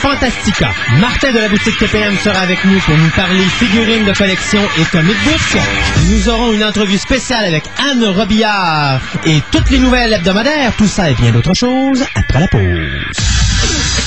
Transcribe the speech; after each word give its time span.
Fantastica, 0.00 0.70
Martin 1.00 1.32
de 1.32 1.38
la 1.38 1.48
boutique 1.48 1.78
TPM 1.78 2.16
sera 2.18 2.40
avec 2.40 2.64
nous 2.64 2.78
pour 2.80 2.96
nous 2.96 3.10
parler 3.10 3.44
figurines 3.44 4.04
de 4.04 4.12
collection 4.12 4.60
et 4.78 4.84
comic 4.86 5.16
books. 5.24 5.62
Nous 6.08 6.28
aurons 6.28 6.52
une 6.52 6.64
entrevue 6.64 6.98
spéciale 6.98 7.44
avec 7.44 7.64
Anne 7.78 8.04
Robillard 8.04 9.00
et 9.24 9.40
toutes 9.50 9.70
les 9.70 9.78
nouvelles 9.78 10.12
hebdomadaires. 10.12 10.72
Tout 10.76 10.88
ça 10.88 11.10
et 11.10 11.14
bien 11.14 11.30
d'autres 11.32 11.54
choses 11.54 12.04
après 12.14 12.40
la 12.40 12.48
pause. 12.48 14.01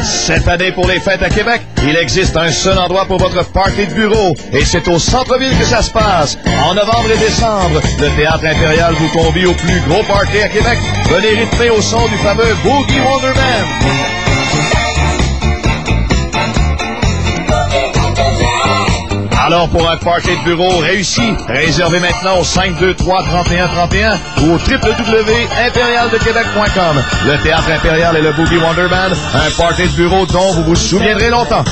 Cette 0.01 0.47
année, 0.47 0.71
pour 0.71 0.87
les 0.87 0.99
fêtes 0.99 1.23
à 1.23 1.29
Québec, 1.29 1.61
il 1.83 1.95
existe 1.97 2.37
un 2.37 2.51
seul 2.51 2.77
endroit 2.77 3.05
pour 3.05 3.17
votre 3.17 3.43
party 3.51 3.87
de 3.87 3.93
bureau, 3.93 4.35
et 4.53 4.63
c'est 4.63 4.87
au 4.87 4.99
centre-ville 4.99 5.57
que 5.57 5.65
ça 5.65 5.81
se 5.81 5.91
passe. 5.91 6.37
En 6.63 6.75
novembre 6.75 7.11
et 7.13 7.17
décembre, 7.17 7.81
le 7.99 8.09
Théâtre 8.15 8.45
Impérial 8.45 8.93
vous 8.93 9.09
convie 9.09 9.45
au 9.45 9.53
plus 9.53 9.81
gros 9.87 10.03
party 10.03 10.41
à 10.41 10.47
Québec. 10.47 10.79
Venez 11.09 11.41
rythmer 11.41 11.69
au 11.71 11.81
son 11.81 12.07
du 12.07 12.15
fameux 12.17 12.55
Boogie 12.63 12.99
Wonderman. 12.99 13.65
Alors, 19.49 19.69
pour 19.69 19.89
un 19.89 19.97
party 19.97 20.29
de 20.29 20.43
bureau 20.45 20.77
réussi, 20.77 21.33
réservez 21.47 21.99
maintenant 21.99 22.37
au 22.37 22.43
523-3131 22.43 24.19
ou 24.41 24.51
au 24.51 24.59
www.impérialdequebec.com. 24.59 27.03
Le 27.25 27.41
Théâtre 27.41 27.71
Impérial 27.71 28.15
et 28.15 28.21
le 28.21 28.31
Boogie 28.33 28.57
Wonderman, 28.57 29.11
un 29.33 29.49
party 29.57 29.87
de 29.87 29.95
bureau 29.95 30.27
dont 30.27 30.51
vous 30.51 30.65
vous 30.65 30.75
souviendrez 30.75 31.31
longtemps. 31.31 31.63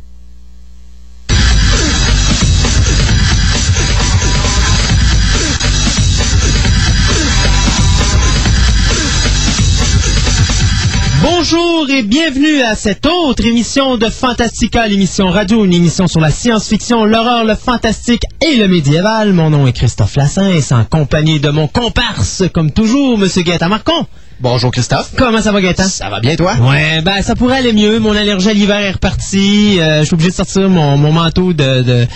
Bonjour 11.37 11.89
et 11.89 12.01
bienvenue 12.01 12.61
à 12.61 12.75
cette 12.75 13.05
autre 13.05 13.45
émission 13.45 13.97
de 13.97 14.05
Fantastica, 14.09 14.87
l'émission 14.87 15.27
radio, 15.27 15.65
une 15.65 15.73
émission 15.73 16.07
sur 16.07 16.21
la 16.21 16.31
science-fiction, 16.31 17.03
l'horreur, 17.03 17.43
le 17.43 17.55
fantastique 17.55 18.23
et 18.41 18.55
le 18.55 18.69
médiéval. 18.69 19.33
Mon 19.33 19.49
nom 19.49 19.67
est 19.67 19.73
Christophe 19.73 20.15
Lassin 20.15 20.47
et 20.49 20.61
c'est 20.61 20.75
en 20.75 20.85
compagnie 20.85 21.41
de 21.41 21.49
mon 21.49 21.67
comparse, 21.67 22.43
comme 22.53 22.71
toujours, 22.71 23.17
Monsieur 23.17 23.41
Gaëtan 23.41 23.67
Marcon. 23.67 24.05
Bonjour 24.39 24.71
Christophe. 24.71 25.11
Comment 25.17 25.41
ça 25.41 25.51
va 25.51 25.61
Gaëtan? 25.61 25.87
Ça 25.87 26.09
va 26.09 26.19
bien 26.21 26.35
toi? 26.35 26.55
Ouais, 26.61 27.01
ben 27.01 27.21
ça 27.21 27.35
pourrait 27.35 27.57
aller 27.57 27.73
mieux. 27.73 27.99
Mon 27.99 28.15
allergie 28.15 28.49
à 28.49 28.53
l'hiver 28.53 28.79
est 28.79 28.91
repartie. 28.91 29.79
Euh, 29.79 29.99
je 30.01 30.05
suis 30.05 30.13
obligé 30.13 30.31
de 30.31 30.35
sortir 30.35 30.69
mon, 30.69 30.97
mon 30.97 31.11
manteau 31.11 31.51
de, 31.53 31.81
de 31.81 32.07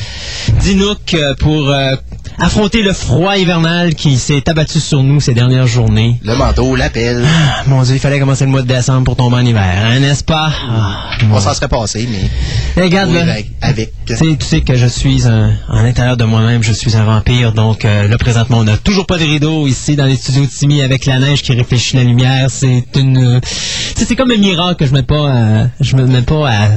d'Inouk 0.62 1.14
euh, 1.14 1.34
pour 1.40 1.70
euh, 1.70 1.96
affronter 2.42 2.82
le 2.84 2.94
froid 2.94 3.38
hivernal 3.38 3.96
qui 3.96 4.18
s'est 4.18 4.48
abattu 4.50 4.80
sur 4.80 5.04
nous 5.04 5.20
ces 5.20 5.34
dernières 5.34 5.68
journées. 5.68 6.20
Le 6.24 6.36
manteau, 6.36 6.76
la 6.76 6.90
pelle. 6.90 7.24
Ah, 7.26 7.64
mon 7.68 7.82
Dieu, 7.84 7.96
il 7.96 8.00
fallait 8.00 8.20
commencer 8.20 8.46
le 8.46 8.52
mois 8.52 8.62
de 8.62 8.68
décembre 8.68 9.04
pour 9.04 9.16
tomber 9.16 9.36
en 9.38 9.46
hiver, 9.46 9.62
hein, 9.86 10.00
n'est-ce 10.00 10.24
pas? 10.24 10.50
Ah, 10.70 11.10
On 11.32 11.40
s'en 11.40 11.54
serait 11.54 11.68
passé, 11.68 12.08
mais. 12.10 12.82
Regarde, 12.84 13.10
Oui, 13.10 13.16
là. 13.18 13.22
avec. 13.34 13.52
avec. 13.62 13.94
Tu 14.06 14.16
sais, 14.16 14.38
tu 14.40 14.46
sais 14.46 14.62
que 14.62 14.76
je 14.76 14.88
suis 14.88 15.28
un, 15.28 15.52
à 15.70 15.84
l'intérieur 15.84 16.18
de 16.18 16.24
moi-même, 16.24 16.64
je 16.64 16.72
suis 16.74 16.96
un 16.96 17.04
vampire. 17.04 17.52
Donc 17.54 17.84
euh, 17.86 18.08
là, 18.08 18.18
présentement, 18.18 18.60
on 18.60 18.64
n'a 18.64 18.78
toujours 18.78 19.06
pas 19.06 19.18
de 19.18 19.24
rideau 19.24 19.68
ici 19.68 19.96
dans 19.96 20.06
les 20.06 20.16
studios 20.16 20.44
de 20.46 20.50
Timmy 20.50 20.82
avec 20.82 21.06
la 21.06 21.20
neige 21.20 21.42
qui 21.42 21.54
réfléchit 21.54 21.98
la 21.98 22.04
lumière. 22.04 22.48
C'est 22.50 22.86
une, 22.96 23.36
euh, 23.38 23.40
c'est 23.96 24.16
comme 24.16 24.32
un 24.32 24.38
miracle 24.38 24.76
que 24.76 24.86
je 24.86 24.94
mets 24.94 25.04
pas, 25.04 25.30
à- 25.32 25.68
je 25.82 25.96
me 25.96 26.06
mets 26.08 26.22
pas 26.22 26.50
à 26.50 26.68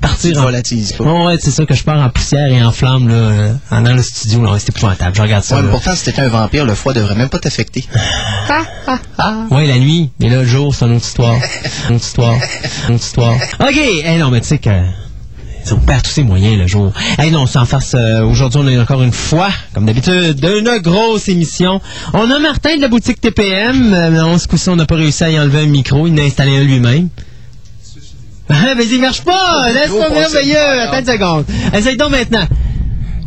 partir 0.00 0.38
en. 0.38 0.50
pas. 0.50 1.24
Ouais, 1.24 1.36
c'est 1.38 1.50
ça 1.50 1.64
que 1.64 1.74
je 1.74 1.84
pars 1.84 1.98
en 1.98 2.10
poussière 2.10 2.46
et 2.46 2.62
en 2.62 2.72
flamme 2.72 3.08
là, 3.08 3.14
euh, 3.14 3.54
dans 3.70 3.94
le 3.94 4.02
studio. 4.02 4.42
Là, 4.42 4.56
c'est 4.58 4.70
épouvantable. 4.70 5.14
Je 5.14 5.22
regarde 5.22 5.44
ça. 5.44 5.56
Ouais, 5.56 5.62
mais 5.62 5.68
là. 5.68 5.72
pourtant, 5.74 5.94
si 5.94 6.04
t'étais 6.04 6.22
un 6.22 6.28
vampire, 6.28 6.64
le 6.64 6.74
froid 6.74 6.92
devrait 6.92 7.14
même 7.14 7.28
pas 7.28 7.38
t'affecter. 7.38 7.84
Ouais, 9.52 9.66
la 9.66 9.78
nuit. 9.78 10.10
Mais 10.18 10.28
là, 10.28 10.38
le 10.38 10.44
jour, 10.44 10.74
c'est 10.74 10.84
une 10.84 10.96
autre 10.96 11.04
histoire. 11.04 11.36
une 11.88 11.96
autre 11.96 12.04
histoire. 12.04 12.34
Une 12.88 12.94
autre 12.96 13.04
histoire. 13.04 13.34
OK. 13.60 13.76
Eh 13.76 14.18
non, 14.18 14.30
mais 14.30 14.40
tu 14.40 14.48
sais 14.48 14.58
que... 14.58 14.70
On 15.72 15.76
perd 15.76 16.02
tous 16.02 16.10
ses 16.10 16.22
moyens 16.24 16.58
le 16.58 16.66
jour. 16.66 16.92
Eh 17.22 17.30
non, 17.30 17.46
sans 17.46 17.64
farce, 17.64 17.94
euh, 17.94 18.24
aujourd'hui, 18.24 18.60
on 18.60 18.66
a 18.66 18.82
encore 18.82 19.02
une 19.02 19.12
fois, 19.12 19.50
comme 19.72 19.86
d'habitude, 19.86 20.42
une 20.42 20.78
grosse 20.78 21.28
émission. 21.28 21.80
On 22.12 22.28
a 22.28 22.38
Martin 22.40 22.76
de 22.76 22.80
la 22.80 22.88
boutique 22.88 23.20
TPM. 23.20 23.92
Euh, 23.94 24.10
non, 24.10 24.38
ce 24.38 24.48
coup-ci, 24.48 24.68
on 24.70 24.76
n'a 24.76 24.86
pas 24.86 24.96
réussi 24.96 25.22
à 25.22 25.30
y 25.30 25.38
enlever 25.38 25.60
un 25.60 25.66
micro. 25.66 26.08
Il 26.08 26.14
en 26.14 26.18
a 26.18 26.26
installé 26.26 26.56
un 26.56 26.64
lui-même. 26.64 27.08
Ah, 28.50 28.74
mais 28.76 28.86
il 28.86 29.00
marche 29.00 29.22
pas! 29.22 29.68
Laisse 29.72 29.90
passé. 29.90 30.12
merveilleux! 30.14 30.80
Attends 30.82 30.98
une 30.98 31.06
seconde. 31.06 31.44
Essaye 31.74 31.96
donc 31.96 32.10
maintenant. 32.10 32.46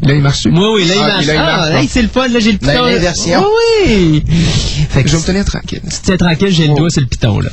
Là, 0.01 0.13
il 0.13 0.22
marche. 0.22 0.45
Oui, 0.45 0.66
oui, 0.75 0.85
là, 0.85 0.95
il 0.95 1.01
Ah, 1.01 1.07
marche. 1.07 1.25
là, 1.28 1.34
il 1.34 1.39
Ah, 1.39 1.69
hey, 1.79 1.81
bon. 1.85 1.89
c'est 1.91 2.01
le 2.01 2.07
fun, 2.09 2.28
là, 2.28 2.39
j'ai 2.39 2.51
le 2.51 2.57
Là, 2.61 2.73
piton. 2.73 2.85
là. 2.85 3.39
Oui, 3.39 3.44
oui! 3.85 4.23
Fait 4.89 5.03
que 5.03 5.09
Je 5.09 5.13
vais 5.16 5.22
me 5.22 5.25
tenir 5.25 5.45
tranquille. 5.45 5.81
tu 5.83 5.89
te 6.00 6.06
tiens 6.06 6.17
tranquille, 6.17 6.50
j'ai 6.51 6.67
le 6.67 6.75
doigt 6.75 6.89
sur 6.89 7.01
le 7.01 7.07
piton, 7.07 7.39
là. 7.39 7.50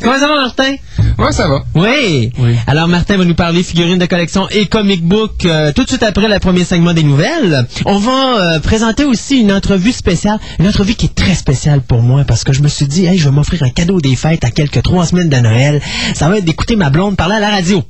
Comment 0.00 0.18
ça 0.18 0.28
va, 0.28 0.36
Martin? 0.36 0.76
Ouais, 1.18 1.32
ça 1.32 1.48
va. 1.48 1.64
Oui. 1.74 2.30
Oui. 2.38 2.54
Alors, 2.66 2.86
Martin 2.86 3.16
va 3.16 3.24
nous 3.24 3.34
parler 3.34 3.62
figurines 3.62 3.98
de 3.98 4.06
collection 4.06 4.48
et 4.50 4.66
comic 4.66 5.02
book 5.02 5.44
euh, 5.44 5.72
tout 5.72 5.82
de 5.82 5.88
suite 5.88 6.02
après 6.02 6.28
le 6.28 6.38
premier 6.38 6.64
segment 6.64 6.94
des 6.94 7.02
nouvelles. 7.02 7.66
On 7.84 7.98
va 7.98 8.38
euh, 8.38 8.60
présenter 8.60 9.04
aussi 9.04 9.40
une 9.40 9.52
entrevue 9.52 9.92
spéciale, 9.92 10.38
une 10.60 10.68
entrevue 10.68 10.94
qui 10.94 11.06
est 11.06 11.14
très 11.14 11.34
spéciale 11.34 11.80
pour 11.80 12.02
moi 12.02 12.24
parce 12.24 12.44
que 12.44 12.52
je 12.52 12.62
me 12.62 12.68
suis 12.68 12.86
dit, 12.86 13.06
hey, 13.06 13.18
je 13.18 13.24
vais 13.24 13.34
m'offrir 13.34 13.62
un 13.62 13.70
cadeau 13.70 14.00
des 14.00 14.14
fêtes 14.14 14.44
à 14.44 14.50
quelques 14.50 14.82
trois 14.82 15.06
semaines 15.06 15.28
de 15.28 15.36
Noël. 15.36 15.80
Ça 16.14 16.28
va 16.28 16.38
être 16.38 16.44
d'écouter 16.44 16.76
ma 16.76 16.90
blonde 16.90 17.16
parler 17.16 17.34
à 17.34 17.40
la 17.40 17.50
radio. 17.50 17.82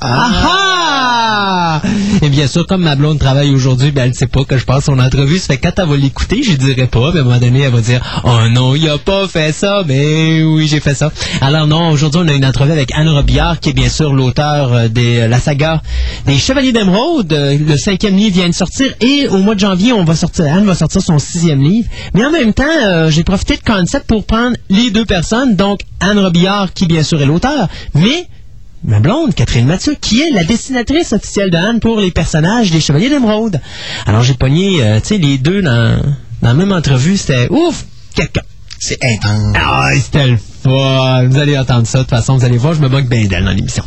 Ah! 0.00 1.80
Et 2.22 2.28
bien 2.28 2.46
sûr, 2.46 2.66
comme 2.66 2.82
ma 2.82 2.96
blonde 2.96 3.18
travaille 3.18 3.54
aujourd'hui, 3.54 3.90
ben 3.90 4.04
elle 4.04 4.14
sait 4.14 4.26
pas 4.26 4.44
que 4.44 4.56
je 4.56 4.64
passe 4.64 4.84
son 4.84 4.98
entrevue. 4.98 5.38
Ça 5.38 5.54
fait 5.54 5.58
quand 5.58 5.72
elle 5.76 5.88
va 5.88 5.96
l'écouter, 5.96 6.42
je 6.42 6.50
lui 6.50 6.58
dirai 6.58 6.86
pas. 6.86 7.10
Mais 7.12 7.20
à 7.20 7.22
un 7.22 7.24
moment 7.24 7.38
donné, 7.38 7.60
elle 7.60 7.72
va 7.72 7.80
dire 7.80 8.22
Oh 8.24 8.48
non, 8.50 8.74
il 8.74 8.88
a 8.88 8.98
pas 8.98 9.26
fait 9.28 9.52
ça. 9.52 9.82
Mais 9.86 10.42
oui, 10.42 10.66
j'ai 10.66 10.80
fait 10.80 10.94
ça. 10.94 11.12
Alors 11.40 11.66
non, 11.66 11.90
aujourd'hui, 11.90 12.20
on 12.24 12.28
a 12.28 12.32
une 12.32 12.44
entrevue 12.44 12.72
avec 12.72 12.92
Anne 12.94 13.08
Robillard, 13.08 13.60
qui 13.60 13.70
est 13.70 13.72
bien 13.72 13.88
sûr 13.88 14.12
l'auteur 14.12 14.72
euh, 14.72 14.88
de 14.88 15.26
la 15.26 15.38
saga 15.38 15.82
des 16.26 16.38
Chevaliers 16.38 16.72
d'Émeraude. 16.72 17.32
Euh, 17.32 17.58
Le 17.58 17.76
cinquième 17.76 18.16
livre 18.16 18.34
vient 18.36 18.48
de 18.48 18.54
sortir. 18.54 18.92
Et 19.00 19.28
au 19.28 19.38
mois 19.38 19.54
de 19.54 19.60
janvier, 19.60 19.92
on 19.92 20.04
va 20.04 20.14
sortir, 20.14 20.46
Anne 20.46 20.64
va 20.66 20.74
sortir 20.74 21.02
son 21.02 21.18
sixième 21.18 21.62
livre. 21.62 21.88
Mais 22.14 22.24
en 22.24 22.30
même 22.30 22.52
temps, 22.52 22.64
euh, 22.84 23.10
j'ai 23.10 23.24
profité 23.24 23.56
de 23.56 23.62
concept 23.62 24.06
pour 24.06 24.24
prendre 24.24 24.56
les 24.68 24.90
deux 24.90 25.04
personnes. 25.04 25.56
Donc, 25.56 25.80
Anne 26.00 26.18
Robillard, 26.18 26.72
qui 26.72 26.86
bien 26.86 27.02
sûr 27.02 27.20
est 27.20 27.26
l'auteur, 27.26 27.68
mais 27.94 28.28
ma 28.84 29.00
blonde, 29.00 29.34
Catherine 29.34 29.66
Mathieu, 29.66 29.96
qui 30.00 30.20
est 30.22 30.30
la 30.30 30.44
dessinatrice 30.44 31.12
officielle 31.12 31.50
de 31.50 31.56
Anne 31.56 31.80
pour 31.80 32.00
les 32.00 32.10
personnages 32.10 32.70
des 32.70 32.80
Chevaliers 32.80 33.08
d'Émeraude. 33.08 33.60
Alors 34.06 34.22
j'ai 34.22 34.34
pogné, 34.34 34.82
euh, 34.82 35.00
tu 35.00 35.08
sais, 35.08 35.18
les 35.18 35.38
deux 35.38 35.62
dans, 35.62 36.00
dans 36.42 36.48
la 36.48 36.54
même 36.54 36.72
entrevue, 36.72 37.16
c'était 37.16 37.48
ouf, 37.50 37.84
quelqu'un. 38.14 38.42
C'est 38.78 39.02
intense. 39.04 39.56
Ah, 39.56 39.90
c'était 39.94 40.26
le 40.26 40.38
pas. 40.66 41.22
Vous 41.24 41.38
allez 41.38 41.56
entendre 41.58 41.86
ça. 41.86 41.98
De 41.98 42.02
toute 42.04 42.10
façon, 42.10 42.36
vous 42.36 42.44
allez 42.44 42.58
voir, 42.58 42.74
je 42.74 42.80
me 42.80 42.88
moque 42.88 43.06
bien 43.08 43.24
d'elle 43.26 43.44
dans 43.44 43.50
l'émission. 43.52 43.82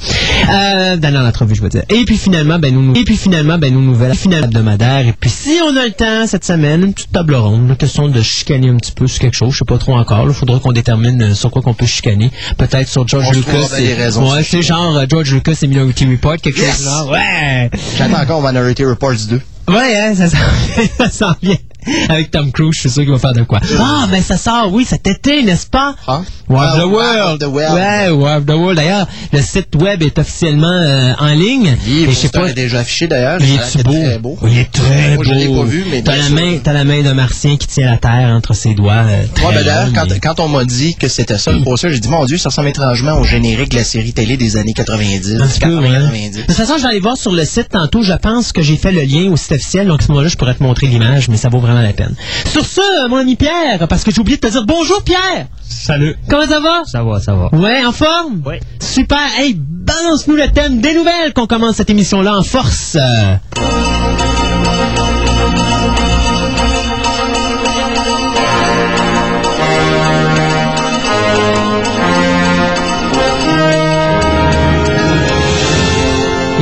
Euh, 0.49 0.97
dans 0.97 1.11
l'entrevue, 1.13 1.55
je 1.55 1.61
veux 1.61 1.69
dire. 1.69 1.83
Et 1.89 2.05
puis 2.05 2.17
finalement, 2.17 2.59
ben 2.59 2.73
nous, 2.73 2.93
et 2.95 3.03
puis 3.03 3.17
finalement, 3.17 3.57
ben 3.57 3.73
nos 3.73 3.81
nouvelles 3.81 4.15
finales 4.15 4.45
hebdomadaires. 4.45 5.07
Et 5.07 5.13
puis 5.13 5.29
si 5.29 5.57
on 5.63 5.75
a 5.77 5.85
le 5.85 5.91
temps 5.91 6.25
cette 6.27 6.45
semaine, 6.45 6.83
une 6.83 6.93
petite 6.93 7.11
table 7.11 7.35
ronde, 7.35 7.69
une 7.69 7.75
question 7.75 8.07
de 8.07 8.21
chicaner 8.21 8.69
un 8.69 8.77
petit 8.77 8.91
peu 8.91 9.07
sur 9.07 9.19
quelque 9.19 9.35
chose. 9.35 9.53
Je 9.53 9.59
sais 9.59 9.65
pas 9.65 9.77
trop 9.77 9.95
encore. 9.95 10.25
Il 10.27 10.33
faudra 10.33 10.59
qu'on 10.59 10.71
détermine 10.71 11.21
euh, 11.21 11.33
sur 11.33 11.51
quoi 11.51 11.61
qu'on 11.61 11.73
peut 11.73 11.85
chicaner. 11.85 12.31
Peut-être 12.57 12.87
sur 12.87 13.07
George 13.07 13.25
On 13.29 13.31
Lucas. 13.31 13.77
et- 13.79 13.99
Ouais, 14.19 14.43
c'est 14.43 14.61
genre 14.61 14.95
euh, 14.97 15.05
George 15.09 15.33
Lucas 15.33 15.53
et 15.61 15.67
Minority 15.67 16.05
Report, 16.05 16.37
quelque 16.37 16.57
chose 16.57 16.65
Yes! 16.65 16.77
du 16.79 16.83
genre. 16.85 17.09
Ouais. 17.11 17.69
J'attends 17.97 18.21
encore 18.21 18.41
Minority 18.41 18.85
Reports 18.85 19.13
2. 19.29 19.41
Ouais, 19.67 19.95
hein, 19.97 20.13
ça 20.15 21.09
s'en 21.09 21.35
vient. 21.43 21.55
Avec 22.09 22.31
Tom 22.31 22.51
Cruise, 22.51 22.73
je 22.75 22.79
suis 22.81 22.89
sûr 22.89 23.03
qu'il 23.03 23.11
va 23.11 23.19
faire 23.19 23.33
de 23.33 23.43
quoi. 23.43 23.59
Ah, 23.79 24.07
ben 24.11 24.21
ça 24.21 24.37
sort, 24.37 24.69
oui, 24.71 24.85
cet 24.85 25.07
été, 25.07 25.43
n'est-ce 25.43 25.67
pas? 25.67 25.95
Ah? 26.07 26.21
War 26.49 26.63
of 26.63 26.69
Ah, 26.75 26.81
the 26.81 26.85
World. 26.85 27.43
of 27.43 27.49
the 27.49 27.53
World. 27.53 27.73
Ouais, 27.75 28.35
of 28.37 28.45
the 28.45 28.49
World. 28.51 28.75
D'ailleurs, 28.77 29.07
le 29.31 29.41
site 29.41 29.75
web 29.75 30.01
est 30.03 30.17
officiellement 30.19 30.67
euh, 30.67 31.13
en 31.19 31.27
ligne. 31.33 31.77
Oui, 31.87 31.99
et 32.03 32.05
le 32.05 32.11
je 32.11 32.15
sais 32.15 32.27
poster 32.29 32.39
pas. 32.41 32.49
est 32.49 32.53
déjà 32.53 32.79
affiché 32.79 33.07
d'ailleurs. 33.07 33.39
Il 33.41 33.83
beau? 33.83 33.91
Très 33.91 34.19
beau. 34.19 34.37
Il 34.47 34.57
est 34.57 34.71
très 34.71 35.07
Moi, 35.15 35.17
beau. 35.17 35.23
je 35.23 35.33
l'ai 35.33 35.47
pas 35.47 35.63
vu, 35.63 35.85
mais 35.91 36.01
T'as 36.01 36.15
la 36.17 36.29
main, 36.29 36.57
t'as 36.63 36.73
la 36.73 36.83
main 36.83 37.01
d'un 37.01 37.13
martien 37.13 37.55
qui 37.57 37.67
tient 37.67 37.89
la 37.91 37.97
terre 37.97 38.29
entre 38.35 38.53
ses 38.53 38.73
doigts. 38.73 38.93
euh, 39.07 39.23
très 39.35 39.45
Ouais, 39.47 39.53
ben 39.55 39.63
d'ailleurs, 39.65 39.89
quand, 40.21 40.39
on 40.39 40.47
m'a 40.49 40.65
dit 40.65 40.95
que 40.95 41.07
c'était 41.07 41.37
ça 41.37 41.51
le 41.51 41.63
poster, 41.63 41.91
j'ai 41.91 41.99
dit, 41.99 42.07
mon 42.09 42.25
Dieu, 42.25 42.37
ça 42.37 42.49
ressemble 42.49 42.67
étrangement 42.69 43.17
au 43.19 43.23
générique 43.23 43.69
de 43.71 43.77
la 43.77 43.83
série 43.83 44.13
télé 44.13 44.37
des 44.37 44.57
années 44.57 44.73
90, 44.73 45.37
Un 45.41 45.47
petit 45.47 45.59
peu, 45.59 45.77
ouais. 45.79 45.87
80-90. 45.89 46.31
De 46.35 46.41
toute 46.41 46.51
façon, 46.55 46.73
je 46.77 46.83
vais 46.83 46.89
aller 46.89 46.99
voir 46.99 47.17
sur 47.17 47.31
le 47.31 47.45
site 47.45 47.69
tantôt. 47.69 48.01
Je 48.03 48.13
pense 48.13 48.51
que 48.51 48.61
j'ai 48.61 48.75
fait 48.77 48.91
le 48.91 49.01
lien 49.01 49.31
au 49.31 49.37
site 49.37 49.53
officiel. 49.53 49.87
Donc, 49.87 50.01
à 50.01 50.05
ce 50.05 50.11
moment-là, 50.11 50.27
je 50.29 50.35
pourrais 50.37 50.55
te 50.55 50.63
montrer 50.63 50.87
l'image, 50.87 51.29
mais 51.29 51.37
ça 51.37 51.49
vaut 51.49 51.59
vraiment 51.59 51.68
la 51.73 51.93
peine. 51.93 52.15
Sur 52.45 52.65
ce, 52.65 53.07
mon 53.07 53.17
ami 53.17 53.35
Pierre, 53.35 53.87
parce 53.87 54.03
que 54.03 54.11
j'ai 54.11 54.19
oublié 54.19 54.37
de 54.37 54.47
te 54.47 54.51
dire 54.51 54.65
bonjour, 54.65 55.03
Pierre! 55.03 55.47
Salut. 55.67 56.15
Comment 56.29 56.47
ça 56.47 56.59
va? 56.59 56.83
Ça 56.85 57.03
va, 57.03 57.19
ça 57.19 57.33
va. 57.33 57.49
Ouais, 57.57 57.85
en 57.85 57.91
forme? 57.91 58.41
Oui. 58.45 58.55
Super. 58.79 59.19
Hey, 59.37 59.55
balance-nous 59.57 60.35
le 60.35 60.47
thème 60.51 60.81
des 60.81 60.93
nouvelles 60.93 61.33
qu'on 61.33 61.47
commence 61.47 61.75
cette 61.77 61.89
émission-là 61.89 62.37
en 62.37 62.43
force. 62.43 62.97
Euh, 62.99 63.35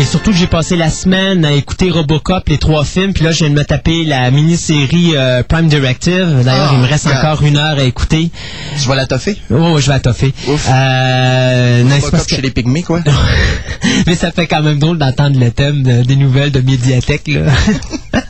surtout 0.10 0.32
que 0.32 0.38
j'ai 0.38 0.48
passé 0.48 0.76
la 0.78 0.90
semaine 0.90 1.44
à 1.44 1.52
écouter 1.52 1.90
Robocop, 1.92 2.48
les 2.48 2.58
trois 2.58 2.86
films, 2.86 3.14
puis 3.14 3.24
là, 3.24 3.32
je 3.32 3.40
viens 3.40 3.50
de 3.50 3.56
me 3.60 3.64
taper 3.66 4.06
la 4.06 4.32
mini-série 4.32 5.12
euh, 5.16 5.44
Prime 5.44 5.68
Directive. 5.68 6.44
D'ailleurs, 6.46 6.70
Ah, 6.72 6.76
il 6.76 6.80
me 6.80 6.88
reste 6.88 7.06
God. 7.08 7.16
encore 7.18 7.44
une 7.44 7.58
heure 7.58 7.78
à 7.78 7.84
écouter. 7.84 8.32
Tu 8.82 8.88
vas 8.88 8.96
la 8.96 9.06
toffer? 9.06 9.38
Oh, 9.52 9.74
ouais, 9.74 9.82
je 9.82 9.88
vais 9.88 9.94
à 9.96 10.00
toffer. 10.00 10.34
Ouf. 10.48 10.68
Euh, 10.72 11.84
que- 12.00 12.36
chez 12.36 12.42
les 12.42 12.52
pygmées, 12.52 12.84
quoi. 12.84 13.02
Mais 14.08 14.16
ça 14.16 14.32
fait 14.32 14.48
quand 14.48 14.62
même 14.62 14.80
drôle 14.80 14.98
d'entendre 14.98 15.40
le 15.40 15.52
thème 15.52 15.84
de- 15.84 16.04
des 16.04 16.16
nouvelles 16.16 16.52
de 16.52 16.62
médiathèque, 16.62 17.28
là. 17.28 17.42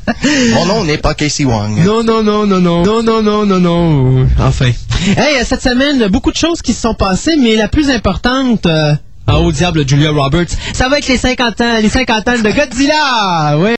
Mon 0.53 0.65
nom 0.65 0.83
n'est 0.83 0.97
pas 0.97 1.13
Casey 1.13 1.45
Wong. 1.45 1.77
non, 1.85 2.03
non, 2.03 2.23
non, 2.23 2.47
non, 2.47 2.59
non. 2.59 2.83
Non, 2.83 3.03
non, 3.03 3.21
non, 3.21 3.45
non, 3.45 3.59
non. 3.59 4.27
Enfin. 4.39 4.71
Hey, 5.15 5.45
cette 5.45 5.61
semaine, 5.61 6.07
beaucoup 6.07 6.31
de 6.31 6.37
choses 6.37 6.61
qui 6.61 6.73
se 6.73 6.81
sont 6.81 6.95
passées, 6.95 7.35
mais 7.39 7.55
la 7.55 7.67
plus 7.67 7.89
importante... 7.91 8.65
Euh, 8.65 8.93
ah, 9.27 9.39
au 9.39 9.51
diable, 9.51 9.87
Julia 9.87 10.11
Roberts. 10.11 10.47
Ça 10.73 10.89
va 10.89 10.97
être 10.99 11.07
les 11.07 11.17
50 11.17 11.61
ans, 11.61 11.77
les 11.81 11.89
50 11.89 12.27
ans 12.29 12.37
de 12.41 12.49
Godzilla! 12.51 13.57
Oui! 13.57 13.73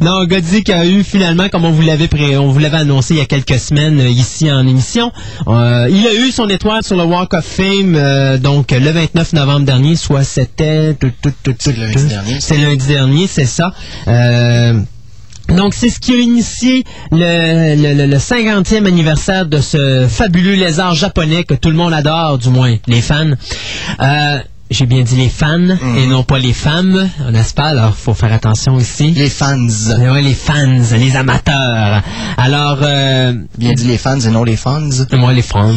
Non, 0.00 0.24
Godzilla 0.24 0.62
qui 0.62 0.72
a 0.72 0.84
eu 0.84 1.04
finalement, 1.04 1.48
comme 1.48 1.64
on 1.64 1.70
vous 1.70 1.82
l'avait 1.82 2.08
pré- 2.08 2.36
on 2.36 2.48
vous 2.50 2.58
l'avait 2.58 2.78
annoncé 2.78 3.14
il 3.14 3.18
y 3.18 3.20
a 3.20 3.24
quelques 3.26 3.58
semaines 3.60 4.00
euh, 4.00 4.08
ici 4.08 4.50
en 4.50 4.66
émission, 4.66 5.12
euh, 5.46 5.86
il 5.88 6.04
a 6.08 6.14
eu 6.14 6.32
son 6.32 6.48
étoile 6.48 6.82
sur 6.82 6.96
le 6.96 7.04
Walk 7.04 7.32
of 7.34 7.44
Fame 7.44 7.94
euh, 7.94 8.36
donc 8.36 8.72
le 8.72 8.90
29 8.90 9.32
novembre 9.34 9.64
dernier, 9.64 9.94
soit 9.94 10.24
c'était 10.24 10.96
C'est 11.60 11.76
lundi 11.76 12.04
dernier. 12.06 12.36
C'est 12.40 12.56
lundi 12.56 12.86
dernier, 12.88 13.26
c'est 13.28 13.44
ça. 13.46 13.72
Euh, 14.08 14.80
donc, 15.48 15.74
c'est 15.74 15.88
ce 15.88 16.00
qui 16.00 16.12
a 16.12 16.16
initié 16.18 16.84
le, 17.12 17.74
le, 17.76 17.94
le- 17.94 18.06
le 18.06 18.16
50e 18.16 18.86
anniversaire 18.86 19.46
de 19.46 19.60
ce 19.60 20.06
fabuleux 20.08 20.54
lézard 20.54 20.94
japonais 20.94 21.44
que 21.44 21.54
tout 21.54 21.70
le 21.70 21.76
monde 21.76 21.92
adore, 21.92 22.38
du 22.38 22.48
moins 22.48 22.76
les 22.86 23.00
fans. 23.00 23.30
Euh, 24.00 24.38
j'ai 24.70 24.86
bien 24.86 25.02
dit 25.02 25.16
les 25.16 25.28
fans 25.28 25.76
et 25.96 26.06
non 26.06 26.24
pas 26.24 26.38
les 26.38 26.52
femmes, 26.52 27.08
n'est-ce 27.30 27.54
pas? 27.54 27.66
Alors, 27.68 27.94
faut 27.94 28.14
faire 28.14 28.32
attention 28.32 28.78
ici. 28.78 29.12
Les 29.12 29.28
fans. 29.30 29.56
Mais 29.98 30.10
ouais, 30.10 30.22
les 30.22 30.34
fans, 30.34 30.80
les 30.92 31.14
amateurs. 31.16 32.02
Alors, 32.36 32.78
euh, 32.82 33.32
Bien 33.58 33.74
dit 33.74 33.84
les 33.86 33.98
fans 33.98 34.18
et 34.18 34.28
non 34.28 34.42
les 34.44 34.56
fans. 34.56 34.88
moi, 35.12 35.32
les 35.32 35.42
fans. 35.42 35.72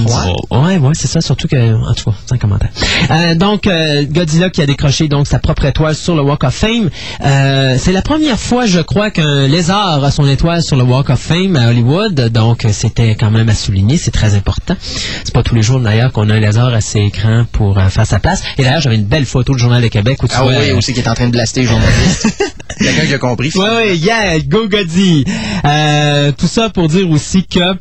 Ouais. 0.52 0.58
Ouais, 0.58 0.78
ouais, 0.78 0.94
c'est 0.94 1.08
ça. 1.08 1.22
Surtout 1.22 1.48
que, 1.48 1.76
en 1.76 1.94
tout 1.94 2.06
cas, 2.06 2.18
c'est 2.26 2.34
un 2.34 2.38
commentaire. 2.38 2.70
Euh, 3.12 3.36
donc, 3.36 3.68
euh, 3.68 4.06
Godzilla 4.10 4.50
qui 4.50 4.62
a 4.62 4.66
décroché 4.66 5.08
donc 5.08 5.28
sa 5.28 5.40
propre 5.40 5.66
étoile 5.66 5.96
sur 5.96 6.16
le 6.16 6.22
Walk 6.22 6.44
of 6.44 6.54
Fame. 6.54 6.90
Euh, 7.24 7.76
c'est 7.78 7.92
la 7.92 8.02
première 8.02 8.40
fois, 8.40 8.66
je 8.66 8.80
crois, 8.80 9.12
qu'un 9.12 9.48
lézard 9.48 10.04
a 10.04 10.12
son 10.12 10.28
étoile 10.28 10.64
sur 10.64 10.76
le 10.76 10.84
Walk 10.84 11.10
of 11.10 11.20
Fame 11.20 11.56
à 11.56 11.70
Hollywood. 11.70 12.14
Donc, 12.32 12.66
c'était 12.72 13.16
quand 13.16 13.30
même 13.32 13.50
à 13.50 13.54
souligner. 13.54 13.98
C'est 13.98 14.12
très 14.12 14.34
important. 14.36 14.76
C'est 14.82 15.34
pas 15.34 15.44
tous 15.44 15.56
les 15.56 15.62
jours 15.62 15.80
d'ailleurs 15.80 16.12
qu'on 16.12 16.30
a 16.30 16.34
un 16.34 16.40
lézard 16.40 16.72
ses 16.82 17.00
écrans 17.00 17.46
pour 17.52 17.80
faire 17.90 18.06
sa 18.06 18.20
place. 18.20 18.42
Et 18.58 18.64
d'ailleurs, 18.64 18.79
j'avais 18.80 18.96
une 18.96 19.06
belle 19.06 19.26
photo 19.26 19.54
du 19.54 19.60
Journal 19.60 19.82
de 19.82 19.88
Québec 19.88 20.22
où 20.24 20.28
tu 20.28 20.34
Ah 20.38 20.44
vois. 20.44 20.58
oui, 20.58 20.70
euh, 20.70 20.78
aussi 20.78 20.94
qui 20.94 21.00
est 21.00 21.08
en 21.08 21.14
train 21.14 21.28
de 21.28 21.32
blaster 21.32 21.62
les 21.62 21.68
journalistes. 21.68 22.28
Quelqu'un 22.80 23.06
qui 23.06 23.14
a 23.14 23.18
compris. 23.18 23.52
Ouais, 23.56 23.70
ouais, 23.70 23.98
yeah, 23.98 24.40
go 24.40 24.68
Godzi. 24.68 25.26
Euh, 25.66 26.32
tout 26.38 26.48
ça 26.48 26.70
pour 26.70 26.88
dire 26.88 27.10
aussi 27.10 27.44
que 27.46 27.76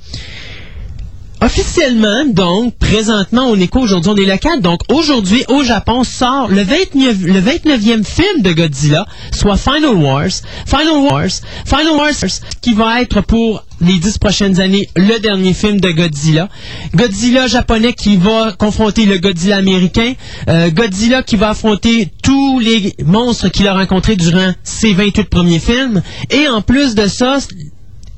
Officiellement, 1.40 2.24
donc, 2.26 2.74
présentement, 2.78 3.46
on 3.46 3.54
est 3.54 3.74
aujourd'hui? 3.76 4.10
On 4.10 4.16
est 4.16 4.24
le 4.24 4.36
4. 4.36 4.60
Donc, 4.60 4.80
aujourd'hui, 4.88 5.44
au 5.48 5.62
Japon, 5.62 6.02
sort 6.02 6.48
le 6.48 6.62
29, 6.62 7.16
le 7.22 7.40
29e 7.40 8.04
film 8.04 8.42
de 8.42 8.52
Godzilla, 8.52 9.06
soit 9.30 9.56
Final 9.56 9.94
Wars. 9.94 10.30
Final 10.66 10.98
Wars. 11.08 11.30
Final 11.64 11.92
Wars, 11.96 12.40
qui 12.60 12.74
va 12.74 13.00
être 13.02 13.20
pour 13.20 13.62
les 13.80 13.98
dix 13.98 14.18
prochaines 14.18 14.58
années 14.60 14.88
le 14.96 15.20
dernier 15.20 15.54
film 15.54 15.80
de 15.80 15.90
Godzilla. 15.90 16.48
Godzilla 16.94 17.46
japonais 17.46 17.92
qui 17.92 18.16
va 18.16 18.52
confronter 18.58 19.06
le 19.06 19.18
Godzilla 19.18 19.58
américain. 19.58 20.14
Euh, 20.48 20.70
Godzilla 20.70 21.22
qui 21.22 21.36
va 21.36 21.50
affronter 21.50 22.10
tous 22.22 22.58
les 22.58 22.94
monstres 23.04 23.48
qu'il 23.48 23.68
a 23.68 23.74
rencontrés 23.74 24.16
durant 24.16 24.52
ses 24.64 24.92
28 24.92 25.24
premiers 25.24 25.60
films. 25.60 26.02
Et 26.30 26.48
en 26.48 26.62
plus 26.62 26.96
de 26.96 27.06
ça, 27.06 27.38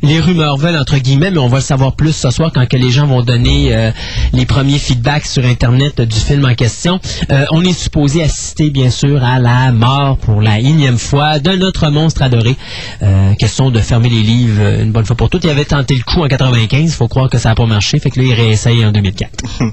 les 0.03 0.21
rumeurs 0.21 0.57
veulent 0.57 0.77
entre 0.77 0.97
guillemets, 0.97 1.31
mais 1.31 1.39
on 1.39 1.49
va 1.49 1.59
le 1.59 1.63
savoir 1.63 1.93
plus 1.93 2.13
ce 2.13 2.31
soir 2.31 2.51
quand 2.55 2.67
que 2.67 2.77
les 2.77 2.91
gens 2.91 3.07
vont 3.07 3.23
donner 3.23 3.75
euh, 3.75 3.91
les 4.33 4.47
premiers 4.47 4.79
feedbacks 4.79 5.27
sur 5.27 5.45
Internet 5.45 6.01
du 6.01 6.19
film 6.19 6.45
en 6.45 6.55
question. 6.55 7.01
Euh, 7.31 7.45
on 7.51 7.63
est 7.63 7.73
supposé 7.73 8.23
assister, 8.23 8.71
bien 8.71 8.91
sûr, 8.91 9.23
à 9.23 9.39
la 9.39 9.73
mort 9.73 10.17
pour 10.19 10.41
la 10.41 10.59
énième 10.59 10.99
fois 10.99 11.39
de 11.39 11.53
notre 11.53 11.89
monstre 11.91 12.23
adoré. 12.23 12.57
Euh, 13.03 13.35
question 13.35 13.71
de 13.71 13.81
fermer 13.81 14.09
les 14.09 14.23
livres 14.23 14.81
une 14.81 14.93
bonne 14.93 15.05
fois 15.05 15.17
pour 15.17 15.29
toutes. 15.29 15.45
Il 15.45 15.51
avait 15.51 15.65
tenté 15.65 15.95
le 15.95 16.03
coup 16.03 16.23
en 16.23 16.29
95, 16.29 16.81
il 16.81 16.91
faut 16.91 17.09
croire 17.09 17.29
que 17.29 17.39
ça 17.39 17.51
n'a 17.51 17.55
pas 17.55 17.67
marché, 17.67 17.99
fait 17.99 18.11
que 18.11 18.21
là, 18.21 18.27
il 18.27 18.35
réessaye 18.35 18.85
en 18.85 18.93
2004. 18.93 19.31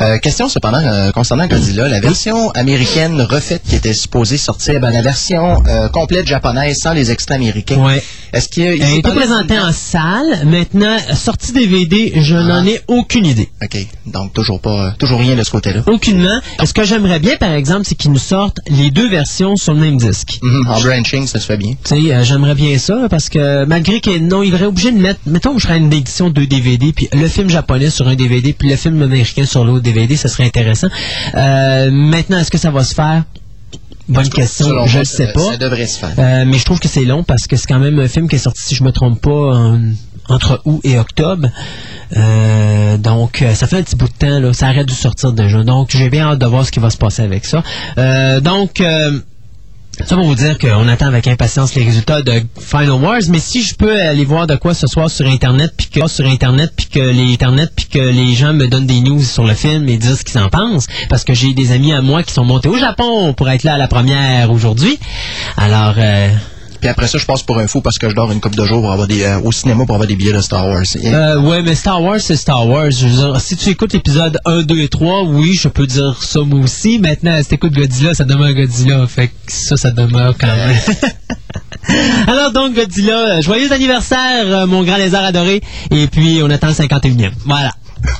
Euh, 0.00 0.18
question 0.18 0.48
cependant 0.48 0.80
concernant 1.12 1.46
Godzilla, 1.46 1.86
la 1.86 2.00
version 2.00 2.50
américaine 2.50 3.20
refaite 3.20 3.62
qui 3.62 3.76
était 3.76 3.92
supposée 3.92 4.36
sortir, 4.36 4.80
ben, 4.80 4.90
la 4.90 5.02
version 5.02 5.62
complète 5.92 6.26
japonaise 6.26 6.80
sans 6.80 6.92
les 6.92 7.12
extraits 7.12 7.36
américains. 7.36 7.76
Ouais. 7.76 8.02
Est-ce 8.32 8.48
qu'il 8.48 8.64
en 9.62 9.72
salle. 9.72 10.44
Maintenant, 10.46 10.96
sortie 11.14 11.52
DVD, 11.52 12.12
je 12.16 12.34
Ah. 12.36 12.42
n'en 12.42 12.66
ai 12.66 12.80
aucune 12.88 13.26
idée. 13.26 13.48
OK, 13.62 13.76
donc 14.06 14.32
toujours 14.32 14.60
pas, 14.60 14.86
euh, 14.86 14.90
toujours 14.98 15.20
rien 15.20 15.36
de 15.36 15.42
ce 15.42 15.50
côté-là. 15.50 15.82
Aucunement. 15.86 16.40
Ce 16.64 16.72
que 16.72 16.84
j'aimerais 16.84 17.18
bien, 17.20 17.36
par 17.36 17.52
exemple, 17.52 17.82
c'est 17.84 17.94
qu'ils 17.94 18.10
nous 18.12 18.18
sortent 18.18 18.58
les 18.68 18.90
deux 18.90 19.08
versions 19.08 19.56
sur 19.56 19.74
le 19.74 19.80
même 19.80 19.96
disque. 19.96 20.38
Mhm, 20.42 20.66
En 20.68 20.80
branching, 20.80 21.26
ça 21.26 21.38
se 21.40 21.46
fait 21.46 21.56
bien. 21.56 21.72
Tu 21.84 21.88
sais, 22.06 22.14
euh, 22.14 22.24
j'aimerais 22.24 22.54
bien 22.54 22.76
ça 22.78 23.06
parce 23.10 23.28
que 23.28 23.64
malgré 23.64 24.00
que 24.00 24.18
non, 24.18 24.42
il 24.42 24.52
serait 24.52 24.66
obligé 24.66 24.90
de 24.92 24.98
mettre, 24.98 25.20
mettons, 25.26 25.54
que 25.54 25.60
je 25.60 25.66
ferais 25.66 25.78
une 25.78 25.92
édition 25.92 26.30
de 26.30 26.44
DVD, 26.44 26.92
puis 26.92 27.08
le 27.12 27.28
film 27.28 27.48
japonais 27.50 27.90
sur 27.90 28.08
un 28.08 28.14
DVD, 28.14 28.52
puis 28.52 28.68
le 28.68 28.76
film 28.76 29.00
américain 29.02 29.44
sur 29.46 29.64
l'autre 29.64 29.82
DVD, 29.82 30.16
ça 30.16 30.28
serait 30.28 30.44
intéressant. 30.44 30.88
Euh, 31.34 31.90
maintenant, 31.90 32.38
est-ce 32.38 32.50
que 32.50 32.58
ça 32.58 32.70
va 32.70 32.84
se 32.84 32.94
faire? 32.94 33.24
Bonne 34.12 34.28
question, 34.28 34.86
je 34.86 34.98
ne 35.00 35.04
sais 35.04 35.26
ça- 35.26 35.32
pas. 35.32 35.50
Ça 35.52 35.56
devrait 35.56 35.86
se 35.86 35.98
faire. 35.98 36.12
Euh, 36.18 36.44
mais 36.46 36.58
je 36.58 36.64
trouve 36.64 36.78
que 36.80 36.88
c'est 36.88 37.04
long 37.04 37.22
parce 37.24 37.46
que 37.46 37.56
c'est 37.56 37.66
quand 37.66 37.78
même 37.78 37.98
un 37.98 38.08
film 38.08 38.28
qui 38.28 38.36
est 38.36 38.40
sorti, 38.40 38.62
si 38.62 38.74
je 38.74 38.84
me 38.84 38.92
trompe 38.92 39.20
pas, 39.20 39.30
en- 39.30 39.80
entre 40.28 40.60
août 40.64 40.80
et 40.84 40.98
octobre. 40.98 41.48
Euh, 42.16 42.96
donc, 42.98 43.42
euh, 43.42 43.54
ça 43.54 43.66
fait 43.66 43.76
un 43.78 43.82
petit 43.82 43.96
bout 43.96 44.08
de 44.08 44.12
temps, 44.12 44.38
là. 44.38 44.52
Ça 44.52 44.68
arrête 44.68 44.86
de 44.86 44.92
sortir 44.92 45.32
déjà. 45.32 45.62
Donc, 45.64 45.90
j'ai 45.90 46.10
bien 46.10 46.26
hâte 46.30 46.38
de 46.38 46.46
voir 46.46 46.64
ce 46.66 46.70
qui 46.70 46.80
va 46.80 46.90
se 46.90 46.96
passer 46.96 47.22
avec 47.22 47.44
ça. 47.44 47.62
Euh, 47.98 48.40
donc, 48.40 48.80
euh, 48.80 49.18
ça 50.06 50.16
pour 50.16 50.26
vous 50.26 50.34
dire 50.34 50.58
qu'on 50.58 50.88
attend 50.88 51.06
avec 51.06 51.26
impatience 51.28 51.74
les 51.74 51.84
résultats 51.84 52.22
de 52.22 52.42
Final 52.58 52.92
Wars, 52.92 53.20
mais 53.28 53.38
si 53.38 53.62
je 53.62 53.74
peux 53.74 54.00
aller 54.00 54.24
voir 54.24 54.46
de 54.46 54.56
quoi 54.56 54.74
ce 54.74 54.86
soir 54.86 55.10
sur 55.10 55.26
Internet, 55.26 55.72
puis 55.76 55.88
que 55.88 56.08
sur 56.08 56.26
Internet, 56.26 56.72
puis 56.76 56.86
que 56.86 56.98
les 56.98 57.32
Internet, 57.32 57.72
puis 57.74 57.86
que 57.86 57.98
les 57.98 58.34
gens 58.34 58.52
me 58.52 58.66
donnent 58.66 58.86
des 58.86 59.00
news 59.00 59.22
sur 59.22 59.44
le 59.44 59.54
film 59.54 59.88
et 59.88 59.98
disent 59.98 60.20
ce 60.20 60.24
qu'ils 60.24 60.40
en 60.40 60.48
pensent, 60.48 60.86
parce 61.08 61.24
que 61.24 61.34
j'ai 61.34 61.54
des 61.54 61.72
amis 61.72 61.92
à 61.92 62.00
moi 62.00 62.22
qui 62.22 62.32
sont 62.32 62.44
montés 62.44 62.68
au 62.68 62.78
Japon 62.78 63.34
pour 63.34 63.48
être 63.50 63.64
là 63.64 63.74
à 63.74 63.78
la 63.78 63.88
première 63.88 64.50
aujourd'hui. 64.50 64.98
Alors, 65.56 65.94
euh, 65.98 66.30
Puis 66.82 66.88
après 66.88 67.06
ça, 67.06 67.16
je 67.16 67.26
passe 67.26 67.44
pour 67.44 67.60
un 67.60 67.68
fou 67.68 67.80
parce 67.80 67.96
que 67.96 68.08
je 68.08 68.14
dors 68.16 68.32
une 68.32 68.40
coupe 68.40 68.56
de 68.56 68.64
jours 68.64 68.82
pour 68.82 68.90
avoir 68.90 69.06
des, 69.06 69.22
euh, 69.22 69.38
au 69.44 69.52
cinéma 69.52 69.86
pour 69.86 69.94
avoir 69.94 70.08
des 70.08 70.16
billets 70.16 70.32
de 70.32 70.40
Star 70.40 70.66
Wars. 70.66 70.82
Euh, 70.96 71.40
ouais, 71.40 71.62
mais 71.62 71.76
Star 71.76 72.02
Wars, 72.02 72.20
c'est 72.20 72.34
Star 72.34 72.66
Wars. 72.66 72.90
Je 72.90 73.06
veux 73.06 73.14
dire, 73.14 73.40
si 73.40 73.56
tu 73.56 73.70
écoutes 73.70 73.92
l'épisode 73.92 74.36
1, 74.44 74.62
2 74.62 74.80
et 74.80 74.88
3, 74.88 75.22
oui, 75.26 75.54
je 75.54 75.68
peux 75.68 75.86
dire 75.86 76.20
ça 76.20 76.40
moi 76.40 76.58
aussi. 76.58 76.98
Maintenant, 76.98 77.40
si 77.40 77.50
t'écoutes 77.50 77.72
Godzilla, 77.72 78.14
ça 78.14 78.24
demeure 78.24 78.52
Godzilla. 78.52 79.06
Fait 79.06 79.28
que 79.28 79.32
ça, 79.46 79.76
ça 79.76 79.92
demeure 79.92 80.34
quand 80.36 80.48
même. 80.48 80.76
Alors 82.26 82.50
donc, 82.50 82.74
Godzilla, 82.74 83.36
euh, 83.36 83.42
joyeux 83.42 83.70
anniversaire, 83.70 84.44
euh, 84.46 84.66
mon 84.66 84.82
grand 84.82 84.96
lézard 84.96 85.24
adoré. 85.24 85.60
Et 85.92 86.08
puis, 86.08 86.40
on 86.42 86.50
attend 86.50 86.66
le 86.66 86.72
51e. 86.72 87.30
Voilà. 87.46 87.70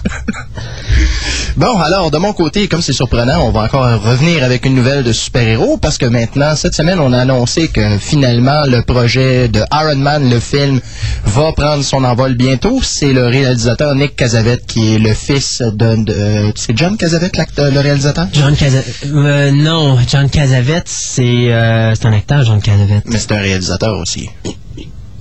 Bon, 1.56 1.78
alors, 1.78 2.10
de 2.10 2.16
mon 2.16 2.32
côté, 2.32 2.66
comme 2.66 2.80
c'est 2.80 2.94
surprenant, 2.94 3.42
on 3.46 3.50
va 3.50 3.64
encore 3.64 3.84
revenir 4.02 4.42
avec 4.42 4.64
une 4.64 4.74
nouvelle 4.74 5.04
de 5.04 5.12
super-héros 5.12 5.76
parce 5.76 5.98
que 5.98 6.06
maintenant, 6.06 6.56
cette 6.56 6.74
semaine, 6.74 6.98
on 6.98 7.12
a 7.12 7.18
annoncé 7.20 7.68
que 7.68 7.98
finalement, 7.98 8.64
le 8.66 8.80
projet 8.82 9.48
de 9.48 9.60
Iron 9.70 9.96
Man, 9.96 10.30
le 10.30 10.40
film, 10.40 10.80
va 11.26 11.52
prendre 11.52 11.84
son 11.84 12.04
envol 12.04 12.34
bientôt. 12.36 12.80
C'est 12.82 13.12
le 13.12 13.26
réalisateur 13.26 13.94
Nick 13.94 14.16
Cazavette 14.16 14.64
qui 14.66 14.94
est 14.94 14.98
le 14.98 15.12
fils 15.12 15.60
de... 15.60 16.02
de- 16.02 16.52
c'est 16.56 16.76
John 16.76 16.96
Cazavette, 16.96 17.36
l'acteur- 17.36 17.70
le 17.70 17.80
réalisateur? 17.80 18.26
John 18.32 18.56
Casavette. 18.56 19.06
Euh, 19.12 19.50
non, 19.50 19.98
John 20.10 20.30
Casavette, 20.30 20.88
c'est 20.88 21.52
euh, 21.52 21.94
c'est 21.94 22.06
un 22.06 22.12
acteur, 22.14 22.44
John 22.46 22.62
Casavette. 22.62 23.04
Mais 23.06 23.18
c'est 23.18 23.32
un 23.32 23.40
réalisateur 23.40 23.98
aussi. 23.98 24.30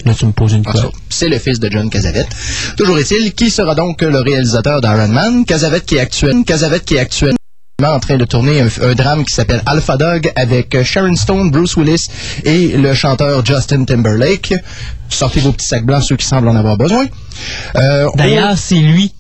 Là, 0.06 0.14
tu 0.14 0.26
me 0.26 0.32
poses 0.32 0.54
une 0.54 0.62
En 0.62 0.64
tout 0.64 0.72
cas, 0.74 0.82
colle. 0.84 0.92
C'est 1.10 1.30
le 1.30 1.40
fils 1.40 1.60
de 1.60 1.70
John 1.70 1.90
Cazavette. 1.90 2.30
Toujours 2.78 2.98
est-il, 2.98 3.34
qui 3.34 3.50
sera 3.50 3.76
donc 3.76 4.02
le 4.02 4.20
réalisateur 4.20 4.82
d'Iron 4.82 5.08
Man? 5.10 5.46
Cazavette 5.46 5.86
qui 5.86 5.96
est 5.96 6.84
qui 6.86 6.98
actuellement 6.98 7.36
en 7.84 8.00
train 8.00 8.18
de 8.18 8.26
tourner 8.26 8.62
un, 8.62 8.68
un 8.84 8.94
drame 8.94 9.26
qui 9.26 9.34
s'appelle 9.34 9.62
Alpha 9.66 9.98
Dog 9.98 10.32
avec 10.36 10.76
euh, 10.76 10.84
Sharon 10.84 11.16
Stone, 11.16 11.50
Bruce 11.50 11.76
Willis 11.78 12.08
et 12.44 12.78
le 12.78 12.94
chanteur 12.94 13.44
Justin 13.44 13.86
Timberlake. 13.86 14.54
Sortez 15.10 15.40
vos 15.40 15.52
petits 15.52 15.68
sacs 15.68 15.86
blancs, 15.86 16.04
ceux 16.04 16.16
qui 16.16 16.26
semblent 16.26 16.48
en 16.48 16.56
avoir 16.56 16.78
besoin. 16.78 17.08
Euh, 17.76 18.08
D'ailleurs, 18.16 18.58
c'est 18.58 18.76
lui 18.76 19.14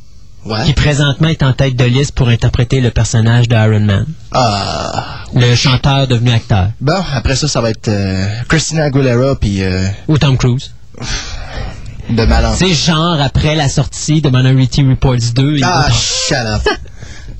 ouais. 0.45 0.65
qui 0.65 0.73
présentement 0.73 1.27
est 1.29 1.43
en 1.43 1.53
tête 1.53 1.75
de 1.75 1.83
liste 1.85 2.13
pour 2.13 2.27
interpréter 2.29 2.81
le 2.81 2.91
personnage 2.91 3.47
de 3.47 3.55
Iron 3.55 3.79
Man. 3.85 4.05
Ah. 4.31 5.23
Le 5.33 5.55
chanteur 5.55 6.07
devenu 6.07 6.31
acteur. 6.31 6.69
Bon, 6.79 7.01
après 7.13 7.35
ça, 7.35 7.47
ça 7.47 7.61
va 7.61 7.69
être 7.69 7.87
euh, 7.87 8.25
Christina 8.47 8.83
Aguilera 8.85 9.35
puis 9.35 9.61
euh, 9.63 9.85
Ou 10.07 10.17
Tom 10.17 10.37
Cruise. 10.37 10.73
de 12.09 12.25
Malentendu. 12.25 12.57
C'est 12.59 12.73
genre 12.91 13.19
après 13.21 13.55
la 13.55 13.69
sortie 13.69 14.21
de 14.21 14.29
Minority 14.29 14.83
Reports 14.83 15.31
2. 15.33 15.57
il 15.57 15.63
Ah, 15.63 15.89
shut 15.91 16.37
up. 16.37 16.61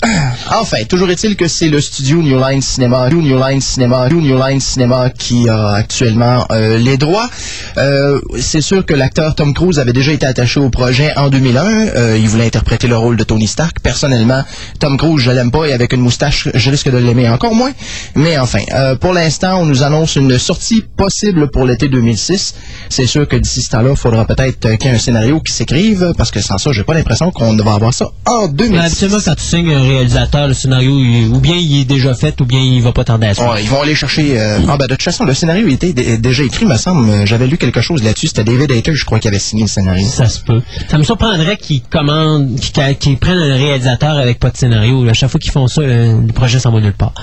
Enfin, 0.54 0.84
toujours 0.88 1.10
est-il 1.10 1.36
que 1.36 1.48
c'est 1.48 1.70
le 1.70 1.80
studio 1.80 2.22
New 2.22 2.40
Line 2.40 2.62
Cinema, 2.62 3.10
New 3.10 3.40
Line 3.40 3.62
Cinema, 3.62 4.10
New 4.10 4.38
Line 4.38 4.60
Cinema 4.60 5.10
qui 5.10 5.48
a 5.48 5.70
actuellement 5.70 6.46
euh, 6.52 6.78
les 6.78 6.98
droits. 6.98 7.30
Euh, 7.78 8.20
c'est 8.40 8.62
sûr 8.62 8.86
que 8.86 8.94
l'acteur 8.94 9.36
Tom 9.36 9.54
Cruise 9.54 9.80
avait 9.80 9.94
déjà 9.94 10.12
été 10.12 10.26
attaché 10.26 10.60
au 10.60 10.70
projet 10.70 11.14
en 11.18 11.30
2001. 11.30 11.66
Euh, 11.66 12.18
il 12.20 12.28
voulait 12.28 12.46
interpréter 12.46 12.88
le 12.88 12.98
rôle 12.98 13.16
de 13.16 13.24
Tony 13.24 13.48
Stark. 13.48 13.78
Personnellement, 13.82 14.44
Tom 14.80 14.98
Cruise, 14.98 15.22
je 15.24 15.32
l'aime 15.32 15.52
pas 15.52 15.66
et 15.66 15.74
avec 15.74 15.94
une 15.94 16.02
moustache, 16.02 16.50
je 16.54 16.70
risque 16.70 16.90
de 16.90 16.98
l'aimer 16.98 17.30
encore 17.30 17.56
moins. 17.56 17.72
Mais 18.16 18.38
enfin, 18.38 18.60
pour 19.00 19.14
l'instant, 19.14 19.62
on 19.62 19.66
nous 19.66 19.84
annonce 19.84 20.16
une 20.16 20.38
sortie 20.38 20.84
possible 20.98 21.50
pour 21.50 21.66
l'été 21.66 21.88
2006. 21.88 22.56
C'est 22.90 23.08
sûr 23.08 23.28
que 23.28 23.36
d'ici 23.36 23.62
ce 23.62 23.70
temps-là, 23.70 23.92
il 23.92 23.98
faudra 23.98 24.26
peut-être 24.26 24.60
qu'il 24.78 24.90
y 24.90 24.94
ait 24.94 24.96
un 24.96 25.00
scénario 25.00 25.40
qui 25.40 25.54
s'écrive 25.54 26.14
parce 26.18 26.32
que 26.32 26.42
sans 26.42 26.58
ça, 26.58 26.72
j'ai 26.72 26.84
pas 26.84 26.94
l'impression 26.94 27.32
qu'on 27.32 27.56
va 27.56 27.74
avoir 27.74 27.94
ça 27.94 28.12
en 28.26 28.48
Mais 28.48 28.54
2006. 28.54 28.86
habituellement, 28.86 29.18
quand 29.24 29.36
tu 29.36 29.44
signes 29.44 29.74
un 29.74 29.91
réalisateur, 29.96 30.48
le 30.48 30.54
scénario, 30.54 30.92
il- 31.00 31.28
ou 31.34 31.40
bien 31.40 31.56
il 31.56 31.82
est 31.82 31.86
déjà 31.86 32.14
fait, 32.14 32.40
ou 32.42 32.46
bien 32.46 32.60
il 32.60 32.82
va 32.82 32.92
pas 32.92 33.04
tarder 33.04 33.28
à. 33.28 33.52
Ouais, 33.52 33.64
ils 33.64 33.70
vont 33.70 33.82
aller 33.82 33.96
chercher. 33.96 34.40
euh, 34.40 34.60
Ah 34.68 34.78
ben 34.78 34.86
de 34.88 34.94
toute 34.96 35.04
façon, 35.04 35.26
le 35.26 35.34
scénario 35.34 35.68
était 35.68 35.94
dé- 35.94 36.18
déjà 36.18 36.44
écrit, 36.44 36.66
me 36.66 36.78
semble. 36.78 37.26
J'avais 37.26 37.48
lu 37.48 37.58
quelque 37.58 37.82
chose 37.82 38.04
là-dessus. 38.04 38.28
C'était 38.28 38.44
David 38.44 38.72
Hayter, 38.72 38.94
je 38.96 39.06
crois, 39.06 39.20
qui 39.20 39.28
avait 39.28 39.40
signé 39.40 39.64
le 39.64 39.70
scénario. 39.70 40.06
Ça 40.08 40.28
se 40.28 40.40
peut. 40.40 40.62
Ça 40.90 40.98
me 40.98 41.04
surprendrait 41.04 41.58
qu'ils 41.58 41.82
commandent, 41.82 42.56
qu'ils 43.00 43.18
prennent 43.18 43.38
un 43.40 43.56
réalisateur 43.56 44.18
avec 44.18 44.40
pas 44.40 44.50
de 44.50 44.58
scénario. 44.58 45.08
À 45.10 45.14
chaque 45.14 45.30
fois 45.30 45.40
qu'ils 45.40 45.52
font 45.52 45.68
ça, 45.68 45.82
le 45.82 46.28
projet 46.34 46.60
s'en 46.60 46.72
va 46.72 46.80
nulle 46.80 46.94
part. 46.94 47.14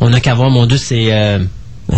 On 0.00 0.12
a 0.12 0.20
qu'à 0.20 0.34
voir, 0.34 0.50
mon 0.50 0.66
Dieu, 0.66 0.78
c'est... 0.78 1.06
euh, 1.10 1.38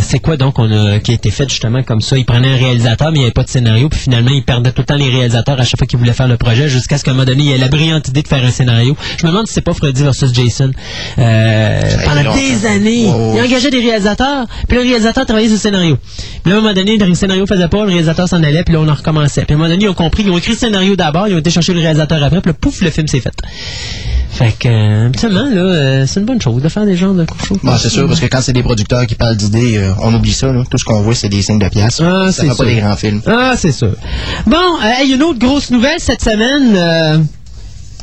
c'est 0.00 0.18
quoi 0.18 0.37
donc 0.37 0.59
on 0.59 0.71
a, 0.71 0.99
qui 0.99 1.12
a 1.12 1.14
été 1.14 1.30
fait 1.30 1.49
justement 1.49 1.83
comme 1.83 2.00
ça? 2.00 2.18
Ils 2.18 2.25
prenaient 2.25 2.52
un 2.52 2.57
réalisateur, 2.57 3.11
mais 3.11 3.16
il 3.16 3.21
n'y 3.21 3.25
avait 3.25 3.33
pas 3.33 3.42
de 3.42 3.49
scénario, 3.49 3.88
puis 3.88 4.00
finalement, 4.00 4.30
ils 4.30 4.45
perdaient 4.45 4.73
tout 4.73 4.83
le 4.83 4.87
temps 4.87 4.97
les 4.97 5.09
réalisateurs 5.09 5.59
à 5.59 5.64
chaque 5.64 5.78
fois 5.78 5.87
qu'ils 5.87 5.99
voulaient 5.99 6.12
faire 6.12 6.28
le 6.28 6.37
projet, 6.37 6.68
jusqu'à 6.68 6.99
ce 6.99 7.04
qu'à 7.04 7.12
un 7.12 7.14
moment 7.14 7.26
donné, 7.26 7.42
il 7.42 7.50
y 7.50 7.52
ait 7.52 7.59
la 7.59 7.68
brillante 7.68 8.09
idée 8.09 8.23
de 8.23 8.28
faire 8.28 8.45
un 8.45 8.50
scénario. 8.50 8.97
Je 9.18 9.26
me 9.26 9.33
demande 9.33 9.47
si 9.47 9.54
c'est 9.54 9.61
pas 9.62 9.75
Freddy 9.75 10.02
versus 10.02 10.33
Jason. 10.33 10.71
Euh, 11.18 11.80
pendant 12.04 12.35
des 12.35 12.66
années, 12.66 13.04
il 13.04 13.40
engageait 13.40 13.71
des 13.71 13.80
réalisateurs, 13.80 14.47
puis 14.68 14.76
le 14.76 14.83
réalisateur 14.83 15.25
travaillait 15.25 15.49
sur 15.49 15.57
le 15.57 15.61
scénario. 15.61 15.99
Puis 16.42 16.50
là, 16.50 16.57
à 16.57 16.59
un 16.59 16.62
moment 16.62 16.75
donné, 16.75 16.97
le 16.97 17.14
scénario 17.14 17.47
faisait 17.47 17.68
pas, 17.68 17.85
le 17.85 17.90
réalisateur 17.90 18.28
s'en 18.28 18.42
allait, 18.42 18.64
puis 18.64 18.75
là, 18.75 18.80
on 18.80 18.88
en 18.88 18.95
recommençait. 18.95 19.45
Puis 19.45 19.54
à 19.54 19.57
un 19.57 19.59
moment 19.59 19.71
donné, 19.71 19.85
ils 19.85 19.88
ont 19.88 19.95
compris, 19.95 20.23
ils 20.25 20.30
ont 20.30 20.38
écrit 20.38 20.52
le 20.52 20.59
scénario 20.59 20.97
d'abord, 20.97 21.28
ils 21.28 21.35
ont 21.35 21.38
été 21.38 21.50
chercher 21.50 21.73
le 21.73 21.80
réalisateur 21.80 22.23
après, 22.23 22.40
puis 22.40 22.52
là, 22.52 22.59
pouf, 22.61 22.80
le 22.83 22.90
film 22.90 23.09
s'est 23.09 23.21
fait. 23.21 23.33
Fait 24.30 24.54
que, 24.57 24.68
euh, 24.68 25.28
là, 25.30 25.40
euh, 25.40 26.07
c'est 26.07 26.21
une 26.21 26.26
bonne 26.26 26.40
chose 26.40 26.62
de 26.62 26.68
faire 26.68 26.87
des 26.87 26.97
genres 26.97 27.14
de 27.14 27.26
choses. 27.45 27.59
Bon, 27.61 27.76
c'est 27.76 27.88
sûr, 27.88 28.07
parce 28.07 28.21
que 28.21 28.26
quand 28.26 28.40
c'est 28.40 28.52
des 28.52 28.62
producteurs 28.62 29.04
qui 29.07 29.16
parlent 29.16 29.37
d'idées, 29.37 29.78
euh, 29.83 29.93
on 30.03 30.15
oublie 30.15 30.33
ça. 30.33 30.53
Là. 30.53 30.63
Tout 30.71 30.79
ce 30.79 30.85
qu'on 30.85 31.01
voit, 31.01 31.15
c'est 31.15 31.29
des 31.29 31.43
signes 31.43 31.59
de 31.59 31.69
pièces. 31.69 32.01
Ah, 32.03 32.31
ça 32.33 32.43
c'est 32.43 32.57
pas 32.57 32.65
des 32.65 32.77
grands 32.77 32.97
films. 32.97 33.23
Ah, 33.27 33.55
c'est 33.57 33.73
sûr. 33.73 33.95
Bon, 34.47 34.57
euh, 34.57 35.01
hey, 35.01 35.13
une 35.13 35.23
autre 35.23 35.39
grosse 35.39 35.71
nouvelle 35.71 36.01
cette 36.01 36.23
semaine. 36.23 37.27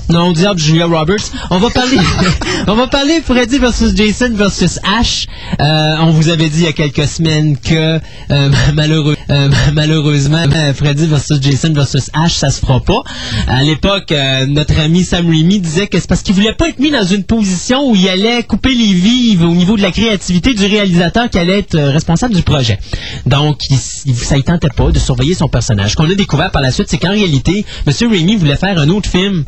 Non, 0.09 0.33
diable, 0.33 0.59
Julia 0.59 0.85
Roberts. 0.85 1.31
On 1.50 1.57
va 1.57 1.69
parler, 1.71 1.97
on 2.67 2.75
va 2.75 2.88
parler 2.88 3.21
Freddy 3.21 3.57
versus 3.57 3.95
Jason 3.95 4.29
versus 4.33 4.79
Ash. 4.83 5.25
Euh, 5.59 5.95
on 6.00 6.12
vous 6.12 6.29
avait 6.29 6.50
dit 6.50 6.59
il 6.59 6.65
y 6.65 6.67
a 6.67 6.74
quelques 6.74 7.07
semaines 7.07 7.57
que 7.57 7.74
euh, 7.74 8.00
euh, 8.29 9.50
malheureusement, 9.74 10.43
Freddy 10.75 11.07
versus 11.07 11.41
Jason 11.41 11.74
versus 11.74 12.12
Ash, 12.13 12.33
ça 12.33 12.51
se 12.51 12.59
fera 12.59 12.79
pas. 12.81 13.01
À 13.47 13.63
l'époque, 13.63 14.13
notre 14.47 14.79
ami 14.79 15.03
Sam 15.03 15.27
Raimi 15.27 15.59
disait 15.59 15.88
que 15.88 16.00
c'est 16.00 16.07
parce 16.07 16.21
qu'il 16.21 16.35
voulait 16.35 16.53
pas 16.53 16.69
être 16.69 16.79
mis 16.79 16.91
dans 16.91 17.05
une 17.05 17.24
position 17.24 17.89
où 17.89 17.95
il 17.95 18.07
allait 18.07 18.43
couper 18.43 18.75
les 18.75 18.93
vives 18.93 19.43
au 19.43 19.53
niveau 19.53 19.75
de 19.75 19.81
la 19.81 19.91
créativité 19.91 20.53
du 20.53 20.65
réalisateur 20.65 21.29
qui 21.29 21.39
allait 21.39 21.59
être 21.59 21.77
responsable 21.77 22.35
du 22.35 22.43
projet. 22.43 22.77
Donc, 23.25 23.59
ça 23.69 24.38
ne 24.38 24.41
tentait 24.41 24.69
pas 24.75 24.91
de 24.91 25.00
surveiller 25.00 25.33
son 25.33 25.47
personnage. 25.47 25.91
Ce 25.91 25.95
qu'on 25.95 26.09
a 26.09 26.15
découvert 26.15 26.51
par 26.51 26.62
la 26.62 26.71
suite, 26.71 26.88
c'est 26.89 26.97
qu'en 26.97 27.12
réalité, 27.12 27.65
M. 27.88 28.12
Raimi 28.12 28.35
voulait 28.35 28.55
faire 28.55 28.77
un 28.77 28.89
autre 28.89 29.09
film 29.09 29.43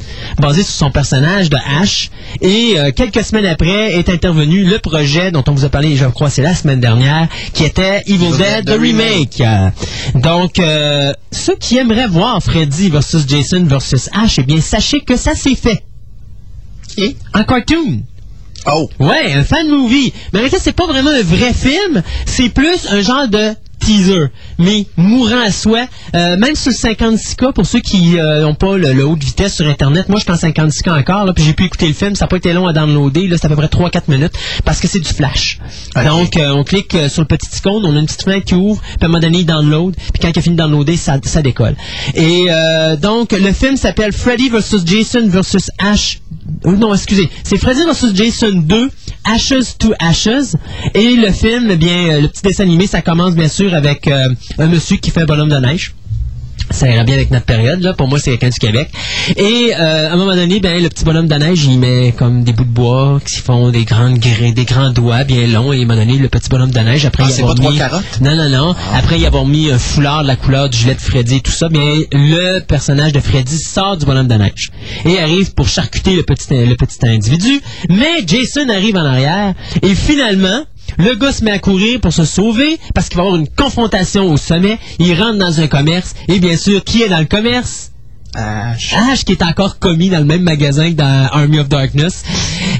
basé 0.47 0.63
sur 0.63 0.73
son 0.73 0.91
personnage 0.91 1.49
de 1.49 1.57
Ash. 1.81 2.09
Et 2.39 2.75
euh, 2.77 2.91
quelques 2.95 3.23
semaines 3.23 3.45
après 3.45 3.93
est 3.95 4.09
intervenu 4.09 4.63
le 4.63 4.79
projet 4.79 5.29
dont 5.29 5.43
on 5.47 5.51
vous 5.51 5.65
a 5.65 5.69
parlé, 5.69 5.97
je 5.97 6.05
crois, 6.05 6.29
c'est 6.29 6.41
la 6.41 6.55
semaine 6.55 6.79
dernière, 6.79 7.27
qui 7.53 7.65
était 7.65 8.01
Evil, 8.07 8.31
Dead, 8.37 8.65
the 8.65 8.79
Remake. 8.79 9.43
Donc, 10.15 10.59
euh, 10.59 11.11
ceux 11.31 11.55
qui 11.55 11.77
aimeraient 11.77 12.07
voir 12.07 12.41
Freddy 12.41 12.89
versus 12.89 13.27
Jason 13.27 13.65
versus 13.65 14.09
Ash, 14.13 14.39
eh 14.39 14.43
bien, 14.43 14.61
sachez 14.61 15.01
que 15.01 15.17
ça 15.17 15.35
s'est 15.35 15.55
fait. 15.55 15.83
Et 16.97 17.17
en 17.33 17.43
cartoon. 17.43 18.03
Oh! 18.67 18.89
Ouais, 18.99 19.33
un 19.33 19.43
fan 19.43 19.67
movie. 19.67 20.13
Mais 20.31 20.39
en 20.39 20.41
réalité, 20.43 20.59
c'est 20.61 20.71
pas 20.71 20.87
vraiment 20.87 21.11
un 21.11 21.23
vrai 21.23 21.53
film. 21.53 22.01
C'est 22.25 22.49
plus 22.49 22.87
un 22.89 23.01
genre 23.01 23.27
de 23.27 23.53
teaser, 23.79 24.27
mais 24.59 24.85
mourant 24.97 25.39
à 25.45 25.51
souhait. 25.51 25.87
Euh, 26.15 26.37
même 26.37 26.55
sur 26.55 26.71
le 26.71 26.75
56K, 26.75 27.53
pour 27.53 27.65
ceux 27.65 27.79
qui 27.79 28.15
n'ont 28.15 28.55
pas 28.55 28.77
le, 28.77 28.93
le 28.93 29.05
haute 29.05 29.23
vitesse 29.23 29.55
sur 29.55 29.67
Internet, 29.67 30.09
moi 30.09 30.19
je 30.19 30.23
suis 30.23 30.31
en 30.45 30.49
56K 30.49 30.99
encore, 30.99 31.25
là, 31.25 31.33
puis 31.33 31.43
j'ai 31.43 31.53
pu 31.53 31.65
écouter 31.65 31.87
le 31.87 31.93
film, 31.93 32.15
ça 32.15 32.25
n'a 32.25 32.29
pas 32.29 32.37
été 32.37 32.53
long 32.53 32.67
à 32.67 32.73
downloader, 32.73 33.27
là, 33.27 33.37
c'est 33.39 33.45
à 33.45 33.49
peu 33.49 33.55
près 33.55 33.67
3-4 33.67 34.01
minutes, 34.07 34.33
parce 34.65 34.79
que 34.79 34.87
c'est 34.87 34.99
du 34.99 35.09
flash. 35.09 35.59
Donc, 36.05 36.37
euh, 36.37 36.51
on 36.53 36.63
clique 36.63 36.95
euh, 36.95 37.09
sur 37.09 37.21
le 37.21 37.27
petit 37.27 37.47
icône, 37.57 37.83
on 37.85 37.95
a 37.95 37.99
une 37.99 38.05
petite 38.05 38.23
fenêtre 38.23 38.45
qui 38.45 38.55
ouvre, 38.55 38.81
puis 38.81 38.95
à 39.01 39.05
un 39.05 39.07
moment 39.07 39.19
donné, 39.19 39.39
il 39.39 39.45
download, 39.45 39.95
puis 39.95 40.21
quand 40.21 40.29
il 40.29 40.39
a 40.39 40.41
fini 40.41 40.55
de 40.55 40.61
downloader, 40.61 40.97
ça, 40.97 41.17
ça 41.23 41.41
décolle. 41.41 41.75
Et 42.15 42.45
euh, 42.49 42.95
donc, 42.95 43.31
le 43.31 43.51
film 43.53 43.77
s'appelle 43.77 44.11
Freddy 44.13 44.49
vs. 44.49 44.85
Jason 44.85 45.27
vs. 45.27 45.69
Ash. 45.79 46.19
euh, 46.65 46.75
Non, 46.75 46.93
excusez, 46.93 47.29
c'est 47.43 47.57
Freddy 47.57 47.81
vs. 47.83 48.13
Jason 48.15 48.51
2, 48.53 48.89
Ashes 49.25 49.77
to 49.79 49.93
Ashes. 49.99 50.55
Et 50.93 51.15
le 51.15 51.31
film, 51.31 51.67
eh 51.71 51.75
bien, 51.75 52.09
euh, 52.09 52.21
le 52.21 52.27
petit 52.27 52.41
dessin 52.43 52.63
animé, 52.63 52.87
ça 52.87 53.01
commence 53.01 53.35
bien 53.35 53.47
sûr 53.47 53.73
avec 53.77 54.07
euh, 54.07 54.29
un 54.57 54.67
monsieur 54.67 54.97
qui 54.97 55.11
fait 55.11 55.21
un 55.21 55.25
bonhomme 55.25 55.49
de 55.49 55.57
neige. 55.57 55.93
Ça 56.69 56.89
ira 56.89 57.05
bien 57.05 57.15
avec 57.15 57.31
notre 57.31 57.45
période, 57.45 57.81
là. 57.81 57.93
Pour 57.93 58.09
moi, 58.09 58.19
c'est 58.19 58.31
quelqu'un 58.31 58.49
du 58.49 58.59
Québec. 58.59 58.89
Et 59.37 59.71
euh, 59.73 60.09
à 60.09 60.13
un 60.13 60.17
moment 60.17 60.35
donné, 60.35 60.59
ben, 60.59 60.83
le 60.83 60.89
petit 60.89 61.05
bonhomme 61.05 61.27
de 61.27 61.35
neige, 61.35 61.63
il 61.63 61.79
met 61.79 62.11
comme 62.17 62.43
des 62.43 62.51
bouts 62.51 62.65
de 62.65 62.69
bois 62.69 63.21
qui 63.25 63.37
font 63.37 63.69
des 63.71 63.85
grandes 63.85 64.19
grès, 64.19 64.51
des 64.51 64.65
grands 64.65 64.89
doigts 64.89 65.23
bien 65.23 65.47
longs. 65.47 65.71
Et 65.71 65.77
à 65.77 65.83
un 65.83 65.85
moment 65.85 65.95
donné, 65.95 66.17
le 66.17 66.27
petit 66.27 66.49
bonhomme 66.49 66.71
de 66.71 66.79
neige, 66.79 67.05
après 67.05 67.23
Ah, 67.25 67.29
y 67.31 67.41
avoir 67.41 67.55
pas 67.55 67.71
mis-? 67.71 67.79
Non, 68.21 68.35
non, 68.35 68.49
non. 68.49 68.75
Après 68.93 69.17
y 69.17 69.25
avoir 69.25 69.45
mis 69.45 69.71
un 69.71 69.79
foulard 69.79 70.23
de 70.23 70.27
la 70.27 70.35
couleur 70.35 70.69
du 70.69 70.77
gilet 70.77 70.95
de 70.95 70.99
Freddy 70.99 71.35
et 71.37 71.39
tout 71.39 71.53
ça, 71.53 71.69
bien, 71.69 72.01
le 72.11 72.59
personnage 72.59 73.13
de 73.13 73.21
Freddy 73.21 73.57
sort 73.57 73.95
du 73.95 74.05
bonhomme 74.05 74.27
de 74.27 74.35
neige 74.35 74.71
et 75.05 75.19
arrive 75.19 75.53
pour 75.53 75.69
charcuter 75.69 76.17
le 76.17 76.23
petit, 76.23 76.47
le 76.49 76.75
petit 76.75 76.97
individu. 77.07 77.61
Mais 77.89 78.25
Jason 78.27 78.67
arrive 78.67 78.97
en 78.97 79.05
arrière 79.05 79.53
et 79.81 79.95
finalement, 79.95 80.65
le 80.97 81.15
gars 81.15 81.31
se 81.31 81.43
met 81.43 81.51
à 81.51 81.59
courir 81.59 81.99
pour 82.01 82.13
se 82.13 82.25
sauver 82.25 82.79
parce 82.93 83.09
qu'il 83.09 83.17
va 83.17 83.23
avoir 83.23 83.37
une 83.37 83.49
confrontation 83.49 84.31
au 84.31 84.37
sommet. 84.37 84.79
Il 84.99 85.13
rentre 85.21 85.37
dans 85.37 85.59
un 85.59 85.67
commerce 85.67 86.15
et 86.27 86.39
bien 86.39 86.57
sûr, 86.57 86.83
qui 86.83 87.03
est 87.03 87.09
dans 87.09 87.19
le 87.19 87.25
commerce? 87.25 87.91
Ash. 88.37 88.93
Ash 88.93 89.25
qui 89.25 89.31
est 89.31 89.41
encore 89.41 89.79
commis 89.79 90.09
dans 90.09 90.19
le 90.19 90.25
même 90.25 90.43
magasin 90.43 90.91
que 90.91 90.95
dans 90.95 91.27
Army 91.31 91.59
of 91.59 91.69
Darkness. 91.69 92.23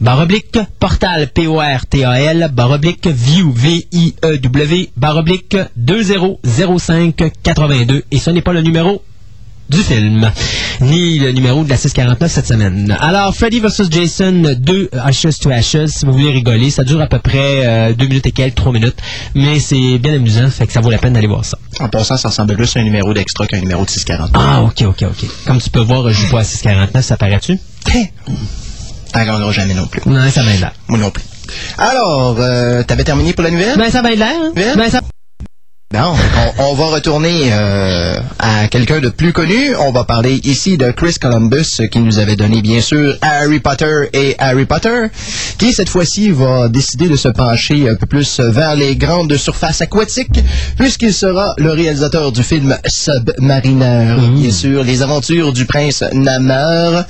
barre 0.00 0.20
oblique, 0.20 0.58
portal, 0.78 1.28
P-O-R-T-A-L, 1.28 2.50
barre 2.52 2.70
oblique, 2.72 3.06
view, 3.06 3.52
V-I-E-W, 3.54 4.90
barre 4.96 5.18
oblique, 5.18 5.58
200582. 5.76 8.04
Et 8.10 8.18
ce 8.18 8.30
n'est 8.30 8.40
pas 8.42 8.54
le 8.54 8.62
numéro 8.62 9.02
du 9.72 9.82
film, 9.82 10.30
ni 10.80 11.18
le 11.18 11.32
numéro 11.32 11.64
de 11.64 11.70
la 11.70 11.76
649 11.76 12.30
cette 12.30 12.46
semaine. 12.46 12.96
Alors, 13.00 13.34
Freddy 13.34 13.60
vs. 13.60 13.90
Jason 13.90 14.54
2, 14.58 14.90
Ashes 15.04 15.38
to 15.40 15.50
Ashes, 15.50 15.86
si 15.86 16.06
vous 16.06 16.12
voulez 16.12 16.30
rigoler, 16.30 16.70
ça 16.70 16.84
dure 16.84 17.00
à 17.00 17.06
peu 17.06 17.18
près 17.18 17.92
2 17.94 18.06
minutes 18.06 18.26
et 18.26 18.32
quelques, 18.32 18.54
3 18.54 18.72
minutes, 18.72 18.96
mais 19.34 19.58
c'est 19.58 19.98
bien 19.98 20.14
amusant, 20.14 20.50
fait 20.50 20.66
que 20.66 20.72
ça 20.72 20.80
vaut 20.80 20.90
la 20.90 20.98
peine 20.98 21.14
d'aller 21.14 21.26
voir 21.26 21.44
ça. 21.44 21.58
En 21.80 21.88
passant, 21.88 22.16
ça 22.16 22.28
ressemble 22.28 22.54
plus 22.54 22.76
à 22.76 22.80
un 22.80 22.84
numéro 22.84 23.12
d'extra 23.14 23.46
qu'un 23.46 23.60
numéro 23.60 23.84
de 23.84 23.90
640. 23.90 24.30
Ah, 24.34 24.62
ok, 24.62 24.82
ok, 24.82 25.02
ok. 25.02 25.28
Comme 25.46 25.60
tu 25.60 25.70
peux 25.70 25.80
voir, 25.80 26.08
je 26.08 26.14
joue 26.14 26.30
pas 26.30 26.40
à 26.40 26.44
649, 26.44 27.04
ça 27.04 27.16
paraît-tu? 27.16 27.58
T'en 29.12 29.24
gagneras 29.24 29.52
jamais 29.52 29.74
non 29.74 29.86
plus. 29.86 30.00
Non, 30.06 30.30
ça 30.30 30.42
va 30.42 30.52
l'air. 30.52 30.72
Moi 30.88 30.98
non 30.98 31.10
plus. 31.10 31.24
Alors, 31.78 32.36
euh, 32.38 32.82
t'avais 32.82 33.04
terminé 33.04 33.32
pour 33.32 33.44
la 33.44 33.50
nouvelle? 33.50 33.76
Ben, 33.76 33.90
ça 33.90 34.02
va 34.02 34.14
l'air, 34.14 34.28
hein? 34.28 34.52
Ben, 34.54 34.90
ça... 34.90 35.00
On, 35.94 36.70
on 36.70 36.74
va 36.74 36.86
retourner 36.86 37.50
euh, 37.52 38.16
à 38.38 38.66
quelqu'un 38.68 39.00
de 39.00 39.10
plus 39.10 39.34
connu. 39.34 39.74
On 39.76 39.92
va 39.92 40.04
parler 40.04 40.40
ici 40.44 40.78
de 40.78 40.90
Chris 40.90 41.16
Columbus, 41.20 41.82
qui 41.90 41.98
nous 41.98 42.18
avait 42.18 42.36
donné 42.36 42.62
bien 42.62 42.80
sûr 42.80 43.16
Harry 43.20 43.60
Potter 43.60 44.08
et 44.14 44.34
Harry 44.38 44.64
Potter, 44.64 45.08
qui 45.58 45.74
cette 45.74 45.90
fois-ci 45.90 46.30
va 46.30 46.68
décider 46.68 47.08
de 47.08 47.16
se 47.16 47.28
pencher 47.28 47.90
un 47.90 47.94
peu 47.96 48.06
plus 48.06 48.40
vers 48.40 48.74
les 48.74 48.96
grandes 48.96 49.36
surfaces 49.36 49.82
aquatiques, 49.82 50.40
puisqu'il 50.78 51.12
sera 51.12 51.54
le 51.58 51.72
réalisateur 51.72 52.32
du 52.32 52.42
film 52.42 52.74
Submariner, 52.86 54.16
bien 54.34 54.50
sûr, 54.50 54.84
les 54.84 55.02
aventures 55.02 55.52
du 55.52 55.66
prince 55.66 56.02
Namor. 56.14 57.02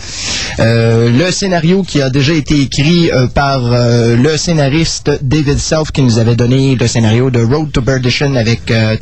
Euh, 0.58 1.08
le 1.10 1.30
scénario 1.30 1.82
qui 1.84 2.02
a 2.02 2.10
déjà 2.10 2.32
été 2.32 2.60
écrit 2.60 3.10
euh, 3.12 3.26
par 3.28 3.60
le 3.62 4.36
scénariste 4.36 5.10
David 5.22 5.58
Self, 5.58 5.92
qui 5.92 6.02
nous 6.02 6.18
avait 6.18 6.36
donné 6.36 6.74
le 6.74 6.86
scénario 6.88 7.30
de 7.30 7.40
Road 7.42 7.70
to 7.70 7.80
Perdition 7.80 8.34
avec 8.34 8.71
euh. 8.72 8.96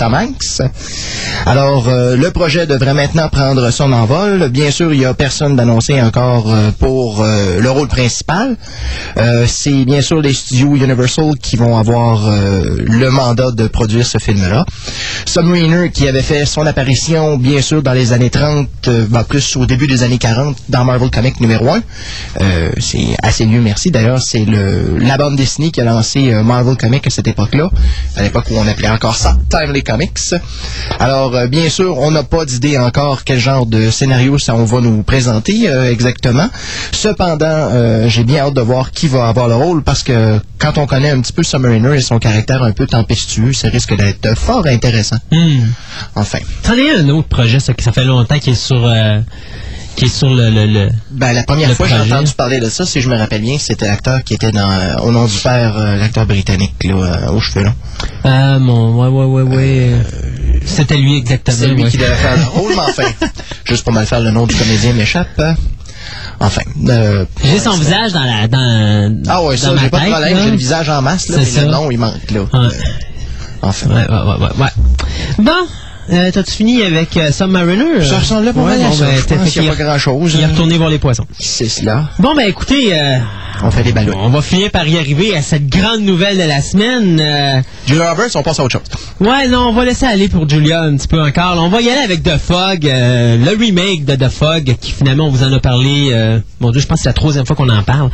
Alors, 1.46 1.88
euh, 1.88 2.16
le 2.16 2.30
projet 2.30 2.66
devrait 2.66 2.94
maintenant 2.94 3.28
prendre 3.28 3.70
son 3.70 3.92
envol. 3.92 4.48
Bien 4.50 4.70
sûr, 4.70 4.92
il 4.92 5.00
n'y 5.00 5.04
a 5.04 5.14
personne 5.14 5.56
d'annoncé 5.56 6.00
encore 6.00 6.52
euh, 6.52 6.70
pour 6.78 7.22
euh, 7.22 7.60
le 7.60 7.70
rôle 7.70 7.88
principal. 7.88 8.56
C'est 9.46 9.84
bien 9.84 10.00
sûr 10.00 10.20
les 10.20 10.32
studios 10.32 10.76
Universal 10.76 11.32
qui 11.40 11.56
vont 11.56 11.76
avoir 11.76 12.30
le 12.30 13.08
mandat 13.10 13.50
de 13.50 13.66
produire 13.66 14.06
ce 14.06 14.18
film-là. 14.18 14.64
Submariner, 15.26 15.90
qui 15.90 16.08
avait 16.08 16.22
fait 16.22 16.46
son 16.46 16.66
apparition, 16.66 17.36
bien 17.36 17.60
sûr, 17.60 17.82
dans 17.82 17.92
les 17.92 18.12
années 18.12 18.30
30, 18.30 18.68
euh, 18.88 19.06
ben, 19.08 19.24
plus 19.24 19.56
au 19.56 19.66
début 19.66 19.86
des 19.86 20.02
années 20.02 20.18
40, 20.18 20.56
dans 20.68 20.84
Marvel 20.84 21.10
Comics 21.10 21.40
numéro 21.40 21.68
1. 21.68 21.82
Euh, 22.40 22.70
c'est 22.78 23.16
assez 23.22 23.46
mieux, 23.46 23.60
merci. 23.60 23.90
D'ailleurs, 23.90 24.22
c'est 24.22 24.46
la 24.46 25.16
bande 25.16 25.36
dessinée 25.36 25.70
qui 25.70 25.80
a 25.80 25.84
lancé 25.84 26.32
Marvel 26.42 26.76
Comics 26.76 27.06
à 27.06 27.10
cette 27.10 27.28
époque-là, 27.28 27.70
à 28.16 28.22
l'époque 28.22 28.46
où 28.50 28.54
on 28.56 28.66
appelait 28.66 28.88
encore 28.88 29.16
ça 29.16 29.36
Comics. 29.84 30.34
Alors, 30.98 31.34
euh, 31.34 31.46
bien 31.46 31.68
sûr, 31.68 31.98
on 31.98 32.10
n'a 32.10 32.22
pas 32.22 32.44
d'idée 32.44 32.78
encore 32.78 33.24
quel 33.24 33.38
genre 33.38 33.66
de 33.66 33.90
scénario 33.90 34.38
ça 34.38 34.54
on 34.54 34.64
va 34.64 34.80
nous 34.80 35.02
présenter 35.02 35.68
euh, 35.68 35.90
exactement. 35.90 36.48
Cependant, 36.92 37.46
euh, 37.46 38.08
j'ai 38.08 38.24
bien 38.24 38.46
hâte 38.46 38.54
de 38.54 38.60
voir 38.60 38.90
qui 38.90 39.08
va 39.08 39.28
avoir 39.28 39.48
le 39.48 39.56
rôle 39.56 39.82
parce 39.82 40.02
que 40.02 40.38
quand 40.58 40.78
on 40.78 40.86
connaît 40.86 41.10
un 41.10 41.20
petit 41.20 41.32
peu 41.32 41.42
Submariner 41.42 41.96
et 41.96 42.00
son 42.00 42.18
caractère 42.18 42.62
un 42.62 42.72
peu 42.72 42.86
tempestueux, 42.86 43.52
ça 43.52 43.68
risque 43.68 43.96
d'être 43.96 44.36
fort 44.36 44.66
intéressant. 44.66 45.18
Hmm. 45.30 45.60
Enfin. 46.14 46.38
Est 46.70 46.98
un 46.98 47.08
autre 47.10 47.28
projet, 47.28 47.60
ça, 47.60 47.74
qui 47.74 47.84
ça 47.84 47.92
fait 47.92 48.04
longtemps 48.04 48.38
qu'il 48.38 48.52
est 48.52 48.56
sur, 48.56 48.88
qui 49.96 50.04
est 50.06 50.08
sur 50.08 50.30
le, 50.30 50.50
le, 50.50 50.66
le- 50.66 50.88
Ben, 51.10 51.32
la 51.32 51.42
première 51.42 51.68
Le 51.68 51.74
fois 51.74 51.86
que 51.86 51.92
j'ai 51.94 52.12
entendu 52.12 52.32
parler 52.32 52.60
de 52.60 52.68
ça, 52.70 52.86
si 52.86 53.00
je 53.00 53.08
me 53.08 53.16
rappelle 53.16 53.42
bien, 53.42 53.58
c'était 53.58 53.86
l'acteur 53.86 54.22
qui 54.24 54.34
était 54.34 54.52
dans 54.52 54.70
euh, 54.70 54.96
Au 55.02 55.10
nom 55.12 55.26
du 55.26 55.36
père, 55.38 55.76
euh, 55.76 55.96
l'acteur 55.96 56.26
britannique, 56.26 56.74
là, 56.84 56.94
euh, 56.94 57.30
aux 57.32 57.40
cheveux 57.40 57.64
longs. 57.66 57.74
Ah, 58.24 58.58
mon, 58.58 58.98
ouais, 59.00 59.08
ouais, 59.08 59.42
ouais, 59.42 59.56
ouais. 59.56 59.90
C'était 60.64 60.96
lui 60.96 61.16
exactement. 61.18 61.56
C'est 61.58 61.68
lui 61.68 61.82
ouais. 61.84 61.90
qui 61.90 61.96
devait 61.98 62.14
faire 62.14 62.36
le 62.36 62.44
rôle, 62.58 62.72
mais 62.74 62.80
enfin, 62.80 63.02
juste 63.64 63.84
pour 63.84 63.92
mal 63.92 64.06
faire, 64.06 64.20
le 64.20 64.30
nom 64.30 64.46
du 64.46 64.54
comédien 64.54 64.92
m'échappe. 64.92 65.40
Enfin. 66.42 66.62
euh, 66.88 67.24
J'ai 67.44 67.58
son 67.58 67.72
visage 67.76 68.12
dans 68.12 68.24
la, 68.24 68.48
dans, 68.48 69.22
Ah 69.28 69.42
ouais, 69.44 69.56
ça, 69.58 69.76
j'ai 69.76 69.90
pas 69.90 70.00
de 70.00 70.10
problème, 70.10 70.38
j'ai 70.44 70.50
le 70.50 70.56
visage 70.56 70.88
en 70.88 71.02
masse, 71.02 71.28
là, 71.28 71.36
mais 71.38 71.44
le 71.44 71.50
ça. 71.50 71.64
nom, 71.64 71.90
il 71.90 71.98
manque, 71.98 72.30
là. 72.30 72.40
Ouais. 72.40 72.68
Enfin. 73.62 73.88
Ouais, 73.88 73.94
ouais, 73.94 74.08
ouais, 74.08 74.46
ouais, 74.46 74.62
ouais. 74.64 74.70
Bon, 75.38 75.52
euh, 76.12 76.30
t'as-tu 76.32 76.50
fini 76.52 76.82
avec 76.82 77.16
euh, 77.16 77.30
Submariner? 77.30 78.04
Ça 78.04 78.18
ressemblait 78.18 78.52
pas 78.52 78.60
Ouais, 78.60 78.78
mal 78.78 78.82
à 78.82 78.88
bon, 78.88 78.92
ça. 78.94 79.04
ben, 79.06 79.16
Je 79.16 79.34
pense 79.34 79.50
qu'il 79.50 79.68
a 79.68 79.72
pas 79.74 79.84
grand-chose. 79.84 80.34
Il 80.34 80.40
est 80.42 80.46
retourné 80.46 80.76
voir 80.78 80.90
les 80.90 80.98
poissons. 80.98 81.26
C'est 81.38 81.68
cela. 81.68 82.08
Bon, 82.18 82.34
ben 82.34 82.48
écoutez, 82.48 82.92
euh, 82.98 83.18
On 83.62 83.70
fait 83.70 83.82
des 83.82 83.92
ballons. 83.92 84.16
on 84.18 84.28
va 84.28 84.42
finir 84.42 84.70
par 84.70 84.86
y 84.88 84.98
arriver 84.98 85.36
à 85.36 85.42
cette 85.42 85.68
grande 85.68 86.00
nouvelle 86.00 86.36
de 86.38 86.42
la 86.44 86.60
semaine. 86.62 87.20
euh, 87.20 87.60
Julia 87.86 88.10
Roberts, 88.10 88.30
on 88.34 88.42
passe 88.42 88.58
à 88.58 88.64
autre 88.64 88.78
chose. 88.80 89.26
Ouais, 89.28 89.46
non, 89.48 89.68
on 89.68 89.72
va 89.72 89.84
laisser 89.84 90.06
aller 90.06 90.28
pour 90.28 90.48
Julia 90.48 90.82
un 90.82 90.96
petit 90.96 91.08
peu 91.08 91.20
encore. 91.20 91.54
là. 91.54 91.60
On 91.62 91.68
va 91.68 91.80
y 91.80 91.88
aller 91.90 92.02
avec 92.02 92.22
The 92.22 92.38
Fog, 92.38 92.86
euh, 92.86 93.36
le 93.36 93.50
remake 93.56 94.04
de 94.04 94.14
The 94.16 94.28
Fog, 94.30 94.74
qui 94.80 94.90
finalement, 94.92 95.26
on 95.26 95.30
vous 95.30 95.44
en 95.44 95.52
a 95.52 95.60
parlé, 95.60 96.12
mon 96.60 96.70
Dieu, 96.70 96.80
je 96.80 96.86
pense 96.86 96.98
que 96.98 97.02
c'est 97.04 97.08
la 97.08 97.14
troisième 97.14 97.46
fois 97.46 97.54
qu'on 97.56 97.68
en 97.68 97.82
parle. 97.82 98.10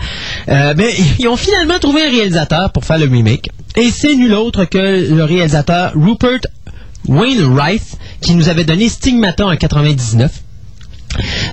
Ben, 0.47 0.77
ils 1.19 1.29
ont 1.29 1.37
finalement 1.37 1.79
trouvé 1.81 2.05
un 2.05 2.11
réalisateur 2.11 2.71
pour 2.73 2.85
faire 2.85 2.99
le 2.99 3.07
remake. 3.07 3.49
Et 3.77 3.91
c'est 3.91 4.15
nul 4.17 4.33
autre 4.35 4.65
que 4.65 4.79
le 5.15 5.25
réalisateur 5.25 5.93
Rupert 5.95 6.41
Wainwright, 7.09 7.83
qui 8.21 8.35
nous 8.35 8.49
avait 8.49 8.65
donné 8.65 8.89
Stigmata 8.89 9.47
en 9.47 9.57
99. 9.57 10.43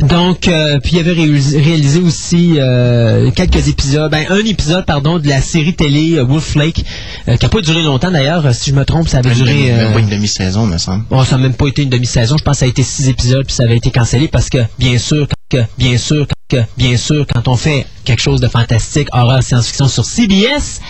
Donc, 0.02 0.48
euh, 0.48 0.80
puis 0.80 0.94
il 0.94 1.00
avait 1.00 1.14
réalisé, 1.14 1.62
réalisé 1.62 2.00
aussi 2.02 2.56
euh, 2.58 3.32
quelques 3.32 3.68
épisodes, 3.68 4.12
ben 4.12 4.26
un 4.30 4.46
épisode, 4.46 4.86
pardon, 4.86 5.20
de 5.20 5.28
la 5.28 5.42
série 5.42 5.74
télé 5.74 6.18
euh, 6.18 6.26
Wolf 6.26 6.56
Lake, 6.56 6.84
qui 7.26 7.32
n'a 7.32 7.50
pas 7.50 7.62
duré 7.62 7.82
longtemps 7.84 8.12
d'ailleurs. 8.12 8.54
Si 8.54 8.72
je 8.72 8.76
me 8.76 8.84
trompe, 8.84 9.08
ça 9.08 9.20
avait 9.20 9.34
duré. 9.34 9.72
Une 9.98 10.10
demi-saison, 10.10 10.66
me 10.66 10.78
semble. 10.78 11.06
Bon, 11.10 11.24
ça 11.24 11.38
n'a 11.38 11.44
même 11.44 11.54
pas 11.54 11.68
été 11.68 11.84
une 11.84 11.90
demi-saison. 11.90 12.38
Je 12.38 12.44
pense 12.44 12.56
que 12.56 12.60
ça 12.60 12.66
a 12.66 12.70
été 12.70 12.84
six 12.84 13.08
épisodes 13.08 13.46
puis 13.46 13.56
ça 13.56 13.64
avait 13.64 13.78
été 13.78 13.92
cancellé 13.92 14.28
parce 14.28 14.50
que, 14.50 14.60
bien 14.78 14.98
sûr, 14.98 15.28
que, 15.50 15.58
bien 15.78 15.98
sûr, 15.98 16.28
quand, 16.28 16.58
que, 16.58 16.64
bien 16.78 16.98
sûr, 16.98 17.26
quand 17.32 17.48
on 17.48 17.56
fait 17.56 17.86
quelque 18.04 18.22
chose 18.22 18.42
de 18.42 18.48
fantastique, 18.48 19.08
horreur, 19.14 19.42
science-fiction 19.42 19.88
sur 19.88 20.06
CBS, 20.06 20.82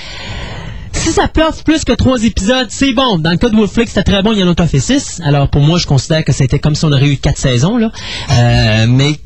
si 0.94 1.12
ça 1.12 1.28
ploffe 1.28 1.64
plus 1.64 1.84
que 1.84 1.94
trois 1.94 2.24
épisodes, 2.24 2.68
c'est 2.70 2.94
bon. 2.94 3.18
Dans 3.18 3.32
le 3.32 3.38
cas 3.38 3.50
de 3.50 3.56
Wolflix, 3.56 3.92
c'était 3.92 4.12
très 4.12 4.24
bon, 4.24 4.32
il 4.32 4.40
y 4.40 4.44
en 4.44 4.52
a 4.52 4.68
fait 4.68 4.80
six. 4.80 5.22
Alors, 5.24 5.50
pour 5.50 5.62
moi, 5.62 5.78
je 5.78 5.86
considère 5.86 6.24
que 6.24 6.32
c'était 6.32 6.60
comme 6.60 6.76
si 6.76 6.86
on 6.86 6.92
aurait 6.92 7.08
eu 7.08 7.18
quatre 7.18 7.38
saisons, 7.38 7.78
là. 7.78 7.92
Euh, 8.32 8.86
mais, 8.88 9.20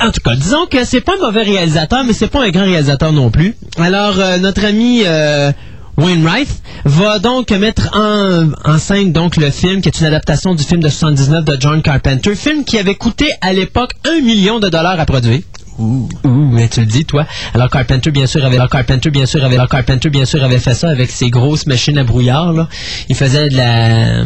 en 0.00 0.10
tout 0.10 0.20
cas, 0.24 0.34
disons 0.34 0.66
que 0.66 0.84
c'est 0.84 1.00
pas 1.00 1.12
un 1.18 1.26
mauvais 1.26 1.42
réalisateur, 1.42 2.04
mais 2.04 2.12
c'est 2.12 2.28
pas 2.28 2.42
un 2.42 2.50
grand 2.50 2.64
réalisateur 2.64 3.12
non 3.12 3.30
plus. 3.30 3.54
Alors, 3.78 4.18
euh, 4.18 4.38
notre 4.38 4.64
ami, 4.64 5.02
euh, 5.04 5.52
Wainwright, 5.96 6.48
va 6.84 7.18
donc 7.18 7.50
mettre 7.50 7.90
en, 7.94 8.48
en 8.64 8.78
scène 8.78 9.12
donc 9.12 9.36
le 9.36 9.50
film 9.50 9.82
qui 9.82 9.88
est 9.88 10.00
une 10.00 10.06
adaptation 10.06 10.54
du 10.54 10.64
film 10.64 10.80
de 10.80 10.88
79 10.88 11.44
de 11.44 11.56
John 11.60 11.82
Carpenter, 11.82 12.34
film 12.34 12.64
qui 12.64 12.78
avait 12.78 12.94
coûté 12.94 13.30
à 13.40 13.52
l'époque 13.52 13.92
un 14.08 14.20
million 14.20 14.60
de 14.60 14.68
dollars 14.68 14.98
à 14.98 15.04
produire. 15.04 15.40
Ouh, 15.80 16.08
mais 16.52 16.68
tu 16.68 16.80
le 16.80 16.86
dis, 16.86 17.04
toi. 17.04 17.26
Alors 17.54 17.70
Carpenter, 17.70 18.10
bien 18.10 18.26
sûr, 18.26 18.44
avait, 18.44 18.56
alors 18.56 18.68
Carpenter, 18.70 19.10
bien 19.10 19.26
sûr, 19.26 19.44
avait, 19.44 19.56
alors 19.56 19.68
Carpenter, 19.68 20.10
bien 20.10 20.24
sûr, 20.24 20.42
avait 20.44 20.58
fait 20.58 20.74
ça 20.74 20.90
avec 20.90 21.10
ses 21.10 21.30
grosses 21.30 21.66
machines 21.66 21.98
à 21.98 22.04
brouillard, 22.04 22.52
là. 22.52 22.68
Il 23.08 23.16
faisait 23.16 23.48
de 23.48 23.56
la, 23.56 24.24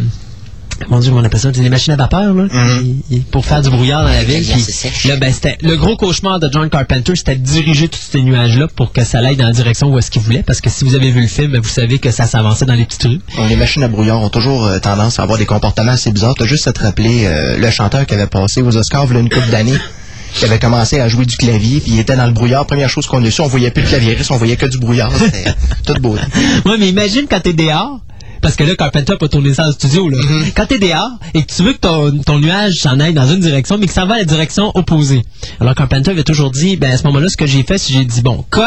mon 0.89 0.99
Dieu, 0.99 1.11
comment 1.11 1.23
on 1.23 1.25
appelle 1.25 1.39
ça? 1.39 1.53
Des 1.53 1.69
machines 1.71 1.93
à 1.93 1.97
vapeur, 1.97 2.35
là, 2.35 2.45
Mhm. 2.51 2.97
Il- 3.11 3.23
pour 3.23 3.47
faire 3.47 3.63
du 3.63 3.71
brouillard 3.71 4.03
dans 4.03 4.09
la 4.11 4.25
ville. 4.25 4.43
Bien, 4.45 4.57
puis 4.99 5.09
là, 5.09 5.17
ben, 5.17 5.33
c'était 5.33 5.57
le 5.63 5.77
gros 5.77 5.97
cauchemar 5.97 6.41
de 6.41 6.49
John 6.53 6.69
Carpenter, 6.69 7.15
c'était 7.15 7.37
de 7.37 7.45
diriger 7.45 7.87
tous 7.89 8.01
ces 8.11 8.21
nuages-là 8.23 8.67
pour 8.75 8.93
que 8.93 9.05
ça 9.05 9.19
aille 9.19 9.37
dans 9.37 9.47
la 9.47 9.53
direction 9.53 9.89
où 9.93 9.99
est-ce 9.99 10.11
qu'il 10.11 10.23
voulait. 10.23 10.43
Parce 10.43 10.61
que 10.61 10.69
si 10.71 10.85
vous 10.85 10.97
avez 10.97 11.13
vu 11.13 11.21
le 11.23 11.29
film, 11.29 11.53
ben, 11.53 11.61
vous 11.61 11.69
savez 11.69 11.99
que 12.01 12.11
ça 12.11 12.27
s'avançait 12.27 12.65
dans 12.67 12.75
les 12.75 12.85
petites 12.85 13.05
rues. 13.05 13.21
Les 13.49 13.55
machines 13.57 13.85
à 13.85 13.89
brouillard 13.89 14.21
ont 14.21 14.31
toujours 14.31 14.67
euh, 14.67 14.79
tendance 14.81 15.21
à 15.21 15.23
avoir 15.23 15.39
des 15.39 15.47
comportements 15.47 15.93
assez 15.93 16.11
bizarres. 16.11 16.35
T'as 16.37 16.47
juste 16.47 16.67
à 16.67 16.73
te 16.73 16.83
rappeler 16.83 17.25
euh, 17.27 17.57
le 17.59 17.71
chanteur 17.71 18.05
qui 18.07 18.15
avait 18.15 18.27
passé 18.27 18.61
aux 18.61 18.77
Oscars 18.77 19.07
il 19.11 19.15
y 19.15 19.17
a 19.17 19.21
une 19.21 19.31
couple 19.31 19.51
d'années, 19.51 19.79
qui 20.35 20.45
avait 20.45 20.59
commencé 20.59 21.01
à 21.01 21.09
jouer 21.09 21.27
du 21.27 21.37
clavier, 21.37 21.81
puis 21.81 21.93
il 21.93 22.01
était 22.01 22.17
dans 22.17 22.27
le 22.27 22.33
brouillard. 22.33 22.67
Première 22.67 22.89
chose 22.89 23.07
qu'on 23.07 23.25
a 23.25 23.31
su, 23.31 23.41
on 23.41 23.47
voyait 23.47 23.71
plus 23.71 23.83
de 23.83 23.89
clavieriste, 23.89 24.31
on 24.31 24.37
voyait 24.37 24.57
que 24.57 24.67
du 24.67 24.79
brouillard. 24.79 25.13
C'était 25.17 25.55
tout 25.87 26.01
beau. 26.01 26.17
Ouais, 26.67 26.77
mais 26.79 26.89
imagine 26.89 27.27
quand 27.29 27.41
t'es 27.41 27.53
dehors. 27.53 28.01
Parce 28.45 28.57
que 28.57 28.65
là, 28.65 28.77
Carpenter 28.77 29.17
pas 29.19 29.27
tourné 29.29 29.55
ça 29.55 29.67
en 29.67 29.73
studio, 29.73 30.09
là. 30.11 30.19
Quand 30.55 30.67
t'es 30.67 30.79
dehors 30.79 31.13
et 31.33 31.43
que 31.43 31.51
tu 31.51 31.63
veux 31.63 31.73
que 31.73 31.79
ton, 31.79 32.19
ton 32.19 32.39
nuage 32.39 32.75
s'en 32.75 33.01
aille 33.01 33.15
dans 33.15 33.27
une 33.27 33.41
direction, 33.41 33.79
mais 33.79 33.87
que 33.87 33.93
ça 33.95 34.05
va 34.05 34.17
à 34.17 34.19
la 34.19 34.25
direction 34.27 34.71
opposée. 34.75 35.23
Alors, 35.61 35.75
Carpenter 35.75 36.11
avait 36.11 36.25
toujours 36.25 36.51
dit, 36.51 36.77
ben, 36.77 36.91
à 36.93 36.97
ce 36.99 37.05
moment-là, 37.05 37.31
ce 37.31 37.39
que 37.39 37.47
j'ai 37.47 37.63
fait, 37.63 37.79
c'est 37.79 37.93
que 37.95 37.99
j'ai 37.99 38.05
dit, 38.05 38.21
bon, 38.21 38.45
cut, 38.51 38.61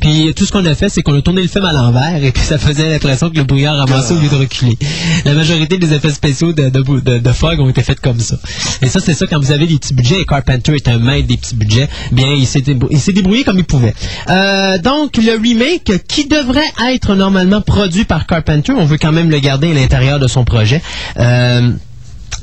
puis 0.00 0.32
tout 0.34 0.46
ce 0.46 0.52
qu'on 0.52 0.64
a 0.64 0.74
fait, 0.74 0.88
c'est 0.88 1.02
qu'on 1.02 1.14
a 1.18 1.20
tourné 1.20 1.42
le 1.42 1.48
film 1.48 1.66
à 1.66 1.72
l'envers, 1.74 2.24
et 2.24 2.32
puis 2.32 2.42
ça 2.42 2.56
faisait 2.56 2.88
l'impression 2.88 3.28
que 3.28 3.36
le 3.36 3.44
brouillard 3.44 3.78
avançait 3.80 4.14
au 4.14 4.18
lieu 4.18 4.28
de 4.30 4.34
reculer. 4.34 4.78
La 5.26 5.34
majorité 5.34 5.76
des 5.76 5.92
effets 5.92 6.10
spéciaux 6.10 6.54
de, 6.54 6.70
de, 6.70 6.80
de, 7.00 7.18
de 7.18 7.32
Fog 7.32 7.60
ont 7.60 7.68
été 7.68 7.82
faits 7.82 8.00
comme 8.00 8.18
ça. 8.20 8.36
Et 8.80 8.88
ça, 8.88 9.00
c'est 9.00 9.12
ça, 9.14 9.26
quand 9.26 9.38
vous 9.38 9.52
avez 9.52 9.66
des 9.66 9.76
petits 9.78 9.92
budgets, 9.92 10.20
et 10.22 10.24
Carpenter 10.24 10.74
est 10.74 10.88
un 10.88 10.98
maître 10.98 11.28
des 11.28 11.36
petits 11.36 11.54
budgets, 11.54 11.88
bien, 12.12 12.28
il 12.32 12.46
s'est 12.46 12.60
débrou- 12.60 12.88
il 12.90 12.98
s'est 12.98 13.12
débrouillé 13.12 13.44
comme 13.44 13.58
il 13.58 13.64
pouvait. 13.64 13.92
Euh, 14.30 14.78
donc, 14.78 15.18
le 15.18 15.32
remake, 15.32 16.06
qui 16.08 16.26
devrait 16.26 16.60
être 16.94 17.14
normalement 17.14 17.60
produit 17.60 18.04
par 18.06 18.26
Carpenter, 18.26 18.72
on 18.72 18.86
veut 18.86 18.96
quand 19.02 19.12
même 19.12 19.30
le 19.30 19.40
garder 19.40 19.72
à 19.72 19.74
l'intérieur 19.74 20.18
de 20.20 20.28
son 20.28 20.44
projet. 20.44 20.80
Euh, 21.18 21.72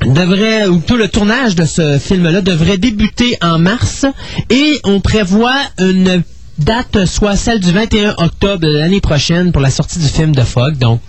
devrait, 0.06 0.66
ou 0.66 0.78
tout 0.78 0.96
le 0.96 1.08
tournage 1.08 1.54
de 1.54 1.64
ce 1.64 1.98
film-là 1.98 2.42
devrait 2.42 2.78
débuter 2.78 3.36
en 3.42 3.58
mars 3.58 4.06
et 4.50 4.80
on 4.84 5.00
prévoit 5.00 5.58
une 5.78 6.22
date, 6.58 7.06
soit 7.06 7.36
celle 7.36 7.60
du 7.60 7.72
21 7.72 8.14
octobre 8.18 8.66
l'année 8.66 9.00
prochaine 9.00 9.52
pour 9.52 9.62
la 9.62 9.70
sortie 9.70 9.98
du 9.98 10.08
film 10.08 10.34
de 10.34 10.42
Fogg. 10.42 10.76
Donc, 10.78 11.00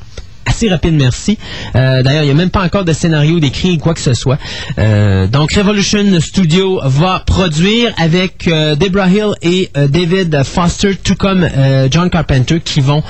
assez 0.45 0.69
rapide, 0.69 0.93
merci. 0.93 1.37
Euh, 1.75 2.03
D'ailleurs, 2.03 2.23
il 2.23 2.25
n'y 2.25 2.31
a 2.31 2.35
même 2.35 2.49
pas 2.49 2.63
encore 2.63 2.85
de 2.85 2.93
scénario 2.93 3.39
d'écrit 3.39 3.71
ou 3.71 3.77
quoi 3.77 3.93
que 3.93 3.99
ce 3.99 4.13
soit. 4.13 4.37
Euh, 4.77 5.27
donc, 5.27 5.53
Revolution 5.53 6.19
Studio 6.19 6.79
va 6.83 7.23
produire 7.25 7.93
avec 7.97 8.47
euh, 8.47 8.75
Debra 8.75 9.07
Hill 9.07 9.31
et 9.41 9.69
euh, 9.77 9.87
David 9.87 10.43
Foster, 10.43 10.95
tout 10.95 11.15
comme 11.15 11.47
John 11.89 12.09
Carpenter, 12.09 12.59
qui 12.59 12.81
vont 12.81 13.03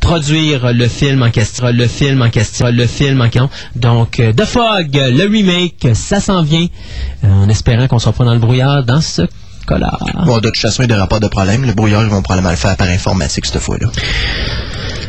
produire 0.00 0.72
le 0.72 0.88
film 0.88 1.22
en 1.22 1.30
question. 1.30 1.66
Le 1.68 1.86
film 1.86 2.22
en 2.22 2.30
question. 2.30 2.68
Le 2.70 2.86
film 2.86 3.20
en 3.20 3.28
question. 3.28 3.50
Donc, 3.74 4.20
The 4.36 4.44
Fog, 4.44 4.88
le 4.92 5.28
remake, 5.28 5.88
ça 5.94 6.20
s'en 6.20 6.42
vient. 6.42 6.66
En 7.22 7.48
espérant 7.48 7.86
qu'on 7.88 7.96
ne 7.96 8.00
soit 8.00 8.12
pas 8.12 8.24
dans 8.24 8.34
le 8.34 8.40
brouillard 8.40 8.84
dans 8.84 9.00
ce 9.00 9.22
cas-là. 9.66 9.98
Bon, 10.24 10.38
de 10.38 10.48
toute 10.48 10.58
façon, 10.58 10.82
il 10.82 10.88
n'y 10.88 10.94
aura 10.94 11.06
pas 11.06 11.20
de 11.20 11.28
problème. 11.28 11.64
Le 11.64 11.72
brouillard, 11.72 12.02
ils 12.02 12.08
vont 12.08 12.22
probablement 12.22 12.50
le 12.50 12.56
faire 12.56 12.76
par 12.76 12.88
informatique 12.88 13.46
cette 13.46 13.60
fois-là. 13.60 13.88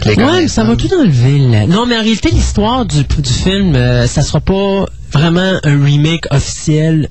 Les 0.05 0.15
Ouais, 0.15 0.47
ça 0.47 0.63
va 0.63 0.75
tout 0.75 0.89
enlever. 0.93 1.39
Là. 1.39 1.67
Non, 1.67 1.85
mais 1.85 1.97
en 1.97 2.01
réalité, 2.01 2.29
l'histoire 2.31 2.85
du, 2.85 3.03
du 3.03 3.33
film, 3.33 3.75
euh, 3.75 4.07
ça 4.07 4.21
sera 4.21 4.39
pas 4.39 4.85
vraiment 5.11 5.59
un 5.63 5.83
remake 5.83 6.25
officiel 6.31 7.09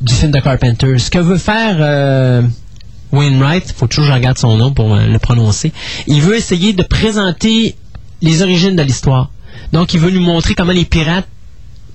du 0.00 0.12
film 0.12 0.30
de 0.30 0.40
Carpenter. 0.40 0.98
Ce 0.98 1.10
que 1.10 1.18
veut 1.18 1.38
faire 1.38 1.76
euh, 1.80 2.42
Wainwright, 3.12 3.72
faut 3.72 3.86
toujours 3.86 4.04
que 4.04 4.10
je 4.10 4.14
regarde 4.14 4.38
son 4.38 4.56
nom 4.56 4.72
pour 4.72 4.94
euh, 4.94 5.06
le 5.06 5.18
prononcer, 5.18 5.72
il 6.06 6.20
veut 6.20 6.36
essayer 6.36 6.72
de 6.72 6.82
présenter 6.82 7.76
les 8.22 8.42
origines 8.42 8.76
de 8.76 8.82
l'histoire. 8.82 9.30
Donc, 9.72 9.94
il 9.94 10.00
veut 10.00 10.10
nous 10.10 10.20
montrer 10.20 10.54
comment 10.54 10.72
les 10.72 10.84
pirates 10.84 11.26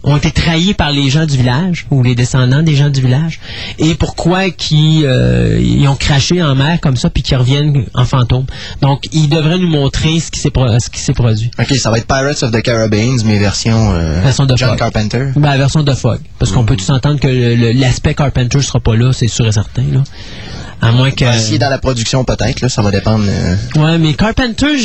ont 0.03 0.17
été 0.17 0.31
trahis 0.31 0.73
par 0.73 0.91
les 0.91 1.09
gens 1.09 1.25
du 1.25 1.37
village 1.37 1.85
ou 1.89 2.03
les 2.03 2.13
descendants 2.15 2.61
des 2.61 2.75
gens 2.75 2.89
du 2.89 3.01
village 3.01 3.39
et 3.79 3.95
pourquoi 3.95 4.49
qu'ils 4.49 5.05
euh, 5.05 5.59
ils 5.61 5.87
ont 5.87 5.95
craché 5.95 6.41
en 6.43 6.55
mer 6.55 6.79
comme 6.81 6.97
ça 6.97 7.09
puis 7.09 7.23
qu'ils 7.23 7.37
reviennent 7.37 7.85
en 7.93 8.05
fantôme. 8.05 8.45
Donc, 8.81 9.07
il 9.13 9.29
devrait 9.29 9.57
nous 9.59 9.69
montrer 9.69 10.19
ce 10.19 10.29
qui 10.29 10.39
s'est 10.39 10.49
pro- 10.51 10.79
ce 10.79 10.89
qui 10.89 10.99
s'est 10.99 11.13
produit. 11.13 11.49
OK, 11.57 11.73
ça 11.75 11.89
va 11.89 11.97
être 11.99 12.07
Pirates 12.07 12.43
of 12.43 12.51
the 12.51 12.61
Caribbean, 12.61 13.17
mais 13.25 13.39
version, 13.39 13.93
euh, 13.93 14.19
Version 14.21 14.45
de 14.45 14.55
John 14.57 14.69
Fog. 14.69 14.77
Carpenter? 14.79 15.27
Ben, 15.35 15.57
version 15.57 15.83
de 15.83 15.93
Fog. 15.93 16.19
Parce 16.39 16.51
qu'on 16.51 16.65
peut 16.65 16.75
tous 16.75 16.89
entendre 16.89 17.19
que 17.19 17.27
l'aspect 17.79 18.13
Carpenter 18.13 18.61
sera 18.61 18.79
pas 18.79 18.95
là, 18.95 19.13
c'est 19.13 19.27
sûr 19.29 19.47
et 19.47 19.51
certain. 19.51 19.83
Là. 19.91 20.03
À 20.81 20.91
moins 20.91 21.11
que... 21.11 21.23
Ben, 21.23 21.39
S'il 21.39 21.55
est 21.55 21.59
dans 21.59 21.69
la 21.69 21.77
production, 21.77 22.25
peut-être, 22.25 22.59
là, 22.59 22.67
ça 22.67 22.81
va 22.81 22.91
dépendre. 22.91 23.23
euh, 23.27 23.55
Ouais, 23.77 23.97
mais 23.97 24.13
Carpenter, 24.15 24.75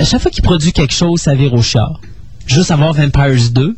à 0.00 0.04
chaque 0.04 0.22
fois 0.22 0.30
qu'il 0.30 0.44
produit 0.44 0.72
quelque 0.72 0.94
chose, 0.94 1.20
ça 1.22 1.34
vire 1.34 1.54
au 1.54 1.62
char. 1.62 2.00
Juste 2.46 2.70
avoir 2.70 2.92
Vampires 2.94 3.50
2. 3.50 3.74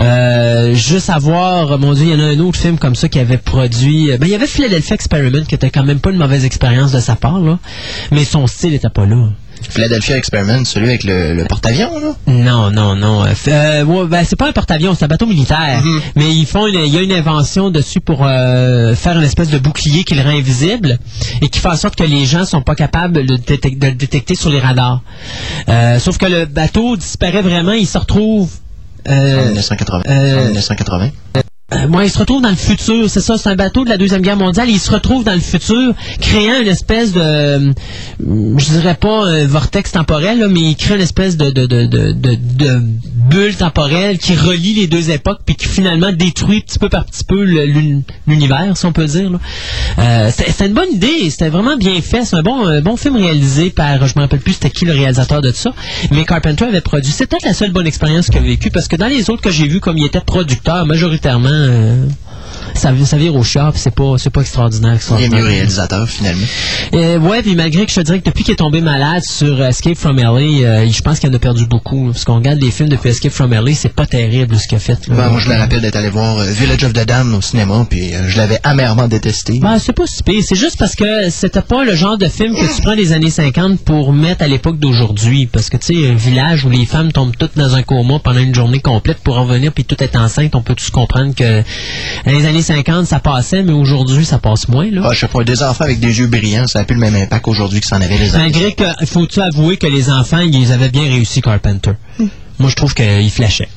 Euh, 0.00 0.74
juste 0.74 1.10
avoir, 1.10 1.78
mon 1.78 1.92
Dieu, 1.92 2.04
il 2.06 2.10
y 2.12 2.14
en 2.14 2.20
a 2.24 2.28
un 2.30 2.38
autre 2.40 2.58
film 2.58 2.78
comme 2.78 2.94
ça 2.94 3.08
qui 3.08 3.18
avait 3.18 3.36
produit. 3.38 4.10
Ben, 4.18 4.26
il 4.26 4.30
y 4.30 4.34
avait 4.34 4.46
Philadelphia 4.46 4.94
Experiment 4.94 5.44
qui 5.44 5.54
était 5.54 5.70
quand 5.70 5.82
même 5.84 5.98
pas 6.00 6.10
une 6.10 6.18
mauvaise 6.18 6.44
expérience 6.44 6.92
de 6.92 7.00
sa 7.00 7.16
part, 7.16 7.40
là. 7.40 7.58
Mais 8.12 8.24
son 8.24 8.46
style 8.46 8.74
était 8.74 8.90
pas 8.90 9.06
là. 9.06 9.28
Philadelphia 9.70 10.16
Experiment, 10.16 10.64
celui 10.64 10.86
avec 10.86 11.02
le, 11.02 11.34
le 11.34 11.44
porte-avions, 11.46 11.98
là? 11.98 12.14
Non, 12.28 12.70
non, 12.70 12.94
non. 12.94 13.24
Euh, 13.24 13.32
euh, 13.48 13.84
ouais, 13.84 14.06
ben, 14.06 14.22
c'est 14.24 14.36
pas 14.36 14.48
un 14.48 14.52
porte-avions, 14.52 14.94
c'est 14.94 15.04
un 15.04 15.08
bateau 15.08 15.26
militaire. 15.26 15.82
Mais 16.14 16.32
ils 16.32 16.46
font 16.46 16.68
une- 16.68 16.78
il 16.86 16.94
y 16.94 16.96
a 16.96 17.02
une 17.02 17.10
invention 17.12 17.70
dessus 17.72 18.00
pour 18.00 18.20
euh, 18.24 18.94
faire 18.94 19.18
une 19.18 19.24
espèce 19.24 19.48
de 19.50 19.58
bouclier 19.58 20.04
qui 20.04 20.14
le 20.14 20.22
rend 20.22 20.28
invisible 20.30 21.00
et 21.42 21.48
qui 21.48 21.58
fait 21.58 21.68
en 21.70 21.76
sorte 21.76 21.96
que 21.96 22.04
les 22.04 22.24
gens 22.24 22.44
sont 22.44 22.62
pas 22.62 22.76
capables 22.76 23.26
de, 23.26 23.36
détec- 23.36 23.78
de 23.80 23.86
le 23.88 23.94
détecter 23.94 24.36
sur 24.36 24.48
les 24.50 24.60
radars. 24.60 25.02
Euh, 25.68 25.98
sauf 25.98 26.18
que 26.18 26.26
le 26.26 26.44
bateau 26.44 26.96
disparaît 26.96 27.42
vraiment, 27.42 27.72
il 27.72 27.86
se 27.88 27.98
retrouve. 27.98 28.48
En 29.06 29.12
Euh, 29.12 29.44
1980. 29.48 30.02
euh, 30.08 30.46
1980. 30.48 31.10
euh, 31.36 31.86
moi, 31.88 32.04
il 32.04 32.10
se 32.10 32.18
retrouve 32.18 32.40
dans 32.42 32.48
le 32.48 32.56
futur, 32.56 33.10
c'est 33.10 33.20
ça, 33.20 33.36
c'est 33.36 33.50
un 33.50 33.54
bateau 33.56 33.84
de 33.84 33.90
la 33.90 33.98
Deuxième 33.98 34.22
Guerre 34.22 34.36
mondiale, 34.38 34.70
il 34.70 34.78
se 34.80 34.90
retrouve 34.90 35.22
dans 35.24 35.34
le 35.34 35.40
futur, 35.40 35.92
créant 36.20 36.60
une 36.62 36.68
espèce 36.68 37.12
de, 37.12 37.74
je 38.20 38.64
dirais 38.70 38.94
pas 38.94 39.26
un 39.26 39.46
vortex 39.46 39.92
temporel, 39.92 40.38
là, 40.40 40.48
mais 40.48 40.60
il 40.60 40.76
crée 40.76 40.94
une 40.94 41.02
espèce 41.02 41.36
de, 41.36 41.50
de, 41.50 41.66
de, 41.66 41.84
de, 41.84 42.12
de- 42.12 42.38
de 42.56 42.82
bulle 43.18 43.56
temporelle 43.56 44.18
qui 44.18 44.34
relie 44.34 44.74
les 44.74 44.86
deux 44.86 45.10
époques, 45.10 45.40
puis 45.44 45.56
qui 45.56 45.66
finalement 45.66 46.12
détruit 46.12 46.60
petit 46.60 46.78
peu 46.78 46.88
par 46.88 47.04
petit 47.04 47.24
peu 47.24 47.42
l'univers, 48.26 48.76
si 48.76 48.86
on 48.86 48.92
peut 48.92 49.06
dire. 49.06 49.30
Euh, 49.98 50.30
c'était 50.34 50.66
une 50.66 50.74
bonne 50.74 50.92
idée, 50.92 51.28
c'était 51.30 51.48
vraiment 51.48 51.76
bien 51.76 52.00
fait, 52.00 52.24
c'est 52.24 52.36
un 52.36 52.42
bon, 52.42 52.96
film 52.96 53.16
réalisé 53.16 53.70
par, 53.70 54.06
je 54.06 54.14
me 54.16 54.22
rappelle 54.22 54.40
plus 54.40 54.54
c'était 54.54 54.70
qui 54.70 54.84
le 54.84 54.92
réalisateur 54.92 55.42
de 55.42 55.50
ça, 55.52 55.72
mais 56.10 56.24
Carpenter 56.24 56.64
avait 56.64 56.80
produit. 56.80 57.12
C'est 57.12 57.26
peut-être 57.26 57.44
la 57.44 57.54
seule 57.54 57.72
bonne 57.72 57.86
expérience 57.86 58.28
qu'il 58.28 58.38
a 58.38 58.42
vécue, 58.42 58.70
parce 58.70 58.88
que 58.88 58.96
dans 58.96 59.08
les 59.08 59.30
autres 59.30 59.42
que 59.42 59.50
j'ai 59.50 59.66
vus, 59.66 59.80
comme 59.80 59.98
il 59.98 60.06
était 60.06 60.20
producteur, 60.20 60.86
majoritairement, 60.86 61.48
euh, 61.50 62.06
ça, 62.74 62.92
ça 63.04 63.16
vire 63.16 63.34
au 63.34 63.42
puis 63.42 63.52
c'est 63.74 63.94
pas, 63.94 64.14
c'est 64.18 64.30
pas 64.30 64.40
extraordinaire. 64.42 64.98
Il 65.18 65.24
est 65.24 65.28
mieux 65.28 65.44
réalisateur, 65.44 66.08
finalement. 66.08 66.46
Euh, 66.94 67.18
ouais, 67.18 67.42
puis 67.42 67.54
malgré 67.54 67.86
que 67.86 67.90
je 67.90 67.96
te 67.96 68.00
dirais 68.00 68.20
que 68.20 68.24
depuis 68.24 68.44
qu'il 68.44 68.52
est 68.52 68.58
tombé 68.58 68.80
malade 68.80 69.22
sur 69.24 69.62
Escape 69.62 69.96
from 69.96 70.16
LA, 70.18 70.28
euh, 70.28 70.88
je 70.90 71.00
pense 71.02 71.18
qu'il 71.18 71.30
en 71.30 71.34
a 71.34 71.38
perdu 71.38 71.66
beaucoup. 71.66 72.10
parce 72.12 72.24
qu'on 72.24 72.36
regarde 72.36 72.60
les 72.60 72.70
films 72.70 72.88
depuis 72.88 73.10
Escape 73.10 73.32
from 73.32 73.52
LA, 73.52 73.74
c'est 73.74 73.92
pas 73.92 74.06
terrible 74.06 74.56
ce 74.58 74.66
qu'il 74.66 74.76
a 74.76 74.80
fait. 74.80 74.98
Ben, 75.08 75.28
moi, 75.30 75.40
je 75.40 75.48
me 75.48 75.56
rappelle 75.56 75.80
d'être 75.80 75.96
allé 75.96 76.10
voir 76.10 76.38
euh, 76.38 76.44
Village 76.50 76.84
of 76.84 76.92
the 76.92 77.04
Damned 77.06 77.34
au 77.34 77.40
cinéma, 77.40 77.86
puis 77.88 78.14
euh, 78.14 78.28
je 78.28 78.36
l'avais 78.36 78.58
amèrement 78.62 79.08
détesté. 79.08 79.58
Ben, 79.58 79.78
c'est 79.78 79.92
pas 79.92 80.06
si 80.06 80.22
pire. 80.22 80.42
C'est 80.46 80.56
juste 80.56 80.76
parce 80.78 80.94
que 80.94 81.30
c'était 81.30 81.62
pas 81.62 81.84
le 81.84 81.94
genre 81.94 82.18
de 82.18 82.28
film 82.28 82.54
que 82.54 82.76
tu 82.76 82.82
prends 82.82 82.96
des 82.96 83.12
années 83.12 83.30
50 83.30 83.80
pour 83.80 84.12
mettre 84.12 84.42
à 84.42 84.48
l'époque 84.48 84.78
d'aujourd'hui. 84.78 85.46
Parce 85.46 85.70
que, 85.70 85.76
tu 85.76 85.94
sais, 85.94 86.10
un 86.10 86.14
village 86.14 86.64
où 86.64 86.70
les 86.70 86.86
femmes 86.86 87.12
tombent 87.12 87.36
toutes 87.36 87.56
dans 87.56 87.74
un 87.74 87.82
coma 87.82 88.18
pendant 88.18 88.40
une 88.40 88.54
journée 88.54 88.80
complète 88.80 89.18
pour 89.18 89.38
en 89.38 89.44
venir 89.44 89.72
puis 89.72 89.84
tout 89.84 90.02
est 90.02 90.16
enceinte, 90.16 90.54
on 90.54 90.62
peut 90.62 90.74
tous 90.74 90.90
comprendre 90.90 91.34
que 91.34 91.62
dans 92.24 92.32
les 92.32 92.46
années 92.48 92.62
50, 92.62 93.06
ça 93.06 93.20
passait, 93.20 93.62
mais 93.62 93.72
aujourd'hui, 93.72 94.24
ça 94.24 94.38
passe 94.38 94.68
moins, 94.68 94.90
là. 94.90 95.02
Ah, 95.04 95.12
je 95.12 95.20
sais 95.20 95.28
pas, 95.28 95.44
des 95.44 95.62
enfants 95.62 95.84
avec 95.84 96.00
des 96.00 96.18
yeux 96.18 96.26
brillants, 96.26 96.66
ça 96.66 96.80
n'a 96.80 96.84
plus 96.84 96.94
le 96.94 97.00
même 97.00 97.14
impact 97.14 97.46
aujourd'hui 97.48 97.80
que 97.80 97.86
ça 97.86 97.96
en 97.96 98.00
avait 98.00 98.18
les 98.18 98.34
années. 98.34 98.44
Malgré 98.44 98.72
que, 98.72 98.84
faut-tu 99.06 99.40
avouer 99.40 99.76
que 99.76 99.86
les 99.86 100.10
enfants, 100.10 100.40
ils 100.40 100.72
avaient 100.72 100.90
bien 100.90 101.04
réussi 101.04 101.40
Carpenter? 101.40 101.92
Moi, 102.58 102.70
je 102.70 102.74
trouve 102.74 102.94
qu'ils 102.94 103.30
flashaient. 103.30 103.68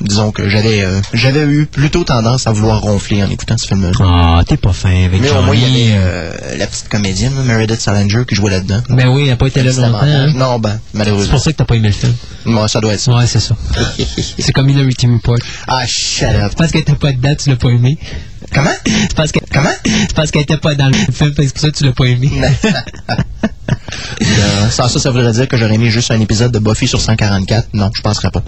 Disons 0.00 0.30
que 0.30 0.48
j'avais 0.48 0.82
euh, 0.82 1.00
j'avais 1.14 1.44
eu 1.46 1.66
plutôt 1.66 2.04
tendance 2.04 2.46
à 2.46 2.52
vouloir 2.52 2.80
ronfler 2.82 3.22
en 3.24 3.30
écoutant 3.30 3.56
ce 3.56 3.66
film-là. 3.66 3.90
Ah, 4.00 4.42
t'es 4.46 4.56
pas 4.58 4.72
fin 4.72 5.04
avec 5.06 5.20
Mais 5.20 5.30
au 5.30 5.40
moins, 5.42 5.54
il 5.54 5.62
y 5.62 5.64
avait 5.92 5.98
euh, 5.98 6.32
la 6.58 6.66
petite 6.66 6.88
comédienne, 6.88 7.32
Meredith 7.44 7.80
Salinger, 7.80 8.24
qui 8.28 8.34
jouait 8.34 8.50
là-dedans. 8.50 8.82
Ben 8.90 9.08
oui, 9.08 9.24
elle 9.26 9.32
a 9.32 9.36
pas 9.36 9.46
été 9.46 9.62
là 9.62 9.72
longtemps. 9.72 10.00
hein. 10.02 10.32
Non, 10.34 10.58
ben, 10.58 10.78
C'est 10.92 10.98
malheureusement. 10.98 11.30
pour 11.32 11.40
ça 11.42 11.50
que 11.52 11.56
t'as 11.56 11.64
pas 11.64 11.76
aimé 11.76 11.88
le 11.88 11.94
film. 11.94 12.12
Moi, 12.44 12.68
ça 12.68 12.80
doit 12.80 12.92
être 12.92 13.00
ça. 13.00 13.12
Ouais, 13.16 13.26
c'est 13.26 13.40
ça. 13.40 13.56
c'est 14.38 14.52
comme 14.52 14.66
Minority 14.66 15.06
Report. 15.06 15.38
Ah, 15.66 15.86
shut 15.86 16.24
up. 16.28 16.46
C'est 16.50 16.58
parce 16.58 16.72
qu'elle 16.72 16.82
était 16.82 16.94
pas 16.94 17.12
dedans, 17.12 17.34
tu 17.34 17.48
l'as 17.50 17.56
pas 17.56 17.68
aimé. 17.70 17.98
Comment? 18.52 18.70
C'est 18.86 19.14
parce 19.16 19.32
que 19.32 19.38
Comment? 19.52 19.70
c'est 19.84 20.14
parce 20.14 20.30
qu'elle 20.30 20.42
était 20.42 20.58
pas 20.58 20.74
dans 20.74 20.88
le 20.88 20.94
film, 20.94 21.32
parce 21.34 21.52
que 21.52 21.58
ça 21.60 21.70
tu 21.70 21.84
l'as 21.84 21.92
pas 21.92 22.04
aimé. 22.04 22.30
Euh, 24.22 24.68
sans 24.70 24.88
ça, 24.88 24.98
ça 24.98 25.10
voudrait 25.10 25.32
dire 25.32 25.48
que 25.48 25.56
j'aurais 25.56 25.78
mis 25.78 25.90
juste 25.90 26.10
un 26.10 26.20
épisode 26.20 26.52
de 26.52 26.58
Buffy 26.58 26.86
sur 26.88 27.00
144. 27.00 27.68
Non, 27.74 27.90
je 27.94 28.00
penserais 28.00 28.30
pas. 28.30 28.42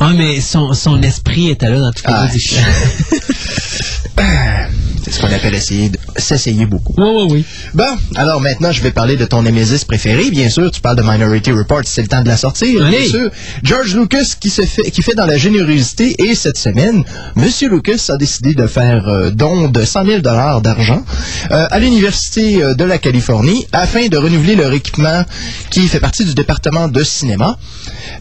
Ah, 0.00 0.12
mais 0.14 0.40
son, 0.40 0.72
son 0.74 1.02
esprit 1.02 1.50
était 1.50 1.68
là 1.68 1.80
dans 1.80 1.92
toutes 1.92 2.06
les 2.06 2.12
Ah. 2.14 2.28
C'est 5.04 5.12
ce 5.12 5.20
qu'on 5.20 5.32
appelle 5.32 5.54
essayer 5.54 5.90
de 5.90 5.98
s'essayer 6.16 6.66
beaucoup. 6.66 6.92
Oui, 6.96 7.08
oui, 7.08 7.26
oui. 7.30 7.44
Bon, 7.74 7.96
alors 8.16 8.40
maintenant, 8.40 8.72
je 8.72 8.82
vais 8.82 8.90
parler 8.90 9.16
de 9.16 9.24
ton 9.24 9.42
Nemesis 9.42 9.84
préféré. 9.84 10.30
Bien 10.30 10.50
sûr, 10.50 10.70
tu 10.70 10.80
parles 10.80 10.96
de 10.96 11.02
Minority 11.02 11.52
Report, 11.52 11.82
c'est 11.84 12.02
le 12.02 12.08
temps 12.08 12.22
de 12.22 12.28
la 12.28 12.36
sortir. 12.36 12.80
Oui. 12.82 12.90
Bien 12.90 13.08
sûr, 13.08 13.30
George 13.62 13.94
Lucas 13.94 14.34
qui 14.40 14.50
se 14.50 14.62
fait, 14.62 14.90
qui 14.90 15.02
fait 15.02 15.14
dans 15.14 15.26
la 15.26 15.36
générosité. 15.38 16.14
Et 16.22 16.34
cette 16.34 16.58
semaine, 16.58 17.04
Monsieur 17.36 17.70
Lucas 17.70 18.06
a 18.08 18.16
décidé 18.16 18.54
de 18.54 18.66
faire 18.66 19.08
euh, 19.08 19.30
don 19.30 19.68
de 19.68 19.84
100 19.84 20.04
000 20.04 20.18
dollars 20.20 20.60
d'argent 20.60 21.02
euh, 21.50 21.66
à 21.70 21.78
l'université 21.78 22.62
euh, 22.62 22.74
de 22.74 22.84
la 22.84 22.98
Californie 22.98 23.66
afin 23.72 24.08
de 24.08 24.16
renouveler 24.16 24.56
leur 24.56 24.72
équipement 24.72 25.24
qui 25.70 25.86
fait 25.88 26.00
partie 26.00 26.24
du 26.24 26.34
département 26.34 26.88
de 26.88 27.02
cinéma. 27.02 27.56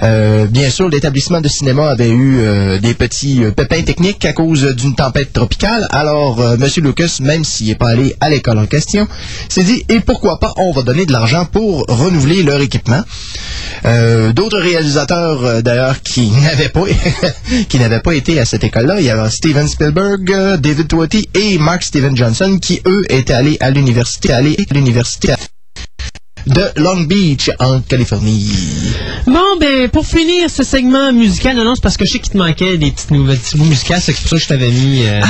Bien 0.02 0.70
sûr, 0.70 0.90
l'établissement 0.90 1.42
de 1.42 1.48
cinéma 1.48 1.90
avait 1.90 2.12
eu 2.12 2.80
des 2.80 2.94
petits 2.94 3.42
pépins 3.56 3.82
techniques 3.82 4.24
à 4.26 4.34
cause 4.34 4.64
d'une 4.76 4.96
tempête 4.96 5.34
tropicale. 5.34 5.87
Alors, 5.90 6.42
euh, 6.42 6.58
Monsieur 6.58 6.82
Lucas, 6.82 7.18
même 7.22 7.44
s'il 7.44 7.68
n'est 7.68 7.76
pas 7.76 7.90
allé 7.90 8.16
à 8.20 8.30
l'école 8.30 8.60
en 8.60 8.66
question, 8.66 9.08
s'est 9.50 9.64
dit 9.64 9.86
et 9.90 10.00
pourquoi 10.00 10.40
pas, 10.40 10.54
on 10.58 10.72
va 10.72 10.82
donner 10.84 11.06
de 11.06 11.12
l'argent 11.12 11.46
pour 11.46 11.86
renouveler 11.88 12.44
leur 12.44 12.62
équipement. 12.62 13.04
Euh, 13.86 14.34
D'autres 14.34 14.60
réalisateurs, 14.60 15.44
euh, 15.46 15.62
d'ailleurs, 15.62 16.02
qui 16.02 16.30
n'avaient 16.42 16.70
pas 16.70 16.82
pas 18.04 18.16
été 18.16 18.40
à 18.40 18.46
cette 18.46 18.64
école-là, 18.64 19.00
il 19.00 19.06
y 19.06 19.10
avait 19.10 19.30
Steven 19.30 19.68
Spielberg, 19.68 20.32
euh, 20.32 20.58
David 20.58 20.88
Twatty 20.88 21.30
et 21.34 21.58
Mark 21.58 21.84
Steven 21.84 22.16
Johnson, 22.16 22.58
qui 22.62 22.82
eux 22.86 23.06
étaient 23.10 23.34
allés 23.34 23.58
à 23.60 23.70
l'université, 23.70 24.34
allés 24.34 24.56
à 24.70 24.74
l'université 24.74 25.34
de 26.48 26.82
Long 26.82 27.02
Beach 27.02 27.50
en 27.60 27.82
Californie. 27.82 28.52
Bon, 29.26 29.58
ben, 29.60 29.90
pour 29.90 30.06
finir 30.06 30.50
ce 30.50 30.64
segment 30.64 31.12
musical, 31.12 31.56
non, 31.56 31.64
non, 31.66 31.76
c'est 31.76 31.82
parce 31.82 31.98
que 31.98 32.06
je 32.06 32.14
sais 32.14 32.20
qu'il 32.20 32.32
te 32.34 32.38
manquait 32.38 32.78
des 32.78 32.92
petites 32.92 33.12
nouvelles 33.12 33.38
petits 33.38 33.58
bouts 33.58 33.66
musicales, 33.66 34.00
c'est 34.02 34.14
pour 34.14 34.30
ça 34.30 34.36
que 34.38 34.42
je 34.42 34.48
t'avais 34.48 34.70
mis. 34.70 35.04
euh, 35.06 35.22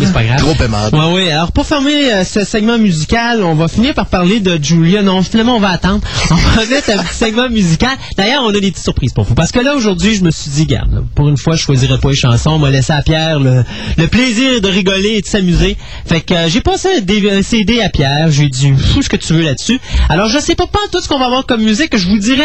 mais 0.00 0.06
c'est 0.06 0.12
pas 0.12 0.24
grave. 0.24 0.38
Trop 0.38 0.64
aimable. 0.64 0.96
Ouais, 0.96 1.12
oui. 1.14 1.30
Alors, 1.30 1.52
pour 1.52 1.66
fermer 1.66 2.12
euh, 2.12 2.24
ce 2.24 2.44
segment 2.44 2.78
musical, 2.78 3.42
on 3.42 3.54
va 3.54 3.68
finir 3.68 3.94
par 3.94 4.06
parler 4.06 4.40
de 4.40 4.58
Julia. 4.62 5.02
Non, 5.02 5.22
finalement, 5.22 5.56
on 5.56 5.60
va 5.60 5.70
attendre. 5.70 6.00
On 6.30 6.34
va 6.34 6.64
mettre 6.70 6.90
un 6.90 7.02
petit 7.02 7.14
segment 7.14 7.48
musical. 7.50 7.96
D'ailleurs, 8.16 8.42
on 8.44 8.48
a 8.48 8.52
des 8.52 8.70
petites 8.70 8.78
surprises 8.78 9.12
pour 9.12 9.24
vous. 9.24 9.34
Parce 9.34 9.52
que 9.52 9.60
là, 9.60 9.74
aujourd'hui, 9.76 10.14
je 10.14 10.24
me 10.24 10.30
suis 10.30 10.50
dit, 10.50 10.66
garde, 10.66 10.92
là, 10.92 11.00
pour 11.14 11.28
une 11.28 11.36
fois, 11.36 11.54
je 11.56 11.62
choisirais 11.62 11.98
pas 11.98 12.10
les 12.10 12.16
chansons. 12.16 12.50
On 12.50 12.58
m'a 12.58 12.70
laissé 12.70 12.92
à 12.92 13.02
Pierre 13.02 13.38
le, 13.38 13.64
le 13.98 14.06
plaisir 14.06 14.60
de 14.60 14.68
rigoler 14.68 15.16
et 15.16 15.20
de 15.20 15.26
s'amuser. 15.26 15.76
Fait 16.06 16.20
que 16.20 16.34
euh, 16.34 16.48
j'ai 16.48 16.60
passé 16.60 16.88
un, 17.30 17.42
CD 17.42 17.80
à 17.80 17.88
Pierre. 17.90 18.30
J'ai 18.30 18.48
dit, 18.48 18.72
fous 18.94 19.02
ce 19.02 19.08
que 19.08 19.16
tu 19.16 19.34
veux 19.34 19.42
là-dessus. 19.42 19.78
Alors, 20.08 20.28
je 20.28 20.38
sais 20.38 20.54
pas, 20.54 20.61
pas 20.66 20.80
tout 20.90 21.00
ce 21.00 21.08
qu'on 21.08 21.18
va 21.18 21.26
avoir 21.26 21.46
comme 21.46 21.62
musique. 21.62 21.96
Je 21.96 22.08
vous 22.08 22.18
dirai 22.18 22.44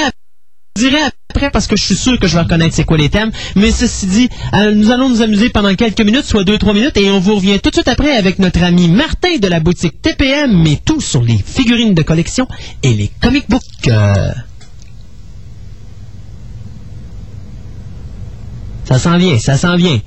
dirai 0.77 0.99
après 1.29 1.49
parce 1.49 1.67
que 1.67 1.75
je 1.75 1.83
suis 1.83 1.95
sûr 1.95 2.19
que 2.19 2.27
je 2.27 2.35
vais 2.35 2.41
reconnaître 2.41 2.75
c'est 2.75 2.85
quoi 2.85 2.97
les 2.97 3.09
thèmes. 3.09 3.31
Mais 3.55 3.71
ceci 3.71 4.05
dit, 4.05 4.29
euh, 4.53 4.71
nous 4.73 4.91
allons 4.91 5.09
nous 5.09 5.21
amuser 5.21 5.49
pendant 5.49 5.73
quelques 5.75 6.01
minutes, 6.01 6.25
soit 6.25 6.43
2-3 6.43 6.73
minutes, 6.73 6.97
et 6.97 7.09
on 7.09 7.19
vous 7.19 7.35
revient 7.35 7.59
tout 7.59 7.69
de 7.69 7.75
suite 7.75 7.87
après 7.87 8.15
avec 8.15 8.39
notre 8.39 8.63
ami 8.63 8.87
Martin 8.87 9.37
de 9.41 9.47
la 9.47 9.59
boutique 9.59 10.01
TPM, 10.01 10.61
mais 10.63 10.79
tout 10.83 11.01
sur 11.01 11.23
les 11.23 11.37
figurines 11.37 11.93
de 11.93 12.01
collection 12.03 12.47
et 12.83 12.93
les 12.93 13.11
comic 13.21 13.45
books. 13.49 13.89
Ça 18.85 18.99
s'en 18.99 19.17
vient, 19.17 19.37
ça 19.37 19.57
s'en 19.57 19.75
vient. 19.75 19.99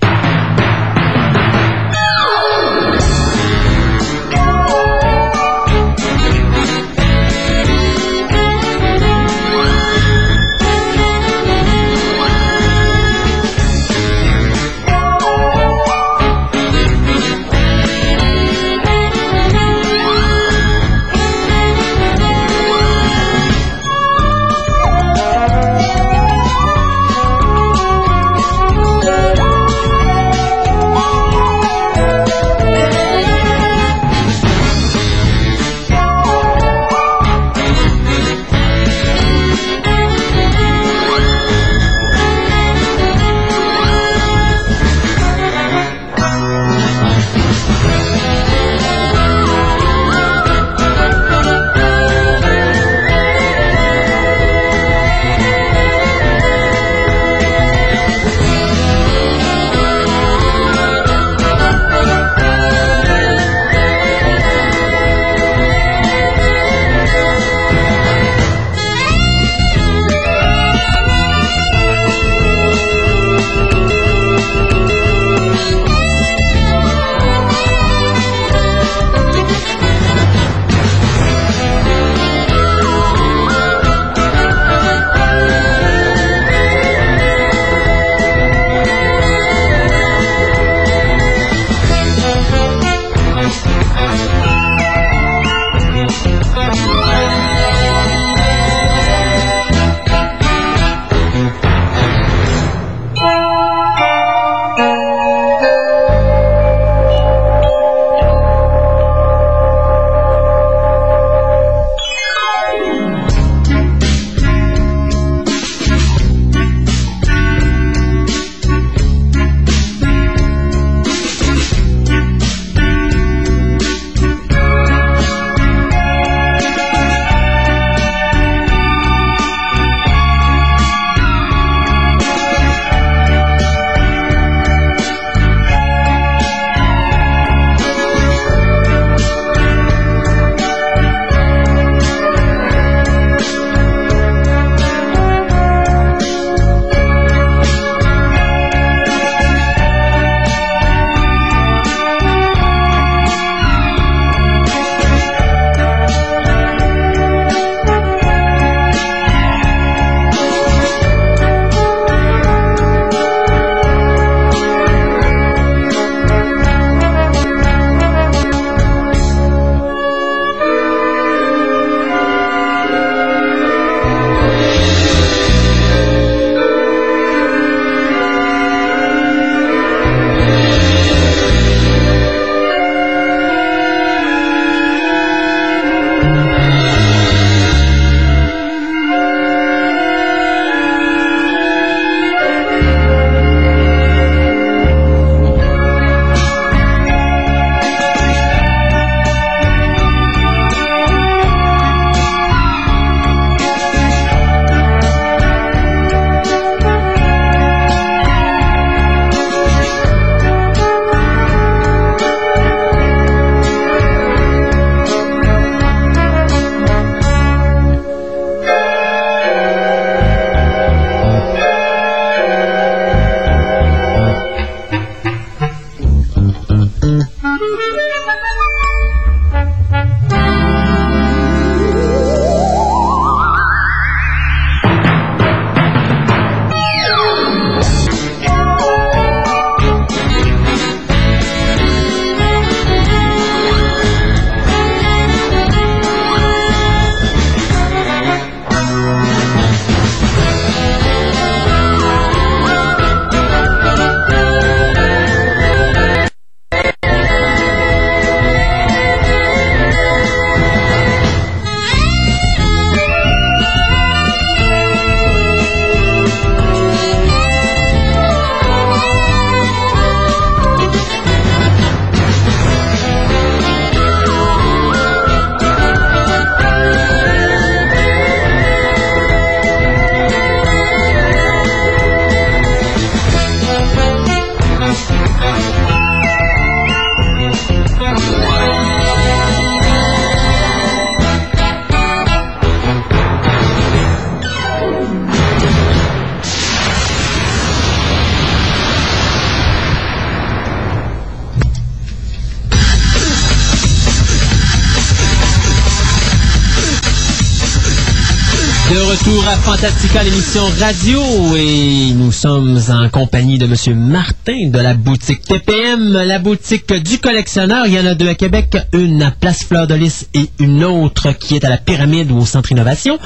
Fantastica, 309.70 310.24
l'émission 310.24 310.64
radio, 310.80 311.22
et 311.56 312.12
nous 312.12 312.33
sommes 312.40 312.79
en 312.88 313.11
compagnie 313.11 313.59
de 313.59 313.66
Monsieur 313.66 313.94
Martin 313.94 314.68
de 314.70 314.79
la 314.79 314.94
boutique 314.94 315.42
TPM, 315.42 316.11
la 316.24 316.38
boutique 316.38 316.90
du 316.90 317.18
collectionneur. 317.18 317.85
Il 317.87 317.92
y 317.92 318.00
en 318.00 318.07
a 318.07 318.14
deux 318.14 318.29
à 318.31 318.35
Québec, 318.35 318.79
une 318.94 319.22
à 319.22 319.31
Place 319.31 319.62
Fleur 319.64 319.87
de 319.87 319.94
Lys 319.94 320.26
et 320.33 320.48
une 320.59 320.83
autre 320.85 321.33
qui 321.33 321.57
est 321.57 321.64
à 321.66 321.68
la 321.68 321.76
Pyramide 321.76 322.31
ou 322.31 322.38
au 322.38 322.46
Centre 322.46 322.72
Innovation. 322.72 323.18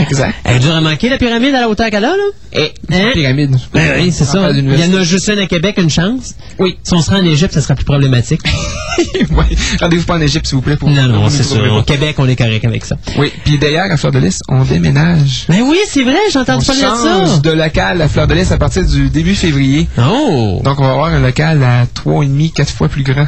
Exact. 0.00 0.34
Elle 0.42 0.56
est 0.56 0.58
dure 0.58 0.74
à 0.74 0.80
manquer, 0.80 1.08
la 1.08 1.18
Pyramide, 1.18 1.54
à 1.54 1.60
la 1.60 1.68
hauteur 1.68 1.88
qu'elle 1.90 2.04
a, 2.04 2.08
là? 2.10 2.24
Et 2.52 2.72
Hein? 2.90 3.10
pyramide. 3.12 3.54
Ben 3.72 3.92
oui, 4.00 4.10
c'est 4.10 4.24
ça. 4.24 4.50
Il 4.50 4.64
y 4.80 4.84
en 4.84 4.98
a 4.98 5.04
juste 5.04 5.28
une 5.28 5.38
à 5.38 5.46
Québec, 5.46 5.76
une 5.78 5.90
chance. 5.90 6.34
Oui. 6.58 6.76
Si 6.82 6.94
on 6.94 7.00
se 7.02 7.10
rend 7.10 7.18
en 7.18 7.24
Égypte, 7.24 7.52
ça 7.54 7.60
sera 7.60 7.76
plus 7.76 7.84
problématique. 7.84 8.40
Ouais. 9.30 9.44
Rendez-vous 9.80 10.04
pas 10.06 10.14
en 10.16 10.20
Égypte, 10.20 10.46
s'il 10.48 10.56
vous 10.56 10.62
plaît. 10.62 10.76
Pour 10.76 10.90
non, 10.90 11.04
non, 11.06 11.28
c'est 11.28 11.44
ça. 11.44 11.54
trouver 11.54 11.70
Au 11.70 11.82
pas. 11.82 11.92
Québec, 11.94 12.16
on 12.18 12.28
est 12.28 12.34
correct 12.34 12.64
avec 12.64 12.84
ça. 12.84 12.96
Oui. 13.16 13.30
Puis 13.44 13.56
d'ailleurs, 13.56 13.88
à 13.92 13.96
Fleur 13.96 14.10
de 14.10 14.18
Lys, 14.18 14.40
on 14.48 14.62
déménage. 14.64 15.44
Ben 15.48 15.60
oui, 15.62 15.76
c'est 15.88 16.02
vrai, 16.02 16.16
entendu 16.34 16.66
parler 16.66 16.80
de 16.82 16.86
ça. 17.28 17.38
de 17.38 17.50
local 17.50 18.02
à 18.02 18.08
Fleur 18.08 18.26
de 18.26 18.34
Lys 18.34 18.47
à 18.52 18.58
partir 18.58 18.84
du 18.84 19.10
début 19.10 19.34
février. 19.34 19.88
Oh! 19.98 20.60
Donc, 20.64 20.80
on 20.80 20.84
va 20.84 20.92
avoir 20.92 21.06
un 21.08 21.20
local 21.20 21.62
à 21.62 21.84
3,5, 21.86 22.52
4 22.52 22.70
fois 22.72 22.88
plus 22.88 23.02
grand. 23.02 23.26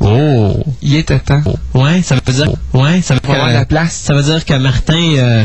Oh! 0.00 0.56
Il 0.82 0.94
était 0.96 1.18
temps. 1.18 1.42
Ouais, 1.74 2.02
ça 2.02 2.14
veut 2.14 2.32
dire. 2.32 2.50
Ouais, 2.72 3.02
ça 3.02 3.14
veut 3.14 3.20
On 3.24 3.28
va 3.28 3.34
avoir 3.34 3.50
dire. 3.50 3.58
la 3.60 3.66
place. 3.66 3.92
Ça 3.92 4.14
veut 4.14 4.22
dire 4.22 4.44
que 4.44 4.54
Martin. 4.54 4.94
euh, 5.18 5.44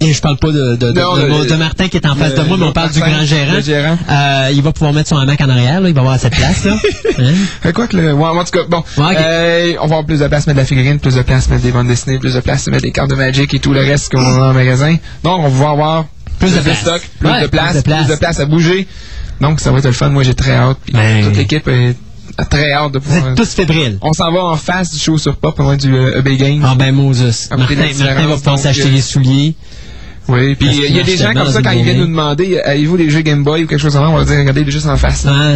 et 0.00 0.12
je 0.12 0.20
parle 0.20 0.36
pas 0.38 0.48
de, 0.48 0.74
de, 0.74 0.90
de, 0.90 1.00
Non, 1.00 1.14
de- 1.16 1.22
le- 1.44 1.46
de 1.48 1.54
Martin 1.54 1.86
qui 1.86 1.96
est 1.96 2.06
en 2.08 2.16
face 2.16 2.32
le- 2.32 2.42
de 2.42 2.48
moi, 2.48 2.56
mais 2.58 2.66
on 2.66 2.72
parle 2.72 2.90
du 2.90 2.98
grand 2.98 3.22
gérant. 3.24 3.96
Euh, 4.10 4.50
il 4.52 4.60
va 4.60 4.72
pouvoir 4.72 4.92
mettre 4.92 5.08
son 5.08 5.16
hamac 5.16 5.40
en 5.40 5.48
arrière, 5.48 5.80
là. 5.80 5.88
Il 5.88 5.94
va 5.94 6.00
avoir 6.00 6.18
cette 6.18 6.34
place, 6.34 6.64
là. 6.64 6.74
Hein? 7.20 7.72
Quoi 7.72 7.86
que 7.86 7.96
le. 7.96 8.12
Ouais, 8.12 8.26
en 8.26 8.42
tout 8.42 8.50
cas, 8.50 8.64
bon. 8.68 8.82
Ouais. 8.98 9.14
Euh, 9.16 9.72
on 9.76 9.86
va 9.86 9.96
avoir 9.98 10.04
plus 10.04 10.18
de 10.18 10.26
place, 10.26 10.48
mettre 10.48 10.56
de 10.56 10.62
la 10.62 10.66
figurine, 10.66 10.98
plus 10.98 11.14
de 11.14 11.22
place, 11.22 11.48
mettre 11.48 11.62
des 11.62 11.70
bandes 11.70 11.86
dessinées, 11.86 12.18
plus 12.18 12.34
de 12.34 12.40
place, 12.40 12.66
mettre 12.66 12.82
des 12.82 12.90
cartes 12.90 13.10
de 13.10 13.14
Magic 13.14 13.54
et 13.54 13.60
tout 13.60 13.72
le 13.72 13.80
reste 13.80 14.10
qu'on 14.10 14.24
a 14.24 14.48
en 14.50 14.52
magasin. 14.52 14.96
Donc, 15.22 15.38
on 15.38 15.48
va 15.48 15.70
avoir 15.70 16.06
Plus 16.46 16.54
de 16.54 16.74
stock, 16.74 17.00
plus, 17.18 17.28
Ouais, 17.28 17.42
de 17.42 17.46
place, 17.46 17.70
plus 17.72 17.78
de 17.78 17.82
place. 17.84 18.06
plus 18.06 18.14
de 18.14 18.18
place 18.18 18.40
à 18.40 18.44
bouger. 18.46 18.86
Donc, 19.40 19.60
ça 19.60 19.70
va 19.70 19.78
être 19.78 19.86
le 19.86 19.92
fun. 19.92 20.08
Moi, 20.10 20.22
j'ai 20.22 20.34
très 20.34 20.52
hâte. 20.52 20.78
Puis 20.84 20.92
Ben- 20.92 21.24
toute 21.24 21.36
l'équipe 21.36 21.66
est 21.68 21.94
très 22.50 22.72
hâte 22.72 22.92
de 22.92 22.98
Vous 22.98 23.04
pouvoir. 23.12 23.30
êtes 23.30 23.36
tous 23.36 23.52
fébriles. 23.54 23.98
On 24.02 24.12
s'en 24.12 24.32
va 24.32 24.44
en 24.44 24.56
face 24.56 24.92
du 24.92 24.98
show 24.98 25.18
sur 25.18 25.36
pop, 25.36 25.58
loin 25.58 25.76
du 25.76 25.94
euh, 25.94 26.18
EB 26.18 26.36
Games. 26.36 26.62
Ah 26.64 26.74
ben 26.76 26.92
Moses. 26.94 27.48
Après 27.50 27.74
Martin, 27.76 28.04
Martin 28.04 28.26
va 28.26 28.36
pouvoir 28.36 28.54
donc, 28.56 28.58
s'acheter 28.58 28.88
euh, 28.88 28.92
les 28.92 29.00
souliers. 29.00 29.54
Oui, 30.28 30.54
puis 30.54 30.68
il 30.70 30.94
y 30.96 31.00
a 31.00 31.02
des 31.02 31.16
gens 31.16 31.32
comme 31.34 31.50
ça, 31.50 31.60
quand 31.62 31.72
ils 31.72 31.82
viennent 31.84 31.98
nous 31.98 32.06
demander, 32.06 32.58
avez-vous 32.60 32.96
des 32.96 33.10
jeux 33.10 33.22
Game 33.22 33.42
Boy 33.42 33.64
ou 33.64 33.66
quelque 33.66 33.80
chose 33.80 33.92
comme 33.92 34.02
ça, 34.04 34.08
on 34.08 34.16
va 34.16 34.24
dire, 34.24 34.38
regardez, 34.38 34.60
il 34.60 34.68
est 34.68 34.70
juste 34.70 34.86
en 34.86 34.96
face. 34.96 35.26
Ah, 35.28 35.54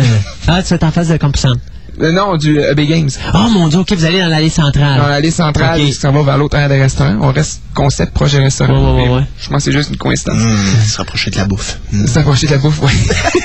ah, 0.49 0.62
tu 0.62 0.70
vas 0.70 0.77
être 0.77 0.83
en 0.83 0.90
face 0.90 1.09
de 1.09 1.16
Compson. 1.18 1.55
Euh, 2.01 2.13
non, 2.13 2.37
du 2.37 2.59
euh, 2.59 2.73
EB 2.73 2.81
Games. 2.89 3.09
Oh 3.35 3.49
mon 3.51 3.69
dieu, 3.69 3.79
ok, 3.79 3.93
vous 3.95 4.05
allez 4.05 4.21
dans 4.21 4.29
l'allée 4.29 4.51
centrale. 4.51 5.01
Dans 5.01 5.09
l'allée 5.09 5.31
centrale, 5.31 5.81
Ok. 5.81 5.93
ça 5.95 6.11
va 6.11 6.23
vers 6.23 6.37
l'autre 6.37 6.57
aire 6.59 6.69
des 6.69 6.81
restaurants. 6.81 7.17
On 7.23 7.33
reste 7.33 7.61
concept 7.75 8.13
projet 8.13 8.39
restaurant. 8.43 8.95
Ouais, 8.97 9.03
ouais, 9.05 9.09
ouais, 9.09 9.17
ouais. 9.17 9.23
Je 9.41 9.49
pense 9.49 9.59
que 9.65 9.71
c'est 9.71 9.73
juste 9.73 9.91
une 9.91 9.97
coïncidence. 9.97 10.37
Hum, 10.37 10.57
se 10.87 10.97
rapprocher 10.99 11.31
de 11.31 11.37
la 11.37 11.45
bouffe. 11.47 11.79
Hum. 11.95 12.07
S'approcher 12.07 12.47
de 12.49 12.53
la 12.53 12.59
bouffe, 12.59 12.81
oui. 12.83 12.93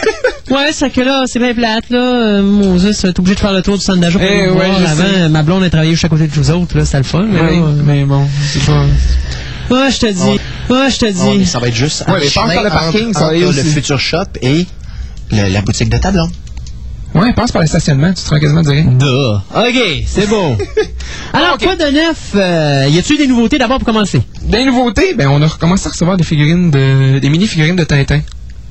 Ouais, 0.50 0.72
c'est 0.74 0.90
que 0.90 1.00
là, 1.00 1.24
c'est 1.28 1.40
bien 1.40 1.54
plate, 1.54 1.90
là. 1.92 1.98
Euh, 2.00 2.42
Moses, 2.42 2.98
t'es 3.02 3.18
obligé 3.18 3.36
de 3.36 3.40
faire 3.40 3.54
le 3.54 3.62
tour 3.62 3.78
du 3.78 3.84
centre 3.86 4.02
d'achat 4.02 4.20
pour 4.20 4.28
Eh 4.30 4.48
voir. 4.50 4.66
Avant, 4.86 5.04
sais. 5.04 5.30
ma 5.30 5.44
blonde 5.44 5.64
a 5.64 5.70
travaillé 5.70 5.92
juste 5.94 6.04
à 6.04 6.10
côté 6.10 6.28
de 6.28 6.34
vous 6.34 6.52
autres, 6.52 6.78
là, 6.78 6.84
c'était 6.84 6.98
le 6.98 7.04
fun. 7.06 7.26
Mais, 7.26 7.40
là, 7.42 7.62
mais 7.86 8.04
bon, 8.04 8.28
c'est 8.52 8.66
pas... 8.66 8.84
Ouais, 9.74 9.90
je 9.92 10.00
te 10.00 10.12
dis. 10.12 10.22
Ouais, 10.70 10.90
je 10.90 10.98
te 10.98 11.06
mais 11.06 11.38
dis. 11.38 11.46
ça 11.46 11.60
va 11.60 11.70
être 11.70 11.74
juste 11.76 12.04
Ouais, 12.06 12.16
un 12.16 12.48
mais 12.48 12.54
par 12.56 12.64
le 12.66 12.70
parking, 12.70 13.10
entre- 13.12 13.20
ça 13.20 13.26
va 13.28 13.38
y 13.38 13.46
entre 13.46 13.56
le. 13.56 13.64
Future 13.64 14.00
Shop 14.00 14.26
et 14.42 14.66
le- 15.32 15.54
la 15.54 15.62
boutique 15.62 15.90
de 15.90 15.98
ta 15.98 16.12
blonde. 16.12 16.32
Ouais, 17.14 17.34
passe 17.34 17.52
par 17.52 17.62
le 17.62 17.68
stationnement, 17.68 18.14
tu 18.14 18.24
te 18.24 18.30
rends 18.30 18.40
quasiment 18.40 18.62
direct. 18.62 18.88
Duh. 18.88 19.06
OK, 19.06 20.04
c'est 20.06 20.28
beau. 20.30 20.56
Alors, 21.34 21.58
quoi 21.58 21.76
de 21.76 21.92
neuf? 21.92 22.32
Euh, 22.36 22.88
y 22.90 22.98
a-tu 22.98 23.18
des 23.18 23.28
nouveautés 23.28 23.58
d'abord 23.58 23.80
pour 23.80 23.86
commencer? 23.86 24.22
Des 24.44 24.64
nouveautés, 24.64 25.14
ben 25.14 25.28
on 25.28 25.42
a 25.42 25.48
recommencé 25.48 25.88
à 25.88 25.92
recevoir 25.92 26.16
des 26.18 26.24
figurines 26.24 26.72
de... 26.72 27.20
des 27.20 27.30
mini-figurines 27.30 27.76
de 27.76 27.84
Tintin. 27.84 28.22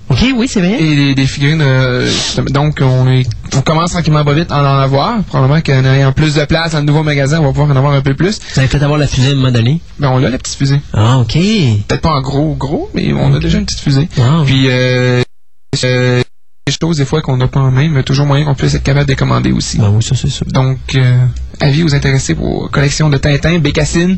OK, 0.08 0.24
oui, 0.34 0.48
c'est 0.48 0.60
vrai. 0.60 0.82
Et 0.82 0.96
des, 0.96 1.14
des 1.14 1.26
figurines, 1.26 1.62
euh, 1.62 2.10
donc 2.50 2.80
on, 2.82 3.08
est, 3.08 3.24
on 3.56 3.60
commence 3.60 3.92
tranquillement 3.92 4.24
pas 4.24 4.32
vite 4.34 4.50
à 4.50 4.60
en 4.60 4.80
avoir. 4.80 5.22
Probablement 5.22 5.60
qu'en 5.60 5.84
ayant 5.84 6.12
plus 6.12 6.34
de 6.34 6.44
place 6.46 6.72
dans 6.72 6.80
le 6.80 6.84
nouveau 6.84 7.04
magasin, 7.04 7.38
on 7.40 7.44
va 7.44 7.48
pouvoir 7.50 7.70
en 7.70 7.76
avoir 7.76 7.92
un 7.92 8.00
peu 8.00 8.14
plus. 8.14 8.40
Vous 8.54 8.58
avez 8.58 8.66
fait 8.66 8.82
avoir 8.82 8.98
la 8.98 9.06
fusée 9.06 9.28
à 9.28 9.32
un 9.32 9.34
moment 9.36 9.52
donné? 9.52 9.80
Ben 10.00 10.10
on 10.10 10.16
a 10.24 10.28
la 10.28 10.38
petite 10.38 10.56
fusée. 10.56 10.80
Ah, 10.94 11.18
OK. 11.18 11.34
Peut-être 11.34 12.00
pas 12.00 12.10
en 12.10 12.22
gros, 12.22 12.56
gros, 12.56 12.90
mais 12.92 13.12
on 13.12 13.32
a 13.34 13.38
déjà 13.38 13.58
une 13.58 13.66
petite 13.66 13.80
fusée. 13.80 14.08
Ah. 14.18 14.42
Puis, 14.44 14.64
euh, 14.68 15.22
euh, 15.84 16.22
des 16.70 16.86
choses 16.86 16.96
des 16.98 17.04
fois 17.04 17.20
qu'on 17.22 17.36
n'a 17.36 17.48
pas 17.48 17.60
en 17.60 17.70
main, 17.70 17.88
mais 17.90 18.02
toujours 18.02 18.26
moyen 18.26 18.44
qu'on 18.44 18.54
puisse 18.54 18.74
être 18.74 18.82
capable 18.82 19.08
de 19.08 19.14
commander 19.14 19.52
aussi. 19.52 19.78
Ben 19.78 19.90
oui, 19.94 20.02
ça, 20.02 20.14
c'est 20.14 20.28
sûr. 20.30 20.46
Donc, 20.46 20.78
euh, 20.94 21.16
avis 21.60 21.82
aux 21.82 21.94
intéressés 21.94 22.34
pour 22.34 22.70
collection 22.70 23.10
de 23.10 23.16
Tintin, 23.18 23.58
Bécassine, 23.58 24.16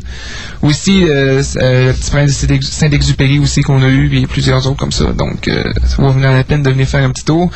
aussi 0.61 1.03
euh, 1.03 1.41
euh, 1.57 1.87
le 1.87 1.93
petit 1.93 2.11
prince 2.11 2.27
de 2.29 2.33
Saint-Ex- 2.47 2.67
Saint-Exupéry 2.69 3.39
aussi 3.39 3.61
qu'on 3.61 3.81
a 3.83 3.87
eu, 3.89 4.15
et 4.17 4.27
plusieurs 4.27 4.65
autres 4.67 4.77
comme 4.77 4.91
ça. 4.91 5.05
Donc, 5.13 5.47
euh, 5.47 5.63
ça 5.85 6.01
va 6.01 6.09
venir 6.09 6.29
à 6.29 6.33
la 6.35 6.43
peine 6.43 6.63
de 6.63 6.69
venir 6.69 6.87
faire 6.87 7.03
un 7.03 7.09
petit 7.11 7.25
tour. 7.25 7.49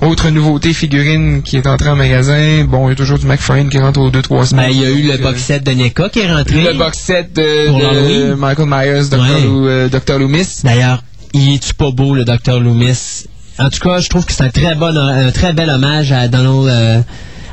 Autre 0.00 0.30
nouveauté, 0.30 0.72
figurine 0.74 1.42
qui 1.42 1.56
est 1.56 1.66
entrée 1.66 1.88
en 1.88 1.96
magasin. 1.96 2.64
Bon, 2.64 2.86
il 2.88 2.90
y 2.90 2.92
a 2.92 2.94
toujours 2.94 3.18
du 3.18 3.26
McFarlane 3.26 3.68
qui 3.68 3.78
rentre 3.78 3.98
aux 4.00 4.10
2-3 4.10 4.44
semaines. 4.46 4.66
Ben, 4.66 4.72
il 4.72 4.80
y 4.80 4.86
a 4.86 4.90
eu 4.90 5.02
le 5.02 5.16
box 5.18 5.40
set 5.42 5.64
de 5.64 5.72
NECA 5.72 6.08
qui 6.08 6.20
est 6.20 6.32
rentré. 6.32 6.62
Le 6.62 6.74
box 6.74 6.98
set 6.98 7.32
de. 7.34 8.34
Michael 8.36 8.66
Myers, 8.68 9.08
Dr. 9.10 9.18
Ouais. 9.20 9.40
Lou- 9.42 9.66
euh, 9.66 9.88
Dr. 9.88 10.18
Loomis. 10.20 10.60
D'ailleurs, 10.62 11.02
il 11.34 11.54
est-tu 11.54 11.74
pas 11.74 11.90
beau, 11.90 12.14
le 12.14 12.24
Dr. 12.24 12.60
Loomis? 12.60 13.24
En 13.58 13.70
tout 13.70 13.80
cas, 13.80 13.98
je 14.00 14.08
trouve 14.08 14.24
que 14.24 14.32
c'est 14.32 14.44
un 14.44 14.50
très 14.50 14.74
bon, 14.74 14.96
un 14.96 15.30
très 15.32 15.52
bel 15.52 15.68
hommage 15.70 16.12
à 16.12 16.28
Donald, 16.28 16.68
euh, 16.68 17.00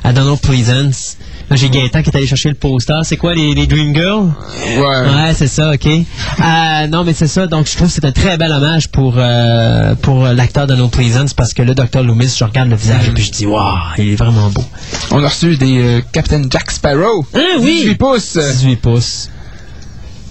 à 0.04 0.14
Donald 0.14 0.40
Pleasance. 0.40 1.18
Là, 1.50 1.56
j'ai 1.56 1.70
Gaëtan 1.70 2.02
qui 2.02 2.10
est 2.10 2.16
allé 2.16 2.26
chercher 2.26 2.50
le 2.50 2.56
poster. 2.56 3.00
C'est 3.04 3.18
quoi, 3.18 3.36
les, 3.36 3.54
les 3.54 3.68
Dream 3.68 3.94
Girls? 3.94 4.32
Ouais. 4.78 4.82
Ouais, 4.82 5.34
c'est 5.36 5.48
ça, 5.48 5.72
OK. 5.74 5.86
Euh, 5.86 6.88
non, 6.88 7.04
mais 7.04 7.14
c'est 7.14 7.28
ça. 7.28 7.46
Donc, 7.46 7.68
je 7.68 7.76
trouve 7.76 7.88
que 7.88 7.94
c'est 7.94 8.06
un 8.06 8.12
très 8.12 8.36
bel 8.38 8.52
hommage 8.52 8.88
pour, 8.90 9.14
euh, 9.18 9.94
pour 9.96 10.24
l'acteur 10.26 10.66
Donald 10.66 10.90
Pleasance 10.90 11.34
parce 11.36 11.54
que 11.54 11.62
le 11.62 11.76
Dr. 11.76 12.02
Loomis, 12.02 12.36
je 12.38 12.44
regarde 12.44 12.70
le 12.70 12.76
visage 12.76 13.08
et 13.08 13.12
puis 13.12 13.24
je 13.24 13.32
dis, 13.32 13.46
waouh, 13.46 13.78
il 14.00 14.14
est 14.14 14.16
vraiment 14.16 14.50
beau. 14.50 14.64
On 15.12 15.24
a 15.24 15.28
reçu 15.28 15.56
des 15.58 15.80
euh, 15.82 16.02
Captain 16.12 16.44
Jack 16.50 16.72
Sparrow. 16.72 17.26
Ah 17.36 17.40
oui! 17.60 17.82
18 17.84 17.96
pouces. 17.96 18.38
18 18.38 18.76
pouces. 18.78 19.30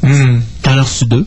Hmm. 0.03 0.41
T'en 0.63 0.79
as 0.79 0.83
reçu 0.83 1.05
deux. 1.05 1.27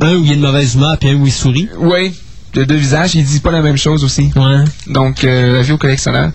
Un 0.00 0.14
où 0.16 0.22
il 0.22 0.26
y 0.26 0.30
a 0.30 0.34
une 0.34 0.40
mauvaise 0.40 0.74
humeur 0.74 0.98
puis 0.98 1.10
un 1.10 1.14
où 1.14 1.26
il 1.26 1.32
sourit. 1.32 1.68
Oui. 1.78 2.12
De 2.54 2.64
deux 2.64 2.74
visages, 2.76 3.14
il 3.14 3.24
dit 3.24 3.40
pas 3.40 3.50
la 3.50 3.62
même 3.62 3.78
chose 3.78 4.04
aussi. 4.04 4.30
Ouais. 4.36 4.64
Donc, 4.86 5.24
euh, 5.24 5.56
la 5.56 5.62
vie 5.62 5.72
au 5.72 5.78
collectionneur. 5.78 6.30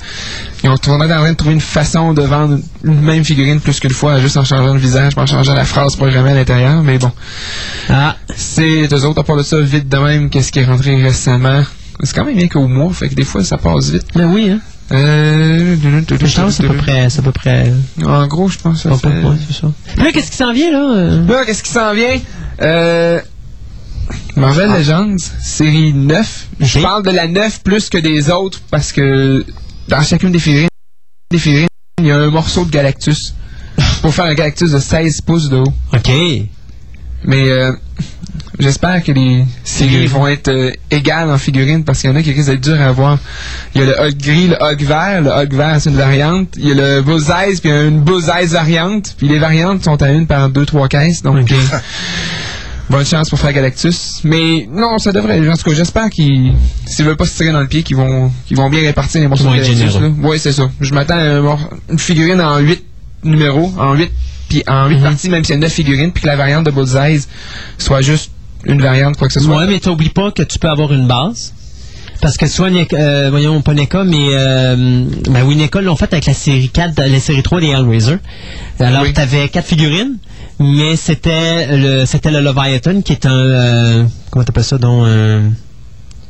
Ils 0.63 0.69
ont 0.69 0.75
on 0.87 0.99
est 1.01 1.03
en 1.05 1.07
train 1.07 1.31
de 1.31 1.35
trouver 1.37 1.53
une 1.53 1.61
façon 1.61 2.13
de 2.13 2.23
vendre 2.23 2.59
une 2.83 3.01
même 3.01 3.23
figurine 3.23 3.59
plus 3.59 3.79
qu'une 3.79 3.91
fois, 3.91 4.19
juste 4.19 4.35
en 4.37 4.43
changeant 4.43 4.73
le 4.73 4.79
visage, 4.79 5.13
en 5.15 5.27
changeant 5.27 5.53
la 5.53 5.65
phrase 5.65 5.95
programmée 5.95 6.31
à 6.31 6.35
l'intérieur. 6.35 6.81
Mais 6.81 6.97
bon, 6.97 7.11
Ah, 7.89 8.15
c'est 8.35 8.87
eux 8.91 9.05
autres, 9.05 9.19
à 9.19 9.23
part 9.23 9.37
de 9.37 9.43
ça, 9.43 9.59
vite 9.61 9.87
de 9.89 9.97
même, 9.97 10.29
qu'est-ce 10.31 10.51
qui 10.51 10.59
est 10.59 10.65
rentré 10.65 10.95
récemment? 10.95 11.61
C'est 12.01 12.15
quand 12.15 12.25
même 12.25 12.35
bien 12.35 12.47
qu'au 12.47 12.67
mois, 12.67 12.91
fait 12.93 13.09
que 13.09 13.15
des 13.15 13.23
fois, 13.23 13.43
ça 13.43 13.57
passe 13.57 13.91
vite. 13.91 14.05
ben 14.15 14.25
oui, 14.33 14.49
hein. 14.49 14.59
Euh... 14.91 15.75
Je 16.09 16.15
pense 16.15 16.33
que 16.33 16.49
c'est 16.51 16.65
à 16.65 16.69
peu 16.69 16.77
près, 16.77 17.09
c'est 17.09 17.19
à 17.19 17.23
peu 17.23 17.31
près, 17.31 17.71
En 18.05 18.25
gros, 18.27 18.47
je 18.47 18.57
pense 18.57 18.83
que 18.83 18.89
ça 18.89 18.95
peu 19.01 19.09
c'est 19.47 19.61
ça. 19.61 19.71
Là, 19.97 20.11
qu'est-ce 20.13 20.31
qui 20.31 20.37
s'en 20.37 20.53
vient, 20.53 20.71
là? 20.71 20.93
euh? 20.95 21.27
Là, 21.27 21.45
qu'est-ce 21.45 21.61
qui 21.63 21.71
s'en 21.71 21.93
vient? 21.93 22.19
Euh... 22.61 23.19
Marvel 24.35 24.69
Legends, 24.71 25.17
série 25.43 25.93
9. 25.93 26.47
Je 26.59 26.79
parle 26.79 27.03
de 27.03 27.11
la 27.11 27.27
9 27.27 27.63
plus 27.63 27.89
que 27.89 27.97
des 27.97 28.29
autres 28.29 28.61
parce 28.69 28.91
que 28.91 29.45
dans 29.87 30.01
chacune 30.03 30.31
des 30.31 30.39
figurines, 30.39 30.67
des 31.31 31.39
figurines, 31.39 31.67
il 31.99 32.07
y 32.07 32.11
a 32.11 32.17
un 32.17 32.29
morceau 32.29 32.65
de 32.65 32.69
Galactus 32.71 33.33
pour 34.01 34.13
faire 34.13 34.25
un 34.25 34.33
Galactus 34.35 34.71
de 34.71 34.79
16 34.79 35.21
pouces 35.21 35.49
de 35.49 35.57
haut. 35.57 35.73
OK. 35.93 36.11
Mais 37.23 37.49
euh, 37.49 37.71
j'espère 38.59 39.03
que 39.03 39.11
les 39.11 39.43
séries 39.63 40.05
vont 40.05 40.27
être 40.27 40.49
euh, 40.49 40.71
égales 40.91 41.31
en 41.31 41.37
figurines 41.39 41.83
parce 41.83 42.01
qu'il 42.01 42.09
y 42.11 42.13
en 42.13 42.15
a 42.15 42.21
qui 42.21 42.31
risquent 42.31 42.49
d'être 42.51 42.61
durs 42.61 42.79
à 42.79 42.89
avoir. 42.89 43.17
Il 43.73 43.81
y 43.81 43.83
a 43.83 43.87
le 43.87 43.99
Hulk 43.99 44.17
gris, 44.17 44.47
le 44.47 44.55
Hulk 44.61 44.81
vert. 44.83 45.21
Le 45.21 45.31
Hulk 45.31 45.53
vert, 45.53 45.77
c'est 45.81 45.89
une 45.89 45.97
variante. 45.97 46.49
Il 46.57 46.67
y 46.67 46.71
a 46.71 46.75
le 46.75 47.01
Bullseye, 47.01 47.59
puis 47.59 47.69
il 47.69 47.69
y 47.69 47.71
a 47.71 47.83
une 47.85 48.01
Bullseye 48.01 48.45
variante. 48.45 49.15
Puis 49.17 49.27
les 49.27 49.39
variantes 49.39 49.83
sont 49.83 49.99
à 50.01 50.09
une 50.09 50.27
par 50.27 50.49
deux, 50.49 50.65
trois 50.65 50.87
caisses. 50.87 51.23
Donc, 51.23 51.37
Ok. 51.37 51.53
bonne 52.89 53.05
chance 53.05 53.29
pour 53.29 53.39
faire 53.39 53.53
Galactus. 53.53 54.21
Mais 54.23 54.67
non, 54.71 54.97
ça 54.99 55.11
devrait. 55.11 55.39
En 55.49 55.55
tout 55.55 55.69
cas, 55.69 55.75
j'espère 55.75 56.09
qu'ils, 56.09 56.53
s'ils 56.85 57.05
veulent 57.05 57.17
pas 57.17 57.25
se 57.25 57.35
tirer 57.35 57.51
dans 57.51 57.59
le 57.61 57.67
pied, 57.67 57.83
qu'ils 57.83 57.95
vont, 57.97 58.31
qu'ils 58.47 58.57
vont 58.57 58.69
bien 58.69 58.81
répartir 58.81 59.21
les 59.21 59.27
morceaux 59.27 59.45
de 59.45 59.55
Galactus. 59.55 59.95
Oui, 60.23 60.39
c'est 60.39 60.51
ça. 60.53 60.69
Je 60.79 60.93
m'attends 60.93 61.17
à 61.17 61.39
mor- 61.41 61.69
une 61.89 61.99
figurine 61.99 62.41
en 62.41 62.59
8 62.59 62.83
numéros, 63.23 63.71
en 63.77 63.93
8 63.93 64.11
puis 64.49 64.63
en 64.67 64.87
8 64.87 64.95
Mhm. 64.97 65.03
parties, 65.03 65.29
même 65.29 65.43
s'il 65.43 65.55
y 65.55 65.57
a 65.57 65.61
9 65.61 65.73
figurines, 65.73 66.11
puis 66.13 66.21
que 66.21 66.27
la 66.27 66.37
variante 66.37 66.65
de 66.65 66.71
Bullseye 66.71 67.19
soit 67.77 68.01
juste 68.01 68.31
une 68.63 68.81
variante, 68.81 69.17
quoi 69.17 69.27
que 69.27 69.33
ce 69.33 69.39
soit. 69.41 69.57
Ouais, 69.57 69.67
mais 69.67 69.79
t'oublies 69.79 70.09
pas 70.09 70.31
que 70.31 70.41
tu 70.43 70.57
peux 70.57 70.69
avoir 70.69 70.93
une 70.93 71.07
base. 71.07 71.53
Parce 72.21 72.37
que 72.37 72.47
soit, 72.47 72.69
euh, 72.93 73.27
voyons, 73.29 73.61
pas 73.61 73.73
NECA, 73.73 74.03
mais, 74.03 74.29
euh, 74.31 75.05
ben 75.29 75.43
oui, 75.45 75.55
NECA 75.55 75.81
l'ont 75.81 75.95
fait 75.95 76.11
avec 76.11 76.25
la 76.25 76.33
série 76.33 76.69
4, 76.69 76.95
de- 76.95 77.03
la 77.11 77.19
série 77.19 77.43
3 77.43 77.61
des 77.61 77.67
Hellraiser. 77.67 78.17
Alors, 78.79 79.03
Oui. 79.03 79.13
t'avais 79.13 79.49
quatre 79.49 79.67
figurines, 79.67 80.17
mais 80.59 80.95
c'était 80.95 81.67
le, 81.77 82.05
c'était 82.05 82.31
le 82.31 82.39
Leviathan 82.41 83.01
qui 83.01 83.13
est 83.13 83.25
un, 83.25 83.31
euh, 83.35 84.03
comment 84.31 84.43
t'appelles 84.43 84.63
ça, 84.63 84.77
donc, 84.79 85.05
un, 85.07 85.51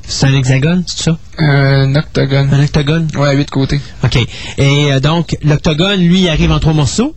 c'est 0.07 0.25
un 0.27 0.33
hexagone, 0.33 0.83
c'est 0.87 1.03
ça? 1.03 1.17
Un 1.39 1.95
octogone. 1.95 2.49
Un 2.53 2.63
octogone? 2.63 3.07
Ouais, 3.17 3.35
8 3.35 3.49
côtés. 3.49 3.79
OK. 4.03 4.17
Et 4.57 4.91
euh, 4.91 4.99
donc, 4.99 5.37
l'octogone, 5.43 6.01
lui, 6.01 6.21
il 6.23 6.29
arrive 6.29 6.51
en 6.51 6.59
trois 6.59 6.73
morceaux. 6.73 7.15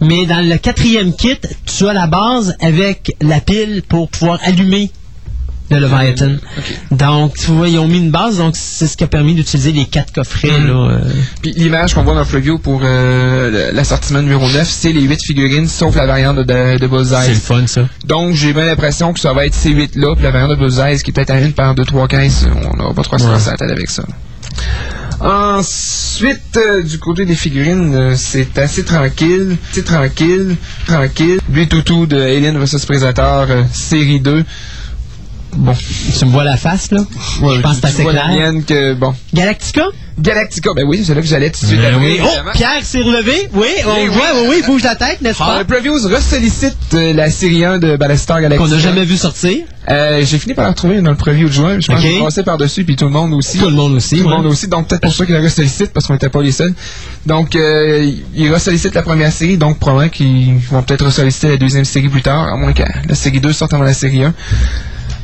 Mais 0.00 0.26
dans 0.26 0.44
le 0.44 0.56
quatrième 0.58 1.14
kit, 1.14 1.36
tu 1.64 1.86
as 1.88 1.92
la 1.92 2.08
base 2.08 2.56
avec 2.60 3.14
la 3.20 3.40
pile 3.40 3.82
pour 3.88 4.08
pouvoir 4.08 4.40
allumer 4.42 4.90
le 5.78 5.86
Leviathan. 5.86 6.36
Donc, 6.90 7.34
tu 7.36 7.50
vois, 7.50 7.68
ils 7.68 7.78
ont 7.78 7.88
mis 7.88 7.98
une 7.98 8.10
base, 8.10 8.38
donc 8.38 8.54
c'est 8.56 8.86
ce 8.86 8.96
qui 8.96 9.04
a 9.04 9.06
permis 9.06 9.34
d'utiliser 9.34 9.72
les 9.72 9.84
quatre 9.86 10.12
coffrets. 10.12 10.50
Mm. 10.60 10.66
Là, 10.66 10.90
euh. 10.90 11.00
Puis 11.42 11.52
l'image 11.56 11.94
qu'on 11.94 12.02
voit 12.04 12.14
dans 12.14 12.20
le 12.20 12.26
preview 12.26 12.58
pour 12.58 12.80
euh, 12.84 13.70
l'assortiment 13.72 14.22
numéro 14.22 14.48
9, 14.48 14.68
c'est 14.68 14.92
les 14.92 15.02
8 15.02 15.22
figurines, 15.22 15.68
sauf 15.68 15.96
la 15.96 16.06
variante 16.06 16.36
de, 16.36 16.42
de, 16.42 16.78
de 16.86 17.04
C'est 17.04 17.28
le 17.28 17.34
fun, 17.34 17.66
ça. 17.66 17.88
Donc 18.06 18.34
j'ai 18.34 18.52
bien 18.52 18.66
l'impression 18.66 19.12
que 19.12 19.20
ça 19.20 19.32
va 19.32 19.46
être 19.46 19.54
ces 19.54 19.70
8-là, 19.70 20.14
puis 20.14 20.24
la 20.24 20.30
variante 20.30 20.50
de 20.50 20.56
Bullseye, 20.56 20.98
ce 20.98 21.04
qui 21.04 21.10
est 21.10 21.14
peut-être 21.14 21.30
à 21.30 21.40
une 21.40 21.52
par 21.52 21.74
2-3 21.74 22.08
caisses, 22.08 22.46
on 22.72 22.76
n'aura 22.76 22.94
pas 22.94 23.02
trop 23.02 23.16
à 23.16 23.18
se 23.18 23.24
Ouais. 23.24 23.32
casser 23.32 23.50
la 23.50 23.56
tête 23.56 23.70
avec 23.70 23.88
ça. 23.90 24.02
Ensuite, 25.20 26.56
euh, 26.56 26.82
du 26.82 26.98
côté 26.98 27.24
des 27.24 27.36
figurines, 27.36 27.94
euh, 27.94 28.14
c'est 28.16 28.58
assez 28.58 28.84
tranquille. 28.84 29.56
C'est 29.70 29.84
tranquille, 29.84 30.56
tranquille. 30.86 31.38
Lui 31.52 31.68
toutou 31.68 32.06
de 32.06 32.16
Alien 32.20 32.58
vs 32.58 32.84
Predator, 32.86 33.46
euh, 33.48 33.62
série 33.72 34.18
2. 34.20 34.44
Bon. 35.54 35.74
Tu 36.18 36.24
me 36.24 36.30
vois 36.30 36.44
la 36.44 36.56
face, 36.56 36.90
là? 36.90 37.00
je 37.10 37.60
pense 37.60 37.74
que 37.80 37.80
c'est 37.82 37.86
assez 37.86 38.04
clair. 38.04 38.28
mienne 38.28 38.64
que, 38.64 38.94
bon. 38.94 39.14
Galactica? 39.34 39.84
Galactica, 40.18 40.70
ben 40.74 40.84
oui, 40.86 41.02
c'est 41.06 41.14
là 41.14 41.20
que 41.22 41.26
j'allais 41.26 41.50
tout 41.50 41.60
de 41.62 41.66
suite. 41.66 41.80
Ben 41.80 41.94
oui. 41.98 42.18
Oh. 42.22 42.26
Pierre 42.54 42.82
s'est 42.84 43.00
relevé. 43.00 43.48
Oui, 43.54 43.66
on 43.86 43.94
Oui, 44.02 44.08
voit, 44.08 44.24
oui, 44.34 44.46
oui, 44.50 44.62
bouge 44.66 44.82
la 44.82 44.94
tête, 44.94 45.20
n'est-ce 45.22 45.38
Ah, 45.40 45.46
pas? 45.46 45.58
le 45.60 45.64
Previews 45.64 46.06
ressollicite 46.08 46.76
euh, 46.94 47.12
la 47.14 47.30
série 47.30 47.64
1 47.64 47.78
de 47.78 47.96
Battlestar 47.96 48.40
Galactica. 48.42 48.62
Qu'on 48.68 48.74
n'a 48.74 48.78
jamais 48.80 49.04
vu 49.04 49.16
sortir. 49.16 49.64
Euh, 49.90 50.22
j'ai 50.24 50.38
fini 50.38 50.54
par 50.54 50.64
la 50.64 50.70
retrouver 50.70 51.00
dans 51.00 51.10
le 51.10 51.16
preview 51.16 51.48
de 51.48 51.52
juin. 51.52 51.80
Je 51.80 51.86
pense 51.88 51.96
Ok. 51.98 52.02
que 52.04 52.08
j'ai 52.08 52.18
passé 52.22 52.42
par-dessus, 52.44 52.84
puis 52.84 52.94
tout 52.96 53.06
le 53.06 53.10
monde 53.10 53.32
aussi. 53.34 53.58
Tout 53.58 53.64
le 53.66 53.72
monde 53.72 53.94
aussi, 53.94 54.16
Tout 54.16 54.22
le 54.22 54.28
ouais. 54.28 54.36
monde 54.36 54.46
aussi. 54.46 54.68
Donc, 54.68 54.86
peut-être 54.88 55.00
pour 55.02 55.12
ça 55.12 55.24
qu'il 55.26 55.34
la 55.34 55.40
ressollicite, 55.40 55.92
parce 55.92 56.06
qu'on 56.06 56.12
n'était 56.12 56.28
pas 56.28 56.40
les 56.42 56.52
seuls. 56.52 56.74
Donc, 57.26 57.56
euh, 57.56 58.10
il 58.34 58.52
ressollicite 58.52 58.94
la 58.94 59.02
première 59.02 59.32
série, 59.32 59.56
donc 59.56 59.78
probablement 59.78 60.10
qu'ils 60.10 60.54
vont 60.70 60.82
peut-être 60.82 61.06
ressolliciter 61.06 61.48
la 61.48 61.56
deuxième 61.56 61.84
série 61.84 62.08
plus 62.08 62.22
tard, 62.22 62.52
à 62.52 62.56
moins 62.56 62.72
que 62.74 62.82
la 63.08 63.14
série 63.14 63.40
2 63.40 63.52
sorte 63.52 63.72
avant 63.72 63.82
la 63.82 63.94
série 63.94 64.22
1. 64.24 64.32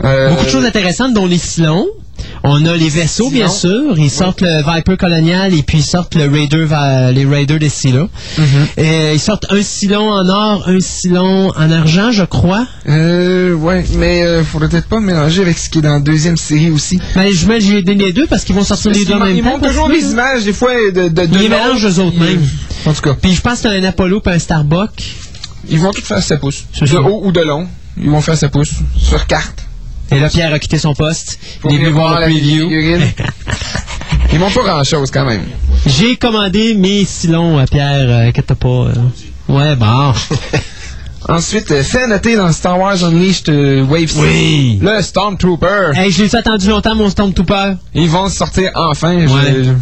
Euh, 0.04 0.30
Beaucoup 0.30 0.44
de 0.44 0.50
choses 0.50 0.64
intéressantes, 0.64 1.12
dont 1.14 1.26
les 1.26 1.38
silons. 1.38 1.86
On 2.44 2.64
a 2.66 2.76
les 2.76 2.88
vaisseaux, 2.88 3.30
bien 3.30 3.48
sûr. 3.48 3.96
Ils 3.98 4.10
sortent 4.10 4.40
le 4.42 4.62
Viper 4.62 4.96
colonial 4.96 5.54
et 5.54 5.62
puis 5.62 5.78
ils 5.78 5.84
sortent 5.84 6.14
le 6.14 6.28
Raider, 6.28 6.66
les 7.12 7.24
Raiders 7.24 7.58
des 7.58 7.68
silos. 7.68 8.08
Mhm. 8.38 8.46
Et 8.76 9.14
ils 9.14 9.20
sortent 9.20 9.46
un 9.50 9.62
silon 9.62 10.10
en 10.10 10.28
or, 10.28 10.64
un 10.68 10.80
silon 10.80 11.52
en 11.56 11.70
argent, 11.70 12.10
je 12.12 12.24
crois. 12.24 12.66
Euh, 12.88 13.54
ouais, 13.54 13.84
mais 13.96 14.22
euh, 14.24 14.44
faudrait 14.44 14.68
peut-être 14.68 14.88
pas 14.88 15.00
mélanger 15.00 15.42
avec 15.42 15.58
ce 15.58 15.68
qui 15.68 15.78
est 15.78 15.82
dans 15.82 15.94
la 15.94 16.00
deuxième 16.00 16.36
série 16.36 16.70
aussi. 16.70 17.00
Mais 17.16 17.32
je 17.32 17.46
mets 17.46 17.60
j'ai 17.60 17.82
les 17.82 18.12
deux 18.12 18.26
parce 18.26 18.44
qu'ils 18.44 18.54
vont 18.54 18.64
sortir 18.64 18.90
les 18.92 19.04
deux 19.04 19.14
en 19.14 19.18
Ils 19.18 19.24
même 19.24 19.36
ils 19.36 19.42
temps. 19.42 19.50
montrent 19.50 19.66
toujours 19.68 19.88
des 19.88 20.10
images, 20.10 20.44
des 20.44 20.52
fois, 20.52 20.72
de, 20.94 21.08
de, 21.08 21.08
de 21.08 21.22
Ils 21.32 21.38
les 21.38 21.48
mélangent 21.48 21.84
eux 21.86 21.98
autres 22.00 22.18
mêmes. 22.18 22.42
En 22.86 22.92
tout 22.92 23.00
cas, 23.02 23.14
Puis 23.20 23.34
je 23.34 23.40
pense 23.40 23.60
que 23.62 23.68
un 23.68 23.84
Apollo 23.84 24.22
et 24.26 24.30
un 24.30 24.38
Starbuck. 24.38 24.90
ils 25.68 25.78
vont 25.80 25.92
tous 25.92 26.02
faire 26.02 26.22
7 26.22 26.40
pouces. 26.40 26.64
C'est 26.72 26.90
De 26.90 26.96
haut 26.98 27.22
ou 27.24 27.32
de 27.32 27.40
long. 27.40 27.66
Ils 28.00 28.10
vont 28.10 28.20
faire 28.20 28.36
7 28.36 28.50
pouces. 28.52 28.74
Sur 28.96 29.26
carte. 29.26 29.64
Et 30.10 30.18
là, 30.20 30.28
Pierre 30.28 30.52
a 30.52 30.58
quitté 30.58 30.78
son 30.78 30.94
poste. 30.94 31.38
Il 31.68 31.74
est 31.74 31.78
venu 31.78 31.90
voir 31.90 32.14
le 32.14 32.20
la 32.20 32.26
preview. 32.26 32.70
Ils 34.32 34.38
montrent 34.38 34.62
pas 34.62 34.68
grand-chose, 34.68 35.10
quand 35.10 35.24
même. 35.24 35.42
J'ai 35.86 36.16
commandé 36.16 36.74
mes 36.74 37.04
silons 37.04 37.58
à 37.58 37.66
Pierre, 37.66 38.08
euh, 38.08 38.28
inquiète 38.28 38.52
pas. 38.54 38.68
euh. 38.68 38.92
Ouais, 39.48 39.74
bon. 39.76 40.12
Ensuite, 41.28 41.70
euh, 41.72 41.82
fait 41.82 42.06
noter 42.06 42.36
dans 42.36 42.50
Star 42.52 42.78
Wars 42.78 43.02
Unleashed 43.04 43.48
euh, 43.48 43.82
Wave 43.84 44.06
6, 44.08 44.18
Oui. 44.20 44.78
le 44.80 45.02
Stormtrooper. 45.02 45.90
hey, 45.94 46.10
je 46.10 46.22
l'ai 46.24 46.36
attendu 46.36 46.68
longtemps, 46.68 46.94
mon 46.94 47.10
Stormtrooper. 47.10 47.74
Ils 47.94 48.08
vont 48.08 48.28
sortir 48.28 48.70
enfin. 48.76 49.26
Je-. 49.26 49.72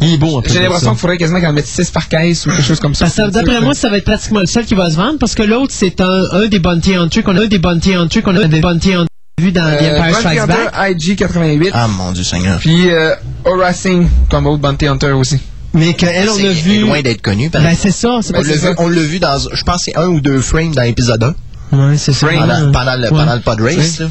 Il 0.00 0.12
est 0.14 0.18
plus. 0.18 0.28
J'ai 0.52 0.60
l'impression 0.60 0.86
ça. 0.86 0.90
qu'il 0.90 0.98
faudrait 0.98 1.16
quasiment 1.16 1.40
qu'en 1.40 1.52
mettre 1.54 1.68
6 1.68 1.90
par 1.90 2.08
caisse 2.08 2.44
ou 2.46 2.50
quelque 2.50 2.62
chose 2.64 2.80
comme 2.80 2.94
ça. 2.94 3.06
Que 3.06 3.30
d'après 3.30 3.60
moi, 3.62 3.72
ça 3.74 3.88
va 3.88 3.96
être 3.96 4.04
pratiquement 4.04 4.40
le 4.40 4.46
seul 4.46 4.64
qui 4.66 4.74
va 4.74 4.90
se 4.90 4.96
vendre 4.96 5.18
parce 5.18 5.34
que 5.34 5.42
l'autre, 5.42 5.72
c'est 5.74 6.00
un, 6.02 6.24
un 6.32 6.46
des 6.46 6.58
Bounty 6.58 6.94
Hunters 6.94 7.22
qu'on 7.24 7.36
a, 7.36 7.42
un 7.42 7.46
des 7.46 7.58
Bounty 7.58 7.94
Hunters 7.94 8.22
qu'on 8.22 8.36
a, 8.36 8.46
des 8.46 8.60
Bounty 8.60 8.92
Hunters 8.92 9.06
vus 9.38 9.52
dans 9.52 9.64
The 9.64 9.82
euh, 9.82 9.98
Empire 9.98 10.00
Bounty 10.00 10.14
Strikes 10.20 10.46
Back. 10.46 10.90
IG-88. 10.96 11.70
Ah, 11.74 11.88
mon 11.88 12.12
Dieu 12.12 12.24
Seigneur. 12.24 12.58
Puis 12.58 12.88
euh, 12.90 13.14
Aura 13.44 13.74
Singh 13.74 14.06
comme 14.30 14.46
autre 14.46 14.62
Bounty 14.62 14.86
Hunter 14.86 15.10
aussi. 15.12 15.38
Mais 15.74 15.92
qu'elle, 15.92 16.30
on 16.30 16.34
C'est- 16.36 16.46
a 16.46 16.50
est 16.52 16.54
vu. 16.54 16.78
loin 16.80 17.02
d'être 17.02 17.20
connu. 17.20 17.50
par 17.50 17.60
Ben, 17.60 17.68
exemple. 17.68 17.82
c'est 17.92 18.00
ça, 18.00 18.18
c'est 18.22 18.32
Ben, 18.32 18.38
pas 18.40 18.46
on 18.46 18.48
l'a 18.48 18.54
c'est 18.54 18.66
vu, 18.70 18.74
ça. 18.74 18.82
on 18.82 18.88
l'a 18.88 19.02
vu 19.02 19.18
dans, 19.18 19.38
je 19.52 19.62
pense, 19.62 19.76
que 19.84 19.90
c'est 19.92 19.96
un 19.98 20.06
ou 20.08 20.22
deux 20.22 20.40
frames 20.40 20.74
dans 20.74 20.80
l'épisode 20.84 21.22
1, 21.22 21.34
Ouais, 21.76 21.98
c'est 21.98 22.14
ça. 22.14 22.28
pendant, 22.28 22.72
pendant, 22.72 22.94
le, 22.96 23.02
Ouais. 23.02 23.08
pendant 23.10 23.34
le 23.34 23.40
pod 23.42 23.60
race. 23.60 23.98
là. 23.98 24.06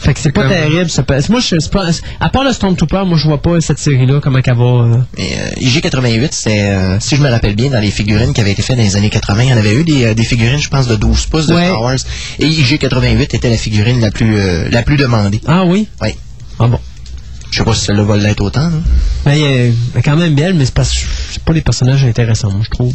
Fait 0.00 0.14
que 0.14 0.20
c'est 0.20 0.30
pas 0.32 0.42
Comme- 0.42 0.50
terrible. 0.50 0.88
Ça 0.90 1.02
peut- 1.02 1.18
Moi, 1.28 1.40
je 1.40 1.68
pas. 1.70 1.86
À 2.20 2.28
part 2.28 2.44
le 2.44 2.52
Stormtrooper, 2.52 3.02
moi, 3.04 3.18
je 3.18 3.24
vois 3.26 3.42
pas 3.42 3.60
cette 3.60 3.78
série-là, 3.78 4.20
comment 4.22 4.40
qu'elle 4.40 4.56
va. 4.56 4.64
euh, 4.64 4.96
Mais 5.16 5.30
euh, 5.38 5.60
IG-88, 5.60 6.28
c'est, 6.32 6.70
euh, 6.70 7.00
si 7.00 7.16
je 7.16 7.22
me 7.22 7.28
rappelle 7.28 7.56
bien, 7.56 7.68
dans 7.70 7.80
les 7.80 7.90
figurines 7.90 8.32
qui 8.32 8.40
avaient 8.40 8.52
été 8.52 8.62
faites 8.62 8.76
dans 8.76 8.82
les 8.82 8.96
années 8.96 9.10
80, 9.10 9.42
il 9.42 9.48
y 9.50 9.52
en 9.52 9.56
avait 9.56 9.74
eu 9.74 9.84
des, 9.84 10.04
euh, 10.06 10.14
des 10.14 10.22
figurines, 10.24 10.58
je 10.60 10.68
pense, 10.68 10.86
de 10.86 10.94
12 10.96 11.26
pouces 11.26 11.46
de 11.46 11.54
Ouais. 11.54 11.66
Star 11.66 11.82
Wars. 11.82 11.96
Et 12.38 12.46
IG-88 12.46 13.34
était 13.34 13.50
la 13.50 13.56
figurine 13.56 14.00
la 14.00 14.10
plus, 14.10 14.36
euh, 14.38 14.68
la 14.70 14.82
plus 14.82 14.96
demandée. 14.96 15.40
Ah 15.46 15.64
oui? 15.64 15.88
Oui. 16.00 16.10
Ah 16.60 16.68
bon. 16.68 16.78
Je 17.50 17.58
sais 17.58 17.64
pas 17.64 17.74
si 17.74 17.86
celle-là 17.86 18.02
va 18.02 18.16
l'être 18.18 18.42
autant. 18.42 18.68
là. 18.68 18.76
Ben, 19.24 19.32
elle 19.32 19.72
est- 19.96 20.02
quand 20.04 20.16
même 20.16 20.34
belle, 20.34 20.52
mais 20.54 20.66
c'est 20.66 20.74
parce 20.74 20.92
que 20.92 20.98
c'est 21.32 21.42
pas 21.42 21.54
les 21.54 21.62
personnages 21.62 22.04
intéressants, 22.04 22.50
moi, 22.52 22.60
je 22.62 22.68
trouve. 22.70 22.94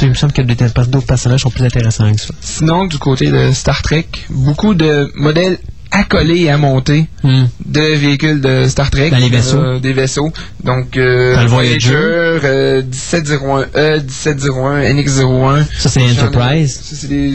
Il 0.00 0.08
me 0.08 0.14
semble 0.14 0.32
que 0.32 0.40
d'autres 0.42 1.04
personnages 1.06 1.40
sont 1.40 1.50
plus 1.50 1.64
intéressants 1.64 2.10
que 2.12 2.20
ça. 2.20 2.28
Sinon, 2.40 2.86
du 2.86 2.98
côté 2.98 3.30
de 3.30 3.50
Star 3.52 3.82
Trek, 3.82 4.06
beaucoup 4.30 4.74
de 4.74 5.10
modèles 5.16 5.58
accolés 5.92 6.40
et 6.42 6.50
à 6.50 6.58
monter 6.58 7.06
Hmm. 7.22 7.44
de 7.66 7.80
véhicules 7.96 8.40
de 8.40 8.66
Star 8.66 8.90
Trek. 8.90 9.10
Dans 9.10 9.18
les 9.18 9.28
vaisseaux. 9.28 9.58
Euh, 9.60 9.78
des 9.78 9.92
vaisseaux. 9.92 10.32
Donc, 10.64 10.96
euh, 10.96 11.36
Dans 11.36 11.42
le 11.42 11.48
Voyager. 11.48 11.94
euh, 11.94 12.82
1701E, 12.82 14.00
1701, 14.02 14.82
NX01. 14.82 15.64
Ça, 15.78 15.88
c'est 15.88 16.02
Enterprise. 16.02 16.80
Ça, 16.82 16.96
c'est 16.98 17.08
des... 17.08 17.34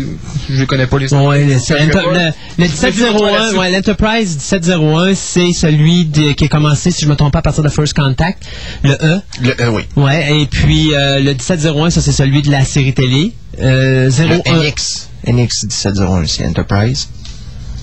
Je 0.50 0.60
les 0.60 0.66
connais 0.66 0.88
pas, 0.88 0.98
les 1.00 1.14
Ouais, 1.14 1.46
le, 1.46 1.46
le, 1.46 1.54
le 1.54 1.58
Je 1.58 1.74
vais 1.74 1.86
dire 1.86 1.92
toi 1.92 2.14
1701, 2.58 3.32
là-dessus. 3.32 3.58
ouais, 3.60 3.72
l'Enterprise 3.72 4.36
1701, 4.36 5.14
c'est 5.16 5.54
celui 5.54 6.06
de- 6.06 6.34
qui 6.34 6.46
a 6.46 6.48
commencé, 6.50 6.92
si 6.92 7.04
je 7.06 7.10
me 7.10 7.16
trompe 7.16 7.32
pas, 7.34 7.40
à 7.40 7.44
partir 7.44 7.64
de 7.64 7.70
First 7.70 7.94
Contact, 7.96 8.44
le 8.84 8.92
E. 9.02 9.22
Le, 9.42 9.62
euh, 9.62 9.70
oui. 9.72 9.84
Ouais, 9.96 10.42
et 10.42 10.46
puis 10.48 10.94
euh, 10.94 11.20
le 11.20 11.32
1701, 11.34 11.90
ça 11.92 12.02
c'est 12.02 12.12
celui 12.12 12.42
de 12.42 12.52
la 12.52 12.66
série 12.66 12.94
télé. 12.94 13.34
Euh, 13.62 14.10
01. 14.12 14.28
Le 14.28 14.70
NX. 14.70 15.10
NX 15.26 15.64
1701, 15.66 16.26
c'est 16.28 16.46
Enterprise. 16.46 17.10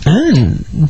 Ah, 0.07 0.11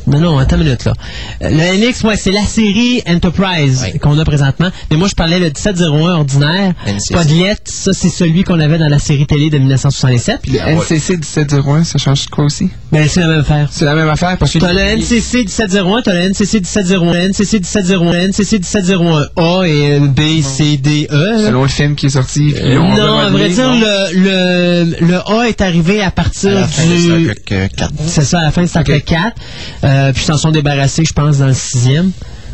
non, 0.07 0.19
non, 0.19 0.37
attends 0.37 0.57
une 0.57 0.63
minute 0.63 0.83
là. 0.85 0.93
Euh, 1.41 1.49
Le 1.49 1.89
NX, 1.89 2.03
ouais, 2.03 2.17
c'est 2.17 2.31
la 2.31 2.43
série 2.45 3.01
Enterprise 3.07 3.85
Oui. 3.93 3.99
qu'on 3.99 4.17
a 4.19 4.25
présentement. 4.25 4.69
Mais 4.91 4.97
moi, 4.97 5.07
je 5.07 5.15
parlais 5.15 5.39
le 5.39 5.45
1701 5.45 6.15
ordinaire. 6.15 6.73
NCC. 6.85 7.13
Podlet, 7.13 7.55
ça 7.65 7.91
c'est 7.93 8.09
celui 8.09 8.43
qu'on 8.43 8.59
avait 8.59 8.77
dans 8.77 8.89
la 8.89 8.99
série 8.99 9.25
télé 9.25 9.49
de 9.49 9.57
1967. 9.57 10.39
Puis 10.43 10.51
le 10.53 10.59
NCC 10.59 11.13
1701, 11.17 11.83
ça 11.85 11.97
change 11.97 12.27
quoi 12.27 12.45
aussi? 12.45 12.69
Ben, 12.91 13.07
c'est 13.07 13.21
la 13.21 13.27
même 13.27 13.39
affaire. 13.39 13.67
C'est 13.71 13.85
la 13.85 13.95
même 13.95 14.09
affaire 14.09 14.37
parce 14.37 14.51
que... 14.51 14.59
T'as 14.59 14.73
le 14.73 14.79
NCC 14.97 15.39
1701, 15.45 16.01
t'as 16.01 16.13
le 16.13 16.29
NCC 16.29 16.59
1701, 16.59 17.29
NCC 17.29 17.53
1701, 17.59 18.27
NCC 18.29 18.59
1701A 18.59 19.67
et 19.67 19.93
euh, 19.93 19.99
B, 20.07 20.41
C, 20.41 20.77
D, 20.77 21.07
E. 21.11 21.37
Selon 21.45 21.63
le 21.63 21.67
film 21.69 21.95
qui 21.95 22.07
est 22.07 22.09
sorti. 22.09 22.53
on 22.63 22.95
Non, 22.95 23.17
à 23.19 23.29
vrai 23.29 23.49
dire, 23.49 23.71
le, 23.71 24.85
le, 24.93 25.07
le 25.07 25.17
A 25.31 25.47
est 25.47 25.61
arrivé 25.61 26.01
à 26.01 26.07
À 26.07 26.11
partir 26.11 26.53
la 26.53 26.67
fin 26.67 26.83
de 26.85 26.95
du... 26.95 27.01
Star 27.01 27.17
Trek 27.25 27.35
euh, 27.51 27.67
4. 27.77 27.93
C'est 28.07 28.23
ça, 28.23 28.39
à 28.39 28.43
la 28.43 28.51
fin 28.51 28.61
de 28.63 28.67
Star 28.67 28.83
Trek 28.83 29.01
4. 29.05 29.35
Euh, 29.83 30.11
puis 30.13 30.23
ils 30.23 30.25
s'en 30.25 30.37
sont 30.37 30.51
débarrassés, 30.51 31.05
je 31.05 31.13
pense, 31.13 31.37
dans 31.37 31.47
le 31.47 31.53
sixième. 31.53 32.11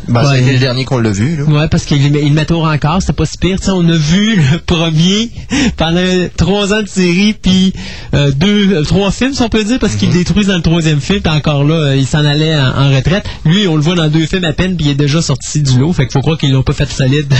Ben, 0.08 0.22
Ouais. 0.22 0.38
C'était 0.38 0.52
le 0.54 0.58
dernier 0.58 0.84
qu'on 0.84 0.98
l'a 0.98 1.10
vu. 1.10 1.36
Là. 1.36 1.44
Ouais, 1.44 1.68
parce 1.68 1.88
ils 1.90 2.12
le 2.12 2.30
mettent 2.30 2.50
au 2.50 2.64
encore, 2.64 3.00
c'était 3.00 3.12
pas 3.12 3.26
si 3.26 3.38
pire. 3.38 3.58
On 3.68 3.88
a 3.88 3.96
vu 3.96 4.36
le 4.52 4.58
premier 4.58 5.30
pendant 5.76 6.00
trois 6.36 6.72
ans 6.72 6.82
de 6.82 6.88
série, 6.88 7.34
puis 7.34 7.72
euh, 8.14 8.30
deux, 8.32 8.72
euh, 8.72 8.82
trois 8.82 9.10
films, 9.10 9.34
si 9.34 9.42
on 9.42 9.48
peut 9.48 9.62
dire, 9.64 9.78
parce 9.78 9.94
qu'ils 9.94 10.08
le 10.08 10.14
détruisent 10.14 10.48
dans 10.48 10.56
le 10.56 10.62
troisième 10.62 11.00
film, 11.00 11.20
puis 11.20 11.32
encore 11.32 11.64
là, 11.64 11.74
euh, 11.74 11.96
il 11.96 12.06
s'en 12.06 12.24
allait 12.24 12.54
en, 12.56 12.66
en 12.66 12.90
retraite. 12.90 13.24
Lui, 13.44 13.68
on 13.68 13.76
le 13.76 13.82
voit 13.82 13.94
dans 13.94 14.08
deux 14.08 14.26
films 14.26 14.44
à 14.44 14.52
peine, 14.52 14.76
puis 14.76 14.86
il 14.86 14.90
est 14.90 14.96
déjà 14.96 15.22
sorti 15.22 15.62
du 15.62 15.78
lot, 15.78 15.92
fait 15.92 16.04
qu'il 16.04 16.12
faut 16.12 16.20
croire 16.20 16.38
qu'ils 16.38 16.52
l'ont 16.52 16.62
pas 16.62 16.72
fait 16.72 16.90
solide. 16.90 17.32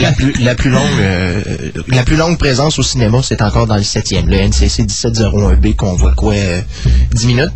la, 0.00 0.12
plus, 0.12 0.32
la, 0.40 0.54
plus 0.54 0.70
longue, 0.70 0.82
euh, 1.00 1.42
la 1.88 2.02
plus 2.02 2.16
longue 2.16 2.38
présence 2.38 2.78
au 2.78 2.82
cinéma, 2.82 3.20
c'est 3.22 3.42
encore 3.42 3.66
dans 3.66 3.76
le 3.76 3.82
7e, 3.82 4.26
le 4.26 4.36
NCC 4.36 4.84
1701B, 4.84 5.74
qu'on 5.74 5.94
voit 5.94 6.12
quoi, 6.14 6.34
euh, 6.34 6.60
10 7.14 7.26
minutes? 7.26 7.52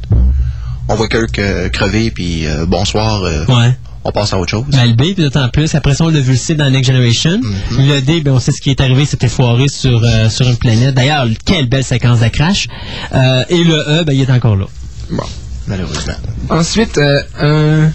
On 0.88 0.96
voit 0.96 1.08
Kirk 1.08 1.38
euh, 1.38 1.68
crever, 1.70 2.10
puis 2.10 2.46
euh, 2.46 2.66
bonsoir, 2.66 3.22
euh, 3.22 3.46
ouais. 3.46 3.76
on 4.04 4.12
passe 4.12 4.34
à 4.34 4.38
autre 4.38 4.50
chose. 4.50 4.64
Ben, 4.68 4.86
le 4.86 4.92
B, 4.92 5.14
puis 5.14 5.24
d'autant 5.24 5.48
plus. 5.48 5.74
Après 5.74 5.94
ça, 5.94 6.04
on 6.04 6.08
l'a 6.08 6.20
vu 6.20 6.32
le 6.32 6.36
C 6.36 6.54
dans 6.54 6.68
Next 6.68 6.90
Generation. 6.90 7.40
Le 7.70 8.00
D, 8.00 8.20
ben, 8.20 8.32
on 8.32 8.38
sait 8.38 8.52
ce 8.52 8.60
qui 8.60 8.70
est 8.70 8.80
arrivé, 8.82 9.06
c'était 9.06 9.28
foiré 9.28 9.68
sur, 9.68 10.02
euh, 10.04 10.28
sur 10.28 10.46
une 10.46 10.56
planète. 10.56 10.94
D'ailleurs, 10.94 11.26
quelle 11.46 11.68
belle 11.68 11.84
séquence 11.84 12.20
de 12.20 12.28
crash. 12.28 12.68
Euh, 13.14 13.44
et 13.48 13.64
le 13.64 14.00
E, 14.00 14.04
ben, 14.04 14.12
il 14.12 14.22
est 14.22 14.30
encore 14.30 14.56
là. 14.56 14.66
Bon. 15.10 15.24
Malheureusement. 15.66 16.14
Ensuite, 16.50 16.98
euh, 16.98 17.22
un 17.40 17.90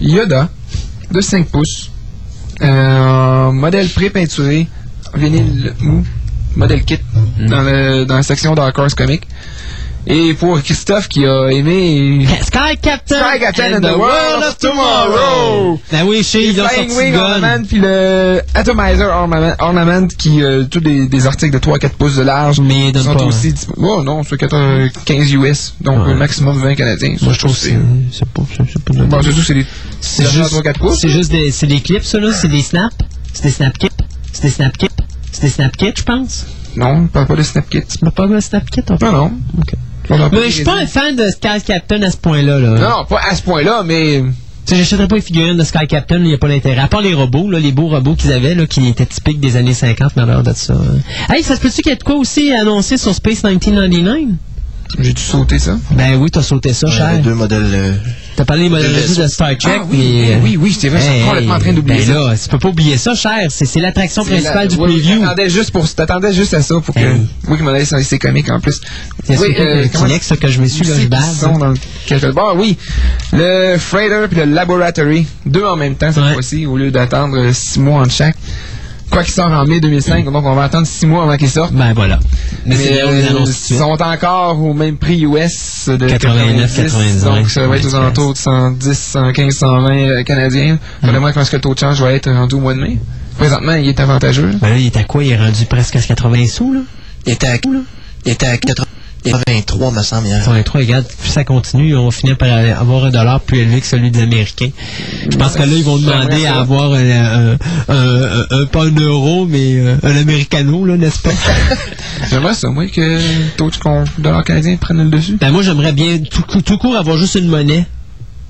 Yoda 0.00 0.50
de 1.10 1.20
5 1.22 1.48
pouces, 1.48 1.90
euh, 2.60 3.52
modèle 3.52 3.88
pré-peinturé, 3.88 4.68
vinyle 5.14 5.72
mou, 5.80 6.04
modèle 6.56 6.84
kit, 6.84 6.98
dans, 7.38 7.62
le, 7.62 8.04
dans 8.04 8.16
la 8.16 8.22
section 8.22 8.54
Dark 8.54 8.78
Horse 8.78 8.94
Comic. 8.94 9.26
Et 10.08 10.34
pour 10.34 10.62
Christophe 10.62 11.08
qui 11.08 11.26
a 11.26 11.48
aimé 11.48 12.24
Sky 12.42 12.76
Captain, 12.80 13.16
Sky 13.28 13.40
Captain 13.40 13.74
and 13.74 13.80
the 13.80 13.96
World 13.98 14.44
of 14.48 14.56
Tomorrow. 14.58 15.80
Ben 15.90 16.04
oui, 16.06 16.22
chez 16.22 16.50
ont 16.60 16.68
Flying 16.68 16.88
sorti 16.90 17.04
Wing 17.04 17.12
Gun. 17.14 17.20
Ornament 17.22 17.64
puis 17.66 17.78
le 17.80 18.40
Atomizer 18.54 19.08
Ornament, 19.08 19.54
Ornament 19.58 20.06
qui 20.16 20.42
euh, 20.42 20.64
tous 20.64 20.78
des, 20.80 21.06
des 21.08 21.26
articles 21.26 21.52
de 21.52 21.58
3 21.58 21.78
4 21.78 21.94
pouces 21.96 22.16
de 22.16 22.22
large 22.22 22.60
Mais 22.60 22.90
ils 22.90 22.98
sont 23.02 23.14
pas, 23.14 23.24
aussi 23.24 23.48
disp- 23.52 23.72
oh 23.78 24.02
non, 24.04 24.22
c'est 24.22 24.36
14 24.36 24.90
15 25.04 25.32
US 25.34 25.74
donc 25.80 26.06
Ouais. 26.06 26.12
un 26.12 26.14
maximum 26.16 26.56
20 26.58 26.74
canadiens. 26.76 27.16
Ça, 27.18 27.24
Moi, 27.24 27.34
je 27.34 27.38
trouve 27.40 27.52
que 27.52 27.58
c'est 27.58 27.76
c'est 28.12 28.28
pas, 28.28 28.42
c'est 28.56 28.84
pas 28.84 28.94
de- 28.94 29.04
bon, 29.06 29.22
c'est 29.22 29.30
tout 29.32 29.42
c'est 29.42 29.54
des 29.54 29.66
C'est 30.00 30.28
juste, 30.30 30.50
3 30.50 30.62
4 30.62 30.78
pouces. 30.80 31.00
c'est 31.00 31.08
juste 31.08 31.30
des, 31.32 31.50
c'est 31.50 31.66
des 31.66 31.80
clips, 31.80 32.04
ça, 32.04 32.20
là. 32.20 32.32
C'est 32.32 32.48
des 32.48 32.62
snaps. 32.62 32.94
C'est 33.32 33.42
des 33.42 33.50
snap 33.50 33.76
kits. 33.76 33.88
C'est 34.32 34.42
des 34.42 34.50
snap 34.50 34.76
kits. 34.78 34.86
C'est 35.32 35.42
des 35.42 35.48
snap 35.50 35.76
kits, 35.76 35.92
je 35.96 36.02
pense. 36.04 36.46
Non, 36.76 36.88
on 36.90 37.06
parle 37.06 37.26
pas 37.26 37.34
de 37.36 37.42
snap 37.42 37.68
kit. 37.68 37.82
Tu 37.82 37.98
pas 38.10 38.24
un 38.24 38.40
snap 38.40 38.68
kit, 38.70 38.82
en 38.88 38.96
fait? 38.98 39.04
Non 39.06 39.12
non. 39.12 39.32
Ok. 39.58 39.74
Mais 40.32 40.46
je 40.46 40.50
suis 40.50 40.64
pas 40.64 40.76
un 40.76 40.86
fan 40.86 41.16
de 41.16 41.28
Sky 41.30 41.62
Captain 41.66 42.02
à 42.02 42.10
ce 42.10 42.16
point-là, 42.16 42.58
là. 42.58 42.68
Non, 42.70 42.98
non, 42.98 43.04
pas 43.08 43.20
à 43.30 43.34
ce 43.34 43.42
point-là, 43.42 43.82
mais 43.84 44.22
Tu 44.66 44.74
sais, 44.74 44.76
j'achèterais 44.76 45.06
pas 45.08 45.14
les 45.16 45.20
figurines 45.22 45.56
de 45.56 45.62
Sky 45.64 45.86
Captain, 45.86 46.16
il 46.18 46.24
n'y 46.24 46.34
a 46.34 46.38
pas 46.38 46.48
d'intérêt. 46.48 46.80
À 46.80 46.88
part 46.88 47.00
les 47.00 47.14
robots, 47.14 47.50
là, 47.50 47.58
les 47.60 47.70
beaux 47.72 47.88
robots 47.88 48.14
qu'ils 48.16 48.32
avaient, 48.32 48.54
là, 48.54 48.66
qui 48.66 48.86
étaient 48.88 49.06
typiques 49.06 49.38
des 49.40 49.56
années 49.56 49.74
50, 49.74 50.16
mais 50.16 50.22
à 50.22 50.26
l'heure 50.26 50.42
de 50.42 50.52
ça. 50.54 50.74
hein. 50.74 51.32
Hey, 51.34 51.42
ça 51.42 51.54
se 51.56 51.60
peut-tu 51.60 51.82
qu'il 51.82 51.90
y 51.90 51.92
ait 51.92 51.96
de 51.98 52.02
quoi 52.02 52.16
aussi 52.16 52.52
annoncé 52.52 52.96
sur 52.96 53.14
Space 53.14 53.44
1999? 53.44 54.36
J'ai 54.98 55.12
dû 55.12 55.22
sauter 55.22 55.58
ça? 55.58 55.78
Ben 55.92 56.16
oui, 56.16 56.30
t'as 56.30 56.42
sauté 56.42 56.72
ça, 56.72 56.86
Ouais, 56.86 56.92
cher. 56.92 57.18
deux 57.18 57.34
modèles. 57.34 57.66
euh, 57.72 57.92
T'as 58.36 58.44
parlé 58.44 58.64
des 58.64 58.68
modèles 58.68 58.92
Le- 58.92 59.22
de 59.22 59.26
Star 59.28 59.56
Trek. 59.58 59.76
Ah 59.80 59.84
oui, 59.90 60.26
mais, 60.28 60.38
oui, 60.42 60.58
oui, 60.60 60.76
c'est 60.78 60.90
vrai, 60.90 61.00
je 61.00 61.06
suis 61.10 61.24
complètement 61.24 61.54
en 61.54 61.58
train 61.58 61.72
d'oublier 61.72 61.98
ben 62.04 62.06
ça. 62.06 62.12
là, 62.30 62.34
tu 62.36 62.48
peux 62.50 62.58
pas 62.58 62.68
oublier 62.68 62.98
ça, 62.98 63.14
cher. 63.14 63.38
C'est 63.48 63.64
c'est 63.64 63.80
l'attraction 63.80 64.24
C'est 64.24 64.30
principale 64.32 64.56
la- 64.56 64.66
du 64.66 64.76
ouais, 64.76 64.88
preview. 64.88 65.20
T'attendais 65.20 65.48
juste 65.50 65.70
pour, 65.70 65.88
t'attendais 65.88 66.32
juste 66.34 66.52
à 66.52 66.60
ça 66.60 66.74
pour 66.84 66.94
que, 66.94 67.00
Hey. 67.00 67.20
oui, 67.48 67.56
qui 67.56 67.62
m'en 67.62 67.70
allait 67.70 67.86
sur 67.86 67.96
les 67.96 68.18
comiques 68.18 68.50
en 68.50 68.60
plus. 68.60 68.78
C'est 69.24 69.38
oui, 69.38 69.46
surtout 69.46 69.62
le 69.62 69.88
comment- 69.90 70.04
Kleenex, 70.04 70.26
ça, 70.26 70.36
que 70.36 70.48
je 70.48 70.60
me 70.60 70.66
suis, 70.66 70.84
là, 70.86 70.94
je 71.00 71.06
bave. 71.08 71.34
sont 71.34 71.56
dans 71.58 71.68
le 71.70 72.32
bar, 72.32 72.54
oui. 72.56 72.76
Le 73.32 73.78
Freighter 73.78 74.26
puis 74.30 74.38
le 74.40 74.44
Laboratory, 74.44 75.26
deux 75.46 75.64
en 75.64 75.76
même 75.76 75.94
temps 75.94 76.12
cette 76.12 76.22
Ouais. 76.22 76.34
fois-ci, 76.34 76.66
au 76.66 76.76
lieu 76.76 76.90
d'attendre 76.90 77.38
euh, 77.38 77.52
six 77.54 77.80
mois 77.80 78.02
entre 78.02 78.12
chaque. 78.12 78.36
Quoi 79.10 79.22
qu'il 79.22 79.32
sort 79.32 79.50
en 79.50 79.64
mai 79.64 79.80
2005, 79.80 80.24
donc 80.24 80.44
on 80.44 80.54
va 80.54 80.64
attendre 80.64 80.86
six 80.86 81.06
mois 81.06 81.22
avant 81.22 81.36
qu'il 81.36 81.48
sorte. 81.48 81.72
Ben 81.72 81.92
voilà. 81.94 82.18
Mais, 82.64 82.74
c'est 82.74 82.90
Mais 82.90 83.02
euh, 83.02 83.44
ils 83.44 83.76
sont 83.76 84.02
encore 84.02 84.60
au 84.60 84.74
même 84.74 84.96
prix 84.96 85.22
US 85.22 85.88
de 85.88 86.08
89, 86.08 86.74
90, 86.74 87.24
donc 87.24 87.48
ça 87.48 87.66
va 87.66 87.76
être 87.76 87.86
aux 87.86 87.94
alentours 87.94 88.32
de 88.32 88.38
110, 88.38 88.98
115, 88.98 89.54
120 89.54 89.90
euh, 89.90 90.22
canadiens. 90.24 90.78
Vraiment, 91.02 91.28
je 91.28 91.34
pense 91.34 91.50
que 91.50 91.56
le 91.56 91.62
taux 91.62 91.74
de 91.74 91.78
change 91.78 92.00
va 92.02 92.12
être 92.12 92.30
rendu 92.30 92.56
au 92.56 92.60
mois 92.60 92.74
de 92.74 92.80
mai. 92.80 92.98
Présentement, 93.38 93.74
il 93.74 93.88
est 93.88 94.00
avantageux. 94.00 94.50
Ben 94.60 94.70
là, 94.70 94.76
il 94.76 94.86
est 94.86 94.96
à 94.96 95.04
quoi? 95.04 95.22
Il 95.22 95.30
est 95.30 95.36
rendu 95.36 95.66
presque 95.66 95.96
à 95.96 96.00
80 96.00 96.46
sous, 96.46 96.72
là? 96.72 96.80
Il 97.26 97.32
était 97.32 97.48
à, 97.48 97.56
il 98.24 98.32
était 98.32 98.46
à 98.46 98.56
83, 99.30 99.90
me 99.92 100.02
semble, 100.02 100.26
hier. 100.28 100.38
83, 100.38 100.80
regarde, 100.80 101.06
plus 101.20 101.30
ça 101.30 101.44
continue, 101.44 101.96
on 101.96 102.04
va 102.06 102.10
finir 102.10 102.36
par 102.36 102.48
avoir 102.48 103.04
un 103.04 103.10
dollar 103.10 103.40
plus 103.40 103.58
élevé 103.58 103.80
que 103.80 103.86
celui 103.86 104.10
des 104.10 104.22
Américains. 104.22 104.70
Je 105.30 105.36
pense 105.36 105.52
que 105.54 105.60
là, 105.62 105.66
ils 105.70 105.84
vont 105.84 105.98
demander 105.98 106.46
à 106.46 106.60
avoir 106.60 106.92
un, 106.92 107.10
un, 107.10 107.56
un, 107.88 108.46
un- 108.50 108.66
pas 108.66 108.84
un 108.84 108.94
euro, 108.96 109.46
mais 109.46 109.76
euh, 109.76 109.96
un 110.02 110.16
americano, 110.16 110.84
là, 110.84 110.96
n'est-ce 110.96 111.20
pas? 111.20 111.30
J'aimerais 112.30 112.54
ça, 112.60 112.68
moi, 112.70 112.86
que 112.88 113.00
le 113.00 113.56
taux 113.56 113.70
de 113.70 113.76
con- 113.76 114.04
dollar 114.18 114.44
canadien 114.44 114.76
prenne 114.76 115.02
le 115.02 115.10
dessus. 115.10 115.36
ben 115.40 115.50
moi, 115.50 115.62
j'aimerais 115.62 115.92
bien 115.92 116.18
tout, 116.18 116.42
cou- 116.42 116.62
tout 116.62 116.78
court 116.78 116.96
avoir 116.96 117.16
juste 117.18 117.34
une 117.36 117.48
monnaie. 117.48 117.86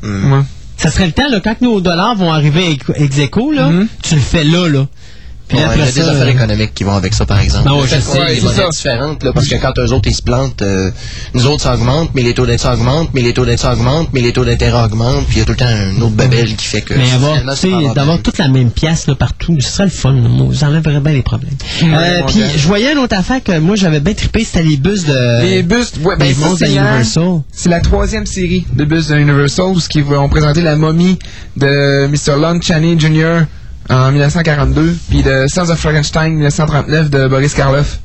Ouais. 0.03 0.41
Ça 0.77 0.91
serait 0.91 1.07
le 1.07 1.13
temps, 1.13 1.29
là, 1.31 1.41
quand 1.41 1.61
nos 1.63 1.81
dollars 1.81 2.15
vont 2.17 2.31
arriver 2.31 2.71
ex 2.71 2.85
ex 2.97 3.19
aequo, 3.19 3.51
là, 3.51 3.71
Mhm. 3.71 3.89
tu 4.03 4.15
le 4.15 4.21
fais 4.21 4.45
là, 4.45 4.69
là. 4.69 4.87
Puis 5.49 5.59
Ouais, 5.59 5.65
après 5.65 5.79
il 5.79 5.85
y 5.85 5.89
a 5.89 5.93
des 5.93 6.01
affaires 6.01 6.23
euh, 6.27 6.31
économiques 6.31 6.75
qui 6.75 6.85
vont 6.85 6.95
avec 6.97 7.15
ça, 7.15 7.25
par 7.25 7.41
exemple. 7.41 7.69
Le 7.69 7.87
fait 7.87 7.97
je 7.97 8.01
sais, 8.01 8.41
c'est 8.55 8.69
différentes, 8.71 9.23
là, 9.23 9.33
parce 9.33 9.47
que 9.49 9.55
quand 9.57 9.73
eux 9.79 9.93
autres, 9.93 10.09
ils 10.09 10.15
se 10.15 10.23
plantent, 10.23 10.61
euh, 10.63 10.91
nous 11.35 11.47
autres, 11.47 11.63
ça 11.63 11.75
augmente, 11.75 12.11
mais 12.15 12.23
les 12.23 12.35
taux 12.35 12.47
d'intérêt 12.47 12.75
augmentent, 12.75 13.11
mais 13.15 13.23
les 13.23 13.33
taux 13.33 13.45
d'intérêt 13.45 13.73
augmentent, 13.75 14.09
mais 14.13 14.21
les 14.21 14.33
taux 14.33 14.45
d'intérêt 14.45 14.85
augmentent, 14.85 15.25
puis 15.27 15.37
il 15.37 15.39
y 15.39 15.43
a 15.43 15.45
tout 15.45 15.53
le 15.53 15.57
temps 15.59 15.67
un 15.67 16.01
autre 16.03 16.15
babel 16.15 16.55
qui 16.57 16.67
fait 16.67 16.83
que... 16.83 16.95
Mais 16.95 17.11
avoir, 17.13 17.37
d'avoir 17.95 18.21
toute 18.23 18.39
la 18.39 18.49
même 18.49 18.71
pièce 18.71 19.07
là, 19.07 19.15
partout, 19.15 19.57
ce 19.61 19.71
serait 19.71 19.85
le 19.85 19.91
fun. 19.91 20.13
là. 20.13 20.29
Moi, 20.29 20.55
Ça 20.55 20.69
enlèverait 20.69 21.01
bien 21.01 21.13
les 21.13 21.23
problèmes. 21.23 21.55
Ouais, 21.83 21.89
Euh, 21.95 22.23
Puis, 22.27 22.43
je 22.57 22.67
voyais 22.67 22.93
une 22.93 22.99
autre 22.99 23.17
affaire 23.17 23.43
que 23.43 23.59
moi, 23.59 23.77
j'avais 23.77 24.01
bien 24.01 24.15
trippé, 24.15 24.45
c'était 24.45 24.63
les 24.63 24.77
bus 24.77 25.05
de... 25.07 25.43
Les 25.43 25.63
bustes, 25.63 25.99
ouais, 26.03 26.17
ben, 26.17 26.35
c'est 26.59 26.65
de 26.67 26.71
hier. 26.71 26.83
Universal. 26.85 27.41
C'est 27.53 27.69
la 27.69 27.81
troisième 27.81 28.27
série 28.27 28.67
de 28.73 28.85
bustes 28.85 29.11
de 29.11 29.17
Universal 29.17 29.67
où 29.67 29.81
qui 29.89 30.03
vont 30.03 30.29
présenter 30.29 30.63
la 30.63 30.77
momie 30.77 31.19
de 31.57 32.07
Mr. 32.09 32.39
Lon 32.41 32.61
Chaney 32.61 32.97
Jr. 32.99 33.45
en 33.91 34.11
1942 34.11 34.97
puis 35.09 35.23
de 35.23 35.47
Sons 35.49 35.71
of 35.71 35.79
Frankenstein 35.79 36.33
1939 36.35 37.11
de 37.11 37.29
Boris 37.29 37.55
Karloff. 37.55 38.01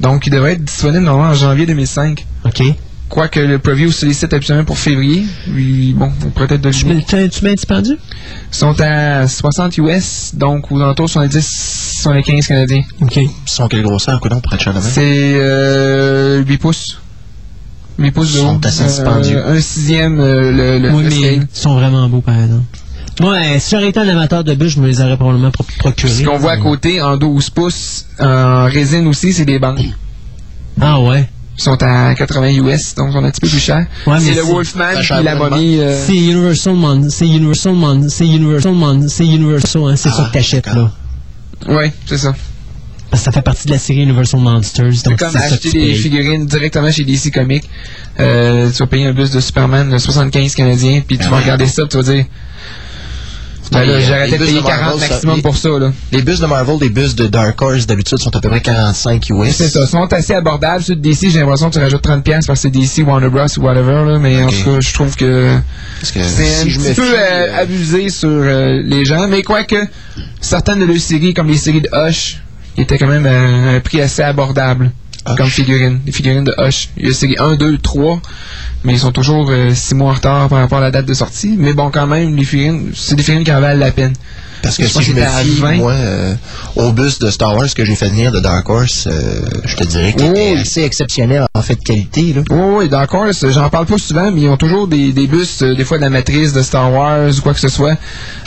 Donc, 0.00 0.26
il 0.26 0.30
devrait 0.30 0.52
être 0.52 0.64
disponible 0.64 1.04
normalement 1.04 1.32
en 1.32 1.34
janvier 1.34 1.66
2005. 1.66 2.26
OK. 2.44 2.62
Quoique 3.08 3.38
le 3.38 3.58
preview 3.60 3.92
sollicite 3.92 4.32
absolument 4.34 4.64
pour 4.64 4.76
février. 4.78 5.24
Oui, 5.54 5.94
bon, 5.96 6.10
on 6.26 6.30
pourrait 6.30 6.48
peut-être 6.48 6.60
deviner. 6.62 7.04
tu, 7.08 7.28
tu 7.28 7.44
mets 7.44 7.54
dispendu? 7.54 7.92
Ils 7.92 8.54
sont 8.56 8.74
à 8.80 9.28
60 9.28 9.78
US, 9.78 10.32
donc 10.34 10.72
aux 10.72 10.80
alentours 10.80 11.08
70, 11.08 11.40
75 12.02 12.46
canadiens. 12.48 12.82
OK. 13.00 13.16
Ils 13.16 13.30
sont 13.46 13.68
quelle 13.68 13.82
grosseur, 13.84 14.18
coudonc, 14.20 14.40
pour 14.40 14.52
être 14.54 14.60
cher? 14.62 14.74
C'est 14.80 15.34
euh, 15.36 16.42
8 16.44 16.58
pouces. 16.58 16.98
8 17.98 18.10
pouces 18.10 18.32
de 18.32 18.38
Ils 18.38 18.42
sont 18.42 18.56
haut. 18.56 18.60
assez 18.66 18.84
dispendieux. 18.84 19.46
un 19.46 19.60
sixième, 19.60 20.18
euh, 20.18 20.50
le, 20.50 20.78
le, 20.80 20.90
Oui, 20.92 21.04
le 21.04 21.08
mais 21.08 21.14
scale. 21.16 21.48
ils 21.52 21.58
sont 21.58 21.74
vraiment 21.76 22.08
beaux, 22.08 22.20
par 22.22 22.34
exemple. 22.40 22.64
Moi, 23.20 23.34
euh, 23.34 23.56
si 23.58 23.70
j'aurais 23.70 23.88
été 23.88 23.98
un 24.00 24.08
amateur 24.08 24.44
de 24.44 24.54
bus, 24.54 24.72
je 24.74 24.80
me 24.80 24.86
les 24.86 25.00
aurais 25.00 25.16
probablement 25.16 25.50
pro- 25.50 25.64
procurés. 25.78 26.12
Ce 26.12 26.22
qu'on 26.24 26.36
voit 26.38 26.52
à 26.52 26.56
côté, 26.58 27.00
en 27.00 27.16
12 27.16 27.50
pouces, 27.50 28.06
en 28.20 28.64
résine 28.66 29.06
aussi, 29.06 29.32
c'est 29.32 29.44
des 29.46 29.58
bancs. 29.58 29.78
Ah 30.80 31.00
ouais. 31.00 31.28
Ils 31.58 31.62
sont 31.62 31.82
à 31.82 32.14
80 32.14 32.50
US, 32.62 32.94
donc 32.94 33.08
ils 33.08 33.12
sont 33.14 33.24
un 33.24 33.30
petit 33.30 33.40
peu 33.40 33.48
plus 33.48 33.58
chers. 33.58 33.86
Ouais, 34.06 34.20
c'est 34.20 34.34
le 34.34 34.42
Wolfman 34.42 35.00
cher 35.02 35.22
la 35.22 35.34
momie. 35.34 35.78
euh, 35.80 35.98
C'est 36.06 36.14
Universal 36.14 36.74
Mon, 36.74 37.08
c'est 37.08 37.26
Universal 37.26 37.72
Mon, 37.72 38.08
c'est 38.10 38.26
Universal 38.26 38.72
Mon, 38.72 39.08
c'est 39.08 39.24
Universal, 39.26 39.82
hein, 39.86 39.96
c'est 39.96 40.10
Ah, 40.10 40.16
ça 40.16 40.24
que 40.28 40.32
t'achètes, 40.34 40.66
là. 40.66 40.90
Ouais, 41.66 41.90
c'est 42.04 42.18
ça. 42.18 42.34
Parce 43.10 43.22
que 43.22 43.24
ça 43.24 43.32
fait 43.32 43.40
partie 43.40 43.66
de 43.68 43.72
la 43.72 43.78
série 43.78 44.02
Universal 44.02 44.40
Monsters, 44.40 44.92
C'est 44.94 45.06
donc 45.08 45.18
comme 45.18 45.34
acheter 45.34 45.70
tu 45.70 45.78
des 45.78 45.94
figurines 45.94 46.44
directement 46.44 46.90
chez 46.90 47.04
DC 47.04 47.30
Comics. 47.32 47.64
Euh, 48.20 48.70
tu 48.70 48.76
vas 48.76 48.86
payer 48.86 49.06
un 49.06 49.12
bus 49.14 49.30
de 49.30 49.40
Superman 49.40 49.88
de 49.88 49.96
75 49.96 50.54
canadiens, 50.54 51.00
puis 51.06 51.16
tu 51.16 51.24
vas 51.24 51.36
ouais. 51.36 51.42
regarder 51.42 51.66
ça, 51.66 51.82
puis 51.86 51.88
tu 51.88 51.96
vas 51.96 52.02
dire. 52.02 52.24
Ben 52.26 52.26
Les, 52.26 52.26
là, 52.26 52.26
euh, 52.26 52.34
j'aurais 52.34 52.34
les 52.34 53.54
peut-être 53.54 53.54
bus 53.54 53.55
payé 53.70 54.58
de 54.58 54.62
Marvel, 54.62 54.62
40 54.62 55.00
ça- 55.00 55.08
maximum 55.08 55.42
pour 55.42 55.56
ça, 55.56 55.68
là. 55.78 55.92
Les 56.12 56.22
bus 56.22 56.40
de 56.40 56.46
Marvel, 56.46 56.76
les 56.80 56.88
bus 56.88 57.14
de 57.14 57.26
Dark 57.26 57.60
Horse, 57.60 57.86
d'habitude, 57.86 58.18
sont 58.18 58.34
à 58.34 58.40
peu 58.40 58.48
près 58.48 58.60
45 58.60 59.28
US. 59.30 59.54
C'est 59.56 59.68
ça, 59.68 59.86
sont 59.86 60.12
assez 60.12 60.34
abordables. 60.34 60.82
Ceux 60.82 60.94
de 60.94 61.00
DC, 61.00 61.30
j'ai 61.30 61.40
l'impression 61.40 61.68
que 61.68 61.74
tu 61.74 61.80
rajoutes 61.80 62.02
30$ 62.02 62.22
piastres 62.22 62.46
parce 62.46 62.62
que 62.62 62.68
c'est 62.68 62.70
DC, 62.70 63.06
Warner 63.06 63.28
Bros. 63.28 63.46
ou 63.56 63.60
whatever, 63.62 64.04
là, 64.10 64.18
mais 64.18 64.42
en 64.42 64.48
tout 64.48 64.64
cas, 64.64 64.80
je 64.80 64.92
trouve 64.94 65.16
que 65.16 65.56
c'est 66.02 66.20
un 66.20 66.68
je 66.68 66.78
petit 66.78 66.94
peu 66.94 67.02
euh, 67.02 67.16
euh, 67.16 67.62
abusé 67.62 68.08
sur 68.08 68.28
euh, 68.30 68.80
les 68.84 69.04
gens, 69.04 69.26
mais 69.28 69.42
quoique 69.42 69.76
certaines 70.40 70.80
de 70.80 70.84
leurs 70.84 70.98
séries, 70.98 71.34
comme 71.34 71.48
les 71.48 71.56
séries 71.56 71.82
de 71.82 71.88
Hush, 71.92 72.38
étaient 72.78 72.98
quand 72.98 73.06
même 73.06 73.26
à 73.26 73.76
un 73.76 73.80
prix 73.80 74.00
assez 74.00 74.22
abordable. 74.22 74.90
Hush. 75.28 75.36
Comme 75.36 75.48
figurines, 75.48 76.00
les 76.06 76.12
figurines 76.12 76.44
de 76.44 76.54
Hush. 76.58 76.90
Il 76.96 77.06
y 77.08 77.10
a 77.10 77.14
série 77.14 77.36
1, 77.38 77.56
2, 77.56 77.78
3, 77.78 78.20
mais 78.84 78.92
ils 78.94 78.98
sont 78.98 79.12
toujours 79.12 79.50
6 79.74 79.94
mois 79.94 80.10
en 80.10 80.14
retard 80.14 80.48
par 80.48 80.58
rapport 80.60 80.78
à 80.78 80.82
la 80.82 80.90
date 80.90 81.06
de 81.06 81.14
sortie. 81.14 81.56
Mais 81.58 81.72
bon, 81.72 81.90
quand 81.90 82.06
même, 82.06 82.36
les 82.36 82.44
figurines, 82.44 82.90
c'est 82.94 83.14
des 83.16 83.22
figurines 83.22 83.44
qui 83.44 83.52
en 83.52 83.60
valent 83.60 83.78
la 83.80 83.90
peine. 83.90 84.12
Parce 84.62 84.78
que 84.78 84.84
Je 84.84 84.88
si 84.88 85.02
je 85.02 85.12
me 85.12 85.20
fie, 85.20 85.60
20. 85.60 85.76
moi, 85.76 85.92
euh, 85.92 86.34
au 86.76 86.90
bus 86.90 87.18
de 87.18 87.30
Star 87.30 87.54
Wars 87.54 87.72
que 87.74 87.84
j'ai 87.84 87.94
fait 87.94 88.08
venir 88.08 88.32
de 88.32 88.40
Dark 88.40 88.68
Horse, 88.68 89.06
euh, 89.06 89.42
je 89.64 89.76
te 89.76 89.84
dirais 89.84 90.14
qu'il 90.14 90.30
Oui. 90.32 90.56
assez 90.58 90.82
exceptionnel 90.82 91.44
en 91.54 91.62
fait 91.62 91.74
de 91.76 91.82
qualité. 91.84 92.32
Là. 92.32 92.40
Oui, 92.50 92.74
oui, 92.78 92.88
d'accord. 92.88 93.26
c'est- 93.32 93.52
J'en 93.52 93.68
parle 93.68 93.84
pas 93.86 93.98
souvent, 93.98 94.32
mais 94.32 94.40
ils 94.42 94.48
ont 94.48 94.56
toujours 94.56 94.88
des, 94.88 95.12
des 95.12 95.26
bus, 95.26 95.62
euh, 95.62 95.74
des 95.76 95.84
fois 95.84 95.98
de 95.98 96.02
la 96.02 96.10
matrice 96.10 96.52
de 96.54 96.62
Star 96.62 96.90
Wars 96.92 97.28
ou 97.36 97.40
quoi 97.42 97.52
que 97.52 97.60
ce 97.60 97.68
soit. 97.68 97.96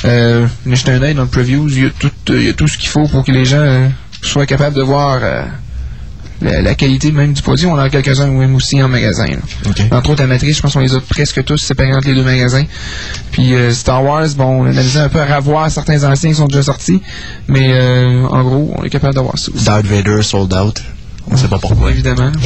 Euh, 0.03 0.47
mais 0.65 0.75
jetez 0.75 0.91
un 0.93 1.01
œil 1.03 1.13
dans 1.13 1.21
le 1.21 1.27
preview, 1.27 1.67
il 1.69 1.83
y 1.83 1.85
a 1.85 1.89
tout, 1.97 2.09
euh, 2.31 2.39
il 2.41 2.47
y 2.47 2.49
a 2.49 2.53
tout 2.53 2.67
ce 2.67 2.77
qu'il 2.79 2.89
faut 2.89 3.07
pour 3.07 3.23
que 3.23 3.31
les 3.31 3.45
gens 3.45 3.57
euh, 3.59 3.87
soient 4.23 4.47
capables 4.47 4.75
de 4.75 4.81
voir 4.81 5.19
euh, 5.21 5.43
la, 6.41 6.61
la 6.61 6.75
qualité 6.75 7.11
même 7.11 7.33
du 7.33 7.41
produit. 7.41 7.65
On 7.65 7.73
en 7.73 7.77
a 7.79 7.89
quelques-uns 7.89 8.27
même 8.27 8.55
aussi 8.55 8.81
en 8.81 8.87
magasin. 8.87 9.27
là. 9.27 9.37
OK. 9.67 9.81
Entre 9.91 10.09
autres, 10.11 10.21
la 10.21 10.27
matrice, 10.27 10.57
je 10.57 10.61
pense 10.61 10.73
qu'on 10.73 10.79
les 10.79 10.93
a 10.95 11.01
presque 11.01 11.43
tous 11.43 11.57
séparés 11.57 11.93
entre 11.93 12.07
les 12.07 12.15
deux 12.15 12.23
magasins. 12.23 12.65
Puis 13.31 13.53
euh, 13.53 13.71
Star 13.71 14.03
Wars, 14.03 14.27
bon, 14.37 14.61
on 14.61 14.65
a 14.65 14.69
analysé 14.69 14.99
un 14.99 15.09
peu 15.09 15.19
à 15.21 15.35
revoir 15.37 15.69
certains 15.69 16.03
anciens 16.03 16.29
qui 16.31 16.35
sont 16.37 16.47
déjà 16.47 16.63
sortis, 16.63 17.01
mais 17.47 17.69
euh, 17.71 18.25
en 18.27 18.43
gros, 18.43 18.73
on 18.77 18.83
est 18.83 18.89
capable 18.89 19.15
d'avoir 19.15 19.37
ça 19.37 19.51
aussi. 19.53 19.65
Darth 19.65 19.85
Vader 19.85 20.21
sold 20.23 20.53
out. 20.53 20.81
On 21.31 21.37
sait 21.37 21.47
pas 21.47 21.59
pourquoi. 21.59 21.91
Évidemment. 21.91 22.31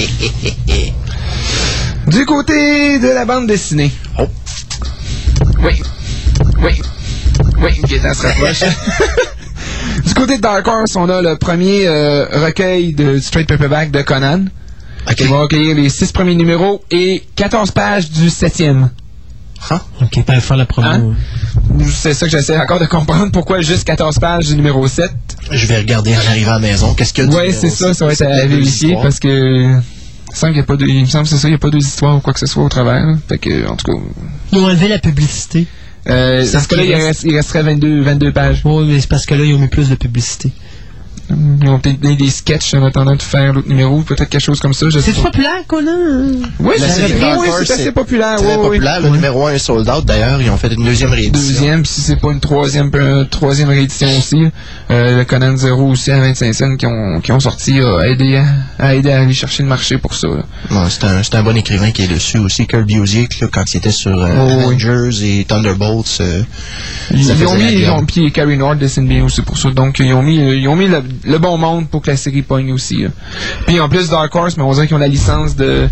Du 2.08 2.26
côté 2.26 3.00
de 3.00 3.08
la 3.08 3.24
bande 3.24 3.48
dessinée. 3.48 3.90
Oh. 4.20 4.28
Oui. 5.64 5.82
Oui. 6.62 6.82
Oui, 7.62 7.82
Gaétan 7.88 8.14
se 8.14 8.22
rapproche. 8.28 8.64
du 10.06 10.14
côté 10.14 10.38
de 10.38 10.42
Dark 10.42 10.68
Horse, 10.68 10.96
on 10.96 11.10
a 11.10 11.22
le 11.22 11.36
premier 11.38 11.88
euh, 11.88 12.26
recueil 12.46 12.94
de 12.94 13.20
Straight 13.20 13.48
Paperback 13.48 13.92
de 13.92 14.02
Conan. 14.02 14.46
OK. 15.06 15.16
qui 15.16 15.24
va 15.24 15.42
recueillir 15.42 15.76
les 15.76 15.90
six 15.90 16.14
premiers 16.14 16.36
numéros 16.36 16.82
et 16.90 17.24
14 17.36 17.72
pages 17.72 18.10
du 18.10 18.30
septième. 18.30 18.90
Hein? 19.70 19.82
OK, 20.02 20.24
pas 20.24 20.40
faire 20.40 20.56
la 20.58 20.66
promo. 20.66 20.88
Hein? 20.88 21.16
C'est 21.92 22.14
ça 22.14 22.26
que 22.26 22.32
j'essaie 22.32 22.58
encore 22.58 22.80
de 22.80 22.86
comprendre 22.86 23.32
pourquoi 23.32 23.62
juste 23.62 23.84
14 23.86 24.20
pages 24.20 24.48
du 24.48 24.56
numéro 24.56 24.88
7. 24.88 25.12
Je 25.52 25.68
vais 25.68 25.78
regarder 25.78 26.16
en 26.16 26.20
arrivant 26.30 26.52
à 26.52 26.60
la 26.60 26.60
maison. 26.60 26.94
Qu'est-ce 26.94 27.14
qu'il 27.14 27.26
y 27.26 27.28
a 27.28 27.30
numéro 27.30 27.52
c'est 27.52 27.70
ça, 27.70 27.94
ça 27.94 28.06
va 28.06 28.14
être 28.14 28.22
à 28.22 28.46
vérifier 28.46 28.96
parce 29.02 29.20
que 29.20 29.28
Il 29.28 29.68
me 29.68 29.82
semble 30.34 30.54
qu'il 30.54 30.62
y 30.62 30.64
a 30.64 30.68
pas 30.68 30.76
de, 30.78 30.86
il 30.86 31.02
me 31.02 31.06
semble 31.06 31.24
que 31.26 31.30
c'est 31.30 31.38
ça, 31.38 31.48
il 31.48 31.52
n'y 31.52 31.56
a 31.56 31.60
pas 31.60 31.70
deux 31.70 31.80
histoires 31.86 32.16
ou 32.18 32.20
quoi 32.22 32.34
que 32.34 32.40
ce 32.40 32.46
soit 32.46 32.64
au 32.64 32.70
travers. 32.70 33.06
là. 33.06 33.14
Fait 33.28 33.38
que, 33.38 33.68
en 33.70 33.76
tout 33.76 33.92
cas, 33.92 34.00
Ils 34.54 34.60
ont 34.60 34.66
enlevé 34.66 34.88
la 34.88 35.00
publicité. 35.00 35.68
Euh, 36.10 36.46
dans 36.52 36.60
ce 36.60 36.68
cas-là, 36.68 36.84
il, 36.84 36.88
qu'il 36.88 36.96
reste- 37.02 37.24
il 37.24 37.36
resterait 37.36 37.64
22, 37.64 38.02
22 38.02 38.32
pages. 38.32 38.62
Oui, 38.66 38.86
mais 38.88 39.00
c'est 39.00 39.10
parce 39.10 39.26
que 39.26 39.36
là, 39.36 39.44
ils 39.44 39.54
ont 39.56 39.60
mis 39.60 39.68
plus 39.68 39.90
de 39.90 39.96
publicité. 39.96 40.52
Ils 41.30 41.70
ont 41.70 41.80
peut-être 41.80 42.00
donné 42.02 42.16
des 42.16 42.30
sketchs 42.30 42.74
en 42.74 42.84
attendant 42.86 43.16
de 43.16 43.22
faire 43.22 43.54
l'autre 43.54 43.68
numéro, 43.70 44.02
peut-être 44.02 44.30
quelque 44.30 44.42
chose 44.42 44.60
comme 44.60 44.74
ça, 44.74 44.92
sais 44.92 45.02
C'est 45.02 45.14
populaire, 45.22 45.64
Conan? 45.68 45.92
Oui, 46.60 46.76
La 46.80 46.88
c'est 46.90 47.74
assez 47.74 47.92
populaire. 47.92 48.36
Très 48.36 48.46
oui, 48.46 48.54
oui. 48.58 48.68
populaire. 48.68 49.00
Le 49.02 49.10
numéro 49.10 49.48
1 49.48 49.54
est 49.54 49.58
sold 49.60 49.90
out 49.90 50.06
d'ailleurs. 50.06 50.42
Ils 50.42 50.50
ont 50.50 50.58
fait 50.58 50.74
une 50.74 50.84
deuxième 50.84 51.12
réédition. 51.12 51.48
Deuxième, 51.48 51.82
puis 51.84 51.92
si 51.92 52.02
c'est 52.02 52.20
pas 52.20 52.32
une 52.32 52.40
troisième, 52.40 52.92
troisième 53.30 53.70
réédition 53.70 54.08
aussi, 54.18 54.48
euh, 54.92 55.18
le 55.18 55.26
Conan 55.26 55.56
Zero 55.56 55.88
aussi 55.90 56.12
à 56.12 56.20
25 56.20 56.54
cents 56.54 56.76
qui 56.76 56.86
ont, 56.86 57.20
qui 57.22 57.32
ont 57.32 57.40
sorti 57.40 57.80
a 57.80 58.02
aidé 58.08 58.38
à, 58.38 58.86
a 58.86 58.96
aidé 58.96 59.12
à 59.12 59.22
aller 59.22 59.34
chercher 59.34 59.64
le 59.64 59.70
marché 59.70 59.98
pour 59.98 60.14
ça. 60.14 60.28
c'est 60.90 61.04
un, 61.06 61.24
c'est 61.24 61.36
un 61.36 61.44
bon 61.44 61.56
écrivain 61.56 61.92
qui 61.92 62.04
est 62.04 62.08
dessus 62.08 62.38
aussi. 62.38 62.68
Kirby 62.68 63.00
Busiek, 63.00 63.40
là, 63.40 63.48
quand 63.52 63.64
il 63.74 63.78
était 63.78 63.92
sur 63.92 64.18
euh, 64.22 64.28
Oh, 64.38 64.46
oui. 64.58 64.64
Avengers 64.64 65.40
et 65.40 65.46
Thunderbolts. 65.46 66.18
euh, 66.22 66.44
Ils, 67.12 67.32
ont 67.48 67.54
la 67.54 67.60
mis, 67.60 67.74
ils 67.80 67.90
ont, 67.90 68.06
puis 68.06 68.32
Carrie 68.32 68.58
Nord 68.58 68.76
dessine 68.76 69.08
bien 69.08 69.24
aussi 69.24 69.42
pour 69.42 69.58
ça. 69.58 69.70
Donc, 69.72 70.00
ils 70.00 70.14
ont 70.14 70.22
mis, 70.24 70.36
ils 70.38 70.68
ont 70.68 70.76
mis 70.76 70.88
le, 70.88 71.02
le 71.24 71.38
bon 71.38 71.58
monde 71.58 71.88
pour 71.90 72.02
que 72.02 72.12
la 72.12 72.18
série 72.18 72.42
pogne 72.42 72.72
aussi. 72.72 73.04
là. 73.04 73.10
Puis 73.66 73.80
en 73.80 73.90
plus, 73.90 74.10
Dark 74.10 74.34
Horse, 74.36 74.58
mais 74.58 74.64
on 74.64 74.74
dirait 74.74 74.88
qu'ils 74.88 74.96
ont 74.96 75.00
la 75.00 75.08
licence 75.08 75.56
de, 75.56 75.88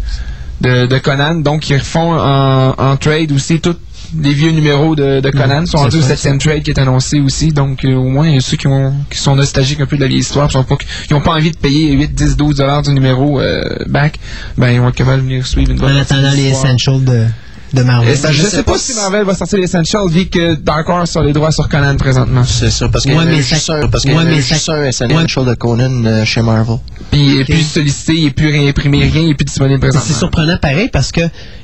de, 0.62 0.86
de 0.86 0.98
Conan. 0.98 1.36
Donc, 1.36 1.70
ils 1.70 1.78
refont 1.78 2.14
en, 2.18 2.76
en 2.78 2.98
trade 2.98 3.32
aussi 3.32 3.60
tous 3.60 3.78
les 4.20 4.34
vieux 4.34 4.52
numéros 4.52 4.96
de, 4.96 5.20
de 5.20 5.30
Conan. 5.30 5.62
Ils 5.62 5.68
sont 5.68 5.78
rendus 5.78 5.98
au 5.98 6.02
ça, 6.02 6.10
septième 6.10 6.38
trade 6.38 6.64
qui 6.64 6.72
est 6.72 6.80
annoncé 6.80 7.20
aussi. 7.20 7.52
Donc, 7.52 7.86
euh, 7.86 7.96
au 7.96 8.10
moins, 8.10 8.28
il 8.28 8.36
y 8.36 8.38
a 8.38 8.42
ceux 8.42 8.58
qui, 8.58 8.68
ont, 8.68 8.94
qui 9.10 9.18
sont 9.18 9.36
nostalgiques 9.36 9.80
un 9.80 9.86
peu 9.86 9.96
de 9.96 10.02
la 10.02 10.08
vieille 10.08 10.20
histoire, 10.20 10.50
qui 10.50 11.14
n'ont 11.14 11.22
pas, 11.22 11.32
envie 11.32 11.52
de 11.52 11.58
payer 11.58 11.94
8, 11.94 12.14
10, 12.14 12.38
12 12.38 12.56
dollars 12.56 12.82
du 12.82 12.94
numéro 12.94 13.40
euh, 13.40 13.64
back, 13.88 14.20
ben, 14.58 14.70
ils 14.72 14.80
vont 14.80 14.90
être 14.90 14.96
capables 14.96 15.18
de 15.22 15.28
venir 15.28 15.48
suivre 15.48 15.72
une 15.72 15.78
bonne 15.78 15.96
En 15.96 16.00
attendant 16.02 16.32
les 16.32 16.50
essentials 16.50 17.04
de, 17.04 17.26
de 17.74 17.84
Marvel. 17.84 18.14
Et 18.14 18.16
ça, 18.18 18.32
je, 18.32 18.44
sais 18.44 18.64
pas 18.64 18.78
si 18.78 18.94
Marvel 18.96 19.24
va 19.24 19.34
sortir 19.36 19.60
l'Essential 19.60 20.04
vu 20.10 20.26
que 20.28 20.56
Dark 20.56 20.88
Horse 20.90 21.16
a 21.16 21.22
les 21.24 21.34
droits 21.34 21.52
sur 21.52 21.70
Conan 21.70 21.96
présentement. 21.98 22.44
C'est 22.44 22.70
ça, 22.72 22.90
parce 22.90 23.04
qu'il 23.06 23.14
y 23.14 23.16
Ouais, 23.16 23.24
en 23.24 23.28
a 23.28 23.30
mais 23.32 23.42
juste 23.42 23.70
un, 23.70 23.88
parce 23.88 24.04
qu'il 24.04 24.12
y 24.12 24.16
en 24.16 24.18
ouais, 24.20 24.24
a 24.24 24.30
mais 24.30 24.42
juste 24.42 24.66
ça- 24.66 24.74
un 24.74 24.84
Essential 24.86 25.46
de 25.46 25.54
Conan 25.56 26.04
euh, 26.06 26.26
chez 26.26 26.42
Marvel. 26.42 26.78
Puis 27.12 27.20
il 27.22 27.40
est 27.42 27.46
plus 27.46 27.62
sollicité, 27.64 28.14
il 28.16 28.28
est 28.28 28.32
plus 28.32 28.50
réimprimé, 28.52 29.00
rien, 29.06 29.22
il 29.22 29.30
est 29.32 29.36
plus 29.36 29.46
disponible 29.46 29.80
présentement. 29.80 30.06
C'est 30.08 30.18
surprenant 30.18 30.58
pareil 30.58 30.90
parce 30.92 31.12
que 31.12 31.22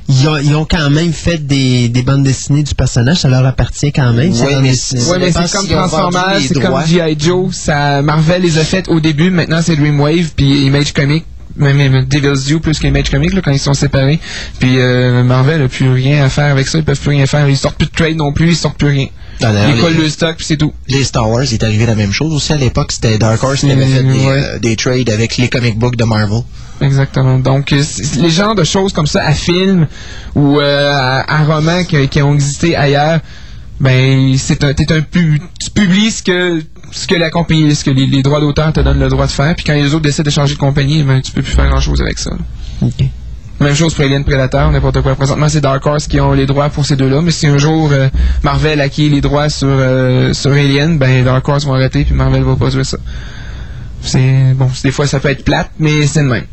ils 0.10 0.28
ont, 0.30 0.38
ils 0.38 0.55
ont 0.55 0.66
quand 0.66 0.89
même 0.89 1.12
fait 1.12 1.38
des, 1.45 1.89
des 1.89 2.01
bandes 2.01 2.24
dessinées 2.24 2.64
du 2.64 2.74
personnage, 2.76 3.18
ça 3.18 3.30
leur 3.30 3.45
appartient 3.45 3.91
quand 3.91 4.14
même. 4.14 4.32
bandes 4.32 4.60
mais 4.62 4.74
c'est- 4.74 4.97
Ouais, 5.10 5.20
comme 5.32 5.68
Transformers, 5.68 6.39
les 6.39 6.47
c'est 6.47 6.53
comme. 6.62 6.86
G.I. 6.86 7.16
Joe, 7.20 7.53
ça, 7.53 8.01
Marvel 8.01 8.41
les 8.43 8.58
a 8.58 8.64
faites 8.64 8.88
au 8.88 8.99
début, 9.01 9.30
maintenant 9.30 9.60
c'est 9.62 9.76
Dreamwave, 9.76 10.32
puis 10.36 10.66
Image 10.66 10.93
Comics, 10.93 11.26
même, 11.58 11.78
même 11.78 12.05
Devil's 12.05 12.45
Due 12.45 12.60
plus 12.60 12.80
qu'Image 12.80 13.10
Comics, 13.10 13.34
là, 13.34 13.41
quand 13.43 13.51
ils 13.51 13.60
sont 13.60 13.74
séparés. 13.74 14.20
Puis 14.60 14.78
euh, 14.80 15.24
Marvel 15.24 15.62
a 15.64 15.68
plus 15.68 15.89
rien 15.91 16.24
à 16.24 16.30
faire 16.30 16.51
avec 16.51 16.68
ça, 16.68 16.78
ils 16.78 16.84
peuvent 16.84 16.99
plus 16.99 17.10
rien 17.12 17.26
faire, 17.26 17.47
ils 17.49 17.58
sortent 17.58 17.78
plus 17.78 17.88
de 17.88 17.91
trade 17.91 18.16
non 18.16 18.32
plus, 18.34 18.49
ils 18.49 18.55
sortent 18.55 18.78
plus 18.78 18.89
rien. 18.89 19.08
Ah, 19.43 19.51
Ils 19.70 19.80
collent 19.82 19.93
les- 19.93 20.03
le 20.03 20.10
stock, 20.10 20.36
puis 20.38 20.45
c'est 20.45 20.58
tout. 20.58 20.74
Les 20.88 21.03
Star 21.03 21.30
Wars, 21.30 21.43
il 21.43 21.53
est 21.53 21.64
arrivé 21.64 21.86
la 21.86 21.93
même 21.95 22.12
chose 22.12 22.34
aussi 22.34 22.53
à 22.53 22.55
l'époque. 22.58 22.91
C'était 22.91 23.18
Dark 23.20 23.43
Horse 23.43 23.60
qui 23.60 23.72
avait 23.72 23.86
fait 23.86 24.01
des, 24.03 24.10
ouais. 24.26 24.28
euh, 24.30 24.60
des 24.60 24.76
trades 24.76 25.10
avec 25.12 25.38
les 25.38 25.47
comic 25.47 25.78
books 25.78 25.95
de 25.95 26.03
Marvel. 26.05 26.41
Exactement. 26.82 27.38
Donc, 27.39 27.72
euh, 27.72 27.84
les 28.20 28.30
genres 28.32 28.55
de 28.55 28.64
choses 28.64 28.93
comme 28.93 29.05
ça 29.08 29.24
à 29.26 29.34
film 29.34 29.88
ou 30.36 30.60
euh, 30.60 30.91
à, 30.91 31.41
à 31.41 31.43
romans 31.43 31.84
qui, 31.84 32.08
qui 32.08 32.22
ont 32.22 32.34
existé 32.34 32.76
ailleurs, 32.76 33.20
ben, 33.80 34.36
c'est 34.38 34.64
un, 34.64 34.70
un 34.70 34.74
tu 34.74 35.70
publies 35.74 36.10
ce 36.12 36.24
que, 36.24 36.64
ce 36.91 37.07
que 37.07 37.15
la 37.15 37.29
compagnie, 37.29 37.73
ce 37.75 37.83
que 37.83 37.91
les, 37.91 38.05
les 38.07 38.21
droits 38.21 38.39
d'auteur 38.39 38.73
te 38.73 38.79
donnent 38.79 38.99
le 38.99 39.09
droit 39.09 39.25
de 39.25 39.31
faire, 39.31 39.55
puis 39.55 39.65
quand 39.65 39.73
les 39.73 39.93
autres 39.93 40.03
décident 40.03 40.23
de 40.23 40.29
changer 40.29 40.53
de 40.55 40.59
compagnie, 40.59 41.03
ben, 41.03 41.21
tu 41.21 41.31
peux 41.31 41.41
plus 41.41 41.53
faire 41.53 41.67
grand 41.69 41.79
chose 41.79 42.01
avec 42.01 42.17
ça. 42.17 42.31
Ok. 42.81 43.05
Même 43.59 43.73
chose 43.73 43.93
pour 43.95 44.03
Alien 44.03 44.23
Predator, 44.23 44.71
n'importe 44.71 45.01
quoi. 45.01 45.15
Présentement, 45.15 45.49
c'est 45.49 45.61
Dark 45.61 45.83
Horse 45.83 46.07
qui 46.07 46.19
ont 46.19 46.33
les 46.33 46.45
droits 46.45 46.69
pour 46.69 46.85
ces 46.85 46.95
deux-là, 46.95 47.21
mais 47.21 47.31
si 47.31 47.47
un 47.47 47.57
jour 47.57 47.89
euh, 47.91 48.07
Marvel 48.43 48.79
acquiert 48.81 49.09
les 49.09 49.21
droits 49.21 49.49
sur, 49.49 49.67
euh, 49.67 50.31
sur 50.33 50.51
Alien, 50.51 50.99
ben 50.99 51.25
Dark 51.25 51.47
Horse 51.47 51.65
vont 51.65 51.73
arrêter, 51.73 52.03
puis 52.03 52.13
Marvel 52.13 52.43
va 52.43 52.55
pas 52.55 52.69
jouer 52.69 52.83
ça. 52.83 52.97
C'est 54.01 54.53
bon, 54.53 54.69
des 54.83 54.91
fois 54.91 55.07
ça 55.07 55.19
peut 55.19 55.29
être 55.29 55.43
plate, 55.43 55.71
mais 55.79 56.05
c'est 56.05 56.21
le 56.21 56.29
même. 56.29 56.45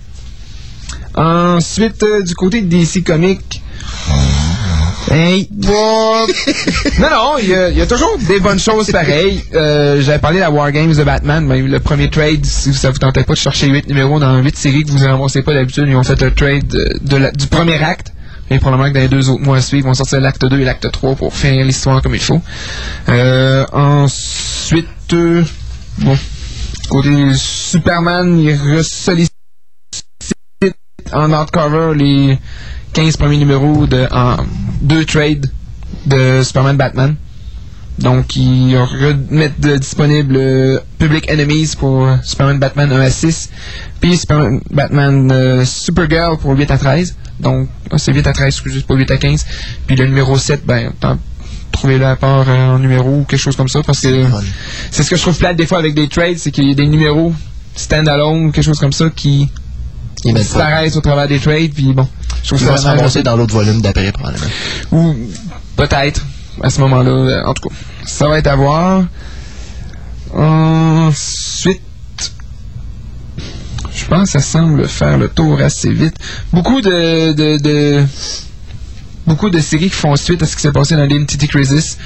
Ensuite, 1.14 2.03
euh, 2.03 2.22
du 2.22 2.35
côté 2.35 2.62
de 2.62 2.68
DC 2.68 3.05
Comics, 3.05 3.62
Hey! 5.11 5.49
bon, 5.51 6.27
non, 6.99 7.11
non, 7.11 7.39
il 7.41 7.49
y, 7.49 7.55
a- 7.55 7.69
il 7.69 7.77
y 7.77 7.83
a 7.83 7.87
toujours 7.87 8.17
des 8.27 8.41
bonnes 8.41 8.59
choses 8.59 8.91
pareilles. 8.91 9.43
Euh, 9.55 10.01
J'avais 10.01 10.19
parlé 10.19 10.39
de 10.39 10.43
la 10.43 10.51
Wargames 10.51 10.95
de 10.95 11.05
Batman, 11.05 11.45
mais 11.47 11.61
le 11.61 11.81
premier 11.81 12.09
trade, 12.11 12.45
si 12.45 12.73
ça 12.73 12.91
vous 12.91 12.99
tentait 12.99 13.23
pas 13.25 13.35
de 13.35 13.39
chercher 13.39 13.67
8 13.69 13.87
numéros 13.89 14.19
dans 14.19 14.39
8 14.39 14.57
séries 14.57 14.83
que 14.85 14.91
vous 14.91 14.99
ne 14.99 15.07
ramassez 15.09 15.43
pas 15.43 15.53
d'habitude, 15.55 15.85
ils 15.89 15.97
ont 15.97 16.03
fait 16.03 16.21
le 16.21 16.33
trade 16.33 16.67
de, 16.67 16.99
de 17.03 17.17
la- 17.17 17.31
du 17.33 17.47
premier 17.47 17.83
acte. 17.83 18.13
Et 18.51 18.59
probablement 18.59 18.89
que 18.91 18.95
dans 18.95 19.01
les 19.01 19.09
deux 19.09 19.31
autres 19.31 19.43
mois 19.43 19.57
à 19.59 19.61
suivre, 19.63 19.87
ils 19.87 19.89
vont 19.89 19.95
sortir 19.95 20.21
l'acte 20.21 20.45
2 20.45 20.61
et 20.61 20.65
l'acte 20.65 20.91
3 20.91 21.15
pour 21.17 21.35
finir 21.35 21.65
l'histoire 21.65 22.03
comme 22.03 22.15
il 22.15 22.21
faut. 22.21 22.41
Euh, 23.09 23.65
ensuite, 23.73 24.87
euh, 25.13 25.43
bon, 25.99 26.17
côté 26.91 27.11
Superman, 27.35 28.39
il 28.39 28.55
ressollicite 28.55 29.33
en 31.13 31.33
hardcover 31.33 31.95
les 31.97 32.39
15 32.95 33.17
premiers 33.17 33.39
numéros 33.39 33.87
de 33.87 34.07
en 34.13 34.37
deux 34.81 35.05
trades 35.05 35.51
de 36.07 36.43
Superman 36.43 36.77
Batman. 36.77 37.17
Donc, 37.99 38.37
ils 38.37 38.77
remettent 38.77 39.61
de, 39.61 39.77
disponible 39.77 40.37
euh, 40.37 40.81
Public 40.99 41.31
Enemies 41.31 41.75
pour 41.79 42.09
Superman 42.23 42.59
Batman 42.59 42.91
1 42.91 43.01
à 43.01 43.11
6, 43.11 43.51
puis 44.01 44.17
Superman 44.17 44.61
Batman 44.71 45.31
euh, 45.31 45.65
Supergirl 45.65 46.39
pour 46.39 46.57
8 46.57 46.71
à 46.71 46.79
13. 46.79 47.17
Donc, 47.41 47.69
ah, 47.91 47.99
c'est 47.99 48.13
8 48.13 48.27
à 48.27 48.33
13, 48.33 48.47
excusez, 48.47 48.81
c'est 48.81 48.87
pas 48.87 48.95
8 48.95 49.11
à 49.11 49.17
15. 49.17 49.47
Puis 49.87 49.97
le 49.97 50.07
numéro 50.07 50.37
7, 50.37 50.65
ben, 50.65 50.93
trouvez-le 51.73 52.07
à 52.07 52.17
part 52.17 52.49
euh, 52.49 52.75
en 52.75 52.79
numéro 52.79 53.21
ou 53.21 53.25
quelque 53.25 53.41
chose 53.41 53.57
comme 53.57 53.69
ça, 53.69 53.83
parce 53.83 54.01
que 54.01 54.25
c'est 54.91 55.03
ce 55.03 55.11
que 55.11 55.17
je 55.17 55.23
trouve 55.23 55.37
plate 55.37 55.57
des 55.57 55.67
fois 55.67 55.79
avec 55.79 55.95
des 55.95 56.09
trades, 56.09 56.39
c'est 56.39 56.51
qu'il 56.51 56.69
y 56.69 56.73
a 56.73 56.75
des 56.75 56.87
numéros 56.87 57.33
stand-alone 57.75 58.47
ou 58.47 58.53
quelque 58.53 58.65
chose 58.65 58.79
comme 58.79 58.93
ça 58.93 59.11
qui 59.15 59.49
disparaissent 60.25 60.97
au 60.97 61.01
travers 61.01 61.29
des 61.29 61.39
trades, 61.39 61.73
puis 61.73 61.93
bon, 61.93 62.09
je 62.45 62.49
trouve 62.51 62.61
Ils 62.61 62.65
ça 62.67 62.71
vont 62.71 62.77
se 62.77 62.87
ramasser 62.87 63.23
dans 63.25 63.37
l'autre 63.37 63.55
volume 63.55 63.81
d'après, 63.81 64.13
probablement. 64.13 64.47
Ou 64.93 65.17
peut-être 65.77 66.25
à 66.63 66.71
ce 66.71 66.81
moment-là. 66.83 67.11
euh, 67.11 67.43
En 67.47 67.55
tout 67.55 67.69
cas, 67.69 67.75
ça 68.07 68.29
va 68.29 68.39
être 68.39 68.47
à 68.47 68.55
voir. 68.55 69.03
Ensuite, 70.33 71.81
je 73.95 74.05
pense 74.07 74.33
que 74.33 74.41
ça 74.41 74.41
semble 74.41 74.89
faire 74.89 75.17
le 75.19 75.29
tour 75.29 75.61
assez 75.61 75.91
vite. 75.93 76.17
Beaucoup 76.53 76.81
de, 76.81 77.33
de, 77.33 77.59
de- 77.59 78.05
beaucoup 79.27 79.49
de 79.49 79.61
séries 79.61 79.89
qui 79.91 79.97
font 79.97 80.15
suite 80.17 80.43
à 80.43 80.47
ce 80.47 80.55
qui 80.57 80.63
s'est 80.63 80.73
passé 80.73 80.97
dans 80.97 81.05
l'Identity 81.05 81.49
Crisis. 81.49 81.97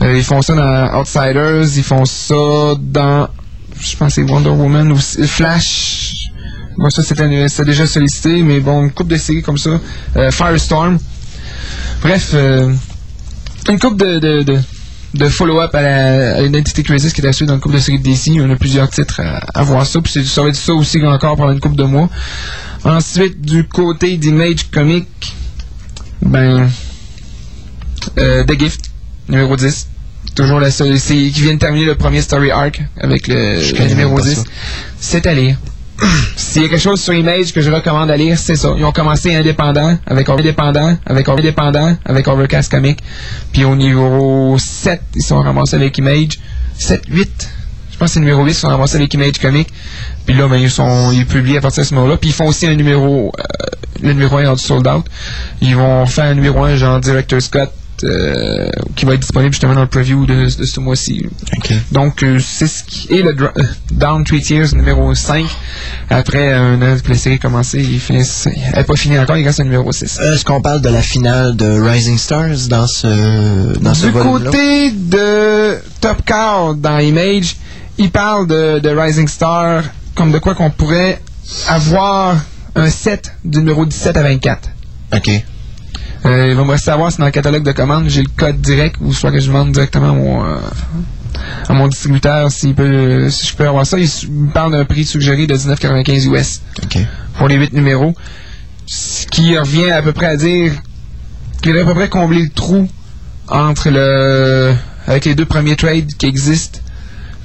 Euh, 0.00 0.16
ils 0.16 0.22
font 0.24 0.42
ça 0.42 0.54
dans 0.54 1.00
Outsiders, 1.00 1.64
ils 1.76 1.82
font 1.82 2.04
ça 2.04 2.74
dans, 2.78 3.28
je 3.80 3.96
pense 3.96 4.14
que 4.14 4.22
c'est 4.24 4.30
Wonder 4.30 4.50
Woman 4.50 4.92
ou 4.92 4.96
Flash. 4.98 6.21
Moi, 6.76 6.90
ça, 6.90 7.02
c'était 7.02 7.48
c'était 7.48 7.64
déjà 7.66 7.86
sollicité, 7.86 8.42
mais 8.42 8.60
bon, 8.60 8.84
une 8.84 8.90
couple 8.92 9.12
de 9.12 9.16
séries 9.18 9.42
comme 9.42 9.58
ça. 9.58 9.80
Euh, 10.16 10.30
Firestorm. 10.30 10.98
Bref, 12.02 12.30
euh, 12.34 12.72
une 13.68 13.78
coupe 13.78 13.96
de, 13.98 14.18
de, 14.18 14.42
de, 14.42 14.58
de 15.14 15.28
follow-up 15.28 15.74
à 15.74 15.82
la- 15.82 16.36
à 16.36 16.40
l'Identity 16.42 16.82
Crisis 16.82 17.12
qui 17.12 17.20
est 17.20 17.26
assurée 17.28 17.46
dans 17.46 17.54
une 17.54 17.60
coupe 17.60 17.72
de 17.74 17.78
séries 17.78 17.98
de 17.98 18.04
DC. 18.04 18.32
On 18.40 18.50
a 18.50 18.56
plusieurs 18.56 18.88
titres 18.90 19.20
à, 19.20 19.38
à 19.54 19.62
voir 19.62 19.86
ça. 19.86 20.00
Puis 20.00 20.24
ça 20.24 20.42
va 20.42 20.48
être 20.48 20.56
ça 20.56 20.72
aussi 20.74 21.00
encore 21.04 21.36
pendant 21.36 21.52
une 21.52 21.60
coupe 21.60 21.76
de 21.76 21.84
mois. 21.84 22.08
Ensuite, 22.84 23.40
du 23.40 23.64
côté 23.68 24.16
d'Image 24.16 24.70
Comic, 24.72 25.06
ben, 26.22 26.68
euh, 28.18 28.44
The 28.44 28.58
Gift, 28.58 28.90
numéro 29.28 29.56
10. 29.56 29.88
Toujours 30.34 30.60
la 30.60 30.70
seule, 30.70 30.98
c'est 30.98 31.14
qui 31.14 31.42
vient 31.42 31.54
de 31.54 31.58
terminer 31.58 31.84
le 31.84 31.94
premier 31.94 32.22
story 32.22 32.50
arc 32.50 32.80
avec 32.98 33.28
le, 33.28 33.60
le 33.60 33.88
numéro 33.88 34.14
même 34.16 34.22
pas 34.24 34.28
10. 34.30 34.34
ça. 34.36 34.42
C'est 34.98 35.26
à 35.26 35.34
lire. 35.34 35.56
S'il 36.36 36.62
y 36.62 36.64
a 36.64 36.68
quelque 36.68 36.80
chose 36.80 37.00
sur 37.00 37.14
Image 37.14 37.52
que 37.52 37.60
je 37.60 37.70
recommande 37.70 38.10
à 38.10 38.16
lire, 38.16 38.38
c'est 38.38 38.56
ça. 38.56 38.74
Ils 38.76 38.84
ont 38.84 38.92
commencé 38.92 39.34
indépendant, 39.34 39.96
avec 40.06 40.28
indépendant, 40.28 40.96
avec 41.06 41.28
indépendant, 41.28 41.96
avec 42.04 42.28
Overcast 42.28 42.70
Comic. 42.70 42.98
Puis 43.52 43.64
au 43.64 43.76
niveau 43.76 44.56
7, 44.58 45.00
ils 45.14 45.22
sont 45.22 45.40
ramassés 45.40 45.76
avec 45.76 45.96
Image. 45.98 46.38
7, 46.78 47.02
8. 47.08 47.50
Je 47.92 47.98
pense 47.98 48.08
que 48.08 48.14
c'est 48.14 48.20
numéro 48.20 48.44
8, 48.44 48.50
ils 48.50 48.54
sont 48.54 48.68
ramassés 48.68 48.96
avec 48.96 49.12
Image 49.14 49.38
Comic. 49.40 49.68
Puis 50.26 50.34
là, 50.34 50.48
ben, 50.48 50.56
ils 50.56 50.70
sont 50.70 51.12
ils 51.12 51.26
publient 51.26 51.58
à 51.58 51.60
partir 51.60 51.82
de 51.82 51.88
ce 51.88 51.94
moment-là. 51.94 52.16
Puis 52.16 52.30
ils 52.30 52.34
font 52.34 52.48
aussi 52.48 52.66
un 52.66 52.74
numéro, 52.74 53.32
euh, 53.38 53.42
le 54.02 54.12
numéro 54.12 54.36
1 54.36 54.42
est 54.42 54.46
rendu 54.46 54.62
sold 54.62 54.86
out. 54.86 55.04
Ils 55.60 55.76
vont 55.76 56.06
faire 56.06 56.24
un 56.24 56.34
numéro 56.34 56.64
1 56.64 56.76
genre 56.76 57.00
Director 57.00 57.40
Scott, 57.40 57.72
euh, 58.04 58.68
qui 58.96 59.04
va 59.04 59.14
être 59.14 59.20
disponible 59.20 59.52
justement 59.52 59.74
dans 59.74 59.82
le 59.82 59.86
preview 59.86 60.26
de, 60.26 60.44
de 60.44 60.64
ce 60.64 60.80
mois-ci. 60.80 61.26
Donc, 61.92 62.22
euh, 62.22 62.38
c'est 62.40 62.66
ce 62.66 62.82
qui 62.84 63.12
est 63.14 63.22
le 63.22 63.32
dra- 63.34 63.52
euh, 63.56 63.62
Down 63.92 64.24
Three 64.24 64.42
Tears 64.42 64.74
numéro 64.74 65.14
5. 65.14 65.44
Après 66.10 66.52
un 66.52 66.82
an 66.82 66.96
que 67.02 67.08
la 67.10 67.16
série 67.16 67.36
a 67.36 67.38
commencé, 67.38 67.80
il 67.80 68.00
finissent, 68.00 68.48
elle 68.72 68.78
n'est 68.78 68.84
pas 68.84 68.96
finie 68.96 69.18
encore, 69.18 69.36
il 69.36 69.46
reste 69.46 69.60
un 69.60 69.64
numéro 69.64 69.90
6. 69.92 70.18
Est-ce 70.20 70.44
qu'on 70.44 70.60
parle 70.60 70.80
de 70.80 70.88
la 70.88 71.00
finale 71.02 71.54
de 71.56 71.80
Rising 71.80 72.18
Stars 72.18 72.68
dans 72.68 72.86
ce, 72.86 73.78
dans 73.78 73.94
ce 73.94 74.06
du 74.06 74.12
côté 74.44 74.90
de 74.90 75.78
Top 76.00 76.22
Cow 76.26 76.74
dans 76.74 76.98
Image, 76.98 77.56
il 77.98 78.10
parle 78.10 78.46
de, 78.48 78.78
de 78.80 78.88
Rising 78.88 79.28
Star 79.28 79.84
comme 80.14 80.32
de 80.32 80.38
quoi 80.38 80.54
qu'on 80.54 80.70
pourrait 80.70 81.20
avoir 81.68 82.36
un 82.74 82.88
set 82.90 83.32
du 83.44 83.58
numéro 83.58 83.84
17 83.86 84.16
à 84.16 84.22
24. 84.22 84.68
OK. 85.14 85.30
Euh, 86.24 86.48
il 86.50 86.54
va 86.54 86.64
me 86.64 86.70
rester 86.70 86.90
à 86.90 86.96
voir 86.96 87.10
si 87.10 87.18
dans 87.18 87.24
le 87.24 87.32
catalogue 87.32 87.64
de 87.64 87.72
commande, 87.72 88.08
j'ai 88.08 88.22
le 88.22 88.30
code 88.36 88.60
direct 88.60 88.96
ou 89.00 89.12
soit 89.12 89.32
que 89.32 89.40
je 89.40 89.48
demande 89.48 89.72
directement 89.72 90.10
à 90.10 90.12
mon, 90.12 90.44
euh, 90.44 90.58
à 91.68 91.72
mon 91.72 91.88
distributeur 91.88 92.50
s'il 92.50 92.74
peut, 92.74 93.28
si 93.28 93.46
je 93.46 93.56
peux 93.56 93.66
avoir 93.66 93.86
ça. 93.86 93.98
Il 93.98 94.08
me 94.30 94.52
parle 94.52 94.72
d'un 94.72 94.84
prix 94.84 95.04
suggéré 95.04 95.46
de 95.46 95.56
19,95 95.56 96.28
US 96.30 96.60
pour 97.38 97.48
les 97.48 97.56
8 97.56 97.72
numéros. 97.72 98.14
Ce 98.86 99.26
qui 99.26 99.58
revient 99.58 99.90
à 99.90 100.02
peu 100.02 100.12
près 100.12 100.26
à 100.26 100.36
dire 100.36 100.72
qu'il 101.60 101.76
a 101.76 101.82
à 101.82 101.84
peu 101.84 101.94
près 101.94 102.08
comblé 102.08 102.42
le 102.42 102.50
trou 102.50 102.88
entre 103.48 103.90
le 103.90 104.74
avec 105.06 105.24
les 105.24 105.34
deux 105.34 105.46
premiers 105.46 105.76
trades 105.76 106.14
qui 106.16 106.26
existent. 106.26 106.78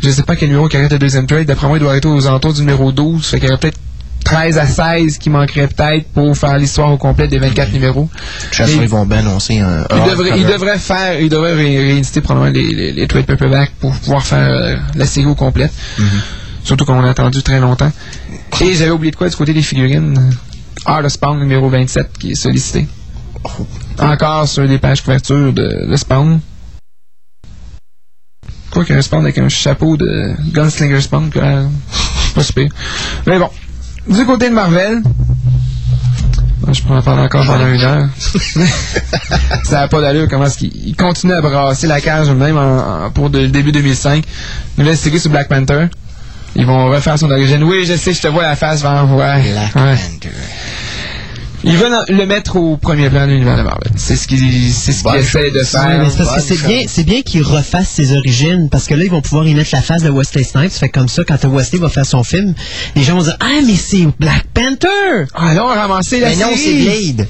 Je 0.02 0.10
sais 0.12 0.24
pas 0.24 0.36
quel 0.36 0.50
numéro 0.50 0.68
qui 0.68 0.78
arrête 0.78 0.92
le 0.92 1.00
deuxième 1.00 1.26
trade. 1.26 1.48
D'après 1.48 1.68
moi, 1.68 1.78
il 1.78 1.80
doit 1.80 1.90
arrêter 1.90 2.08
aux 2.08 2.28
alentours 2.28 2.54
du 2.54 2.62
numéro 2.62 2.92
12. 2.92 3.26
Fait 3.26 3.40
qu'il 3.40 3.50
y 3.50 3.52
aurait 3.52 3.60
peut-être 3.60 3.80
13 4.28 4.58
à 4.58 4.66
16 4.66 5.18
qui 5.18 5.30
manqueraient 5.30 5.68
peut-être 5.68 6.08
pour 6.10 6.36
faire 6.38 6.58
l'histoire 6.58 6.92
au 6.92 6.98
complet 6.98 7.28
des 7.28 7.40
24 7.40 7.72
numéros. 7.74 8.10
Ils 8.84 8.88
vont 8.90 9.06
bien 9.06 9.20
annoncer 9.20 9.60
un. 9.60 9.86
Il 9.90 9.96
un 10.02 10.06
devrait, 10.08 10.28
il 10.30 10.32
hardcover. 10.34 10.54
devrait 10.54 10.78
faire, 10.80 11.20
il 11.22 11.30
devrait 11.30 11.54
ré- 11.54 11.78
rééditer 11.78 12.22
probablement 12.22 12.52
les, 12.54 12.74
les, 12.74 12.92
les 12.94 13.08
trade 13.08 13.26
paperback 13.26 13.72
pour 13.80 13.92
pouvoir 13.96 14.24
faire 14.26 14.48
euh, 14.50 14.76
la 14.96 15.06
série 15.06 15.26
au 15.28 15.36
complète. 15.36 15.72
Surtout 16.64 16.84
qu'on 16.86 17.04
a 17.04 17.10
attendu 17.10 17.42
très 17.44 17.60
longtemps. 17.60 17.92
Et 18.62 18.74
j'avais 18.74 18.92
oublié 18.92 19.12
de 19.12 19.16
quoi 19.16 19.30
du 19.30 19.36
côté 19.36 19.54
des 19.54 19.62
figurines? 19.62 20.32
Art 20.86 21.06
of 21.06 21.12
Spawn 21.12 21.40
numéro 21.40 21.70
27 21.70 22.18
qui 22.20 22.32
est 22.32 22.36
sollicité. 22.36 22.88
Encore 24.00 24.48
sur 24.48 24.68
des 24.68 24.78
pages 24.78 25.02
couverture 25.02 25.54
de, 25.54 25.86
de 25.90 25.96
Spawn. 25.96 26.40
Quoi 28.72 28.84
qu'un 28.84 29.02
Spawn 29.02 29.24
avec 29.24 29.38
un 29.38 29.48
chapeau 29.50 29.96
de 29.96 30.34
Gunslinger 30.54 31.00
Spawn, 31.02 31.30
euh, 31.38 31.66
pas 32.36 32.44
super. 32.44 32.68
Mais 33.26 33.40
bon. 33.40 33.50
Du 34.10 34.26
côté 34.26 34.50
de 34.50 34.54
Marvel, 34.56 35.02
je 36.72 36.82
pourrais 36.82 37.00
en 37.00 37.02
parler 37.02 37.24
encore 37.24 37.46
pendant 37.46 37.68
une 37.68 37.82
heure. 37.82 38.08
ça 39.64 39.82
n'a 39.82 39.88
pas 39.88 40.02
d'allure 40.02 40.28
comment 40.30 40.46
est-ce 40.46 40.58
qu'il 40.58 40.72
il 40.88 40.96
continue 40.96 41.34
à 41.34 41.42
brasser 41.42 41.88
la 41.88 42.00
cage 42.02 42.30
même 42.30 42.58
en- 42.58 43.06
en- 43.06 43.12
pour 43.12 43.30
de- 43.30 43.40
le 43.40 43.48
début 43.50 43.72
2005. 43.72 44.24
Nouvelle 44.78 44.98
série 44.98 45.20
sur 45.20 45.30
Black 45.30 45.48
Panther. 45.50 45.88
Ils 46.56 46.66
vont 46.66 46.88
refaire 46.88 47.20
son 47.20 47.30
origine. 47.30 47.64
Oui, 47.64 47.86
je 47.86 47.96
sais, 47.96 48.14
je 48.14 48.22
te 48.22 48.28
vois 48.28 48.44
la 48.44 48.56
face 48.56 48.82
vers 48.82 49.04
ouais. 49.14 49.52
Black 49.52 49.76
ouais. 49.76 49.96
Panther. 49.96 50.30
Ils 51.64 51.76
veulent 51.76 51.94
en- 51.94 52.04
le 52.08 52.26
mettre 52.26 52.56
au 52.56 52.78
premier 52.78 53.10
plan 53.10 53.26
de 53.26 53.32
l'univers 53.32 53.58
de 53.58 53.64
Marvel. 53.64 53.92
C'est 53.96 54.16
ce 54.16 54.28
qu'ils 54.28 54.72
c'est 54.72 54.92
ce 54.92 55.04
qu'ils 55.04 55.16
essaient 55.16 55.52
de. 55.52 55.58
Ouais, 55.60 55.64
faire. 55.66 56.00
parce 56.18 56.36
que 56.36 56.42
c'est 56.56 56.68
bien, 56.68 56.84
c'est 56.88 57.04
bien 57.04 57.22
qu'ils 57.24 57.42
refassent 57.44 57.90
ses 57.90 58.16
origines, 58.16 58.70
parce 58.70 58.86
que 58.86 58.94
là, 58.94 59.04
ils 59.04 59.10
vont 59.12 59.22
pouvoir 59.22 59.48
y 59.48 59.54
mettre 59.56 59.72
la 59.74 59.82
face 59.82 60.04
de 60.04 60.10
Wesley 60.10 60.44
Snipes. 60.44 60.72
Fait 60.72 60.90
comme 60.90 61.08
ça, 61.10 61.24
quand 61.24 61.44
Wesley 61.46 61.80
va 61.80 61.90
faire 61.90 62.06
son 62.06 62.24
film, 62.24 62.54
les 62.96 63.04
gens 63.04 63.16
vont 63.18 63.24
dire, 63.24 63.38
ah, 63.40 63.60
mais 63.66 63.76
c'est 63.76 64.06
Black 64.20 64.46
Panther! 64.54 65.26
Ah 65.34 65.54
là, 65.54 65.66
on 65.66 65.70
a 65.70 65.76
ramassé 65.88 66.20
la 66.20 66.30
Mais 66.30 66.36
non, 66.36 66.50
série. 66.56 66.60
c'est 66.60 67.14
Blade. 67.16 67.28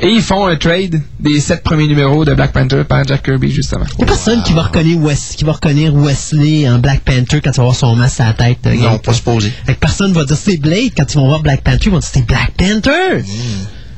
Et 0.00 0.08
ils 0.08 0.22
font 0.22 0.46
un 0.46 0.56
trade 0.56 1.00
des 1.20 1.40
sept 1.40 1.62
premiers 1.62 1.86
numéros 1.86 2.24
de 2.24 2.34
Black 2.34 2.52
Panther 2.52 2.82
par 2.84 3.04
Jack 3.06 3.22
Kirby, 3.22 3.50
justement. 3.50 3.84
Il 3.92 3.98
n'y 3.98 4.02
a 4.04 4.06
personne 4.06 4.42
qui 4.42 4.52
va 4.52 4.62
reconnaître 4.64 5.00
Wes- 5.00 5.34
qui 5.36 5.44
va 5.44 5.52
reconnaître 5.52 5.94
Wesley 5.96 6.68
en 6.68 6.78
Black 6.78 7.00
Panther 7.00 7.40
quand 7.40 7.50
il 7.50 7.56
va 7.56 7.62
avoir 7.62 7.74
son 7.76 7.94
masque 7.96 8.20
à 8.20 8.26
la 8.26 8.32
tête. 8.34 8.58
euh, 8.66 8.74
Non, 8.74 8.98
pas 8.98 9.12
supposé. 9.14 9.52
Personne 9.80 10.12
va 10.12 10.24
dire 10.24 10.36
c'est 10.36 10.56
Blade 10.58 10.90
quand 10.96 11.04
ils 11.12 11.16
vont 11.16 11.26
voir 11.28 11.40
Black 11.40 11.62
Panther, 11.62 11.86
ils 11.86 11.90
vont 11.92 11.98
dire 12.00 12.08
c'est 12.12 12.26
Black 12.26 12.52
Panther! 12.56 13.24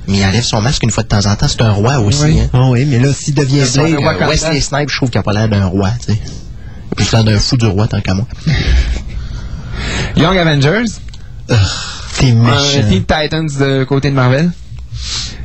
Mais 0.09 0.19
il 0.19 0.25
enlève 0.25 0.45
son 0.45 0.61
masque 0.63 0.83
une 0.85 0.91
fois 0.93 1.03
de 1.03 1.09
temps 1.09 1.27
en 1.27 1.35
temps. 1.35 1.49
C'est 1.49 1.63
un 1.63 1.73
roi 1.73 1.99
aussi. 1.99 2.23
Oui. 2.25 2.41
Hein. 2.41 2.49
Ah 2.53 2.69
oui, 2.71 2.85
mais 2.85 3.01
là, 3.01 3.13
s'il 3.13 3.35
devient 3.35 3.65
Blade, 3.75 3.97
roi 3.97 4.15
Euh, 4.21 4.29
Wesley. 4.29 4.61
Snipes, 4.61 4.91
je 4.91 4.97
trouve 4.97 5.11
qu'il 5.11 5.19
a 5.19 5.23
pas 5.25 5.33
l'air 5.33 5.49
d'un 5.49 5.65
roi, 5.67 5.91
tu 6.07 6.13
sais. 6.13 6.21
Il 6.23 6.93
a 6.93 6.95
plus 6.95 7.11
l'air 7.11 7.25
d'un 7.25 7.39
fou 7.41 7.57
du 7.57 7.67
roi, 7.67 7.89
tant 7.89 8.01
qu'à 8.01 8.15
moi. 8.15 8.27
Young 10.17 10.37
Avengers. 10.37 10.85
t'es 12.19 12.31
Un 12.31 12.35
méchant. 12.35 12.89
Teen 12.89 13.05
Titans 13.05 13.47
de 13.59 13.85
côté 13.85 14.11
de 14.11 14.15
Marvel. 14.15 14.51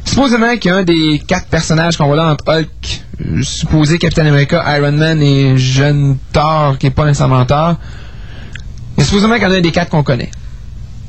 Supposément 0.05 0.57
qu'il 0.57 0.72
y 0.72 0.74
a 0.74 0.78
un 0.78 0.84
des 0.84 1.22
quatre 1.26 1.47
personnages 1.47 1.95
qu'on 1.97 2.07
voit 2.07 2.16
là 2.18 2.26
entre 2.32 2.43
Hulk, 2.47 3.01
euh, 3.26 3.41
supposé 3.43 3.97
Captain 3.97 4.26
America, 4.26 4.64
Iron 4.78 4.91
Man 4.93 5.22
et 5.22 5.57
jeune 5.57 6.18
Thor, 6.34 6.78
qui 6.78 6.88
est 6.88 6.91
pas 6.91 7.05
nécessairement 7.05 7.45
Thor. 7.45 7.76
A 8.97 9.03
supposément 9.03 9.36
qu'il 9.36 9.43
y 9.43 9.45
en 9.47 9.51
a 9.51 9.55
un 9.55 9.62
des 9.62 9.72
quatre 9.72 9.89
qu'on 9.89 10.03
connaît. 10.03 10.30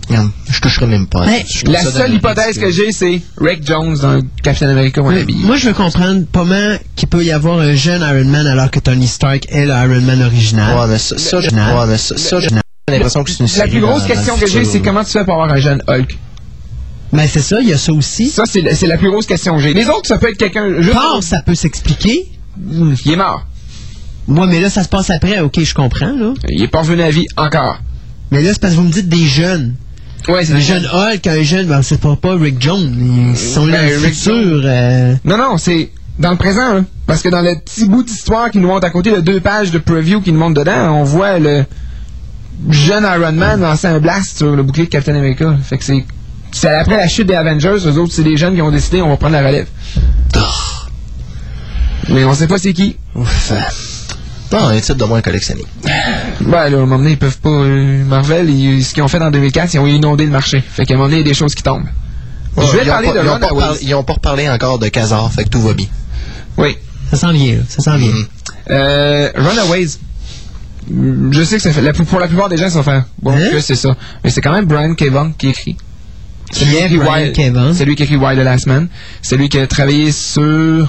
Regarde, 0.08 0.30
je 0.50 0.60
toucherai 0.60 0.86
même 0.86 1.06
pas. 1.06 1.24
La 1.66 1.80
seule 1.80 2.14
hypothèse 2.14 2.58
que 2.58 2.70
j'ai, 2.70 2.92
c'est 2.92 3.22
Rick 3.40 3.66
Jones 3.66 3.96
dans 3.96 4.20
Captain 4.42 4.68
America 4.68 5.00
wannabe. 5.00 5.30
Moi, 5.36 5.56
je 5.56 5.68
veux 5.68 5.74
comprendre 5.74 6.22
comment 6.32 6.76
qu'il 6.96 7.08
peut 7.08 7.24
y 7.24 7.30
avoir 7.32 7.58
un 7.60 7.74
jeune 7.74 8.02
Iron 8.02 8.28
Man 8.28 8.46
alors 8.46 8.70
que 8.70 8.78
Tony 8.80 9.06
Stark 9.06 9.46
est 9.48 9.64
le 9.66 9.72
Iron 9.72 10.00
Man 10.02 10.22
original. 10.22 10.76
Ouais, 10.78 10.86
mais 10.88 10.98
ça, 10.98 11.16
ça, 11.18 11.40
je- 11.40 11.50
Le- 11.50 11.56
ouais, 11.56 11.86
mais 11.88 11.98
ça, 11.98 12.16
ça, 12.16 12.40
j'ai 12.40 12.48
l'impression 12.88 13.24
que 13.24 13.30
c'est 13.30 13.38
une 13.40 13.46
La 13.46 13.52
série 13.52 13.70
plus 13.70 13.80
grosse 13.80 14.02
dans- 14.02 14.08
question 14.08 14.36
que 14.36 14.46
j'ai, 14.46 14.64
c'est 14.64 14.80
comment 14.80 15.02
tu 15.04 15.10
fais 15.12 15.24
pour 15.24 15.34
avoir 15.34 15.50
un 15.52 15.60
jeune 15.60 15.82
Hulk? 15.88 16.18
Mais 17.12 17.28
c'est 17.28 17.40
ça, 17.42 17.60
il 17.60 17.68
y 17.68 17.72
a 17.72 17.78
ça 17.78 17.92
aussi. 17.92 18.28
Ça, 18.30 18.44
c'est 18.46 18.62
la- 18.86 18.96
plus 18.96 19.10
grosse 19.10 19.26
question 19.26 19.56
que 19.56 19.62
j'ai. 19.62 19.74
Les 19.74 19.86
autres, 19.88 20.06
ça 20.06 20.16
peut 20.18 20.30
être 20.30 20.38
quelqu'un 20.38 20.80
juste... 20.80 20.96
Ça 21.22 21.42
peut 21.42 21.54
s'expliquer. 21.54 22.26
Hmm, 22.58 22.94
Il 23.04 23.12
est 23.12 23.16
mort. 23.16 23.46
Moi, 24.28 24.46
mais 24.46 24.60
là, 24.60 24.70
ça 24.70 24.82
se 24.84 24.88
passe 24.88 25.10
après. 25.10 25.40
OK, 25.40 25.60
je 25.62 25.74
comprends, 25.74 26.14
là. 26.16 26.32
Il 26.48 26.62
est 26.62 26.68
pas 26.68 26.80
revenu 26.80 27.02
à 27.02 27.10
vie 27.10 27.26
encore. 27.36 27.78
Mais 28.30 28.40
là, 28.40 28.50
c'est 28.52 28.60
parce 28.60 28.72
que 28.74 28.78
vous 28.78 28.84
me 28.86 28.92
dites 28.92 29.08
des 29.08 29.26
jeunes. 29.26 29.74
Ouais, 30.28 30.44
c'est 30.44 30.52
Un 30.52 30.56
des 30.56 30.62
jeune 30.62 30.86
Hulk, 30.86 31.26
un 31.26 31.42
jeune, 31.42 31.66
ben, 31.66 31.82
c'est 31.82 32.00
pas, 32.00 32.14
pas 32.16 32.34
Rick 32.36 32.62
Jones. 32.62 33.30
Ils 33.32 33.36
sont 33.36 33.66
là 33.66 33.78
dans 33.78 33.84
Ben, 33.84 33.90
le 33.90 33.98
Rick 34.06 34.14
futur. 34.14 34.62
euh, 34.64 35.14
Non, 35.24 35.36
non, 35.36 35.58
c'est 35.58 35.90
dans 36.18 36.30
le 36.30 36.36
présent. 36.36 36.74
Là. 36.74 36.84
Parce 37.06 37.20
que 37.22 37.28
dans 37.28 37.40
le 37.42 37.56
petit 37.58 37.84
bout 37.86 38.04
d'histoire 38.04 38.50
qui 38.50 38.58
nous 38.58 38.68
montre 38.68 38.86
à 38.86 38.90
côté 38.90 39.10
de 39.10 39.20
deux 39.20 39.40
pages 39.40 39.70
de 39.72 39.78
preview 39.78 40.20
qui 40.20 40.30
nous 40.32 40.38
montre 40.38 40.60
dedans, 40.60 40.94
on 40.94 41.02
voit 41.04 41.38
le 41.40 41.64
jeune 42.70 43.02
Iron 43.04 43.32
Man 43.32 43.60
lancer 43.60 43.88
un 43.88 43.98
blast 43.98 44.38
sur 44.38 44.54
le 44.54 44.62
bouclier 44.62 44.84
de 44.86 44.90
Captain 44.90 45.16
America. 45.16 45.56
Fait 45.62 45.76
que 45.78 45.84
c'est. 45.84 46.04
C'est 46.52 46.68
après 46.68 46.96
la 46.98 47.08
chute 47.08 47.26
des 47.26 47.34
Avengers, 47.34 47.76
eux 47.86 47.98
autres, 47.98 48.12
c'est 48.12 48.22
des 48.22 48.36
jeunes 48.36 48.54
qui 48.54 48.62
ont 48.62 48.70
décidé 48.70 49.00
on 49.02 49.08
va 49.08 49.16
prendre 49.16 49.32
la 49.34 49.46
relève. 49.46 49.66
Mais 52.08 52.24
on 52.24 52.34
sait 52.34 52.46
pas 52.46 52.58
c'est 52.58 52.72
qui. 52.72 52.96
Ouf. 53.14 53.52
Non, 54.52 54.66
un 54.68 54.76
titre 54.80 54.94
de 54.96 55.04
moins 55.04 55.22
collectionné. 55.22 55.64
Ben 56.40 56.50
là, 56.50 56.62
à 56.64 56.66
un 56.66 56.70
moment 56.80 56.98
donné, 56.98 57.12
ils 57.12 57.18
peuvent 57.18 57.38
pas. 57.38 57.48
euh, 57.48 58.04
Marvel, 58.04 58.50
ils- 58.50 58.84
ce 58.84 58.92
qu'ils 58.92 59.02
ont 59.02 59.08
fait 59.08 59.22
en 59.22 59.30
2004, 59.30 59.72
ils 59.74 59.78
ont 59.78 59.86
inondé 59.86 60.24
le 60.26 60.30
marché. 60.30 60.60
Fait 60.60 60.84
qu'à 60.84 60.94
un 60.94 60.96
moment 60.98 61.08
donné, 61.08 61.20
il 61.20 61.26
y 61.26 61.26
a 61.26 61.28
des 61.28 61.34
choses 61.34 61.54
qui 61.54 61.62
tombent. 61.62 61.86
Ouais, 62.56 62.66
Je 62.66 62.72
vais 62.76 62.84
ils 62.84 62.90
ont 62.90 62.92
parler 62.92 63.08
pas- 63.08 63.14
de 63.14 63.18
ils 63.20 63.24
pas 63.24 63.34
Runaways. 63.34 63.54
reparlé- 63.54 63.78
Ils 63.82 63.94
ont 63.94 64.04
pas 64.04 64.12
reparlé 64.12 64.50
encore 64.50 64.78
de 64.78 64.88
Kazar, 64.88 65.32
fait 65.32 65.44
que 65.44 65.48
tout 65.48 65.62
va 65.62 65.72
bien. 65.72 65.86
Oui. 66.58 66.76
Ça 67.10 67.16
s'en 67.16 67.32
vient, 67.32 67.54
là. 67.54 67.60
Ça 67.68 67.80
s'en 67.82 67.96
vient. 67.96 68.12
Mhm. 68.12 68.26
Euh, 68.70 69.30
Runaways. 69.36 69.86
Mm, 70.90 71.32
Je 71.32 71.42
sais 71.44 71.56
que 71.56 71.62
ça 71.62 71.72
fait, 71.72 71.80
la, 71.80 71.92
pour 71.94 72.18
la 72.20 72.26
plupart 72.26 72.48
des 72.50 72.58
gens, 72.58 72.68
ça 72.68 72.82
va 72.82 72.92
faire 72.92 73.04
bon 73.22 73.32
Hein? 73.34 73.48
que 73.52 73.60
c'est 73.60 73.74
ça. 73.76 73.96
Mais 74.22 74.28
c'est 74.30 74.42
quand 74.42 74.52
même 74.52 74.66
Brian 74.66 74.94
Kevon 74.94 75.32
qui 75.38 75.48
écrit. 75.48 75.76
C'est 76.52 76.64
lui 76.66 76.72
Qui 77.32 77.40
est? 77.42 77.74
C'est 77.74 77.84
lui 77.84 77.94
qui 77.96 78.02
écrit 78.02 78.16
Wild 78.16 78.40
the 78.40 78.44
Last 78.44 78.66
Man. 78.66 78.88
C'est 79.22 79.36
lui 79.36 79.48
qui 79.48 79.58
a 79.58 79.66
travaillé 79.66 80.12
sur. 80.12 80.88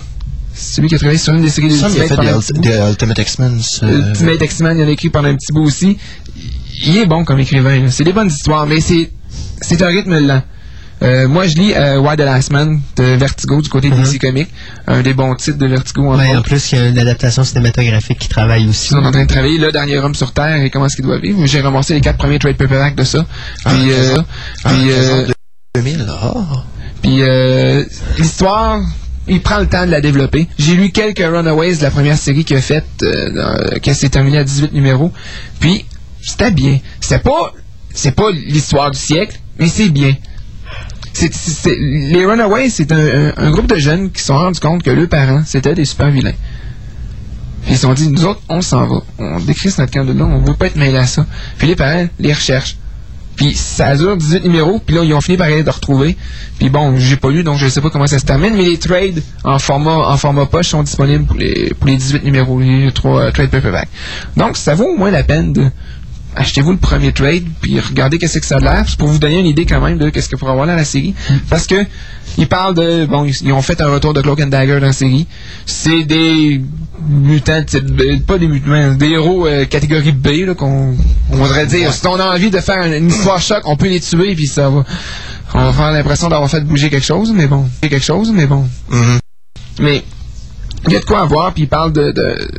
C'est 0.54 0.82
lui 0.82 0.88
qui 0.90 0.96
a 0.96 1.00
travaillé 1.00 1.18
sur 1.18 1.34
une 1.34 1.42
des 1.42 1.50
séries 1.50 1.72
Ça, 1.72 1.88
il 1.90 2.00
a 2.02 2.06
d'Ultimate 2.06 2.10
fait 2.10 2.16
pendant 2.16 2.30
des, 2.30 2.36
un 2.36 2.40
petit 2.40 2.52
Ult- 2.52 2.56
bout. 2.58 2.62
des 2.62 2.90
Ultimate 2.92 3.18
X-Men. 3.20 3.60
euh, 3.84 4.10
Ultimate 4.10 4.42
X-Men, 4.44 4.78
il 4.78 4.84
en 4.84 4.88
a 4.88 4.92
écrit 4.92 5.10
pendant 5.10 5.30
un 5.30 5.36
petit 5.36 5.52
bout 5.52 5.64
aussi. 5.64 5.98
Il 6.86 6.98
est 6.98 7.06
bon 7.08 7.24
comme 7.26 7.40
écrivain. 7.40 7.86
C'est 7.90 8.04
des 8.04 8.14
bonnes 8.14 8.28
histoires, 8.28 8.68
mais 8.68 8.80
c'est 8.80 9.10
c'est 9.62 9.82
un 9.82 9.88
rythme 9.88 10.20
lent. 10.20 10.44
Euh, 11.02 11.28
moi, 11.28 11.48
je 11.48 11.56
lis 11.56 11.74
euh, 11.74 11.98
Why 12.00 12.16
the 12.16 12.20
Last 12.22 12.52
Man 12.52 12.80
de 12.96 13.04
Vertigo 13.16 13.62
du 13.62 13.68
côté 13.68 13.90
de 13.90 13.96
DC 13.96 14.20
Comics. 14.22 14.48
Un 14.88 15.02
des 15.02 15.14
bons 15.14 15.34
titres 15.36 15.58
de 15.58 15.66
Vertigo 15.66 16.08
en 16.08 16.18
Ouais, 16.18 16.34
en 16.36 16.42
plus, 16.42 16.72
il 16.72 16.78
y 16.78 16.82
a 16.82 16.88
une 16.88 17.00
adaptation 17.00 17.44
cinématographique 17.44 18.20
qui 18.20 18.30
travaille 18.30 18.68
aussi. 18.70 18.88
Ils 18.94 18.98
sont 18.98 19.04
en 19.04 19.12
train 19.12 19.24
de 19.24 19.28
travailler 19.28 19.58
le 19.58 19.72
dernier 19.72 19.98
homme 19.98 20.16
sur 20.16 20.32
Terre 20.34 20.62
et 20.62 20.70
comment 20.70 20.86
est-ce 20.86 20.96
qu'il 20.96 21.04
doit 21.06 21.18
vivre. 21.20 21.46
J'ai 21.46 21.60
ramassé 21.62 21.94
les 21.96 22.00
quatre 22.02 22.18
premiers 22.18 22.40
trade 22.40 22.56
paperbacks 22.58 22.96
de 22.96 23.04
ça. 23.04 23.26
Puis, 23.66 23.92
euh, 23.92 24.18
ah, 24.64 24.70
puis, 24.70 24.92
euh, 24.92 24.96
Kazar 24.96 25.26
de 25.28 25.34
2000, 25.76 26.06
ah. 26.08 26.66
puis 27.02 27.24
euh, 27.24 27.84
l'histoire, 28.20 28.80
il 29.28 29.42
prend 29.42 29.58
le 29.58 29.66
temps 29.66 29.88
de 29.88 29.90
la 29.90 30.02
développer. 30.02 30.48
J'ai 30.60 30.76
lu 30.76 30.92
quelques 30.92 31.18
Runaways 31.18 31.78
de 31.78 31.82
la 31.82 31.90
première 31.90 32.16
série 32.16 32.46
qu'il 32.46 32.58
a 32.58 32.62
faite, 32.62 32.86
euh, 33.02 33.80
qui 33.80 33.96
s'est 33.96 34.10
terminée 34.10 34.38
à 34.38 34.44
18 34.44 34.72
numéros. 34.72 35.12
Puis 35.60 35.84
c'était 36.22 36.52
bien. 36.52 36.78
C'est 37.02 37.24
pas, 37.24 37.54
c'est 37.92 38.12
pas 38.12 38.30
l'histoire 38.30 38.92
du 38.92 39.00
siècle, 39.00 39.40
mais 39.58 39.68
c'est 39.68 39.90
bien. 39.90 40.16
Les 41.66 42.24
Runaways, 42.24 42.70
c'est 42.70 42.92
un, 42.92 43.50
groupe 43.50 43.66
de 43.66 43.78
jeunes 43.78 44.12
qui 44.12 44.22
se 44.22 44.28
sont 44.28 44.38
rendus 44.38 44.60
compte 44.60 44.84
que 44.84 44.92
leurs 44.92 45.10
parents, 45.10 45.42
c'était 45.44 45.74
des 45.74 45.86
super 45.86 46.12
vilains. 46.12 46.36
Puis 47.64 47.72
ils 47.72 47.76
se 47.78 47.82
sont 47.82 47.96
dit, 47.96 48.10
nous 48.10 48.26
autres, 48.26 48.42
on 48.48 48.62
s'en 48.62 48.86
va. 48.86 49.02
On 49.18 49.40
décrisse 49.40 49.80
notre 49.80 49.92
camp 49.92 50.06
de 50.06 50.14
là, 50.14 50.24
on 50.24 50.38
veut 50.38 50.54
pas 50.54 50.68
être 50.68 50.76
mêlés 50.76 51.00
à 51.00 51.08
ça. 51.08 51.26
Puis 51.58 51.68
les 51.68 51.76
parents 51.76 52.06
les 52.20 52.32
recherchent. 52.32 52.78
Puis 53.36 53.54
ça 53.56 53.96
dure 53.96 54.16
18 54.16 54.44
numéros, 54.44 54.80
puis 54.86 54.96
là, 54.96 55.04
ils 55.04 55.14
ont 55.14 55.22
fini 55.22 55.38
par 55.38 55.48
aller 55.48 55.64
de 55.64 55.70
retrouver. 55.70 56.16
Puis 56.60 56.70
bon, 56.70 56.98
j'ai 56.98 57.18
pas 57.18 57.30
lu, 57.30 57.44
donc 57.44 57.58
je 57.58 57.68
sais 57.68 57.82
pas 57.82 57.90
comment 57.90 58.08
ça 58.08 58.20
se 58.20 58.26
termine, 58.26 58.54
mais 58.56 58.64
les 58.64 58.78
trades 58.78 59.22
en 59.44 59.60
format, 59.60 60.10
en 60.10 60.18
format 60.18 60.46
poche 60.46 60.70
sont 60.70 60.84
disponibles 60.84 61.26
pour 61.26 61.38
les, 61.38 61.74
pour 61.80 61.88
les 61.88 61.98
18 61.98 62.24
numéros, 62.24 62.60
les 62.60 62.92
trois 62.92 63.22
euh, 63.22 63.32
trade 63.32 63.50
paperback. 63.50 63.88
Donc, 64.38 64.58
ça 64.58 64.76
vaut 64.76 64.86
au 64.86 64.98
moins 64.98 65.12
la 65.12 65.24
peine 65.24 65.54
de 65.54 65.66
achetez-vous 66.36 66.72
le 66.72 66.78
premier 66.78 67.12
trade, 67.12 67.44
puis 67.62 67.80
regardez 67.80 68.18
qu'est-ce 68.18 68.40
que 68.40 68.46
ça 68.46 68.58
a 68.58 68.60
l'air. 68.60 68.86
C'est 68.88 68.98
pour 68.98 69.08
vous 69.08 69.20
donner 69.20 69.40
une 69.40 69.46
idée 69.46 69.66
quand 69.66 69.82
même 69.82 69.98
de 69.98 70.10
qu'est-ce 70.10 70.30
qu'il 70.30 70.38
pourrait 70.38 70.52
avoir 70.52 70.68
dans 70.68 70.76
la 70.76 70.86
série. 70.86 71.14
Parce 71.50 71.68
que 71.68 71.86
ils 72.38 72.48
parlent 72.48 72.74
de 72.76 73.06
bon, 73.06 73.26
ils, 73.26 73.36
ils 73.44 73.52
ont 73.54 73.62
fait 73.62 73.80
un 73.82 73.90
retour 73.90 74.14
de 74.14 74.22
Cloak 74.22 74.42
and 74.42 74.48
Dagger 74.48 74.80
dans 74.80 74.88
la 74.88 74.94
série. 74.94 75.28
C'est 75.66 76.04
des 76.04 76.62
mutants, 77.08 77.64
type 77.64 78.26
pas 78.26 78.38
des 78.38 78.48
mutants, 78.48 78.94
des 78.96 79.10
héros 79.10 79.46
euh, 79.48 79.66
catégorie 79.66 80.12
B 80.12 80.28
là 80.48 80.56
qu'on 80.56 80.96
on 81.32 81.36
voudrait 81.36 81.66
dire. 81.68 81.94
Si 81.94 82.06
on 82.08 82.20
a 82.20 82.34
envie 82.36 82.50
de 82.50 82.60
faire 82.60 82.84
une, 82.86 82.94
une 82.94 83.08
histoire 83.10 83.40
choc, 83.42 83.62
on 83.66 83.76
peut 83.76 83.88
les 83.90 84.00
tuer 84.00 84.36
puis 84.36 84.48
ça 84.48 84.70
va. 84.70 84.84
On 85.54 85.66
va 85.66 85.74
faire 85.74 85.92
l'impression 85.92 86.30
d'avoir 86.30 86.50
fait 86.50 86.62
bouger 86.62 86.90
quelque 86.90 87.06
chose, 87.06 87.32
mais 87.36 87.46
bon, 87.46 87.70
quelque 87.82 88.00
chose, 88.00 88.32
mais 88.34 88.48
bon. 88.48 88.68
Mhm. 88.90 89.20
Mais 89.82 90.04
il 90.88 90.94
y 90.94 90.96
a 90.96 91.00
de 91.00 91.06
quoi 91.06 91.22
avoir, 91.22 91.54
puis 91.54 91.64
il 91.64 91.70
parle 91.70 91.94
de, 91.94 92.12
de- 92.12 92.50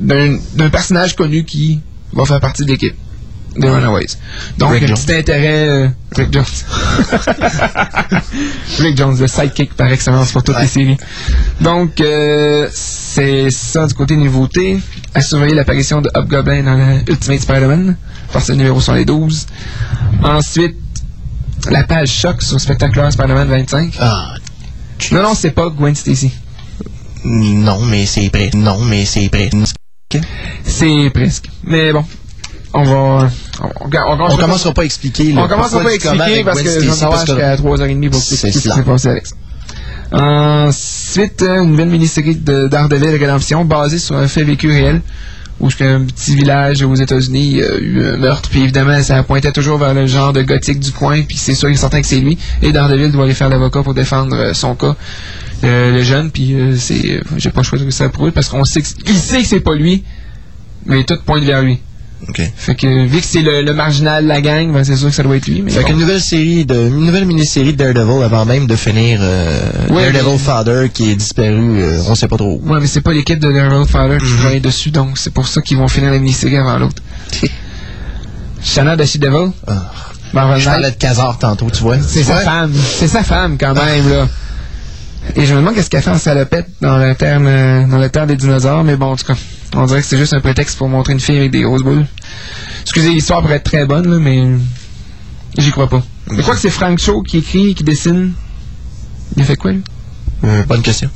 d'un, 0.00 0.38
d'un 0.54 0.70
personnage 0.70 1.14
connu 1.14 1.44
qui 1.44 1.80
va 2.12 2.24
faire 2.24 2.40
partie 2.40 2.64
de 2.64 2.68
l'équipe 2.70 2.94
des 3.58 3.68
Runaways. 3.68 4.06
Donc, 4.58 4.72
Rick 4.72 4.84
un 4.84 4.86
Jones. 4.88 4.96
petit 4.96 5.12
intérêt. 5.14 5.68
euh, 5.68 5.88
Rick 6.16 6.32
Jones. 6.32 6.44
Rick 8.78 8.96
Jones, 8.96 9.16
le 9.18 9.26
sidekick 9.26 9.74
par 9.74 9.90
excellence 9.92 10.32
pour 10.32 10.42
toutes 10.42 10.56
Ouais. 10.56 10.62
les 10.62 10.68
séries. 10.68 10.96
Donc, 11.60 12.00
euh, 12.00 12.68
c'est 12.72 13.50
ça 13.50 13.86
du 13.86 13.94
côté 13.94 14.16
nouveauté. 14.16 14.78
À 15.14 15.20
surveiller 15.22 15.54
l'apparition 15.54 16.00
de 16.00 16.10
Hobgoblin 16.14 16.62
dans 16.62 16.76
la 16.76 16.94
Ultimate 17.08 17.40
Spider-Man, 17.40 17.96
parce 18.32 18.46
que 18.46 18.52
le 18.52 18.58
numéro 18.58 18.80
sont 18.80 18.94
les 18.94 19.04
12. 19.04 19.46
Ensuite, 20.22 20.76
la 21.70 21.84
page 21.84 22.10
choc 22.10 22.42
sur 22.42 22.60
Spectacular 22.60 23.12
Spider-Man 23.12 23.48
25. 23.48 23.94
Ah, 24.00 24.34
Non, 25.12 25.22
non, 25.22 25.34
c'est 25.34 25.50
pas 25.50 25.68
Gwen 25.70 25.94
Stacy. 25.94 26.30
non, 27.24 27.80
mais 27.86 28.06
c'est 28.06 28.28
prêt. 28.30 28.50
Non, 28.54 28.78
mais 28.84 29.04
c'est 29.04 29.28
prêt. 29.28 29.50
C'est 30.64 31.10
presque. 31.12 31.50
Mais 31.64 31.92
bon, 31.92 32.04
on 32.74 32.82
va. 32.84 33.30
On, 33.60 33.66
on, 33.86 33.88
on, 34.20 34.32
On 34.32 34.36
commencera 34.36 34.72
pas 34.72 34.82
à 34.82 34.84
expliquer. 34.84 35.34
on 35.36 35.48
commence 35.48 35.70
pourquoi 35.70 35.82
pas 35.84 35.90
à 35.90 35.94
expliquer 35.94 36.44
parce 36.44 36.62
que 36.62 36.64
parce 36.64 37.24
que- 37.24 37.32
jusqu'à 37.32 37.56
3h30 37.56 38.10
pour 38.10 38.20
C'est 38.20 38.34
expliquer 38.34 38.58
ce 38.58 38.68
qui 38.68 38.74
s'est 38.74 38.82
passé 38.82 39.08
avec 39.08 39.26
ça. 39.26 39.34
Ensuite, 40.10 41.42
euh, 41.42 41.62
une 41.62 41.70
nouvelle 41.70 41.88
mini-série 41.90 42.36
de 42.36 42.66
Daredevil 42.68 43.20
Redemption 43.22 43.64
basée 43.64 43.98
sur 43.98 44.16
un 44.16 44.26
fait 44.26 44.44
vécu 44.44 44.70
réel 44.70 45.02
où 45.60 45.68
un 45.80 46.04
petit 46.04 46.36
village 46.36 46.82
aux 46.82 46.94
États-Unis, 46.94 47.46
il 47.50 47.56
y 47.56 47.62
a 47.62 47.76
eu 47.78 48.04
un 48.06 48.16
meurtre, 48.16 48.48
puis 48.48 48.62
évidemment, 48.62 49.02
ça 49.02 49.22
pointait 49.24 49.50
toujours 49.50 49.78
vers 49.78 49.92
le 49.92 50.06
genre 50.06 50.32
de 50.32 50.42
gothique 50.42 50.78
du 50.78 50.92
coin, 50.92 51.22
puis 51.22 51.36
c'est 51.36 51.54
sûr 51.54 51.68
et 51.68 51.74
certain 51.74 52.00
que 52.00 52.06
c'est 52.06 52.20
lui. 52.20 52.38
Et 52.62 52.70
Daredevil 52.72 53.10
doit 53.10 53.24
aller 53.24 53.34
faire 53.34 53.48
l'avocat 53.48 53.82
pour 53.82 53.92
défendre 53.94 54.36
euh, 54.36 54.54
son 54.54 54.76
cas, 54.76 54.94
euh, 55.64 55.90
le 55.92 56.02
jeune, 56.02 56.30
puis 56.30 56.54
euh, 56.54 56.76
c'est, 56.76 57.20
j'ai 57.36 57.50
pas 57.50 57.64
choisi 57.64 57.90
ça 57.90 58.08
pour 58.08 58.26
lui 58.26 58.30
parce 58.32 58.48
qu'on 58.48 58.64
sait 58.64 58.82
que, 58.82 58.88
il 59.06 59.16
sait 59.16 59.42
que 59.42 59.48
c'est 59.48 59.60
pas 59.60 59.74
lui, 59.74 60.04
mais 60.86 61.02
tout 61.04 61.18
pointe 61.26 61.42
vers 61.42 61.62
lui. 61.62 61.80
Fait 62.56 62.74
que 62.74 63.06
vu 63.06 63.20
que 63.20 63.24
c'est 63.24 63.42
le, 63.42 63.62
le 63.62 63.72
marginal 63.74 64.24
de 64.24 64.28
la 64.28 64.40
gang, 64.40 64.72
ben 64.72 64.82
c'est 64.84 64.96
sûr 64.96 65.08
que 65.08 65.14
ça 65.14 65.22
doit 65.22 65.36
être 65.36 65.46
lui. 65.46 65.62
Mais 65.62 65.70
Fait 65.70 65.80
bon. 65.80 65.86
qu'une 65.86 65.98
nouvelle 65.98 66.20
série 66.20 66.64
de, 66.66 66.74
une 66.74 67.06
nouvelle 67.06 67.24
mini-série 67.26 67.72
de 67.74 67.78
Daredevil 67.84 68.22
avant 68.24 68.44
même 68.44 68.66
de 68.66 68.76
finir 68.76 69.20
euh, 69.22 69.60
Ouais, 69.90 70.10
Daredevil 70.12 70.32
mais- 70.32 70.38
Father 70.38 70.90
qui 70.92 71.10
est 71.10 71.14
disparu, 71.16 71.80
euh, 71.80 72.00
on 72.08 72.14
sait 72.14 72.28
pas 72.28 72.36
trop. 72.36 72.60
Ouais, 72.64 72.78
mais 72.80 72.86
c'est 72.86 73.00
pas 73.00 73.12
l'équipe 73.12 73.38
de 73.38 73.50
Daredevil 73.52 73.88
Father 73.88 74.18
qui 74.18 74.36
travaille 74.36 74.60
dessus, 74.60 74.90
donc 74.90 75.16
c'est 75.16 75.32
pour 75.32 75.46
ça 75.46 75.62
qu'ils 75.62 75.76
vont 75.78 75.88
finir 75.88 76.10
la 76.10 76.18
mini-série 76.18 76.56
avant 76.56 76.78
l'autre. 76.78 77.02
Shanna 78.62 78.96
de 78.96 79.04
She-Devil, 79.04 79.52
Ah. 79.66 79.92
Marvel 80.32 80.58
Je 80.60 80.64
parlais 80.66 80.90
de 80.90 80.96
Kazar 80.96 81.38
tantôt, 81.38 81.70
tu 81.70 81.82
vois. 81.82 81.96
c'est 82.06 82.22
sa 82.24 82.40
femme. 82.40 82.72
C'est 82.74 83.08
sa 83.08 83.22
femme, 83.22 83.56
quand 83.58 83.74
même, 83.74 84.10
là. 84.10 84.28
Et 85.36 85.44
je 85.44 85.54
me 85.54 85.60
demande 85.60 85.74
qu'est-ce 85.74 85.90
qu'elle 85.90 86.02
fait 86.02 86.10
en 86.10 86.18
salopette 86.18 86.68
dans 86.80 86.98
le 86.98 87.14
terme, 87.14 87.46
euh, 87.46 87.86
dans 87.86 87.98
le 87.98 88.08
terre 88.08 88.26
des 88.26 88.36
dinosaures, 88.36 88.84
mais 88.84 88.96
bon, 88.96 89.12
en 89.12 89.16
tout 89.16 89.26
cas, 89.26 89.36
on 89.74 89.84
dirait 89.86 90.00
que 90.00 90.06
c'est 90.06 90.16
juste 90.16 90.34
un 90.34 90.40
prétexte 90.40 90.78
pour 90.78 90.88
montrer 90.88 91.12
une 91.12 91.20
fille 91.20 91.38
avec 91.38 91.50
des 91.50 91.62
grosses 91.62 91.82
boules. 91.82 92.06
Excusez, 92.82 93.10
l'histoire 93.10 93.42
pourrait 93.42 93.56
être 93.56 93.64
très 93.64 93.86
bonne, 93.86 94.10
là, 94.10 94.18
mais 94.18 94.44
j'y 95.56 95.70
crois 95.70 95.88
pas. 95.88 96.02
Je 96.30 96.40
crois 96.42 96.54
que 96.54 96.60
c'est 96.60 96.70
Frank 96.70 96.98
Cho 96.98 97.22
qui 97.22 97.38
écrit, 97.38 97.74
qui 97.74 97.84
dessine. 97.84 98.32
Il 99.36 99.42
a 99.42 99.44
fait 99.44 99.56
quoi, 99.56 99.72
lui? 99.72 99.82
Euh, 100.44 100.62
bonne 100.64 100.82
question. 100.82 101.10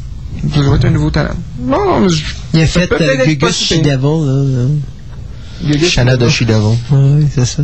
Ça 0.54 0.60
doit 0.60 0.76
être 0.76 0.84
un 0.84 0.90
nouveau 0.90 1.10
talent. 1.10 1.34
Non, 1.60 2.08
je... 2.08 2.22
Il 2.54 2.60
a 2.60 2.66
fait 2.66 2.90
euh, 2.92 3.24
Gugus. 3.24 3.56
She-Devil, 3.56 4.26
là. 4.26 4.66
Gugus, 5.64 5.88
Shanna 5.88 6.16
de. 6.16 6.26
Oui, 6.26 7.26
c'est 7.34 7.44
ça. 7.44 7.62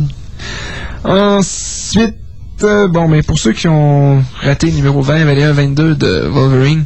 Ensuite, 1.03 2.15
euh, 2.63 2.87
bon, 2.87 3.07
mais 3.07 3.21
pour 3.21 3.39
ceux 3.39 3.53
qui 3.53 3.67
ont 3.67 4.23
raté 4.41 4.67
le 4.67 4.73
numéro 4.73 5.01
20, 5.01 5.25
21, 5.25 5.51
22 5.53 5.95
de 5.95 6.27
Wolverine, 6.27 6.85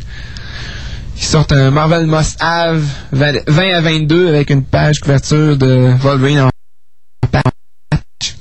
ils 1.17 1.23
sortent 1.23 1.51
un 1.51 1.71
Marvel 1.71 2.07
Must 2.07 2.37
Have 2.39 2.83
20 3.11 3.47
20 3.47 3.73
à 3.73 3.81
22 3.81 4.29
avec 4.29 4.49
une 4.49 4.63
page 4.63 4.99
couverture 4.99 5.57
de 5.57 5.93
Wolverine 5.99 6.39
en 6.41 6.49
patch. 7.31 8.35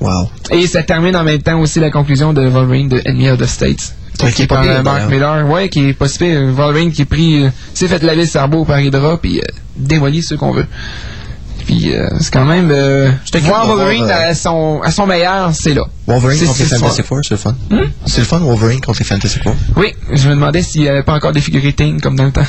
Wow. 0.00 0.30
Et 0.50 0.66
ça 0.66 0.82
termine 0.82 1.16
en 1.16 1.24
même 1.24 1.42
temps 1.42 1.60
aussi 1.60 1.80
la 1.80 1.90
conclusion 1.90 2.32
de 2.32 2.46
Wolverine 2.46 2.88
de 2.88 3.02
Enemy 3.04 3.30
of 3.30 3.38
the 3.38 3.46
States. 3.46 3.94
Ouais, 4.22 4.32
qui 4.32 4.42
est 4.42 4.46
par 4.46 4.64
euh, 4.66 4.82
Mark. 4.82 5.10
Miller. 5.10 5.48
Ouais, 5.48 5.68
qui 5.68 5.88
est 5.88 5.92
pas 5.92 6.08
si 6.08 6.18
pire. 6.18 6.52
Wolverine 6.52 6.92
qui 6.92 7.02
est 7.02 7.06
pris, 7.06 7.44
euh, 7.44 7.50
s'est 7.74 7.88
fait 7.88 8.02
laver 8.02 8.22
le 8.22 8.26
cerveau 8.26 8.64
par 8.64 8.80
Hydra, 8.80 9.18
puis 9.18 9.38
euh, 9.38 9.42
démolit 9.76 10.22
ceux 10.22 10.36
qu'on 10.36 10.52
veut. 10.52 10.66
Puis 11.68 11.94
euh, 11.94 12.08
c'est 12.18 12.32
quand 12.32 12.46
même. 12.46 12.70
Euh, 12.70 13.10
voir 13.42 13.66
Wolverine 13.66 14.04
voir, 14.06 14.18
euh, 14.18 14.30
à, 14.30 14.34
son, 14.34 14.80
à 14.82 14.90
son 14.90 15.06
meilleur, 15.06 15.52
c'est 15.52 15.74
là. 15.74 15.82
Wolverine 16.06 16.46
contre 16.46 16.60
les 16.60 16.64
Fantasy. 16.64 17.02
Four, 17.02 17.20
c'est 17.22 17.30
le 17.32 17.36
fun. 17.36 17.54
Hmm? 17.68 17.90
C'est 18.06 18.22
le 18.22 18.26
fun, 18.26 18.38
Wolverine 18.38 18.80
contre 18.80 19.00
les 19.00 19.04
Fantasy 19.04 19.38
Four? 19.40 19.54
Oui, 19.76 19.92
je 20.10 20.30
me 20.30 20.34
demandais 20.34 20.62
s'il 20.62 20.80
n'y 20.80 20.88
avait 20.88 21.02
pas 21.02 21.12
encore 21.12 21.32
des 21.32 21.42
figurines 21.42 22.00
comme 22.00 22.16
dans 22.16 22.24
le 22.24 22.32
temps. 22.32 22.40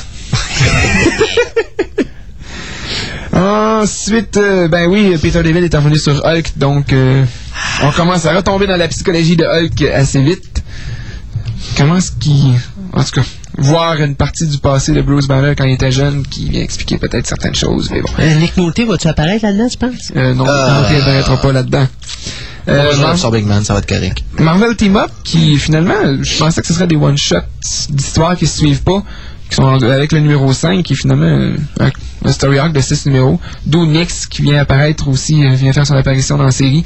Ensuite, 3.34 4.38
euh, 4.38 4.70
ben 4.70 4.90
oui, 4.90 5.18
Peter 5.22 5.44
David 5.44 5.66
est 5.66 5.76
revenu 5.76 6.00
sur 6.00 6.26
Hulk, 6.26 6.54
donc 6.58 6.94
euh, 6.94 7.26
on 7.84 7.92
commence 7.92 8.26
à 8.26 8.34
retomber 8.34 8.68
dans 8.68 8.78
la 8.78 8.88
psychologie 8.88 9.36
de 9.36 9.44
Hulk 9.44 9.82
assez 9.82 10.22
vite. 10.22 10.64
Comment 11.78 11.98
est-ce 11.98 12.14
qu'il... 12.14 12.54
En 12.94 13.04
tout 13.04 13.12
cas, 13.12 13.24
voir 13.60 14.02
une 14.02 14.16
partie 14.16 14.48
du 14.48 14.58
passé 14.58 14.94
de 14.94 15.02
Bruce 15.02 15.28
Banner 15.28 15.54
quand 15.58 15.66
il 15.66 15.74
était 15.74 15.92
jeune 15.92 16.24
qui 16.26 16.50
vient 16.50 16.62
expliquer 16.62 16.98
peut-être 16.98 17.28
certaines 17.28 17.56
choses, 17.56 17.90
mais 17.92 18.02
bon. 18.02 18.10
Euh, 18.20 18.36
Nick 18.36 18.58
Nolte, 18.58 18.80
va-tu 18.82 19.08
apparaître 19.08 19.46
là-dedans, 19.46 19.68
tu 19.70 19.78
penses? 19.78 20.12
Euh, 20.16 20.34
non, 20.34 20.46
Euh, 20.48 20.68
non, 20.82 20.88
il 20.90 20.98
n'apparaîtra 20.98 21.38
pas 21.38 21.52
là-dedans. 21.52 21.88
Euh, 22.68 22.96
Mar- 22.98 23.18
sur 23.18 23.32
Big 23.32 23.46
Man, 23.46 23.64
ça 23.64 23.74
va 23.74 23.80
être 23.80 23.88
correct. 23.90 24.24
Marvel 24.38 24.76
Team 24.76 24.96
Up, 24.98 25.10
qui 25.24 25.58
finalement, 25.58 26.22
je 26.22 26.38
pensais 26.38 26.62
que 26.62 26.68
ce 26.68 26.74
serait 26.74 26.88
des 26.88 26.96
one-shots 26.98 27.38
d'histoires 27.90 28.36
qui 28.36 28.46
se 28.48 28.58
suivent 28.60 28.84
pas, 28.84 29.02
qui 29.50 29.56
sont 29.56 29.66
avec 29.84 30.12
le 30.12 30.20
numéro 30.20 30.54
5, 30.54 30.84
qui 30.84 30.94
est 30.94 30.96
finalement 30.96 31.26
euh, 31.26 31.56
un, 31.80 31.90
un 32.26 32.32
story 32.32 32.60
arc 32.60 32.72
de 32.72 32.80
6 32.80 33.08
numéros, 33.08 33.40
d'où 33.66 33.88
Nyx 33.88 34.28
qui 34.28 34.44
vient 34.44 34.60
apparaître 34.62 35.08
aussi, 35.08 35.44
vient 35.56 35.74
faire 35.74 35.88
son 35.88 35.96
apparition 35.96 36.38
dans 36.38 36.44
la 36.44 36.52
série. 36.52 36.84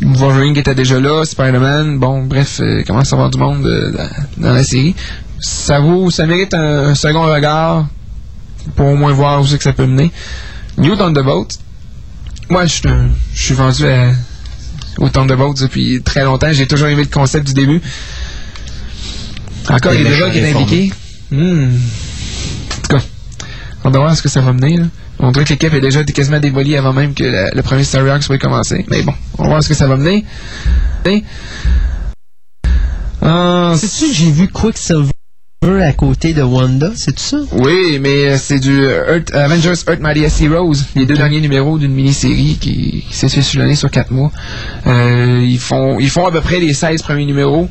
Wolverine 0.00 0.54
qui 0.54 0.60
était 0.60 0.74
déjà 0.74 0.98
là, 0.98 1.24
Spider-Man, 1.24 1.98
bon, 1.98 2.24
bref, 2.24 2.58
euh, 2.60 2.80
il 2.80 2.84
commence 2.84 3.12
à 3.12 3.16
avoir 3.16 3.30
du 3.30 3.38
monde 3.38 3.64
euh, 3.64 3.92
dans, 3.92 4.44
dans 4.48 4.52
la 4.54 4.64
série. 4.64 4.96
Ça 5.44 5.80
vaut, 5.80 6.08
ça 6.10 6.24
mérite 6.26 6.54
un, 6.54 6.90
un 6.90 6.94
second 6.94 7.22
regard 7.22 7.86
pour 8.76 8.86
au 8.86 8.94
moins 8.96 9.12
voir 9.12 9.40
où 9.40 9.46
c'est 9.46 9.58
que 9.58 9.64
ça 9.64 9.72
peut 9.72 9.86
mener. 9.86 10.10
New 10.78 10.94
Thunderbolt, 10.96 11.58
moi, 12.48 12.64
je 12.66 12.72
suis 12.74 12.88
un- 12.88 13.08
je 13.34 13.42
suis 13.42 13.54
vendu 13.54 13.86
à, 13.86 14.12
au 14.98 15.08
Thunderbolts 15.08 15.60
depuis 15.60 16.00
très 16.02 16.22
longtemps. 16.24 16.52
J'ai 16.52 16.66
toujours 16.68 16.86
aimé 16.88 17.02
le 17.02 17.08
concept 17.10 17.46
du 17.48 17.54
début. 17.54 17.80
Encore 19.68 19.92
Les 19.92 20.00
Hydra 20.00 20.10
méchants 20.12 20.30
qui 20.30 20.38
est 20.38 20.50
impliqué. 20.52 20.92
Hmm. 21.30 21.74
En 21.74 22.82
tout 22.82 22.96
cas, 22.96 23.02
on 23.84 23.90
va 23.90 23.98
voir 23.98 24.16
ce 24.16 24.22
que 24.22 24.28
ça 24.28 24.40
va 24.42 24.52
mener. 24.52 24.76
là. 24.78 24.84
On 25.18 25.30
dirait 25.32 25.44
que 25.44 25.50
l'équipe 25.50 25.72
a 25.74 25.80
déjà 25.80 26.00
été 26.00 26.12
quasiment 26.12 26.40
démolie 26.40 26.76
avant 26.76 26.92
même 26.92 27.14
que 27.14 27.24
la- 27.24 27.50
le 27.50 27.62
premier 27.62 27.84
Story 27.84 28.10
Arc 28.10 28.22
soit 28.22 28.38
commencé. 28.38 28.84
Mais 28.88 29.02
bon, 29.02 29.14
on 29.38 29.42
va 29.44 29.48
voir 29.50 29.62
ce 29.62 29.68
que 29.68 29.74
ça 29.74 29.86
va 29.88 29.96
mener. 29.96 30.24
Et- 31.04 31.24
Euh, 33.22 33.76
Sais-tu 33.76 34.12
j'ai 34.12 34.30
vu 34.32 34.48
Quicksilver 34.48 35.11
à 35.62 35.92
côté 35.92 36.32
de 36.32 36.42
Wanda, 36.42 36.90
c'est 36.96 37.18
ça? 37.18 37.36
Oui, 37.52 37.98
mais 38.00 38.26
euh, 38.26 38.36
c'est 38.36 38.58
du 38.58 38.84
Earth- 38.84 39.32
Avengers 39.34 39.74
Earth 39.88 40.00
Mightiest 40.00 40.40
Heroes, 40.42 40.74
les 40.96 41.06
deux 41.06 41.14
derniers 41.14 41.40
numéros 41.40 41.78
d'une 41.78 41.92
mini-série 41.92 42.58
qui, 42.60 43.04
qui 43.08 43.14
s'est 43.16 43.28
fait 43.28 43.42
sur 43.42 43.62
sur 43.76 43.90
quatre 43.90 44.10
mois. 44.10 44.32
Euh, 44.86 45.40
ils 45.42 45.58
font 45.60 45.98
ils 46.00 46.10
font 46.10 46.26
à 46.26 46.32
peu 46.32 46.40
près 46.40 46.58
les 46.58 46.74
16 46.74 47.02
premiers 47.02 47.26
numéros, 47.26 47.68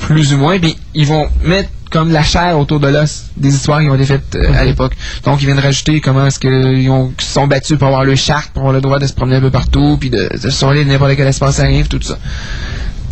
plus 0.00 0.34
ou 0.34 0.38
moins, 0.38 0.58
puis 0.58 0.76
ils 0.94 1.06
vont 1.06 1.28
mettre 1.44 1.70
comme 1.90 2.10
la 2.10 2.24
chair 2.24 2.58
autour 2.58 2.80
de 2.80 2.88
l'os 2.88 3.26
des 3.36 3.54
histoires 3.54 3.80
qui 3.80 3.88
ont 3.88 3.94
été 3.94 4.06
faites 4.06 4.34
euh, 4.34 4.52
à 4.54 4.64
l'époque. 4.64 4.94
Donc 5.24 5.40
ils 5.40 5.46
viennent 5.46 5.60
rajouter 5.60 6.00
comment 6.00 6.26
est-ce 6.26 6.40
qu'ils 6.40 6.90
se 7.24 7.32
sont 7.32 7.46
battus 7.46 7.78
pour 7.78 7.86
avoir 7.86 8.04
le 8.04 8.16
charte, 8.16 8.50
pour 8.52 8.62
avoir 8.62 8.74
le 8.74 8.80
droit 8.80 8.98
de 8.98 9.06
se 9.06 9.12
promener 9.12 9.36
un 9.36 9.40
peu 9.40 9.52
partout, 9.52 9.96
puis 10.00 10.10
de, 10.10 10.28
de 10.42 10.50
se 10.50 10.64
de 10.66 10.82
n'importe 10.82 11.14
quel 11.16 11.28
espace 11.28 11.60
arrive, 11.60 11.86
tout 11.86 12.02
ça. 12.02 12.18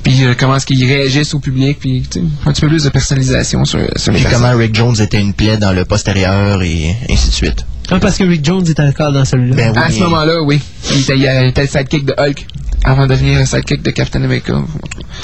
Puis 0.04 0.22
euh, 0.24 0.34
comment 0.38 0.56
est-ce 0.56 0.66
qu'ils 0.66 0.84
réagissent 0.84 1.34
au 1.34 1.40
public, 1.40 1.78
puis 1.80 2.02
tu 2.08 2.20
sais, 2.20 2.26
un 2.46 2.52
petit 2.52 2.60
peu 2.60 2.68
plus 2.68 2.84
de 2.84 2.90
personnalisation 2.90 3.64
sur, 3.64 3.80
sur 3.96 4.12
les 4.12 4.20
Puis 4.20 4.28
comment 4.32 4.54
Rick 4.56 4.74
Jones 4.74 4.94
était 5.00 5.20
une 5.20 5.32
plaie 5.32 5.56
dans 5.56 5.72
le 5.72 5.84
postérieur 5.86 6.62
et 6.62 6.94
ainsi 7.10 7.28
de 7.30 7.34
suite. 7.34 7.64
Ah, 7.90 7.98
parce 7.98 8.16
que 8.18 8.24
Rick 8.24 8.44
Jones 8.44 8.64
est 8.66 8.78
encore 8.80 9.12
dans 9.12 9.24
celui-là. 9.24 9.56
Ben 9.56 9.72
oui, 9.74 9.78
À 9.82 9.88
ce 9.88 9.94
mais- 9.94 10.00
moment-là, 10.04 10.42
oui. 10.42 10.60
Il 10.90 11.00
était, 11.00 11.16
il 11.18 11.24
était 11.48 11.62
le 11.62 11.68
sidekick 11.68 12.04
de 12.04 12.14
Hulk 12.18 12.46
avant 12.84 13.06
de 13.06 13.14
devenir 13.14 13.38
le 13.40 13.46
sidekick 13.46 13.82
de 13.82 13.90
Captain 13.90 14.22
America. 14.22 14.54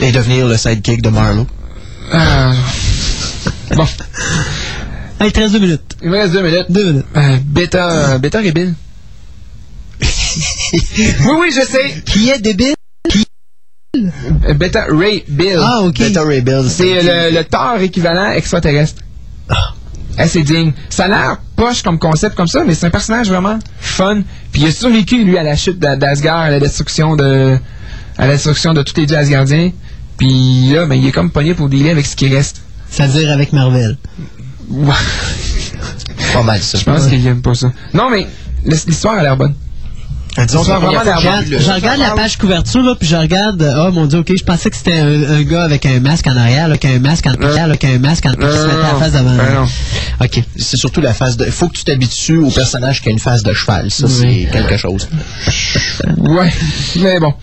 Et 0.00 0.12
devenir 0.12 0.46
le 0.46 0.56
sidekick 0.56 1.02
de 1.02 1.08
Marlowe. 1.10 1.46
Ah. 2.12 2.52
Bon, 3.76 3.86
Hey, 5.20 5.28
il 5.28 5.32
te 5.32 5.40
reste 5.40 5.52
deux 5.52 5.58
minutes. 5.60 5.96
il 6.02 6.08
me 6.10 6.16
reste 6.18 6.32
deux 6.32 6.42
minutes. 6.42 6.66
Deux 6.70 6.84
minutes. 6.92 7.06
Euh, 7.16 7.36
Beta, 7.44 8.18
Beta 8.18 8.40
Rebel. 8.40 8.74
Oui, 10.72 11.34
oui, 11.40 11.50
je 11.54 11.66
sais. 11.66 12.02
Qui 12.06 12.30
est 12.30 12.38
débile? 12.38 12.74
Euh, 13.96 14.54
Beta 14.54 14.86
Ray 14.88 15.24
Bill. 15.28 15.58
Ah, 15.60 15.80
ok. 15.82 15.98
Beta 15.98 16.22
Ray 16.22 16.40
Bill. 16.42 16.64
C'est 16.68 17.02
le, 17.02 17.36
le 17.36 17.44
Thor 17.44 17.76
équivalent 17.80 18.30
extraterrestre. 18.32 19.02
Ah, 20.16 20.26
c'est 20.28 20.42
digne. 20.42 20.72
Ça 20.90 21.04
a 21.04 21.08
l'air 21.08 21.36
poche 21.56 21.82
comme 21.82 21.98
concept 21.98 22.36
comme 22.36 22.46
ça, 22.46 22.62
mais 22.64 22.74
c'est 22.74 22.86
un 22.86 22.90
personnage 22.90 23.28
vraiment 23.28 23.58
fun. 23.80 24.22
Puis 24.52 24.62
il 24.62 24.68
a 24.68 24.70
survécu, 24.72 25.24
lui, 25.24 25.36
à 25.38 25.42
la 25.42 25.56
chute 25.56 25.78
d'A- 25.78 25.96
d'Asgard, 25.96 26.40
à 26.40 26.50
la 26.50 26.60
destruction 26.60 27.16
de 27.16 27.56
à 28.18 28.26
la 28.26 28.34
destruction 28.34 28.74
de 28.74 28.82
tous 28.82 28.96
les 29.00 29.06
dieux 29.06 29.16
asgardiens. 29.16 29.70
Puis 30.18 30.70
là, 30.72 30.86
ben, 30.86 30.94
il 30.94 31.06
est 31.08 31.12
comme 31.12 31.30
pogné 31.30 31.54
pour 31.54 31.68
dealer 31.68 31.90
avec 31.90 32.06
ce 32.06 32.14
qui 32.14 32.28
reste. 32.32 32.60
C'est-à-dire 32.90 33.30
avec 33.32 33.52
Marvel. 33.52 33.96
Ouais. 34.68 34.92
pas 36.32 36.42
mal 36.42 36.60
ça. 36.60 36.78
Je 36.78 36.84
pense 36.84 37.06
qu'il 37.06 37.26
aime 37.26 37.40
pas 37.42 37.54
ça. 37.54 37.72
Non, 37.94 38.10
mais 38.10 38.26
l'histoire 38.64 39.14
a 39.18 39.22
l'air 39.22 39.36
bonne. 39.36 39.54
Disons 40.38 40.62
Ça 40.64 40.76
a 40.76 40.78
vraiment 40.78 41.02
l'air 41.02 41.16
que 41.16 41.44
Je, 41.50 41.58
je 41.58 41.70
regarde 41.70 41.98
la 41.98 42.10
page 42.12 42.38
couverture, 42.38 42.82
là, 42.82 42.94
puis 42.94 43.08
je 43.08 43.16
regarde, 43.16 43.60
euh, 43.62 43.88
oh 43.88 43.92
mon 43.92 44.06
dieu, 44.06 44.20
ok, 44.20 44.32
je 44.38 44.44
pensais 44.44 44.70
que 44.70 44.76
c'était 44.76 44.98
un, 44.98 45.22
un 45.30 45.42
gars 45.42 45.64
avec 45.64 45.84
un 45.86 45.98
masque 46.00 46.26
en 46.28 46.36
arrière, 46.36 46.68
là, 46.68 46.76
qu'un 46.78 46.98
masque 47.00 47.26
en 47.26 47.34
arrière, 47.34 47.66
là, 47.66 47.76
qu'un 47.76 47.98
masque 47.98 48.26
en 48.26 48.30
qui 48.32 48.40
se 48.42 48.66
mettait 48.66 48.78
la 48.82 48.94
face 48.94 49.12
devant. 49.12 49.30
Non. 49.32 49.68
Ok. 50.20 50.42
C'est 50.56 50.76
surtout 50.76 51.00
la 51.00 51.12
face 51.14 51.36
de. 51.36 51.46
Il 51.46 51.52
faut 51.52 51.68
que 51.68 51.76
tu 51.76 51.84
t'habitues 51.84 52.38
au 52.38 52.50
personnage 52.50 53.02
qui 53.02 53.08
a 53.08 53.12
une 53.12 53.18
face 53.18 53.42
de 53.42 53.52
cheval. 53.52 53.90
Ça, 53.90 54.06
Oui. 54.06 54.46
c'est 54.46 54.50
quelque 54.52 54.76
chose. 54.76 55.08
Ouais. 56.18 56.52
Mais 56.96 57.18
bon. 57.18 57.34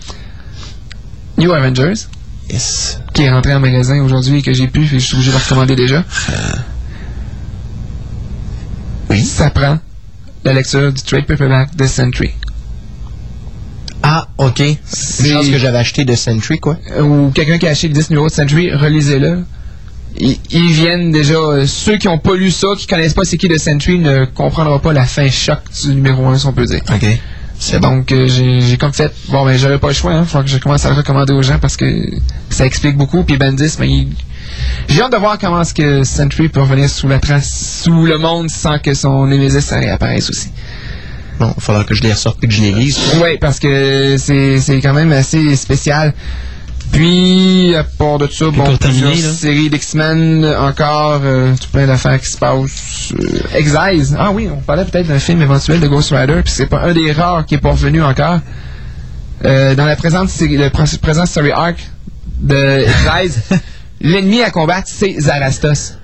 New 1.36 1.52
Avengers, 1.52 1.92
Yes. 2.50 3.00
qui 3.12 3.22
est 3.24 3.30
rentré 3.30 3.54
en 3.54 3.60
magasin 3.60 4.00
aujourd'hui 4.02 4.38
et 4.38 4.42
que 4.42 4.52
j'ai 4.54 4.66
pu, 4.66 4.82
et 4.84 4.86
je 4.86 4.98
suis 4.98 5.14
obligé 5.14 5.30
de 5.30 5.36
le 5.36 5.42
recommander 5.42 5.76
déjà. 5.76 6.02
Oui. 9.10 9.22
Ça 9.24 9.50
prend 9.50 9.78
la 10.44 10.52
lecture 10.52 10.92
du 10.92 11.02
trade 11.02 11.26
paperback 11.26 11.74
de 11.76 11.86
Sentry. 11.86 12.30
Ah, 14.10 14.26
ok. 14.38 14.62
C'est- 14.86 15.30
chose 15.32 15.50
que 15.50 15.58
j'avais 15.58 15.76
acheté 15.78 16.04
de 16.06 16.14
Sentry, 16.14 16.58
quoi. 16.58 16.78
Euh, 16.96 17.02
ou 17.02 17.30
quelqu'un 17.30 17.58
qui 17.58 17.66
a 17.68 17.70
acheté 17.72 17.88
le 17.88 17.94
10 17.94 18.08
numéros 18.10 18.28
de 18.28 18.32
Century, 18.32 18.72
relisez-le. 18.72 19.44
Ils, 20.18 20.38
ils 20.50 20.72
viennent 20.72 21.12
déjà, 21.12 21.34
euh, 21.34 21.66
ceux 21.66 21.98
qui 21.98 22.06
n'ont 22.08 22.18
pas 22.18 22.34
lu 22.34 22.50
ça, 22.50 22.68
qui 22.78 22.86
connaissent 22.86 23.12
pas 23.12 23.24
c'est 23.24 23.36
qui 23.36 23.48
de 23.48 23.58
Century, 23.58 23.98
ne 23.98 24.24
comprendront 24.24 24.78
pas 24.78 24.92
la 24.94 25.04
fin 25.04 25.28
choc 25.30 25.58
du 25.82 25.94
numéro 25.94 26.24
1, 26.26 26.38
si 26.38 26.46
on 26.46 26.52
peut 26.54 26.64
dire. 26.64 26.80
Ok. 26.88 27.06
C'est 27.60 27.80
bon. 27.80 27.96
Donc, 27.96 28.12
euh, 28.12 28.28
j'ai 28.28 28.76
comme 28.78 28.92
fait, 28.94 29.12
bon, 29.28 29.44
ben, 29.44 29.58
j'avais 29.58 29.78
pas 29.78 29.88
le 29.88 29.94
choix, 29.94 30.12
hein, 30.12 30.24
faut 30.24 30.40
que 30.42 30.48
je 30.48 30.58
commence 30.58 30.84
à 30.86 30.90
le 30.90 30.94
recommander 30.94 31.32
aux 31.32 31.42
gens 31.42 31.58
parce 31.58 31.76
que 31.76 31.86
ça 32.50 32.64
explique 32.64 32.96
beaucoup. 32.96 33.24
Puis 33.24 33.36
Bendis, 33.36 33.74
ben, 33.78 33.84
il- 33.84 34.08
j'ai 34.88 35.02
hâte 35.02 35.12
de 35.12 35.16
voir 35.18 35.38
comment 35.38 35.60
est-ce 35.60 35.74
que 35.74 36.02
Century 36.04 36.48
peut 36.48 36.60
revenir 36.60 36.88
sous 36.88 37.08
la 37.08 37.18
trace, 37.18 37.80
sous 37.82 38.06
le 38.06 38.16
monde, 38.16 38.48
sans 38.48 38.78
que 38.78 38.94
son 38.94 39.26
Nemesis 39.26 39.68
réapparaisse 39.70 40.30
aussi. 40.30 40.48
Bon, 41.38 41.46
il 41.46 41.54
va 41.54 41.60
falloir 41.60 41.86
que 41.86 41.94
je 41.94 42.02
les 42.02 42.12
ressorte 42.12 42.42
et 42.42 42.48
que 42.48 42.52
je 42.54 42.60
les 42.62 42.72
lise. 42.72 42.98
Oui, 43.22 43.38
parce 43.40 43.58
que 43.60 44.16
c'est 44.18 44.80
quand 44.82 44.92
même 44.94 45.12
assez 45.12 45.54
spécial. 45.56 46.12
Puis, 46.92 47.74
à 47.76 47.84
part 47.84 48.18
de 48.18 48.26
ça, 48.28 48.46
bon, 48.46 48.64
pour 48.64 48.78
terminer, 48.78 49.14
séries 49.34 49.68
d'X-Men, 49.68 50.44
encore, 50.58 51.20
euh, 51.22 51.52
tout 51.60 51.68
plein 51.70 51.86
d'affaires 51.86 52.18
qui 52.18 52.30
se 52.30 52.38
passent. 52.38 53.12
Euh, 53.12 53.56
Exiles. 53.56 54.16
Ah 54.18 54.30
oui, 54.32 54.48
on 54.50 54.56
parlait 54.62 54.84
peut-être 54.86 55.06
d'un 55.08 55.18
film 55.18 55.42
éventuel 55.42 55.80
de 55.80 55.86
Ghost 55.86 56.10
Rider, 56.16 56.40
puis 56.42 56.52
c'est 56.52 56.66
pas 56.66 56.80
un 56.80 56.94
des 56.94 57.12
rares 57.12 57.44
qui 57.44 57.56
est 57.56 57.58
pas 57.58 57.72
revenu 57.72 58.02
encore. 58.02 58.38
Euh, 59.44 59.74
dans 59.74 59.84
la 59.84 59.96
présente 59.96 60.30
série, 60.30 60.56
le 60.56 60.68
pr- 60.68 60.98
présent 60.98 61.26
story 61.26 61.52
arc 61.52 61.76
de 62.40 62.84
Exiles, 62.84 63.42
l'ennemi 64.00 64.42
à 64.42 64.50
combattre, 64.50 64.88
c'est 64.90 65.20
Zarastos, 65.20 65.94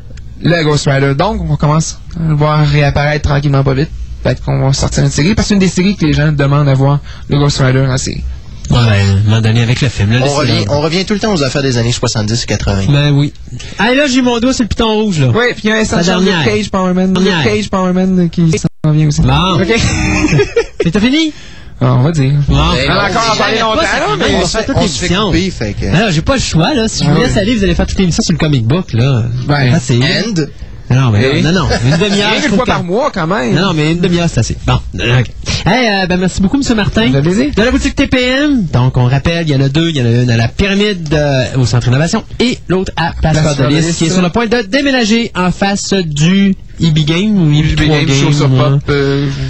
le 0.43 0.63
Ghost 0.65 0.87
Rider. 0.89 1.15
Donc, 1.15 1.41
on 1.49 1.57
commence 1.57 1.99
à 2.23 2.29
le 2.29 2.35
voir 2.35 2.65
réapparaître 2.65 3.27
tranquillement 3.29 3.65
pas 3.65 3.75
vite. 3.75 3.91
Peut-être 4.25 4.43
qu'on 4.43 4.59
va 4.59 4.73
sortir 4.73 5.05
une 5.05 5.11
série, 5.11 5.35
parce 5.35 5.47
que 5.47 5.49
c'est 5.51 5.55
une 5.55 5.61
des 5.61 5.69
séries 5.69 5.97
que 5.97 6.07
les 6.07 6.15
gens 6.15 6.33
demandent 6.33 6.69
à 6.69 6.75
voir, 6.75 7.01
le 7.29 7.39
Ghost 7.39 7.59
Rider 7.59 7.87
en 7.87 7.99
série. 7.99 8.25
Ouais, 8.71 8.79
ben, 8.79 8.89
à 8.89 8.95
un 8.95 9.21
moment 9.25 9.41
donné 9.43 9.63
avec 9.63 9.83
le 9.83 9.89
film, 9.91 10.13
là. 10.13 10.21
On 10.25 10.35
revient, 10.35 10.65
on 10.71 10.81
revient 10.81 11.05
tout 11.05 11.13
le 11.13 11.21
temps 11.21 11.35
aux 11.35 11.43
affaires 11.43 11.63
des 11.63 11.77
années 11.77 11.93
70 11.93 12.43
et 12.43 12.47
80. 12.47 12.85
Ben 12.89 13.11
oui. 13.11 13.35
Ah, 13.79 13.95
là, 13.95 14.07
j'ai 14.07 14.23
mon 14.23 14.41
doigt 14.41 14.55
sur 14.55 14.65
le 14.65 14.69
piton 14.69 14.95
rouge, 14.95 15.21
là. 15.21 15.29
Oui, 15.29 15.53
puis 15.53 15.65
il 15.65 15.71
y 15.71 15.73
a 15.73 15.77
un. 15.77 16.21
Luke 16.21 16.45
Cage 16.47 16.71
Powerman. 16.71 17.13
Luke. 17.13 17.45
Cage 17.45 17.69
Powerman 17.69 18.19
euh, 18.19 18.29
qui 18.29 18.51
s'en 18.59 18.93
vient 18.93 19.09
aussi. 19.09 19.21
Bon. 19.21 19.61
OK. 19.61 19.69
Mais 20.85 20.91
t'as 20.91 21.01
fini? 21.01 21.35
Ah, 21.83 21.97
on 21.97 22.03
va 22.03 22.13
dire. 22.13 22.33
Bon. 22.49 22.55
Ben, 22.55 22.87
On 22.89 22.93
a 22.93 22.95
non, 22.95 23.11
encore 23.11 23.37
parler 23.37 23.59
longtemps, 23.59 23.83
là, 23.83 24.17
mais... 24.19 24.35
on 24.37 24.47
se 24.47 24.57
fait 24.57 24.65
toute 24.65 24.77
l'émission. 24.77 25.31
que... 25.33 25.95
Alors, 25.95 26.11
j'ai 26.11 26.23
pas 26.23 26.37
le 26.37 26.41
choix, 26.41 26.73
là. 26.73 26.89
Si 26.89 27.05
je 27.05 27.11
vous 27.11 27.17
Ah 27.17 27.21
laisse 27.21 27.37
aller, 27.37 27.57
vous 27.57 27.65
allez 27.65 27.75
faire 27.75 27.87
toute 27.87 27.99
l'émission 27.99 28.23
sur 28.23 28.33
le 28.33 28.39
comic 28.39 28.65
book, 28.65 28.93
là. 28.93 29.25
Ben, 29.47 29.79
c'est. 29.81 29.97
And, 29.97 30.47
Non, 30.91 31.11
mais 31.11 31.39
Et? 31.39 31.43
non, 31.43 31.53
non. 31.53 31.69
Une 31.85 31.97
demi-heure. 31.97 32.33
Qu'une 32.35 32.43
trouve 32.43 32.57
fois 32.57 32.67
par 32.67 32.85
mois, 32.85 33.11
quand 33.13 33.27
même. 33.27 33.55
Non, 33.55 33.63
non, 33.69 33.75
mais 33.75 33.93
une 33.93 34.01
demi-heure, 34.01 34.29
c'est 34.29 34.41
assez. 34.41 34.57
Bon, 34.67 34.75
ok. 34.95 35.31
Hey, 35.67 35.89
euh, 36.03 36.07
ben, 36.07 36.19
merci 36.19 36.43
beaucoup, 36.43 36.61
M. 36.61 36.77
Martin. 36.77 37.09
De 37.09 37.63
la 37.63 37.71
boutique 37.71 37.95
TPM. 37.97 38.65
Donc, 38.67 38.97
on 38.99 39.05
rappelle, 39.07 39.49
il 39.49 39.53
y 39.53 39.57
en 39.57 39.61
a 39.63 39.69
deux. 39.71 39.89
Il 39.89 39.97
y 39.97 40.03
en 40.03 40.07
a 40.07 40.23
une 40.23 40.31
à 40.31 40.37
la 40.37 40.49
pyramide 40.49 41.09
euh, 41.15 41.45
au 41.57 41.65
centre 41.65 41.87
d'innovation 41.87 42.23
et 42.39 42.59
l'autre 42.69 42.93
à 42.97 43.13
Place 43.19 43.57
de 43.57 43.93
qui 43.93 44.05
est 44.05 44.11
sur 44.11 44.21
le 44.23 44.29
point 44.29 44.47
de 44.47 44.61
déménager 44.63 45.31
en 45.35 45.51
face 45.51 45.95
du 45.95 46.55
EB 46.81 46.99
Game 47.07 47.37
ou 47.41 47.51
EB3 47.51 47.77
Big 47.77 47.89
Game, 47.89 48.09
Show 48.09 48.33
sur 48.33 48.53
ouais. 48.53 48.59
Pop, 48.59 48.93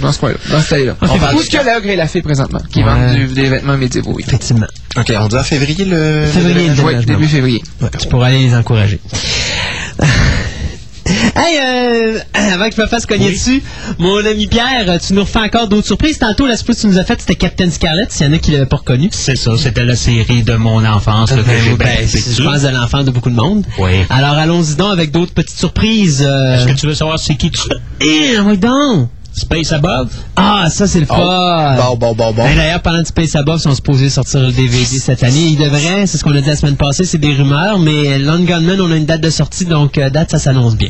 dans 0.01 0.11
ce 0.11 0.19
coin-là. 0.19 0.35
Dans 0.49 0.61
ce 0.61 0.69
taille-là. 0.69 0.95
On 1.01 1.07
parle 1.19 1.35
Où 1.35 1.37
de 1.39 1.43
est-ce 1.43 1.49
que 1.49 1.57
l'ogre 1.57 1.89
et 1.89 1.95
la 1.95 2.07
fée 2.07 2.21
présentement, 2.21 2.59
qui 2.71 2.79
Ouais. 2.79 2.85
vendent 2.85 3.33
des 3.33 3.49
vêtements 3.49 3.77
médiévaux, 3.77 4.13
oui. 4.15 4.23
Effectivement. 4.25 4.67
ok, 4.97 5.11
on 5.19 5.27
dit 5.27 5.35
en 5.35 5.43
février 5.43 5.83
le... 5.85 6.25
Février, 6.31 6.69
début 7.05 7.27
février. 7.27 7.61
Tu 7.99 8.07
pourras 8.07 8.27
aller 8.27 8.39
les 8.47 8.55
encourager. 8.55 8.99
Hey, 11.07 11.59
euh, 11.61 12.19
avant 12.33 12.67
que 12.69 12.75
je 12.75 12.81
me 12.81 12.87
fasse 12.87 13.05
cogner 13.05 13.29
dessus, 13.31 13.61
mon 13.99 14.17
ami 14.25 14.47
Pierre, 14.47 14.97
tu 15.05 15.13
nous 15.13 15.21
refais 15.21 15.39
encore 15.39 15.67
d'autres 15.67 15.85
surprises. 15.85 16.17
Tantôt, 16.17 16.47
la 16.47 16.55
surprise 16.57 16.77
que 16.77 16.81
tu 16.81 16.87
nous 16.87 16.97
as 16.97 17.03
faite, 17.05 17.19
c'était 17.21 17.35
Captain 17.35 17.69
Scarlet, 17.69 18.07
s'il 18.09 18.25
y 18.25 18.29
en 18.29 18.33
a 18.33 18.37
qui 18.39 18.51
l'avaient 18.51 18.65
pas 18.65 18.77
reconnu. 18.77 19.09
C'est 19.11 19.35
ça, 19.35 19.51
c'était 19.57 19.83
la 19.85 19.95
série 19.95 20.43
de 20.43 20.53
mon 20.55 20.83
enfance 20.85 21.29
j'ai 21.29 21.43
Ben, 21.43 21.77
trippé 21.77 22.07
je 22.35 22.43
pense 22.43 22.61
de 22.63 22.69
l'enfant 22.69 23.03
de 23.03 23.11
beaucoup 23.11 23.29
de 23.29 23.35
monde. 23.35 23.65
Oui. 23.77 23.91
Alors, 24.09 24.31
allons-y 24.33 24.75
donc 24.75 24.91
avec 24.93 25.11
d'autres 25.11 25.33
petites 25.33 25.57
surprises. 25.59 26.23
euh. 26.27 26.55
Est-ce 26.55 26.65
que 26.67 26.73
tu 26.79 26.87
veux 26.87 26.95
savoir 26.95 27.19
c'est 27.19 27.35
qui 27.35 27.51
tu 27.51 27.59
Eh, 28.01 28.39
oui 28.39 28.57
donc! 28.57 29.09
Space 29.35 29.73
Above? 29.73 30.09
Ah, 30.37 30.69
ça, 30.69 30.87
c'est 30.87 31.01
le 31.01 31.05
fun! 31.05 31.75
Bon, 31.77 31.95
bon, 31.97 32.15
bon, 32.15 32.31
bon. 32.31 32.43
Ben, 32.43 32.55
D'ailleurs, 32.55 32.81
parlant 32.81 33.01
de 33.01 33.07
Space 33.07 33.35
Above, 33.35 33.57
ils 33.59 33.63
sont 33.63 33.75
supposés 33.75 34.09
sortir 34.09 34.39
le 34.39 34.51
DVD 34.51 34.85
cette 34.85 35.23
année. 35.23 35.47
Ils 35.49 35.57
devraient, 35.57 36.07
c'est 36.07 36.17
ce 36.17 36.23
qu'on 36.23 36.33
a 36.35 36.39
dit 36.41 36.47
la 36.47 36.55
semaine 36.55 36.77
passée, 36.77 37.03
c'est 37.03 37.17
des 37.17 37.33
rumeurs, 37.33 37.77
mais 37.77 38.17
Long 38.17 38.39
Gunman, 38.39 38.79
on 38.79 38.91
a 38.91 38.95
une 38.95 39.05
date 39.05 39.21
de 39.21 39.29
sortie, 39.29 39.65
donc 39.65 39.97
euh, 39.97 40.09
date, 40.09 40.31
ça 40.31 40.39
s'annonce 40.39 40.77
bien. 40.77 40.89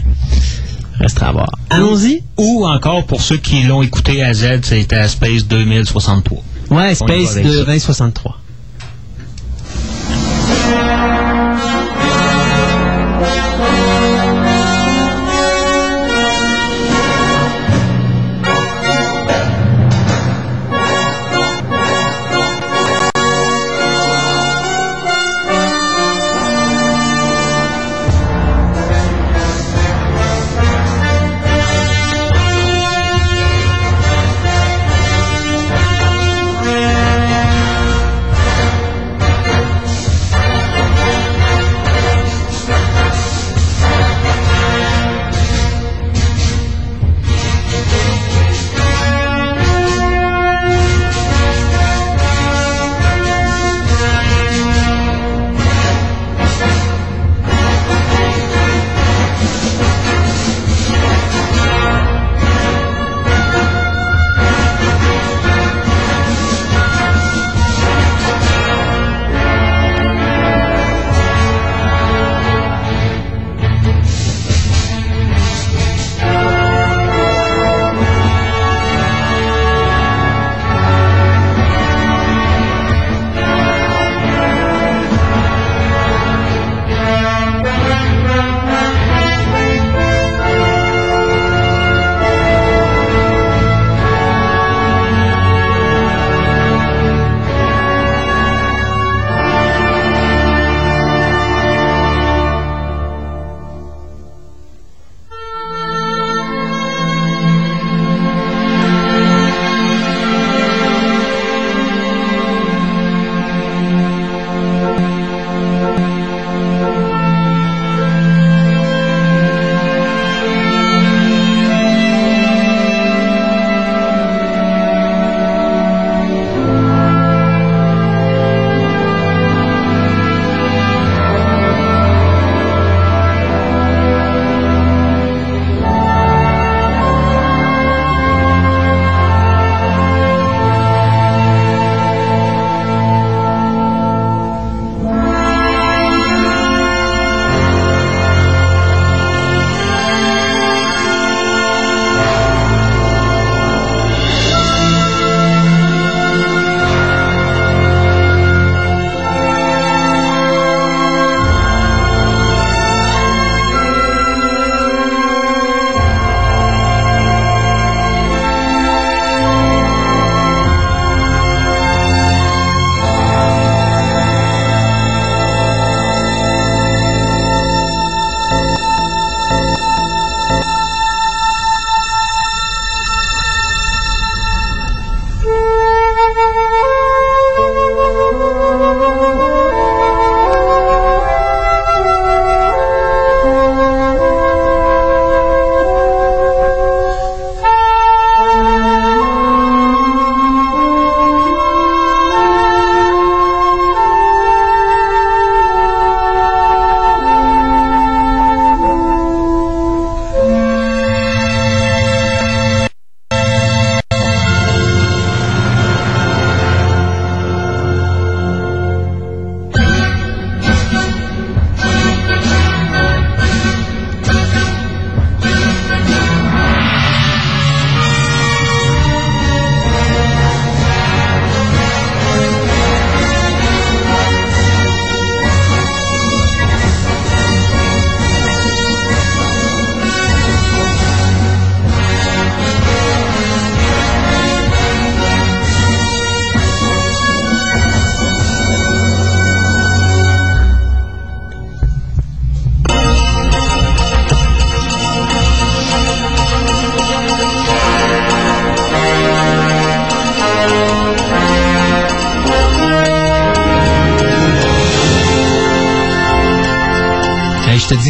Restera 0.99 1.29
à 1.29 1.31
voir. 1.31 1.49
Allons-y. 1.71 2.21
Ou 2.37 2.65
encore, 2.67 3.05
pour 3.05 3.21
ceux 3.21 3.37
qui 3.37 3.63
l'ont 3.63 3.81
écouté 3.81 4.23
à 4.23 4.33
Z, 4.33 4.59
c'était 4.63 4.95
à 4.95 5.07
Space 5.07 5.45
2063. 5.47 6.43
Ouais, 6.69 6.95
Space 6.95 7.31
avec 7.31 7.45
de 7.47 7.51
ça. 7.51 7.65
2063. 7.65 8.37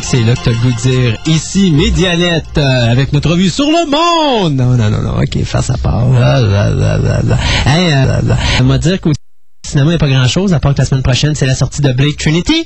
C'est 0.05 0.21
là 0.21 0.35
que 0.35 0.43
tu 0.43 0.49
as 0.49 0.51
le 0.51 0.57
goût 0.59 0.71
de 0.71 0.77
dire 0.77 1.17
ici, 1.25 1.71
Médianette, 1.71 2.57
euh, 2.57 2.91
avec 2.91 3.11
notre 3.11 3.31
revue 3.31 3.49
sur 3.49 3.65
le 3.65 3.89
monde. 3.89 4.55
Non, 4.55 4.77
non, 4.77 4.89
non, 4.91 5.01
non, 5.01 5.17
ok, 5.19 5.43
face 5.43 5.71
à 5.71 5.77
part. 5.77 6.05
Ah, 6.15 6.39
là, 6.41 6.69
là, 6.69 6.97
là, 6.97 7.21
là. 7.23 7.37
Hey, 7.65 7.91
euh, 7.91 8.05
là, 8.05 8.21
là. 8.21 9.24
Cinéma, 9.65 9.87
il 9.87 9.89
n'y 9.89 9.95
a 9.95 9.99
pas 9.99 10.07
grand-chose, 10.07 10.53
à 10.53 10.59
part 10.59 10.73
que 10.73 10.79
la 10.79 10.85
semaine 10.85 11.03
prochaine, 11.03 11.35
c'est 11.35 11.45
la 11.45 11.55
sortie 11.55 11.81
de 11.81 11.91
Blake 11.91 12.17
Trinity. 12.17 12.65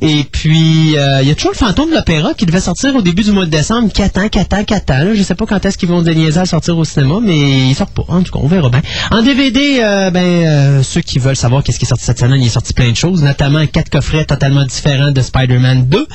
Et 0.00 0.24
puis, 0.30 0.96
euh, 0.96 1.20
il 1.22 1.28
y 1.28 1.30
a 1.30 1.34
toujours 1.34 1.52
le 1.52 1.56
fantôme 1.56 1.90
de 1.90 1.94
l'opéra 1.94 2.34
qui 2.34 2.46
devait 2.46 2.60
sortir 2.60 2.94
au 2.94 3.02
début 3.02 3.22
du 3.22 3.32
mois 3.32 3.46
de 3.46 3.50
décembre, 3.50 3.92
qui 3.92 4.02
attend, 4.02 4.28
qui 4.28 4.38
attend, 4.38 4.64
qui 4.64 4.74
attend. 4.74 5.04
là. 5.04 5.14
Je 5.14 5.22
sais 5.22 5.34
pas 5.34 5.46
quand 5.46 5.64
est-ce 5.64 5.78
qu'ils 5.78 5.88
vont 5.88 6.02
déniaiser 6.02 6.40
à 6.40 6.46
sortir 6.46 6.76
au 6.76 6.84
cinéma, 6.84 7.16
mais 7.22 7.68
il 7.68 7.74
sort 7.74 7.90
pas. 7.90 8.04
En 8.08 8.22
tout 8.22 8.32
cas, 8.32 8.40
on 8.42 8.48
verra 8.48 8.68
bien. 8.68 8.82
En 9.10 9.22
DVD, 9.22 9.80
euh, 9.82 10.10
ben, 10.10 10.24
euh, 10.24 10.82
ceux 10.82 11.00
qui 11.00 11.18
veulent 11.18 11.36
savoir 11.36 11.62
qu'est-ce 11.62 11.78
qui 11.78 11.84
est 11.84 11.88
sorti 11.88 12.04
cette 12.04 12.18
semaine, 12.18 12.40
il 12.40 12.46
est 12.46 12.50
sorti 12.50 12.72
plein 12.72 12.90
de 12.90 12.96
choses, 12.96 13.22
notamment 13.22 13.66
quatre 13.66 13.90
coffrets 13.90 14.24
totalement 14.24 14.64
différents 14.64 15.10
de 15.10 15.20
Spider-Man 15.20 15.86
2. 15.86 16.06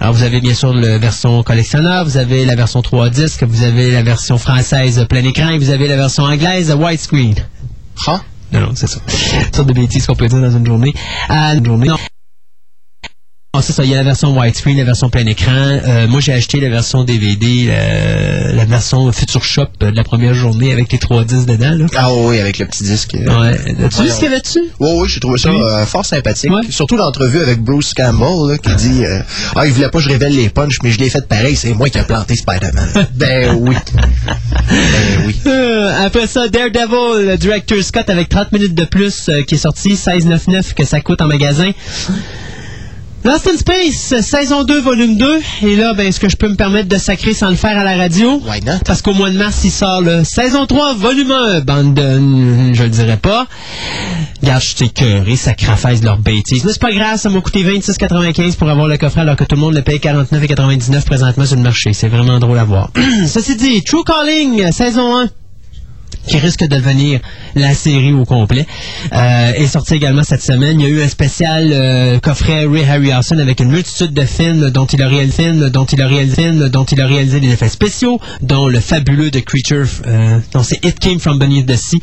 Alors, 0.00 0.14
vous 0.14 0.22
avez 0.22 0.40
bien 0.40 0.54
sûr 0.54 0.72
la 0.72 0.98
version 0.98 1.42
collectionneur, 1.42 2.04
vous 2.04 2.16
avez 2.16 2.44
la 2.44 2.54
version 2.54 2.82
3 2.82 3.10
disques, 3.10 3.44
vous 3.44 3.62
avez 3.62 3.90
la 3.90 4.02
version 4.02 4.38
française 4.38 5.06
plein 5.08 5.24
écran 5.24 5.50
et 5.50 5.58
vous 5.58 5.70
avez 5.70 5.88
la 5.88 5.96
version 5.96 6.24
anglaise 6.24 6.72
widescreen. 6.72 7.34
Ah. 8.06 8.20
Non, 8.52 8.60
non, 8.60 8.72
c'est 8.74 8.86
ça. 8.86 9.00
Une 9.08 9.54
sorte 9.54 9.68
de 9.68 9.72
bêtises 9.72 10.06
qu'on 10.06 10.14
peut 10.14 10.28
dire 10.28 10.40
dans 10.40 10.50
une 10.50 10.66
journée. 10.66 10.92
À 11.28 11.54
une 11.54 11.64
journée. 11.64 11.88
Non. 11.88 11.96
Ah, 13.54 13.60
c'est 13.60 13.74
ça, 13.74 13.84
il 13.84 13.90
y 13.90 13.94
a 13.94 13.98
la 13.98 14.02
version 14.02 14.34
widescreen, 14.34 14.78
la 14.78 14.84
version 14.84 15.10
plein 15.10 15.26
écran. 15.26 15.52
Euh, 15.52 16.08
moi, 16.08 16.20
j'ai 16.20 16.32
acheté 16.32 16.58
la 16.58 16.70
version 16.70 17.04
DVD, 17.04 17.66
la, 17.66 18.52
la 18.54 18.64
version 18.64 19.12
Future 19.12 19.44
Shop 19.44 19.66
euh, 19.82 19.90
de 19.90 19.96
la 19.96 20.04
première 20.04 20.32
journée 20.32 20.72
avec 20.72 20.90
les 20.90 20.96
trois 20.98 21.22
disques 21.24 21.48
dedans. 21.48 21.74
Là. 21.76 21.84
Ah 21.94 22.14
oui, 22.14 22.40
avec 22.40 22.58
le 22.58 22.64
petit 22.64 22.82
disque. 22.82 23.14
euh. 23.14 23.26
Ouais. 23.26 23.84
As-tu 23.84 24.04
vu 24.04 24.08
ce 24.08 24.14
qu'il 24.14 24.24
y 24.24 24.26
avait 24.28 24.40
dessus? 24.40 24.62
Oui, 24.80 24.90
oui, 24.94 25.06
j'ai 25.10 25.20
trouvé 25.20 25.38
ça 25.38 25.50
euh, 25.50 25.84
fort 25.84 26.06
sympathique. 26.06 26.50
Ouais. 26.50 26.62
Surtout 26.70 26.96
l'entrevue 26.96 27.42
avec 27.42 27.60
Bruce 27.60 27.92
Campbell, 27.92 28.52
là, 28.52 28.56
qui 28.56 28.74
dit 28.74 29.04
euh, 29.04 29.20
Ah, 29.54 29.66
il 29.66 29.72
voulait 29.74 29.90
pas 29.90 29.98
que 29.98 30.04
je 30.04 30.08
révèle 30.08 30.34
les 30.34 30.48
punchs, 30.48 30.78
mais 30.82 30.90
je 30.90 30.98
l'ai 30.98 31.10
fait 31.10 31.28
pareil, 31.28 31.54
c'est 31.54 31.74
moi 31.74 31.90
qui 31.90 31.98
ai 31.98 32.04
planté 32.04 32.34
Spider-Man. 32.36 33.06
ben 33.16 33.54
oui. 33.60 33.74
ben 34.26 35.26
oui. 35.26 35.36
Euh, 35.46 36.06
après 36.06 36.26
ça, 36.26 36.48
Daredevil, 36.48 37.26
le 37.28 37.36
director 37.36 37.82
Scott 37.82 38.08
avec 38.08 38.30
30 38.30 38.50
minutes 38.52 38.74
de 38.74 38.84
plus 38.86 39.28
euh, 39.28 39.42
qui 39.42 39.56
est 39.56 39.58
sorti, 39.58 39.92
16,99 39.92 40.72
que 40.72 40.86
ça 40.86 41.02
coûte 41.02 41.20
en 41.20 41.26
magasin. 41.26 41.70
Lost 43.24 43.46
in 43.46 43.56
Space, 43.56 44.20
saison 44.20 44.64
2, 44.64 44.80
volume 44.80 45.16
2. 45.16 45.40
Et 45.62 45.76
là, 45.76 45.94
ben, 45.94 46.08
est-ce 46.08 46.18
que 46.18 46.28
je 46.28 46.34
peux 46.34 46.48
me 46.48 46.56
permettre 46.56 46.88
de 46.88 46.96
sacrer 46.96 47.34
sans 47.34 47.50
le 47.50 47.54
faire 47.54 47.78
à 47.78 47.84
la 47.84 47.96
radio? 47.96 48.42
Why 48.44 48.60
not? 48.64 48.80
Parce 48.84 49.00
qu'au 49.00 49.14
mois 49.14 49.30
de 49.30 49.38
mars, 49.38 49.60
il 49.62 49.70
sort 49.70 50.00
le 50.00 50.24
saison 50.24 50.66
3, 50.66 50.94
volume 50.94 51.30
1. 51.30 51.60
Bande 51.60 51.94
de... 51.94 52.74
Je 52.74 52.82
le 52.82 52.88
dirais 52.88 53.18
pas. 53.18 53.46
Regarde, 54.42 54.60
je 54.60 54.74
suis 54.74 54.84
écœuré, 54.86 55.36
ça 55.36 55.54
crafaise 55.54 56.00
de 56.00 56.06
leurs 56.06 56.18
bêtises. 56.18 56.64
Mais 56.64 56.72
c'est 56.72 56.80
pas 56.82 56.92
grave, 56.92 57.16
ça 57.16 57.30
m'a 57.30 57.40
coûté 57.40 57.62
26,95 57.62 58.56
pour 58.56 58.68
avoir 58.68 58.88
le 58.88 58.96
coffret 58.98 59.20
alors 59.20 59.36
que 59.36 59.44
tout 59.44 59.54
le 59.54 59.60
monde 59.60 59.74
le 59.74 59.82
paye 59.82 59.98
49,99 59.98 61.04
présentement 61.04 61.46
sur 61.46 61.56
le 61.56 61.62
marché. 61.62 61.92
C'est 61.92 62.08
vraiment 62.08 62.40
drôle 62.40 62.58
à 62.58 62.64
voir. 62.64 62.90
Ceci 63.28 63.54
dit, 63.54 63.84
True 63.84 64.02
Calling, 64.04 64.72
saison 64.72 65.16
1 65.16 65.28
qui 66.26 66.38
risque 66.38 66.60
de 66.60 66.76
devenir 66.76 67.20
la 67.54 67.74
série 67.74 68.12
au 68.12 68.24
complet, 68.24 68.66
euh, 69.12 69.52
est 69.52 69.66
sorti 69.66 69.94
également 69.94 70.22
cette 70.22 70.42
semaine. 70.42 70.80
Il 70.80 70.86
y 70.86 70.86
a 70.86 70.92
eu 70.92 71.02
un 71.02 71.08
spécial 71.08 71.70
euh, 71.72 72.18
coffret 72.20 72.64
Ray 72.66 72.84
Harryhausen 72.84 73.40
avec 73.40 73.60
une 73.60 73.70
multitude 73.70 74.12
de 74.12 74.24
films 74.24 74.70
dont 74.70 74.86
il 74.86 75.02
a 75.02 75.08
réalisé, 75.08 75.52
dont 75.70 75.84
il 75.84 76.00
a 76.00 76.06
réalisé, 76.06 76.50
dont 76.70 76.84
il 76.84 77.00
a 77.00 77.06
réalisé 77.06 77.40
des 77.40 77.52
effets 77.52 77.68
spéciaux, 77.68 78.20
dont 78.40 78.68
le 78.68 78.80
fabuleux 78.80 79.30
The 79.30 79.44
Creature, 79.44 79.86
euh, 80.06 80.38
dont 80.52 80.62
c'est 80.62 80.84
It 80.84 80.98
Came 80.98 81.18
From 81.18 81.38
Beneath 81.38 81.66
the 81.66 81.76
Sea. 81.76 82.00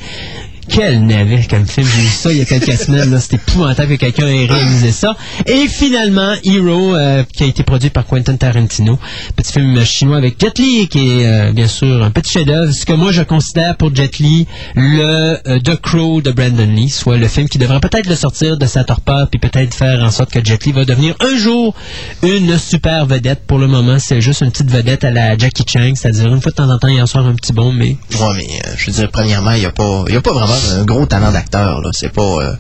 Quel 0.70 1.06
navet 1.06 1.48
comme 1.50 1.66
film, 1.66 1.88
j'ai 1.96 2.02
vu 2.04 2.08
ça 2.08 2.32
il 2.32 2.38
y 2.38 2.42
a 2.42 2.46
quelques 2.46 2.78
semaines, 2.78 3.20
c'était 3.20 3.38
épouvantable 3.38 3.94
que 3.94 3.96
quelqu'un 4.06 4.28
ait 4.28 4.46
réalisé 4.46 4.92
ça. 4.92 5.16
Et 5.48 5.68
finalement, 5.68 6.34
Hero, 6.44 6.96
euh, 6.96 7.24
qui 7.34 7.44
a 7.44 7.48
été 7.48 7.64
produit 7.64 7.90
par 7.90 8.06
Quentin 8.06 8.36
Tarantino, 8.36 9.00
petit 9.36 9.52
film 9.54 9.84
chinois 9.84 10.18
avec 10.18 10.40
Jet 10.40 10.58
Li, 10.60 10.88
qui 10.88 11.00
est 11.00 11.26
euh, 11.26 11.52
bien 11.54 11.68
sûr 11.68 12.04
un 12.04 12.12
petit 12.12 12.32
chef-d'œuvre, 12.32 12.72
ce 12.72 12.86
que 12.86 12.94
moi 12.94 13.12
je 13.12 13.24
considère 13.24 13.76
pour 13.78 13.94
Jet 13.96 14.20
Li 14.20 14.48
le 14.76 15.38
euh, 15.48 15.60
The 15.60 15.76
Crow 15.82 16.22
de 16.22 16.32
Brandon 16.32 16.68
Lee, 16.72 16.90
soit 16.90 17.18
le 17.18 17.28
film 17.28 17.50
qui 17.50 17.58
devrait 17.58 17.80
peut-être 17.80 18.08
le 18.08 18.16
sortir 18.16 18.58
de 18.58 18.66
sa 18.66 18.84
torpeur, 18.84 19.28
puis 19.30 19.40
peut-être 19.40 19.74
faire 19.74 20.04
en 20.04 20.12
sorte 20.12 20.32
que 20.32 20.44
Jet 20.46 20.66
Li 20.66 20.72
va 20.72 20.86
devenir 20.86 21.16
un 21.20 21.38
jour 21.38 21.74
une 22.22 22.58
super 22.60 23.06
vedette. 23.08 23.42
Pour 23.48 23.58
le 23.58 23.68
moment, 23.68 23.98
c'est 24.00 24.22
juste 24.22 24.42
une 24.42 24.52
petite 24.52 24.70
vedette 24.70 25.04
à 25.04 25.12
la 25.12 25.38
Jackie 25.38 25.64
Chan, 25.68 25.94
c'est-à-dire 25.96 26.28
une 26.28 26.42
fois 26.42 26.52
de 26.52 26.56
temps 26.58 26.70
en 26.70 26.78
temps, 26.78 26.88
il 26.88 27.02
en 27.02 27.08
sort 27.08 27.26
un 27.26 27.34
petit 27.34 27.54
bon, 27.54 27.72
mais 27.72 27.98
Ouais, 28.20 28.28
mais 28.38 28.48
je 28.78 28.86
veux 28.88 28.92
dire, 28.92 29.10
premièrement, 29.12 29.52
il 29.52 29.62
n'y 29.62 29.66
a, 29.66 29.72
pas- 29.72 30.04
il 30.08 30.14
y 30.14 30.18
a 30.18 30.22
pas 30.22 30.34
vraiment 30.34 30.54
un 30.80 30.84
gros 30.86 31.06
talent 31.06 31.32
d'acteur. 31.32 31.82
là. 31.82 31.90
C'est 31.94 32.10
pas, 32.14 32.22
euh, 32.22 32.54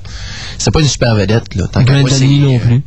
c'est 0.57 0.71
pas 0.71 0.79
une 0.81 0.87
super 0.87 1.15
vedette. 1.15 1.55
Là, 1.55 1.65
tant 1.71 1.81
Brandon 1.81 2.05
Lee 2.19 2.39
non 2.39 2.55
euh, 2.55 2.59
plus. 2.59 2.81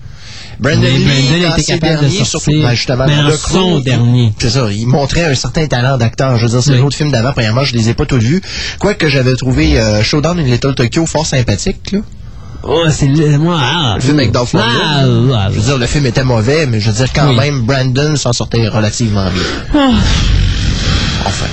Brandon 0.60 0.80
Lee, 0.82 1.04
Brandon 1.04 1.56
était 1.56 1.64
capable 1.78 2.04
de 2.04 2.08
sortir, 2.08 2.26
surtout, 2.26 2.62
ben, 2.62 2.74
justement, 2.74 3.04
mais 3.06 3.16
en 3.18 3.22
le 3.28 3.36
son 3.36 3.80
dernier. 3.80 4.32
C'est 4.38 4.50
ça, 4.50 4.66
il 4.70 4.86
montrait 4.86 5.24
un 5.24 5.34
certain 5.34 5.66
talent 5.66 5.96
d'acteur. 5.96 6.36
Je 6.36 6.44
veux 6.44 6.50
dire, 6.50 6.62
c'est 6.62 6.70
Oui. 6.70 6.76
les 6.76 6.82
autres 6.82 6.96
films 6.96 7.10
d'avant, 7.10 7.32
premièrement, 7.32 7.64
je 7.64 7.74
les 7.74 7.88
ai 7.88 7.94
pas 7.94 8.06
tous 8.06 8.18
vus. 8.18 8.42
Quoique 8.78 9.08
j'avais 9.08 9.34
trouvé 9.34 9.80
euh, 9.80 10.02
Showdown 10.02 10.38
in 10.38 10.44
Little 10.44 10.74
Tokyo 10.74 11.06
fort 11.06 11.26
sympathique. 11.26 11.92
Là. 11.92 12.00
Oh, 12.64 12.84
c'est 12.90 13.08
le, 13.08 13.38
moi, 13.38 13.58
ah, 13.60 13.94
Le 13.96 14.00
film 14.02 14.18
avec 14.20 14.30
Dolph 14.30 14.54
ah, 14.54 14.60
ah, 15.02 15.48
Je 15.50 15.56
veux 15.56 15.62
dire, 15.62 15.78
le 15.78 15.86
film 15.86 16.06
était 16.06 16.22
mauvais, 16.22 16.66
mais 16.66 16.78
je 16.78 16.90
veux 16.90 16.96
dire, 16.96 17.12
quand 17.12 17.30
Oui. 17.30 17.36
même, 17.36 17.62
Brandon 17.62 18.14
s'en 18.14 18.32
sortait 18.32 18.68
relativement 18.68 19.26
bien. 19.30 19.90
Enfin. 21.26 21.46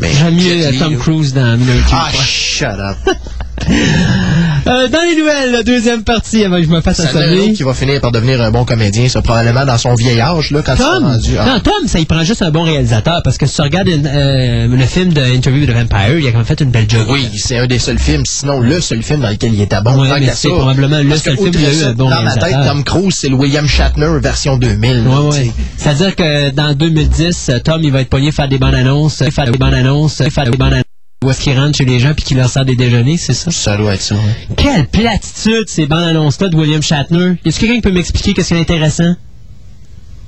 Mais 0.00 0.12
J'aime 0.12 0.38
Jet 0.38 0.56
mieux 0.56 0.66
euh, 0.66 0.70
Li, 0.70 0.78
Tom 0.78 0.92
là. 0.92 0.98
Cruise 0.98 1.32
dans 1.34 1.56
Minority 1.58 1.84
Ah, 1.92 2.06
Report. 2.06 2.22
shut 2.22 2.68
up. 2.68 2.96
Euh, 4.68 4.88
dans 4.88 5.00
les 5.02 5.16
nouvelles, 5.16 5.52
la 5.52 5.62
deuxième 5.62 6.04
partie, 6.04 6.44
avant 6.44 6.56
que 6.56 6.64
je 6.64 6.68
me 6.68 6.80
fasse 6.80 7.00
assommer. 7.00 7.52
qui 7.54 7.62
va 7.62 7.74
finir 7.74 8.00
par 8.00 8.12
devenir 8.12 8.40
un 8.42 8.50
bon 8.50 8.64
comédien, 8.64 9.08
ça, 9.08 9.22
probablement 9.22 9.64
dans 9.64 9.78
son 9.78 9.94
vieil 9.94 10.20
âge, 10.20 10.50
là, 10.50 10.62
quand 10.64 10.76
Tom, 10.76 11.04
rendu. 11.04 11.30
ah. 11.38 11.46
non, 11.46 11.60
Tom, 11.60 11.86
ça 11.86 11.98
il 11.98 12.06
prend 12.06 12.22
juste 12.24 12.42
un 12.42 12.50
bon 12.50 12.62
réalisateur 12.62 13.20
parce 13.24 13.38
que 13.38 13.46
si 13.46 13.54
tu 13.56 13.62
regardes 13.62 13.88
une- 13.88 14.06
euh, 14.06 14.66
le 14.68 14.84
film 14.86 15.12
de 15.12 15.20
Interview 15.22 15.66
the 15.66 15.70
Vampire, 15.70 16.18
il 16.18 16.26
a 16.26 16.30
quand 16.32 16.38
même 16.38 16.46
fait 16.46 16.60
une 16.60 16.70
belle 16.70 16.86
job. 16.88 17.06
Oui, 17.08 17.26
c'est 17.36 17.58
un 17.58 17.66
des 17.66 17.78
seuls 17.78 17.98
films, 17.98 18.24
sinon 18.26 18.60
le 18.60 18.80
seul 18.80 19.02
film 19.02 19.20
dans 19.20 19.30
lequel 19.30 19.54
il 19.54 19.60
était 19.62 19.80
bon. 19.80 19.98
Ouais, 20.00 20.08
c'est 20.32 20.48
probablement 20.50 20.98
le 20.98 21.16
seul 21.16 21.36
film 21.36 21.48
où 21.48 21.58
il 21.58 21.66
a 21.66 21.72
eu 21.72 21.84
un 21.84 21.92
bon 21.94 22.10
Dans 22.10 22.22
ma 22.22 22.32
tête, 22.34 22.42
réalisateur. 22.42 22.72
Tom 22.74 22.84
Cruise, 22.84 23.14
c'est 23.16 23.28
le 23.28 23.34
William 23.36 23.66
Shatner 23.66 24.08
version 24.20 24.56
2000. 24.58 25.04
là, 25.04 25.10
Ouais, 25.10 25.28
ouais. 25.36 25.52
C'est-à-dire 25.76 26.14
que 26.16 26.50
dans 26.50 26.74
2010, 26.74 27.48
euh, 27.50 27.58
Tom, 27.60 27.80
il 27.82 27.92
va 27.92 28.00
être 28.02 28.10
pogné 28.10 28.32
faire 28.32 28.48
des 28.48 28.58
bonnes 28.58 28.74
annonces, 28.74 29.22
faire 29.30 29.50
des 29.50 29.58
bonnes 29.58 29.74
annonces, 29.74 30.22
faire 30.30 30.44
des 30.44 30.56
bonnes 30.56 30.72
annonces. 30.74 30.84
Où 31.24 31.30
est-ce 31.30 31.40
qu'il 31.40 31.58
rentre 31.58 31.76
chez 31.76 31.84
les 31.84 31.98
gens 31.98 32.14
puis 32.14 32.24
qu'il 32.24 32.36
leur 32.36 32.48
sert 32.48 32.64
des 32.64 32.76
déjeuners, 32.76 33.16
c'est 33.16 33.34
ça? 33.34 33.50
Ça 33.50 33.76
doit 33.76 33.94
être 33.94 34.02
ça. 34.02 34.14
Quelle 34.56 34.86
platitude, 34.86 35.64
ces 35.68 35.86
bandes 35.86 36.04
annonces-là 36.04 36.48
de 36.48 36.56
William 36.56 36.80
Shatner. 36.80 37.38
Y 37.44 37.48
a-t-il 37.48 37.58
quelqu'un 37.58 37.80
peut 37.80 37.90
m'expliquer 37.90 38.34
qu'est-ce 38.34 38.48
qui 38.48 38.54
est 38.54 38.60
intéressant? 38.60 39.16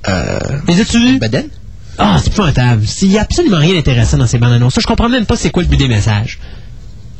Euh, 0.09 0.39
Les 0.67 0.81
as-tu 0.81 0.99
vus? 0.99 1.19
Baden? 1.19 1.47
Ah, 1.97 2.17
c'est 2.21 2.27
épouvantable. 2.31 2.83
Il 3.03 3.09
n'y 3.09 3.17
a 3.17 3.21
absolument 3.21 3.57
rien 3.57 3.73
d'intéressant 3.75 4.17
dans 4.17 4.27
ces 4.27 4.37
bandes 4.37 4.51
annonces. 4.53 4.77
Je 4.79 4.85
comprends 4.87 5.07
même 5.09 5.25
pas 5.25 5.37
c'est 5.37 5.49
quoi 5.49 5.63
le 5.63 5.69
but 5.69 5.77
des 5.77 5.87
messages. 5.87 6.39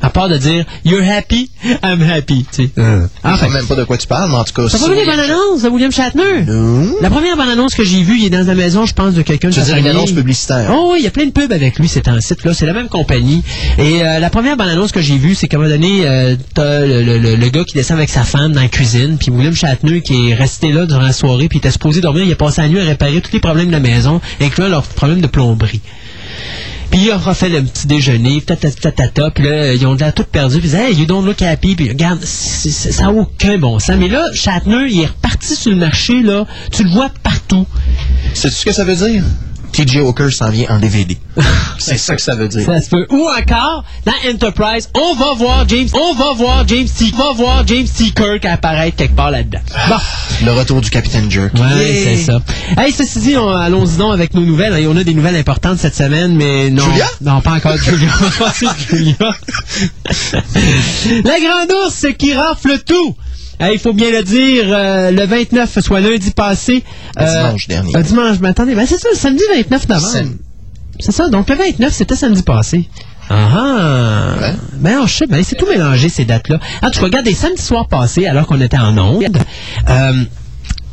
À 0.02 0.10
part 0.10 0.28
de 0.28 0.36
dire 0.36 0.64
You're 0.84 1.02
happy, 1.08 1.48
I'm 1.84 2.02
happy. 2.02 2.44
Tu 2.52 2.64
sais. 2.64 2.70
Je 2.76 2.82
Enfin, 3.22 3.46
sais 3.46 3.52
même 3.52 3.66
pas 3.66 3.76
de 3.76 3.84
quoi 3.84 3.96
tu 3.96 4.06
parles, 4.08 4.28
mais 4.30 4.36
en 4.36 4.44
tout 4.44 4.52
cas. 4.52 4.68
t'as 4.68 4.78
pas 4.78 4.88
vu 4.88 4.96
les 4.96 5.06
bandes 5.06 5.20
annonces 5.20 5.62
de 5.62 5.68
William 5.68 5.92
Shatner? 5.92 6.42
Non. 6.46 6.96
La 7.00 7.08
première 7.10 7.36
bande 7.36 7.48
annonce 7.50 7.74
que 7.74 7.84
j'ai 7.84 8.02
vue, 8.02 8.18
il 8.18 8.26
est 8.26 8.30
dans 8.30 8.44
la 8.46 8.54
maison, 8.54 8.84
je 8.84 8.94
pense, 8.94 9.14
de 9.14 9.22
quelqu'un 9.22 9.48
de 9.48 9.54
Tu 9.54 9.60
veux 9.60 9.66
dire 9.66 9.76
une 9.76 9.86
annonce 9.86 10.10
publicitaire? 10.12 10.70
Oh 10.74 10.90
oui, 10.92 10.98
il 11.00 11.04
y 11.04 11.06
a 11.06 11.10
plein 11.10 11.26
de 11.26 11.30
pubs 11.30 11.52
avec 11.52 11.78
lui, 11.78 11.86
c'est 11.88 12.08
un 12.08 12.20
site 12.20 12.44
là, 12.44 12.52
c'est 12.52 12.66
la 12.66 12.72
même 12.72 12.88
compagnie. 12.88 13.42
Et 13.78 14.02
euh, 14.04 14.18
la 14.18 14.28
première 14.30 14.56
bande 14.56 14.68
annonce 14.68 14.90
que 14.92 15.00
j'ai 15.00 15.16
vue, 15.18 15.34
c'est 15.36 15.46
qu'à 15.48 15.56
un 15.56 15.60
moment 15.60 15.70
donné, 15.72 16.00
euh, 16.04 16.34
t'as 16.54 16.80
le, 16.80 17.02
le, 17.02 17.18
le- 17.18 17.36
le 17.36 17.48
gars 17.48 17.64
qui 17.64 17.74
descend 17.74 17.96
avec 17.96 18.10
sa 18.10 18.24
femme 18.24 18.52
dans 18.52 18.60
la 18.60 18.68
cuisine, 18.68 19.18
puis 19.18 19.30
William 19.30 19.54
Shatner 19.54 20.00
qui 20.02 20.30
est 20.30 20.34
resté 20.34 20.72
là 20.72 20.86
durant 20.86 21.02
la 21.02 21.12
soirée, 21.12 21.48
puis 21.48 21.58
il 21.58 21.60
était 21.60 21.70
supposé 21.70 22.00
dormir, 22.00 22.24
il 22.24 22.32
a 22.32 22.36
passé 22.36 22.60
la 22.62 22.68
nuit 22.68 22.80
à 22.80 22.84
réparer 22.84 23.20
tous 23.20 23.32
les 23.32 23.40
problèmes 23.40 23.68
de 23.68 23.72
la 23.72 23.80
maison, 23.80 24.20
incluant 24.40 24.68
leurs 24.68 24.82
problèmes 24.82 25.20
de 25.20 25.26
plomberie. 25.28 25.80
Puis 26.92 27.00
il 27.04 27.10
a 27.10 27.16
refait 27.16 27.48
le 27.48 27.62
petit 27.62 27.86
déjeuner, 27.86 28.42
tatatata, 28.42 29.30
puis 29.30 29.44
là, 29.44 29.72
ils 29.72 29.86
ont 29.86 29.94
l'air 29.94 30.12
tout 30.12 30.24
perdu, 30.30 30.58
puis 30.58 30.68
ils 30.68 30.70
disaient, 30.72 30.90
hey, 30.90 30.94
you 30.94 31.06
don't 31.06 31.24
look 31.24 31.40
happy, 31.40 31.74
puis 31.74 31.88
regarde, 31.88 32.22
ça 32.22 33.04
n'a 33.04 33.12
aucun 33.12 33.56
bon 33.56 33.78
sens. 33.78 33.96
Mais 33.98 34.08
là, 34.08 34.28
Shatner, 34.34 34.88
il 34.90 35.00
est 35.00 35.06
reparti 35.06 35.56
sur 35.56 35.70
le 35.70 35.78
marché, 35.78 36.20
là, 36.22 36.46
tu 36.70 36.84
le 36.84 36.90
vois 36.90 37.10
partout. 37.22 37.66
Sais-tu 38.34 38.56
ce 38.56 38.64
que 38.66 38.72
ça 38.72 38.84
veut 38.84 38.94
dire? 38.94 39.24
TJ 39.72 39.96
Hawker 39.98 40.30
s'en 40.32 40.50
vient 40.50 40.68
en 40.70 40.78
DVD. 40.78 41.16
c'est 41.78 41.96
ça 41.98 42.14
que 42.14 42.22
ça 42.22 42.34
veut 42.34 42.48
dire. 42.48 42.64
Ça 42.66 42.80
se 42.80 42.90
peut. 42.90 43.06
Ou 43.10 43.26
encore, 43.28 43.84
dans 44.04 44.30
Enterprise, 44.30 44.88
on 44.94 45.14
va 45.14 45.34
voir 45.34 45.68
James, 45.68 45.88
on 45.94 46.14
va 46.14 46.32
voir 46.34 46.66
James 46.68 46.86
T. 46.86 47.06
On 47.14 47.16
va 47.18 47.32
voir 47.32 47.66
James 47.66 47.86
T. 47.88 48.10
Kirk 48.10 48.44
apparaître 48.44 48.96
quelque 48.96 49.16
part 49.16 49.30
là-dedans. 49.30 49.60
Bon. 49.88 49.96
Le 50.44 50.52
retour 50.52 50.80
du 50.80 50.90
Capitaine 50.90 51.30
Jerk. 51.30 51.54
Ouais, 51.54 51.60
Yeah. 51.60 52.16
c'est 52.16 52.16
ça. 52.24 52.40
Hey, 52.76 52.92
ceci 52.92 53.18
dit, 53.20 53.36
on- 53.36 53.48
allons-y 53.48 53.96
donc 53.96 54.12
avec 54.14 54.34
nos 54.34 54.42
nouvelles. 54.42 54.74
hein. 54.74 54.86
On 54.88 54.96
a 54.96 55.04
des 55.04 55.14
nouvelles 55.14 55.36
importantes 55.36 55.78
cette 55.78 55.94
semaine, 55.96 56.34
mais 56.36 56.68
non. 56.70 56.84
Julia? 56.90 57.06
Non, 57.20 57.40
pas 57.40 57.52
encore 57.52 57.76
Julia. 57.82 58.08
On 58.20 58.24
va 58.24 58.46
passer 58.46 58.66
Julia. 58.90 59.14
La 61.24 61.40
grande 61.40 61.72
ours 61.84 62.06
qui 62.18 62.34
rafle 62.34 62.78
tout. 62.86 63.16
Il 63.72 63.78
faut 63.78 63.92
bien 63.92 64.10
le 64.10 64.22
dire, 64.22 64.64
euh, 64.68 65.10
le 65.10 65.24
29, 65.26 65.78
soit 65.80 66.00
lundi 66.00 66.30
passé. 66.32 66.82
Dimanche 67.18 67.68
dernier. 67.68 67.96
euh, 67.96 68.02
dimanche, 68.02 68.36
mais 68.40 68.48
attendez, 68.48 68.74
ben 68.74 68.86
c'est 68.86 68.98
ça, 68.98 69.08
le 69.12 69.16
samedi 69.18 69.42
29 69.54 69.88
novembre. 69.88 70.12
C'est 71.00 71.12
ça, 71.12 71.28
donc 71.28 71.48
le 71.48 71.54
29, 71.56 71.92
c'était 71.92 72.16
samedi 72.16 72.42
passé. 72.42 72.88
Ah 73.30 73.48
ah! 73.54 74.34
Ben, 74.74 75.06
je 75.06 75.12
sais, 75.12 75.26
ben, 75.26 75.42
c'est 75.44 75.56
tout 75.56 75.66
mélangé, 75.66 76.08
ces 76.08 76.24
dates-là. 76.24 76.58
En 76.82 76.90
tout 76.90 76.98
cas, 77.00 77.06
regardez, 77.06 77.32
samedi 77.34 77.62
soir 77.62 77.88
passé, 77.88 78.26
alors 78.26 78.46
qu'on 78.46 78.60
était 78.60 78.78
en 78.78 78.96
onde, 78.98 79.38
euh, 79.88 80.12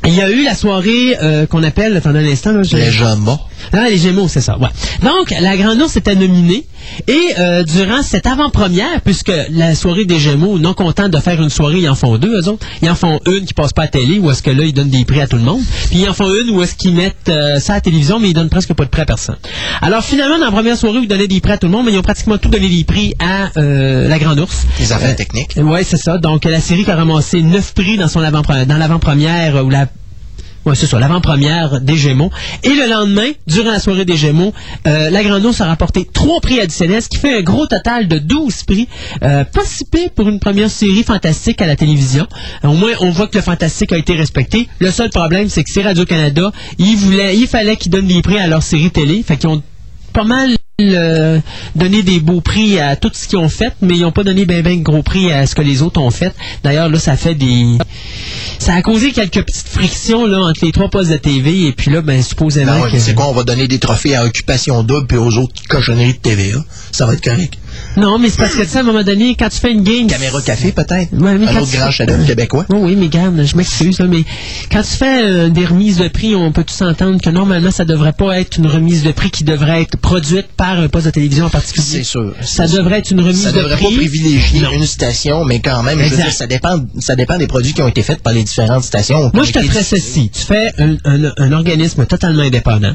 Il 0.06 0.14
y 0.14 0.22
a 0.22 0.30
eu 0.32 0.46
la 0.46 0.56
soirée 0.56 1.18
euh, 1.22 1.46
qu'on 1.46 1.62
appelle, 1.64 1.98
attendez 1.98 2.20
un 2.20 2.32
instant, 2.32 2.52
là, 2.54 2.64
je- 2.64 2.78
Les 2.78 2.92
Gémeaux. 2.92 3.38
Ah, 3.74 3.90
les 3.90 3.98
Gémeaux, 3.98 4.28
c'est 4.28 4.42
ça. 4.42 4.58
Ouais. 4.58 4.70
Donc, 5.04 5.34
la 5.40 5.58
Grande 5.58 5.80
Ourse 5.82 5.98
était 5.98 6.16
nominée 6.16 6.66
et 7.08 7.20
euh, 7.40 7.64
durant 7.64 8.02
cette 8.02 8.26
avant-première, 8.26 9.02
puisque 9.04 9.32
la 9.52 9.76
soirée 9.76 10.06
des 10.06 10.20
Gémeaux, 10.20 10.60
non 10.60 10.74
content 10.74 11.10
de 11.10 11.18
faire 11.20 11.42
une 11.42 11.50
soirée, 11.50 11.80
ils 11.80 11.90
en 11.90 11.96
font 11.96 12.18
deux, 12.18 12.42
eux 12.42 12.48
autres. 12.48 12.66
Ils 12.82 12.90
en 12.90 12.96
font 12.96 13.20
une 13.28 13.46
qui 13.46 13.54
passe 13.54 13.74
pas 13.74 13.84
à 13.84 13.86
la 13.86 13.92
télé, 13.92 14.20
où 14.20 14.32
est-ce 14.32 14.44
que 14.44 14.52
là, 14.52 14.64
ils 14.64 14.74
donnent 14.74 14.90
des 14.90 15.06
prix 15.06 15.22
à 15.22 15.28
tout 15.28 15.38
le 15.38 15.44
monde. 15.44 15.62
Puis 15.90 16.00
ils 16.00 16.10
en 16.10 16.14
font 16.14 16.30
une 16.34 16.50
où 16.52 16.62
est-ce 16.62 16.76
qu'ils 16.76 16.96
mettent 16.96 17.30
euh, 17.30 17.60
ça 17.60 17.74
à 17.74 17.76
la 17.78 17.82
télévision, 17.82 18.20
mais 18.20 18.30
ils 18.30 18.34
donnent 18.34 18.50
presque 18.50 18.74
pas 18.74 18.86
de 18.86 18.90
prix 18.90 19.02
à 19.02 19.06
personne. 19.06 19.38
Alors 19.82 20.04
finalement, 20.04 20.38
dans 20.38 20.46
la 20.46 20.52
première 20.52 20.78
soirée 20.78 21.00
ils 21.02 21.08
donnaient 21.08 21.28
des 21.28 21.42
prix 21.42 21.54
à 21.54 21.58
tout 21.58 21.68
le 21.68 21.72
monde, 21.72 21.86
mais 21.86 21.92
ils 21.92 21.98
ont 21.98 22.04
pratiquement 22.04 22.38
tout 22.38 22.50
donné 22.50 22.70
des 22.70 22.84
prix 22.84 23.14
à 23.20 23.50
euh, 23.58 24.08
la 24.08 24.20
Grande 24.20 24.40
Ourse. 24.40 24.66
Les 24.80 24.92
affaires 24.92 25.16
techniques. 25.16 25.54
Oui, 25.58 25.80
c'est 25.84 25.98
ça. 25.98 26.18
Donc, 26.18 26.46
la 26.46 26.60
série 26.60 26.84
qui 26.84 26.92
a 26.92 26.96
ramassé 26.96 27.42
neuf 27.42 27.74
prix 27.74 27.98
dans 27.98 28.08
son 28.08 28.22
avant 28.22 28.42
dans 28.42 28.78
l'avant-première 28.78 29.58
euh, 29.58 29.64
ou 29.64 29.70
la 29.70 29.88
Ouais, 30.66 30.76
c'est 30.76 30.88
ça, 30.88 31.00
l'avant-première 31.00 31.80
des 31.80 31.96
Gémeaux. 31.96 32.32
Et 32.64 32.70
le 32.70 32.90
lendemain, 32.90 33.32
durant 33.48 33.72
la 33.72 33.80
soirée 33.80 34.04
des 34.04 34.18
Gémeaux, 34.18 34.54
euh, 34.88 35.10
la 35.10 35.24
Grande 35.24 35.46
Ourse 35.46 35.62
a 35.62 35.66
rapporté 35.66 36.08
trois 36.12 36.42
prix 36.42 36.60
additionnels, 36.60 37.02
ce 37.02 37.08
qui 37.08 37.18
fait 37.18 37.38
un 37.38 37.42
gros 37.42 37.66
total 37.66 38.08
de 38.10 38.20
12 38.20 38.64
prix. 38.64 38.88
Euh, 39.24 39.46
pas 39.46 39.64
si 39.64 39.86
pire 39.86 40.10
pour 40.14 40.28
une 40.28 40.40
première 40.40 40.70
série 40.70 41.04
fantastique 41.04 41.62
à 41.62 41.68
la 41.68 41.78
télévision. 41.78 42.28
Euh, 42.66 42.68
au 42.68 42.74
moins, 42.74 42.92
on 43.00 43.10
voit 43.10 43.28
que 43.28 43.38
le 43.38 43.44
fantastique 43.44 43.94
a 43.94 43.98
été 43.98 44.16
respecté. 44.16 44.68
Le 44.80 44.92
seul 44.92 45.10
problème, 45.10 45.48
c'est 45.48 45.64
que 45.64 45.70
c'est 45.70 45.82
Radio-Canada, 45.82 46.52
il 46.78 46.98
voulait, 46.98 47.38
il 47.38 47.48
fallait 47.48 47.78
qu'ils 47.78 47.92
donnent 47.92 48.08
des 48.08 48.22
prix 48.22 48.38
à 48.38 48.48
leur 48.48 48.62
série 48.62 48.92
télé. 48.92 49.24
Fait 49.24 49.38
qu'ils 49.38 49.50
ont 49.50 49.64
pas 50.12 50.26
mal 50.26 50.58
euh, 50.82 51.40
donné 51.76 52.04
des 52.04 52.20
beaux 52.20 52.42
prix 52.42 52.80
à 52.80 52.96
tout 52.96 53.12
ce 53.14 53.28
qu'ils 53.28 53.38
ont 53.38 53.50
fait, 53.50 53.74
mais 53.82 53.96
ils 53.96 54.02
n'ont 54.02 54.12
pas 54.12 54.24
donné 54.24 54.46
ben 54.46 54.62
ben 54.62 54.80
de 54.80 54.84
gros 54.84 55.04
prix 55.04 55.32
à 55.32 55.46
ce 55.46 55.56
que 55.56 55.62
les 55.62 55.82
autres 55.82 56.02
ont 56.02 56.12
fait. 56.12 56.34
D'ailleurs, 56.64 56.90
là, 56.90 57.00
ça 57.00 57.16
fait 57.16 57.36
des... 57.36 57.78
Ça 58.60 58.74
a 58.74 58.82
causé 58.82 59.12
quelques 59.12 59.44
petites 59.44 59.68
frictions 59.68 60.26
là, 60.26 60.40
entre 60.42 60.66
les 60.66 60.72
trois 60.72 60.90
postes 60.90 61.12
de 61.12 61.18
TV, 61.18 61.68
et 61.68 61.72
puis 61.72 61.92
là, 61.92 62.02
ben, 62.02 62.22
supposément 62.22 62.74
Ben 62.74 62.82
ouais, 62.82 62.90
que... 62.90 62.96
mais 62.96 63.00
c'est 63.00 63.14
quoi, 63.14 63.28
on 63.28 63.34
va 63.34 63.44
donner 63.44 63.68
des 63.68 63.80
trophées 63.80 64.16
à 64.16 64.26
Occupation 64.26 64.84
Double 64.84 65.08
puis 65.08 65.18
aux 65.18 65.38
autres 65.38 65.54
cochonneries 65.68 66.14
de 66.14 66.18
TVA. 66.18 66.64
Ça 66.92 67.06
va 67.06 67.14
être 67.14 67.24
correct. 67.24 67.58
Non, 67.98 68.18
mais 68.20 68.30
c'est 68.30 68.38
parce 68.38 68.54
que, 68.56 68.62
tu 68.62 68.70
sais, 68.70 68.78
à 68.78 68.82
un 68.82 68.84
moment 68.84 69.04
donné, 69.04 69.36
quand 69.38 69.50
tu 69.50 69.58
fais 69.60 69.72
une 69.72 69.84
game... 69.84 70.08
Caméra 70.08 70.42
Café, 70.42 70.72
peut-être? 70.72 71.12
Ouais, 71.14 71.38
mais 71.38 71.48
Un 71.48 71.54
quand 71.54 71.62
autre 71.62 71.72
tu- 71.72 71.78
grand 71.78 71.92
chef-d'œuvre 71.92 72.26
québécois? 72.26 72.66
Oui, 72.70 72.80
oui, 72.82 72.96
mais 72.96 73.08
garde, 73.10 73.44
je 73.44 73.56
m'excuse, 73.58 74.00
mais 74.02 74.24
quand 74.72 74.82
tu 74.82 74.90
fais 74.98 75.24
euh, 75.24 75.50
des 75.50 75.66
remises 75.66 75.98
de 75.98 76.08
prix, 76.08 76.36
on 76.36 76.52
peut 76.52 76.64
tous 76.64 76.76
s'entendre 76.76 77.20
que 77.22 77.30
normalement, 77.30 77.72
ça 77.72 77.86
devrait 77.86 78.14
pas 78.14 78.40
être 78.40 78.58
une 78.58 78.68
remise 78.68 79.04
de 79.04 79.12
prix 79.12 79.32
qui 79.32 79.44
devrait 79.44 79.82
être 79.82 79.98
produite 79.98 80.48
par 80.56 80.80
un 80.80 80.88
poste 80.88 81.08
de 81.08 81.12
télévision 81.12 81.46
en 81.46 81.50
particulier. 81.50 81.86
C'est 81.86 82.04
sûr. 82.04 82.34
Ça 82.42 82.68
sûr. 82.68 82.78
devrait 82.78 83.00
être 83.00 83.12
une 83.12 83.22
remise 83.22 83.42
Ça 83.44 83.52
de 83.52 83.58
devrait 83.58 83.76
prix. 83.76 83.86
pas 83.86 83.92
privilégier 83.96 84.62
Non. 84.62 84.72
une 84.72 84.86
station, 84.86 85.44
mais 85.44 85.60
quand 85.60 85.84
même, 85.84 85.98
je 86.00 86.04
veux 86.04 86.10
Exact. 86.12 86.24
dire, 86.24 86.34
ça 86.34 86.48
dépend, 86.48 86.80
ça 87.00 87.16
dépend 87.16 87.38
des 87.38 87.48
produits 87.48 87.74
qui 87.74 87.82
ont 87.82 87.88
été 87.88 88.04
faits 88.04 88.22
par 88.22 88.34
les 88.34 88.44
différentes 88.44 88.84
stations. 88.84 89.32
Moi, 89.34 89.44
je 89.44 89.52
te 89.52 89.60
ferais 89.62 89.84
ceci. 89.84 90.30
Tu 90.30 90.42
fais 90.44 90.72
un, 90.78 90.94
un- 91.06 91.34
un 91.38 91.52
organisme 91.52 92.06
totalement 92.06 92.44
indépendant 92.44 92.94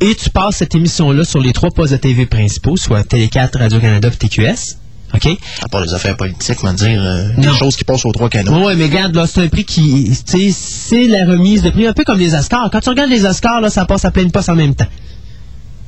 et 0.00 0.14
tu 0.14 0.30
passes 0.30 0.56
cette 0.56 0.74
émission-là 0.74 1.24
sur 1.24 1.40
les 1.40 1.52
trois 1.52 1.70
postes 1.70 1.92
de 1.92 1.98
TV 1.98 2.26
principaux, 2.26 2.76
soit 2.76 3.04
Télé 3.04 3.28
4, 3.28 3.58
Radio-Canada 3.58 4.08
et 4.08 4.16
TQS. 4.16 4.76
OK? 5.14 5.28
À 5.62 5.68
part 5.68 5.82
les 5.82 5.94
affaires 5.94 6.16
politiques, 6.16 6.58
on 6.62 6.66
va 6.66 6.72
dire, 6.72 7.02
euh, 7.02 7.28
des 7.38 7.54
choses 7.54 7.76
qui 7.76 7.84
passent 7.84 8.04
aux 8.04 8.12
trois 8.12 8.28
canaux. 8.28 8.56
Oui, 8.56 8.64
ouais, 8.64 8.76
mais 8.76 8.84
regarde, 8.84 9.14
là, 9.14 9.26
c'est 9.26 9.40
un 9.40 9.48
prix 9.48 9.64
qui. 9.64 10.10
Tu 10.26 10.50
sais, 10.50 10.50
c'est 10.52 11.06
la 11.06 11.24
remise 11.24 11.62
de 11.62 11.70
prix, 11.70 11.86
un 11.86 11.92
peu 11.92 12.04
comme 12.04 12.18
les 12.18 12.34
Oscars. 12.34 12.68
Quand 12.70 12.80
tu 12.80 12.88
regardes 12.90 13.10
les 13.10 13.24
Oscars, 13.24 13.60
là, 13.60 13.70
ça 13.70 13.86
passe 13.86 14.04
à 14.04 14.10
pleine 14.10 14.30
poste 14.30 14.48
en 14.48 14.56
même 14.56 14.74
temps. 14.74 14.88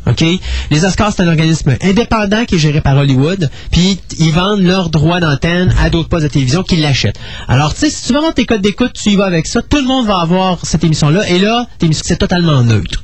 OK? 0.06 0.24
Les 0.70 0.84
Oscars, 0.84 1.12
c'est 1.12 1.22
un 1.22 1.28
organisme 1.28 1.76
indépendant 1.82 2.44
qui 2.46 2.54
est 2.54 2.58
géré 2.58 2.80
par 2.80 2.96
Hollywood, 2.96 3.50
puis 3.70 3.98
ils 4.18 4.32
vendent 4.32 4.62
leurs 4.62 4.88
droits 4.88 5.20
d'antenne 5.20 5.74
à 5.78 5.90
d'autres 5.90 6.08
postes 6.08 6.24
de 6.24 6.30
télévision 6.30 6.62
qui 6.62 6.76
l'achètent. 6.76 7.18
Alors, 7.46 7.74
tu 7.74 7.80
sais, 7.80 7.90
si 7.90 8.06
tu 8.06 8.12
veux 8.12 8.18
avoir 8.18 8.32
tes 8.32 8.46
codes 8.46 8.62
d'écoute, 8.62 8.92
tu 8.94 9.10
y 9.10 9.16
vas 9.16 9.26
avec 9.26 9.46
ça, 9.46 9.60
tout 9.60 9.78
le 9.78 9.86
monde 9.86 10.06
va 10.06 10.20
avoir 10.20 10.64
cette 10.64 10.84
émission-là, 10.84 11.28
et 11.28 11.38
là, 11.38 11.66
c'est 11.92 12.16
totalement 12.16 12.62
neutre. 12.62 13.02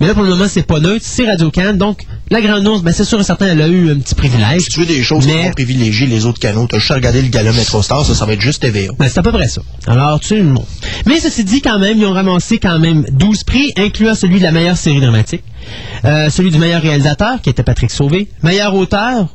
Mais 0.00 0.06
là, 0.06 0.14
pour 0.14 0.22
le 0.22 0.30
moment, 0.30 0.46
c'est 0.48 0.62
pas 0.62 0.80
neutre, 0.80 1.04
c'est 1.06 1.26
Radio-Can, 1.26 1.74
donc 1.74 2.06
la 2.30 2.40
Grande 2.40 2.66
Ourse, 2.66 2.82
ben, 2.82 2.90
c'est 2.90 3.04
sûr 3.04 3.20
et 3.20 3.24
certain, 3.24 3.48
elle 3.48 3.60
a 3.60 3.68
eu 3.68 3.90
un 3.90 3.98
petit 3.98 4.14
privilège. 4.14 4.62
Si 4.62 4.70
tu 4.70 4.80
veux 4.80 4.86
des 4.86 5.02
choses 5.02 5.26
qui 5.26 5.32
vont 5.32 5.50
privilégier 5.50 6.06
les 6.06 6.24
autres 6.24 6.38
canaux, 6.38 6.66
t'as 6.66 6.78
juste 6.78 6.90
à 6.90 6.94
regarder 6.94 7.20
le 7.20 7.28
gala 7.28 7.52
MetroStar, 7.52 8.06
ça, 8.06 8.14
ça 8.14 8.24
va 8.24 8.32
être 8.32 8.40
juste 8.40 8.62
TVA. 8.62 8.92
Ben, 8.98 9.08
c'est 9.10 9.18
à 9.18 9.22
peu 9.22 9.32
près 9.32 9.48
ça. 9.48 9.60
Alors, 9.86 10.18
tu 10.20 10.28
sais, 10.28 10.42
non. 10.42 10.64
Mais 11.04 11.20
ceci 11.20 11.44
dit, 11.44 11.60
quand 11.60 11.78
même, 11.78 11.98
ils 11.98 12.06
ont 12.06 12.12
ramassé 12.12 12.58
quand 12.58 12.78
même 12.78 13.04
12 13.10 13.44
prix, 13.44 13.72
incluant 13.76 14.14
celui 14.14 14.38
de 14.38 14.44
la 14.44 14.52
meilleure 14.52 14.78
série 14.78 15.00
dramatique, 15.00 15.44
euh, 16.06 16.30
celui 16.30 16.50
du 16.50 16.58
meilleur 16.58 16.80
réalisateur, 16.80 17.42
qui 17.42 17.50
était 17.50 17.62
Patrick 17.62 17.90
Sauvé, 17.90 18.28
meilleur 18.42 18.74
auteur, 18.74 19.28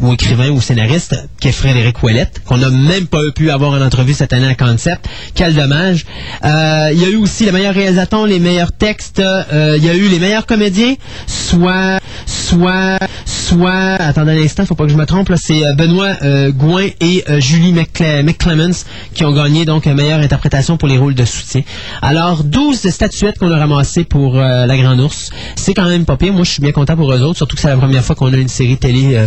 ou 0.00 0.12
écrivain 0.12 0.50
ou 0.50 0.60
scénariste, 0.60 1.16
qui 1.40 1.48
est 1.48 1.52
Frédéric 1.52 2.02
Ouellette, 2.02 2.42
qu'on 2.44 2.56
n'a 2.58 2.70
même 2.70 3.06
pas 3.06 3.20
pu 3.34 3.50
avoir 3.50 3.72
en 3.72 3.80
entrevue 3.80 4.14
cette 4.14 4.32
année 4.32 4.46
à 4.48 4.54
Concept. 4.54 5.06
Quel 5.34 5.54
dommage. 5.54 6.04
Euh, 6.44 6.90
il 6.92 7.00
y 7.00 7.04
a 7.04 7.08
eu 7.08 7.16
aussi 7.16 7.44
les 7.44 7.52
meilleurs 7.52 7.74
réalisateurs, 7.74 8.26
les 8.26 8.38
meilleurs 8.38 8.72
textes, 8.72 9.20
euh, 9.20 9.74
il 9.76 9.84
y 9.84 9.88
a 9.88 9.94
eu 9.94 10.08
les 10.08 10.18
meilleurs 10.18 10.46
comédiens, 10.46 10.94
soit, 11.26 11.98
soit, 12.26 12.98
soit, 13.24 13.94
attendez 13.98 14.32
un 14.32 14.44
instant, 14.44 14.64
faut 14.66 14.74
pas 14.74 14.84
que 14.84 14.92
je 14.92 14.96
me 14.96 15.06
trompe, 15.06 15.32
c'est 15.36 15.66
euh, 15.66 15.74
Benoît 15.74 16.14
Gouin 16.50 16.86
et 17.00 17.24
Julie 17.38 17.72
McCle- 17.72 18.22
McClemens 18.22 18.84
qui 19.14 19.24
ont 19.24 19.32
gagné 19.32 19.64
donc 19.64 19.86
une 19.86 19.94
meilleure 19.94 20.20
interprétation 20.20 20.76
pour 20.76 20.88
les 20.88 20.98
rôles 20.98 21.14
de 21.14 21.24
soutien. 21.24 21.62
Alors, 22.02 22.44
12 22.44 22.88
statuettes 22.90 23.38
qu'on 23.38 23.50
a 23.50 23.58
ramassées 23.58 24.04
pour 24.04 24.34
La 24.36 24.76
Grande 24.76 25.00
Ourse. 25.00 25.30
C'est 25.56 25.74
quand 25.74 25.88
même 25.88 26.04
pas 26.04 26.16
pire. 26.16 26.32
Moi, 26.32 26.44
je 26.44 26.50
suis 26.52 26.62
bien 26.62 26.72
content 26.72 26.96
pour 26.96 27.12
eux 27.12 27.20
autres, 27.20 27.36
surtout 27.36 27.56
que 27.56 27.62
c'est 27.62 27.68
la 27.68 27.76
première 27.76 28.04
fois 28.04 28.14
qu'on 28.16 28.32
a 28.32 28.36
une 28.36 28.48
série 28.48 28.76
télé 28.76 29.14
euh, 29.14 29.26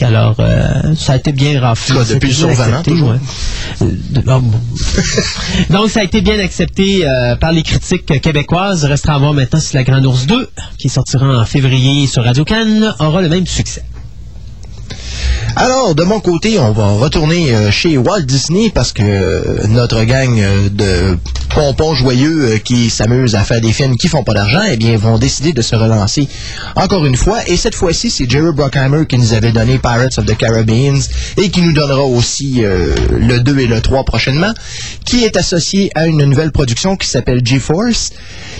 Alors, 0.00 0.36
euh, 0.40 0.94
ça 0.96 1.12
a 1.12 1.16
été 1.16 1.32
bien 1.32 1.60
raflé. 1.60 1.98
Depuis 2.08 2.28
le 2.28 2.82
toujours? 2.82 3.10
ouais. 3.10 3.18
Euh, 3.82 4.20
donc, 5.70 5.90
ça 5.90 6.00
a 6.00 6.02
été 6.02 6.20
bien 6.20 6.38
accepté 6.38 7.06
euh, 7.06 7.36
par 7.36 7.52
les 7.52 7.62
critiques 7.62 8.20
québécoises. 8.20 8.84
Restera 8.84 9.14
à 9.14 9.18
voir 9.18 9.34
maintenant 9.34 9.60
si 9.60 9.76
La 9.76 9.84
Grande 9.84 10.06
Ourse 10.06 10.26
2, 10.26 10.48
qui 10.78 10.88
sortira 10.88 11.38
en 11.38 11.44
février 11.44 12.06
sur 12.06 12.24
Radio 12.24 12.44
Cannes, 12.44 12.94
aura 12.98 13.22
le 13.22 13.28
même 13.28 13.46
succès. 13.46 13.82
Alors, 15.56 15.94
de 15.94 16.04
mon 16.04 16.20
côté, 16.20 16.58
on 16.58 16.72
va 16.72 16.92
retourner 16.92 17.52
euh, 17.52 17.70
chez 17.70 17.96
Walt 17.96 18.22
Disney 18.22 18.70
parce 18.72 18.92
que 18.92 19.02
euh, 19.02 19.66
notre 19.68 20.04
gang 20.04 20.38
euh, 20.38 20.68
de 20.68 21.18
pompons 21.54 21.94
joyeux 21.94 22.58
qui 22.62 22.90
s'amusent 22.90 23.34
à 23.34 23.42
faire 23.42 23.60
des 23.60 23.72
films 23.72 23.96
qui 23.96 24.06
font 24.06 24.22
pas 24.22 24.34
d'argent, 24.34 24.62
eh 24.70 24.76
bien, 24.76 24.96
vont 24.96 25.18
décider 25.18 25.52
de 25.52 25.62
se 25.62 25.74
relancer 25.74 26.28
encore 26.76 27.04
une 27.06 27.16
fois. 27.16 27.38
Et 27.48 27.56
cette 27.56 27.74
fois-ci, 27.74 28.10
c'est 28.10 28.30
Jerry 28.30 28.52
Bruckheimer 28.52 29.06
qui 29.06 29.18
nous 29.18 29.32
avait 29.32 29.50
donné 29.50 29.78
Pirates 29.78 30.18
of 30.18 30.26
the 30.26 30.36
Caribbean 30.36 31.00
et 31.36 31.50
qui 31.50 31.62
nous 31.62 31.72
donnera 31.72 32.02
aussi 32.02 32.62
le 32.62 33.38
2 33.38 33.58
et 33.58 33.66
le 33.66 33.80
3 33.80 34.04
prochainement, 34.04 34.52
qui 35.04 35.24
est 35.24 35.36
associé 35.36 35.90
à 35.94 36.06
une 36.06 36.24
nouvelle 36.24 36.52
production 36.52 36.96
qui 36.96 37.08
s'appelle 37.08 37.40
G-Force. 37.44 38.12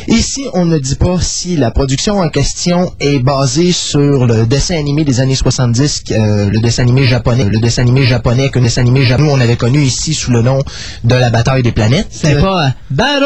Ici, 0.08 0.46
on 0.54 0.64
ne 0.64 0.78
dit 0.78 0.94
pas 0.94 1.20
si 1.20 1.56
la 1.56 1.70
production 1.70 2.20
en 2.20 2.30
question 2.30 2.94
est 2.98 3.18
basée 3.18 3.72
sur 3.72 4.26
le 4.26 4.46
dessin 4.46 4.78
animé 4.78 5.04
des 5.04 5.20
années 5.20 5.34
70, 5.34 6.04
euh, 6.12 6.47
le 6.48 6.60
dessin 6.60 6.82
animé 6.82 7.04
japonais, 7.04 7.44
le 7.44 7.58
dessin 7.58 7.82
animé 7.82 8.04
japonais 8.04 8.50
que 8.50 8.58
le 8.58 8.64
dessin 8.64 8.82
animé 8.82 9.02
japonais 9.02 9.30
on 9.32 9.40
avait 9.40 9.56
connu 9.56 9.82
ici 9.82 10.14
sous 10.14 10.30
le 10.30 10.42
nom 10.42 10.58
de 11.04 11.14
la 11.14 11.30
bataille 11.30 11.62
des 11.62 11.72
planètes. 11.72 12.08
C'est 12.10 12.40
pas 12.40 12.66
euh, 12.66 12.68
Battle 12.90 13.24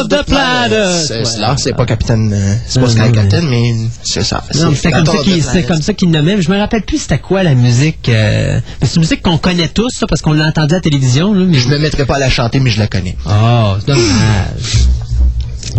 of 0.00 0.08
the 0.08 0.24
Planet. 0.26 1.06
C'est 1.06 1.24
cela, 1.24 1.54
c'est 1.56 1.74
pas 1.74 1.86
Capitaine, 1.86 2.32
euh, 2.32 2.54
c'est 2.66 2.80
pas 2.80 2.88
Sky 2.88 3.12
Captain, 3.12 3.42
mais 3.42 3.74
c'est 4.02 4.22
ça. 4.22 4.42
C'est 4.50 4.60
comme, 4.62 4.74
ça 5.06 5.18
qu'il- 5.22 5.42
Planets. 5.42 6.06
nommait. 6.12 6.36
mais 6.36 6.42
Je 6.42 6.50
me 6.50 6.58
rappelle 6.58 6.82
plus 6.82 6.98
c'était 6.98 7.18
quoi 7.18 7.42
la 7.42 7.54
musique. 7.54 8.08
euh, 8.08 8.60
c'est 8.82 8.96
une 8.96 9.02
musique 9.02 9.22
qu'on 9.22 9.38
connaît 9.38 9.68
tous, 9.68 9.90
ça, 9.90 10.06
parce 10.06 10.22
qu'on 10.22 10.32
l'a 10.32 10.46
entendu 10.46 10.74
à 10.74 10.78
la 10.78 10.80
télévision. 10.80 11.34
Je 11.34 11.68
me 11.68 11.78
mettrai 11.78 12.04
pas 12.04 12.16
à 12.16 12.18
la 12.18 12.30
chanter, 12.30 12.60
mais 12.60 12.70
je 12.70 12.78
la 12.78 12.86
connais. 12.86 13.16
Oh, 13.26 13.74
c'est 13.80 13.86
dommage. 13.88 14.86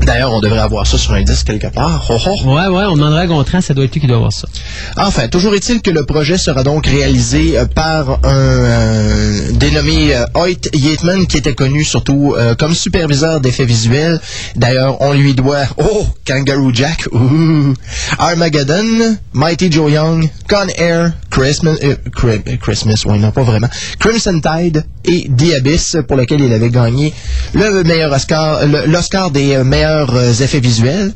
D'ailleurs, 0.01 0.31
on 0.31 0.39
devrait 0.39 0.59
avoir 0.59 0.87
ça 0.87 0.97
sur 0.97 1.13
un 1.13 1.21
disque 1.21 1.47
quelque 1.47 1.67
part. 1.67 2.05
Oh, 2.09 2.17
oh. 2.25 2.55
ouais, 2.55 2.67
ouais, 2.67 2.85
on 2.85 2.95
demanderait 2.95 3.21
à 3.21 3.27
Gontran, 3.27 3.61
ça 3.61 3.73
doit 3.73 3.85
être 3.85 3.93
lui 3.93 4.01
qui 4.01 4.07
doit 4.07 4.17
avoir 4.17 4.33
ça. 4.33 4.47
Enfin, 4.97 5.27
toujours 5.27 5.53
est-il 5.53 5.81
que 5.81 5.91
le 5.91 6.05
projet 6.05 6.37
sera 6.37 6.63
donc 6.63 6.87
réalisé 6.87 7.57
euh, 7.57 7.65
par 7.65 8.19
un 8.23 8.63
euh, 8.63 9.51
dénommé 9.51 10.15
euh, 10.15 10.25
Hoyt 10.35 10.69
Yateman, 10.73 11.27
qui 11.27 11.37
était 11.37 11.53
connu 11.53 11.83
surtout 11.83 12.35
euh, 12.37 12.55
comme 12.55 12.73
superviseur 12.73 13.39
d'effets 13.39 13.65
visuels. 13.65 14.19
D'ailleurs, 14.55 15.01
on 15.01 15.13
lui 15.13 15.33
doit 15.33 15.63
Oh, 15.77 16.05
Kangaroo 16.27 16.73
Jack, 16.73 17.07
ouh, 17.11 17.73
Armageddon, 18.17 19.17
Mighty 19.33 19.71
Joe 19.71 19.91
Young, 19.91 20.29
Con 20.49 20.67
Air, 20.77 21.13
Christmas, 21.29 21.75
Christmas, 22.61 23.03
oui, 23.05 23.19
non, 23.19 23.31
pas 23.31 23.43
vraiment, 23.43 23.69
Crimson 23.99 24.39
Tide 24.39 24.85
et 25.05 25.29
Abyss, 25.55 25.97
pour 26.07 26.17
lequel 26.17 26.41
il 26.41 26.53
avait 26.53 26.69
gagné 26.69 27.13
le 27.53 27.83
meilleur 27.83 28.11
Oscar, 28.11 28.65
l'Oscar 28.87 29.31
des 29.31 29.55
euh, 29.55 29.63
meilleurs 29.63 30.15
euh, 30.15 30.31
effets 30.31 30.59
visuels. 30.59 31.13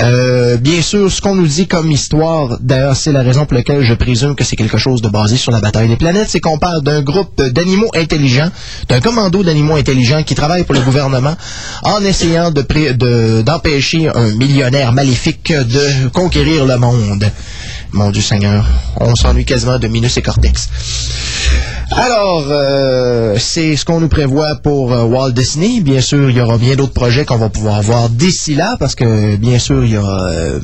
Euh, 0.00 0.56
bien 0.56 0.80
sûr, 0.80 1.10
ce 1.10 1.20
qu'on 1.20 1.34
nous 1.34 1.46
dit 1.46 1.66
comme 1.66 1.90
histoire, 1.90 2.58
d'ailleurs, 2.60 2.96
c'est 2.96 3.12
la 3.12 3.22
raison 3.22 3.44
pour 3.46 3.54
laquelle 3.54 3.82
je 3.82 3.94
présume 3.94 4.34
que 4.34 4.44
c'est 4.44 4.56
quelque 4.56 4.78
chose 4.78 5.02
de 5.02 5.08
basé 5.08 5.36
sur 5.36 5.52
la 5.52 5.60
bataille 5.60 5.88
des 5.88 5.96
planètes, 5.96 6.28
c'est 6.28 6.40
qu'on 6.40 6.58
parle 6.58 6.82
d'un 6.82 7.02
groupe 7.02 7.42
d'animaux 7.42 7.90
intelligents, 7.94 8.50
d'un 8.88 9.00
commando 9.00 9.42
d'animaux 9.42 9.76
intelligents 9.76 10.22
qui 10.22 10.34
travaille 10.34 10.64
pour 10.64 10.74
le 10.74 10.80
gouvernement 10.80 11.34
en 11.82 12.02
essayant 12.02 12.50
d'empêcher 12.50 14.08
un 14.08 14.30
millionnaire 14.36 14.92
maléfique 14.92 15.52
de 15.52 16.08
conquérir 16.08 16.64
le 16.64 16.76
monde. 16.78 17.24
Mon 17.92 18.10
Dieu 18.10 18.22
Seigneur, 18.22 18.64
on 18.96 19.14
s'ennuie 19.14 19.44
quasiment 19.44 19.78
de 19.78 19.88
Minus 19.88 20.16
et 20.16 20.22
Cortex. 20.22 20.68
Alors, 21.92 22.44
euh, 22.48 23.36
c'est 23.38 23.76
ce 23.76 23.84
qu'on 23.84 24.00
nous 24.00 24.08
prévoit 24.08 24.54
pour 24.56 24.92
euh, 24.92 25.02
Walt 25.02 25.32
Disney. 25.32 25.80
Bien 25.80 26.00
sûr, 26.00 26.30
il 26.30 26.36
y 26.36 26.40
aura 26.40 26.56
bien 26.56 26.76
d'autres 26.76 26.92
projets 26.92 27.24
qu'on 27.24 27.36
va 27.36 27.48
pouvoir 27.48 27.82
voir 27.82 28.08
d'ici 28.08 28.54
là, 28.54 28.76
parce 28.78 28.94
que 28.94 29.36
bien 29.36 29.58
sûr, 29.58 29.84
il 29.84 29.92
y 29.92 29.96
a 29.96 30.02
euh, 30.02 30.60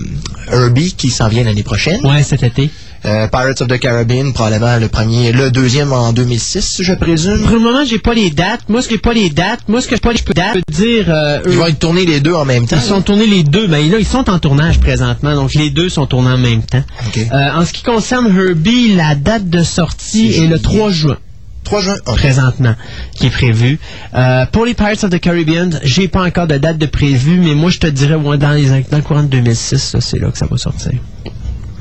Herbie 0.52 0.94
qui 0.94 1.10
s'en 1.10 1.28
vient 1.28 1.42
l'année 1.42 1.64
prochaine. 1.64 2.04
Ouais, 2.06 2.22
cet 2.22 2.44
été. 2.44 2.70
Euh, 3.06 3.28
Pirates 3.28 3.60
of 3.62 3.68
the 3.68 3.78
Caribbean, 3.78 4.32
probablement 4.32 4.78
le 4.78 4.88
premier, 4.88 5.30
le 5.30 5.50
deuxième 5.50 5.92
en 5.92 6.12
2006, 6.12 6.82
je 6.82 6.92
présume. 6.94 7.40
Pour 7.42 7.52
le 7.52 7.60
moment, 7.60 7.84
j'ai 7.84 8.00
pas 8.00 8.14
les 8.14 8.30
dates. 8.30 8.62
Moi, 8.68 8.82
ce 8.82 8.88
que 8.88 8.94
j'ai 8.94 9.00
pas 9.00 9.12
les 9.12 9.30
dates, 9.30 9.60
moi, 9.68 9.80
ce 9.80 9.86
que 9.86 9.94
pas 9.96 10.12
je 10.14 10.24
peux 10.24 10.34
dire, 10.72 11.04
euh, 11.08 11.38
Ils 11.46 11.56
vont 11.56 11.66
être 11.66 11.78
tournés 11.78 12.04
les 12.04 12.20
deux 12.20 12.34
en 12.34 12.44
même 12.44 12.66
temps. 12.66 12.76
ils 12.76 12.82
sont 12.82 13.02
tournés 13.02 13.26
les 13.26 13.44
deux. 13.44 13.68
Ben 13.68 13.88
là, 13.90 13.98
ils 13.98 14.06
sont 14.06 14.28
en 14.28 14.38
tournage 14.38 14.80
présentement, 14.80 15.34
donc 15.34 15.54
les 15.54 15.70
deux 15.70 15.88
sont 15.88 16.06
tournés 16.06 16.30
en 16.30 16.38
même 16.38 16.62
temps. 16.62 16.82
Euh, 17.16 17.50
en 17.54 17.64
ce 17.64 17.72
qui 17.72 17.82
concerne 17.82 18.26
Herbie, 18.26 18.94
la 18.94 19.14
date 19.14 19.48
de 19.48 19.62
sortie 19.62 20.26
est 20.28 20.40
le 20.46 20.56
juillet. 20.56 20.58
3 20.62 20.90
juin. 20.90 21.16
3 21.64 21.80
juin. 21.80 21.96
Présentement 22.06 22.74
qui 23.14 23.26
est 23.26 23.30
prévu. 23.30 23.78
Euh, 24.14 24.46
pour 24.50 24.64
les 24.64 24.74
Pirates 24.74 25.04
of 25.04 25.10
the 25.10 25.20
Caribbean, 25.20 25.78
j'ai 25.82 26.08
pas 26.08 26.24
encore 26.24 26.46
de 26.46 26.58
date 26.58 26.78
de 26.78 26.86
prévu, 26.86 27.38
mais 27.38 27.54
moi 27.54 27.70
je 27.70 27.78
te 27.78 27.86
dirais 27.86 28.14
ouais, 28.16 28.38
dans, 28.38 28.52
les, 28.52 28.68
dans 28.68 28.96
le 28.96 29.02
courant 29.02 29.22
de 29.22 29.28
2006, 29.28 29.94
là, 29.94 30.00
c'est 30.00 30.18
là 30.18 30.30
que 30.30 30.38
ça 30.38 30.46
va 30.46 30.56
sortir. 30.56 30.92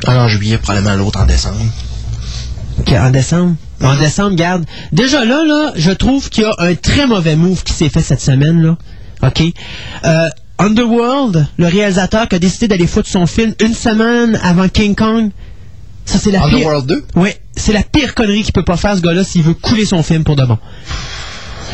Un 0.08 0.18
en 0.18 0.28
juillet, 0.28 0.58
probablement 0.58 0.96
l'autre 0.96 1.20
en 1.20 1.26
décembre. 1.26 1.60
Ok, 2.80 2.92
en 2.92 3.10
décembre? 3.10 3.56
En 3.82 3.96
décembre, 3.96 4.36
garde. 4.36 4.66
Déjà 4.92 5.26
là, 5.26 5.44
là, 5.46 5.74
je 5.76 5.92
trouve 5.92 6.30
qu'il 6.30 6.44
y 6.44 6.46
a 6.46 6.56
un 6.60 6.76
très 6.76 7.08
mauvais 7.08 7.36
move 7.36 7.64
qui 7.64 7.74
s'est 7.74 7.90
fait 7.90 8.02
cette 8.02 8.22
semaine, 8.22 8.62
là. 8.62 8.78
OK? 9.24 9.42
Euh, 10.06 10.30
Underworld, 10.58 11.48
le 11.58 11.68
réalisateur 11.68 12.30
qui 12.30 12.36
a 12.36 12.40
décidé 12.40 12.68
d'aller 12.68 12.88
foutre 12.88 13.10
son 13.10 13.26
film 13.26 13.54
une 13.60 13.74
semaine 13.74 14.40
avant 14.44 14.70
King 14.70 14.96
Kong. 14.96 15.32
Ça, 16.06 16.20
c'est 16.20 16.32
la 16.32 16.40
pire. 16.40 16.50
Underworld 16.50 16.86
2? 16.86 17.06
Oui, 17.16 17.30
c'est 17.56 17.74
la 17.74 17.84
pire 17.84 18.14
connerie 18.14 18.44
qu'il 18.44 18.54
peut 18.54 18.64
pas 18.64 18.78
faire, 18.78 18.96
ce 18.96 19.02
gars-là, 19.02 19.24
s'il 19.24 19.44
veut 19.44 19.54
couler 19.56 19.86
son 19.86 20.04
film 20.04 20.24
pour 20.24 20.36
de 20.36 20.46
bon. 20.46 20.58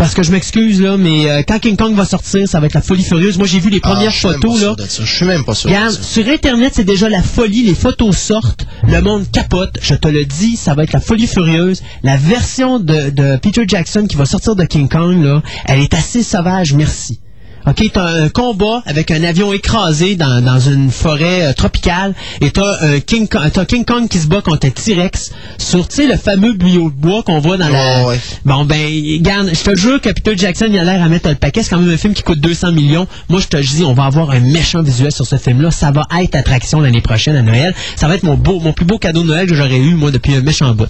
Parce 0.01 0.15
que 0.15 0.23
je 0.23 0.31
m'excuse, 0.31 0.81
là, 0.81 0.97
mais 0.97 1.29
euh, 1.29 1.43
quand 1.47 1.59
King 1.59 1.77
Kong 1.77 1.93
va 1.93 2.05
sortir, 2.05 2.47
ça 2.49 2.59
va 2.59 2.65
être 2.65 2.73
la 2.73 2.81
folie 2.81 3.03
furieuse. 3.03 3.37
Moi, 3.37 3.45
j'ai 3.45 3.59
vu 3.59 3.69
les 3.69 3.79
Ah, 3.83 3.89
premières 3.91 4.11
photos, 4.11 4.59
là. 4.59 4.75
Je 4.79 5.05
suis 5.05 5.25
même 5.27 5.43
pas 5.45 5.53
sûr. 5.53 5.69
Regarde, 5.69 5.91
sur 5.93 6.27
Internet, 6.27 6.73
c'est 6.75 6.83
déjà 6.83 7.07
la 7.07 7.21
folie. 7.21 7.61
Les 7.61 7.75
photos 7.75 8.17
sortent. 8.17 8.65
Le 8.87 8.99
monde 8.99 9.29
capote. 9.31 9.77
Je 9.79 9.93
te 9.93 10.07
le 10.07 10.25
dis, 10.25 10.55
ça 10.57 10.73
va 10.73 10.85
être 10.85 10.93
la 10.93 11.01
folie 11.01 11.27
furieuse. 11.27 11.83
La 12.01 12.17
version 12.17 12.79
de, 12.79 13.11
de 13.11 13.37
Peter 13.37 13.63
Jackson 13.67 14.07
qui 14.09 14.15
va 14.15 14.25
sortir 14.25 14.55
de 14.55 14.63
King 14.63 14.89
Kong, 14.89 15.23
là, 15.23 15.43
elle 15.65 15.81
est 15.81 15.93
assez 15.93 16.23
sauvage, 16.23 16.73
merci. 16.73 17.19
OK, 17.67 17.91
t'as 17.93 18.07
un 18.23 18.29
combat 18.29 18.81
avec 18.85 19.11
un 19.11 19.23
avion 19.23 19.53
écrasé 19.53 20.15
dans, 20.15 20.43
dans 20.43 20.59
une 20.59 20.89
forêt 20.89 21.45
euh, 21.45 21.53
tropicale 21.53 22.15
et 22.41 22.49
t'as 22.51 22.81
un 22.81 22.99
King 22.99 23.27
Kong, 23.27 23.49
t'as 23.53 23.65
King 23.65 23.85
Kong 23.85 24.07
qui 24.07 24.17
se 24.17 24.27
bat 24.27 24.41
contre 24.41 24.65
un 24.65 24.69
T-Rex 24.71 25.31
sur, 25.59 25.87
tu 25.87 25.97
sais, 25.97 26.07
le 26.07 26.17
fameux 26.17 26.53
buyau 26.53 26.89
de 26.89 26.95
bois 26.95 27.21
qu'on 27.23 27.39
voit 27.39 27.57
dans 27.57 27.69
la... 27.69 28.05
Ouais. 28.05 28.19
Bon, 28.45 28.65
ben, 28.65 28.77
regarde, 28.77 29.51
je 29.53 29.63
te 29.63 29.75
jure 29.75 30.01
que 30.01 30.09
Peter 30.09 30.35
Jackson, 30.35 30.67
il 30.69 30.77
a 30.79 30.83
l'air 30.83 31.03
à 31.03 31.07
mettre 31.07 31.29
le 31.29 31.35
paquet. 31.35 31.61
C'est 31.61 31.69
quand 31.69 31.79
même 31.79 31.93
un 31.93 31.97
film 31.97 32.13
qui 32.13 32.23
coûte 32.23 32.39
200 32.39 32.71
millions. 32.71 33.07
Moi, 33.29 33.39
je 33.39 33.47
te 33.47 33.57
dis, 33.57 33.83
on 33.83 33.93
va 33.93 34.05
avoir 34.05 34.31
un 34.31 34.39
méchant 34.39 34.81
visuel 34.81 35.11
sur 35.11 35.25
ce 35.25 35.37
film-là. 35.37 35.71
Ça 35.71 35.91
va 35.91 36.07
être 36.19 36.35
attraction 36.35 36.79
l'année 36.79 37.01
prochaine 37.01 37.35
à 37.35 37.41
Noël. 37.41 37.75
Ça 37.95 38.07
va 38.07 38.15
être 38.15 38.23
mon 38.23 38.35
beau, 38.35 38.59
mon 38.59 38.73
plus 38.73 38.85
beau 38.85 38.97
cadeau 38.97 39.21
de 39.21 39.27
Noël 39.27 39.47
que 39.47 39.55
j'aurais 39.55 39.77
eu, 39.77 39.93
moi, 39.93 40.11
depuis 40.11 40.33
un 40.33 40.41
méchant 40.41 40.73
bout. 40.73 40.89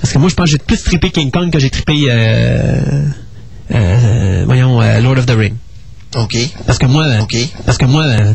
Parce 0.00 0.12
que 0.12 0.18
moi, 0.18 0.28
je 0.28 0.34
pense 0.34 0.46
que 0.46 0.50
j'ai 0.52 0.58
plus 0.58 0.82
trippé 0.82 1.10
King 1.10 1.30
Kong 1.30 1.50
que 1.50 1.58
j'ai 1.58 1.70
trippé, 1.70 2.06
euh, 2.08 3.02
euh, 3.74 4.42
voyons, 4.46 4.80
euh, 4.80 5.00
Lord 5.00 5.18
of 5.18 5.26
the 5.26 5.36
Ring. 5.36 5.54
OK. 6.16 6.36
Parce 6.66 6.78
que 6.78 6.86
moi, 6.86 7.04
euh, 7.06 7.20
OK. 7.22 7.36
parce 7.66 7.78
que 7.78 7.84
moi, 7.86 8.04
euh, 8.04 8.34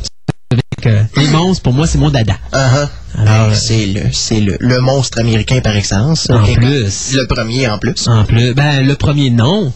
que 0.82 1.04
les 1.18 1.28
monstres, 1.28 1.64
pour 1.64 1.74
moi, 1.74 1.88
c'est 1.88 1.98
mon 1.98 2.10
dada. 2.10 2.36
Uh-huh. 2.54 2.88
Alors, 3.18 3.50
Ben, 3.50 3.56
c'est 3.56 3.86
le, 3.88 4.02
c'est 4.14 4.40
le, 4.40 4.58
le 4.60 4.82
monstre 4.82 5.20
américain 5.20 5.60
par 5.62 5.76
excellence. 5.76 6.30
En 6.30 6.44
OK? 6.44 6.56
plus. 6.56 7.14
Le 7.14 7.26
premier 7.28 7.68
en 7.68 7.78
plus. 7.78 8.08
En 8.08 8.24
plus, 8.26 8.54
ben, 8.54 8.86
le 8.86 8.96
premier, 8.96 9.30
non. 9.30 9.72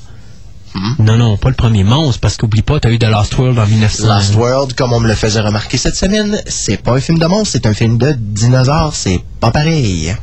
Hmm? 0.75 0.93
Non, 1.03 1.17
non, 1.17 1.37
pas 1.37 1.49
le 1.49 1.55
premier 1.55 1.83
monstre, 1.83 2.19
parce 2.21 2.37
qu'oublie 2.37 2.61
pas, 2.61 2.79
t'as 2.79 2.91
eu 2.91 2.99
The 2.99 3.05
Lost 3.05 3.35
World 3.37 3.57
en 3.57 3.65
1900. 3.65 4.07
Lost 4.07 4.35
World, 4.35 4.73
comme 4.75 4.93
on 4.93 4.99
me 4.99 5.07
le 5.07 5.15
faisait 5.15 5.39
remarquer 5.41 5.77
cette 5.77 5.95
semaine, 5.95 6.39
c'est 6.45 6.77
pas 6.77 6.93
un 6.93 7.01
film 7.01 7.17
de 7.17 7.25
monstre, 7.25 7.49
c'est 7.53 7.65
un 7.65 7.73
film 7.73 7.97
de 7.97 8.11
dinosaures. 8.17 8.93
C'est 8.93 9.19
pas 9.39 9.49
pareil. 9.51 10.15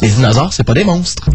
Les 0.00 0.08
dinosaures, 0.08 0.52
c'est 0.52 0.64
pas 0.64 0.74
des 0.74 0.84
monstres. 0.84 1.28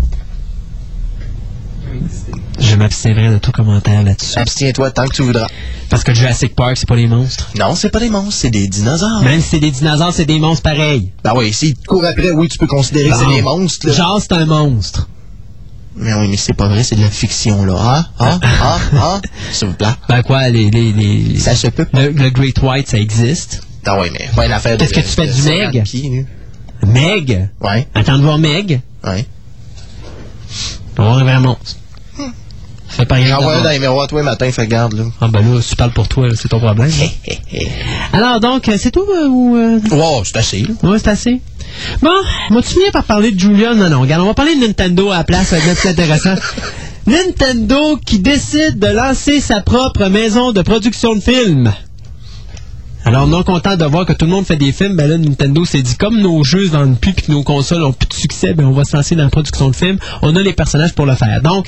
Je 2.60 2.76
m'abstiendrai 2.76 3.30
de 3.30 3.38
tout 3.38 3.52
commentaire 3.52 4.03
là-dessus. 4.03 4.38
Abstiens-toi 4.38 4.91
tant 4.91 5.06
que 5.07 5.14
tu 5.16 5.22
voudras. 5.24 5.48
Parce 5.90 6.03
que 6.03 6.14
Jurassic 6.14 6.56
Park, 6.56 6.78
c'est 6.78 6.88
pas 6.88 6.95
des 6.95 7.07
monstres. 7.07 7.49
Non, 7.57 7.74
c'est 7.76 7.90
pas 7.90 7.99
des 7.99 8.10
monstres, 8.10 8.34
c'est 8.34 8.49
des 8.49 8.68
dinosaures. 8.68 9.24
Même 9.24 9.41
si 9.41 9.48
c'est 9.49 9.60
des 9.60 9.72
dinosaures, 9.72 10.14
c'est 10.14 10.26
des 10.26 10.40
monstres 10.40 10.64
pareils. 10.64 11.11
Ben 11.24 11.34
oui, 11.36 11.52
s'ils 11.53 11.76
te 11.76 11.86
courent 11.86 12.06
après, 12.06 12.32
oui, 12.32 12.48
tu 12.48 12.57
peux 12.57 12.68
considérer 12.68 13.10
que 13.10 13.16
c'est 13.16 13.34
des 13.36 13.41
monstres. 13.41 13.88
là. 13.88 13.94
Genre, 13.94 14.22
c'est 14.22 14.34
un 14.34 14.45
monstre. 14.45 15.07
Mais 15.95 16.14
oui, 16.14 16.28
mais 16.30 16.38
c'est 16.38 16.53
pas 16.53 16.68
vrai, 16.70 16.84
c'est 16.84 16.95
de 16.95 17.02
la 17.02 17.10
fiction, 17.10 17.66
là. 17.66 17.76
Ah, 17.78 18.06
ah, 18.20 18.40
ah, 18.61 18.78
ah. 18.94 19.22
S'il 19.52 19.70
vous 19.70 19.74
plaît. 19.74 19.88
Ben 20.07 20.22
quoi, 20.22 20.48
les... 20.49 20.70
les, 20.70 20.91
les- 20.94 21.40
Ça 21.40 21.56
se 21.56 21.68
peut 21.68 21.86
pas. 21.86 22.03
le, 22.03 22.11
le 22.11 22.30
Great 22.30 22.61
White, 22.61 22.88
ça 22.90 22.99
existe. 22.99 23.61
Ah 23.86 23.99
oui, 23.99 24.07
mais 24.14 24.30
pas 24.36 24.45
une 24.45 24.52
affaire. 24.52 24.78
Qu'est-ce 24.78 24.94
que 24.94 24.99
tu 24.99 25.07
fais 25.07 25.28
du 25.28 25.34
50 25.34 25.74
Meg? 25.74 26.26
Meg? 26.86 27.49
Ouais, 27.61 27.88
Attends 27.95 28.18
de 28.18 28.24
voir 28.24 28.38
Meg. 28.38 28.82
ouais. 29.06 29.26
On 31.00 31.04
va 31.04 31.08
voir 31.08 31.18
un 31.20 31.24
vrai 31.24 31.40
monstre. 31.40 31.78
Fais 32.90 33.06
pas 33.06 33.16
rien 33.16 33.28
J'en 33.28 33.38
vois 33.38 33.46
un 33.46 33.58
d'abord. 33.58 33.64
dans 33.66 33.70
les 33.70 33.80
miroirs 33.80 34.08
tous 34.08 34.18
les 34.18 34.24
matins, 34.24 34.52
fait 34.52 34.66
garde, 34.68 34.94
là. 34.94 35.04
Ah 35.22 35.28
ben 35.30 35.42
là, 35.42 35.62
si 35.62 35.70
tu 35.70 35.76
parles 35.76 35.92
pour 35.92 36.08
toi, 36.08 36.28
là, 36.28 36.34
c'est 36.36 36.48
ton 36.50 36.60
problème. 36.60 36.90
Alors 38.14 38.40
donc, 38.40 38.68
euh, 38.68 38.78
c'est 38.80 38.90
tout 38.92 39.06
euh, 39.16 39.28
ou... 39.28 39.56
euh, 39.56 39.80
Wow, 39.92 40.24
c'est 40.26 40.38
assez, 40.38 40.62
là. 40.64 40.90
Ouais, 40.90 40.98
c'est 40.98 41.10
assez. 41.10 41.40
Bon, 42.02 42.10
vas-tu 42.50 42.70
finir 42.74 42.92
par 42.92 43.04
parler 43.04 43.32
de 43.32 43.40
Julia? 43.40 43.76
Non, 43.76 43.90
non, 43.90 44.02
regarde, 44.02 44.24
on 44.24 44.26
va 44.26 44.34
parler 44.34 44.56
de 44.56 44.62
Nintendo 44.62 45.12
à 45.12 45.18
la 45.18 45.24
place, 45.24 45.48
ça 45.50 45.60
va 45.60 45.72
être 45.72 45.80
plus 45.80 45.90
intéressant. 45.90 46.34
Nintendo 47.06 47.98
qui 48.06 48.20
décide 48.20 48.80
de 48.80 48.88
lancer 48.88 49.40
sa 49.40 49.62
propre 49.62 50.08
maison 50.08 50.52
de 50.52 50.62
production 50.64 51.16
de 51.16 51.22
films. 51.22 51.72
Alors, 53.10 53.26
non 53.26 53.41
content 53.41 53.76
de 53.76 53.86
voir 53.86 54.06
que 54.06 54.14
tout 54.14 54.26
le 54.26 54.31
monde 54.31 54.45
fait 54.45 54.56
des 54.56 54.72
films, 54.72 54.95
ben 54.95 55.10
là, 55.10 55.18
Nintendo 55.18 55.65
s'est 55.65 55.81
dit, 55.81 55.98
comme 55.98 56.19
nos 56.19 56.44
jeux 56.44 56.68
vendent 56.68 56.99
plus 56.99 57.11
puis 57.11 57.26
que 57.26 57.31
nos 57.31 57.41
consoles 57.41 57.81
ont 57.81 57.91
plus 57.91 58.07
de 58.07 58.14
succès, 58.14 58.53
ben 58.53 58.68
on 58.68 58.72
va 58.72 58.84
se 58.84 58.95
lancer 58.95 59.15
dans 59.15 59.23
la 59.23 59.31
production 59.31 59.68
de 59.68 59.76
films. 59.76 59.98
On 60.22 60.36
a 60.36 60.44
les 60.44 60.53
personnages 60.53 60.94
pour 60.94 61.07
le 61.07 61.15
faire. 61.15 61.41
Donc, 61.41 61.68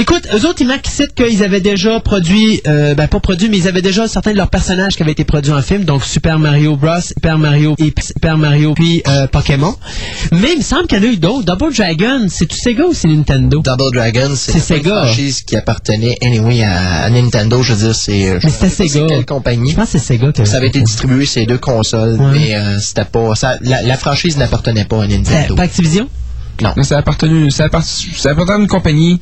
Écoute, 0.00 0.28
eux 0.32 0.46
autres, 0.46 0.60
ils 0.60 0.66
marquent 0.68 0.86
ici 0.86 1.02
qu'ils 1.12 1.42
avaient 1.42 1.60
déjà 1.60 1.98
produit, 1.98 2.60
euh, 2.68 2.94
ben 2.94 3.08
pas 3.08 3.18
produit, 3.18 3.48
mais 3.48 3.58
ils 3.58 3.66
avaient 3.66 3.82
déjà 3.82 4.06
certains 4.06 4.30
de 4.30 4.36
leurs 4.36 4.48
personnages 4.48 4.94
qui 4.94 5.02
avaient 5.02 5.10
été 5.10 5.24
produits 5.24 5.50
en 5.52 5.60
film, 5.60 5.82
donc 5.84 6.04
Super 6.04 6.38
Mario 6.38 6.76
Bros, 6.76 7.00
Super 7.00 7.36
Mario 7.36 7.74
et 7.78 7.92
Super 8.00 8.38
Mario 8.38 8.74
puis 8.74 9.02
euh, 9.08 9.26
Pokémon. 9.26 9.74
Mais 10.30 10.52
il 10.52 10.58
me 10.58 10.62
semble 10.62 10.86
qu'il 10.86 10.98
y 10.98 11.00
en 11.00 11.10
a 11.10 11.12
eu 11.12 11.16
d'autres. 11.16 11.44
Double 11.44 11.74
Dragon, 11.74 12.26
c'est 12.28 12.46
tout 12.46 12.56
Sega 12.56 12.84
ou 12.84 12.94
c'est 12.94 13.08
Nintendo? 13.08 13.60
Double 13.60 13.92
Dragon, 13.92 14.30
c'est 14.36 14.60
C'est 14.60 14.78
une 14.78 14.84
franchise 14.84 15.42
qui 15.42 15.56
appartenait, 15.56 16.16
anyway, 16.22 16.62
à, 16.62 17.02
à 17.02 17.10
Nintendo. 17.10 17.60
Je 17.64 17.72
veux 17.74 17.86
dire, 17.86 17.94
c'est... 17.96 18.28
euh, 18.30 18.38
Mais 18.44 18.50
c'était 18.50 18.86
Sega. 18.88 19.06
quelle 19.08 19.26
compagnie. 19.26 19.72
Je 19.72 19.76
pense 19.76 19.86
que 19.90 19.98
c'est 19.98 20.14
Sega 20.14 20.30
que 20.30 20.44
Ça 20.44 20.58
avait 20.58 20.68
été 20.68 20.80
distribué 20.80 21.26
ces 21.26 21.44
deux 21.44 21.58
consoles, 21.58 22.20
Ouais. 22.20 22.30
mais 22.32 22.54
euh, 22.54 22.78
c'était 22.78 23.04
pas... 23.04 23.34
Ça, 23.34 23.56
la, 23.62 23.82
la 23.82 23.96
franchise 23.96 24.36
n'appartenait 24.36 24.84
pas 24.84 25.02
à 25.02 25.08
C'est 25.08 25.16
Nintendo. 25.18 25.56
pas 25.56 25.64
Activision? 25.64 26.08
Non. 26.62 26.72
Mais 26.76 26.82
ça 26.84 26.88
ça 26.90 26.96
a 26.96 26.98
appart- 27.00 27.24
ça 27.50 27.64
appartient 28.30 28.52
à 28.52 28.56
une 28.58 28.66
compagnie 28.68 29.20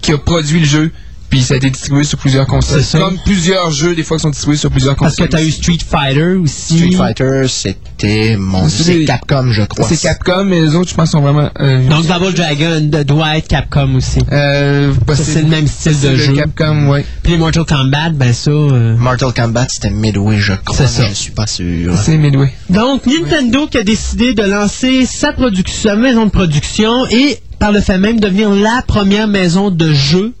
qui 0.00 0.12
a 0.12 0.18
produit 0.18 0.60
le 0.60 0.66
jeu, 0.66 0.92
puis 1.28 1.42
ça 1.42 1.54
a 1.54 1.56
été 1.56 1.70
distribué 1.70 2.04
sur 2.04 2.18
plusieurs 2.18 2.46
consoles. 2.46 2.84
Comme 2.92 3.18
plusieurs 3.24 3.70
jeux, 3.72 3.96
des 3.96 4.04
fois, 4.04 4.16
qui 4.16 4.22
sont 4.22 4.30
distribués 4.30 4.56
sur 4.58 4.70
plusieurs 4.70 4.94
Parce 4.94 5.16
que 5.16 5.22
consoles. 5.24 5.40
t'as 5.40 5.44
eu 5.44 5.50
Street 5.50 5.78
Fighter 5.84 6.36
aussi. 6.40 6.78
Street 6.78 6.92
Fighter, 6.96 7.42
c'était 7.48 8.36
mon 8.38 8.68
C'est 8.68 9.04
Capcom, 9.04 9.48
je 9.50 9.62
crois. 9.62 9.88
C'est 9.88 9.96
Capcom, 10.00 10.44
mais 10.44 10.60
les 10.60 10.76
autres, 10.76 10.90
je 10.90 10.94
pense, 10.94 11.10
sont 11.10 11.20
vraiment. 11.20 11.50
Euh, 11.58 11.88
Donc 11.88 12.06
Double 12.06 12.32
Dragon, 12.32 12.80
de 12.80 13.02
Dwight, 13.02 13.48
Capcom 13.48 13.96
aussi. 13.96 14.20
euh, 14.30 14.92
Ça, 15.08 15.16
c'est 15.16 15.42
le 15.42 15.48
même 15.48 15.66
style 15.66 15.98
de 16.00 16.14
jeu. 16.14 16.32
Capcom, 16.34 16.90
ouais. 16.90 17.04
Puis 17.24 17.36
Mortal 17.36 17.64
Kombat, 17.64 18.10
ben 18.10 18.32
ça... 18.32 18.50
euh, 18.52 18.96
Mortal 18.96 19.32
Kombat, 19.34 19.66
c'était 19.68 19.90
Midway, 19.90 20.38
je 20.38 20.52
crois. 20.64 20.76
C'est 20.76 20.86
ça. 20.86 21.02
mais 21.02 21.08
Je 21.08 21.14
suis 21.14 21.32
pas 21.32 21.48
sûr. 21.48 21.92
C'est 21.98 22.18
Midway. 22.18 22.52
Donc, 22.70 23.04
Nintendo 23.04 23.66
qui 23.66 23.78
a 23.78 23.82
décidé 23.82 24.32
de 24.32 24.42
lancer 24.42 25.04
sa, 25.06 25.32
production, 25.32 25.90
sa 25.90 25.96
maison 25.96 26.26
de 26.26 26.30
production 26.30 27.04
et 27.10 27.40
par 27.58 27.72
le 27.72 27.80
fait 27.80 27.98
même 27.98 28.20
devenir 28.20 28.50
la 28.50 28.82
première 28.86 29.28
maison 29.28 29.70
de 29.70 29.92
jeu 29.92 30.34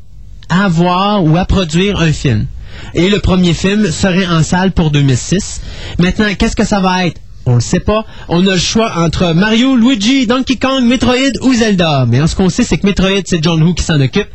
à 0.48 0.64
avoir 0.64 1.24
ou 1.24 1.36
à 1.36 1.44
produire 1.44 2.00
un 2.00 2.12
film. 2.12 2.46
Et 2.94 3.08
le 3.08 3.20
premier 3.20 3.54
film 3.54 3.90
serait 3.90 4.26
en 4.26 4.42
salle 4.42 4.72
pour 4.72 4.90
2006. 4.90 5.60
Maintenant, 5.98 6.26
qu'est-ce 6.38 6.56
que 6.56 6.64
ça 6.64 6.80
va 6.80 7.06
être? 7.06 7.20
On 7.48 7.54
le 7.54 7.60
sait 7.60 7.80
pas. 7.80 8.04
On 8.28 8.44
a 8.48 8.54
le 8.54 8.58
choix 8.58 8.92
entre 8.96 9.32
Mario, 9.32 9.76
Luigi, 9.76 10.26
Donkey 10.26 10.56
Kong, 10.56 10.82
Metroid 10.82 11.38
ou 11.42 11.54
Zelda. 11.54 12.04
Mais 12.08 12.20
en 12.20 12.26
ce 12.26 12.34
qu'on 12.34 12.48
sait, 12.48 12.64
c'est 12.64 12.76
que 12.76 12.86
Metroid, 12.86 13.22
c'est 13.24 13.42
John 13.42 13.62
Woo 13.62 13.72
qui 13.72 13.84
s'en 13.84 14.00
occupe. 14.00 14.26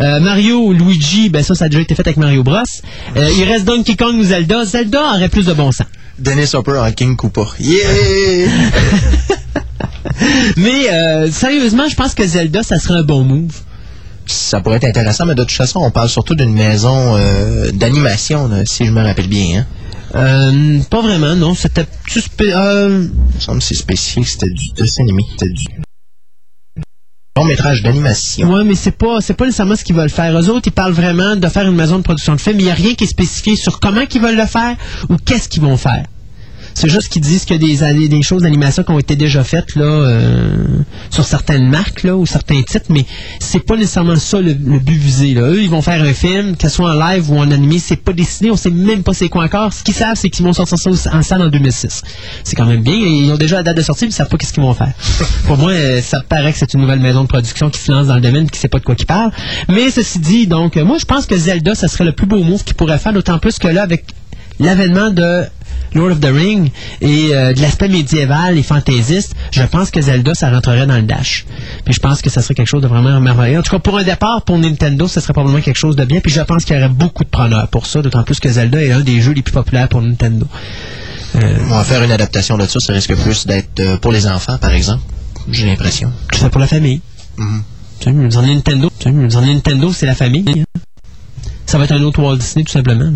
Euh, 0.00 0.20
Mario, 0.20 0.72
Luigi, 0.72 1.30
ben 1.30 1.42
ça, 1.42 1.56
ça 1.56 1.64
a 1.64 1.68
déjà 1.68 1.80
été 1.80 1.96
fait 1.96 2.06
avec 2.06 2.16
Mario 2.16 2.44
Bros. 2.44 2.58
Euh, 3.16 3.28
il 3.36 3.44
reste 3.44 3.64
Donkey 3.64 3.96
Kong 3.96 4.14
ou 4.14 4.22
Zelda. 4.22 4.64
Zelda 4.64 5.14
aurait 5.16 5.28
plus 5.28 5.46
de 5.46 5.52
bon 5.52 5.72
sens. 5.72 5.86
Dennis 6.16 6.50
Hopper 6.54 6.78
en 6.78 6.92
King 6.92 7.16
Koopa. 7.16 7.46
Yeah! 7.58 8.48
Mais 10.56 10.92
euh, 10.92 11.30
sérieusement, 11.30 11.88
je 11.88 11.96
pense 11.96 12.14
que 12.14 12.26
Zelda, 12.26 12.62
ça 12.62 12.78
serait 12.78 12.98
un 12.98 13.02
bon 13.02 13.24
move. 13.24 13.60
Ça 14.26 14.60
pourrait 14.60 14.76
être 14.76 14.84
intéressant, 14.84 15.26
mais 15.26 15.34
de 15.34 15.42
toute 15.42 15.56
façon, 15.56 15.80
on 15.80 15.90
parle 15.90 16.08
surtout 16.08 16.36
d'une 16.36 16.52
maison 16.52 17.16
euh, 17.16 17.72
d'animation, 17.72 18.48
si 18.64 18.86
je 18.86 18.92
me 18.92 19.02
rappelle 19.02 19.26
bien. 19.26 19.60
Hein. 19.60 19.66
Euh, 20.14 20.80
pas 20.90 21.02
vraiment, 21.02 21.34
non. 21.36 21.54
C'était 21.54 21.86
plus 22.04 22.24
euh, 22.40 23.06
Il 23.10 23.34
me 23.34 23.40
semble 23.40 23.58
que 23.58 23.64
c'est 23.64 23.74
spécifique, 23.74 24.26
c'était 24.26 24.50
du 24.50 24.70
dessin 24.76 25.02
animé, 25.02 25.24
c'était 25.30 25.52
du 25.52 25.64
long 27.36 27.44
métrage 27.44 27.82
d'animation. 27.82 28.52
Ouais, 28.52 28.64
mais 28.64 28.74
c'est 28.74 28.90
pas 28.90 29.20
c'est 29.20 29.34
pas 29.34 29.46
nécessairement 29.46 29.76
ce 29.76 29.84
qu'ils 29.84 29.96
veulent 29.96 30.10
faire. 30.10 30.36
Eux 30.38 30.50
autres, 30.50 30.66
ils 30.66 30.72
parlent 30.72 30.92
vraiment 30.92 31.36
de 31.36 31.48
faire 31.48 31.66
une 31.66 31.76
maison 31.76 31.98
de 31.98 32.02
production 32.02 32.34
de 32.34 32.40
films. 32.40 32.58
Il 32.60 32.64
n'y 32.64 32.70
a 32.70 32.74
rien 32.74 32.94
qui 32.94 33.04
est 33.04 33.08
spécifié 33.08 33.56
sur 33.56 33.78
comment 33.80 34.02
ils 34.12 34.20
veulent 34.20 34.36
le 34.36 34.46
faire 34.46 34.76
ou 35.08 35.16
qu'est-ce 35.16 35.48
qu'ils 35.48 35.62
vont 35.62 35.76
faire. 35.76 36.04
C'est 36.74 36.88
juste 36.88 37.08
qu'ils 37.08 37.22
disent 37.22 37.46
a 37.50 37.92
des, 37.92 38.08
des 38.08 38.22
choses 38.22 38.42
d'animation 38.42 38.82
qui 38.82 38.90
ont 38.90 38.98
été 38.98 39.16
déjà 39.16 39.44
faites 39.44 39.76
là 39.76 39.84
euh, 39.84 40.66
sur 41.10 41.24
certaines 41.24 41.68
marques 41.68 42.02
là 42.02 42.16
ou 42.16 42.26
certains 42.26 42.62
titres, 42.62 42.86
mais 42.88 43.04
c'est 43.38 43.60
pas 43.60 43.76
nécessairement 43.76 44.16
ça 44.16 44.40
le, 44.40 44.52
le 44.52 44.78
but 44.78 44.96
visé. 44.96 45.34
Là. 45.34 45.42
Eux, 45.42 45.62
ils 45.62 45.70
vont 45.70 45.82
faire 45.82 46.02
un 46.02 46.12
film, 46.12 46.56
que 46.56 46.68
ce 46.68 46.74
soit 46.76 46.92
en 46.92 46.98
live 46.98 47.30
ou 47.30 47.38
en 47.38 47.50
animé, 47.50 47.78
c'est 47.78 47.96
pas 47.96 48.12
décidé, 48.12 48.50
on 48.50 48.56
sait 48.56 48.70
même 48.70 49.02
pas 49.02 49.12
c'est 49.12 49.28
quoi 49.28 49.44
encore. 49.44 49.72
Ce 49.72 49.82
qu'ils 49.82 49.94
savent, 49.94 50.16
c'est 50.16 50.30
qu'ils 50.30 50.44
vont 50.44 50.52
sortir 50.52 50.78
ça 50.78 50.90
en 51.12 51.22
salle 51.22 51.42
en 51.42 51.48
2006. 51.48 52.02
C'est 52.44 52.56
quand 52.56 52.66
même 52.66 52.82
bien. 52.82 52.94
Ils 52.94 53.30
ont 53.30 53.36
déjà 53.36 53.56
la 53.56 53.62
date 53.62 53.76
de 53.76 53.82
sortie, 53.82 54.04
mais 54.04 54.10
ils 54.10 54.14
savent 54.14 54.28
pas 54.28 54.36
qu'est-ce 54.36 54.52
qu'ils 54.52 54.62
vont 54.62 54.74
faire. 54.74 54.92
Pour 55.46 55.58
moi, 55.58 55.72
euh, 55.72 56.00
ça 56.00 56.20
paraît 56.20 56.52
que 56.52 56.58
c'est 56.58 56.72
une 56.74 56.80
nouvelle 56.80 57.00
maison 57.00 57.22
de 57.22 57.28
production 57.28 57.70
qui 57.70 57.80
se 57.80 57.90
lance 57.92 58.06
dans 58.06 58.14
le 58.14 58.20
domaine, 58.20 58.50
qui 58.50 58.58
sait 58.58 58.68
pas 58.68 58.78
de 58.78 58.84
quoi 58.84 58.94
qu'ils 58.94 59.06
parle. 59.06 59.30
Mais 59.68 59.90
ceci 59.90 60.18
dit, 60.18 60.46
donc, 60.46 60.76
euh, 60.76 60.84
moi, 60.84 60.98
je 60.98 61.04
pense 61.04 61.26
que 61.26 61.36
Zelda, 61.36 61.74
ça 61.74 61.88
serait 61.88 62.04
le 62.04 62.12
plus 62.12 62.26
beau 62.26 62.42
move 62.42 62.64
qu'ils 62.64 62.76
pourraient 62.76 62.98
faire, 62.98 63.12
d'autant 63.12 63.38
plus 63.38 63.58
que 63.58 63.68
là, 63.68 63.82
avec 63.82 64.04
l'avènement 64.58 65.10
de 65.10 65.44
Lord 65.94 66.12
of 66.12 66.20
the 66.20 66.26
Ring 66.32 66.70
et 67.00 67.34
euh, 67.34 67.52
de 67.52 67.60
l'aspect 67.60 67.88
médiéval 67.88 68.58
et 68.58 68.62
fantaisiste, 68.62 69.34
je 69.50 69.62
pense 69.62 69.90
que 69.90 70.00
Zelda, 70.00 70.34
ça 70.34 70.50
rentrerait 70.50 70.86
dans 70.86 70.96
le 70.96 71.02
dash. 71.02 71.46
Puis 71.84 71.94
je 71.94 72.00
pense 72.00 72.22
que 72.22 72.30
ça 72.30 72.42
serait 72.42 72.54
quelque 72.54 72.68
chose 72.68 72.82
de 72.82 72.88
vraiment 72.88 73.18
merveilleux. 73.20 73.58
En 73.58 73.62
tout 73.62 73.72
cas, 73.72 73.78
pour 73.78 73.98
un 73.98 74.04
départ, 74.04 74.42
pour 74.42 74.58
Nintendo, 74.58 75.08
ça 75.08 75.20
serait 75.20 75.32
probablement 75.32 75.60
quelque 75.62 75.76
chose 75.78 75.96
de 75.96 76.04
bien. 76.04 76.20
Puis 76.20 76.32
je 76.32 76.40
pense 76.40 76.64
qu'il 76.64 76.76
y 76.76 76.78
aurait 76.78 76.88
beaucoup 76.88 77.24
de 77.24 77.28
preneurs 77.28 77.68
pour 77.68 77.86
ça, 77.86 78.02
d'autant 78.02 78.22
plus 78.22 78.38
que 78.40 78.48
Zelda 78.50 78.82
est 78.82 78.92
un 78.92 79.00
des 79.00 79.20
jeux 79.20 79.32
les 79.32 79.42
plus 79.42 79.52
populaires 79.52 79.88
pour 79.88 80.02
Nintendo. 80.02 80.46
Euh, 81.36 81.56
On 81.66 81.74
va 81.74 81.84
faire 81.84 82.02
une 82.02 82.12
adaptation 82.12 82.56
de 82.56 82.66
ça, 82.66 82.80
ça 82.80 82.92
risque 82.92 83.14
plus 83.16 83.46
d'être 83.46 83.80
euh, 83.80 83.96
pour 83.96 84.12
les 84.12 84.26
enfants, 84.26 84.58
par 84.58 84.72
exemple. 84.72 85.02
J'ai 85.50 85.66
l'impression. 85.66 86.12
tout 86.30 86.38
ça 86.38 86.50
pour 86.50 86.60
la 86.60 86.66
famille. 86.66 87.00
Tu 87.36 87.42
sais, 88.04 88.10
je 88.10 88.20
veux 88.20 88.28
dire, 88.28 88.42
Nintendo, 88.42 88.90
dire, 89.00 89.40
Nintendo, 89.40 89.92
c'est 89.92 90.06
la 90.06 90.14
famille. 90.14 90.64
Ça 91.66 91.78
va 91.78 91.84
être 91.84 91.92
un 91.92 92.02
autre 92.02 92.20
Walt 92.20 92.36
Disney, 92.36 92.64
tout 92.64 92.72
simplement. 92.72 93.12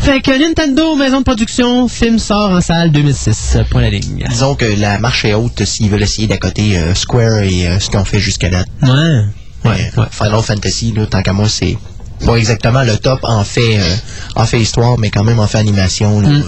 Fait 0.00 0.20
que 0.20 0.30
Nintendo, 0.38 0.96
maison 0.96 1.20
de 1.20 1.24
production, 1.24 1.86
film 1.88 2.18
sort 2.18 2.50
en 2.50 2.60
salle 2.60 2.90
2006, 2.90 3.56
euh, 3.56 3.64
point 3.70 3.82
la 3.82 3.90
ligne. 3.90 4.24
Disons 4.28 4.54
que 4.54 4.64
la 4.64 4.98
marche 4.98 5.24
est 5.24 5.34
haute 5.34 5.64
s'ils 5.64 5.90
veulent 5.90 6.02
essayer 6.02 6.26
d'accoter 6.26 6.76
euh, 6.78 6.94
Square 6.94 7.38
et 7.42 7.68
euh, 7.68 7.78
ce 7.78 7.90
qu'ils 7.90 7.98
ont 7.98 8.04
fait 8.04 8.18
jusqu'à 8.18 8.48
date. 8.50 8.66
Ouais. 8.82 9.24
Ouais, 9.64 9.90
ouais. 9.96 10.06
Final 10.10 10.42
Fantasy, 10.42 10.92
là, 10.96 11.06
tant 11.06 11.22
qu'à 11.22 11.32
moi, 11.32 11.48
c'est 11.48 11.78
pas 12.26 12.36
exactement 12.36 12.82
le 12.82 12.96
top 12.98 13.20
en 13.22 13.44
fait, 13.44 13.78
euh, 13.78 13.94
en 14.36 14.44
fait 14.46 14.60
histoire, 14.60 14.98
mais 14.98 15.10
quand 15.10 15.24
même 15.24 15.38
en 15.40 15.46
fait 15.46 15.58
animation. 15.58 16.20
là, 16.20 16.28
Mm. 16.28 16.42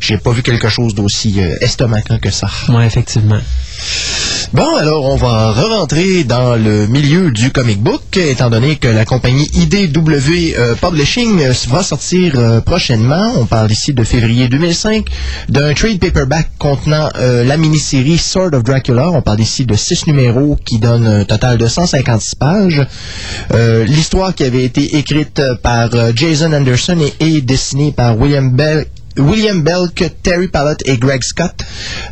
J'ai 0.00 0.18
pas 0.18 0.32
vu 0.32 0.42
quelque 0.42 0.68
chose 0.68 0.94
d'aussi 0.94 1.34
euh, 1.38 1.56
estomaquant 1.60 2.18
que 2.18 2.30
ça. 2.30 2.48
Ouais, 2.68 2.86
effectivement. 2.86 3.40
Bon, 4.54 4.76
alors 4.76 5.04
on 5.06 5.16
va 5.16 5.50
re-rentrer 5.50 6.22
dans 6.22 6.54
le 6.54 6.86
milieu 6.86 7.32
du 7.32 7.50
comic 7.50 7.82
book, 7.82 8.16
étant 8.16 8.50
donné 8.50 8.76
que 8.76 8.86
la 8.86 9.04
compagnie 9.04 9.50
IDW 9.52 10.54
euh, 10.56 10.76
Publishing 10.76 11.40
euh, 11.40 11.52
va 11.68 11.82
sortir 11.82 12.34
euh, 12.36 12.60
prochainement. 12.60 13.32
On 13.36 13.46
parle 13.46 13.72
ici 13.72 13.94
de 13.94 14.04
février 14.04 14.46
2005 14.46 15.06
d'un 15.48 15.74
trade 15.74 15.98
paperback 15.98 16.50
contenant 16.58 17.08
euh, 17.16 17.42
la 17.42 17.56
mini-série 17.56 18.16
Sword 18.16 18.54
of 18.54 18.62
Dracula. 18.62 19.10
On 19.10 19.22
parle 19.22 19.40
ici 19.40 19.66
de 19.66 19.74
six 19.74 20.06
numéros 20.06 20.56
qui 20.64 20.78
donnent 20.78 21.08
un 21.08 21.24
total 21.24 21.58
de 21.58 21.66
156 21.66 22.36
pages. 22.36 22.86
L'histoire 23.88 24.36
qui 24.36 24.44
avait 24.44 24.64
été 24.64 24.98
écrite 24.98 25.42
par 25.62 25.90
Jason 26.14 26.52
Anderson 26.52 26.98
et, 27.20 27.36
et 27.36 27.40
dessinée 27.40 27.90
par 27.90 28.16
William 28.18 28.50
Bell 28.50 28.86
William 29.16 29.62
Belk, 29.62 30.12
Terry 30.22 30.48
Pallott 30.48 30.82
et 30.86 30.96
Greg 30.98 31.22
Scott 31.22 31.54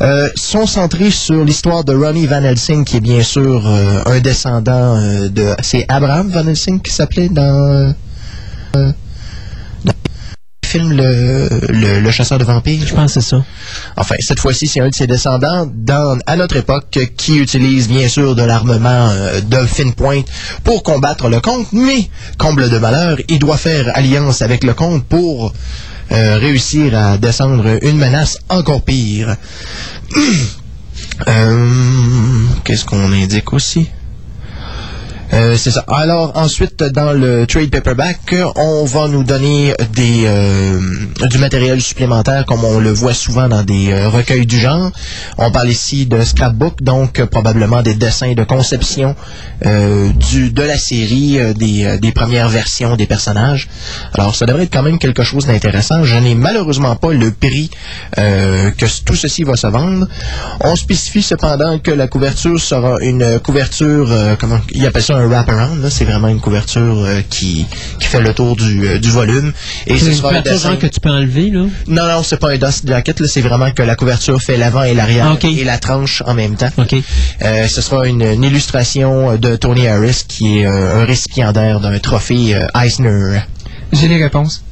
euh, 0.00 0.28
sont 0.36 0.66
centrés 0.66 1.10
sur 1.10 1.44
l'histoire 1.44 1.84
de 1.84 1.94
Ronnie 1.94 2.26
Van 2.26 2.42
Helsing, 2.42 2.84
qui 2.84 2.98
est 2.98 3.00
bien 3.00 3.22
sûr 3.22 3.66
euh, 3.66 4.02
un 4.06 4.20
descendant 4.20 4.96
euh, 4.96 5.28
de... 5.28 5.54
C'est 5.62 5.84
Abraham 5.88 6.28
Van 6.30 6.46
Helsing 6.46 6.80
qui 6.80 6.92
s'appelait 6.92 7.28
dans... 7.28 7.92
euh, 8.76 8.92
dans 9.84 9.92
le 10.64 10.68
film 10.68 10.92
le, 10.92 11.48
le, 11.68 12.00
le 12.00 12.10
chasseur 12.10 12.38
de 12.38 12.44
vampires. 12.44 12.86
Je 12.86 12.94
pense 12.94 13.14
que 13.14 13.20
c'est 13.20 13.28
ça. 13.30 13.44
Enfin, 13.96 14.14
cette 14.20 14.38
fois-ci, 14.38 14.66
c'est 14.66 14.80
un 14.80 14.88
de 14.88 14.94
ses 14.94 15.06
descendants 15.06 15.68
dans, 15.74 16.18
à 16.26 16.36
notre 16.36 16.56
époque 16.56 16.98
qui 17.16 17.36
utilise 17.38 17.88
bien 17.88 18.08
sûr 18.08 18.34
de 18.34 18.42
l'armement 18.42 19.10
euh, 19.10 19.40
de 19.40 19.66
fine 19.66 19.92
pointe 19.92 20.26
pour 20.64 20.82
combattre 20.82 21.28
le 21.28 21.40
comte, 21.40 21.66
mais, 21.72 22.08
comble 22.38 22.70
de 22.70 22.78
malheur, 22.78 23.18
il 23.28 23.38
doit 23.38 23.58
faire 23.58 23.90
alliance 23.94 24.40
avec 24.40 24.62
le 24.64 24.72
comte 24.72 25.04
pour 25.04 25.52
euh, 26.12 26.38
réussir 26.38 26.96
à 26.96 27.18
descendre 27.18 27.78
une 27.82 27.96
menace 27.96 28.38
encore 28.48 28.82
pire. 28.84 29.36
Euh, 31.28 32.46
Qu'est-ce 32.64 32.84
qu'on 32.84 33.12
indique 33.12 33.52
aussi? 33.52 33.88
Euh, 35.42 35.56
c'est 35.56 35.72
ça. 35.72 35.84
Alors 35.88 36.32
ensuite, 36.36 36.84
dans 36.84 37.12
le 37.12 37.46
trade 37.46 37.70
paperback, 37.70 38.34
on 38.54 38.84
va 38.84 39.08
nous 39.08 39.24
donner 39.24 39.74
des 39.92 40.22
euh, 40.26 40.78
du 41.28 41.38
matériel 41.38 41.80
supplémentaire, 41.80 42.44
comme 42.46 42.64
on 42.64 42.78
le 42.78 42.92
voit 42.92 43.14
souvent 43.14 43.48
dans 43.48 43.64
des 43.64 43.90
euh, 43.90 44.08
recueils 44.08 44.46
du 44.46 44.58
genre. 44.58 44.92
On 45.38 45.50
parle 45.50 45.70
ici 45.70 46.06
de 46.06 46.22
scrapbook, 46.22 46.82
donc 46.82 47.24
probablement 47.24 47.82
des 47.82 47.94
dessins 47.94 48.34
de 48.34 48.44
conception 48.44 49.16
du 50.30 50.50
de 50.50 50.62
la 50.62 50.76
série, 50.76 51.38
des, 51.54 51.98
des 51.98 52.12
premières 52.12 52.48
versions 52.48 52.96
des 52.96 53.06
personnages. 53.06 53.68
Alors 54.14 54.34
ça 54.34 54.44
devrait 54.44 54.64
être 54.64 54.72
quand 54.72 54.82
même 54.82 54.98
quelque 54.98 55.22
chose 55.22 55.46
d'intéressant. 55.46 56.02
Je 56.04 56.16
n'ai 56.16 56.34
malheureusement 56.34 56.96
pas 56.96 57.12
le 57.12 57.30
prix 57.30 57.70
que 58.16 59.02
tout 59.04 59.14
ceci 59.14 59.44
va 59.44 59.54
se 59.54 59.68
vendre. 59.68 60.08
On 60.60 60.74
spécifie 60.74 61.22
cependant 61.22 61.78
que 61.78 61.92
la 61.92 62.08
couverture 62.08 62.60
sera 62.60 63.00
une 63.00 63.38
couverture, 63.38 64.08
comment 64.40 64.58
il 64.72 64.84
appelle 64.84 65.02
ça 65.02 65.14
un 65.14 65.31
wraparound, 65.32 65.88
c'est 65.90 66.04
vraiment 66.04 66.28
une 66.28 66.40
couverture 66.40 67.04
euh, 67.04 67.20
qui, 67.28 67.66
qui 67.98 68.06
fait 68.06 68.20
le 68.20 68.32
tour 68.34 68.54
du, 68.56 68.86
euh, 68.86 68.98
du 68.98 69.10
volume. 69.10 69.52
Et 69.86 69.98
C'est 69.98 70.24
un 70.24 70.40
dessin. 70.42 70.76
que 70.76 70.86
tu 70.86 71.00
peux 71.00 71.10
enlever, 71.10 71.50
là? 71.50 71.60
Non, 71.88 72.06
non, 72.06 72.22
c'est 72.22 72.36
pas 72.38 72.50
un 72.52 72.58
dust 72.58 72.86
jacket, 72.86 73.26
c'est 73.26 73.40
vraiment 73.40 73.70
que 73.70 73.82
la 73.82 73.94
couverture 73.96 74.40
fait 74.40 74.56
l'avant 74.56 74.82
et 74.82 74.94
l'arrière 74.94 75.36
Ah, 75.42 75.46
et 75.46 75.64
la 75.64 75.78
tranche 75.78 76.22
en 76.26 76.34
même 76.34 76.56
temps. 76.56 76.70
OK. 76.78 76.94
Euh, 77.42 77.66
ce 77.68 77.80
sera 77.80 78.06
une, 78.06 78.22
une 78.22 78.44
illustration 78.44 79.36
de 79.36 79.56
Tony 79.56 79.88
Harris 79.88 80.22
qui 80.28 80.58
est 80.60 80.66
euh, 80.66 81.02
un 81.02 81.04
récipiendaire 81.04 81.80
d'un 81.80 81.98
trophée 81.98 82.54
euh, 82.54 82.66
Eisner. 82.80 83.40
J'ai 83.92 84.08
les 84.08 84.22
réponses. 84.22 84.62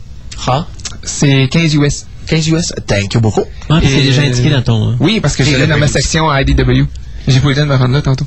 Ah, 0.47 0.67
C'est 1.03 1.49
15 1.51 1.75
US. 1.77 2.07
15 2.27 2.49
US. 2.49 2.73
Thank 2.87 3.15
you 3.15 3.21
beaucoup. 3.21 3.45
Ah, 3.69 3.81
c'est 3.83 4.03
déjà 4.03 4.23
indiqué 4.23 4.51
dans 4.51 4.63
ton... 4.63 4.91
hein. 4.91 4.97
Oui, 5.01 5.21
parce 5.21 5.37
que 5.37 5.45
j'allais 5.45 5.67
dans 5.67 5.79
ma 5.79 5.89
section 5.89 6.33
IDW. 6.35 6.85
J'ai 7.31 7.41
pas 7.41 7.47
eu 7.49 7.51
le 7.51 7.57
temps 7.57 7.63
de 7.63 7.67
me 7.69 7.77
rendre 7.77 7.95
là 7.95 8.03
tantôt. 8.03 8.27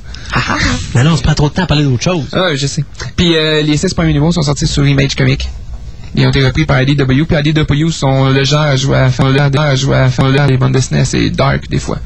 Mais 0.95 1.03
non, 1.03 1.11
on 1.13 1.17
se 1.17 1.21
prend 1.23 1.33
trop 1.33 1.49
de 1.49 1.53
temps 1.53 1.63
à 1.63 1.67
parler 1.67 1.83
d'autre 1.83 2.03
chose. 2.03 2.25
Ah, 2.33 2.55
je 2.55 2.67
sais. 2.67 2.83
Puis 3.15 3.35
euh, 3.35 3.61
les 3.61 3.77
16 3.77 3.93
premiers 3.93 4.13
niveaux 4.13 4.31
sont 4.31 4.41
sortis 4.43 4.67
sur 4.67 4.87
Image 4.87 5.15
Comics. 5.15 5.49
Ils 6.15 6.25
ont 6.25 6.29
été 6.29 6.45
repris 6.45 6.65
par 6.65 6.81
IDW. 6.81 7.23
Puis 7.25 7.37
IDW 7.49 7.89
sont 7.89 8.29
le 8.29 8.43
genre 8.43 8.61
à 8.61 8.75
jouer 8.75 8.97
à 8.97 9.09
faire 9.09 9.25
à 9.27 9.75
jouer 9.75 9.95
à 9.97 10.09
faire 10.09 10.29
le- 10.29 10.47
les 10.47 10.57
bandes 10.57 10.73
dessinées 10.73 11.01
assez 11.01 11.29
dark 11.29 11.67
des 11.69 11.79
fois. 11.79 11.97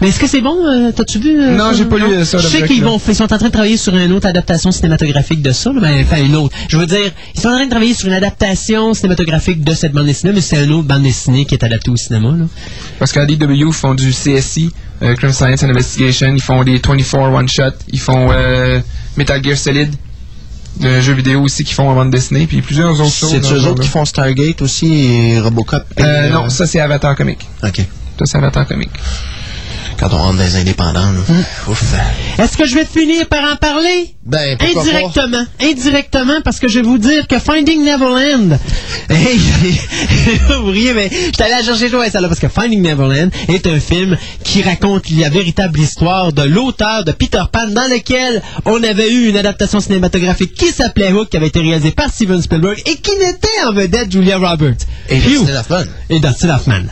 Mais 0.00 0.08
est-ce 0.08 0.18
que 0.18 0.26
c'est 0.26 0.40
bon? 0.40 0.56
euh, 0.66 0.90
T'as-tu 0.92 1.18
vu? 1.20 1.40
euh, 1.40 1.56
Non, 1.56 1.72
j'ai 1.72 1.84
pas 1.84 1.96
lu, 1.98 2.24
ça, 2.24 2.38
Je 2.38 2.46
sais 2.48 2.66
qu'ils 2.66 2.82
vont, 2.82 3.00
ils 3.08 3.14
sont 3.14 3.24
en 3.24 3.26
train 3.38 3.46
de 3.46 3.52
travailler 3.52 3.76
sur 3.76 3.96
une 3.96 4.12
autre 4.12 4.26
adaptation 4.26 4.72
cinématographique 4.72 5.40
de 5.40 5.52
ça, 5.52 5.72
là, 5.72 5.80
mais 5.80 6.02
enfin 6.02 6.22
une 6.24 6.34
autre. 6.36 6.54
Je 6.68 6.76
veux 6.76 6.86
dire, 6.86 7.12
ils 7.34 7.40
sont 7.40 7.48
en 7.48 7.52
train 7.56 7.64
de 7.64 7.70
travailler 7.70 7.94
sur 7.94 8.08
une 8.08 8.14
adaptation 8.14 8.92
cinématographique 8.92 9.62
de 9.62 9.72
cette 9.74 9.92
bande 9.92 10.06
dessinée, 10.06 10.32
mais 10.34 10.40
c'est 10.40 10.62
une 10.64 10.72
autre 10.72 10.88
bande 10.88 11.02
dessinée 11.02 11.44
qui 11.44 11.54
est 11.54 11.64
adaptée 11.64 11.90
au 11.90 11.96
cinéma. 11.96 12.30
Là. 12.36 12.44
Parce 12.98 13.12
qu'IDW 13.12 13.70
font 13.72 13.94
du 13.94 14.10
CSI, 14.10 14.70
euh, 15.02 15.14
Crime 15.14 15.32
Science 15.32 15.62
and 15.62 15.68
Investigation. 15.70 16.32
Ils 16.34 16.42
font 16.42 16.64
des 16.64 16.78
24 16.84 17.14
one-shot. 17.32 17.62
Ils 17.92 18.00
font 18.00 18.28
euh, 18.32 18.80
Metal 19.16 19.42
Gear 19.44 19.56
Solid. 19.56 19.94
Un 20.82 21.00
jeu 21.00 21.12
vidéo 21.12 21.40
aussi 21.42 21.62
qu'ils 21.62 21.74
font 21.76 21.88
en 21.88 21.94
bande 21.94 22.10
dessinée. 22.10 22.46
Puis 22.48 22.60
plusieurs 22.60 23.00
autres 23.00 23.14
choses. 23.14 23.30
C'est 23.30 23.52
eux 23.52 23.64
autres 23.68 23.80
qui 23.82 23.88
font 23.88 24.04
Stargate 24.04 24.60
aussi 24.60 24.92
et 24.92 25.38
Robocop. 25.40 25.84
et, 25.96 26.02
Euh, 26.02 26.06
euh, 26.06 26.30
non, 26.30 26.50
ça 26.50 26.66
c'est 26.66 26.80
Avatar 26.80 27.14
Comic. 27.14 27.38
OK. 27.62 27.76
Ça 28.18 28.24
c'est 28.26 28.36
Avatar 28.38 28.66
Comic. 28.66 28.90
Quand 29.98 30.12
on 30.12 30.18
rentre 30.18 30.38
dans 30.38 30.44
les 30.44 30.56
indépendants, 30.56 31.12
là. 31.12 31.34
Ouf. 31.68 31.94
Est-ce 32.38 32.56
que 32.56 32.66
je 32.66 32.74
vais 32.74 32.84
finir 32.84 33.26
par 33.26 33.44
en 33.44 33.56
parler? 33.56 34.14
Ben, 34.24 34.56
pas? 34.56 34.64
Indirectement, 34.64 35.44
indirectement, 35.60 36.40
parce 36.42 36.58
que 36.58 36.66
je 36.68 36.80
vais 36.80 36.86
vous 36.86 36.98
dire 36.98 37.26
que 37.26 37.38
Finding 37.38 37.84
Neverland, 37.84 38.58
hey, 39.10 39.38
vous 40.60 40.66
riez, 40.70 40.94
mais 40.94 41.10
je 41.10 41.32
suis 41.34 41.42
allé 41.42 41.64
chercher 41.64 41.88
loin, 41.90 42.08
celle-là, 42.08 42.28
parce 42.28 42.40
que 42.40 42.48
Finding 42.48 42.82
Neverland 42.82 43.30
est 43.48 43.66
un 43.66 43.78
film 43.78 44.16
qui 44.42 44.62
raconte 44.62 45.10
la 45.10 45.28
véritable 45.28 45.78
histoire 45.78 46.32
de 46.32 46.42
l'auteur 46.42 47.04
de 47.04 47.12
Peter 47.12 47.42
Pan, 47.52 47.68
dans 47.68 47.88
lequel 47.88 48.42
on 48.64 48.82
avait 48.82 49.12
eu 49.12 49.28
une 49.28 49.36
adaptation 49.36 49.80
cinématographique 49.80 50.54
qui 50.54 50.72
s'appelait 50.72 51.12
Hook, 51.12 51.28
qui 51.28 51.36
avait 51.36 51.48
été 51.48 51.60
réalisée 51.60 51.90
par 51.90 52.10
Steven 52.10 52.40
Spielberg 52.40 52.80
et 52.86 52.96
qui 52.96 53.12
n'était 53.18 53.48
en 53.66 53.72
vedette 53.72 54.10
Julia 54.10 54.38
Roberts. 54.38 54.86
Et 55.10 55.20
Phew. 55.20 55.40
Dustin 55.44 55.60
Hoffman. 55.60 55.84
Et 56.08 56.18
Dustin 56.18 56.48
Hoffman. 56.50 56.82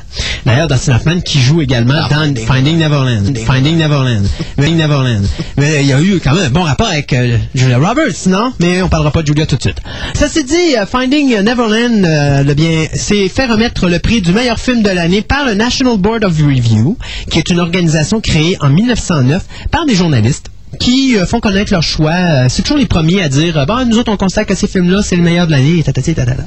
D'ailleurs, 0.44 0.68
Dustin 0.68 0.96
Hoffman 0.96 1.20
qui 1.20 1.40
joue 1.40 1.62
également 1.62 1.94
Dans 2.08 2.26
dans 2.26 2.46
Finding, 2.46 2.76
Neverland. 2.76 2.91
Neverland. 2.92 3.38
Finding 3.46 3.76
Neverland. 3.78 4.26
Finding 4.56 4.76
Neverland. 4.76 5.24
Mais 5.56 5.82
il 5.82 5.86
y 5.86 5.92
a 5.92 6.00
eu 6.00 6.20
quand 6.20 6.34
même 6.34 6.44
un 6.44 6.50
bon 6.50 6.62
rapport 6.62 6.88
avec 6.88 7.12
euh, 7.12 7.38
Julia 7.54 7.78
Roberts, 7.78 8.26
non? 8.26 8.52
Mais 8.60 8.82
on 8.82 8.88
parlera 8.88 9.10
pas 9.10 9.22
de 9.22 9.28
Julia 9.28 9.46
tout 9.46 9.56
de 9.56 9.62
suite. 9.62 9.78
Ça 10.14 10.28
s'est 10.28 10.42
dit, 10.42 10.76
euh, 10.76 10.84
Finding 10.84 11.40
Neverland, 11.40 12.04
euh, 12.04 12.42
le 12.42 12.54
bien, 12.54 12.86
c'est 12.92 13.28
fait 13.28 13.46
remettre 13.46 13.88
le 13.88 13.98
prix 13.98 14.20
du 14.20 14.32
meilleur 14.32 14.58
film 14.58 14.82
de 14.82 14.90
l'année 14.90 15.22
par 15.22 15.46
le 15.46 15.54
National 15.54 15.96
Board 15.96 16.24
of 16.24 16.36
Review, 16.36 16.98
qui 17.30 17.38
est 17.38 17.48
une 17.48 17.60
organisation 17.60 18.20
créée 18.20 18.56
en 18.60 18.68
1909 18.68 19.42
par 19.70 19.86
des 19.86 19.94
journalistes 19.94 20.50
qui 20.78 21.16
euh, 21.16 21.26
font 21.26 21.40
connaître 21.40 21.72
leur 21.72 21.82
choix. 21.82 22.12
Euh, 22.12 22.46
c'est 22.48 22.62
toujours 22.62 22.78
les 22.78 22.86
premiers 22.86 23.22
à 23.22 23.28
dire 23.28 23.64
bon, 23.66 23.86
nous 23.86 23.98
autres, 23.98 24.12
on 24.12 24.16
constate 24.16 24.46
que 24.46 24.54
ces 24.54 24.66
films-là, 24.66 25.02
c'est 25.02 25.16
le 25.16 25.22
meilleur 25.22 25.46
de 25.46 25.52
l'année, 25.52 25.82
tatati, 25.82 26.14
tatata. 26.14 26.44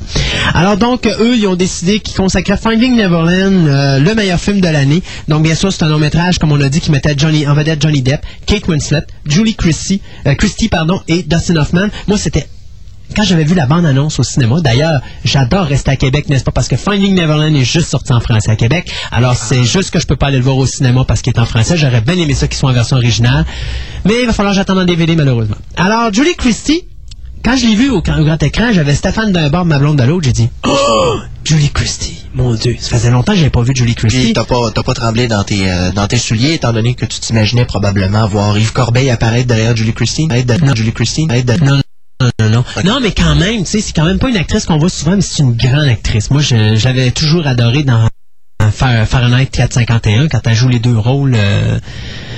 Alors 0.54 0.78
donc, 0.78 1.06
eux, 1.06 1.36
ils 1.36 1.48
ont 1.48 1.56
décidé 1.56 2.00
qu'ils 2.00 2.16
consacraient 2.16 2.58
Finding 2.58 2.96
Neverland 2.96 3.68
euh, 3.68 4.00
le 4.00 4.16
meilleur 4.16 4.40
film 4.40 4.62
de 4.62 4.68
l'année. 4.68 5.02
Donc, 5.28 5.44
bien 5.44 5.56
sûr, 5.56 5.72
c'est 5.72 5.84
un 5.84 5.90
long 5.90 6.00
métrage, 6.00 6.40
comme 6.40 6.52
on 6.52 6.62
a 6.62 6.70
dit, 6.70 6.80
qui 6.80 6.92
mettait 6.92 7.16
Johnny, 7.18 7.48
en 7.48 7.54
vedette 7.54 7.82
Johnny 7.82 8.02
Depp, 8.02 8.26
Kate 8.46 8.68
Winslet, 8.68 9.06
Julie 9.26 9.56
Christie, 9.56 10.02
euh, 10.26 10.36
Christie 10.36 10.70
pardon, 10.70 11.02
et 11.08 11.24
Dustin 11.24 11.58
Hoffman. 11.58 11.88
Moi, 12.08 12.18
c'était 12.18 12.48
quand 13.16 13.24
j'avais 13.24 13.44
vu 13.44 13.56
la 13.56 13.66
bande-annonce 13.66 14.20
au 14.20 14.24
cinéma, 14.24 14.62
d'ailleurs, 14.62 15.02
j'adore 15.24 15.66
rester 15.66 15.92
à 15.92 15.96
Québec, 15.96 16.30
n'est-ce 16.30 16.44
pas? 16.44 16.52
Parce 16.52 16.68
que 16.68 16.76
Finding 16.78 17.14
Neverland 17.16 17.56
est 17.56 17.64
juste 17.66 17.90
sorti 17.90 18.14
en 18.14 18.20
français 18.20 18.52
à 18.52 18.56
Québec. 18.56 18.92
Alors, 19.12 19.36
c'est 19.36 19.64
juste 19.64 19.92
que 19.92 20.00
je 20.00 20.08
peux 20.08 20.16
pas 20.16 20.28
aller 20.28 20.38
le 20.38 20.44
voir 20.44 20.58
au 20.58 20.66
cinéma 20.66 21.04
parce 21.08 21.22
qu'il 21.22 21.34
est 21.34 21.40
en 21.40 21.46
français. 21.46 21.78
J'aurais 21.78 22.02
bien 22.02 22.18
aimé 22.18 22.34
ça 22.34 22.48
qu'il 22.48 22.58
soit 22.58 22.70
en 22.70 22.74
version 22.74 22.98
originale. 22.98 23.46
Mais 24.06 24.14
il 24.22 24.28
va 24.28 24.34
falloir 24.34 24.54
que 24.54 24.58
j'attende 24.58 24.80
en 24.80 24.86
DVD, 24.86 25.16
malheureusement. 25.16 25.58
Alors, 25.78 26.14
Julie 26.14 26.36
Christie, 26.36 26.84
quand 27.44 27.56
je 27.58 27.68
l'ai 27.68 27.76
vu 27.76 27.90
au, 27.92 28.02
grand- 28.02 28.20
au 28.20 28.24
grand 28.26 28.42
écran, 28.42 28.72
j'avais 28.74 28.96
Stéphane 28.96 29.32
d'un 29.32 29.50
bord, 29.50 29.66
ma 29.66 29.78
blonde 29.80 29.98
de 29.98 30.04
l'autre. 30.04 30.26
J'ai 30.26 30.32
dit, 30.34 30.50
oh, 30.68 31.16
Julie 31.44 31.70
Christie. 31.70 32.24
Mon 32.34 32.54
Dieu, 32.56 32.76
ça 32.80 32.98
faisait 32.98 33.12
longtemps 33.12 33.32
que 33.32 33.38
j'avais 33.38 33.50
pas 33.50 33.62
vu 33.62 33.72
Julie 33.74 33.94
Puis 33.94 34.08
Christie. 34.10 34.34
t'as 34.34 34.44
pas, 34.44 34.72
t'as 34.74 34.84
pas 34.84 34.94
tremblé 34.94 35.28
dans 35.30 35.44
tes, 35.44 35.70
euh, 35.72 35.92
dans 35.92 36.06
tes 36.08 36.18
souliers, 36.18 36.56
étant 36.56 36.74
donné 36.74 36.96
que 36.96 37.06
tu 37.06 37.20
t'imaginais 37.22 37.64
probablement 37.66 38.28
voir 38.28 38.58
Yves 38.58 38.74
Corbeil 38.74 39.10
apparaître 39.10 39.48
derrière 39.48 39.74
Julie 39.76 39.94
Christie? 39.94 40.28
Derrière 40.28 40.76
Julie 40.76 40.92
Christie? 40.92 41.24
Apparaître 41.26 41.46
derrière- 41.46 41.76
Non, 41.76 41.82
non, 42.22 42.30
non, 42.40 42.50
non. 42.50 42.64
Non, 42.84 43.00
mais 43.02 43.12
quand 43.12 43.36
même, 43.36 43.64
tu 43.64 43.72
sais, 43.72 43.82
c'est 43.82 43.94
quand 43.94 44.06
même 44.06 44.20
pas 44.20 44.30
une 44.30 44.38
actrice 44.38 44.66
qu'on 44.66 44.78
voit 44.78 44.90
souvent, 44.90 45.16
mais 45.16 45.22
c'est 45.22 45.44
une 45.44 45.54
grande 45.56 45.88
actrice. 45.88 46.32
Moi, 46.32 46.42
je, 46.42 46.76
je 46.76 46.86
l'avais 46.86 47.12
toujours 47.12 47.46
adorée 47.48 47.84
dans 47.84 48.08
Fa- 48.72 49.06
Fahrenheit 49.06 49.48
451 49.48 50.28
quand 50.30 50.40
elle 50.46 50.56
joue 50.56 50.70
les 50.70 50.80
deux 50.80 50.98
rôles. 50.98 51.34
euh, 51.36 51.78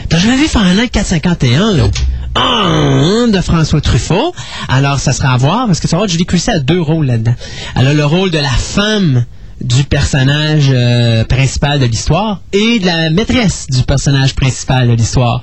T'as 0.10 0.18
jamais 0.20 0.38
vu 0.38 0.48
Fahrenheit 0.48 0.90
451? 0.90 1.74
là? 1.74 1.84
Ah, 2.36 3.26
de 3.32 3.42
François 3.42 3.82
Truffaut. 3.82 4.34
Alors, 4.68 5.00
ça 5.00 5.12
sera 5.14 5.34
à 5.34 5.38
voir, 5.38 5.68
parce 5.68 5.80
que 5.80 5.88
vas 5.88 5.98
voir, 5.98 6.08
Julie 6.10 6.26
Christie 6.26 6.52
a 6.52 6.60
deux 6.60 6.82
rôles 6.82 7.06
là-dedans. 7.08 7.36
Elle 7.76 7.88
a 7.88 7.94
le 7.94 8.06
rôle 8.06 8.30
de 8.32 8.38
la 8.40 8.50
femme 8.50 9.26
du 9.62 9.84
personnage 9.86 10.68
euh, 10.72 11.24
principal 11.24 11.80
de 11.80 11.86
l'histoire 11.86 12.42
et 12.54 12.80
de 12.80 12.86
la 12.86 13.10
maîtresse 13.10 13.66
du 13.70 13.82
personnage 13.84 14.36
principal 14.36 14.88
de 14.88 14.94
l'histoire. 14.94 15.42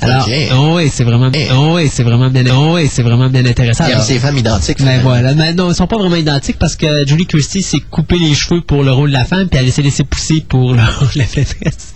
Alors, 0.00 0.28
oh 0.56 0.72
oui, 0.76 0.90
c'est 0.92 1.04
vraiment, 1.04 1.30
Eh. 1.32 1.46
oh 1.52 1.74
oui, 1.76 1.88
c'est 1.88 2.02
vraiment 2.02 2.30
bien, 2.30 2.44
oh 2.52 2.72
oui, 2.74 2.88
c'est 2.90 3.02
vraiment 3.02 3.28
bien 3.28 3.46
intéressant. 3.46 3.84
Alors, 3.84 4.02
ces 4.02 4.18
femmes 4.18 4.38
identiques. 4.38 4.82
ben 4.82 5.00
voilà. 5.02 5.34
Mais 5.34 5.54
non, 5.54 5.70
ils 5.70 5.74
sont 5.74 5.86
pas 5.86 5.98
vraiment 5.98 6.16
identiques 6.16 6.58
parce 6.58 6.74
que 6.74 7.06
Julie 7.06 7.26
Christie 7.26 7.62
s'est 7.62 7.82
coupé 7.90 8.18
les 8.18 8.34
cheveux 8.34 8.60
pour 8.60 8.82
le 8.82 8.90
rôle 8.92 9.10
de 9.10 9.14
la 9.14 9.24
femme, 9.24 9.48
puis 9.48 9.60
elle 9.60 9.70
s'est 9.70 9.82
laissé 9.82 10.02
pousser 10.04 10.44
pour 10.48 10.72
le 10.74 10.82
rôle 10.98 11.08
de 11.14 11.18
la 11.20 11.24
maîtresse. 11.36 11.94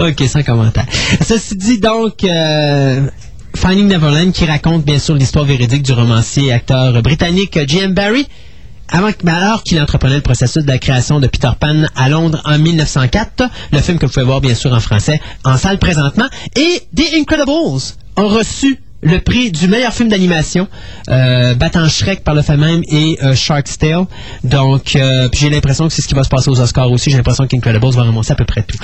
ok, 0.00 0.28
sans 0.28 0.42
commentaire. 0.42 0.86
Ceci 1.24 1.54
dit, 1.56 1.78
donc, 1.78 2.24
euh, 2.24 3.06
Finding 3.54 3.86
Neverland, 3.86 4.32
qui 4.32 4.46
raconte 4.46 4.84
bien 4.84 4.98
sûr 4.98 5.14
l'histoire 5.14 5.44
véridique 5.44 5.82
du 5.82 5.92
romancier 5.92 6.46
et 6.46 6.52
acteur 6.52 7.00
britannique 7.02 7.58
J.M. 7.68 7.94
Barrie, 7.94 8.26
avant, 8.92 9.10
alors 9.26 9.62
qu'il 9.62 9.80
entreprenait 9.80 10.16
le 10.16 10.22
processus 10.22 10.62
de 10.62 10.68
la 10.68 10.78
création 10.78 11.18
de 11.18 11.26
Peter 11.26 11.50
Pan 11.58 11.84
à 11.96 12.08
Londres 12.10 12.42
en 12.44 12.58
1904, 12.58 13.44
le 13.72 13.80
film 13.80 13.98
que 13.98 14.06
vous 14.06 14.12
pouvez 14.12 14.26
voir 14.26 14.42
bien 14.42 14.54
sûr 14.54 14.72
en 14.72 14.80
français 14.80 15.20
en 15.44 15.56
salle 15.56 15.78
présentement, 15.78 16.28
et 16.56 16.82
The 16.94 17.14
Incredibles 17.14 17.94
ont 18.16 18.28
reçu 18.28 18.81
le 19.02 19.18
prix 19.20 19.50
du 19.50 19.68
meilleur 19.68 19.92
film 19.92 20.08
d'animation, 20.08 20.68
euh, 21.10 21.54
battant 21.54 21.88
Shrek 21.88 22.22
par 22.22 22.34
le 22.34 22.42
fait 22.42 22.56
même 22.56 22.82
et 22.88 23.18
euh, 23.22 23.34
Shark's 23.34 23.78
Tale. 23.78 24.06
Donc, 24.44 24.94
euh, 24.96 25.28
j'ai 25.32 25.50
l'impression 25.50 25.88
que 25.88 25.92
c'est 25.92 26.02
ce 26.02 26.08
qui 26.08 26.14
va 26.14 26.24
se 26.24 26.28
passer 26.28 26.48
aux 26.48 26.60
Oscars 26.60 26.90
aussi. 26.90 27.10
J'ai 27.10 27.16
l'impression 27.16 27.46
qu'Incredibles 27.46 27.92
va 27.94 28.02
ramasser 28.04 28.32
à 28.32 28.36
peu 28.36 28.44
près 28.44 28.62
tout. 28.62 28.78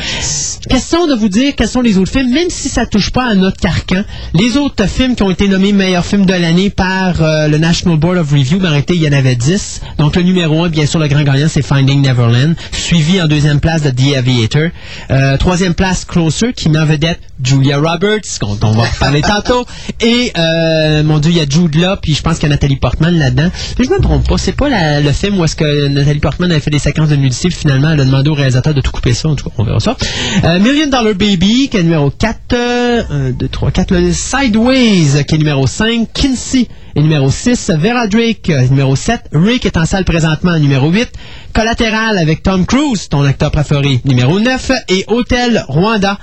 Question 0.69 1.07
de 1.07 1.15
vous 1.15 1.29
dire 1.29 1.55
quels 1.57 1.69
sont 1.69 1.81
les 1.81 1.99
autres 1.99 2.11
films, 2.11 2.33
même 2.33 2.51
si 2.51 2.69
ça 2.69 2.85
touche 2.87 3.11
pas 3.11 3.27
à 3.27 3.35
notre 3.35 3.59
carcan. 3.59 4.03
Les 4.35 4.57
autres 4.57 4.87
films 4.87 5.15
qui 5.15 5.23
ont 5.23 5.31
été 5.31 5.49
nommés 5.49 5.73
meilleurs 5.73 6.05
films 6.05 6.27
de 6.27 6.33
l'année 6.33 6.71
par 6.71 7.23
euh, 7.23 7.47
le 7.49 7.59
National 7.59 7.99
Board 7.99 8.19
of 8.19 8.31
Review, 8.31 8.59
ben, 8.59 8.83
il 8.89 9.03
y 9.03 9.09
en 9.09 9.13
avait 9.13 9.37
10. 9.37 9.83
Donc, 9.99 10.17
le 10.17 10.23
numéro 10.23 10.65
1, 10.65 10.69
bien 10.69 10.87
sûr, 10.87 10.99
le 10.99 11.09
grand 11.09 11.23
gagnant, 11.23 11.47
c'est 11.49 11.63
Finding 11.63 12.03
Neverland, 12.03 12.55
suivi 12.73 13.21
en 13.21 13.27
deuxième 13.27 13.61
place 13.61 13.83
de 13.83 13.91
The 13.91 14.17
Aviator. 14.17 14.71
Euh, 15.11 15.37
troisième 15.37 15.75
place, 15.75 16.05
Closer, 16.05 16.53
qui 16.53 16.69
met 16.69 16.79
en 16.79 16.87
vedette 16.87 17.21
Julia 17.43 17.79
Roberts, 17.79 18.39
dont 18.41 18.59
on 18.63 18.73
va 18.73 18.85
parler 18.99 19.21
tantôt. 19.23 19.65
Et, 20.01 20.08
euh, 20.37 21.03
mon 21.03 21.19
Dieu, 21.19 21.31
il 21.31 21.37
y 21.37 21.41
a 21.41 21.47
Jude 21.49 21.75
là, 21.77 21.97
puis 22.01 22.15
je 22.15 22.23
pense 22.23 22.39
qu'il 22.39 22.49
y 22.49 22.53
a 22.53 22.55
Nathalie 22.55 22.77
Portman 22.77 23.17
là-dedans. 23.17 23.51
Mais 23.79 23.85
je 23.85 23.91
me 23.91 24.01
trompe 24.01 24.29
pas, 24.29 24.39
c'est 24.39 24.53
pas 24.53 24.69
le 25.01 25.13
film 25.13 25.39
où 25.39 25.45
est-ce 25.45 25.57
que 25.57 25.89
Nathalie 25.89 26.21
Portman 26.21 26.51
avait 26.51 26.61
fait 26.61 26.71
des 26.71 26.79
séquences 26.79 27.09
de 27.09 27.17
nudité, 27.17 27.51
finalement, 27.51 27.91
elle 27.91 28.01
a 28.01 28.05
demandé 28.05 28.31
au 28.31 28.35
réalisateur 28.35 28.75
de 28.75 28.81
tout 28.81 28.91
couper 28.91 29.15
ça. 29.15 29.29
En 29.29 29.35
tout 29.35 29.47
cas, 29.47 29.55
on 29.59 29.65
verra 29.65 29.81
ça. 29.81 29.97
Euh, 30.45 30.59
Million 30.61 30.87
Dollar 30.87 31.15
Baby, 31.15 31.69
qui 31.69 31.77
est 31.77 31.83
numéro 31.83 32.11
4. 32.11 32.39
Euh, 32.53 33.03
1, 33.11 33.31
2, 33.31 33.49
3, 33.49 33.71
4. 33.71 33.95
Le 33.95 34.13
Sideways, 34.13 35.25
qui 35.25 35.35
est 35.35 35.39
numéro 35.39 35.67
5. 35.67 36.09
Kinsey 36.13 36.69
est 36.95 37.01
numéro 37.01 37.31
6. 37.31 37.73
Vera 37.79 38.07
Drake, 38.07 38.51
euh, 38.51 38.67
numéro 38.69 38.97
7. 38.97 39.23
Rick 39.33 39.67
est 39.67 39.77
en 39.77 39.85
salle 39.85 40.05
présentement, 40.05 40.59
numéro 40.59 40.91
8. 40.91 41.09
Collatéral 41.53 42.19
avec 42.19 42.43
Tom 42.43 42.67
Cruise, 42.67 43.09
ton 43.09 43.25
acteur 43.25 43.51
préféré, 43.51 44.01
numéro 44.05 44.39
9. 44.39 44.73
Et 44.89 45.05
Hôtel 45.09 45.65
Rwanda, 45.69 46.19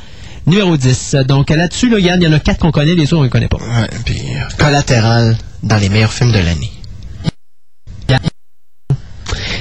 numéro 0.48 0.76
10. 0.78 1.16
Donc 1.28 1.50
là-dessus, 1.50 1.90
là, 1.90 2.00
Yann, 2.00 2.22
il 2.22 2.26
y 2.26 2.28
en 2.28 2.34
a 2.34 2.40
4 2.40 2.60
qu'on 2.60 2.72
connaît, 2.72 2.96
les 2.96 3.06
autres, 3.14 3.18
on 3.18 3.24
ne 3.24 3.30
connaît 3.30 3.48
pas. 3.48 3.58
Ouais, 3.58 3.90
puis 4.06 4.20
euh, 4.36 4.42
collatéral 4.58 5.38
dans 5.64 5.78
les 5.78 5.90
meilleurs 5.90 6.14
films 6.14 6.32
de 6.32 6.40
l'année. 6.40 6.72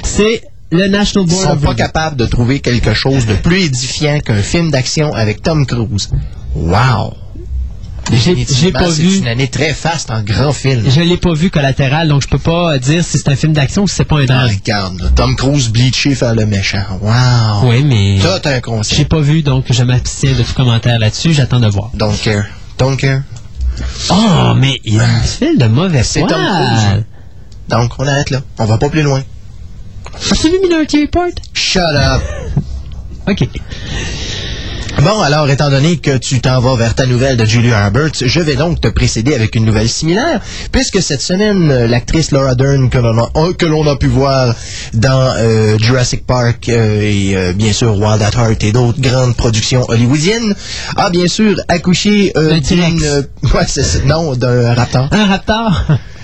C'est 0.03 0.43
le 0.71 0.87
National 0.87 1.27
Ils 1.27 1.31
Board 1.33 1.43
sont 1.43 1.49
of 1.53 1.61
pas 1.61 1.69
Review. 1.69 1.77
capables 1.77 2.15
de 2.17 2.25
trouver 2.25 2.59
quelque 2.59 2.93
chose 2.93 3.25
de 3.25 3.35
plus 3.35 3.63
édifiant 3.65 4.19
qu'un 4.19 4.41
film 4.41 4.71
d'action 4.71 5.13
avec 5.13 5.41
Tom 5.41 5.65
Cruise. 5.65 6.09
Wow! 6.55 7.13
J'ai- 8.11 8.45
j'ai 8.47 8.71
pas 8.71 8.91
c'est 8.91 9.01
vu. 9.01 9.17
une 9.17 9.27
année 9.27 9.47
très 9.47 9.73
faste 9.73 10.11
en 10.11 10.21
grand 10.21 10.53
film. 10.53 10.83
Je 10.87 11.01
l'ai 11.01 11.17
pas 11.17 11.33
vu 11.33 11.49
collatéral, 11.49 12.07
donc 12.07 12.21
je 12.21 12.27
peux 12.27 12.37
pas 12.37 12.73
euh, 12.75 12.77
dire 12.79 13.03
si 13.03 13.17
c'est 13.17 13.29
un 13.29 13.35
film 13.35 13.53
d'action 13.53 13.83
ou 13.83 13.87
si 13.87 13.95
c'est 13.95 14.05
pas 14.05 14.17
un 14.17 14.23
Ah, 14.23 14.25
drame. 14.25 14.49
regarde, 14.49 15.01
là, 15.01 15.09
Tom 15.15 15.35
Cruise 15.35 15.69
bleaché 15.69 16.13
faire 16.13 16.35
le 16.35 16.45
méchant. 16.45 16.83
Wow! 17.01 17.69
Oui, 17.69 17.83
mais 17.83 18.19
t'as 18.21 18.51
un 18.51 18.55
j'ai 18.55 18.61
concept. 18.61 19.09
pas 19.09 19.19
vu, 19.21 19.41
donc 19.41 19.65
je 19.71 19.83
m'abstiens 19.83 20.33
de 20.33 20.43
tout 20.43 20.53
commentaire 20.53 20.99
là-dessus. 20.99 21.33
J'attends 21.33 21.59
de 21.59 21.67
voir. 21.67 21.89
Don't 21.95 22.15
care. 22.23 22.45
Don't 22.77 22.95
care. 22.97 23.21
Oh, 24.09 24.53
mais 24.55 24.79
il 24.85 24.99
a 25.01 25.05
un 25.05 25.19
film 25.21 25.57
de 25.57 25.65
mauvais 25.65 26.03
C'est. 26.03 26.21
Tom 26.21 26.29
Cruise. 26.29 27.03
Donc, 27.69 27.91
on 27.97 28.07
arrête 28.07 28.29
là. 28.29 28.41
On 28.59 28.65
va 28.65 28.77
pas 28.77 28.89
plus 28.89 29.01
loin. 29.01 29.21
As-tu 30.31 30.49
vu 30.49 30.59
Minority 30.63 31.01
Report? 31.01 31.31
Shut 31.53 31.81
up! 31.81 32.21
OK. 33.27 33.49
Bon, 35.03 35.21
alors, 35.21 35.49
étant 35.49 35.69
donné 35.69 35.97
que 35.97 36.17
tu 36.17 36.41
t'en 36.41 36.59
vas 36.61 36.75
vers 36.75 36.95
ta 36.95 37.05
nouvelle 37.05 37.37
de 37.37 37.45
Julia 37.45 37.85
Roberts, 37.85 38.13
je 38.21 38.39
vais 38.39 38.55
donc 38.55 38.81
te 38.81 38.87
précéder 38.87 39.35
avec 39.35 39.55
une 39.55 39.65
nouvelle 39.65 39.89
similaire, 39.89 40.39
puisque 40.71 41.01
cette 41.01 41.21
semaine, 41.21 41.69
euh, 41.69 41.87
l'actrice 41.87 42.31
Laura 42.31 42.55
Dern, 42.55 42.89
que 42.89 42.97
l'on 42.97 43.17
a, 43.19 43.29
euh, 43.35 43.53
que 43.53 43.65
l'on 43.65 43.85
a 43.87 43.97
pu 43.97 44.07
voir 44.07 44.55
dans 44.93 45.33
euh, 45.37 45.77
Jurassic 45.77 46.25
Park 46.25 46.69
euh, 46.69 47.01
et 47.01 47.35
euh, 47.35 47.53
bien 47.53 47.73
sûr 47.73 47.95
Wild 47.97 48.21
at 48.21 48.31
Heart 48.35 48.63
et 48.63 48.71
d'autres 48.71 49.01
grandes 49.01 49.35
productions 49.35 49.85
hollywoodiennes, 49.89 50.55
a 50.95 51.09
bien 51.09 51.27
sûr 51.27 51.55
accouché 51.67 52.31
euh, 52.37 52.59
d'une... 52.59 52.99
ouais. 53.53 53.65
Non, 54.05 54.33
d'un 54.35 54.73
raptor. 54.73 55.07
Un 55.11 55.25
raptor? 55.25 55.83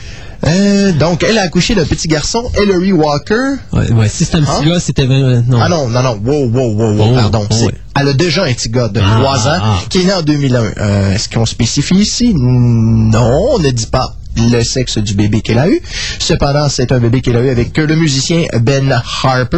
Euh, 0.46 0.92
donc, 0.94 1.24
elle 1.24 1.38
a 1.38 1.44
accouché 1.44 1.76
d'un 1.76 1.86
petit 1.86 2.08
garçon, 2.08 2.44
Ellery 2.56 2.92
Walker. 2.92 3.36
ouais, 3.74 3.92
ouais, 3.92 4.10
si 4.10 4.26
c'est 4.26 4.36
un 4.36 4.42
petit 4.42 4.50
Hein? 4.52 4.66
gars, 4.66 4.80
c'était... 4.80 5.04
euh, 5.08 5.42
non. 5.48 5.60
Ah 5.62 5.70
non, 5.70 5.88
non, 5.88 6.02
non, 6.02 6.20
wow, 6.24 6.50
wow, 6.50 6.72
wow, 6.74 6.96
wow, 6.96 7.08
Oh, 7.12 7.16
pardon. 7.16 7.48
oh, 7.52 7.66
ouais. 7.66 7.74
Elle 8.00 8.08
a 8.08 8.14
déjà 8.14 8.46
un 8.46 8.54
petit 8.54 8.70
gars 8.70 8.88
de 8.88 9.00
Ah, 9.04 9.18
3 9.20 9.48
ans 9.48 9.60
ah. 9.62 9.80
qui 9.90 10.00
est 10.00 10.04
né 10.06 10.14
en 10.14 10.22
2001. 10.24 10.64
Euh, 10.78 11.14
Est-ce 11.14 11.30
qu'on 11.30 11.46
spécifie 11.46 11.96
ici? 11.96 12.34
Non, 12.36 13.52
on 13.56 13.60
ne 13.60 13.70
dit 13.70 13.86
pas 13.86 14.16
le 14.38 14.64
sexe 14.64 14.98
du 14.98 15.14
bébé 15.14 15.42
qu'elle 15.42 15.60
a 15.60 15.68
eu. 15.70 15.80
Cependant, 16.20 16.70
c'est 16.70 16.92
un 16.92 17.00
bébé 17.00 17.22
qu'elle 17.22 17.36
a 17.38 17.42
eu 17.42 17.50
avec 17.50 17.78
le 17.78 17.96
musicien 17.96 18.44
Ben 18.62 19.00
Harper. 19.24 19.58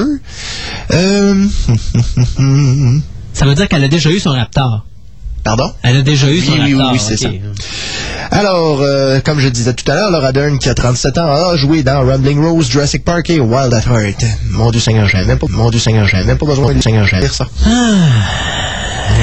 Euh... 0.91 1.45
Ça 3.33 3.45
veut 3.45 3.55
dire 3.55 3.67
qu'elle 3.67 3.83
a 3.83 3.87
déjà 3.87 4.09
eu 4.11 4.19
son 4.19 4.31
raptor. 4.31 4.85
Pardon? 5.43 5.71
Elle 5.83 5.97
a 5.97 6.01
déjà 6.01 6.27
eu 6.27 6.39
Oui, 6.39 6.41
son 6.45 6.51
oui, 6.53 6.59
oui, 6.65 6.73
raptor. 6.75 6.91
oui, 6.93 6.99
c'est 7.17 7.25
ok. 7.25 7.33
Alors, 8.31 8.81
euh, 8.81 9.19
comme 9.19 9.39
je 9.39 9.49
disais 9.49 9.73
tout 9.73 9.89
à 9.91 9.95
l'heure, 9.95 10.09
Laura 10.09 10.31
Dern, 10.31 10.57
qui 10.57 10.69
a 10.69 10.73
37 10.73 11.17
ans, 11.17 11.29
a 11.31 11.55
joué 11.57 11.83
dans 11.83 11.99
Rumbling 12.01 12.41
Rose, 12.43 12.69
Jurassic 12.69 13.03
Park 13.03 13.29
et 13.29 13.39
Wild 13.39 13.73
at 13.73 13.81
Heart. 13.81 14.23
Mon 14.51 14.71
Dieu 14.71 14.79
Seigneur, 14.79 15.07
j'avais 15.07 15.25
même 15.25 15.37
pas, 15.37 15.47
mon 15.49 15.69
Dieu 15.69 15.79
Seigneur, 15.79 16.07
j'avais 16.07 16.23
même 16.23 16.37
pas 16.37 16.45
besoin 16.45 16.73
de 16.73 16.81
Seigneur, 16.81 17.05
j'avais 17.05 17.23
dire 17.23 17.33
ça. 17.33 17.47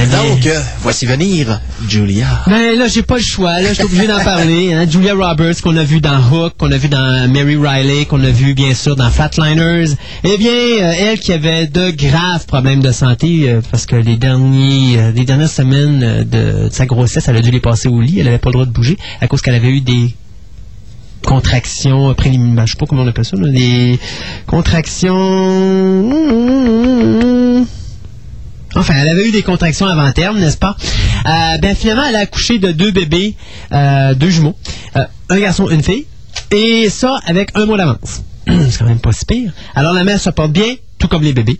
Donc, 0.06 0.47
euh, 0.47 0.60
voici 0.81 1.05
venir 1.06 1.60
Julia. 1.89 2.43
Ben 2.47 2.78
là, 2.78 2.86
j'ai 2.89 3.02
pas 3.02 3.16
le 3.16 3.22
choix. 3.22 3.60
Là, 3.60 3.68
je 3.70 3.74
suis 3.74 3.85
obligé 3.85 4.06
d'en 4.06 4.22
parler. 4.22 4.72
hein. 4.72 4.86
Julia 4.89 5.14
Roberts, 5.14 5.60
qu'on 5.62 5.77
a 5.77 5.85
vu 5.85 6.01
dans 6.01 6.18
Hook, 6.31 6.55
qu'on 6.59 6.72
a 6.72 6.77
vu 6.77 6.89
dans 6.89 7.31
Mary 7.31 7.56
Riley, 7.56 8.06
qu'on 8.06 8.22
a 8.24 8.31
vu 8.31 8.55
bien 8.55 8.72
sûr 8.74 8.97
dans 8.97 9.10
Flatliners. 9.10 9.90
Eh 10.24 10.39
bien, 10.39 10.51
euh, 10.52 10.93
elle 10.98 11.18
qui 11.20 11.32
avait 11.32 11.66
de 11.66 11.90
graves 11.90 12.47
problèmes 12.47 12.81
de 12.81 12.93
santé 12.93 13.51
euh, 13.51 13.60
parce 13.70 13.86
que 13.86 13.97
les 13.97 14.16
derniers, 14.16 14.98
euh, 14.98 15.12
les 15.12 15.24
dernières 15.24 15.51
semaines 15.51 16.24
de, 16.24 16.64
de 16.64 16.68
sa 16.72 16.86
grossesse, 16.86 17.28
elle 17.28 17.36
a 17.36 17.43
dû 17.43 17.51
les 17.51 17.60
passer 17.60 17.89
au 17.89 18.01
lit. 18.01 18.20
Elle 18.20 18.28
avait 18.28 18.39
pas 18.39 18.48
le 18.51 18.55
droit 18.55 18.66
de 18.66 18.72
bouger 18.72 18.97
à 19.20 19.27
cause 19.27 19.43
qu'elle 19.43 19.55
avait 19.55 19.70
eu 19.70 19.81
des 19.81 20.14
contractions 21.24 22.12
préliminaires. 22.14 22.66
Je 22.66 22.72
sais 22.72 22.78
pas 22.78 22.86
comment 22.86 23.02
on 23.02 23.09
appelle 23.09 23.24
ça. 23.27 23.36
là, 23.36 23.48
des 23.51 23.98
contractions. 24.47 25.16
Enfin, 28.76 28.94
elle 28.97 29.09
avait 29.09 29.26
eu 29.26 29.32
des 29.32 29.42
contractions 29.42 29.86
avant 29.86 30.10
terme, 30.12 30.38
n'est-ce 30.38 30.56
pas? 30.56 30.76
Euh, 31.26 31.59
ben 31.59 31.74
finalement, 31.74 32.05
elle 32.09 32.16
a 32.16 32.20
accouché 32.20 32.59
de 32.59 32.70
deux 32.70 32.92
bébés, 32.92 33.34
euh, 33.72 34.14
deux 34.14 34.30
jumeaux, 34.30 34.56
euh, 34.97 35.05
un 35.28 35.40
garçon, 35.40 35.68
une 35.68 35.82
fille, 35.82 36.06
et 36.52 36.88
ça 36.88 37.18
avec 37.26 37.51
un 37.55 37.66
mois 37.66 37.76
d'avance. 37.76 38.22
C'est 38.47 38.78
quand 38.78 38.86
même 38.86 39.01
pas 39.01 39.12
si 39.12 39.24
pire. 39.24 39.52
Alors 39.74 39.92
la 39.92 40.05
mère 40.05 40.20
se 40.20 40.30
porte 40.30 40.52
bien, 40.52 40.74
tout 40.98 41.09
comme 41.09 41.22
les 41.22 41.32
bébés. 41.32 41.59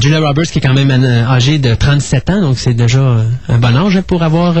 Julia 0.00 0.20
Roberts 0.20 0.46
qui 0.46 0.58
est 0.58 0.60
quand 0.60 0.74
même 0.74 0.92
âgée 0.92 1.58
de 1.58 1.74
37 1.74 2.30
ans, 2.30 2.40
donc 2.40 2.56
c'est 2.56 2.72
déjà 2.72 3.00
un 3.48 3.58
bon 3.58 3.76
âge 3.76 3.96
hein, 3.96 4.02
pour 4.06 4.22
avoir... 4.22 4.54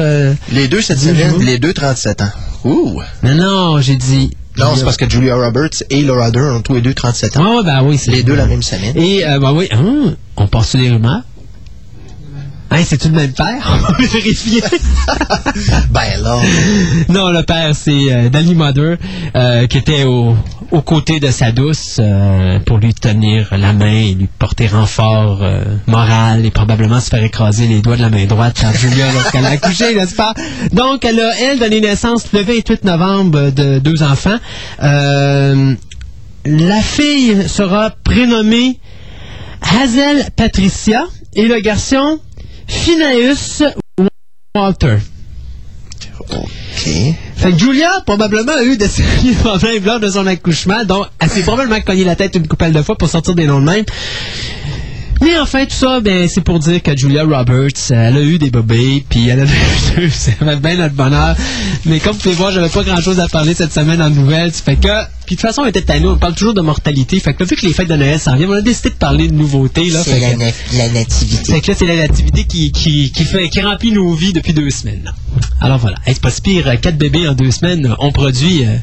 Les 0.50 0.66
deux 0.66 0.80
cette 0.80 0.98
semaine, 0.98 1.38
les 1.38 1.60
deux 1.60 1.72
37 1.72 2.22
ans. 2.22 2.30
Ouh. 2.64 3.00
Non, 3.22 3.34
non, 3.34 3.80
j'ai 3.80 3.94
dit... 3.94 4.32
Non, 4.58 4.74
c'est 4.76 4.84
parce 4.84 4.96
que 4.96 5.08
Julia 5.08 5.36
Roberts 5.36 5.82
et 5.90 6.02
Laura 6.02 6.30
Dern 6.30 6.56
ont 6.56 6.60
tous 6.60 6.74
les 6.74 6.82
deux 6.82 6.92
37 6.92 7.36
ans. 7.36 7.58
Ah 7.58 7.62
ben 7.62 7.82
oui, 7.84 7.96
c'est... 7.98 8.10
Les 8.10 8.22
deux 8.22 8.34
la 8.34 8.46
même 8.46 8.62
semaine. 8.62 8.96
Et, 8.96 9.24
euh, 9.24 9.38
ben 9.38 9.52
oui, 9.52 9.68
hum, 9.72 10.14
on 10.36 10.46
passe 10.46 10.70
sur 10.70 10.78
les 10.78 10.90
rumeurs. 10.90 11.22
Hein, 12.74 12.84
c'est-tu 12.86 13.08
le 13.08 13.14
même 13.14 13.32
père? 13.32 13.62
On 13.68 13.92
va 13.92 13.98
vérifier. 13.98 14.62
Ben 15.90 16.22
là, 16.22 16.36
Non, 17.10 17.30
le 17.30 17.42
père, 17.42 17.74
c'est 17.74 18.10
euh, 18.10 18.30
Danny 18.30 18.54
Mother, 18.54 18.96
euh, 19.36 19.66
qui 19.66 19.76
était 19.76 20.04
au, 20.04 20.34
aux 20.70 20.80
côtés 20.80 21.20
de 21.20 21.30
sa 21.30 21.52
douce 21.52 21.98
euh, 22.00 22.58
pour 22.60 22.78
lui 22.78 22.94
tenir 22.94 23.48
la 23.54 23.74
main 23.74 23.92
et 23.92 24.14
lui 24.14 24.28
porter 24.38 24.68
renfort 24.68 25.40
euh, 25.42 25.64
moral 25.86 26.46
et 26.46 26.50
probablement 26.50 27.00
se 27.00 27.10
faire 27.10 27.22
écraser 27.22 27.66
les 27.66 27.82
doigts 27.82 27.96
de 27.96 28.02
la 28.02 28.08
main 28.08 28.24
droite 28.24 28.58
par 28.62 28.74
Julia 28.74 29.12
lorsqu'elle 29.12 29.44
a 29.44 29.50
accouché, 29.50 29.94
n'est-ce 29.94 30.14
pas? 30.14 30.32
Donc, 30.72 31.04
elle 31.04 31.20
a, 31.20 31.38
elle, 31.40 31.58
donné 31.58 31.82
naissance 31.82 32.32
le 32.32 32.40
28 32.40 32.84
novembre 32.84 33.50
de 33.50 33.80
deux 33.80 34.02
enfants. 34.02 34.38
La 36.44 36.80
fille 36.80 37.48
sera 37.48 37.90
prénommée 37.90 38.80
Hazel 39.60 40.24
Patricia 40.34 41.04
et 41.34 41.46
le 41.46 41.60
garçon 41.60 42.18
Phineas 42.66 43.62
Walter. 44.54 44.98
OK. 46.20 46.88
Fait 47.36 47.52
que 47.52 47.58
Julia, 47.58 47.90
probablement, 48.06 48.52
a 48.52 48.62
eu 48.62 48.76
de 48.76 48.86
sérieux 48.86 49.34
problèmes 49.34 49.84
lors 49.84 50.00
de 50.00 50.08
son 50.08 50.26
accouchement, 50.26 50.84
donc 50.84 51.06
elle 51.18 51.28
s'est 51.28 51.42
probablement 51.42 51.80
cogné 51.80 52.04
la 52.04 52.16
tête 52.16 52.36
une 52.36 52.46
couple 52.46 52.70
de 52.70 52.82
fois 52.82 52.96
pour 52.96 53.08
sortir 53.08 53.34
des 53.34 53.46
noms 53.46 53.60
de 53.60 53.66
même. 53.66 53.84
Mais 55.22 55.38
enfin, 55.38 55.64
tout 55.66 55.74
ça, 55.76 56.00
ben, 56.00 56.26
c'est 56.28 56.40
pour 56.40 56.58
dire 56.58 56.82
que 56.82 56.96
Julia 56.96 57.22
Roberts, 57.22 57.68
elle 57.90 58.16
a 58.16 58.20
eu 58.20 58.38
des 58.38 58.50
bébés, 58.50 59.04
puis 59.08 59.28
elle 59.28 59.40
a 59.40 59.44
eu 59.44 59.48
deux, 59.96 60.08
ça 60.10 60.32
va 60.40 60.56
bien 60.56 60.76
notre 60.76 60.94
bonheur. 60.94 61.36
Mais 61.86 62.00
comme 62.00 62.14
vous 62.14 62.18
pouvez 62.18 62.34
voir, 62.34 62.50
j'avais 62.50 62.68
pas 62.68 62.82
grand-chose 62.82 63.20
à 63.20 63.28
parler 63.28 63.54
cette 63.54 63.72
semaine 63.72 64.02
en 64.02 64.10
nouvelles, 64.10 64.50
fait 64.52 64.74
que... 64.76 64.88
Puis 65.24 65.36
de 65.36 65.40
toute 65.40 65.48
façon, 65.48 65.62
on 65.62 65.66
était 65.66 65.82
tannés, 65.82 66.06
on 66.08 66.16
parle 66.18 66.34
toujours 66.34 66.54
de 66.54 66.60
mortalité, 66.60 67.20
fait 67.20 67.34
que 67.34 67.44
vu 67.44 67.54
que 67.54 67.64
les 67.64 67.72
fêtes 67.72 67.86
de 67.88 67.94
Noël 67.94 68.18
s'en 68.18 68.34
viennent, 68.34 68.50
on 68.50 68.54
a 68.54 68.60
décidé 68.62 68.90
de 68.90 68.94
parler 68.96 69.28
de 69.28 69.34
nouveautés, 69.34 69.88
que- 70.04 70.76
la 70.76 70.88
nativité. 70.88 71.52
fait 71.52 71.60
que 71.60 71.70
là, 71.70 71.76
c'est 71.78 71.86
la 71.86 71.96
nativité 71.96 72.44
qui, 72.44 72.72
qui, 72.72 73.12
qui, 73.12 73.24
fait, 73.24 73.48
qui 73.48 73.60
remplit 73.60 73.92
nos 73.92 74.12
vies 74.14 74.32
depuis 74.32 74.52
deux 74.52 74.70
semaines. 74.70 75.12
Alors 75.60 75.78
voilà, 75.78 75.96
Hey, 76.04 76.14
c'est 76.14 76.22
pas 76.22 76.30
si 76.30 76.40
pire, 76.42 76.66
euh, 76.66 76.74
quatre 76.76 76.98
bébés 76.98 77.28
en 77.28 77.34
deux 77.34 77.52
semaines, 77.52 77.94
on 78.00 78.10
produit... 78.10 78.64
euh, 78.66 78.76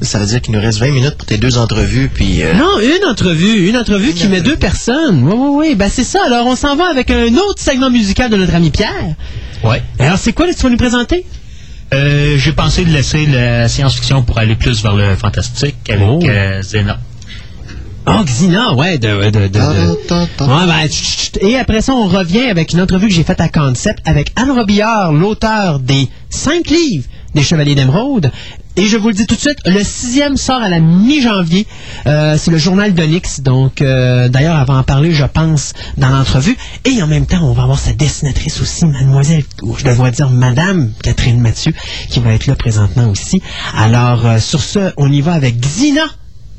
Ça 0.00 0.18
veut 0.18 0.26
dire 0.26 0.40
qu'il 0.40 0.54
nous 0.54 0.60
reste 0.60 0.78
20 0.78 0.90
minutes 0.92 1.14
pour 1.16 1.26
tes 1.26 1.38
deux 1.38 1.58
entrevues, 1.58 2.10
puis... 2.12 2.42
euh, 2.42 2.54
Non, 2.54 2.78
une 2.80 3.04
entrevue, 3.08 3.68
une 3.68 3.76
entrevue 3.76 4.12
qui 4.12 4.28
met 4.28 4.40
deux 4.40 4.56
personnes. 4.56 5.22
Oui, 5.24 5.34
oui, 5.36 5.48
oui, 5.68 5.74
ben 5.74 5.88
c'est 5.88 6.04
ça. 6.04 6.20
Alors 6.26 6.46
on 6.46 6.56
s'en 6.56 6.76
va 6.76 6.88
avec 6.90 7.10
un 7.10 7.32
autre 7.34 7.60
segment 7.62 7.90
musical 7.90 8.30
de 8.30 8.36
notre 8.36 8.54
ami 8.54 8.70
Pierre. 8.70 9.14
Ouais. 9.64 9.82
Alors 9.98 10.18
c'est 10.18 10.32
quoi 10.32 10.46
que 10.46 10.54
tu 10.54 10.62
vas 10.62 10.70
nous 10.70 10.76
présenter? 10.76 11.24
Euh, 11.94 12.36
J'ai 12.38 12.52
pensé 12.52 12.84
de 12.84 12.90
laisser 12.90 13.26
la 13.26 13.68
science-fiction 13.68 14.22
pour 14.22 14.38
aller 14.38 14.54
plus 14.56 14.82
vers 14.82 14.94
le 14.94 15.16
fantastique 15.16 15.76
avec 15.88 16.06
Oh. 16.06 16.20
euh, 16.24 16.62
Zena. 16.62 16.98
Oh, 18.06 18.24
Xina, 18.24 18.72
ouais, 18.74 18.96
de... 18.96 19.30
de, 19.30 19.48
de. 19.48 19.58
Ouais, 19.58 20.66
ben, 20.66 20.88
et 21.46 21.56
après 21.58 21.82
ça, 21.82 21.92
on 21.92 22.06
revient 22.08 22.44
avec 22.48 22.72
une 22.72 22.80
entrevue 22.80 23.08
que 23.08 23.12
j'ai 23.12 23.22
faite 23.24 23.40
à 23.40 23.48
Concept 23.50 23.98
avec 24.08 24.32
Anne 24.36 24.50
Robillard, 24.50 25.12
l'auteur 25.12 25.78
des 25.78 26.08
cinq 26.30 26.68
livres 26.68 27.04
des 27.34 27.42
Chevaliers 27.42 27.74
d'Émeraude. 27.74 28.30
Et 28.78 28.86
je 28.86 28.96
vous 28.96 29.08
le 29.08 29.14
dis 29.14 29.26
tout 29.26 29.34
de 29.34 29.40
suite, 29.40 29.58
le 29.66 29.82
sixième 29.82 30.36
sort 30.36 30.62
à 30.62 30.68
la 30.68 30.78
mi-janvier. 30.78 31.66
Euh, 32.06 32.36
c'est 32.38 32.52
le 32.52 32.58
journal 32.58 32.94
d'Onyx. 32.94 33.40
Donc, 33.40 33.82
euh, 33.82 34.28
d'ailleurs, 34.28 34.64
va 34.64 34.74
en 34.74 34.82
parler, 34.84 35.12
je 35.12 35.24
pense, 35.24 35.72
dans 35.96 36.10
l'entrevue. 36.10 36.56
Et 36.84 37.02
en 37.02 37.08
même 37.08 37.26
temps, 37.26 37.42
on 37.42 37.54
va 37.54 37.64
avoir 37.64 37.80
sa 37.80 37.92
dessinatrice 37.92 38.60
aussi, 38.60 38.86
mademoiselle, 38.86 39.42
ou 39.62 39.76
je 39.76 39.84
devrais 39.84 40.12
dire 40.12 40.30
madame 40.30 40.92
Catherine 41.02 41.40
Mathieu, 41.40 41.72
qui 42.08 42.20
va 42.20 42.32
être 42.34 42.46
là 42.46 42.54
présentement 42.54 43.10
aussi. 43.10 43.42
Alors, 43.76 44.24
euh, 44.24 44.38
sur 44.38 44.60
ce, 44.60 44.92
on 44.96 45.10
y 45.10 45.22
va 45.22 45.32
avec 45.32 45.58
Xina 45.58 46.06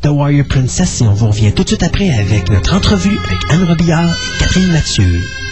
The 0.02 0.08
Warrior 0.08 0.46
Princess 0.46 1.00
et 1.02 1.06
on 1.06 1.14
vous 1.14 1.28
revient 1.28 1.54
tout 1.54 1.64
de 1.64 1.70
suite 1.70 1.84
après 1.84 2.10
avec 2.10 2.50
notre 2.50 2.74
entrevue 2.74 3.18
avec 3.18 3.40
Anne 3.50 3.64
Robillard 3.64 4.10
et 4.10 4.40
Catherine 4.40 4.72
Mathieu. 4.72 5.49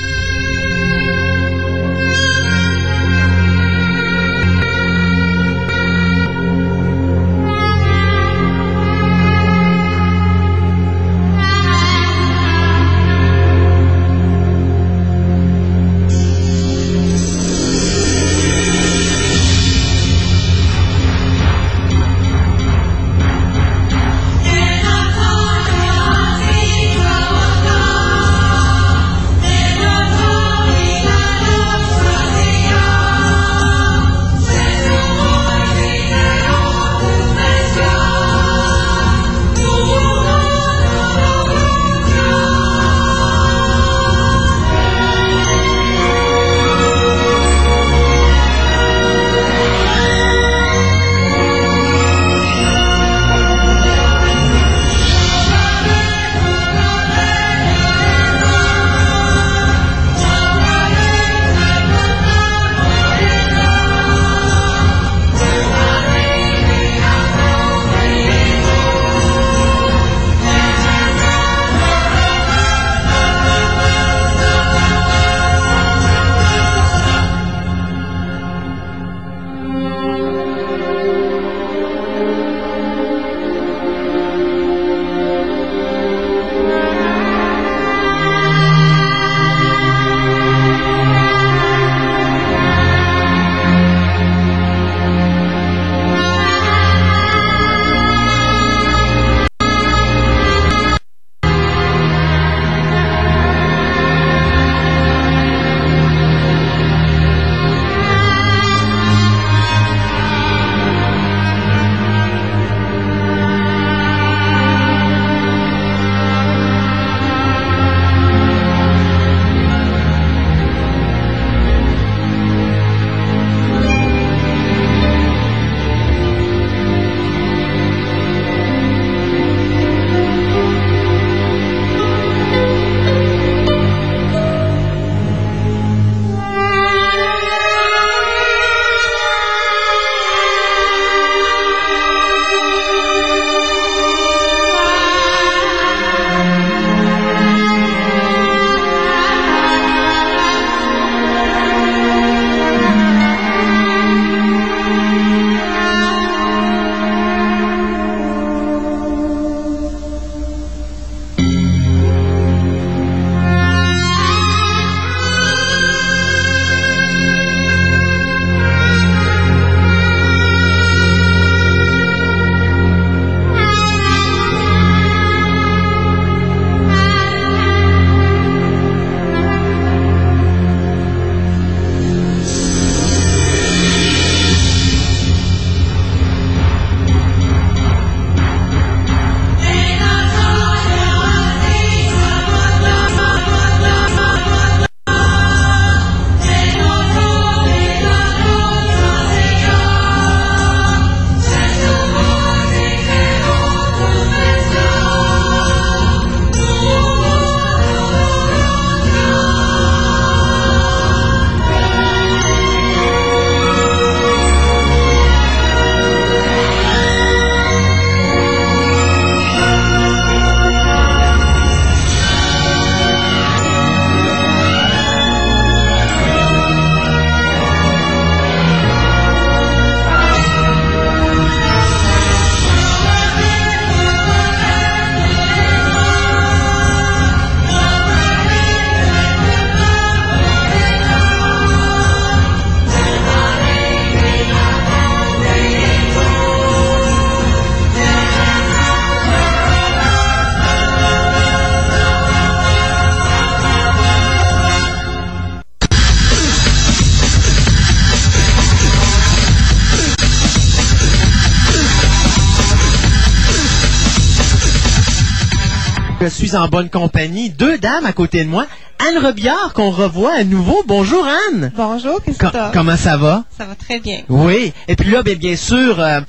Suis 266.48 266.56
en 266.58 266.70
bonne 266.70 266.90
compagnie. 266.90 267.50
Deux 267.50 267.78
dames 267.78 268.06
à 268.06 268.14
côté 268.14 268.44
de 268.44 268.50
moi. 268.50 268.66
Anne 269.00 269.24
Robillard, 269.24 269.74
qu'on 269.74 269.92
revoit 269.92 270.34
à 270.34 270.44
nouveau. 270.44 270.82
Bonjour, 270.88 271.28
Anne. 271.50 271.72
Bonjour, 271.76 272.22
Christophe. 272.22 272.72
comment 272.74 272.96
ça 272.96 273.18
va? 273.18 273.44
Ça 273.58 273.66
va 273.66 273.76
très 273.76 274.00
bien. 274.00 274.22
Oui. 274.30 274.72
Et 274.88 274.96
puis 274.96 275.12
là, 275.12 275.24
bien, 275.24 275.36
bien 275.36 275.58
sûr, 275.58 276.00
euh, 276.00 276.22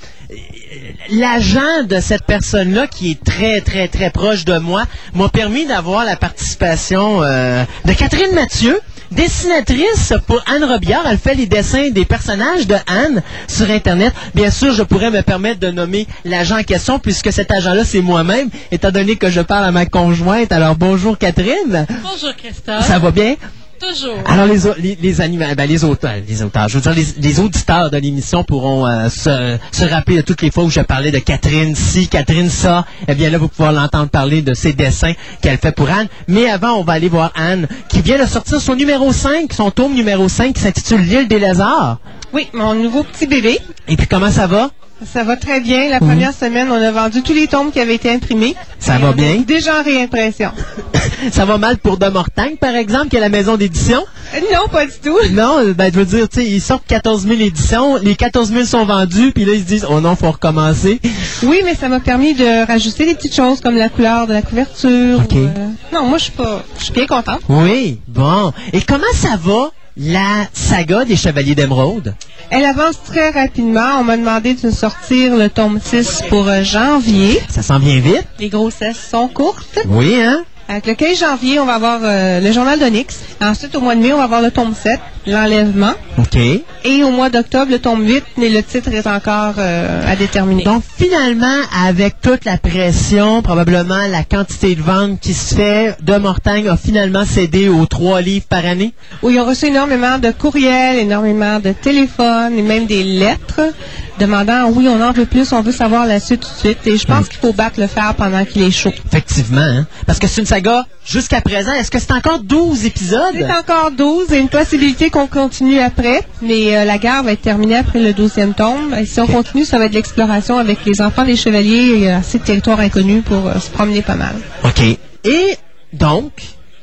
l'agent 1.11 1.85
de 1.89 2.01
cette 2.01 2.24
personne-là, 2.24 2.89
qui 2.89 3.12
est 3.12 3.24
très, 3.24 3.61
très, 3.61 3.86
très 3.86 4.11
proche 4.11 4.45
de 4.45 4.59
moi, 4.59 4.85
m'a 5.15 5.28
permis 5.28 5.66
d'avoir 5.66 6.05
la 6.05 6.16
participation 6.16 7.23
euh, 7.23 7.65
de 7.85 7.93
Catherine 7.93 8.35
Mathieu, 8.35 8.81
dessinatrice 9.19 10.15
pour 10.28 10.40
Anne 10.47 10.62
Robillard. 10.62 11.05
Elle 11.11 11.19
fait 11.19 11.35
les 11.35 11.47
dessins 11.47 11.90
des 11.90 12.05
personnages 12.05 12.69
de 12.69 12.77
Anne 12.86 13.20
sur 13.49 13.69
Internet. 13.69 14.15
Bien 14.32 14.53
sûr, 14.53 14.73
je 14.73 14.85
pourrais 14.85 15.11
me 15.11 15.23
permettre 15.23 15.59
de 15.59 15.73
nommer 15.73 16.07
l'agent 16.24 16.59
en 16.59 16.62
question, 16.62 17.01
puisque 17.01 17.32
cet 17.32 17.51
agent-là, 17.51 17.85
c'est 17.85 18.01
moi-même, 18.01 18.49
étant 18.70 18.93
donné 18.93 19.16
que 19.16 19.28
je 19.28 19.40
parle 19.40 19.65
à 19.65 19.73
ma 19.73 19.86
conjointe. 19.86 20.53
Alors, 20.53 20.77
bonjour 20.77 21.19
Catherine. 21.19 21.85
Bonjour 22.03 22.36
Christophe. 22.36 22.86
Ça 22.86 23.01
va 23.01 23.11
bien? 23.11 23.35
Toujours. 23.80 24.16
Alors 24.26 24.46
les 24.46 24.59
les 24.82 24.98
les, 25.00 25.20
anima- 25.20 25.55
ben, 25.55 25.68
les 25.68 25.84
auteurs, 25.84 26.14
les 26.26 26.42
auteurs, 26.42 26.68
je 26.68 26.78
veux 26.78 26.92
dire 26.92 27.05
les, 27.20 27.40
auditeurs 27.40 27.90
de 27.90 27.96
l'émission 27.96 28.42
pourront 28.44 28.86
euh, 28.86 29.09
se, 29.09 29.56
se 29.72 29.84
rappeler 29.84 30.16
de 30.16 30.22
toutes 30.22 30.42
les 30.42 30.50
fois 30.50 30.64
où 30.64 30.70
je 30.70 30.80
parlais 30.80 31.10
de 31.10 31.18
Catherine 31.18 31.74
ci, 31.76 32.09
Catherine 32.09 32.50
ça. 32.50 32.84
Eh 33.06 33.14
bien 33.14 33.30
là 33.30 33.38
vous 33.38 33.48
pouvez 33.48 33.72
l'entendre 33.72 34.09
parler 34.09 34.42
de 34.42 34.55
ses 34.55 34.72
dessins 34.72 35.12
qu'elle 35.42 35.59
fait 35.59 35.72
pour 35.72 35.88
Anne. 35.90 36.09
Mais 36.26 36.48
avant 36.50 36.74
on 36.74 36.82
va 36.84 36.94
aller 36.94 37.09
voir 37.09 37.32
Anne 37.36 37.68
qui 37.88 38.02
vient 38.02 38.18
de 38.18 38.26
sortir 38.28 38.60
son 38.60 38.74
numéro 38.74 39.12
5, 39.12 39.52
son 39.52 39.70
tome 39.70 39.94
numéro 39.94 40.28
5 40.28 40.55
qui 40.55 40.60
s'intitule 40.60 41.00
L'île 41.02 41.28
des 41.28 41.38
lézards. 41.38 41.98
Oui, 42.32 42.48
mon 42.52 42.74
nouveau 42.74 43.02
petit 43.05 43.26
bébé. 43.26 43.59
Et 43.88 43.96
puis 43.96 44.06
comment 44.06 44.30
ça 44.30 44.46
va? 44.46 44.70
Ça 45.06 45.22
va 45.22 45.36
très 45.36 45.60
bien. 45.60 45.88
La 45.90 46.00
première 46.00 46.32
semaine, 46.34 46.68
on 46.72 46.74
a 46.74 46.90
vendu 46.90 47.22
tous 47.22 47.32
les 47.32 47.46
tomes 47.46 47.70
qui 47.70 47.78
avaient 47.80 47.94
été 47.94 48.10
imprimés. 48.10 48.56
Ça 48.80 48.98
va 48.98 49.12
bien? 49.12 49.44
Déjà 49.46 49.80
en 49.80 49.84
réimpression. 49.84 50.50
Ça 51.32 51.44
va 51.44 51.59
mal 51.59 51.78
pour 51.78 51.98
De 51.98 52.06
Mortagne 52.09 52.56
par 52.56 52.74
exemple 52.76 53.09
qui 53.09 53.16
est 53.16 53.20
la 53.20 53.28
maison 53.28 53.56
d'édition? 53.56 54.05
Euh, 54.34 54.40
Non, 54.52 54.68
pas 54.68 54.86
du 54.86 54.92
tout. 55.02 55.16
Non, 55.32 55.64
ben 55.76 55.90
je 55.92 55.98
veux 55.98 56.05
dire, 56.05 56.28
tu 56.28 56.40
sais, 56.40 56.46
ils 56.46 56.60
sortent 56.60 56.86
14 56.86 57.26
000 57.26 57.40
éditions, 57.40 57.96
les 57.96 58.14
14 58.14 58.52
000 58.52 58.64
sont 58.64 58.84
vendus, 58.84 59.32
puis 59.32 59.44
là 59.44 59.52
ils 59.55 59.60
se 59.60 59.66
disent 59.66 59.86
oh 59.88 60.00
non, 60.00 60.14
faut 60.16 60.30
recommencer. 60.30 61.00
Oui, 61.44 61.60
mais 61.64 61.74
ça 61.76 61.88
m'a 61.88 62.00
permis 62.00 62.34
de 62.34 62.66
rajouter 62.66 63.06
des 63.06 63.14
petites 63.14 63.34
choses 63.36 63.60
comme 63.60 63.76
la 63.76 63.88
couleur 63.88 64.26
de 64.26 64.32
la 64.32 64.42
couverture. 64.42 65.18
OK. 65.20 65.32
ou, 65.32 65.36
euh, 65.36 65.68
Non, 65.92 66.05
moi, 66.06 66.18
je 66.18 66.24
suis 66.24 66.32
pas. 66.32 66.64
Je 66.78 66.84
suis 66.84 66.92
bien 66.92 67.06
contente. 67.06 67.40
Oui, 67.48 68.00
bon. 68.09 68.52
Et 68.72 68.80
comment 68.82 69.05
ça 69.14 69.36
va, 69.40 69.70
la 69.98 70.46
saga 70.52 71.04
des 71.04 71.16
Chevaliers 71.16 71.54
d'Émeraude? 71.54 72.14
Elle 72.50 72.64
avance 72.64 73.02
très 73.04 73.30
rapidement. 73.30 73.98
On 74.00 74.04
m'a 74.04 74.16
demandé 74.16 74.54
de 74.54 74.70
sortir 74.70 75.36
le 75.36 75.50
tome 75.50 75.80
6 75.82 76.22
pour 76.28 76.48
euh, 76.48 76.62
janvier. 76.62 77.40
Ça 77.48 77.62
s'en 77.62 77.78
vient 77.78 78.00
vite? 78.00 78.26
Les 78.38 78.48
grossesses 78.48 79.08
sont 79.10 79.28
courtes. 79.28 79.78
Oui, 79.86 80.14
hein? 80.14 80.44
Avec 80.70 80.85
le 80.85 80.95
15 80.95 81.19
janvier, 81.19 81.59
on 81.61 81.65
va 81.65 81.77
avoir 81.77 82.01
euh, 82.03 82.40
le 82.40 82.53
journal 82.53 82.78
d'Onyx. 82.78 83.20
Ensuite, 83.40 83.74
au 83.74 83.81
mois 83.81 83.95
de 83.95 84.01
mai, 84.01 84.12
on 84.12 84.19
va 84.19 84.24
avoir 84.24 84.43
le 84.43 84.51
tome 84.51 84.74
7, 84.74 85.01
l'enlèvement. 85.27 85.95
OK. 86.19 86.36
Et 86.36 87.03
au 87.03 87.11
mois 87.11 87.31
d'octobre, 87.31 87.70
le 87.70 87.78
tome 87.78 88.07
8, 88.07 88.23
mais 88.36 88.51
le 88.51 88.62
titre 88.62 88.93
est 88.93 89.07
encore 89.07 89.55
euh, 89.57 90.03
à 90.07 90.15
déterminer. 90.15 90.65
Donc, 90.65 90.82
finalement, 90.99 91.47
avec 91.86 92.20
toute 92.20 92.45
la 92.45 92.59
pression, 92.59 93.40
probablement 93.40 94.07
la 94.11 94.24
quantité 94.24 94.74
de 94.74 94.82
ventes 94.82 95.20
qui 95.20 95.32
se 95.32 95.55
fait, 95.55 95.97
De 96.03 96.19
Mortagne 96.19 96.69
a 96.69 96.77
finalement 96.77 97.24
cédé 97.24 97.70
aux 97.70 97.86
trois 97.86 98.20
livres 98.20 98.47
par 98.47 98.66
année? 98.66 98.93
où 99.23 99.31
ils 99.31 99.40
ont 99.40 99.47
reçu 99.47 99.69
énormément 99.69 100.19
de 100.19 100.32
courriels, 100.32 100.99
énormément 100.99 101.61
de 101.61 101.73
téléphones 101.73 102.59
et 102.59 102.62
même 102.62 102.85
des 102.85 103.05
lettres 103.05 103.73
demandant 104.19 104.69
oui, 104.70 104.86
on 104.89 105.01
en 105.01 105.12
veut 105.12 105.27
plus, 105.27 105.53
on 105.53 105.62
veut 105.62 105.73
savoir 105.73 106.07
la 106.07 106.20
suite 106.20 106.40
tout 106.40 106.49
de 106.53 106.59
suite. 106.69 106.86
Et 106.86 106.97
je 106.97 107.07
pense 107.07 107.28
qu'il 107.28 107.39
faut 107.39 107.53
battre 107.53 107.81
le 107.81 107.86
fer 107.86 108.15
pendant 108.16 108.45
qu'il 108.45 108.62
est 108.62 108.70
chaud. 108.70 108.93
Effectivement, 109.07 109.61
hein? 109.61 109.86
Parce 110.07 110.19
que 110.19 110.27
c'est 110.27 110.40
une 110.40 110.47
saga, 110.59 110.86
jusqu'à 111.05 111.40
présent, 111.40 111.72
est-ce 111.72 111.90
que 111.90 111.98
c'est 111.98 112.12
encore 112.12 112.40
12 112.40 112.85
épisodes? 112.85 113.20
C'est 113.32 113.44
encore 113.44 113.93
12 113.93 114.32
et 114.32 114.39
une 114.39 114.48
possibilité 114.48 115.09
qu'on 115.10 115.26
continue 115.28 115.78
après, 115.78 116.22
mais 116.43 116.76
euh, 116.76 116.85
la 116.85 116.98
guerre 116.98 117.22
va 117.22 117.32
être 117.32 117.43
terminée 117.43 117.76
après 117.76 118.01
le 118.01 118.12
12e 118.12 118.55
tome. 118.55 118.94
Et 118.94 119.06
si 119.06 119.20
on 119.20 119.26
continue, 119.26 119.64
ça 119.64 119.78
va 119.78 119.85
être 119.85 119.93
de 119.93 119.97
l'exploration 119.97 120.59
avec 120.59 120.85
les 120.85 121.01
enfants 121.01 121.24
des 121.24 121.36
chevaliers. 121.36 122.09
A 122.09 122.18
assez 122.18 122.39
de 122.39 122.44
territoires 122.44 122.80
inconnus 122.80 123.22
pour 123.24 123.47
euh, 123.47 123.59
se 123.60 123.70
promener 123.70 124.02
pas 124.02 124.16
mal. 124.16 124.35
OK. 124.64 124.80
Et 125.24 125.56
donc, 125.93 126.32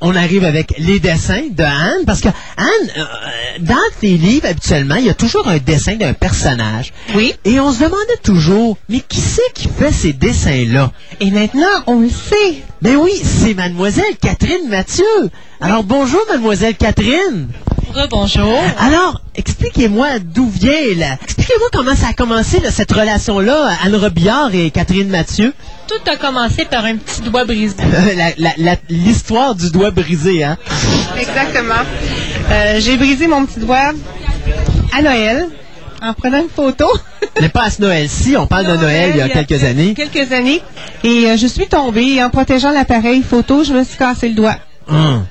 on 0.06 0.16
arrive 0.16 0.46
avec 0.46 0.76
les 0.78 1.00
dessins 1.00 1.48
de 1.50 1.64
Anne, 1.64 2.06
parce 2.06 2.22
que 2.22 2.28
Anne, 2.28 2.92
euh, 2.96 3.04
dans 3.62 3.76
tes 4.00 4.18
livres, 4.18 4.46
habituellement, 4.48 4.96
il 4.96 5.06
y 5.06 5.10
a 5.10 5.16
toujours 5.16 5.48
un 5.48 5.58
dessin 5.58 5.96
d'un 5.96 6.14
personnage. 6.14 6.94
Oui. 7.16 7.34
Et 7.44 7.60
on 7.60 7.72
se 7.72 7.80
demandait 7.80 8.22
toujours, 8.22 8.78
mais 8.88 9.00
qui 9.00 9.20
c'est 9.20 9.52
qui 9.56 9.68
fait 9.68 9.92
ces 9.92 10.14
dessins-là? 10.14 10.92
Et 11.22 11.32
maintenant, 11.32 11.66
on 11.88 12.02
le 12.02 12.10
sait. 12.10 12.62
Ben 12.84 12.98
oui, 12.98 13.14
c'est 13.24 13.56
mademoiselle 13.56 14.16
Catherine 14.22 14.70
Mathieu. 14.70 15.04
Alors 15.60 15.84
bonjour, 15.84 16.22
mademoiselle 16.30 16.76
Catherine. 16.76 17.48
Rebonjour. 17.96 18.62
Alors, 18.78 19.22
expliquez-moi 19.36 20.20
d'où 20.20 20.50
vient 20.50 20.72
la... 20.98 21.14
Expliquez-moi 21.24 21.70
comment 21.72 21.96
ça 21.96 22.08
a 22.10 22.14
commencé, 22.14 22.60
là, 22.60 22.70
cette 22.70 22.92
relation-là, 22.92 23.70
Anne 23.86 23.96
Robillard 23.96 24.54
et 24.54 24.70
Catherine 24.70 25.08
Mathieu. 25.08 25.54
Tout 25.88 26.12
a 26.12 26.18
commencé 26.18 26.66
par 26.66 26.84
un 26.84 26.98
petit 26.98 27.22
doigt 27.22 27.46
brisé. 27.46 27.76
L'histoire 28.90 29.56
du 29.56 29.72
doigt 29.72 29.92
brisé, 29.92 30.44
hein? 30.44 30.58
Exactement. 31.18 31.84
Euh, 32.52 32.80
J'ai 32.82 32.98
brisé 32.98 33.28
mon 33.28 33.46
petit 33.46 33.62
doigt 33.62 33.94
à 34.94 35.02
Noël 35.02 35.48
en 36.02 36.14
prenant 36.14 36.42
une 36.42 36.50
photo. 36.50 36.88
Mais 37.42 37.50
pas 37.50 37.64
à 37.64 37.70
ce 37.70 37.82
Noël-ci, 37.82 38.36
on 38.38 38.46
parle 38.46 38.68
de 38.68 38.76
Noël 38.76 39.12
il 39.14 39.18
y 39.18 39.22
a 39.22 39.30
quelques 39.30 39.64
années. 39.64 39.94
Quelques 39.94 40.34
années. 40.34 40.62
Et 41.06 41.30
euh, 41.30 41.38
je 41.38 41.48
suis 41.48 41.68
tombée 41.68 42.16
et 42.16 42.24
en 42.24 42.30
protégeant 42.30 42.72
l'appareil 42.72 43.24
photo, 43.24 43.64
je 43.64 43.72
me 43.72 43.86
suis 43.86 43.98
cassé 43.98 44.28
le 44.28 44.36
doigt. 44.36 44.58
Hum. 44.90 45.26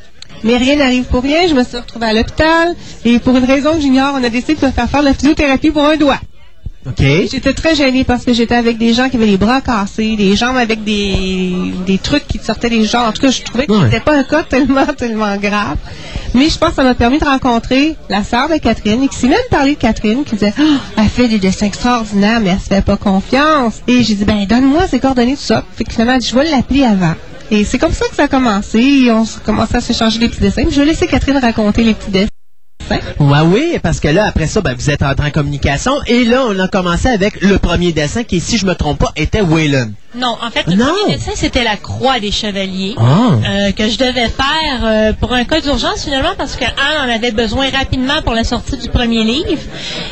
Mais 0.45 0.57
rien 0.57 0.77
n'arrive 0.77 1.05
pour 1.05 1.23
rien. 1.23 1.49
Je 1.49 1.55
me 1.55 1.65
suis 1.65 1.77
retrouvée 1.77 2.07
à 2.07 2.13
l'hôpital 2.13 2.75
et 3.05 3.19
pour 3.19 3.37
une 3.37 3.45
raison 3.45 3.75
que 3.75 3.81
j'ignore, 3.81 4.15
on 4.19 4.23
a 4.25 4.29
décidé 4.29 4.55
de 4.55 4.67
me 4.67 4.71
faire 4.73 4.89
faire 4.89 5.01
de 5.01 5.07
la 5.07 5.15
physiothérapie 5.15 5.71
pour 5.71 5.85
un 5.85 5.97
doigt. 5.97 6.21
OK. 6.87 7.03
J'étais 7.31 7.55
très 7.55 7.75
gênée 7.75 8.05
parce 8.05 8.27
que 8.27 8.35
j'étais 8.35 8.55
avec 8.55 8.77
des 8.77 8.93
gens 8.93 9.09
qui 9.09 9.17
avaient 9.17 9.25
les 9.25 9.39
bras 9.39 9.63
cassés, 9.63 10.17
des 10.17 10.37
jambes 10.37 10.59
avec 10.59 10.85
des, 10.85 11.55
des 11.87 11.97
trucs 11.97 12.27
qui 12.29 12.39
sortaient 12.39 12.69
des 12.69 12.85
jambes. 12.85 13.07
En 13.09 13.13
tout 13.13 13.23
cas, 13.23 13.31
je 13.31 13.41
trouvais 13.43 13.67
que 13.67 13.73
Ouais. 13.73 13.87
c'était 13.87 14.01
pas 14.01 14.13
un 14.19 14.23
cas 14.23 14.43
tellement, 14.43 14.85
tellement 14.99 15.35
grave. 15.39 15.79
Mais 16.35 16.51
je 16.51 16.59
pense 16.59 16.71
que 16.71 16.75
ça 16.77 16.83
m'a 16.85 16.95
permis 16.95 17.19
de 17.19 17.25
rencontrer 17.25 17.97
la 18.11 18.23
sœur 18.23 18.51
de 18.51 18.59
Catherine 18.59 19.03
et 19.03 19.09
qui 19.09 19.17
s'est 19.17 19.29
même 19.29 19.39
parlé 19.51 19.77
de 19.77 19.79
Catherine 19.81 20.25
qui 20.25 20.35
disait 20.35 20.53
Ah, 20.59 20.63
elle 20.99 21.09
fait 21.09 21.29
des 21.29 21.39
dessins 21.39 21.65
extraordinaires, 21.67 22.41
mais 22.41 22.51
elle 22.51 22.61
se 22.61 22.67
fait 22.67 22.85
pas 22.85 22.99
confiance. 22.99 23.81
Et 23.89 24.03
j'ai 24.03 24.15
dit 24.17 24.25
Ben, 24.27 24.45
donne-moi 24.45 24.87
ses 24.87 25.01
coordonnées, 25.01 25.37
tout 25.37 25.43
ça. 25.43 25.65
Fait 25.75 25.85
que 25.85 25.93
finalement, 25.93 26.13
elle 26.15 26.21
dit, 26.21 26.29
je 26.29 26.35
vais 26.35 26.51
l'appeler 26.51 26.85
avant. 26.85 27.15
Et 27.57 27.65
c'est 27.65 27.79
comme 27.79 27.93
ça 27.93 28.07
que 28.09 28.17
ça 28.17 28.25
a 28.25 28.29
commencé. 28.29 28.81
Et 28.81 29.13
on 29.13 29.23
s- 29.23 29.39
commençait 29.45 29.77
à 29.77 29.81
s'échanger 29.81 30.19
des 30.19 30.29
petits 30.29 30.41
dessins. 30.41 30.65
Je 30.69 30.81
vais 30.81 30.87
laisser 30.87 31.07
Catherine 31.07 31.37
raconter 31.39 31.85
les 31.85 31.95
petits 31.95 32.11
dessins. 32.11 32.29
Ouais, 33.21 33.41
oui, 33.45 33.79
parce 33.83 34.01
que 34.01 34.09
là, 34.09 34.27
après 34.27 34.47
ça, 34.47 34.61
ben, 34.61 34.75
vous 34.77 34.91
êtes 34.91 35.03
entré 35.03 35.29
en 35.29 35.31
communication. 35.31 35.93
Et 36.07 36.25
là, 36.25 36.45
on 36.49 36.59
a 36.59 36.69
commencé 36.69 37.09
avec 37.09 37.41
le 37.41 37.59
premier 37.59 37.93
dessin 37.93 38.25
qui, 38.25 38.41
si 38.41 38.59
je 38.59 38.67
me 38.67 38.75
trompe 38.75 38.99
pas, 38.99 39.13
était 39.17 39.41
Waylon. 39.41 39.93
Non, 40.17 40.37
en 40.41 40.51
fait, 40.51 40.67
le 40.69 40.75
Non. 40.77 40.85
premier 40.87 41.17
dessin, 41.17 41.33
c'était 41.35 41.65
la 41.65 41.77
croix 41.77 42.21
des 42.21 42.31
chevaliers. 42.31 42.95
Ah. 42.99 43.31
euh, 43.49 43.73
que 43.73 43.89
je 43.89 43.99
devais 43.99 44.29
faire 44.29 44.81
euh, 44.85 45.13
pour 45.13 45.33
un 45.33 45.45
cas 45.45 45.61
d'urgence 45.61 46.05
finalement 46.05 46.35
parce 46.39 46.55
que 46.57 46.65
Anne 46.65 47.09
en 47.09 47.13
avait 47.13 47.33
besoin 47.33 47.69
rapidement 47.71 48.23
pour 48.23 48.33
la 48.35 48.45
sortie 48.45 48.77
du 48.77 48.89
premier 48.89 49.25
livre 49.25 49.61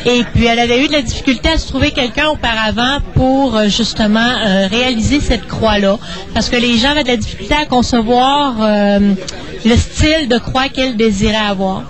et 0.06 0.24
puis 0.34 0.46
elle 0.46 0.58
avait 0.58 0.84
eu 0.84 0.88
de 0.88 0.92
la 0.92 1.02
difficulté 1.02 1.48
à 1.50 1.58
se 1.58 1.68
trouver 1.68 1.92
quelqu'un 1.92 2.28
auparavant 2.30 2.98
pour 3.14 3.56
euh, 3.56 3.64
justement 3.68 4.26
réaliser 4.70 5.20
cette 5.20 5.46
croix 5.46 5.78
là 5.78 5.98
parce 6.34 6.48
que 6.48 6.56
les 6.56 6.78
gens 6.78 6.90
avaient 6.90 7.04
de 7.04 7.08
la 7.08 7.16
difficulté 7.16 7.54
à 7.54 7.66
concevoir 7.66 8.54
le 8.58 9.76
style 9.76 10.28
de 10.28 10.38
croix 10.38 10.68
qu'elle 10.68 10.96
désirait 10.96 11.36
avoir. 11.36 11.82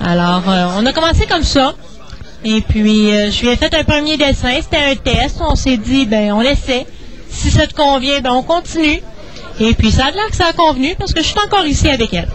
Alors 0.00 0.48
euh, 0.48 0.78
on 0.78 0.86
a 0.86 0.92
commencé 0.92 1.26
comme 1.26 1.44
ça. 1.44 1.74
Et 2.42 2.62
puis, 2.62 3.12
euh, 3.12 3.30
je 3.30 3.42
lui 3.42 3.48
ai 3.48 3.56
fait 3.56 3.74
un 3.74 3.84
premier 3.84 4.16
dessin. 4.16 4.54
C'était 4.62 4.78
un 4.78 4.96
test. 4.96 5.36
On 5.40 5.54
s'est 5.54 5.76
dit, 5.76 6.06
ben, 6.06 6.32
on 6.32 6.40
essaie. 6.40 6.86
Si 7.28 7.50
ça 7.50 7.66
te 7.66 7.74
convient, 7.74 8.20
ben, 8.20 8.32
on 8.32 8.42
continue. 8.42 9.02
Et 9.60 9.74
puis, 9.74 9.90
ça 9.90 10.06
a 10.06 10.10
l'air 10.10 10.26
que 10.30 10.36
ça 10.36 10.46
a 10.46 10.52
convenu 10.54 10.94
parce 10.98 11.12
que 11.12 11.20
je 11.20 11.26
suis 11.26 11.38
encore 11.38 11.66
ici 11.66 11.88
avec 11.88 12.14
elle. 12.14 12.28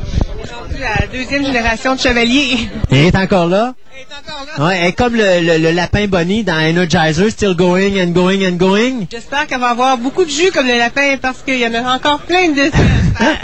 La 0.79 1.07
deuxième 1.07 1.43
génération 1.45 1.95
de 1.95 1.99
chevaliers. 1.99 2.69
Elle 2.91 3.05
est 3.05 3.15
encore 3.15 3.47
là? 3.47 3.73
Elle 3.95 4.01
est 4.01 4.05
encore 4.29 4.45
là. 4.59 4.65
Ouais, 4.65 4.77
elle 4.81 4.87
est 4.89 4.93
comme 4.93 5.15
le, 5.15 5.39
le- 5.41 5.57
le 5.57 5.71
lapin 5.71 6.05
Bonnie 6.07 6.43
dans 6.43 6.59
Energizer, 6.59 7.29
still 7.31 7.55
going 7.55 7.99
and 8.01 8.09
going 8.11 8.45
and 8.47 8.55
going. 8.57 9.07
J'espère 9.11 9.47
qu'elle 9.47 9.59
va 9.61 9.69
avoir 9.69 9.97
beaucoup 9.97 10.25
de 10.25 10.29
jus 10.29 10.51
comme 10.53 10.67
le 10.67 10.77
lapin 10.77 11.17
parce 11.21 11.41
qu'il 11.43 11.57
y 11.59 11.65
en 11.65 11.73
a 11.73 11.95
encore 11.95 12.19
plein 12.19 12.49
de 12.49 12.55
dessins. 12.55 13.37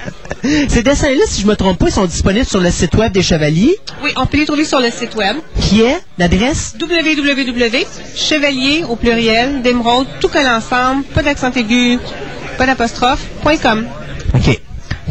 Ces 0.70 0.84
dessins-là, 0.84 1.22
si 1.28 1.42
je 1.42 1.48
me 1.48 1.56
trompe 1.56 1.78
pas, 1.78 1.88
ils 1.88 1.92
sont 1.92 2.06
disponibles 2.06 2.46
sur 2.46 2.60
le 2.60 2.72
site 2.72 2.96
web 2.96 3.12
des 3.12 3.22
Chevaliers, 3.22 3.78
oui, 4.04 4.12
on 4.18 4.26
peut 4.26 4.38
les 4.38 4.46
trouver 4.46 4.66
sur 4.66 4.80
le 4.80 4.90
site 4.90 5.16
web 5.16 5.38
qui 5.60 5.82
est 5.82 6.00
l'adresse? 6.18 6.74
www.chevalier 6.82 8.84
au 8.90 8.96
pluriel 8.96 9.62
d'émeraude 9.62 10.08
tout 10.20 10.30
collé 10.30 10.48
ensemble, 10.50 11.04
pas 11.04 11.22
d'accent 11.22 11.52
aigu, 11.52 12.00
pas 12.58 12.66
d'apostrophe, 12.66 13.22
.com. 13.62 13.86
OK. 14.36 14.60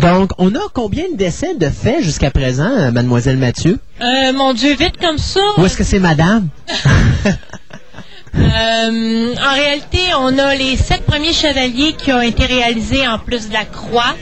Donc, 0.00 0.30
on 0.38 0.54
a 0.54 0.60
combien 0.72 1.04
de 1.12 1.16
dessins 1.16 1.54
de 1.58 1.68
faits 1.68 2.02
jusqu'à 2.02 2.30
présent, 2.30 2.70
euh, 2.70 2.90
mademoiselle 2.90 3.36
Mathieu? 3.36 3.78
Euh, 4.00 4.32
mon 4.32 4.54
Dieu, 4.54 4.74
vite 4.74 4.96
comme 4.98 5.18
ça. 5.18 5.40
Ou 5.58 5.66
est-ce 5.66 5.76
que 5.76 5.84
c'est 5.84 5.98
madame? 5.98 6.48
Euh, 8.32 9.34
en 9.34 9.54
réalité, 9.54 9.98
on 10.16 10.38
a 10.38 10.54
les 10.54 10.76
sept 10.76 11.02
premiers 11.04 11.32
chevaliers 11.32 11.94
qui 11.94 12.12
ont 12.12 12.20
été 12.20 12.46
réalisés 12.46 13.06
en 13.08 13.18
plus 13.18 13.48
de 13.48 13.52
la 13.52 13.64
croix. 13.64 14.14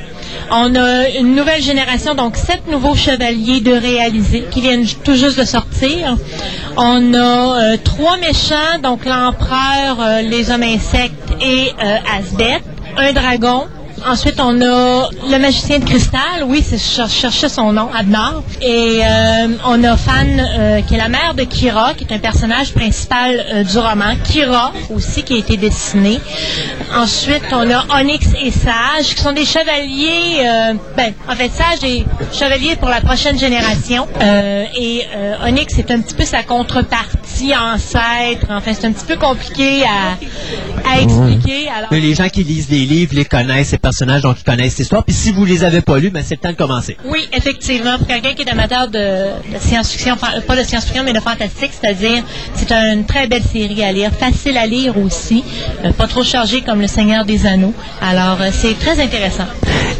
On 0.50 0.74
a 0.76 1.10
une 1.10 1.34
nouvelle 1.34 1.62
génération, 1.62 2.14
donc 2.14 2.36
sept 2.36 2.66
nouveaux 2.68 2.94
chevaliers 2.94 3.60
de 3.60 3.72
réaliser 3.72 4.46
qui 4.50 4.62
viennent 4.62 4.86
tout 5.05 5.14
juste 5.14 5.38
de 5.38 5.44
sortir. 5.44 6.16
On 6.78 7.12
a 7.12 7.18
euh, 7.18 7.76
trois 7.84 8.16
méchants, 8.16 8.78
donc 8.82 9.05
l'empereur, 9.05 9.98
euh, 10.00 10.22
les 10.22 10.50
hommes 10.50 10.62
insectes 10.62 11.34
et 11.42 11.72
Asbeth, 12.16 12.64
un 12.96 13.12
dragon. 13.12 13.66
Ensuite, 14.07 14.41
on 14.41 14.61
a 14.61 15.09
le 15.31 15.39
magicien 15.39 15.79
de 15.79 15.85
cristal, 15.85 16.45
oui, 16.47 16.65
c'est 16.66 16.79
je 16.79 17.09
cherchais 17.09 17.49
son 17.49 17.73
nom, 17.73 17.89
Adnar. 17.95 18.43
Et 18.62 19.01
euh, 19.03 19.49
on 19.66 19.83
a 19.85 19.97
Fan, 19.97 20.41
euh, 20.41 20.81
qui 20.83 20.95
est 20.95 20.99
la 20.99 21.09
mère 21.09 21.35
de 21.35 21.43
Kira, 21.45 21.95
qui 21.95 22.05
est 22.05 22.12
un 22.12 22.19
personnage 22.19 22.73
principal 22.73 23.45
euh, 23.53 23.65
du 23.65 23.79
roman. 23.79 24.15
Kira 24.25 24.73
aussi, 24.95 25.23
qui 25.23 25.35
a 25.35 25.39
été 25.39 25.57
dessiné. 25.57 26.20
Ensuite, 26.95 27.43
on 27.53 27.70
a 27.70 28.01
Onyx 28.01 28.29
et 28.41 28.51
Sage, 28.51 29.15
qui 29.15 29.23
sont 29.23 29.33
des 29.33 29.45
chevaliers. 29.45 30.45
ben, 30.97 31.12
en 31.29 31.35
fait, 31.35 31.51
Sage 31.51 31.85
est 31.85 32.05
chevalier 32.33 32.77
pour 32.77 32.89
la 32.89 33.01
prochaine 33.01 33.39
génération. 33.39 34.07
Et 34.20 35.03
Onyx 35.45 35.79
est 35.79 35.91
un 35.91 36.01
petit 36.01 36.15
peu 36.15 36.25
sa 36.25 36.43
contrepartie 36.43 37.53
ancêtre. 37.57 38.47
Enfin, 38.51 38.73
c'est 38.75 38.87
un 38.87 38.93
petit 38.93 39.07
peu 39.07 39.16
compliqué 39.16 39.83
à, 39.85 40.91
à 40.91 41.01
expliquer. 41.01 41.69
Alors, 41.69 41.89
Mais 41.91 42.01
les 42.01 42.15
gens 42.15 42.29
qui 42.29 42.45
lisent 42.45 42.69
des 42.69 42.85
livres 42.87 43.15
les 43.15 43.25
connaissent, 43.25 43.75
personnages, 43.89 44.20
donc 44.20 44.36
ils 44.40 44.44
connaissent 44.44 44.78
l'histoire. 44.78 45.02
Puis 45.05 45.15
si 45.15 45.31
vous 45.32 45.44
les 45.47 45.65
avez 45.65 45.81
pas 45.81 45.98
lus, 45.98 46.10
ben 46.10 46.23
c'est 46.27 46.35
le 46.35 46.40
temps 46.40 46.51
de 46.51 46.62
commencer. 46.65 46.97
Oui, 47.06 47.27
effectivement, 47.32 47.97
pour 47.97 48.06
quelqu'un 48.06 48.35
qui 48.35 48.43
est 48.43 48.51
amateur 48.51 48.89
de, 48.89 49.06
de 49.55 49.59
science-fiction, 49.59 50.15
enfin, 50.15 50.40
pas 50.47 50.56
de 50.56 50.62
science-fiction, 50.62 51.05
mais 51.05 51.15
de 51.15 51.20
fantastique, 51.20 51.73
c'est-à-dire, 51.78 52.23
c'est 52.55 52.70
une 52.70 53.06
très 53.06 53.27
belle 53.27 53.43
série 53.43 53.82
à 53.82 53.93
lire, 53.93 54.10
facile 54.12 54.59
à 54.59 54.66
lire 54.66 54.98
aussi, 54.98 55.43
euh, 55.85 55.93
pas 55.93 56.06
trop 56.06 56.23
chargé 56.23 56.60
comme 56.60 56.81
Le 56.82 56.86
Seigneur 56.86 57.24
des 57.24 57.47
Anneaux. 57.47 57.74
Alors, 58.02 58.39
euh, 58.43 58.51
c'est 58.52 58.78
très 58.78 59.01
intéressant. 59.01 59.47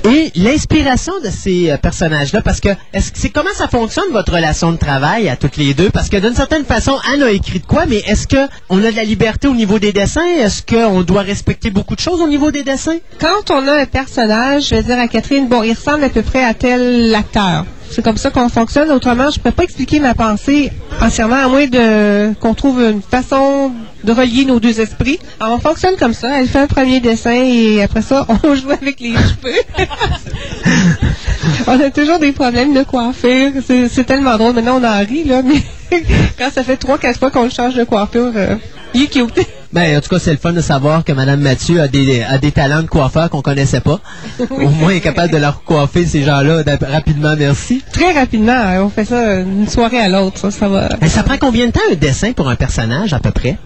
Et 0.05 0.31
l'inspiration 0.37 1.15
de 1.25 1.31
ces 1.31 1.71
euh, 1.71 1.77
personnages-là, 1.77 2.43
parce 2.43 2.61
que 2.61 2.69
est-ce 2.93 3.11
que 3.13 3.19
c'est 3.19 3.31
comment 3.31 3.55
ça 3.55 3.69
fonctionne 3.69 4.11
votre 4.13 4.33
relation 4.33 4.71
de 4.73 4.77
travail 4.77 5.29
à 5.29 5.37
toutes 5.37 5.57
les 5.57 5.73
deux? 5.75 5.91
Parce 5.91 6.09
que 6.09 6.19
d'une 6.19 6.35
certaine 6.35 6.65
façon, 6.65 6.97
Anne 7.13 7.23
a 7.23 7.31
écrit 7.31 7.61
de 7.61 7.67
quoi, 7.67 7.87
mais 7.87 8.03
est-ce 8.07 8.27
que 8.27 8.49
on 8.69 8.85
a 8.85 8.91
de 8.91 8.97
la 8.97 9.05
liberté 9.05 9.49
au 9.49 9.55
niveau 9.55 9.79
des 9.79 9.93
dessins? 9.93 10.27
Est-ce 10.45 10.63
qu'on 10.63 11.03
doit 11.03 11.23
respecter 11.23 11.71
beaucoup 11.71 11.97
de 11.97 12.01
choses 12.01 12.21
au 12.21 12.29
niveau 12.29 12.51
des 12.51 12.63
dessins? 12.63 12.99
Quand 13.19 13.51
on 13.51 13.67
a 13.67 13.78
personnage, 13.87 14.69
je 14.69 14.75
vais 14.75 14.83
dire 14.83 14.99
à 14.99 15.09
Catherine, 15.09 15.49
bon, 15.49 15.63
il 15.63 15.73
ressemble 15.73 16.05
à 16.05 16.09
peu 16.09 16.23
près 16.23 16.45
à 16.45 16.55
tel 16.55 17.15
acteur. 17.15 17.65
C'est 17.91 18.03
comme 18.03 18.17
ça 18.17 18.31
qu'on 18.31 18.49
fonctionne. 18.49 18.91
Autrement, 18.91 19.31
je 19.31 19.39
ne 19.39 19.43
peux 19.43 19.51
pas 19.51 19.65
expliquer 19.65 19.99
ma 20.01 20.15
pensée 20.15 20.71
entièrement, 21.01 21.37
à 21.37 21.49
moins 21.49 21.67
de 21.67 22.35
qu'on 22.35 22.55
trouve 22.55 22.81
une 22.83 23.01
façon 23.03 23.73
de 24.05 24.13
relier 24.13 24.45
nos 24.45 24.61
deux 24.61 24.81
esprits. 24.81 25.19
Alors, 25.41 25.57
on 25.57 25.61
fonctionne 25.61 25.97
comme 25.97 26.13
ça. 26.13 26.39
Elle 26.39 26.49
fait 26.49 26.59
un 26.59 26.67
premier 26.67 27.01
dessin 27.01 27.33
et 27.33 27.83
après 27.83 28.03
ça, 28.03 28.27
on 28.45 28.55
joue 28.55 28.71
avec 28.71 29.01
les 29.01 29.15
cheveux. 29.15 29.63
on 31.67 31.81
a 31.81 31.91
toujours 31.91 32.19
des 32.19 32.33
problèmes 32.33 32.75
de 32.75 32.83
coiffure. 32.83 33.53
C'est 33.67 34.05
tellement 34.05 34.37
drôle. 34.37 34.55
Maintenant, 34.55 34.81
on 34.81 34.85
en 34.85 34.99
rit, 34.99 35.25
là, 35.25 35.43
mais 35.43 35.63
quand 36.39 36.51
ça 36.53 36.63
fait 36.63 36.77
trois, 36.77 36.99
quatre 36.99 37.19
fois 37.19 37.31
qu'on 37.31 37.49
change 37.49 37.75
de 37.75 37.85
coiffure, 37.85 38.33
euh, 38.37 38.57
il 38.95 39.05
est 39.05 39.07
cute. 39.07 39.41
Ben, 39.73 39.99
en 39.99 40.01
tout 40.01 40.09
cas, 40.09 40.19
c'est 40.19 40.31
le 40.31 40.39
fun 40.39 40.53
de 40.53 40.61
savoir 40.61 41.05
que 41.05 41.13
Madame 41.13 41.41
Mathieu 41.41 41.81
a 41.81 41.89
des, 41.89 42.23
a 42.23 42.39
des 42.39 42.53
talents 42.53 42.83
de 42.83 42.87
coiffeur 42.89 43.29
qu'on 43.29 43.43
connaissait 43.43 43.81
pas. 43.81 44.01
Au 44.51 44.69
moins, 44.69 44.91
elle 44.91 44.97
est 44.97 45.01
capable 45.01 45.33
de 45.33 45.39
leur 45.39 45.63
coiffer 45.63 46.07
ces 46.07 46.23
gens-là 46.23 46.63
rapidement, 46.91 47.35
merci. 47.37 47.83
Très 47.93 48.13
rapidement, 48.13 48.53
hein, 48.53 48.83
on 48.83 48.89
fait 48.89 49.05
ça 49.05 49.43
d'une 49.43 49.69
soirée 49.69 50.01
à 50.01 50.09
l'autre. 50.09 50.39
Ça, 50.39 50.51
ça 50.51 50.69
va. 50.69 50.89
Ben, 51.01 51.09
ça 51.09 51.23
prend 51.23 51.37
combien 51.39 51.67
de 51.67 51.73
temps 51.73 51.81
un 51.91 51.95
dessin 51.97 52.33
pour 52.33 52.49
un 52.49 52.57
personnage, 52.57 53.13
à 53.13 53.19
peu 53.19 53.31
près? 53.31 53.59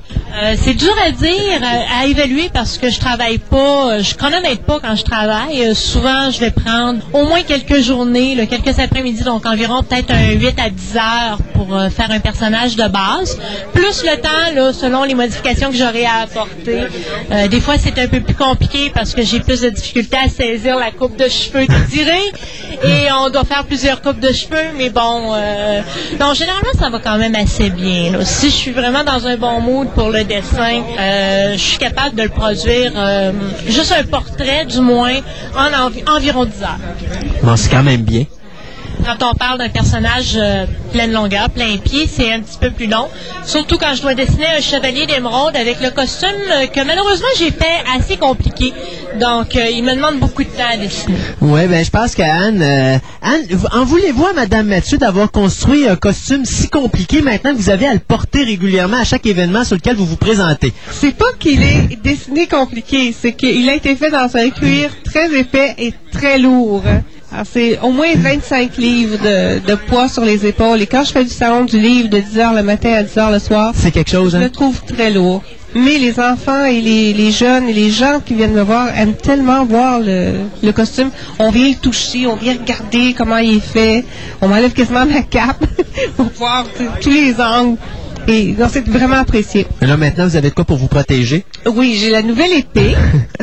Euh, 0.42 0.54
c'est 0.56 0.74
dur 0.74 0.92
à 1.06 1.10
dire, 1.10 1.60
à, 1.62 2.02
à 2.02 2.06
évaluer 2.06 2.50
parce 2.52 2.78
que 2.78 2.90
je 2.90 2.98
travaille 2.98 3.38
pas, 3.38 3.92
euh, 3.92 4.02
je 4.02 4.14
chronomètre 4.14 4.62
pas 4.62 4.80
quand 4.80 4.96
je 4.96 5.04
travaille. 5.04 5.62
Euh, 5.64 5.74
souvent, 5.74 6.30
je 6.30 6.40
vais 6.40 6.50
prendre 6.50 6.98
au 7.12 7.26
moins 7.26 7.42
quelques 7.42 7.80
journées, 7.80 8.34
là, 8.34 8.46
quelques 8.46 8.78
après-midi, 8.78 9.22
donc 9.22 9.46
environ 9.46 9.82
peut-être 9.82 10.10
un 10.10 10.30
8 10.30 10.58
à 10.58 10.70
10 10.70 10.96
heures 10.96 11.38
pour 11.54 11.76
euh, 11.76 11.88
faire 11.90 12.10
un 12.10 12.20
personnage 12.20 12.76
de 12.76 12.88
base. 12.88 13.38
Plus 13.72 14.02
le 14.02 14.20
temps, 14.20 14.54
là, 14.54 14.72
selon 14.72 15.04
les 15.04 15.14
modifications 15.14 15.70
que 15.70 15.76
j'aurai 15.76 15.91
à 16.06 16.22
apporter. 16.22 16.80
Euh, 17.30 17.48
des 17.48 17.60
fois, 17.60 17.74
c'est 17.78 17.98
un 17.98 18.08
peu 18.08 18.20
plus 18.20 18.34
compliqué 18.34 18.90
parce 18.94 19.14
que 19.14 19.22
j'ai 19.22 19.40
plus 19.40 19.60
de 19.60 19.70
difficultés 19.70 20.16
à 20.24 20.28
saisir 20.28 20.76
la 20.78 20.90
coupe 20.90 21.16
de 21.16 21.28
cheveux 21.28 21.66
désirée 21.66 22.32
et 22.84 23.12
on 23.12 23.30
doit 23.30 23.44
faire 23.44 23.64
plusieurs 23.64 24.00
coupes 24.02 24.18
de 24.20 24.32
cheveux, 24.32 24.70
mais 24.76 24.90
bon, 24.90 25.32
euh, 25.34 25.80
non, 26.20 26.34
généralement, 26.34 26.72
ça 26.78 26.90
va 26.90 26.98
quand 26.98 27.18
même 27.18 27.34
assez 27.34 27.70
bien. 27.70 28.24
Si 28.24 28.46
je 28.50 28.54
suis 28.54 28.70
vraiment 28.72 29.04
dans 29.04 29.26
un 29.26 29.36
bon 29.36 29.60
mood 29.60 29.88
pour 29.94 30.10
le 30.10 30.24
dessin, 30.24 30.82
euh, 30.98 31.52
je 31.52 31.58
suis 31.58 31.78
capable 31.78 32.16
de 32.16 32.22
le 32.22 32.28
produire, 32.28 32.92
euh, 32.96 33.32
juste 33.68 33.92
un 33.98 34.04
portrait 34.04 34.64
du 34.64 34.80
moins, 34.80 35.14
en 35.56 35.86
envi- 35.88 36.02
environ 36.08 36.44
10 36.44 36.62
heures. 36.62 36.78
Bon, 37.42 37.56
c'est 37.56 37.70
quand 37.70 37.82
même 37.82 38.02
bien. 38.02 38.24
Quand 39.04 39.30
on 39.30 39.34
parle 39.34 39.58
d'un 39.58 39.68
personnage 39.68 40.34
euh, 40.36 40.66
pleine 40.92 41.12
longueur, 41.12 41.50
plein 41.50 41.76
pied, 41.78 42.06
c'est 42.06 42.32
un 42.32 42.40
petit 42.40 42.58
peu 42.58 42.70
plus 42.70 42.86
long. 42.86 43.08
Surtout 43.44 43.76
quand 43.76 43.94
je 43.94 44.02
dois 44.02 44.14
dessiner 44.14 44.46
un 44.56 44.60
chevalier 44.60 45.06
d'émeraude 45.06 45.56
avec 45.56 45.80
le 45.80 45.90
costume 45.90 46.28
euh, 46.50 46.66
que 46.66 46.80
malheureusement 46.84 47.26
j'ai 47.36 47.50
fait 47.50 47.82
assez 47.96 48.16
compliqué. 48.16 48.72
Donc, 49.18 49.56
euh, 49.56 49.66
il 49.70 49.82
me 49.82 49.94
demande 49.94 50.20
beaucoup 50.20 50.44
de 50.44 50.48
temps 50.48 50.72
à 50.72 50.76
dessiner. 50.76 51.16
Ouais, 51.40 51.66
ben 51.66 51.84
je 51.84 51.90
pense 51.90 52.14
qu'Anne, 52.14 52.62
euh, 52.62 52.98
Anne, 53.22 53.42
en 53.72 53.84
voulez-vous 53.84 54.26
à 54.26 54.32
Madame 54.32 54.68
Mathieu 54.68 54.98
d'avoir 54.98 55.30
construit 55.30 55.88
un 55.88 55.96
costume 55.96 56.44
si 56.44 56.68
compliqué 56.68 57.22
maintenant 57.22 57.52
que 57.52 57.58
vous 57.58 57.70
avez 57.70 57.86
à 57.86 57.92
le 57.94 57.98
porter 57.98 58.44
régulièrement 58.44 58.98
à 58.98 59.04
chaque 59.04 59.26
événement 59.26 59.64
sur 59.64 59.76
lequel 59.76 59.96
vous 59.96 60.06
vous 60.06 60.16
présentez? 60.16 60.72
C'est 60.90 61.16
pas 61.16 61.32
qu'il 61.38 61.62
est 61.62 62.00
dessiné 62.02 62.46
compliqué, 62.46 63.14
c'est 63.18 63.32
qu'il 63.32 63.68
a 63.68 63.74
été 63.74 63.96
fait 63.96 64.10
dans 64.10 64.36
un 64.36 64.50
cuir 64.50 64.90
très 65.04 65.34
épais 65.34 65.74
et 65.78 65.92
très 66.12 66.38
lourd. 66.38 66.82
Alors, 67.32 67.46
c'est 67.50 67.78
au 67.80 67.90
moins 67.90 68.14
25 68.14 68.76
livres 68.76 69.16
de, 69.16 69.58
de 69.66 69.74
poids 69.74 70.08
sur 70.08 70.22
les 70.24 70.44
épaules. 70.46 70.82
Et 70.82 70.86
quand 70.86 71.02
je 71.04 71.12
fais 71.12 71.24
du 71.24 71.30
salon 71.30 71.64
du 71.64 71.78
livre 71.78 72.08
de 72.10 72.18
10 72.18 72.36
h 72.36 72.54
le 72.56 72.62
matin 72.62 72.92
à 72.92 73.02
10 73.02 73.14
h 73.16 73.32
le 73.32 73.38
soir, 73.38 73.72
C'est 73.74 73.90
quelque 73.90 74.10
chose, 74.10 74.32
je 74.32 74.36
hein? 74.36 74.40
le 74.40 74.50
trouve 74.50 74.80
très 74.84 75.10
lourd. 75.10 75.42
Mais 75.74 75.96
les 75.96 76.20
enfants 76.20 76.66
et 76.66 76.82
les, 76.82 77.14
les 77.14 77.30
jeunes 77.32 77.66
et 77.70 77.72
les 77.72 77.88
gens 77.90 78.20
qui 78.24 78.34
viennent 78.34 78.52
me 78.52 78.60
voir 78.60 78.88
aiment 78.94 79.14
tellement 79.14 79.64
voir 79.64 80.00
le, 80.00 80.32
le 80.62 80.72
costume. 80.72 81.08
On 81.38 81.50
vient 81.50 81.68
y 81.68 81.76
toucher, 81.76 82.26
on 82.26 82.36
vient 82.36 82.52
regarder 82.52 83.14
comment 83.16 83.38
il 83.38 83.56
est 83.56 83.60
fait. 83.60 84.04
On 84.42 84.48
m'enlève 84.48 84.72
quasiment 84.74 85.06
ma 85.06 85.22
cape 85.22 85.64
pour 86.18 86.26
voir 86.36 86.66
tous 87.00 87.08
les 87.10 87.40
angles. 87.40 87.78
Et 88.28 88.54
non, 88.58 88.66
c'est 88.70 88.86
vraiment 88.86 89.16
apprécié. 89.16 89.66
Là, 89.80 89.96
maintenant, 89.96 90.26
vous 90.28 90.36
avez 90.36 90.50
de 90.50 90.54
quoi 90.54 90.66
pour 90.66 90.76
vous 90.76 90.86
protéger? 90.88 91.46
Oui, 91.64 91.96
j'ai 91.98 92.10
la 92.10 92.20
nouvelle 92.22 92.52
épée 92.52 92.94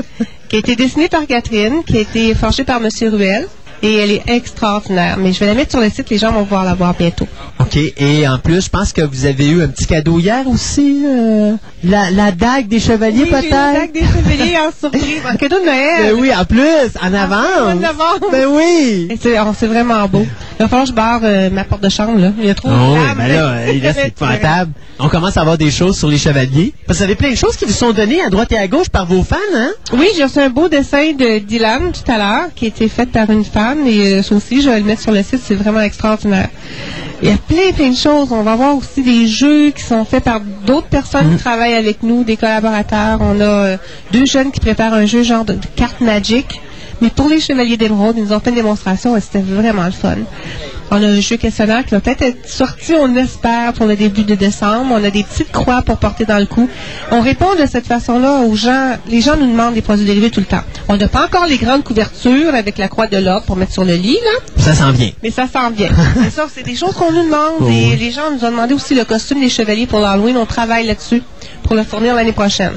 qui 0.49 0.57
a 0.57 0.59
été 0.59 0.75
dessinée 0.75 1.09
par 1.09 1.25
Catherine, 1.25 1.81
qui 1.85 1.97
a 1.97 2.01
été 2.01 2.35
forgée 2.35 2.63
par 2.63 2.79
Monsieur 2.79 3.09
Ruel. 3.09 3.47
Et 3.81 3.95
elle 3.95 4.11
est 4.11 4.23
extraordinaire. 4.27 5.17
Mais 5.17 5.31
je 5.33 5.39
vais 5.39 5.45
la 5.47 5.53
mettre 5.53 5.71
sur 5.71 5.79
le 5.79 5.89
site, 5.89 6.09
les 6.09 6.17
gens 6.17 6.31
vont 6.31 6.43
pouvoir 6.43 6.63
la 6.65 6.73
voir 6.73 6.93
bientôt. 6.95 7.27
OK. 7.59 7.77
Et 7.97 8.27
en 8.27 8.37
plus, 8.37 8.65
je 8.65 8.69
pense 8.69 8.91
que 8.93 9.01
vous 9.01 9.25
avez 9.25 9.47
eu 9.47 9.61
un 9.63 9.67
petit 9.67 9.85
cadeau 9.85 10.19
hier 10.19 10.47
aussi. 10.47 11.03
euh, 11.05 11.53
la, 11.83 12.11
la 12.11 12.31
dague 12.31 12.67
des 12.67 12.79
chevaliers, 12.79 13.23
Oui, 13.23 13.29
peut-être? 13.29 13.49
dague 13.49 13.91
des 13.93 14.01
chevaliers 14.01 14.57
en 14.57 14.71
surprise, 14.77 15.21
en 15.31 15.35
cadeau 15.35 15.59
de 15.59 15.65
Noël. 15.65 16.13
Ben 16.13 16.19
oui, 16.19 16.31
en 16.35 16.43
plus, 16.45 16.89
en 17.01 17.13
avance. 17.13 17.45
en 17.63 17.83
avance. 17.83 18.19
Ben 18.31 18.47
oui. 18.51 19.07
C'est, 19.21 19.39
oh, 19.39 19.53
c'est 19.57 19.67
vraiment 19.67 20.05
beau. 20.07 20.25
Il 20.59 20.63
va 20.63 20.67
falloir 20.67 20.83
que 20.83 20.89
je 20.89 20.95
barre 20.95 21.21
euh, 21.23 21.49
ma 21.49 21.63
porte 21.63 21.81
de 21.83 21.89
chambre, 21.89 22.19
là. 22.19 22.31
Il 22.37 22.45
y 22.45 22.49
a 22.49 22.55
trop 22.55 22.69
Oh, 22.69 22.95
de 22.95 22.99
oui, 22.99 23.05
ben 23.17 23.27
là, 23.27 23.47
euh, 23.49 23.73
là, 23.81 23.93
c'est 23.95 24.07
épouvantable. 24.09 24.71
On 24.99 25.07
commence 25.07 25.37
à 25.37 25.41
avoir 25.41 25.57
des 25.57 25.71
choses 25.71 25.97
sur 25.97 26.09
les 26.09 26.17
chevaliers. 26.17 26.73
Parce 26.85 26.99
que 26.99 27.03
vous 27.03 27.09
avez 27.09 27.15
plein 27.15 27.31
de 27.31 27.35
choses 27.37 27.55
qui 27.55 27.63
vous 27.65 27.71
sont 27.71 27.91
données 27.93 28.21
à 28.21 28.29
droite 28.29 28.51
et 28.51 28.57
à 28.57 28.67
gauche 28.67 28.89
par 28.89 29.05
vos 29.05 29.23
fans, 29.23 29.37
hein? 29.55 29.69
Oui, 29.93 30.07
j'ai 30.17 30.23
reçu 30.25 30.39
un 30.39 30.49
beau 30.49 30.67
dessin 30.67 31.13
de 31.13 31.39
Dylan 31.39 31.91
tout 31.93 32.11
à 32.11 32.17
l'heure, 32.17 32.47
qui 32.55 32.65
a 32.65 32.67
été 32.67 32.89
fait 32.89 33.05
par 33.05 33.29
une 33.29 33.45
femme, 33.45 33.68
et 33.85 34.13
euh, 34.15 34.23
ça 34.23 34.35
aussi, 34.35 34.61
je 34.61 34.69
vais 34.69 34.79
le 34.79 34.85
mettre 34.85 35.01
sur 35.01 35.11
le 35.11 35.23
site, 35.23 35.41
c'est 35.43 35.55
vraiment 35.55 35.81
extraordinaire. 35.81 36.49
Il 37.21 37.29
y 37.29 37.31
a 37.31 37.37
plein, 37.37 37.71
plein 37.75 37.89
de 37.89 37.95
choses. 37.95 38.31
On 38.31 38.43
va 38.43 38.55
voir 38.55 38.77
aussi 38.77 39.03
des 39.03 39.27
jeux 39.27 39.71
qui 39.71 39.83
sont 39.83 40.05
faits 40.05 40.23
par 40.23 40.39
d'autres 40.65 40.87
personnes 40.87 41.35
qui 41.35 41.43
travaillent 41.43 41.73
avec 41.73 42.01
nous, 42.01 42.23
des 42.23 42.37
collaborateurs. 42.37 43.19
On 43.21 43.39
a 43.41 43.43
euh, 43.43 43.77
deux 44.11 44.25
jeunes 44.25 44.51
qui 44.51 44.59
préparent 44.59 44.93
un 44.93 45.05
jeu 45.05 45.23
genre 45.23 45.43
de, 45.43 45.53
de 45.53 45.65
cartes 45.75 45.99
Magic. 46.01 46.61
Mais 47.01 47.09
pour 47.09 47.29
les 47.29 47.39
Chevaliers 47.39 47.77
d'Émeraude, 47.77 48.15
ils 48.17 48.23
nous 48.23 48.33
ont 48.33 48.39
fait 48.39 48.49
une 48.49 48.55
démonstration 48.55 49.15
et 49.15 49.21
c'était 49.21 49.41
vraiment 49.41 49.85
le 49.85 49.91
fun. 49.91 50.15
On 50.91 50.95
a 51.03 51.05
un 51.05 51.19
jeu 51.19 51.37
questionnaire 51.37 51.85
qui 51.85 51.91
va 51.91 51.99
peut-être 51.99 52.23
être 52.23 52.49
sorti, 52.49 52.93
on 52.93 53.15
espère, 53.15 53.73
pour 53.73 53.85
le 53.85 53.95
début 53.95 54.23
de 54.23 54.33
décembre. 54.33 54.87
On 54.91 55.03
a 55.03 55.11
des 55.11 55.23
petites 55.23 55.51
croix 55.51 55.83
pour 55.83 55.97
porter 55.97 56.25
dans 56.25 56.39
le 56.39 56.47
cou. 56.47 56.67
On 57.11 57.21
répond 57.21 57.53
de 57.53 57.67
cette 57.67 57.85
façon-là 57.85 58.41
aux 58.41 58.55
gens. 58.55 58.97
Les 59.07 59.21
gens 59.21 59.37
nous 59.37 59.45
demandent 59.45 59.75
des 59.75 59.83
produits 59.83 60.05
dérivés 60.05 60.31
tout 60.31 60.39
le 60.39 60.47
temps. 60.47 60.63
On 60.87 60.97
n'a 60.97 61.07
pas 61.07 61.25
encore 61.25 61.45
les 61.45 61.57
grandes 61.57 61.83
couvertures 61.83 62.55
avec 62.55 62.79
la 62.79 62.87
croix 62.87 63.05
de 63.05 63.17
l'ordre 63.17 63.45
pour 63.45 63.55
mettre 63.55 63.71
sur 63.71 63.85
le 63.85 63.93
lit, 63.93 64.17
là. 64.23 64.63
Ça 64.63 64.73
s'en 64.73 64.91
vient. 64.91 65.11
Mais 65.21 65.29
ça 65.29 65.47
s'en 65.47 65.69
vient. 65.69 65.91
c'est 66.23 66.31
ça, 66.31 66.47
c'est 66.51 66.63
des 66.63 66.75
choses 66.75 66.95
qu'on 66.95 67.11
nous 67.11 67.23
demande. 67.23 67.71
Et 67.71 67.95
les 67.95 68.09
gens 68.09 68.31
nous 68.33 68.43
ont 68.43 68.51
demandé 68.51 68.73
aussi 68.73 68.95
le 68.95 69.05
costume 69.05 69.41
des 69.41 69.49
chevaliers 69.49 69.85
pour 69.85 69.99
l'Halloween. 69.99 70.37
On 70.37 70.47
travaille 70.47 70.87
là-dessus 70.87 71.21
pour 71.61 71.75
le 71.75 71.83
fournir 71.83 72.15
l'année 72.15 72.31
prochaine. 72.31 72.73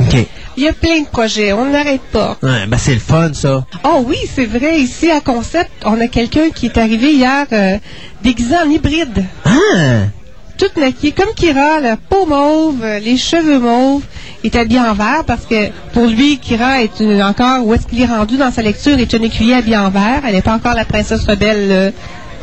OK. 0.00 0.26
Il 0.56 0.62
y 0.64 0.68
a 0.68 0.72
plein 0.72 1.00
de 1.02 1.06
projets. 1.06 1.52
On 1.52 1.66
n'arrête 1.66 2.00
pas. 2.12 2.36
Ouais, 2.42 2.66
ben 2.66 2.78
c'est 2.78 2.94
le 2.94 3.00
fun, 3.00 3.30
ça. 3.34 3.64
Oh 3.84 4.04
oui, 4.06 4.16
c'est 4.34 4.46
vrai. 4.46 4.78
Ici, 4.80 5.10
à 5.10 5.20
Concept, 5.20 5.70
on 5.84 6.00
a 6.00 6.06
quelqu'un 6.08 6.50
qui 6.54 6.66
est 6.66 6.78
arrivé 6.78 7.12
hier 7.12 7.46
euh, 7.52 7.76
déguisé 8.22 8.56
en 8.56 8.68
hybride. 8.70 9.24
Ah! 9.44 9.50
Toute 10.58 10.76
maquillée, 10.78 11.12
comme 11.12 11.34
Kira, 11.36 11.80
la 11.80 11.98
peau 11.98 12.24
mauve, 12.24 12.82
euh, 12.82 12.98
les 12.98 13.18
cheveux 13.18 13.58
mauves. 13.58 14.02
Il 14.42 14.46
est 14.54 14.56
habillé 14.58 14.80
en 14.80 14.94
vert 14.94 15.24
parce 15.26 15.44
que 15.44 15.68
pour 15.92 16.06
lui, 16.06 16.38
Kira 16.38 16.82
est 16.82 16.98
une- 17.00 17.22
encore, 17.22 17.66
où 17.66 17.74
est-ce 17.74 17.86
qu'il 17.86 18.00
est 18.00 18.06
rendu 18.06 18.38
dans 18.38 18.50
sa 18.50 18.62
lecture, 18.62 18.98
est 18.98 19.12
une 19.12 19.24
écuyer 19.24 19.54
habillée 19.56 19.76
en 19.76 19.90
vert. 19.90 20.22
Elle 20.26 20.34
n'est 20.34 20.42
pas 20.42 20.54
encore 20.54 20.72
la 20.74 20.86
princesse 20.86 21.24
rebelle 21.26 21.68
euh, 21.70 21.90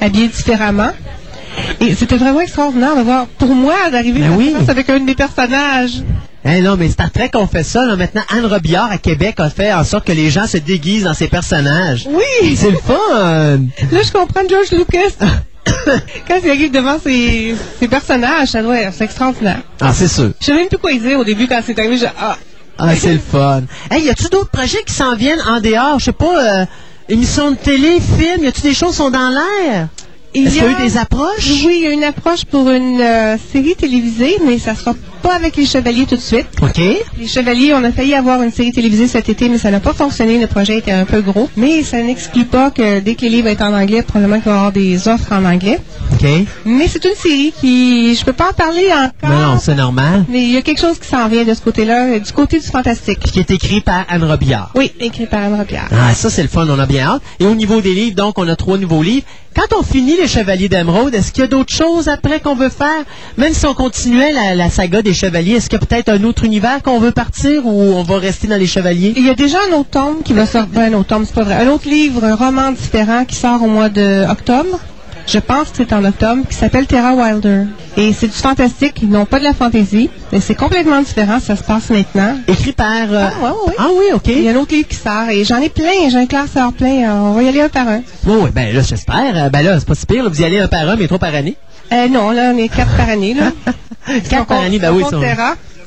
habillée 0.01 0.27
différemment. 0.27 0.91
Et 1.80 1.95
c'était 1.95 2.17
vraiment 2.17 2.39
extraordinaire 2.41 2.95
de 2.95 3.01
voir, 3.01 3.25
pour 3.38 3.53
moi, 3.53 3.89
d'arriver 3.91 4.21
Ben 4.21 4.35
oui. 4.38 4.55
avec 4.67 4.89
un 4.89 4.99
de 4.99 5.05
mes 5.05 5.15
personnages. 5.15 6.03
Eh 6.45 6.61
non, 6.61 6.75
mais 6.77 6.89
Star 6.89 7.09
Trek, 7.11 7.31
on 7.35 7.47
fait 7.47 7.63
ça. 7.63 7.85
Là. 7.85 7.95
Maintenant, 7.95 8.23
Anne 8.30 8.45
Robillard 8.45 8.91
à 8.91 8.97
Québec 8.97 9.35
a 9.39 9.49
fait 9.49 9.71
en 9.73 9.84
sorte 9.84 10.05
que 10.05 10.11
les 10.11 10.30
gens 10.30 10.45
se 10.45 10.57
déguisent 10.57 11.03
dans 11.05 11.13
ses 11.13 11.27
personnages. 11.27 12.07
Oui! 12.09 12.55
C'est 12.55 12.71
le 12.71 12.77
fun! 12.77 13.59
Là, 13.91 14.01
je 14.03 14.11
comprends 14.11 14.41
George 14.49 14.71
Lucas. 14.71 15.25
Quand 16.27 16.35
il 16.43 16.49
arrive 16.49 16.71
devant 16.71 16.99
ses, 16.99 17.55
ses 17.80 17.88
personnages, 17.88 18.49
ça 18.49 18.61
doit 18.61 18.77
être 18.80 18.93
c'est 18.93 19.05
extraordinaire. 19.05 19.59
Ah, 19.80 19.93
c'est 19.93 20.09
sûr. 20.09 20.31
Je 20.41 20.45
sais 20.45 20.53
même 20.53 20.67
plus 20.67 20.77
quoi 20.77 20.91
dire 20.93 21.17
au 21.19 21.23
début 21.23 21.47
quand 21.47 21.61
c'est 21.65 21.77
arrivé. 21.80 21.97
Je, 21.97 22.05
ah, 22.19 22.38
Ah, 22.77 22.93
c'est 22.97 23.13
le 23.13 23.19
fun. 23.19 23.61
Hey, 23.89 24.03
y 24.03 24.09
a-tu 24.09 24.25
d'autres 24.30 24.49
projets 24.49 24.84
qui 24.85 24.93
s'en 24.93 25.15
viennent 25.15 25.41
en 25.47 25.61
dehors? 25.61 25.99
Je 25.99 26.05
sais 26.05 26.11
pas, 26.11 26.43
euh, 26.61 26.65
émissions 27.07 27.51
de 27.51 27.55
télé, 27.55 27.99
films, 28.01 28.43
y 28.43 28.47
a-tu 28.47 28.61
des 28.61 28.73
choses 28.73 28.91
qui 28.91 28.97
sont 28.97 29.11
dans 29.11 29.30
l'air? 29.30 29.88
Il 30.35 30.47
Est-ce 30.47 30.55
y 30.55 30.60
qu'il 30.60 30.68
y 30.68 30.73
a 30.73 30.77
a- 30.77 30.80
eu 30.81 30.84
des 30.88 30.97
approches? 30.97 31.51
Oui, 31.65 31.76
il 31.77 31.84
y 31.84 31.88
a 31.88 31.91
une 31.91 32.03
approche 32.03 32.45
pour 32.45 32.69
une 32.69 32.99
euh, 33.01 33.38
série 33.51 33.76
télévisée, 33.76 34.38
mais 34.45 34.57
ça 34.60 34.76
sera 34.76 34.93
pas 35.24 35.34
avec 35.34 35.56
les 35.56 35.66
Chevaliers 35.66 36.06
tout 36.06 36.16
de 36.18 36.22
suite. 36.22 36.48
OK. 36.62 36.78
Les 37.18 37.28
Chevaliers, 37.28 37.74
on 37.74 37.84
a 37.84 37.91
failli 37.91 38.14
avoir 38.14 38.44
une 38.44 38.52
série 38.52 38.72
télévisée 38.72 39.08
cet 39.08 39.30
été, 39.30 39.48
mais 39.50 39.58
ça 39.58 39.72
n'a 39.72 39.80
pas 39.80 39.94
fonctionné. 39.94 40.38
Le 40.40 40.48
projet 40.48 40.78
était 40.78 40.91
un 40.91 41.06
peu 41.06 41.22
gros. 41.22 41.50
Mais 41.56 41.82
ça 41.82 42.02
n'exclut 42.02 42.45
pas 42.45 42.70
que 42.72 43.00
dès 43.00 43.16
que 43.16 43.22
les 43.22 43.30
livres 43.30 43.50
sont 43.58 43.64
en 43.64 43.74
anglais, 43.74 44.02
probablement 44.02 44.36
qu'il 44.41 44.45
va 44.45 44.52
y 44.52 44.56
avoir 44.58 44.72
des 44.74 45.08
offres 45.08 45.32
en 45.32 45.45
anglais. 45.45 45.80
OK. 46.12 46.28
Mais 46.66 46.88
c'est 46.88 47.04
une 47.06 47.16
série 47.16 47.54
qui, 47.60 48.14
je 48.16 48.24
peux 48.26 48.34
pas 48.34 48.50
en 48.50 48.54
parler 48.54 48.88
encore. 48.91 49.30
Non, 49.30 49.54
non, 49.54 49.60
c'est 49.60 49.76
normal. 49.76 50.26
mais 50.28 50.44
il 50.44 50.52
y 50.52 50.58
a 50.58 50.62
quelque 50.62 50.82
chose 50.82 51.00
qui 51.00 51.08
s'en 51.08 51.28
vient 51.30 51.45
de 51.45 51.54
ce 51.54 51.62
côté-là, 51.62 52.16
euh, 52.16 52.20
du 52.20 52.32
côté 52.34 52.60
du 52.60 52.68
fantastique. 52.68 53.20
Qui 53.20 53.40
est 53.40 53.50
écrit 53.52 53.82
par 53.82 54.06
Anne 54.10 54.24
Robillard. 54.26 54.72
Oui, 54.76 54.91
écrit 55.00 55.26
par 55.26 55.41
Anne 55.44 55.56
Robillard. 55.58 55.88
Ah, 55.91 56.14
ça, 56.14 56.30
c'est 56.30 56.44
le 56.44 56.50
fun, 56.50 56.68
on 56.70 56.78
a 56.80 56.86
bien 56.86 57.06
hâte. 57.08 57.22
Et 57.40 57.45
au 57.45 57.56
niveau 57.56 57.80
des 57.82 57.94
livres, 57.94 58.16
donc, 58.16 58.38
on 58.38 58.48
a 58.50 58.56
trois 58.56 58.78
nouveaux 58.78 59.02
livres. 59.04 59.26
Quand 59.56 59.78
on 59.80 59.84
finit 59.84 60.18
Les 60.18 60.28
Chevaliers 60.28 60.68
d'Emeraude, 60.68 61.14
est-ce 61.14 61.32
qu'il 61.32 61.41
y 61.41 61.45
a 61.45 61.48
d'autres 61.48 61.74
choses 61.74 62.08
après 62.08 62.40
qu'on 62.40 62.56
veut 62.56 62.70
faire? 62.70 63.04
Même 63.38 63.54
si 63.54 63.68
on 63.68 63.76
continuait 63.76 64.32
la, 64.34 64.56
la 64.56 64.70
saga 64.72 65.04
des 65.04 65.12
Chevaliers, 65.14 65.53
est-ce 65.56 65.69
qu'il 65.69 65.80
y 65.80 65.84
a 65.84 65.85
peut-être 65.85 66.10
un 66.10 66.23
autre 66.23 66.44
univers 66.44 66.81
qu'on 66.84 66.99
veut 66.99 67.11
partir 67.11 67.65
ou 67.65 67.81
on 67.94 68.03
va 68.03 68.18
rester 68.18 68.48
dans 68.48 68.57
les 68.57 68.68
Chevaliers? 68.68 69.14
Il 69.15 69.26
y 69.26 69.30
a 69.30 69.35
déjà 69.35 69.57
un 69.72 69.76
autre 69.77 69.90
tome 69.91 70.18
qui 70.23 70.34
va 70.34 70.45
sortir. 70.45 70.72
Ben, 70.73 70.94
un 70.94 70.98
autre 70.98 71.10
tome, 71.10 71.26
c'est 71.26 71.35
pas 71.35 71.44
vrai. 71.44 71.56
Un 71.56 71.68
autre 71.69 71.88
livre, 71.90 72.23
un 72.23 72.35
roman 72.35 72.72
différent 72.72 73.26
qui 73.26 73.35
sort 73.35 73.61
au 73.64 73.68
mois 73.68 73.90
d'octobre. 73.90 74.80
Je 75.26 75.40
pense 75.40 75.69
que 75.69 75.77
c'est 75.77 75.94
en 75.94 76.03
octobre, 76.03 76.41
qui 76.49 76.53
s'appelle 76.53 76.85
Terra 76.85 77.14
Wilder. 77.15 77.61
Et 77.95 78.11
c'est 78.11 78.27
du 78.27 78.34
fantastique, 78.34 78.95
ils 79.02 79.07
n'ont 79.10 79.26
pas 79.26 79.40
de 79.40 79.45
la 79.45 79.53
fantaisie, 79.53 80.10
mais 80.34 80.41
c'est 80.41 80.53
complètement 80.56 80.99
différent, 81.02 81.40
ça 81.40 81.56
se 81.56 81.64
passe 81.64 81.90
maintenant. 81.91 82.35
Écrit 82.49 82.73
par... 82.73 82.90
euh, 83.10 83.27
Ah, 83.41 83.41
ouais, 83.45 83.49
ouais. 83.68 83.73
Ah 83.77 83.88
oui, 83.98 84.03
OK. 84.14 84.23
Il 84.27 84.41
y 84.41 84.49
a 84.49 84.52
un 84.52 84.56
autre 84.57 84.73
livre 84.73 84.90
qui 84.90 84.98
sort, 84.98 85.30
et 85.31 85.45
j'en 85.45 85.60
ai 85.60 85.69
plein, 85.69 86.10
j'ai 86.11 86.18
un 86.18 86.26
classeur 86.26 86.73
plein, 86.73 87.10
alors 87.10 87.27
on 87.27 87.34
va 87.35 87.44
y 87.44 87.48
aller 87.48 87.61
un 87.61 87.69
par 87.69 87.88
un. 87.88 88.02
Oui, 88.27 88.35
oui, 88.41 88.49
ben 88.53 88.76
là, 88.76 88.81
j'espère. 88.81 89.31
Euh, 89.45 89.49
Ben 89.49 89.61
là, 89.61 89.80
c'est 89.80 89.88
pas 89.88 89.95
si 89.95 90.06
pire. 90.06 90.23
là. 90.26 90.30
Vous 90.30 90.41
y 90.41 90.44
allez 90.44 90.60
un 90.60 90.68
par 90.68 90.90
un, 90.90 90.98
mais 90.98 91.07
trois 91.07 91.19
par 91.19 91.34
année. 91.34 91.56
Euh, 91.94 92.10
non, 92.10 92.31
là, 92.31 92.52
on 92.53 92.57
est 92.57 92.68
quatre 92.68 92.94
par 92.98 93.07
année, 93.10 93.34
là. 93.34 93.52
Quatre 94.30 94.45
par 94.45 94.61
année, 94.61 94.80
ben 94.80 94.91
oui. 94.91 95.03
ça- 95.09 95.17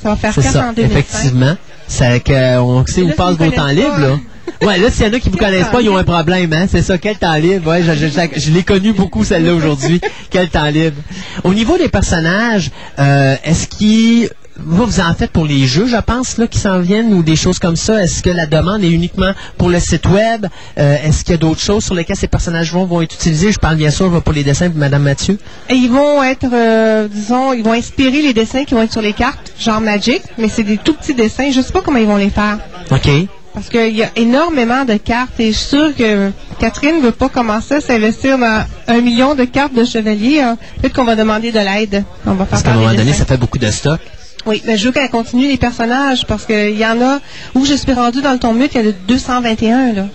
va 0.02 0.16
faire 0.16 0.34
quatre 0.34 0.52
ça, 0.52 0.68
en 0.68 0.72
2005. 0.72 0.98
effectivement. 0.98 1.56
C'est 1.88 2.22
qu'on 2.24 2.84
sait 2.86 3.02
où 3.02 3.10
passe 3.10 3.36
vos 3.36 3.50
temps 3.50 3.66
libres, 3.68 3.98
là. 3.98 4.18
Ouais, 4.62 4.78
là, 4.78 4.90
s'il 4.90 5.06
y 5.06 5.08
en 5.08 5.12
a 5.12 5.18
qui 5.18 5.28
vous 5.28 5.36
connaissent 5.38 5.68
pas, 5.68 5.80
ils 5.80 5.88
ont 5.90 5.96
un 5.96 6.04
problème, 6.04 6.52
hein. 6.52 6.66
C'est 6.70 6.82
ça, 6.82 6.98
quel 6.98 7.16
temps 7.18 7.34
libre? 7.34 7.68
Ouais, 7.70 7.82
je, 7.82 7.92
je- 7.92 8.06
je- 8.06 8.40
je 8.40 8.50
l'ai 8.52 8.62
connu 8.62 8.92
beaucoup, 8.92 9.24
celle-là, 9.24 9.52
aujourd'hui. 9.54 10.00
quel 10.30 10.48
temps 10.48 10.66
libre? 10.66 10.96
Au 11.44 11.52
niveau 11.52 11.76
des 11.78 11.88
personnages, 11.88 12.70
euh, 12.98 13.36
est-ce 13.44 13.66
qu'ils... 13.66 14.30
Vous, 14.58 14.86
vous 14.86 15.00
en 15.00 15.12
faites 15.14 15.30
pour 15.32 15.44
les 15.44 15.66
jeux, 15.66 15.86
je 15.86 15.96
pense, 15.96 16.38
là, 16.38 16.46
qui 16.46 16.58
s'en 16.58 16.80
viennent, 16.80 17.12
ou 17.12 17.22
des 17.22 17.36
choses 17.36 17.58
comme 17.58 17.76
ça? 17.76 18.02
Est-ce 18.02 18.22
que 18.22 18.30
la 18.30 18.46
demande 18.46 18.82
est 18.82 18.90
uniquement 18.90 19.32
pour 19.58 19.68
le 19.68 19.78
site 19.80 20.06
web? 20.06 20.46
Euh, 20.78 20.96
est-ce 21.04 21.24
qu'il 21.24 21.32
y 21.32 21.34
a 21.34 21.38
d'autres 21.38 21.60
choses 21.60 21.84
sur 21.84 21.94
lesquelles 21.94 22.16
ces 22.16 22.26
personnages 22.26 22.72
vont, 22.72 22.86
vont 22.86 23.02
être 23.02 23.14
utilisés? 23.14 23.52
Je 23.52 23.58
parle 23.58 23.76
bien 23.76 23.90
sûr 23.90 24.22
pour 24.22 24.32
les 24.32 24.44
dessins 24.44 24.68
de 24.68 24.78
Madame 24.78 25.02
Mathieu. 25.02 25.38
Et 25.68 25.74
ils 25.74 25.90
vont 25.90 26.22
être, 26.22 26.46
euh, 26.52 27.06
disons, 27.08 27.52
ils 27.52 27.62
vont 27.62 27.72
inspirer 27.72 28.22
les 28.22 28.32
dessins 28.32 28.64
qui 28.64 28.74
vont 28.74 28.82
être 28.82 28.92
sur 28.92 29.02
les 29.02 29.12
cartes, 29.12 29.52
genre 29.60 29.80
Magic, 29.80 30.22
mais 30.38 30.48
c'est 30.48 30.62
des 30.64 30.78
tout 30.78 30.94
petits 30.94 31.14
dessins. 31.14 31.50
Je 31.50 31.60
sais 31.60 31.72
pas 31.72 31.82
comment 31.82 31.98
ils 31.98 32.06
vont 32.06 32.16
les 32.16 32.30
faire. 32.30 32.58
OK. 32.90 33.08
Parce 33.52 33.68
qu'il 33.70 33.96
y 33.96 34.02
a 34.02 34.10
énormément 34.16 34.84
de 34.84 34.94
cartes 34.94 35.38
et 35.40 35.50
je 35.52 35.56
suis 35.56 35.68
sûre 35.68 35.94
que 35.96 36.30
Catherine 36.58 37.00
veut 37.00 37.10
pas 37.12 37.30
commencer 37.30 37.76
à 37.76 37.80
s'investir 37.80 38.36
dans 38.38 38.64
un 38.86 39.00
million 39.00 39.34
de 39.34 39.44
cartes 39.44 39.72
de 39.72 39.82
chevaliers. 39.84 40.40
hein. 40.40 40.58
Peut-être 40.80 40.94
qu'on 40.94 41.04
va 41.04 41.16
demander 41.16 41.52
de 41.52 41.58
l'aide. 41.60 42.04
Parce 42.50 42.62
qu'à 42.62 42.72
un 42.72 42.74
moment 42.76 42.92
donné, 42.94 43.14
ça 43.14 43.24
fait 43.24 43.38
beaucoup 43.38 43.58
de 43.58 43.70
stock. 43.70 43.98
Oui, 44.46 44.62
mais 44.64 44.76
je 44.76 44.86
veux 44.86 44.92
qu'elle 44.92 45.10
continue 45.10 45.48
les 45.48 45.56
personnages 45.56 46.24
parce 46.26 46.46
qu'il 46.46 46.78
y 46.78 46.86
en 46.86 47.00
a 47.02 47.18
où 47.54 47.64
je 47.64 47.74
suis 47.74 47.92
rendue 47.92 48.22
dans 48.22 48.32
le 48.32 48.38
ton 48.38 48.52
mute, 48.52 48.72
il 48.74 48.76
y 48.76 48.80
a 48.80 48.92
de 48.92 48.94
221 49.08 49.92
là. 49.92 50.06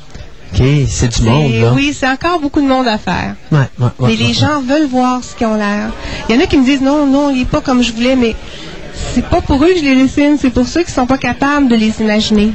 OK, 0.53 0.63
c'est 0.87 1.07
du 1.07 1.21
monde, 1.29 1.53
là. 1.53 1.73
oui, 1.73 1.95
c'est 1.97 2.07
encore 2.07 2.39
beaucoup 2.39 2.61
de 2.61 2.67
monde 2.67 2.87
à 2.87 2.97
faire. 2.97 3.35
Ouais, 3.51 3.59
ouais, 3.79 3.85
ouais, 3.99 4.09
mais 4.09 4.15
les 4.15 4.33
gens 4.33 4.61
veulent 4.61 4.87
voir 4.87 5.23
ce 5.23 5.35
qu'ils 5.35 5.47
ont 5.47 5.55
l'air. 5.55 5.91
Il 6.27 6.35
y 6.35 6.37
en 6.37 6.41
a 6.41 6.45
qui 6.45 6.57
me 6.57 6.65
disent 6.65 6.81
non, 6.81 7.05
non, 7.05 7.29
il 7.29 7.43
est 7.43 7.45
pas 7.45 7.61
comme 7.61 7.81
je 7.81 7.93
voulais, 7.93 8.15
mais 8.15 8.35
c'est 9.13 9.25
pas 9.25 9.41
pour 9.41 9.63
eux 9.63 9.69
que 9.69 9.79
je 9.79 9.83
les 9.83 9.95
dessine, 9.95 10.37
c'est 10.39 10.49
pour 10.49 10.67
ceux 10.67 10.83
qui 10.83 10.91
sont 10.91 11.05
pas 11.05 11.17
capables 11.17 11.67
de 11.67 11.75
les 11.75 12.01
imaginer. 12.01 12.51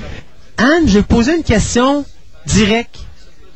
Anne, 0.59 0.87
je 0.87 0.99
vais 0.99 1.03
poser 1.03 1.37
une 1.37 1.43
question 1.43 2.05
directe. 2.47 2.97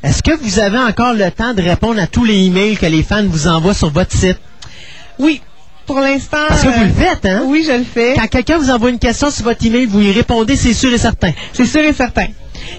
Est-ce 0.03 0.23
que 0.23 0.35
vous 0.35 0.59
avez 0.59 0.79
encore 0.79 1.13
le 1.13 1.29
temps 1.29 1.53
de 1.53 1.61
répondre 1.61 1.99
à 1.99 2.07
tous 2.07 2.23
les 2.23 2.45
emails 2.45 2.77
que 2.77 2.87
les 2.87 3.03
fans 3.03 3.25
vous 3.25 3.47
envoient 3.47 3.75
sur 3.75 3.91
votre 3.91 4.15
site? 4.15 4.39
Oui, 5.19 5.41
pour 5.91 6.01
l'instant. 6.01 6.37
Parce 6.47 6.61
que 6.61 6.67
vous 6.67 6.81
euh, 6.81 6.85
le 6.85 6.93
faites, 6.93 7.25
hein? 7.25 7.43
Oui, 7.45 7.65
je 7.67 7.73
le 7.73 7.83
fais. 7.83 8.13
Quand 8.15 8.27
quelqu'un 8.27 8.57
vous 8.57 8.69
envoie 8.69 8.89
une 8.89 8.99
question 8.99 9.29
sur 9.29 9.43
votre 9.43 9.65
email, 9.65 9.85
vous 9.85 10.01
y 10.01 10.11
répondez, 10.11 10.55
c'est 10.55 10.73
sûr 10.73 10.93
et 10.93 10.97
certain. 10.97 11.31
C'est 11.53 11.65
sûr 11.65 11.81
et 11.81 11.93
certain. 11.93 12.27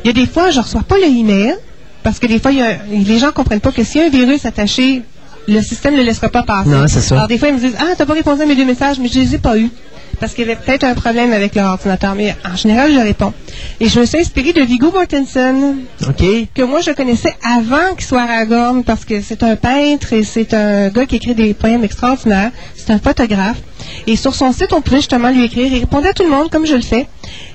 Il 0.05 0.07
y 0.07 0.11
a 0.11 0.13
des 0.13 0.27
fois, 0.27 0.51
je 0.51 0.61
reçois 0.61 0.83
pas 0.83 0.97
le 0.97 1.05
email 1.05 1.55
parce 2.03 2.19
que 2.19 2.27
des 2.27 2.39
fois, 2.39 2.53
il 2.53 2.59
y 2.59 2.63
a, 2.63 2.79
les 2.91 3.19
gens 3.19 3.33
comprennent 3.33 3.61
pas 3.61 3.73
que 3.73 3.85
s'il 3.85 4.01
y 4.01 4.05
a 4.05 4.07
un 4.07 4.11
virus 4.11 4.47
attaché, 4.47 5.03
le 5.47 5.61
système 5.61 5.95
ne 5.95 5.99
le 5.99 6.05
laissera 6.05 6.29
pas 6.29 6.43
passer. 6.43 6.71
Non, 6.71 6.87
c'est 6.89 7.01
ça. 7.01 7.17
Alors 7.17 7.29
des 7.29 7.39
fois, 7.39 7.49
ils 7.49 7.55
me 7.55 7.61
disent 7.61 7.77
Ah, 7.79 7.95
t'as 7.97 8.07
pas 8.07 8.15
répondu 8.15 8.43
à 8.43 8.47
mes 8.47 8.57
deux 8.57 8.65
messages, 8.65 8.99
mais 8.99 9.09
je 9.09 9.21
les 9.21 9.35
ai 9.35 9.39
pas 9.39 9.59
eus. 9.59 9.71
Parce 10.23 10.35
qu'il 10.35 10.47
y 10.47 10.53
avait 10.53 10.61
peut-être 10.61 10.85
un 10.85 10.95
problème 10.95 11.33
avec 11.33 11.57
leur 11.57 11.73
ordinateur. 11.73 12.15
Mais 12.15 12.37
en 12.49 12.55
général, 12.55 12.93
je 12.93 13.01
réponds. 13.01 13.33
Et 13.81 13.89
je 13.89 13.99
me 13.99 14.07
suis 14.07 14.19
inspirée 14.19 14.53
de 14.53 14.61
Viggo 14.61 14.93
Mortensen, 14.93 15.79
que 16.55 16.63
moi, 16.63 16.81
je 16.81 16.93
connaissais 16.93 17.35
avant 17.45 17.97
qu'il 17.97 18.05
soit 18.05 18.21
à 18.21 18.35
Aragorn, 18.35 18.85
parce 18.85 19.05
que 19.05 19.21
c'est 19.21 19.43
un 19.43 19.57
peintre 19.57 20.13
et 20.13 20.23
c'est 20.23 20.55
un 20.55 20.91
gars 20.91 21.07
qui 21.07 21.17
écrit 21.17 21.35
des 21.35 21.55
poèmes 21.55 21.83
extraordinaires. 21.83 22.53
C'est 22.77 22.93
un 22.93 23.01
photographe. 23.01 23.61
Et 24.07 24.15
sur 24.15 24.37
son 24.37 24.53
site, 24.53 24.73
on 24.73 24.81
pouvait 24.81 24.99
justement 24.99 25.29
lui 25.29 25.43
écrire. 25.43 25.67
Il 25.67 25.81
répondait 25.81 26.11
à 26.11 26.13
tout 26.13 26.23
le 26.23 26.31
monde, 26.31 26.51
comme 26.51 26.67
je 26.67 26.77
le 26.77 26.83
fais. 26.83 27.09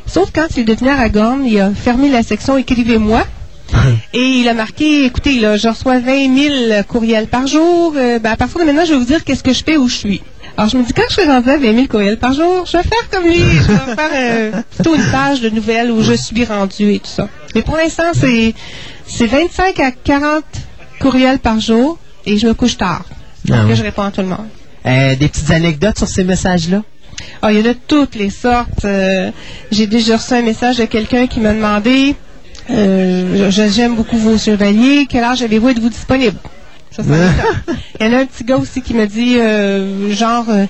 Sauf 0.06 0.32
quand 0.36 0.48
il 0.58 0.60
est 0.60 0.76
devenu 0.76 0.90
Aragorn, 0.90 1.46
il 1.46 1.58
a 1.62 1.72
fermé 1.72 2.10
la 2.10 2.22
section 2.22 2.58
Écrivez-moi. 2.58 3.26
Et 4.14 4.42
il 4.42 4.50
a 4.50 4.54
marqué, 4.54 5.06
écoutez, 5.06 5.40
là, 5.40 5.56
je 5.56 5.70
reçois 5.70 6.00
20 6.00 6.36
000 6.70 6.84
courriels 6.86 7.28
par 7.28 7.48
jour. 7.48 7.94
Euh, 7.96 8.20
ben, 8.20 8.32
à 8.32 8.36
partir 8.36 8.60
de 8.60 8.66
maintenant, 8.66 8.84
je 8.84 8.92
vais 8.92 9.00
vous 9.00 9.06
dire 9.06 9.24
qu'est-ce 9.24 9.44
que 9.44 9.54
je 9.54 9.64
fais, 9.64 9.78
où 9.78 9.88
je 9.88 9.96
suis. 9.96 10.22
Alors, 10.58 10.70
je 10.72 10.78
me 10.78 10.84
dis, 10.84 10.92
quand 10.94 11.04
je 11.10 11.14
serai 11.16 11.28
rendu 11.28 11.50
à 11.52 11.58
20 11.58 11.74
000 11.76 11.86
courriels 11.88 12.18
par 12.18 12.34
jour, 12.34 12.66
je 12.66 12.78
vais 12.78 12.84
faire 12.84 13.10
comme 13.12 13.26
lui. 13.26 13.38
Je 13.38 13.72
vais 13.72 13.96
faire 13.96 14.10
euh, 14.14 14.52
plutôt 14.76 14.96
une 14.96 15.12
page 15.12 15.40
de 15.42 15.50
nouvelles 15.50 15.92
où 15.92 16.02
je 16.02 16.14
suis 16.14 16.46
rendu 16.46 16.94
et 16.94 17.00
tout 17.00 17.10
ça. 17.10 17.28
Mais 17.54 17.62
pour 17.62 17.78
l'instant, 17.78 18.12
c'est, 18.14 18.56
c'est 19.06 19.28
25 19.28 19.80
à 19.80 19.92
40 19.92 20.44
courriels 21.00 21.38
par 21.40 21.60
jour 21.60 22.00
et 22.26 22.38
je 22.40 22.48
me 22.48 22.54
couche 22.56 22.76
tard. 22.78 23.06
Ah 23.52 23.64
je 23.76 23.84
réponds 23.84 24.02
à 24.02 24.12
tout 24.12 24.22
le 24.22 24.28
monde. 24.28 24.48
Euh, 24.86 25.16
des 25.16 25.28
petites 25.28 25.52
anecdotes 25.52 25.98
sur 26.00 26.08
ces 26.08 26.24
messages-là? 26.24 26.82
Ah, 27.42 27.52
il 27.52 27.60
y 27.60 27.62
en 27.62 27.66
a 27.70 27.74
de 27.74 27.80
toutes 27.88 28.16
les 28.16 28.30
sortes. 28.32 28.84
Euh, 28.86 29.30
j'ai 29.72 29.86
déjà 29.86 30.18
reçu 30.18 30.34
un 30.34 30.42
message 30.42 30.78
de 30.78 30.86
quelqu'un 30.86 31.28
qui 31.28 31.40
m'a 31.40 31.54
demandé 31.54 32.16
euh, 32.70 33.50
je- 33.52 33.70
J'aime 33.70 33.96
beaucoup 33.96 34.18
vos 34.18 34.38
chevaliers, 34.38 35.06
quel 35.10 35.24
âge 35.24 35.42
avez-vous, 35.44 35.70
êtes-vous 35.70 35.90
disponible? 35.90 36.38
Il 38.00 38.06
y 38.06 38.10
en 38.10 38.14
a 38.14 38.20
un 38.20 38.26
petit 38.26 38.44
gars 38.44 38.58
aussi 38.58 38.82
qui 38.82 38.94
m'a 38.94 39.06
dit 39.06 39.38
euh, 39.38 40.12
genre 40.14 40.46
euh, 40.50 40.66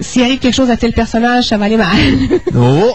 s'il 0.00 0.22
arrive 0.22 0.38
quelque 0.38 0.54
chose 0.54 0.70
à 0.70 0.76
tel 0.76 0.92
personnage, 0.92 1.44
ça 1.44 1.56
va 1.56 1.66
aller 1.66 1.76
mal. 1.76 1.88
Oh! 2.58 2.94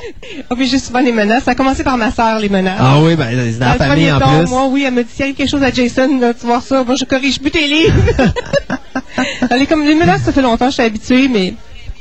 Ah, 0.50 0.56
puis 0.56 0.68
j'ai 0.68 0.80
souvent 0.80 1.04
des 1.04 1.12
menaces. 1.12 1.44
Ça 1.44 1.52
a 1.52 1.56
commencé 1.56 1.84
par 1.84 1.98
ma 1.98 2.12
sœur, 2.12 2.40
les 2.40 2.50
menaces. 2.50 2.80
Ah 2.80 3.00
oui, 3.00 3.16
ben, 3.16 3.30
c'est 3.30 3.60
dans 3.60 3.68
la 3.68 3.74
le 3.74 3.78
famille 3.78 3.94
premier 4.08 4.12
en 4.12 4.20
temps, 4.20 4.40
plus. 4.40 4.50
Moi, 4.50 4.68
oui, 4.68 4.84
elle 4.86 4.94
me 4.94 5.04
dit 5.04 5.10
s'il 5.14 5.24
arrive 5.24 5.36
quelque 5.36 5.50
chose 5.50 5.64
à 5.64 5.72
Jason, 5.72 6.20
là, 6.20 6.34
tu 6.34 6.46
vois 6.46 6.62
ça, 6.62 6.84
moi 6.84 6.96
je 6.96 7.06
corrige 7.06 7.40
plus 7.40 7.52
tes 7.52 7.68
livres. 7.68 7.94
Elle 9.50 9.62
est 9.62 9.66
comme 9.66 9.86
les 9.86 9.96
menaces, 9.96 10.22
ça 10.24 10.32
fait 10.32 10.42
longtemps, 10.42 10.68
je 10.68 10.76
suis 10.76 10.84
habituée, 10.84 11.28
mais 11.28 11.54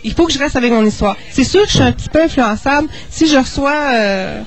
il 0.05 0.13
faut 0.13 0.27
que 0.27 0.33
je 0.33 0.39
reste 0.39 0.57
avec 0.57 0.73
mon 0.73 0.85
histoire. 0.85 1.17
C'est 1.31 1.45
sûr 1.45 1.63
que 1.63 1.69
je 1.69 1.75
suis 1.75 1.83
un 1.83 1.93
petit 1.93 2.09
peu 2.09 2.23
influençable. 2.23 2.89
Si 3.11 3.27
je 3.27 3.37
reçois 3.37 3.77
euh, 3.93 4.41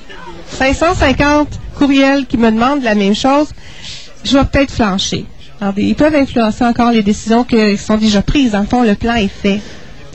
550 0.58 1.48
courriels 1.78 2.26
qui 2.26 2.36
me 2.36 2.50
demandent 2.50 2.82
la 2.82 2.94
même 2.94 3.14
chose, 3.14 3.48
je 4.24 4.36
vais 4.36 4.44
peut-être 4.44 4.72
flancher. 4.72 5.26
Alors, 5.60 5.74
ils 5.76 5.94
peuvent 5.94 6.14
influencer 6.14 6.64
encore 6.64 6.90
les 6.90 7.02
décisions 7.02 7.44
qui 7.44 7.76
sont 7.78 7.96
déjà 7.96 8.22
prises. 8.22 8.52
Dans 8.52 8.60
le 8.60 8.66
fond, 8.66 8.82
le 8.82 8.94
plan 8.94 9.14
est 9.14 9.28
fait. 9.28 9.60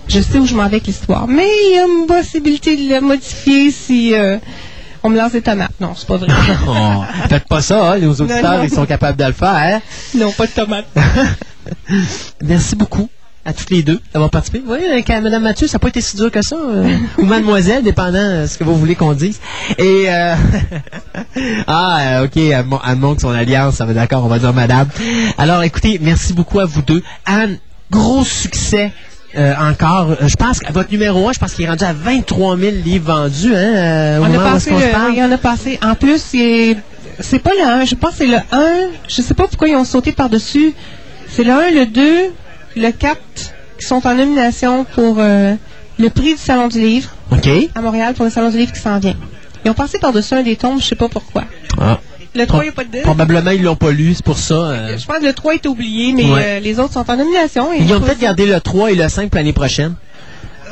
Je 0.08 0.20
sais 0.22 0.38
où 0.40 0.46
je 0.46 0.56
m'en 0.56 0.64
vais 0.64 0.78
avec 0.78 0.88
l'histoire. 0.88 1.28
Mais 1.28 1.48
il 1.48 1.76
y 1.76 1.80
a 1.80 1.86
une 1.86 2.08
possibilité 2.08 2.76
de 2.76 2.94
le 2.96 3.02
modifier 3.02 3.72
si 3.72 4.16
euh, 4.16 4.38
on 5.04 5.10
me 5.10 5.18
lance 5.18 5.32
des 5.34 5.42
tomates. 5.42 5.72
Non, 5.80 5.94
c'est 5.96 6.08
pas 6.08 6.18
vrai. 6.18 6.28
Oh, 6.68 7.04
faites 7.30 7.48
pas 7.48 7.62
ça, 7.62 7.92
hein, 7.92 7.98
les 7.98 8.08
auditeurs, 8.08 8.58
non. 8.58 8.64
ils 8.64 8.74
sont 8.74 8.86
capables 8.86 9.18
de 9.18 9.26
le 9.26 9.34
faire. 9.34 9.82
non, 10.16 10.32
pas 10.32 10.48
de 10.48 10.52
tomates. 10.52 10.88
Merci 12.44 12.76
beaucoup. 12.76 13.10
À 13.50 13.54
toutes 13.54 13.70
les 13.72 13.84
deux 13.84 14.00
d'avoir 14.14 14.30
participé. 14.30 14.62
Oui, 14.66 14.80
avec 14.92 15.10
euh, 15.10 15.22
Madame 15.22 15.44
Mathieu, 15.44 15.68
ça 15.68 15.74
n'a 15.76 15.80
pas 15.80 15.88
été 15.90 16.02
si 16.02 16.16
dur 16.16 16.32
que 16.32 16.42
ça. 16.42 16.56
euh, 16.56 16.96
ou 17.18 17.26
Mademoiselle, 17.26 17.84
dépendant 17.84 18.42
de 18.42 18.48
ce 18.48 18.58
que 18.58 18.64
vous 18.64 18.76
voulez 18.78 18.96
qu'on 18.96 19.14
dise. 19.14 19.40
Et 19.78 20.06
euh, 20.10 20.36
ah, 21.68 21.98
euh, 22.22 22.26
ok, 22.26 22.38
elle, 22.38 22.66
elle 22.88 22.96
montre 22.98 23.22
son 23.22 23.32
alliance, 23.32 23.76
ça 23.76 23.86
va 23.86 23.94
d'accord, 23.94 24.24
on 24.26 24.28
va 24.28 24.40
dire 24.40 24.54
Madame. 24.54 24.88
Alors, 25.38 25.64
écoutez, 25.64 26.00
merci 26.02 26.34
beaucoup 26.34 26.60
à 26.60 26.66
vous 26.66 26.82
deux. 26.82 27.04
Anne, 27.26 27.58
gros 27.92 28.24
succès. 28.24 28.92
euh, 29.38 29.54
encore, 29.60 30.12
Euh, 30.22 30.28
je 30.28 30.36
pense 30.36 30.60
que 30.60 30.72
votre 30.74 30.92
numéro 30.92 31.28
1, 31.30 31.34
je 31.34 31.40
pense 31.40 31.54
qu'il 31.54 31.66
est 31.66 31.70
rendu 31.70 31.84
à 31.84 31.94
23 31.94 32.58
000 32.58 32.72
livres 32.84 33.14
vendus, 33.14 33.54
hein, 33.54 33.58
euh, 33.58 34.20
au 34.20 34.24
On 34.24 34.34
a 34.40 34.52
passé 34.54 34.70
qu'on 34.72 34.80
se 34.80 34.86
le, 34.86 35.12
oui, 35.12 35.20
on 35.22 35.32
a 35.32 35.38
passé. 35.38 35.80
En 35.84 35.96
plus, 35.96 36.22
c'est 36.22 36.78
c'est 37.20 37.40
pas 37.40 37.52
le 37.52 37.68
1, 37.82 37.86
je 37.86 37.96
pense 37.96 38.12
que 38.12 38.18
c'est 38.20 38.28
le 38.28 38.38
1. 38.52 38.74
Je 39.08 39.22
sais 39.22 39.34
pas 39.34 39.48
pourquoi 39.48 39.68
ils 39.68 39.76
ont 39.76 39.84
sauté 39.86 40.12
par-dessus. 40.14 40.74
C'est 41.32 41.44
le 41.44 41.52
1, 41.52 41.72
le 41.72 41.86
2, 41.86 42.02
le 42.76 42.92
4 42.92 43.18
qui 43.80 43.86
sont 43.86 44.06
en 44.06 44.14
nomination 44.16 44.84
pour 44.86 45.18
euh, 45.20 45.56
le 45.98 46.10
prix 46.10 46.34
du 46.34 46.38
Salon 46.40 46.68
du 46.68 46.80
Livre 46.80 47.10
à 47.76 47.82
Montréal 47.82 48.14
pour 48.14 48.26
le 48.26 48.32
Salon 48.32 48.50
du 48.50 48.58
Livre 48.58 48.72
qui 48.74 48.80
s'en 48.80 49.00
vient. 49.00 49.16
Ils 49.66 49.72
ont 49.72 49.74
passé 49.74 50.00
par-dessus 50.00 50.34
un 50.34 50.44
des 50.44 50.56
tombes, 50.56 50.80
je 50.82 50.86
sais 50.86 50.96
pas 50.96 51.10
pourquoi. 51.10 51.44
Ah. 51.80 52.00
Le 52.36 52.46
3, 52.46 52.60
Pro- 52.60 52.62
il 52.62 52.66
n'y 52.66 52.70
a 52.70 52.72
pas 52.74 52.84
de 52.98 53.02
Probablement, 53.04 53.52
ils 53.52 53.64
l'ont 53.64 53.76
pas 53.76 53.92
lu, 53.92 54.14
c'est 54.14 54.24
pour 54.24 54.38
ça. 54.38 54.54
euh. 54.54 54.98
Je 54.98 55.06
pense 55.06 55.18
que 55.20 55.26
le 55.26 55.34
3 55.34 55.56
est 55.56 55.66
oublié, 55.66 56.14
mais 56.14 56.26
Ouais. 56.32 56.42
euh, 56.44 56.60
les 56.60 56.80
autres 56.80 56.94
sont 56.94 57.10
en 57.10 57.18
nomination. 57.18 57.70
Ils 57.74 57.92
ont 57.94 58.00
peut-être 58.00 58.20
gardé 58.20 58.46
le 58.46 58.60
3 58.62 58.92
et 58.92 58.96
le 58.96 59.08
5 59.10 59.30
pour 59.30 59.38
l'année 59.38 59.54
prochaine. 59.54 59.96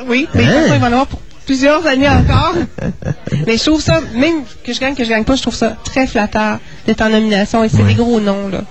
Oui, 0.08 0.28
mais 0.36 0.44
Hein? 0.46 0.62
façon, 0.64 0.74
il 0.76 0.80
va 0.80 0.88
en 0.88 0.92
avoir 0.92 1.08
pour 1.08 1.20
plusieurs 1.46 1.86
années 1.88 2.08
encore. 2.08 2.54
mais 3.48 3.58
je 3.58 3.64
trouve 3.66 3.82
ça, 3.82 4.02
même 4.14 4.44
que 4.64 4.72
je 4.74 4.80
gagne, 4.80 4.94
que 4.96 5.04
je 5.04 5.10
gagne 5.10 5.24
pas, 5.24 5.36
je 5.36 5.42
trouve 5.42 5.56
ça 5.56 5.76
très 5.84 6.06
flatteur 6.06 6.60
d'être 6.86 7.02
en 7.02 7.10
nomination. 7.10 7.64
Et 7.64 7.70
c'est 7.70 7.78
Ouais. 7.82 7.90
des 7.90 7.96
gros 7.96 8.20
noms, 8.20 8.50
là. 8.50 8.62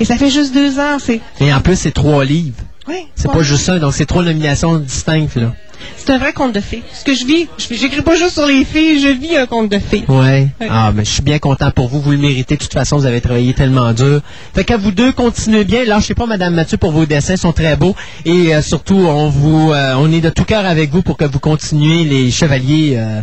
Et 0.00 0.04
ça 0.06 0.16
fait 0.16 0.30
juste 0.30 0.54
deux 0.54 0.78
ans, 0.80 0.96
c'est... 0.98 1.20
Et 1.40 1.52
en 1.52 1.60
plus, 1.60 1.76
c'est 1.76 1.90
trois 1.92 2.24
livres. 2.24 2.56
Oui, 2.90 3.06
C'est 3.14 3.28
ouais. 3.28 3.34
pas 3.34 3.42
juste 3.42 3.64
ça, 3.64 3.78
donc 3.78 3.94
c'est 3.94 4.06
trois 4.06 4.22
nominations 4.24 4.76
distinctes, 4.78 5.36
là. 5.36 5.52
C'est 5.96 6.10
un 6.10 6.18
vrai 6.18 6.34
conte 6.34 6.54
de 6.54 6.60
fées. 6.60 6.82
Ce 6.92 7.04
que 7.04 7.14
je 7.14 7.24
vis, 7.24 7.48
je- 7.56 7.74
j'écris 7.74 8.02
pas 8.02 8.14
juste 8.14 8.32
sur 8.32 8.44
les 8.46 8.66
filles, 8.66 9.00
je 9.00 9.08
vis 9.08 9.36
un 9.38 9.46
conte 9.46 9.70
de 9.70 9.78
fées. 9.78 10.04
Ouais. 10.08 10.48
Ouais. 10.60 10.66
Ah, 10.68 10.92
mais 10.94 11.06
je 11.06 11.10
suis 11.10 11.22
bien 11.22 11.38
content 11.38 11.70
pour 11.70 11.88
vous. 11.88 12.00
Vous 12.02 12.10
le 12.10 12.18
méritez. 12.18 12.56
De 12.56 12.60
toute 12.60 12.72
façon, 12.74 12.98
vous 12.98 13.06
avez 13.06 13.22
travaillé 13.22 13.54
tellement 13.54 13.90
dur. 13.94 14.20
Fait 14.54 14.64
qu'à 14.64 14.76
vous 14.76 14.90
deux, 14.90 15.12
continuez 15.12 15.64
bien. 15.64 15.84
Lâchez 15.86 16.14
pas, 16.14 16.26
Madame 16.26 16.54
Mathieu, 16.54 16.76
pour 16.76 16.92
vos 16.92 17.06
dessins. 17.06 17.32
Ils 17.34 17.38
sont 17.38 17.52
très 17.54 17.76
beaux. 17.76 17.96
Et 18.26 18.54
euh, 18.54 18.60
surtout, 18.60 18.96
on 18.98 19.30
vous, 19.30 19.72
euh, 19.72 19.94
on 19.96 20.12
est 20.12 20.20
de 20.20 20.28
tout 20.28 20.44
cœur 20.44 20.66
avec 20.66 20.90
vous 20.90 21.00
pour 21.00 21.16
que 21.16 21.24
vous 21.24 21.38
continuiez 21.38 22.04
les 22.04 22.30
chevaliers 22.30 22.96
euh, 22.98 23.20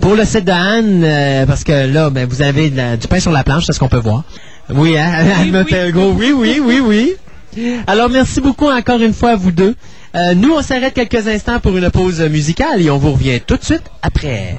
pour 0.00 0.14
le 0.14 0.24
site 0.24 0.44
de 0.44 0.52
Anne. 0.52 1.02
euh, 1.02 1.44
parce 1.46 1.64
que 1.64 1.92
là, 1.92 2.10
ben, 2.10 2.28
vous 2.28 2.40
avez 2.40 2.70
la- 2.70 2.96
du 2.96 3.08
pain 3.08 3.18
sur 3.18 3.32
la 3.32 3.42
planche, 3.42 3.64
c'est 3.66 3.72
ce 3.72 3.80
qu'on 3.80 3.88
peut 3.88 3.96
voir. 3.98 4.22
Oui, 4.72 4.96
hein? 4.96 5.10
Elle 5.40 5.50
me 5.50 5.64
fait 5.64 5.80
un 5.80 5.90
gros 5.90 6.10
oui, 6.12 6.30
oui, 6.32 6.60
oui, 6.64 6.80
oui. 6.84 7.12
Alors, 7.86 8.10
merci 8.10 8.40
beaucoup 8.40 8.66
encore 8.66 9.00
une 9.00 9.14
fois 9.14 9.30
à 9.30 9.36
vous 9.36 9.52
deux. 9.52 9.74
Euh, 10.14 10.34
nous, 10.34 10.52
on 10.52 10.62
s'arrête 10.62 10.94
quelques 10.94 11.26
instants 11.28 11.60
pour 11.60 11.76
une 11.76 11.90
pause 11.90 12.20
musicale 12.22 12.80
et 12.82 12.90
on 12.90 12.98
vous 12.98 13.12
revient 13.12 13.40
tout 13.46 13.56
de 13.56 13.64
suite 13.64 13.84
après. 14.02 14.56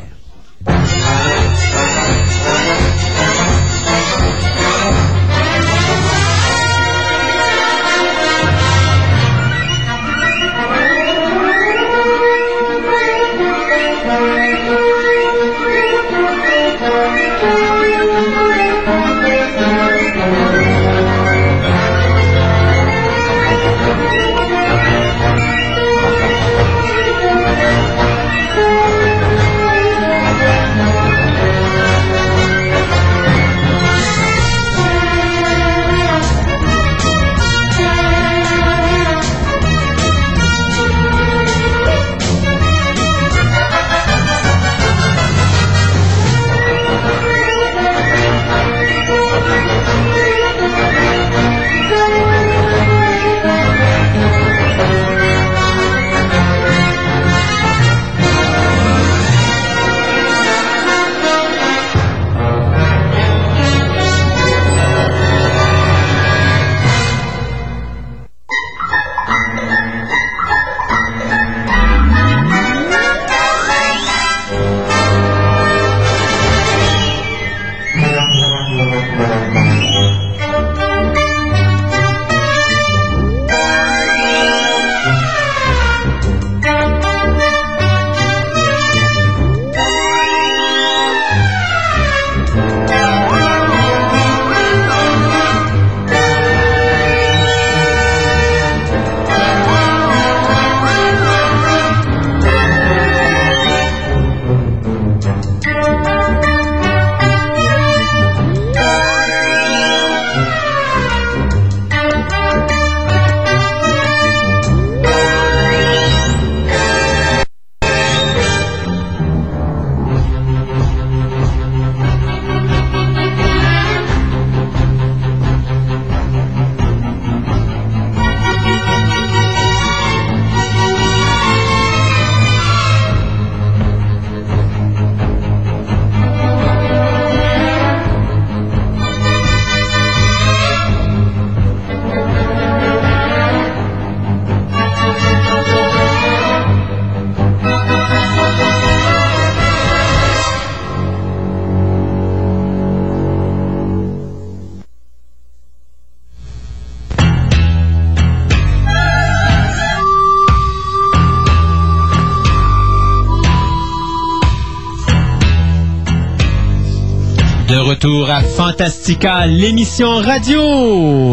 Retour 167.97 168.29
à 168.29 168.41
Fantastica, 168.41 169.47
l'émission 169.47 170.17
radio. 170.17 170.61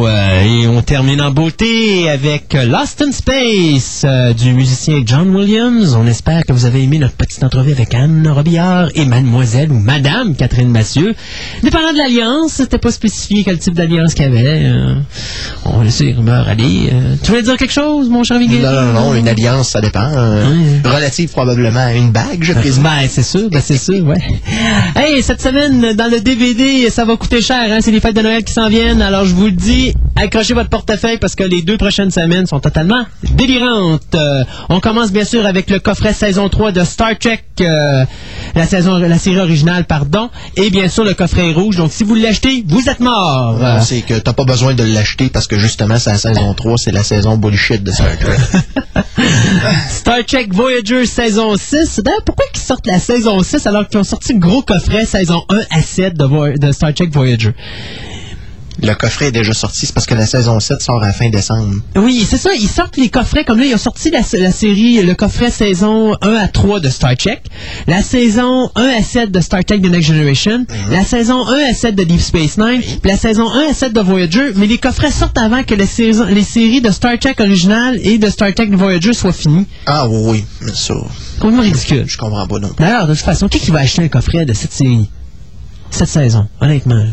Euh, 0.08 0.42
et 0.42 0.66
on 0.66 0.80
termine 0.80 1.20
en 1.20 1.30
beauté 1.30 2.08
avec 2.08 2.54
Lost 2.54 3.02
in 3.06 3.12
Space 3.12 4.00
euh, 4.06 4.32
du 4.32 4.54
musicien 4.54 5.02
John 5.04 5.36
Williams. 5.36 5.94
On 5.94 6.06
espère 6.06 6.42
que 6.46 6.54
vous 6.54 6.64
avez 6.64 6.82
aimé 6.82 6.98
notre 6.98 7.16
petite 7.16 7.44
entrevue 7.44 7.72
avec 7.72 7.94
Anne 7.94 8.26
Robillard 8.26 8.88
et 8.94 9.04
Mademoiselle 9.04 9.72
ou 9.72 9.78
Madame 9.78 10.34
Catherine 10.36 10.70
Massieu. 10.70 11.14
Dépendant 11.62 11.92
de 11.92 11.98
l'alliance, 11.98 12.52
c'était 12.52 12.78
pas 12.78 12.90
spécifié 12.92 13.44
quel 13.44 13.58
type 13.58 13.74
d'alliance 13.74 14.14
qu'il 14.14 14.24
y 14.24 14.28
avait. 14.28 14.64
euh, 14.64 14.94
on 15.66 15.78
va 15.78 15.84
laisser 15.84 16.04
les 16.04 16.12
rumeurs 16.14 16.48
aller. 16.48 16.90
Tu 17.22 17.30
voulais 17.30 17.42
dire 17.42 17.58
quelque 17.58 17.74
chose, 17.74 18.08
mon 18.08 18.24
cher 18.24 18.38
Miguel? 18.38 18.62
Non, 18.62 18.72
non, 18.72 18.92
non, 18.92 19.14
une 19.14 19.28
alliance, 19.28 19.68
ça 19.68 19.82
dépend. 19.82 20.08
Oui. 20.10 20.80
Relative 20.82 21.30
probablement 21.30 21.80
à 21.80 21.92
une 21.92 22.10
bague, 22.10 22.42
je 22.42 22.54
présume. 22.54 22.84
Ben, 22.84 23.06
c'est 23.08 23.22
sûr, 23.22 23.50
ben, 23.50 23.60
c'est 23.62 23.76
sûr, 23.78 24.02
ouais. 24.06 24.20
Hey, 24.96 25.22
cette 25.22 25.42
semaine, 25.42 25.92
dans 25.94 26.10
le 26.10 26.20
DVD, 26.20 26.53
ça 26.90 27.04
va 27.04 27.16
coûter 27.16 27.40
cher, 27.40 27.66
hein? 27.70 27.78
C'est 27.80 27.90
les 27.90 28.00
fêtes 28.00 28.14
de 28.16 28.22
Noël 28.22 28.44
qui 28.44 28.52
s'en 28.52 28.68
viennent. 28.68 29.02
Alors, 29.02 29.24
je 29.24 29.34
vous 29.34 29.46
le 29.46 29.52
dis, 29.52 29.92
accrochez 30.16 30.54
votre 30.54 30.68
portefeuille 30.68 31.18
parce 31.18 31.34
que 31.34 31.42
les 31.42 31.62
deux 31.62 31.76
prochaines 31.76 32.10
semaines 32.10 32.46
sont 32.46 32.60
totalement 32.60 33.04
délirantes. 33.32 34.14
Euh, 34.14 34.44
on 34.68 34.80
commence 34.80 35.10
bien 35.10 35.24
sûr 35.24 35.46
avec 35.46 35.70
le 35.70 35.78
coffret 35.80 36.12
saison 36.12 36.48
3 36.48 36.72
de 36.72 36.84
Star 36.84 37.18
Trek, 37.18 37.42
euh, 37.60 38.04
la 38.54 38.66
saison, 38.66 38.98
la 38.98 39.18
série 39.18 39.40
originale, 39.40 39.84
pardon, 39.84 40.30
et 40.56 40.70
bien 40.70 40.88
sûr 40.88 41.04
le 41.04 41.14
coffret 41.14 41.52
rouge. 41.52 41.76
Donc 41.76 41.92
si 41.92 42.04
vous 42.04 42.14
l'achetez, 42.14 42.64
vous 42.66 42.88
êtes 42.88 43.00
mort. 43.00 43.58
Euh, 43.60 43.80
C'est 43.80 44.02
que 44.02 44.14
t'as 44.14 44.32
pas 44.32 44.44
besoin 44.44 44.74
de 44.74 44.84
l'acheter 44.84 45.28
parce 45.30 45.46
que 45.46 45.58
justement, 45.58 45.98
c'est 45.98 46.10
la 46.10 46.18
saison 46.18 46.54
3, 46.54 46.78
c'est 46.78 46.92
la 46.92 47.02
saison 47.02 47.36
bullshit 47.36 47.82
de 47.82 47.90
Star 47.90 48.16
Trek. 48.18 48.38
Star 49.88 50.24
Trek 50.26 50.48
Voyager 50.52 51.06
saison 51.06 51.56
6. 51.56 52.00
D'ailleurs, 52.04 52.22
pourquoi 52.24 52.44
ils 52.54 52.58
sortent 52.60 52.86
la 52.86 52.98
saison 52.98 53.42
6 53.42 53.66
alors 53.66 53.88
qu'ils 53.88 53.98
ont 54.00 54.04
sorti 54.04 54.32
le 54.34 54.38
gros 54.38 54.62
coffret 54.62 55.04
saison 55.06 55.42
1 55.48 55.60
à 55.70 55.80
7 55.82 56.14
de, 56.16 56.24
Voy- 56.24 56.58
de 56.58 56.72
Star 56.72 56.92
Trek 56.94 57.08
Voyager? 57.12 57.52
Le 58.86 58.94
coffret 58.94 59.26
est 59.28 59.32
déjà 59.32 59.52
sorti, 59.54 59.86
c'est 59.86 59.94
parce 59.94 60.06
que 60.06 60.14
la 60.14 60.26
saison 60.26 60.60
7 60.60 60.82
sort 60.82 61.02
à 61.02 61.06
la 61.06 61.12
fin 61.12 61.30
décembre. 61.30 61.74
Oui, 61.96 62.26
c'est 62.28 62.36
ça. 62.36 62.50
Ils 62.54 62.68
sortent 62.68 62.96
les 62.98 63.08
coffrets 63.08 63.44
comme 63.44 63.58
là. 63.58 63.64
Ils 63.64 63.74
ont 63.74 63.78
sorti 63.78 64.10
la, 64.10 64.20
la 64.38 64.50
série, 64.52 65.00
le 65.02 65.14
coffret 65.14 65.50
saison 65.50 66.14
1 66.20 66.34
à 66.34 66.48
3 66.48 66.80
de 66.80 66.88
Star 66.90 67.16
Trek, 67.16 67.40
la 67.86 68.02
saison 68.02 68.70
1 68.74 68.82
à 68.82 69.02
7 69.02 69.30
de 69.32 69.40
Star 69.40 69.64
Trek 69.64 69.78
The 69.80 69.86
Next 69.90 70.08
Generation, 70.08 70.66
la 70.90 71.02
saison 71.04 71.46
1 71.46 71.70
à 71.70 71.74
7 71.74 71.94
de 71.94 72.04
Deep 72.04 72.20
Space 72.20 72.58
Nine, 72.58 72.82
puis 72.82 73.10
la 73.10 73.16
saison 73.16 73.48
1 73.50 73.70
à 73.70 73.74
7 73.74 73.92
de 73.92 74.00
Voyager. 74.00 74.52
Mais 74.56 74.66
les 74.66 74.78
coffrets 74.78 75.10
sortent 75.10 75.38
avant 75.38 75.62
que 75.62 75.74
les, 75.74 75.86
saisons- 75.86 76.26
les 76.26 76.42
séries 76.44 76.82
de 76.82 76.90
Star 76.90 77.18
Trek 77.18 77.36
original 77.40 77.98
et 78.02 78.18
de 78.18 78.28
Star 78.28 78.52
Trek 78.54 78.68
Voyager 78.72 79.14
soient 79.14 79.32
finies. 79.32 79.66
Ah 79.86 80.06
oui, 80.08 80.18
oui, 80.30 80.44
mais 80.60 80.72
ça, 80.74 80.94
Complètement 81.40 81.62
ridicule. 81.62 82.04
je 82.06 82.18
comprends 82.18 82.46
pas 82.46 82.58
non 82.58 82.68
plus. 82.68 82.84
D'ailleurs, 82.84 83.06
de 83.06 83.14
toute 83.14 83.24
façon, 83.24 83.48
qui, 83.48 83.58
qui 83.60 83.70
va 83.70 83.80
acheter 83.80 84.02
un 84.02 84.08
coffret 84.08 84.44
de 84.44 84.52
cette 84.52 84.72
série? 84.72 85.08
Cette 85.90 86.08
saison, 86.08 86.48
honnêtement. 86.60 86.96
là? 86.96 87.04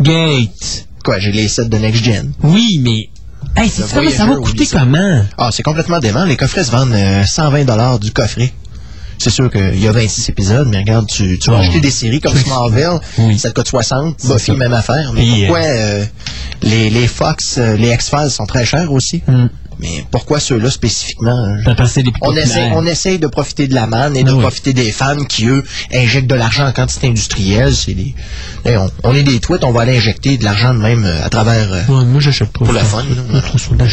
Gate. 0.00 0.86
Quoi, 1.04 1.18
j'ai 1.18 1.32
les 1.32 1.48
sets 1.48 1.66
de 1.66 1.76
Next 1.78 2.04
Gen. 2.04 2.32
Oui, 2.42 2.78
mais. 2.82 3.08
Hey, 3.56 3.68
c'est 3.68 3.82
Le 3.82 3.88
comment 3.88 4.10
ça 4.10 4.26
va 4.26 4.36
coûter 4.36 4.64
ça. 4.64 4.80
comment? 4.80 5.24
Ah, 5.36 5.50
c'est 5.52 5.62
complètement 5.62 5.98
dément. 5.98 6.24
Les 6.24 6.36
coffrets 6.36 6.64
se 6.64 6.70
vendent 6.70 6.92
euh, 6.94 7.24
120 7.24 7.64
dollars 7.64 7.98
du 7.98 8.12
coffret. 8.12 8.52
C'est 9.18 9.30
sûr 9.30 9.50
qu'il 9.50 9.78
y 9.78 9.86
a 9.86 9.92
26 9.92 10.30
épisodes, 10.30 10.68
mais 10.68 10.78
regarde, 10.78 11.06
tu, 11.06 11.38
tu 11.38 11.50
vas 11.50 11.56
Oh. 11.58 11.60
acheter 11.60 11.80
des 11.80 11.90
séries 11.90 12.20
comme 12.20 12.34
Smallville, 12.36 12.98
Oui. 13.18 13.38
ça 13.38 13.50
te 13.50 13.54
coûte 13.54 13.68
60, 13.68 14.16
C'est 14.18 14.28
Buffy, 14.28 14.46
ça. 14.46 14.54
même 14.54 14.72
affaire. 14.72 15.12
Mais 15.14 15.20
Puis, 15.22 15.40
pourquoi 15.46 15.58
euh, 15.64 16.04
les, 16.62 16.90
les 16.90 17.06
Fox, 17.06 17.56
euh, 17.58 17.76
les 17.76 17.92
X-Files 17.92 18.30
sont 18.30 18.46
très 18.46 18.64
chers 18.64 18.90
aussi? 18.90 19.22
Hmm. 19.28 19.46
Mais 19.78 20.04
pourquoi 20.10 20.40
ceux-là 20.40 20.70
spécifiquement? 20.70 21.54
plus 22.12 22.20
On 22.22 22.34
essaie, 22.36 22.46
populaires. 22.48 22.72
on 22.76 22.86
essaie 22.86 23.18
de 23.18 23.26
profiter 23.26 23.66
de 23.68 23.74
la 23.74 23.86
manne 23.86 24.16
et 24.16 24.24
de 24.24 24.30
oui. 24.32 24.40
profiter 24.40 24.72
des 24.72 24.90
fans 24.92 25.24
qui, 25.24 25.46
eux, 25.48 25.62
injectent 25.92 26.28
de 26.30 26.34
l'argent 26.34 26.66
en 26.66 26.72
quantité 26.72 27.08
industrielle. 27.08 27.74
C'est 27.74 27.94
des, 27.94 28.14
Hey, 28.64 28.76
on, 28.76 28.90
on 29.04 29.14
est 29.14 29.22
des 29.24 29.40
tweets, 29.40 29.64
on 29.64 29.72
va 29.72 29.82
aller 29.82 29.96
injecter 29.96 30.36
de 30.38 30.44
l'argent 30.44 30.72
de 30.74 30.78
même 30.78 31.04
euh, 31.04 31.24
à 31.24 31.28
travers... 31.28 31.72
euh, 31.72 31.82
Ouais, 31.88 32.04
moi, 32.04 32.20
j'achète 32.20 32.50
pas. 32.50 32.64
pour 32.64 32.72
le 32.72 32.78
ça. 32.78 32.84
fun. 32.84 33.04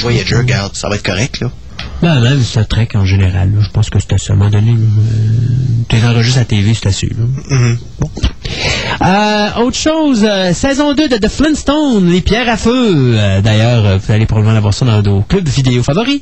Voyager, 0.01 0.35
regarde, 0.35 0.75
ça 0.75 0.89
va 0.89 0.95
être 0.95 1.03
correct, 1.03 1.39
là. 1.41 1.51
Ben, 2.01 2.19
même 2.21 2.41
Star 2.43 2.67
Trek 2.67 2.89
en 2.95 3.05
général, 3.05 3.51
là, 3.53 3.61
je 3.61 3.69
pense 3.69 3.89
que 3.89 3.97
c'est. 3.99 4.11
À 4.29 4.33
un 4.33 4.35
moment 4.35 4.49
donné, 4.49 4.71
euh, 4.71 4.75
t'es 5.87 6.01
enregistré 6.03 6.39
à 6.39 6.43
la 6.43 6.45
TV, 6.45 6.73
c'est 6.73 6.87
assez. 6.87 7.07
Là. 7.07 7.25
Mhm. 7.49 7.77
Euh, 9.01 9.61
autre 9.61 9.77
chose, 9.77 10.25
euh, 10.27 10.53
saison 10.53 10.93
2 10.93 11.07
de 11.07 11.17
The 11.17 11.29
Flintstones, 11.29 12.09
les 12.09 12.21
pierres 12.21 12.49
à 12.49 12.57
feu. 12.57 13.15
Euh, 13.15 13.41
D'ailleurs, 13.41 13.99
vous 13.99 14.11
allez 14.11 14.25
probablement 14.25 14.57
avoir 14.57 14.73
ça 14.73 14.85
dans 14.85 15.01
nos 15.01 15.21
clubs 15.21 15.47
vidéo 15.47 15.83
favoris. 15.83 16.21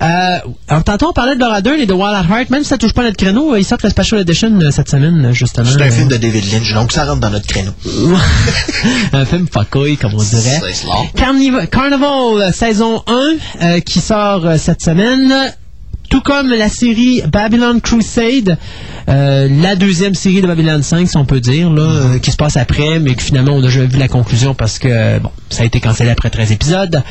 Alors, 0.00 0.84
tantôt, 0.84 1.08
on 1.10 1.12
parlait 1.12 1.36
de 1.36 1.40
Laura 1.40 1.60
Dern 1.60 1.78
et 1.78 1.86
de 1.86 1.92
Wild 1.92 2.14
at 2.14 2.34
Heart. 2.34 2.50
Même 2.50 2.62
si 2.62 2.68
ça 2.68 2.78
touche 2.78 2.92
pas 2.92 3.02
notre 3.02 3.16
créneau, 3.16 3.54
ils 3.56 3.64
sortent 3.64 3.84
le 3.84 3.90
Special 3.90 4.20
Edition 4.20 4.58
cette 4.70 4.90
semaine, 4.90 5.32
justement. 5.32 5.66
C'est 5.70 5.82
un 5.82 5.90
film 5.90 6.08
de 6.08 6.16
David 6.16 6.52
Lynch, 6.52 6.72
donc 6.74 6.92
ça 6.92 7.04
rentre 7.04 7.20
dans 7.20 7.30
notre 7.30 7.46
créneau. 7.46 7.72
un 9.12 9.24
film 9.24 9.46
fuckouille, 9.52 9.96
comme 9.96 10.14
on 10.14 10.22
dirait. 10.22 10.60
Carnival, 11.14 11.68
Carnival 11.68 12.52
saison 12.52 13.02
1 13.06 13.12
euh, 13.62 13.80
qui 13.80 14.00
sort 14.00 14.46
cette 14.58 14.82
semaine. 14.82 15.32
Tout 16.08 16.20
comme 16.20 16.50
la 16.50 16.68
série 16.68 17.22
Babylon 17.26 17.80
Crusade, 17.80 18.58
euh, 19.08 19.48
la 19.60 19.76
deuxième 19.76 20.14
série 20.14 20.40
de 20.40 20.46
Babylon 20.46 20.82
5, 20.82 21.08
si 21.08 21.16
on 21.16 21.24
peut 21.24 21.40
dire, 21.40 21.70
là, 21.70 21.82
euh, 21.82 22.18
qui 22.18 22.30
se 22.30 22.36
passe 22.36 22.56
après, 22.56 22.98
mais 23.00 23.14
que 23.14 23.22
finalement 23.22 23.52
on 23.52 23.58
a 23.58 23.62
déjà 23.62 23.84
vu 23.84 23.98
la 23.98 24.08
conclusion 24.08 24.54
parce 24.54 24.78
que 24.78 25.18
bon, 25.18 25.30
ça 25.50 25.62
a 25.62 25.66
été 25.66 25.80
cancellé 25.80 26.10
après 26.10 26.30
13 26.30 26.52
épisodes. 26.52 27.02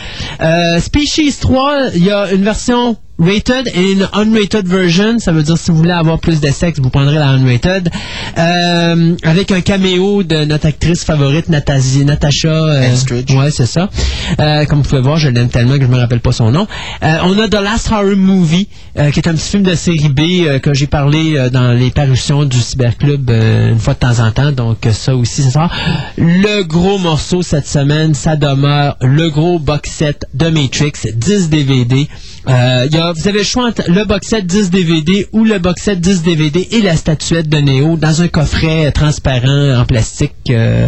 Euh, 0.41 0.79
Species 0.79 1.35
3, 1.39 1.95
il 1.95 2.03
y 2.03 2.11
a 2.11 2.31
une 2.31 2.43
version 2.43 2.97
rated 3.19 3.69
et 3.73 3.91
une 3.93 4.07
unrated 4.13 4.67
version. 4.67 5.19
Ça 5.19 5.31
veut 5.31 5.43
dire 5.43 5.57
si 5.57 5.71
vous 5.71 5.77
voulez 5.77 5.91
avoir 5.91 6.19
plus 6.19 6.39
de 6.41 6.49
sexe, 6.49 6.79
vous 6.79 6.89
prendrez 6.89 7.15
la 7.15 7.27
unrated. 7.29 7.89
Euh, 8.37 9.15
avec 9.23 9.51
un 9.51 9.61
caméo 9.61 10.23
de 10.23 10.45
notre 10.45 10.67
actrice 10.67 11.03
favorite, 11.03 11.49
Natasha. 11.49 12.03
euh, 12.49 12.81
ouais, 13.37 13.51
c'est 13.51 13.65
ça. 13.65 13.89
Euh, 14.39 14.65
comme 14.65 14.81
vous 14.81 14.89
pouvez 14.89 15.01
voir, 15.01 15.17
je 15.17 15.29
l'aime 15.29 15.49
tellement 15.49 15.75
que 15.77 15.83
je 15.83 15.87
me 15.87 15.97
rappelle 15.97 16.19
pas 16.19 16.31
son 16.31 16.51
nom. 16.51 16.67
Euh, 17.03 17.17
on 17.23 17.37
a 17.39 17.47
The 17.47 17.61
Last 17.61 17.91
Horror 17.91 18.15
Movie, 18.17 18.67
euh, 18.97 19.11
qui 19.11 19.19
est 19.19 19.27
un 19.27 19.33
petit 19.33 19.49
film 19.49 19.63
de 19.63 19.75
série 19.75 20.09
B 20.09 20.19
euh, 20.45 20.59
que 20.59 20.73
j'ai 20.73 20.87
parlé 20.87 21.37
euh, 21.37 21.49
dans 21.49 21.71
les 21.71 21.91
parutions 21.91 22.43
du 22.43 22.59
Cyberclub 22.59 23.29
euh, 23.29 23.71
une 23.71 23.79
fois 23.79 23.93
de 23.93 23.99
temps 23.99 24.19
en 24.19 24.31
temps. 24.31 24.51
Donc 24.51 24.77
ça 24.91 25.15
aussi, 25.15 25.41
c'est 25.43 25.51
ça. 25.51 25.69
Le 26.17 26.63
gros 26.63 26.97
morceau 26.97 27.41
cette 27.41 27.67
semaine, 27.67 28.13
ça 28.13 28.35
demeure 28.35 28.97
le 29.01 29.29
gros 29.29 29.59
box 29.59 29.89
set 29.91 30.25
de 30.33 30.47
Matrix, 30.49 30.91
10 31.15 31.49
DVD. 31.49 32.07
Euh, 32.47 32.87
y 32.91 32.97
a- 32.97 33.11
vous 33.11 33.27
avez 33.27 33.39
le 33.39 33.43
choix 33.43 33.65
entre 33.67 33.89
le 33.89 34.05
box 34.05 34.27
set 34.27 34.45
10 34.45 34.69
DVD 34.69 35.27
ou 35.33 35.43
le 35.45 35.57
box 35.59 35.81
set 35.81 35.99
10 35.99 36.21
DVD 36.23 36.67
et 36.71 36.81
la 36.81 36.95
statuette 36.95 37.49
de 37.49 37.57
Neo 37.57 37.97
dans 37.97 38.21
un 38.21 38.27
coffret 38.27 38.91
transparent 38.91 39.79
en 39.79 39.85
plastique. 39.85 40.33
euh, 40.51 40.87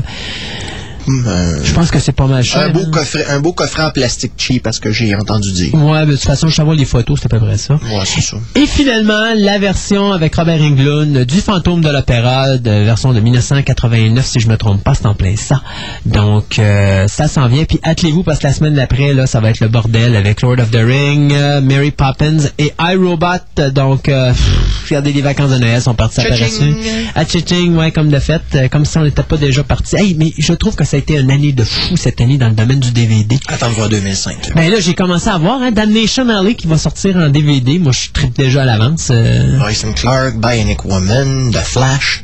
euh, 1.08 1.64
je 1.64 1.74
pense 1.74 1.90
que 1.90 2.00
c'est 2.00 2.12
pas 2.12 2.28
mal 2.28 2.44
cher. 2.44 2.64
un, 2.64 2.70
beau 2.70 2.82
hein. 2.82 2.92
coffret, 2.92 3.26
un 3.30 3.40
beau 3.40 3.54
coffret 3.54 3.84
en 3.84 3.92
plastique 3.92 4.34
cheap, 4.38 4.64
parce 4.64 4.80
que 4.80 4.92
j'ai 4.92 5.16
entendu 5.16 5.52
dire. 5.52 5.74
Ouais, 5.74 6.06
mais 6.06 6.12
de 6.12 6.12
toute 6.18 6.26
façon, 6.26 6.50
je 6.50 6.58
t'envoie 6.58 6.76
les 6.76 6.86
photos, 6.86 7.20
c'est 7.22 7.28
à 7.28 7.30
peu 7.30 7.46
près 7.46 7.58
ça. 7.58 7.76
Ouais, 7.76 8.06
c'est 8.06 8.22
ça. 8.22 8.38
Et 8.56 8.66
finalement, 8.66 9.34
la 9.36 9.58
version 9.58 10.12
avec 10.12 10.36
Robert 10.36 10.62
Englund 10.62 11.26
du 11.26 11.40
Fantôme 11.40 11.82
de 11.82 11.90
l'Opéra, 11.90 12.58
de 12.58 12.70
version 12.70 13.14
de 13.14 13.20
1989, 13.20 14.26
si 14.26 14.40
je 14.40 14.50
me 14.50 14.58
trompe 14.58 14.84
pas, 14.84 14.96
c'est 14.96 15.06
en 15.06 15.14
plein 15.14 15.36
ça. 15.36 15.62
Donc, 16.06 16.60
euh, 16.60 17.08
ça 17.08 17.28
s'en 17.28 17.48
vient. 17.48 17.64
Puis 17.64 17.80
attelez-vous 17.84 18.24
parce 18.24 18.40
que 18.40 18.48
la 18.48 18.54
semaine 18.54 18.74
d'après, 18.74 19.14
là, 19.14 19.28
ça 19.28 19.40
va 19.40 19.50
être 19.50 19.62
le 19.62 19.70
bordel 19.70 20.16
avec 20.16 20.42
Lord 20.42 20.60
of 20.60 20.72
the 20.72 20.84
Ring, 20.84 21.32
euh, 21.34 21.62
Mary 21.62 21.92
Poppins 21.92 22.38
et 22.58 22.74
iRobot. 22.80 23.28
Donc, 23.74 24.10
euh, 24.10 24.34
regardez, 24.90 25.14
les 25.14 25.22
vacances 25.22 25.52
de 25.52 25.58
Noël 25.58 25.82
sont 25.82 25.96
parties 25.96 26.22
à. 26.22 26.24
À 27.16 27.24
Tcha-ching, 27.24 27.76
ouais, 27.76 27.92
comme 27.92 28.10
de 28.10 28.20
fait, 28.20 28.42
comme 28.72 28.86
si 28.86 28.98
on 28.98 29.04
n'était 29.04 29.24
pas 29.24 29.38
déjà 29.38 29.64
parti. 29.64 29.96
Hey, 29.96 30.16
mais 30.18 30.34
je 30.38 30.54
trouve 30.54 30.76
que 30.76 30.84
ça 30.98 31.02
a 31.02 31.04
été 31.04 31.20
une 31.22 31.30
année 31.30 31.52
de 31.52 31.64
fou 31.64 31.96
cette 31.96 32.20
année 32.22 32.40
dans 32.40 32.48
le 32.50 32.56
domaine 32.56 32.80
du 32.80 32.90
DVD. 32.90 33.38
Attends 33.50 33.70
de 33.70 33.76
voir 33.76 33.88
2005. 33.88 34.56
Ben 34.56 34.72
là, 34.72 34.80
j'ai 34.80 34.96
commencé 34.96 35.30
à 35.30 35.38
voir 35.38 35.62
hein, 35.62 35.70
Damnation 35.72 36.28
Alley 36.28 36.56
qui 36.56 36.66
va 36.66 36.80
sortir 36.80 37.16
en 37.18 37.30
DVD. 37.30 37.78
Moi, 37.78 37.92
je 37.92 38.10
tripe 38.12 38.36
déjà 38.36 38.64
à 38.64 38.66
l'avance. 38.66 39.10
euh, 39.12 39.60
Clark, 39.96 40.38
Bionic 40.38 40.86
Woman, 40.86 41.52
The 41.52 41.58
Flash, 41.60 42.24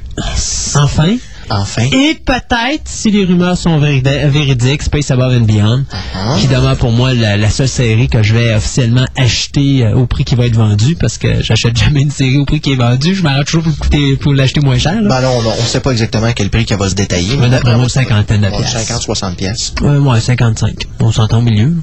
enfin. 0.73 1.17
Enfin. 1.49 1.83
Et 1.91 2.15
peut-être, 2.25 2.81
si 2.85 3.11
les 3.11 3.25
rumeurs 3.25 3.57
sont 3.57 3.79
véridiques, 3.79 4.81
Space 4.83 5.11
Above 5.11 5.33
and 5.33 5.41
Beyond, 5.45 5.83
Uh-huh. 5.93 6.39
qui 6.39 6.47
demeure 6.47 6.77
pour 6.77 6.91
moi 6.91 7.13
la, 7.13 7.37
la 7.37 7.49
seule 7.49 7.67
série 7.67 8.07
que 8.07 8.21
je 8.23 8.33
vais 8.35 8.53
officiellement 8.53 9.05
acheter 9.17 9.83
euh, 9.85 9.95
au 9.95 10.05
prix 10.05 10.23
qui 10.23 10.35
va 10.35 10.45
être 10.45 10.55
vendu, 10.55 10.95
parce 10.95 11.17
que 11.17 11.41
j'achète 11.41 11.75
jamais 11.75 12.01
une 12.01 12.11
série 12.11 12.37
au 12.37 12.45
prix 12.45 12.59
qui 12.61 12.71
est 12.73 12.75
vendu. 12.75 13.15
Je 13.15 13.23
m'arrête 13.23 13.45
toujours 13.47 13.63
pour, 13.63 13.75
coûter- 13.77 14.15
pour 14.17 14.33
l'acheter 14.33 14.59
moins 14.61 14.77
cher. 14.77 15.01
là. 15.01 15.09
Ben 15.09 15.21
non, 15.21 15.39
on 15.45 15.63
sait 15.65 15.79
pas 15.79 15.91
exactement 15.91 16.27
à 16.27 16.33
quel 16.33 16.49
prix 16.49 16.65
qu'elle 16.65 16.77
va 16.79 16.89
se 16.89 16.95
détailler. 16.95 17.35
Ouais, 17.35 17.49
d'après 17.49 17.75
moi, 17.77 17.89
cinquantaine 17.89 18.41
de 18.41 18.47
piastres. 18.49 18.79
50, 18.79 19.01
60 19.01 19.37
pièces. 19.37 19.73
Ouais, 19.81 19.97
ouais, 19.97 20.19
55. 20.21 20.87
On 20.99 21.11
s'entend 21.11 21.39
au 21.39 21.41
milieu. 21.41 21.73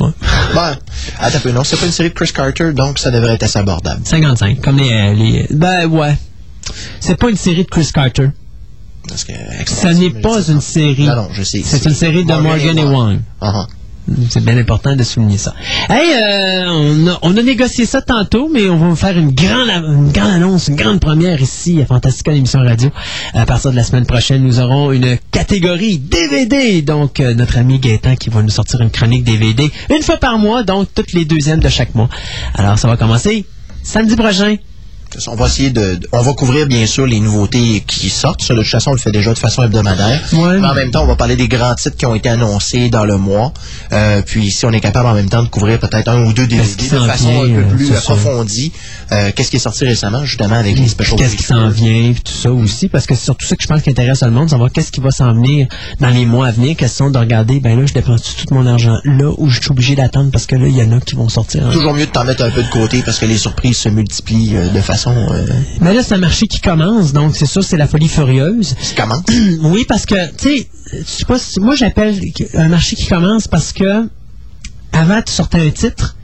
Ouais. 0.00 0.08
Ben, 0.54 0.76
attends 1.20 1.38
peu, 1.40 1.50
non, 1.52 1.62
c'est 1.64 1.76
pas 1.78 1.86
une 1.86 1.92
série 1.92 2.08
de 2.08 2.14
Chris 2.14 2.30
Carter, 2.34 2.72
donc 2.72 2.98
ça 2.98 3.10
devrait 3.10 3.34
être 3.34 3.42
assez 3.42 3.58
abordable. 3.58 4.00
55, 4.04 4.60
comme 4.62 4.78
les, 4.78 5.14
les... 5.14 5.46
Ben 5.50 5.86
ouais. 5.86 6.16
C'est 7.00 7.16
pas 7.16 7.28
une 7.28 7.36
série 7.36 7.64
de 7.64 7.68
Chris 7.70 7.90
Carter. 7.92 8.28
Parce 9.08 9.24
que, 9.24 9.32
Ce 9.66 9.88
n'est 9.88 10.10
pas 10.10 10.42
une 10.48 10.60
série. 10.60 11.06
Non, 11.06 11.16
non, 11.16 11.28
je 11.32 11.42
sais. 11.42 11.62
C'est 11.64 11.84
une 11.84 11.94
série 11.94 12.24
de 12.24 12.34
Morgan 12.34 12.78
et 12.78 12.84
Wong. 12.84 13.20
Uh-huh. 13.40 13.66
C'est 14.30 14.44
bien 14.44 14.56
important 14.56 14.94
de 14.94 15.02
souligner 15.02 15.36
ça. 15.36 15.52
Hey, 15.88 16.12
euh, 16.14 16.64
on, 16.68 17.08
a, 17.08 17.18
on 17.22 17.36
a 17.36 17.42
négocié 17.42 17.86
ça 17.86 18.02
tantôt, 18.02 18.48
mais 18.52 18.68
on 18.68 18.76
va 18.76 18.88
vous 18.88 18.96
faire 18.96 19.18
une 19.18 19.32
grande, 19.32 19.68
une 19.68 20.12
grande 20.12 20.30
annonce, 20.30 20.68
une 20.68 20.76
grande 20.76 21.00
première 21.00 21.40
ici 21.40 21.82
à 21.82 21.86
Fantastica 21.86 22.30
l'émission 22.30 22.60
radio. 22.60 22.90
À 23.34 23.44
partir 23.46 23.72
de 23.72 23.76
la 23.76 23.82
semaine 23.82 24.06
prochaine, 24.06 24.44
nous 24.44 24.60
aurons 24.60 24.92
une 24.92 25.18
catégorie 25.32 25.98
DVD. 25.98 26.82
Donc, 26.82 27.18
euh, 27.18 27.34
notre 27.34 27.58
ami 27.58 27.80
Gaëtan 27.80 28.14
qui 28.14 28.30
va 28.30 28.42
nous 28.42 28.50
sortir 28.50 28.80
une 28.80 28.90
chronique 28.90 29.24
DVD 29.24 29.70
une 29.90 30.02
fois 30.02 30.18
par 30.18 30.38
mois, 30.38 30.62
donc 30.62 30.88
toutes 30.94 31.12
les 31.12 31.24
deuxièmes 31.24 31.60
de 31.60 31.68
chaque 31.68 31.94
mois. 31.96 32.08
Alors, 32.54 32.78
ça 32.78 32.86
va 32.86 32.96
commencer 32.96 33.44
samedi 33.82 34.14
prochain. 34.14 34.56
On 35.28 35.34
va 35.34 35.46
essayer 35.46 35.70
de, 35.70 35.96
de- 35.96 36.08
on 36.12 36.22
va 36.22 36.32
couvrir 36.34 36.66
bien 36.66 36.86
sûr 36.86 37.06
les 37.06 37.20
nouveautés 37.20 37.82
qui 37.86 38.08
sortent. 38.10 38.42
Ça, 38.42 38.54
de 38.54 38.60
toute 38.62 38.70
façon, 38.70 38.90
on 38.90 38.94
le 38.94 38.98
fait 39.00 39.12
déjà 39.12 39.32
de 39.32 39.38
façon 39.38 39.62
hebdomadaire. 39.62 40.20
Ouais. 40.32 40.58
Mais 40.58 40.66
en 40.66 40.74
même 40.74 40.90
temps, 40.90 41.02
on 41.02 41.06
va 41.06 41.16
parler 41.16 41.36
des 41.36 41.48
grands 41.48 41.74
titres 41.74 41.96
qui 41.96 42.06
ont 42.06 42.14
été 42.14 42.28
annoncés 42.28 42.88
dans 42.88 43.04
le 43.04 43.16
mois. 43.16 43.52
Euh, 43.92 44.22
puis 44.24 44.50
si 44.50 44.64
on 44.66 44.70
est 44.72 44.80
capable 44.80 45.06
en 45.08 45.14
même 45.14 45.28
temps 45.28 45.42
de 45.42 45.48
couvrir 45.48 45.78
peut-être 45.78 46.08
un 46.08 46.24
ou 46.24 46.32
deux 46.32 46.46
qui 46.46 46.56
de 46.56 46.62
façon 47.06 47.28
vient, 47.44 47.58
un 47.58 47.62
peu 47.62 47.76
plus 47.76 47.86
approfondie, 47.96 48.72
euh, 49.12 49.30
qu'est-ce 49.34 49.50
qui 49.50 49.56
est 49.56 49.60
sorti 49.60 49.84
récemment, 49.84 50.24
justement, 50.24 50.56
avec 50.56 50.76
les 50.78 50.88
special 50.88 51.18
Qu'est-ce 51.18 51.36
qui 51.36 51.42
s'en 51.44 51.68
vient, 51.68 52.12
puis 52.12 52.22
tout 52.22 52.32
ça 52.32 52.50
aussi, 52.52 52.88
parce 52.88 53.06
que 53.06 53.14
c'est 53.14 53.24
surtout 53.24 53.46
ça 53.46 53.56
que 53.56 53.62
je 53.62 53.68
pense 53.68 53.82
qui 53.82 53.90
intéresse 53.90 54.22
le 54.22 54.30
monde, 54.30 54.50
savoir 54.50 54.70
qu'est-ce 54.72 54.92
qui 54.92 55.00
va 55.00 55.10
s'en 55.10 55.32
venir 55.34 55.66
dans 56.00 56.10
les 56.10 56.26
mois 56.26 56.48
à 56.48 56.52
venir, 56.52 56.76
question 56.76 57.10
de 57.10 57.18
regarder, 57.18 57.60
ben 57.60 57.78
là, 57.78 57.86
je 57.86 57.92
dépense 57.92 58.22
tout 58.44 58.54
mon 58.54 58.66
argent 58.66 58.96
là 59.04 59.30
ou 59.38 59.48
je 59.48 59.60
suis 59.60 59.70
obligé 59.70 59.94
d'attendre 59.94 60.30
parce 60.30 60.46
que 60.46 60.56
là, 60.56 60.66
il 60.66 60.76
y 60.76 60.82
en 60.82 60.92
a 60.92 61.00
qui 61.00 61.14
vont 61.14 61.28
sortir. 61.28 61.64
en- 61.66 61.72
Toujours 61.72 61.94
mieux 61.94 62.06
de 62.06 62.10
t'en 62.10 62.24
mettre 62.24 62.42
un 62.42 62.50
peu 62.50 62.62
de 62.62 62.68
côté 62.70 63.02
parce 63.04 63.18
que 63.18 63.26
les 63.26 63.38
surprises 63.38 63.76
se 63.78 63.88
multiplient 63.88 64.56
euh, 64.56 64.68
de 64.70 64.80
façon 64.80 65.05
euh, 65.12 65.46
Mais 65.80 65.94
là, 65.94 66.02
c'est 66.02 66.14
un 66.14 66.18
marché 66.18 66.46
qui 66.46 66.60
commence, 66.60 67.12
donc 67.12 67.34
c'est 67.36 67.46
sûr, 67.46 67.62
c'est 67.62 67.76
la 67.76 67.86
folie 67.86 68.08
furieuse. 68.08 68.74
qui 68.80 68.94
commence. 68.94 69.22
Oui, 69.62 69.84
parce 69.88 70.06
que, 70.06 70.14
tu 70.36 70.48
sais, 70.48 70.68
je 70.92 71.02
sais 71.04 71.24
pas 71.24 71.38
si- 71.38 71.60
moi 71.60 71.74
j'appelle 71.76 72.18
un 72.54 72.68
marché 72.68 72.96
qui 72.96 73.06
commence 73.06 73.48
parce 73.48 73.72
que 73.72 74.08
avant, 74.92 75.20
tu 75.22 75.32
sortais 75.32 75.60
un 75.60 75.70
titre, 75.70 76.16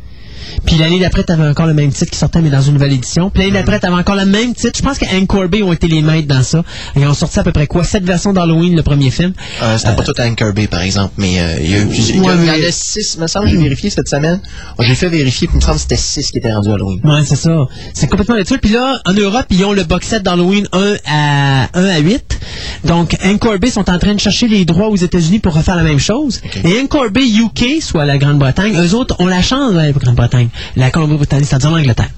puis 0.65 0.77
l'année 0.77 1.01
d'après, 1.01 1.25
tu 1.25 1.33
avais 1.33 1.47
encore 1.49 1.67
le 1.67 1.75
même 1.75 1.91
titre 1.93 2.11
qui 2.11 2.19
sortait, 2.19 2.41
mais 2.41 2.51
dans 2.51 2.61
une 2.63 2.75
nouvelle 2.75 2.93
édition. 2.93 3.31
Puis 3.31 3.43
l'année 3.43 3.55
d'après, 3.55 3.81
tu 3.81 3.87
avais 3.87 3.97
encore 3.97 4.17
le 4.17 4.27
même 4.27 4.55
titre. 4.55 4.73
Je 4.77 4.83
pense 4.83 4.99
que 4.99 5.05
Hank 5.07 5.27
Corby 5.27 5.63
ont 5.63 5.73
été 5.73 5.89
les 5.89 6.03
maîtres 6.03 6.29
dans 6.29 6.43
ça. 6.43 6.63
Ils 6.97 7.07
ont 7.07 7.15
sorti 7.15 7.39
à 7.39 7.45
peu 7.45 7.53
près 7.53 7.67
quoi? 7.67 7.85
Sept 7.85 8.05
versions 8.05 8.33
d'Halloween, 8.33 8.77
le 8.77 8.83
premier 8.83 9.11
film. 9.11 9.33
Euh, 9.63 9.77
C'était 9.79 9.95
pas 9.95 10.03
tout 10.03 10.15
Hank 10.21 10.37
Kirby, 10.37 10.67
par 10.67 10.83
exemple, 10.83 11.13
mais 11.17 11.39
euh, 11.41 11.57
il 11.61 11.71
y 11.71 11.75
a 11.75 11.81
eu 11.81 11.87
plusieurs. 11.87 12.17
il 12.19 12.25
y 12.25 12.29
a- 12.29 12.33
Ouais, 12.33 12.39
il 12.57 12.63
y 12.63 12.67
en 12.67 12.69
a 12.69 12.73
six, 12.73 13.19
me 13.19 13.27
semble, 13.27 13.49
j'ai 13.49 13.57
vérifié 13.57 13.91
cette 13.91 14.09
semaine. 14.09 14.41
J'ai 14.81 14.95
fait 14.95 15.09
vérifier, 15.09 15.47
puis 15.49 15.57
il 15.57 15.59
me 15.59 15.63
semble 15.63 15.77
que 15.77 15.83
c'était 15.83 15.97
six 15.97 16.31
qui 16.31 16.39
étaient 16.39 16.53
rendus 16.53 16.71
à 16.71 16.75
Halloween. 16.75 17.01
Ouais, 17.05 17.21
c'est 17.25 17.37
ça. 17.37 17.51
C'est 17.95 18.09
complètement 18.09 18.35
ridicule. 18.37 18.61
Puis 18.61 18.71
là, 18.73 19.01
en 19.07 19.13
Europe, 19.13 19.47
ils 19.51 19.65
ont 19.65 19.73
le 19.73 19.85
box 19.85 20.07
set 20.09 20.23
d'Halloween 20.23 20.67
1 20.73 20.95
à, 21.07 21.69
1 21.75 21.85
à 21.87 21.99
8. 21.99 22.39
Donc, 22.85 23.17
Hank 23.25 23.39
Corby 23.39 23.71
sont 23.71 23.89
en 23.91 23.99
train 23.99 24.15
de 24.15 24.21
chercher 24.21 24.49
les 24.49 24.65
droits 24.65 24.89
aux 24.89 24.97
États-Unis 24.97 25.39
pour 25.39 25.55
refaire 25.55 25.77
la 25.77 25.83
même 25.83 25.99
chose. 25.99 26.41
Et 26.65 26.81
Hank 26.81 26.89
Corby 26.89 27.39
UK, 27.41 27.81
soit 27.83 28.05
la 28.05 28.19
Grande-Bretagne, 28.19 28.75
eux 28.77 28.95
autres 28.95 29.17
ont 29.21 29.27
la 29.27 29.43
chance, 29.43 29.73
la 29.75 29.93
Grande-Bretagne, 29.93 30.42
la 30.77 30.91
Colombie-Britannique, 30.91 31.47
c'est-à-dire 31.49 31.71
l'Angleterre. 31.71 32.11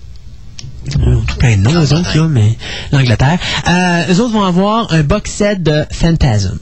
Ont 1.00 1.22
tout 1.26 1.36
plein 1.36 1.56
de 1.56 1.62
noms, 1.62 1.80
autres, 1.80 2.26
mais 2.28 2.56
l'Angleterre. 2.92 3.38
Euh, 3.68 4.12
eux 4.12 4.20
autres 4.20 4.32
vont 4.32 4.44
avoir 4.44 4.92
un 4.92 5.02
box 5.02 5.30
set 5.30 5.62
de 5.62 5.84
Phantasm. 5.90 6.58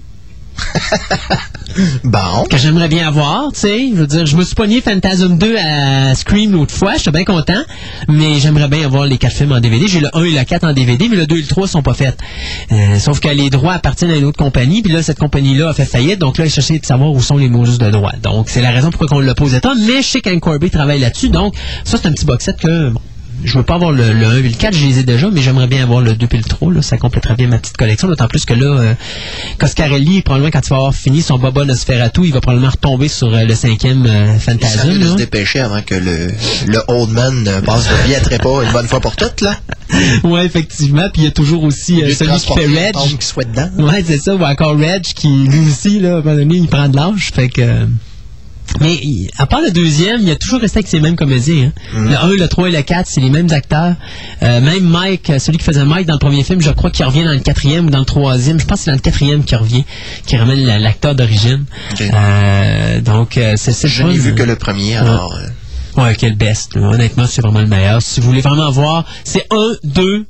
Bon. 2.04 2.44
que 2.50 2.58
j'aimerais 2.58 2.88
bien 2.88 3.06
avoir, 3.06 3.52
tu 3.52 3.60
sais. 3.60 3.88
Je 3.90 4.00
veux 4.00 4.06
dire, 4.06 4.26
je 4.26 4.36
me 4.36 4.44
suis 4.44 4.54
pogné 4.54 4.80
Phantasm 4.80 5.38
2 5.38 5.56
à 5.56 6.14
Scream 6.14 6.52
l'autre 6.52 6.74
fois, 6.74 6.96
j'étais 6.96 7.10
bien 7.10 7.24
content, 7.24 7.62
mais 8.08 8.38
j'aimerais 8.40 8.68
bien 8.68 8.84
avoir 8.84 9.06
les 9.06 9.18
quatre 9.18 9.34
films 9.34 9.52
en 9.52 9.60
DVD. 9.60 9.86
J'ai 9.86 10.00
le 10.00 10.08
1 10.12 10.24
et 10.24 10.30
le 10.32 10.44
4 10.44 10.64
en 10.64 10.72
DVD, 10.72 11.08
mais 11.08 11.16
le 11.16 11.26
2 11.26 11.36
et 11.36 11.40
le 11.40 11.46
3 11.46 11.68
sont 11.68 11.82
pas 11.82 11.94
faits. 11.94 12.16
Euh, 12.72 12.98
sauf 12.98 13.20
que 13.20 13.28
les 13.28 13.50
droits 13.50 13.74
appartiennent 13.74 14.10
à 14.10 14.16
une 14.16 14.24
autre 14.24 14.38
compagnie, 14.38 14.82
puis 14.82 14.92
là, 14.92 15.02
cette 15.02 15.18
compagnie-là 15.18 15.70
a 15.70 15.74
fait 15.74 15.86
faillite, 15.86 16.18
donc 16.18 16.38
là, 16.38 16.44
ils 16.44 16.50
cherchaient 16.50 16.78
de 16.78 16.84
savoir 16.84 17.10
où 17.10 17.20
sont 17.20 17.36
les 17.36 17.48
mots 17.48 17.66
de 17.66 17.90
droit. 17.90 18.12
Donc, 18.22 18.48
c'est 18.48 18.62
la 18.62 18.70
raison 18.70 18.90
pourquoi 18.90 19.16
on 19.16 19.20
l'a 19.20 19.34
pas 19.34 19.44
aux 19.44 19.48
États, 19.48 19.74
mais 19.74 20.02
je 20.02 20.08
sais 20.08 20.20
qu'Anne 20.20 20.40
Corby 20.40 20.70
travaille 20.70 21.00
là-dessus, 21.00 21.30
donc 21.30 21.54
ça, 21.84 21.98
c'est 22.00 22.08
un 22.08 22.12
petit 22.12 22.26
box 22.26 22.44
set 22.44 22.56
que, 22.60 22.92
je 23.44 23.58
veux 23.58 23.64
pas 23.64 23.74
avoir 23.74 23.92
le, 23.92 24.12
le 24.12 24.26
1 24.26 24.36
et 24.38 24.42
le 24.42 24.50
4, 24.50 24.74
je 24.74 24.86
les 24.86 24.98
ai 25.00 25.02
déjà, 25.02 25.30
mais 25.30 25.40
j'aimerais 25.42 25.66
bien 25.66 25.82
avoir 25.82 26.00
le 26.00 26.14
2 26.14 26.26
et 26.32 26.36
le 26.36 26.42
3. 26.44 26.72
Là, 26.72 26.82
ça 26.82 26.96
compléterait 26.98 27.34
bien 27.34 27.48
ma 27.48 27.58
petite 27.58 27.76
collection. 27.76 28.08
D'autant 28.08 28.28
plus 28.28 28.44
que 28.44 28.54
là, 28.54 28.66
euh, 28.66 28.94
Coscarelli, 29.58 30.22
probablement, 30.22 30.50
quand 30.50 30.66
il 30.66 30.70
va 30.70 30.76
avoir 30.76 30.94
fini 30.94 31.22
son 31.22 31.38
Boba 31.38 31.64
Nosferatu, 31.64 32.22
il 32.24 32.32
va 32.32 32.40
probablement 32.40 32.70
retomber 32.70 33.08
sur 33.08 33.32
euh, 33.32 33.44
le 33.44 33.54
cinquième 33.54 34.06
euh, 34.06 34.38
Ça 34.38 34.52
Phantasm. 34.52 34.98
de 34.98 35.06
se 35.06 35.14
dépêcher 35.16 35.60
avant 35.60 35.82
que 35.82 35.94
le, 35.94 36.28
le 36.66 36.82
Old 36.88 37.10
Man 37.10 37.44
euh, 37.48 37.60
passe 37.62 37.88
de 37.88 38.08
vie 38.08 38.14
à 38.14 38.20
trépas 38.20 38.62
une 38.62 38.72
bonne 38.72 38.86
fois 38.88 39.00
pour 39.00 39.16
toutes, 39.16 39.40
là. 39.40 39.56
ouais, 40.24 40.46
effectivement. 40.46 41.08
Puis 41.12 41.22
il 41.22 41.24
y 41.24 41.28
a 41.28 41.32
toujours 41.32 41.64
aussi 41.64 42.02
euh, 42.02 42.12
celui 42.14 42.36
qui 42.38 42.52
fait 42.52 42.66
Reg. 42.66 43.18
qui 43.18 43.26
soit 43.26 43.44
dedans. 43.44 43.68
Ouais, 43.78 44.02
c'est 44.06 44.18
ça. 44.18 44.34
Ou 44.34 44.42
encore 44.42 44.76
Reg, 44.78 45.02
qui 45.02 45.28
lui 45.28 45.68
aussi, 45.68 46.00
là, 46.00 46.16
à 46.16 46.18
un 46.18 46.20
moment 46.22 46.34
donné, 46.36 46.56
il 46.56 46.68
prend 46.68 46.88
de 46.88 46.96
l'âge. 46.96 47.30
Fait 47.34 47.48
que. 47.48 47.86
Mais 48.80 48.98
à 49.38 49.46
part 49.46 49.60
le 49.60 49.70
deuxième, 49.70 50.22
il 50.22 50.30
a 50.30 50.36
toujours 50.36 50.60
resté 50.60 50.78
avec 50.78 50.88
ces 50.88 50.98
mêmes 51.00 51.14
comédiens. 51.16 51.70
hein. 51.94 51.98
Mm. 52.00 52.08
Le 52.10 52.16
1, 52.16 52.28
le 52.38 52.48
3 52.48 52.68
et 52.68 52.72
le 52.72 52.82
4, 52.82 53.06
c'est 53.08 53.20
les 53.20 53.28
mêmes 53.30 53.50
acteurs. 53.52 53.94
Euh, 54.42 54.60
même 54.60 54.84
Mike, 54.84 55.30
euh, 55.30 55.38
celui 55.38 55.58
qui 55.58 55.64
faisait 55.64 55.84
Mike 55.84 56.06
dans 56.06 56.14
le 56.14 56.18
premier 56.18 56.42
film, 56.42 56.60
je 56.62 56.70
crois 56.70 56.90
qu'il 56.90 57.04
revient 57.04 57.24
dans 57.24 57.32
le 57.32 57.40
quatrième 57.40 57.86
ou 57.86 57.90
dans 57.90 57.98
le 57.98 58.04
troisième. 58.04 58.58
Je 58.58 58.64
pense 58.64 58.78
que 58.78 58.84
c'est 58.84 58.90
dans 58.90 58.96
le 58.96 59.00
quatrième 59.02 59.44
qu'il 59.44 59.58
revient, 59.58 59.84
qui 60.26 60.36
ramène 60.36 60.64
la- 60.64 60.78
l'acteur 60.78 61.14
d'origine. 61.14 61.64
Euh, 62.00 63.00
donc, 63.00 63.38
c'est 63.56 63.86
Je 63.86 64.02
n'ai 64.04 64.18
vu 64.18 64.34
que 64.34 64.42
le 64.42 64.56
premier, 64.56 64.96
alors... 64.96 65.34
euh, 65.34 66.02
Ouais, 66.02 66.14
quel 66.16 66.34
best. 66.36 66.74
là. 66.74 66.88
Honnêtement, 66.88 67.26
c'est 67.26 67.42
vraiment 67.42 67.60
le 67.60 67.66
meilleur. 67.66 68.00
Si 68.00 68.20
vous 68.20 68.26
voulez 68.28 68.40
vraiment 68.40 68.70
voir, 68.70 69.04
c'est 69.24 69.46
1, 69.50 69.72
2, 69.84 70.24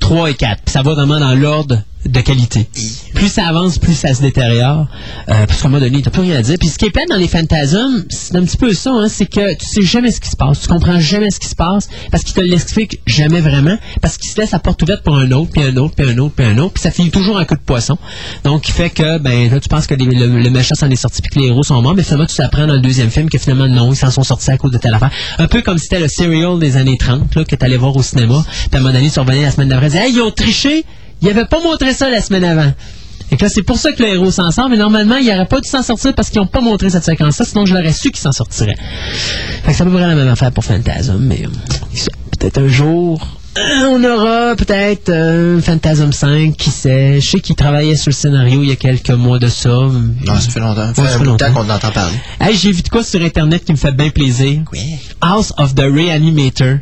3 0.00 0.30
et 0.30 0.34
4. 0.34 0.62
Puis 0.64 0.72
ça 0.72 0.82
va 0.82 0.94
vraiment 0.94 1.20
dans 1.20 1.34
l'ordre 1.36 1.80
de 2.06 2.20
qualité. 2.20 2.68
Plus 3.14 3.28
ça 3.28 3.46
avance, 3.46 3.78
plus 3.78 3.94
ça 3.94 4.14
se 4.14 4.22
détériore. 4.22 4.86
Euh, 5.28 5.46
parce 5.46 5.60
qu'à 5.60 5.68
un 5.68 5.70
moment 5.70 5.84
donné, 5.84 6.02
t'as 6.02 6.10
plus 6.10 6.22
rien 6.22 6.36
à 6.38 6.42
dire. 6.42 6.56
Puis 6.58 6.68
ce 6.68 6.78
qui 6.78 6.86
est 6.86 6.90
plate 6.90 7.08
dans 7.08 7.16
les 7.16 7.28
Phantasms, 7.28 8.04
c'est 8.08 8.36
un 8.36 8.42
petit 8.44 8.56
peu 8.56 8.72
ça, 8.74 8.90
hein, 8.92 9.08
c'est 9.08 9.26
que 9.26 9.54
tu 9.54 9.66
sais 9.66 9.82
jamais 9.82 10.10
ce 10.10 10.20
qui 10.20 10.28
se 10.30 10.36
passe. 10.36 10.60
Tu 10.60 10.68
comprends 10.68 11.00
jamais 11.00 11.30
ce 11.30 11.40
qui 11.40 11.48
se 11.48 11.54
passe 11.54 11.88
parce 12.10 12.22
qu'il 12.24 12.34
te 12.34 12.40
l'explique 12.40 13.00
jamais 13.06 13.40
vraiment. 13.40 13.76
Parce 14.02 14.18
qu'il 14.18 14.30
se 14.30 14.38
laisse 14.40 14.50
la 14.52 14.58
porte 14.58 14.82
ouverte 14.82 15.02
pour 15.02 15.16
un 15.16 15.30
autre, 15.32 15.50
puis 15.52 15.62
un 15.62 15.76
autre, 15.76 15.94
puis 15.94 16.08
un 16.08 16.18
autre, 16.18 16.34
puis 16.34 16.44
un 16.46 16.58
autre. 16.58 16.74
Puis 16.74 16.82
ça 16.82 16.90
finit 16.90 17.10
toujours 17.10 17.38
un 17.38 17.44
coup 17.44 17.54
de 17.54 17.60
poisson. 17.60 17.96
Donc, 18.44 18.62
qui 18.62 18.72
fait 18.72 18.90
que, 18.90 19.18
ben, 19.18 19.50
là, 19.50 19.60
tu 19.60 19.68
penses 19.68 19.86
que 19.86 19.94
les- 19.94 20.04
le, 20.04 20.26
le 20.40 20.50
méchant 20.50 20.74
s'en 20.74 20.90
est 20.90 20.96
sorti 20.96 21.22
puis 21.22 21.30
que 21.30 21.38
les 21.40 21.46
héros 21.48 21.62
sont 21.62 21.80
morts. 21.82 21.94
Mais 21.94 22.02
finalement, 22.02 22.26
tu 22.26 22.36
t'apprends 22.36 22.66
dans 22.66 22.74
le 22.74 22.80
deuxième 22.80 23.10
film 23.10 23.28
que 23.30 23.38
finalement, 23.38 23.68
non, 23.68 23.92
ils 23.92 23.96
s'en 23.96 24.10
sont 24.10 24.22
sortis 24.22 24.50
à 24.50 24.58
cause 24.58 24.70
de 24.72 24.78
telle 24.78 24.94
affaire. 24.94 25.10
Un 25.38 25.48
peu 25.48 25.62
comme 25.62 25.78
si 25.78 25.84
c'était 25.84 26.00
le 26.00 26.08
serial 26.08 26.58
des 26.58 26.76
années 26.76 26.96
30, 26.98 27.34
là, 27.34 27.44
que 27.44 27.56
t'allais 27.56 27.76
voir 27.76 27.96
au 27.96 28.02
cinéma. 28.02 28.44
Puis 28.46 28.68
à 28.72 28.76
un 28.76 28.80
moment 28.80 28.92
donné, 28.92 29.10
tu 29.10 29.18
revenais 29.20 29.42
la 29.42 29.50
semaine 29.50 29.68
d'après, 29.68 29.86
tu 29.88 29.92
disais, 29.96 30.06
hey, 30.08 30.14
ils 30.14 30.20
ont 30.20 30.30
triché! 30.30 30.84
Ils 31.22 31.28
avaient 31.28 31.46
pas 31.46 31.60
montré 31.60 31.92
ça 31.92 32.08
la 32.10 32.20
semaine 32.20 32.44
avant. 32.44 32.72
Et 33.30 33.36
que 33.36 33.44
là, 33.44 33.50
c'est 33.50 33.62
pour 33.62 33.76
ça 33.76 33.92
que 33.92 34.02
le 34.02 34.10
héros 34.10 34.30
s'en 34.30 34.50
sort, 34.50 34.68
mais 34.68 34.76
normalement, 34.76 35.16
il 35.16 35.26
n'aurait 35.26 35.46
pas 35.46 35.60
dû 35.60 35.68
s'en 35.68 35.82
sortir 35.82 36.14
parce 36.14 36.30
qu'ils 36.30 36.40
n'ont 36.40 36.46
pas 36.46 36.60
montré 36.60 36.90
cette 36.90 37.04
séquence-là, 37.04 37.44
sinon 37.44 37.66
je 37.66 37.74
l'aurais 37.74 37.92
su 37.92 38.10
qu'il 38.10 38.20
s'en 38.20 38.32
sortirait. 38.32 38.76
Fait 39.64 39.72
que 39.72 39.76
c'est 39.76 39.82
à 39.82 39.86
peu 39.86 39.92
près 39.92 40.06
la 40.06 40.14
même 40.14 40.28
affaire 40.28 40.52
pour 40.52 40.64
Phantasm, 40.64 41.18
mais 41.18 41.44
euh, 41.44 41.48
peut-être 42.38 42.58
un 42.58 42.68
jour, 42.68 43.36
euh, 43.58 43.86
on 43.88 44.04
aura 44.04 44.54
peut-être 44.54 45.08
euh, 45.08 45.60
Phantasm 45.60 46.12
5, 46.12 46.56
qui 46.56 46.70
sait. 46.70 47.20
Je 47.20 47.26
sais 47.26 47.40
qu'il 47.40 47.56
travaillait 47.56 47.96
sur 47.96 48.10
le 48.10 48.14
scénario 48.14 48.62
il 48.62 48.68
y 48.68 48.72
a 48.72 48.76
quelques 48.76 49.10
mois 49.10 49.38
de 49.38 49.48
ça. 49.48 49.70
Non, 49.70 50.34
ça 50.38 50.50
fait 50.50 50.60
longtemps. 50.60 50.92
Ça 50.94 51.02
fait 51.02 51.18
ça 51.18 51.24
longtemps. 51.24 51.52
qu'on 51.52 51.70
entend 51.70 51.90
parler. 51.90 52.16
Hey, 52.38 52.54
j'ai 52.54 52.72
vu 52.72 52.82
de 52.82 52.88
quoi 52.88 53.02
sur 53.02 53.20
Internet 53.22 53.64
qui 53.64 53.72
me 53.72 53.78
fait 53.78 53.92
bien 53.92 54.10
plaisir. 54.10 54.60
Oui. 54.72 54.96
House 55.20 55.52
of 55.56 55.74
the 55.74 55.84
Reanimator. 55.84 56.78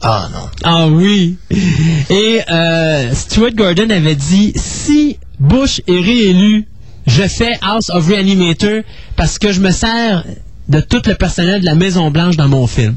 Ah, 0.00 0.28
non. 0.32 0.48
Ah 0.62 0.86
oui. 0.88 1.36
Et 2.10 2.40
euh, 2.50 3.14
Stuart 3.14 3.52
Gordon 3.52 3.90
avait 3.90 4.14
dit 4.14 4.52
si 4.56 5.18
Bush 5.40 5.80
est 5.86 6.00
réélu, 6.00 6.66
je 7.06 7.26
fais 7.26 7.58
House 7.62 7.90
of 7.90 8.06
Reanimator 8.06 8.82
parce 9.16 9.38
que 9.38 9.52
je 9.52 9.60
me 9.60 9.70
sers 9.70 10.24
de 10.68 10.80
tout 10.80 11.02
le 11.06 11.14
personnel 11.14 11.60
de 11.60 11.66
la 11.66 11.74
Maison 11.74 12.10
Blanche 12.10 12.36
dans 12.36 12.48
mon 12.48 12.66
film. 12.66 12.96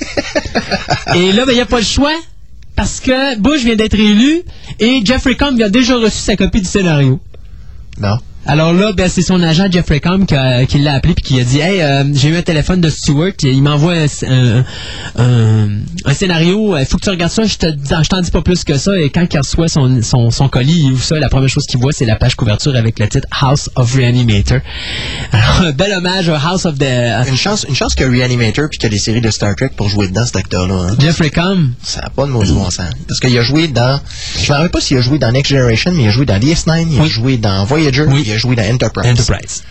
et 1.14 1.32
là, 1.32 1.44
ben, 1.44 1.52
il 1.52 1.56
n'y 1.56 1.60
a 1.60 1.66
pas 1.66 1.78
le 1.78 1.84
choix 1.84 2.16
parce 2.74 3.00
que 3.00 3.38
Bush 3.38 3.62
vient 3.62 3.76
d'être 3.76 3.98
élu 3.98 4.42
et 4.78 5.02
Jeffrey 5.04 5.36
Combs 5.36 5.60
a 5.60 5.68
déjà 5.68 5.96
reçu 5.96 6.18
sa 6.18 6.36
copie 6.36 6.60
du 6.60 6.66
scénario. 6.66 7.20
Non. 7.98 8.18
Alors 8.52 8.72
là, 8.72 8.92
ben, 8.92 9.08
c'est 9.08 9.22
son 9.22 9.40
agent 9.44 9.70
Jeffrey 9.70 10.00
Combs 10.00 10.26
qui, 10.26 10.78
l'a 10.80 10.94
appelé 10.94 11.14
puis 11.14 11.22
qui 11.22 11.40
a 11.40 11.44
dit 11.44 11.60
Hey, 11.60 11.80
euh, 11.82 12.02
j'ai 12.12 12.30
eu 12.30 12.36
un 12.36 12.42
téléphone 12.42 12.80
de 12.80 12.90
Stewart, 12.90 13.30
il 13.44 13.62
m'envoie 13.62 13.92
un, 13.94 14.06
un- 14.28 14.64
un- 15.16 15.68
un 16.04 16.14
scénario, 16.14 16.76
il 16.76 16.84
faut 16.84 16.96
que 16.98 17.04
tu 17.04 17.10
regardes 17.10 17.30
ça, 17.30 17.44
je 17.44 17.54
te 17.56 17.66
je 17.66 18.08
t'en 18.08 18.20
dis 18.20 18.30
pas 18.32 18.42
plus 18.42 18.64
que 18.64 18.76
ça. 18.76 18.98
Et 18.98 19.10
quand 19.10 19.24
il 19.32 19.38
reçoit 19.38 19.68
son, 19.68 20.02
son, 20.02 20.30
son 20.32 20.48
colis, 20.48 20.82
il 20.86 20.92
ouvre 20.92 21.02
ça, 21.04 21.16
la 21.20 21.28
première 21.28 21.48
chose 21.48 21.64
qu'il 21.66 21.78
voit, 21.78 21.92
c'est 21.92 22.06
la 22.06 22.16
page 22.16 22.34
couverture 22.34 22.74
avec 22.74 22.98
le 22.98 23.08
titre 23.08 23.28
House 23.40 23.70
of 23.76 23.94
Reanimator. 23.94 24.58
Alors, 25.30 25.60
un 25.68 25.70
bel 25.80 25.92
hommage 25.92 26.28
au 26.28 26.34
House 26.34 26.64
of 26.66 26.76
the 26.76 26.82
Une 27.28 27.36
chance, 27.36 27.64
une 27.68 27.76
chance 27.76 27.94
a 28.00 28.04
Reanimator 28.04 28.68
puis 28.68 28.78
qu'il 28.78 28.88
y 28.88 28.92
a 28.92 28.96
des 28.96 28.98
séries 28.98 29.20
de 29.20 29.30
Star 29.30 29.54
Trek 29.54 29.70
pour 29.76 29.88
jouer 29.88 30.08
dedans, 30.08 30.26
cet 30.26 30.34
acteur-là. 30.36 30.74
Hein. 30.74 30.96
Jeffrey 30.98 31.30
Combs. 31.30 31.68
Ça 31.84 32.00
n'a 32.00 32.10
pas 32.10 32.24
de 32.26 32.30
mot 32.30 32.42
du 32.42 32.52
bon 32.52 32.68
sens. 32.70 32.90
Parce 33.06 33.20
qu'il 33.20 33.36
a 33.38 33.42
joué 33.42 33.68
dans. 33.68 34.00
Je 34.42 34.50
me 34.50 34.56
rappelle 34.56 34.70
pas 34.70 34.80
s'il 34.80 34.96
a 34.96 35.00
joué 35.02 35.18
dans 35.20 35.30
Next 35.30 35.52
Generation, 35.52 35.92
mais 35.94 36.02
il 36.04 36.08
a 36.08 36.10
joué 36.10 36.26
dans 36.26 36.38
DS9, 36.38 36.86
il 36.90 36.98
a 36.98 37.02
Oui. 37.02 37.08
joué 37.08 37.36
dans 37.36 37.64
Voyager, 37.64 38.04
Oui. 38.08 38.24
il 38.26 38.32
a 38.32 38.38
joué 38.40 38.56
dans 38.56 38.64
Enterprise. 38.74 39.10
Enterprise. 39.10 39.62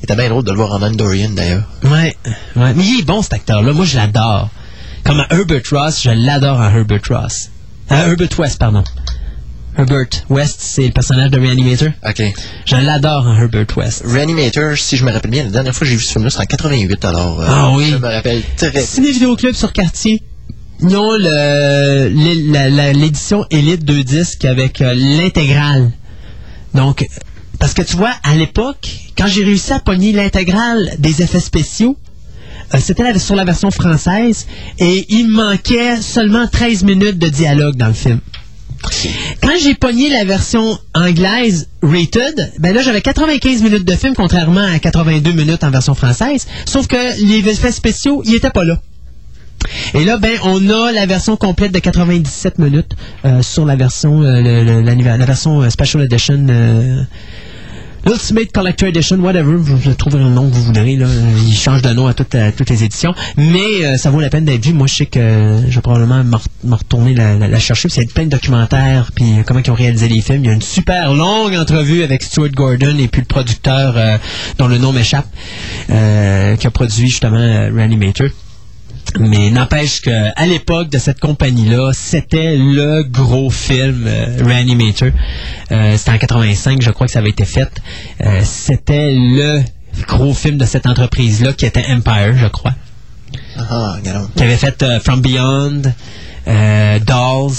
Il 0.00 0.04
était 0.04 0.14
bien 0.14 0.28
drôle 0.28 0.44
de 0.44 0.50
le 0.52 0.56
voir 0.56 0.72
en 0.72 0.78
Mandalorian 0.78 1.30
d'ailleurs. 1.30 1.64
Ouais, 1.84 2.16
ouais. 2.56 2.74
Mais 2.74 2.84
il 2.84 3.00
est 3.00 3.04
bon 3.04 3.20
cet 3.22 3.32
acteur-là. 3.32 3.72
Moi, 3.72 3.84
je 3.84 3.96
l'adore. 3.96 4.48
Comme 5.04 5.20
à 5.20 5.26
Herbert 5.30 5.62
Ross, 5.72 6.02
je 6.02 6.10
l'adore 6.10 6.58
en 6.60 6.70
Herbert 6.76 7.00
Ross. 7.10 7.50
À 7.90 8.06
Herbert 8.06 8.28
West, 8.38 8.58
pardon. 8.58 8.84
Herbert 9.76 10.06
West, 10.28 10.56
c'est 10.60 10.86
le 10.86 10.92
personnage 10.92 11.30
de 11.30 11.38
Reanimator. 11.40 11.88
OK. 12.08 12.22
Je 12.66 12.76
l'adore 12.76 13.26
en 13.26 13.36
Herbert 13.36 13.66
West. 13.76 14.02
Reanimator, 14.06 14.76
si 14.76 14.96
je 14.96 15.04
me 15.04 15.10
rappelle 15.12 15.30
bien, 15.30 15.44
la 15.44 15.50
dernière 15.50 15.72
fois 15.74 15.80
que 15.86 15.90
j'ai 15.90 15.96
vu 15.96 16.02
ce 16.02 16.12
film-là, 16.12 16.30
c'était 16.30 16.42
en 16.42 16.46
88, 16.46 17.04
alors. 17.04 17.40
euh, 17.40 17.46
Ah 17.48 17.70
oui. 17.74 17.90
Je 17.90 17.96
me 17.96 18.06
rappelle 18.06 18.42
très. 18.56 18.80
Ciné 18.82 19.10
Vidéo 19.12 19.34
Club 19.36 19.54
sur 19.54 19.72
quartier. 19.72 20.22
Ils 20.80 20.96
ont 20.96 21.12
l'édition 22.92 23.44
Elite 23.50 23.84
2 23.84 24.04
disques 24.04 24.44
avec 24.44 24.80
euh, 24.80 24.94
l'intégrale. 24.94 25.90
Donc, 26.74 27.06
parce 27.58 27.74
que 27.74 27.82
tu 27.82 27.96
vois, 27.96 28.14
à 28.22 28.34
l'époque, 28.34 28.88
quand 29.16 29.26
j'ai 29.26 29.44
réussi 29.44 29.72
à 29.72 29.80
pogner 29.80 30.12
l'intégrale 30.12 30.94
des 30.98 31.22
effets 31.22 31.40
spéciaux, 31.40 31.96
Euh, 32.74 32.78
C'était 32.80 33.18
sur 33.18 33.34
la 33.34 33.44
version 33.44 33.70
française 33.70 34.46
et 34.78 35.06
il 35.08 35.28
manquait 35.28 36.00
seulement 36.00 36.46
13 36.46 36.84
minutes 36.84 37.18
de 37.18 37.28
dialogue 37.28 37.76
dans 37.76 37.86
le 37.86 37.94
film. 37.94 38.20
Quand 39.42 39.54
j'ai 39.60 39.74
pogné 39.74 40.08
la 40.08 40.24
version 40.24 40.78
anglaise 40.94 41.68
rated, 41.82 42.52
ben 42.60 42.72
là 42.74 42.82
j'avais 42.82 43.00
95 43.00 43.62
minutes 43.62 43.84
de 43.84 43.94
film 43.94 44.14
contrairement 44.14 44.64
à 44.64 44.78
82 44.78 45.32
minutes 45.32 45.64
en 45.64 45.70
version 45.70 45.94
française, 45.94 46.46
sauf 46.64 46.86
que 46.86 47.24
les 47.26 47.48
effets 47.48 47.72
spéciaux, 47.72 48.22
ils 48.24 48.36
étaient 48.36 48.50
pas 48.50 48.64
là. 48.64 48.80
Et 49.94 50.04
là, 50.04 50.18
ben, 50.18 50.38
on 50.44 50.70
a 50.70 50.92
la 50.92 51.06
version 51.06 51.36
complète 51.36 51.72
de 51.72 51.80
97 51.80 52.58
minutes 52.58 52.92
euh, 53.24 53.42
sur 53.42 53.64
la 53.66 53.74
version, 53.74 54.22
euh, 54.22 54.82
la, 54.82 55.26
version 55.26 55.68
Special 55.68 56.04
Edition, 56.04 56.46
l'Ultimate 58.06 58.52
Collector 58.52 58.88
Edition, 58.88 59.18
whatever, 59.20 59.56
vous, 59.56 59.94
trouverez 59.94 60.22
le 60.22 60.30
nom 60.30 60.48
que 60.48 60.54
vous 60.54 60.62
voudrez. 60.64 60.96
Là. 60.96 61.06
Il 61.46 61.54
change 61.54 61.82
de 61.82 61.90
nom 61.90 62.06
à 62.06 62.14
toutes, 62.14 62.34
les 62.34 62.84
éditions, 62.84 63.14
mais 63.36 63.84
euh, 63.84 63.96
ça 63.96 64.10
vaut 64.10 64.20
la 64.20 64.30
peine 64.30 64.44
d'être 64.44 64.64
vu. 64.64 64.72
Moi, 64.72 64.86
je 64.86 64.94
sais 64.96 65.06
que 65.06 65.18
euh, 65.18 65.68
je 65.70 65.74
vais 65.76 65.80
probablement 65.80 66.22
me 66.24 66.36
re- 66.36 66.44
me 66.64 66.74
retourner 66.74 67.14
la, 67.14 67.34
la- 67.36 67.48
la 67.48 67.58
chercher, 67.58 67.88
a 67.88 68.04
plein 68.14 68.24
de 68.24 68.30
documentaires, 68.30 69.10
puis 69.14 69.24
euh, 69.38 69.42
comment 69.44 69.60
ils 69.64 69.70
ont 69.70 69.74
réalisé 69.74 70.08
les 70.08 70.20
films. 70.20 70.44
Il 70.44 70.46
y 70.46 70.50
a 70.50 70.54
une 70.54 70.62
super 70.62 71.12
longue 71.12 71.54
entrevue 71.54 72.02
avec 72.02 72.22
Stuart 72.22 72.50
Gordon 72.50 72.96
et 72.98 73.08
puis 73.08 73.20
le 73.22 73.26
producteur 73.26 73.94
euh, 73.96 74.16
dont 74.58 74.68
le 74.68 74.78
nom 74.78 74.92
m'échappe, 74.92 75.26
qui 75.88 75.92
a 76.66 76.70
produit 76.72 77.08
justement 77.08 77.38
Reanimator. 77.74 78.28
Mais 79.18 79.50
n'empêche 79.50 80.00
qu'à 80.00 80.46
l'époque 80.46 80.90
de 80.90 80.98
cette 80.98 81.20
compagnie-là, 81.20 81.92
c'était 81.94 82.56
le 82.56 83.02
gros 83.04 83.50
film 83.50 84.04
euh, 84.06 84.44
Reanimator. 84.44 85.10
Euh, 85.72 85.96
c'était 85.96 86.10
en 86.10 86.18
85, 86.18 86.82
je 86.82 86.90
crois 86.90 87.06
que 87.06 87.12
ça 87.12 87.20
avait 87.20 87.30
été 87.30 87.44
fait. 87.44 87.70
Euh, 88.20 88.42
c'était 88.44 89.12
le 89.12 89.62
gros 90.06 90.34
film 90.34 90.58
de 90.58 90.64
cette 90.64 90.86
entreprise-là 90.86 91.52
qui 91.52 91.66
était 91.66 91.84
Empire, 91.88 92.36
je 92.36 92.46
crois. 92.46 92.74
Ah, 93.56 93.96
regarde. 93.96 94.28
Qui 94.36 94.42
avait 94.42 94.56
fait 94.56 94.82
euh, 94.82 95.00
From 95.00 95.20
Beyond, 95.20 95.82
euh, 96.46 96.98
Dolls, 97.00 97.56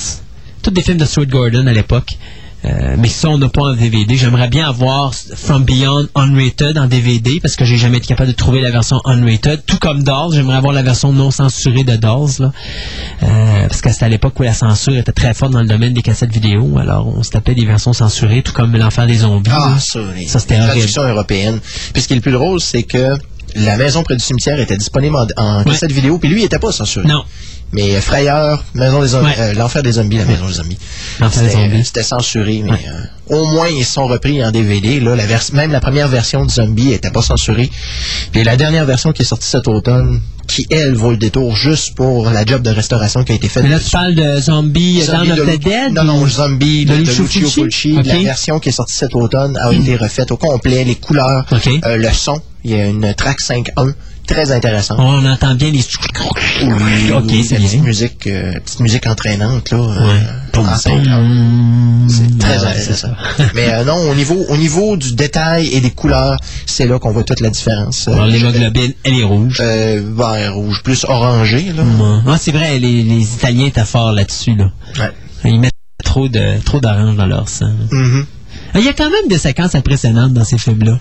tous 0.61 0.71
des 0.71 0.81
films 0.81 0.97
de 0.97 1.05
Stuart 1.05 1.27
Gordon 1.27 1.67
à 1.67 1.73
l'époque. 1.73 2.17
Euh, 2.65 2.95
mais 2.97 3.07
ça, 3.07 3.29
on 3.29 3.37
n'a 3.37 3.47
pas 3.47 3.61
en 3.61 3.73
DVD. 3.75 4.17
J'aimerais 4.17 4.49
bien 4.49 4.67
avoir 4.67 5.13
From 5.13 5.63
Beyond 5.63 6.07
Unrated 6.15 6.77
en 6.77 6.87
DVD 6.87 7.39
parce 7.41 7.55
que 7.55 7.63
j'ai 7.63 7.77
jamais 7.77 7.97
été 7.97 8.07
capable 8.07 8.31
de 8.31 8.35
trouver 8.35 8.59
la 8.59 8.69
version 8.69 8.99
Unrated. 9.05 9.61
Tout 9.65 9.77
comme 9.79 10.03
Dolls, 10.03 10.33
j'aimerais 10.33 10.57
avoir 10.57 10.73
la 10.73 10.81
version 10.81 11.13
non 11.13 11.31
censurée 11.31 11.85
de 11.85 11.95
Dolls. 11.95 12.31
Là. 12.39 12.51
Euh, 13.23 13.67
parce 13.67 13.81
que 13.81 13.89
c'était 13.91 14.05
à 14.05 14.09
l'époque 14.09 14.37
où 14.39 14.43
la 14.43 14.53
censure 14.53 14.97
était 14.97 15.13
très 15.13 15.33
forte 15.33 15.53
dans 15.53 15.61
le 15.61 15.67
domaine 15.67 15.93
des 15.93 16.01
cassettes 16.01 16.33
vidéo. 16.33 16.77
Alors, 16.77 17.07
on 17.07 17.23
se 17.23 17.29
tapait 17.29 17.55
des 17.55 17.65
versions 17.65 17.93
censurées, 17.93 18.41
tout 18.43 18.51
comme 18.53 18.75
L'Enfer 18.75 19.07
des 19.07 19.19
zombies. 19.19 19.49
Ah, 19.53 19.77
ça, 19.79 19.99
Ça, 20.27 20.39
c'était 20.39 20.59
horrible. 20.59 20.87
européennes. 20.97 21.59
Puis 21.93 22.01
ce 22.03 22.07
qui 22.07 22.13
est 22.13 22.17
le 22.17 22.21
plus 22.21 22.31
drôle, 22.33 22.59
c'est 22.59 22.83
que 22.83 23.15
la 23.55 23.77
maison 23.77 24.03
près 24.03 24.15
du 24.15 24.23
cimetière 24.23 24.59
était 24.59 24.77
disponible 24.77 25.15
en, 25.15 25.27
en 25.59 25.63
cassette 25.63 25.91
vidéo, 25.91 26.19
puis 26.19 26.29
lui, 26.29 26.41
il 26.41 26.45
était 26.45 26.59
pas 26.59 26.71
censuré. 26.71 27.07
Non. 27.07 27.23
Mais 27.71 27.95
euh, 27.95 28.01
Frayeur, 28.01 28.63
Maison 28.73 29.01
des 29.01 29.09
zombies, 29.09 29.25
Ouais. 29.27 29.35
euh, 29.39 29.53
l'enfer 29.53 29.83
des 29.83 29.91
zombies, 29.93 30.17
la 30.17 30.25
maison 30.25 30.47
des 30.47 30.53
zombies. 30.53 30.77
L'Enfer 31.19 31.43
des 31.43 31.49
C'était- 31.49 31.61
zombies. 31.69 31.85
C'était 31.85 32.03
censuré, 32.03 32.63
mais 32.65 32.79
euh, 32.87 33.35
au 33.35 33.45
moins 33.47 33.67
ils 33.67 33.85
sont 33.85 34.07
repris 34.07 34.43
en 34.43 34.49
DVD. 34.51 34.99
Là, 34.99 35.15
la 35.15 35.23
même 35.53 35.71
la 35.71 35.79
première 35.79 36.07
version 36.07 36.45
de 36.45 36.51
Zombie 36.51 36.93
était 36.93 37.11
pas 37.11 37.21
censurée. 37.21 37.69
Puis 38.31 38.43
la 38.43 38.57
dernière 38.57 38.85
version 38.85 39.11
qui 39.11 39.21
est 39.21 39.25
sortie 39.25 39.47
cet 39.47 39.67
automne, 39.67 40.19
qui 40.47 40.65
elle 40.71 40.95
vaut 40.95 41.11
le 41.11 41.17
détour 41.17 41.55
juste 41.55 41.93
pour 41.93 42.31
la 42.31 42.43
job 42.43 42.63
de 42.63 42.71
restauration 42.71 43.23
qui 43.23 43.33
a 43.33 43.35
été 43.35 43.47
faite. 43.47 43.61
Mais 43.61 43.69
là, 43.69 43.79
tu 43.79 43.91
parles 43.91 44.15
de 44.15 44.39
Zombie, 44.41 45.03
Zombie 45.03 45.31
of 45.33 45.39
the 45.47 45.59
Dead? 45.59 45.93
Non, 45.93 46.03
non, 46.05 46.25
Zombie 46.27 46.85
de 46.85 46.95
de, 46.95 47.01
de 47.03 47.05
Lucio 47.05 47.25
Fulci? 47.47 48.01
La 48.01 48.17
version 48.17 48.59
qui 48.59 48.69
est 48.69 48.71
sortie 48.71 48.95
cet 48.95 49.13
automne 49.13 49.55
a 49.57 49.71
été 49.71 49.95
refaite 49.95 50.31
au 50.31 50.37
complet, 50.37 50.83
les 50.85 50.95
couleurs, 50.95 51.45
euh, 51.85 51.97
le 51.97 52.09
son. 52.11 52.41
Il 52.63 52.71
y 52.71 52.73
a 52.81 52.87
une 52.87 53.13
track 53.13 53.39
5.1 53.39 53.93
très 54.33 54.51
intéressante. 54.51 54.97
On 55.01 55.25
entend 55.25 55.55
bien 55.55 55.71
les... 55.71 55.79
Oui, 56.63 57.11
ok, 57.13 57.23
oui, 57.29 57.43
c'est 57.43 57.57
bien. 57.57 57.81
musique, 57.81 58.27
euh, 58.27 58.53
petite 58.59 58.79
musique 58.79 59.07
entraînante 59.07 59.71
là. 59.71 59.77
euh, 59.77 60.07
Ouais. 60.07 60.19
C'est 62.09 62.37
très 62.39 62.57
intéressant. 62.65 63.11
Mais 63.55 63.69
euh, 63.73 63.83
non, 63.83 63.95
au 64.09 64.15
niveau, 64.15 64.45
au 64.49 64.57
niveau 64.57 64.97
du 64.97 65.13
détail 65.13 65.67
et 65.73 65.79
des 65.81 65.91
couleurs, 65.91 66.37
c'est 66.65 66.87
là 66.87 66.99
qu'on 66.99 67.11
voit 67.11 67.23
toute 67.23 67.39
la 67.39 67.49
différence. 67.49 68.07
Alors, 68.07 68.25
l'hémoglobine, 68.25 68.93
elle 69.03 69.19
est 69.19 69.23
rouge. 69.23 69.57
euh, 69.61 70.01
vert 70.15 70.55
rouge, 70.55 70.81
plus 70.83 71.05
orangé 71.05 71.71
là. 71.75 71.83
Ouais. 71.83 72.19
Ah, 72.27 72.37
c'est 72.39 72.51
vrai, 72.51 72.79
les, 72.79 73.03
les 73.03 73.33
Italiens 73.35 73.67
étaient 73.67 73.85
forts 73.85 74.11
là-dessus. 74.11 74.55
Là. 74.55 74.71
Ouais. 74.99 75.11
Ils 75.45 75.59
mettent 75.59 75.71
trop 76.03 76.27
de 76.27 76.59
trop 76.65 76.79
d'orange 76.79 77.15
dans 77.15 77.25
leur 77.25 77.47
sang. 77.47 77.71
Mhm. 77.91 78.25
Il 78.75 78.81
y 78.85 78.87
a 78.89 78.93
quand 78.93 79.09
même 79.09 79.27
des 79.29 79.37
séquences 79.37 79.75
impressionnantes 79.75 80.33
dans 80.33 80.43
ces 80.43 80.57
films-là. 80.57 80.99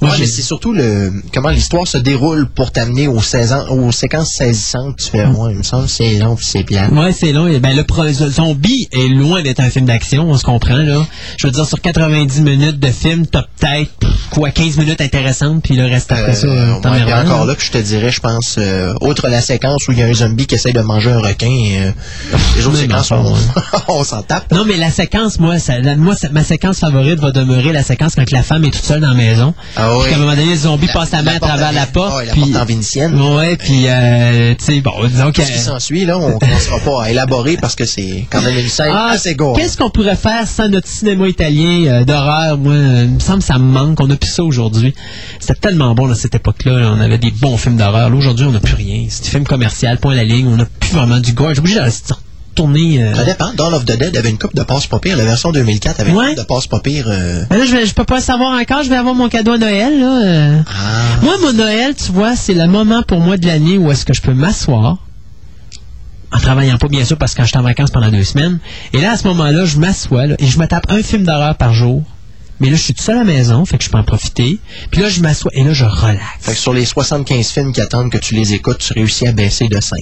Ouais, 0.00 0.08
mais 0.18 0.26
c'est 0.26 0.42
surtout 0.42 0.72
le 0.72 1.12
comment 1.32 1.50
l'histoire 1.50 1.86
se 1.86 1.96
déroule 1.98 2.48
pour 2.48 2.72
t'amener 2.72 3.06
aux, 3.06 3.22
16 3.22 3.52
ans, 3.52 3.68
aux 3.68 3.92
séquences 3.92 4.30
saisissantes. 4.32 4.96
Tu 4.96 5.10
fais, 5.10 5.24
ouais, 5.26 5.52
il 5.52 5.58
me 5.58 5.62
semble 5.62 5.84
que 5.84 5.90
c'est 5.92 6.14
long 6.18 6.34
puis 6.34 6.44
c'est 6.44 6.64
plat. 6.64 6.88
Ouais, 6.90 7.12
c'est 7.12 7.32
long. 7.32 7.46
Et 7.46 7.60
Ben, 7.60 7.76
le 7.76 7.84
pro- 7.84 8.08
Zombie 8.08 8.88
est 8.90 9.06
loin 9.08 9.42
d'être 9.42 9.60
un 9.60 9.70
film 9.70 9.84
d'action, 9.86 10.28
on 10.28 10.36
se 10.36 10.42
comprend, 10.42 10.76
là. 10.76 11.06
Je 11.38 11.46
veux 11.46 11.52
dire, 11.52 11.64
sur 11.66 11.80
90 11.80 12.40
minutes 12.40 12.80
de 12.80 12.88
film, 12.88 13.26
t'as 13.26 13.44
peut-être, 13.60 13.92
quoi, 14.30 14.50
15 14.50 14.76
minutes 14.78 15.00
intéressantes, 15.00 15.62
puis 15.62 15.76
le 15.76 15.84
reste 15.84 16.10
après 16.10 16.34
ça, 16.34 16.46
Euh, 16.48 16.50
euh, 16.50 16.90
ouais, 16.90 17.04
puis 17.04 17.12
encore 17.12 17.46
là. 17.46 17.54
que 17.54 17.62
je 17.62 17.70
te 17.70 17.78
dirais, 17.78 18.10
je 18.10 18.20
pense, 18.20 18.56
euh, 18.58 18.94
outre 19.02 19.28
la 19.28 19.40
séquence 19.40 19.86
où 19.86 19.92
il 19.92 19.98
y 19.98 20.02
a 20.02 20.06
un 20.06 20.14
zombie 20.14 20.46
qui 20.46 20.56
essaye 20.56 20.72
de 20.72 20.80
manger 20.80 21.12
un 21.12 21.20
requin, 21.20 21.46
euh, 21.46 21.92
les 22.56 22.66
autres 22.66 22.78
séquences, 22.78 23.08
ça, 23.08 23.20
on, 23.22 23.34
on 24.00 24.02
s'en 24.04 24.22
tape. 24.22 24.52
Non, 24.52 24.64
mais 24.66 24.76
la 24.76 24.90
séquence, 24.90 25.38
moi, 25.38 25.60
ça, 25.60 25.78
la- 25.78 25.94
moi 25.96 26.16
ça- 26.16 26.28
ma 26.30 26.42
séquence 26.42 26.80
favorite 26.80 26.91
va 26.92 27.30
demeurer 27.32 27.72
la 27.72 27.82
séquence 27.82 28.14
quand 28.14 28.30
la 28.30 28.42
femme 28.42 28.64
est 28.64 28.70
toute 28.70 28.84
seule 28.84 29.00
dans 29.00 29.08
la 29.08 29.14
maison. 29.14 29.54
Ah 29.76 29.88
Puis 29.88 29.98
oui. 30.02 30.08
qu'à 30.10 30.16
un 30.16 30.18
moment 30.18 30.30
donné, 30.36 30.46
le 30.50 30.56
zombie 30.56 30.86
La- 30.86 30.92
passe 30.92 31.10
la 31.12 31.22
main 31.22 31.36
à 31.36 31.40
travers 31.40 31.72
la 31.72 31.86
porte. 31.86 32.16
ouais, 32.16 32.26
la 32.26 32.32
puis, 32.32 32.40
porte 32.42 32.56
en 32.56 32.64
vénitienne. 32.64 33.20
Ouais, 33.20 33.56
puis, 33.56 33.84
euh, 33.88 34.54
tu 34.58 34.64
sais, 34.64 34.80
bon, 34.80 34.92
disons 35.06 35.26
que... 35.32 35.36
Qu'est-ce 35.36 35.52
qui 35.52 35.58
s'ensuit, 35.58 36.04
là? 36.04 36.18
On 36.18 36.38
commencera 36.38 36.78
pas 36.80 37.04
à 37.04 37.10
élaborer 37.10 37.56
parce 37.56 37.74
que 37.74 37.84
c'est 37.84 38.26
quand 38.30 38.42
même 38.42 38.58
une 38.58 38.68
scène 38.68 38.92
Ah, 38.94 39.10
assez 39.12 39.34
gore. 39.34 39.56
Qu'est-ce 39.56 39.76
qu'on 39.76 39.90
pourrait 39.90 40.16
faire 40.16 40.46
sans 40.46 40.68
notre 40.68 40.88
cinéma 40.88 41.28
italien 41.28 41.84
euh, 41.86 42.04
d'horreur? 42.04 42.58
Moi, 42.58 42.72
euh, 42.74 43.04
il 43.06 43.14
me 43.14 43.20
semble 43.20 43.38
que 43.40 43.44
ça 43.46 43.58
me 43.58 43.64
manque. 43.64 44.00
On 44.00 44.06
n'a 44.06 44.16
plus 44.16 44.30
ça 44.30 44.42
aujourd'hui. 44.44 44.94
C'était 45.40 45.54
tellement 45.54 45.94
bon 45.94 46.10
à 46.10 46.14
cette 46.14 46.34
époque-là. 46.34 46.78
là. 46.78 46.92
On 46.96 47.00
avait 47.00 47.18
des 47.18 47.30
bons 47.30 47.56
films 47.56 47.76
d'horreur. 47.76 48.10
Là, 48.10 48.16
aujourd'hui, 48.16 48.46
on 48.46 48.52
n'a 48.52 48.60
plus 48.60 48.74
rien. 48.74 49.06
C'est 49.08 49.24
des 49.24 49.28
films 49.30 49.44
commerciaux, 49.46 49.88
point 50.00 50.12
à 50.12 50.16
la 50.16 50.24
ligne. 50.24 50.46
On 50.48 50.56
n'a 50.56 50.66
plus 50.80 50.90
vraiment 50.92 51.18
du 51.18 51.32
gore. 51.32 51.54
J'ai 51.54 51.60
obligé 51.60 51.78
de 51.80 51.84
euh, 52.60 53.14
Ça 53.14 53.24
dépend. 53.24 53.52
Dawn 53.54 53.74
of 53.74 53.84
the 53.84 53.96
Dead 53.98 54.16
avait 54.16 54.30
une 54.30 54.38
coupe 54.38 54.54
de 54.54 54.62
passe 54.62 54.86
pas 54.86 54.98
pire. 54.98 55.16
La 55.16 55.24
version 55.24 55.52
2004 55.52 56.00
avait 56.00 56.12
Ouais. 56.12 56.24
une 56.30 56.34
coupe 56.36 56.38
de 56.44 56.46
passe 56.46 56.66
pas 56.66 56.80
pire. 56.80 57.06
euh, 57.08 57.44
Ben 57.50 57.58
là, 57.58 57.64
je, 57.66 57.72
vais, 57.72 57.86
je 57.86 57.94
peux 57.94 58.04
pas 58.04 58.20
savoir 58.20 58.52
encore. 58.60 58.82
Je 58.82 58.88
vais 58.90 58.96
avoir 58.96 59.14
mon 59.14 59.28
cadeau 59.28 59.52
à 59.52 59.58
Noël. 59.58 59.98
Là. 60.00 60.22
euh. 60.24 60.58
Ah. 60.66 60.72
Moi, 61.22 61.34
mon 61.40 61.52
Noël, 61.52 61.94
tu 61.94 62.12
vois, 62.12 62.36
c'est 62.36 62.54
le 62.54 62.66
moment 62.66 63.02
pour 63.02 63.20
moi 63.20 63.36
de 63.36 63.46
l'année 63.46 63.78
où 63.78 63.90
est-ce 63.90 64.04
que 64.04 64.14
je 64.14 64.22
peux 64.22 64.34
m'asseoir, 64.34 64.98
en 66.32 66.38
travaillant 66.38 66.78
pas, 66.78 66.88
bien 66.88 67.04
sûr, 67.04 67.16
parce 67.18 67.32
que 67.32 67.38
quand 67.38 67.44
je 67.44 67.48
suis 67.50 67.58
en 67.58 67.62
vacances 67.62 67.90
pendant 67.90 68.10
deux 68.10 68.24
semaines. 68.24 68.58
Et 68.92 69.00
là, 69.00 69.12
à 69.12 69.16
ce 69.16 69.26
moment-là, 69.28 69.64
je 69.64 69.78
m'assois 69.78 70.24
et 70.38 70.46
je 70.46 70.58
me 70.58 70.66
tape 70.66 70.86
un 70.90 71.02
film 71.02 71.24
d'horreur 71.24 71.56
par 71.56 71.74
jour. 71.74 72.02
Mais 72.60 72.70
là, 72.70 72.76
je 72.76 72.82
suis 72.82 72.94
tout 72.94 73.02
seul 73.02 73.16
à 73.16 73.18
la 73.20 73.24
maison, 73.24 73.64
fait 73.64 73.76
que 73.76 73.82
je 73.84 73.90
peux 73.90 73.98
en 73.98 74.04
profiter. 74.04 74.58
Puis 74.92 75.00
là, 75.02 75.08
je 75.08 75.20
m'assois 75.20 75.50
et 75.54 75.64
là, 75.64 75.72
je 75.72 75.84
relaxe. 75.84 76.20
Fait 76.40 76.52
que 76.52 76.58
sur 76.58 76.72
les 76.72 76.84
75 76.84 77.48
films 77.48 77.72
qui 77.72 77.80
attendent 77.80 78.10
que 78.10 78.18
tu 78.18 78.34
les 78.34 78.52
écoutes, 78.54 78.78
tu 78.78 78.92
réussis 78.92 79.26
à 79.26 79.32
baisser 79.32 79.66
de 79.68 79.80
5. 79.80 79.98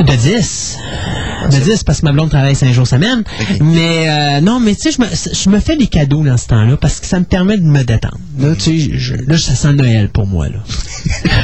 De 0.00 0.16
10. 0.16 0.78
De 1.52 1.58
10 1.58 1.82
parce 1.84 2.00
que 2.00 2.06
ma 2.06 2.12
blonde 2.12 2.30
travaille 2.30 2.54
5 2.54 2.72
jours 2.72 2.86
semaine. 2.86 3.22
Mais 3.60 4.08
euh, 4.08 4.40
non, 4.40 4.58
mais 4.60 4.74
tu 4.74 4.82
sais, 4.82 4.92
je 4.92 5.00
me, 5.00 5.06
je 5.10 5.50
me 5.50 5.60
fais 5.60 5.76
des 5.76 5.86
cadeaux 5.88 6.22
dans 6.24 6.36
ce 6.38 6.46
temps-là 6.48 6.76
parce 6.78 7.00
que 7.00 7.06
ça 7.06 7.18
me 7.18 7.24
permet 7.24 7.58
de 7.58 7.62
me 7.64 7.82
détendre. 7.82 8.18
Là, 8.38 8.54
tu 8.54 8.80
sais, 8.80 8.98
je- 8.98 9.14
là, 9.14 9.36
ça 9.36 9.54
sent 9.54 9.72
Noël 9.74 10.08
pour 10.08 10.26
moi. 10.26 10.48
Là. 10.48 10.58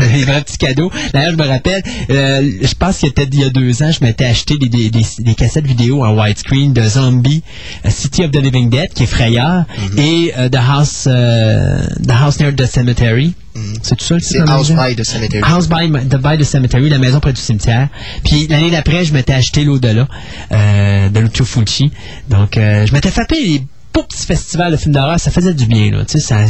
les 0.14 0.24
vrais 0.24 0.42
petits 0.42 0.56
cadeaux. 0.58 0.90
D'ailleurs, 1.12 1.32
je 1.32 1.36
me 1.36 1.46
rappelle, 1.46 1.82
euh, 2.10 2.50
je 2.62 2.74
pense 2.74 2.98
qu'il 2.98 3.08
y 3.08 3.10
a 3.10 3.14
peut-être 3.14 3.34
il 3.34 3.40
y 3.40 3.44
a 3.44 3.50
deux 3.50 3.82
ans, 3.82 3.90
je 3.90 4.04
m'étais 4.04 4.24
acheté 4.24 4.56
des, 4.58 4.68
des, 4.68 4.90
des, 4.90 5.04
des 5.18 5.34
cassettes 5.34 5.66
vidéo 5.66 6.02
en 6.04 6.18
widescreen 6.18 6.72
de 6.72 6.82
Zombie, 6.82 7.42
euh, 7.84 7.90
City 7.90 8.24
of 8.24 8.30
the 8.30 8.36
Living 8.42 8.70
Dead, 8.70 8.92
qui 8.94 9.02
est 9.02 9.06
frayeur, 9.06 9.64
Mhm. 9.92 9.98
et 9.98 10.32
euh, 10.38 10.48
The 10.48 10.56
House 10.56 11.04
euh, 11.06 11.78
The 12.06 12.12
House 12.12 12.40
Near 12.40 12.54
the 12.54 12.66
Cemetery. 12.66 13.34
C'est 13.82 13.96
tout 13.96 14.14
Mhm. 14.14 14.20
C'est 14.20 14.40
House 14.40 14.70
by 14.70 14.94
the 14.96 15.04
Cemetery. 15.04 15.42
House 15.44 15.68
by, 15.68 15.90
the, 16.08 16.16
by 16.16 16.38
the 16.38 16.44
Cemetery, 16.44 16.88
la 16.88 16.98
maison 16.98 17.20
près 17.20 17.32
du 17.32 17.40
cimetière. 17.40 17.88
Puis 18.24 18.46
l'année 18.48 18.70
d'après, 18.70 19.04
je 19.04 19.12
m'étais 19.12 19.32
acheté 19.32 19.64
l'au-delà 19.64 20.06
euh, 20.52 21.08
de 21.08 21.20
Lucio 21.20 21.44
Fulci. 21.44 21.90
Donc, 22.28 22.56
euh, 22.56 22.86
je 22.86 22.92
m'étais 22.92 23.10
frappé 23.10 23.36
les 23.40 23.62
beaux 23.92 24.02
petits 24.02 24.26
festivals 24.26 24.72
de 24.72 24.76
films 24.76 24.94
d'horreur. 24.94 25.18
Ça 25.18 25.30
faisait 25.30 25.54
du 25.54 25.66
bien, 25.66 25.90
là. 25.90 26.04
Tu 26.04 26.18
sais, 26.18 26.20
ça, 26.20 26.40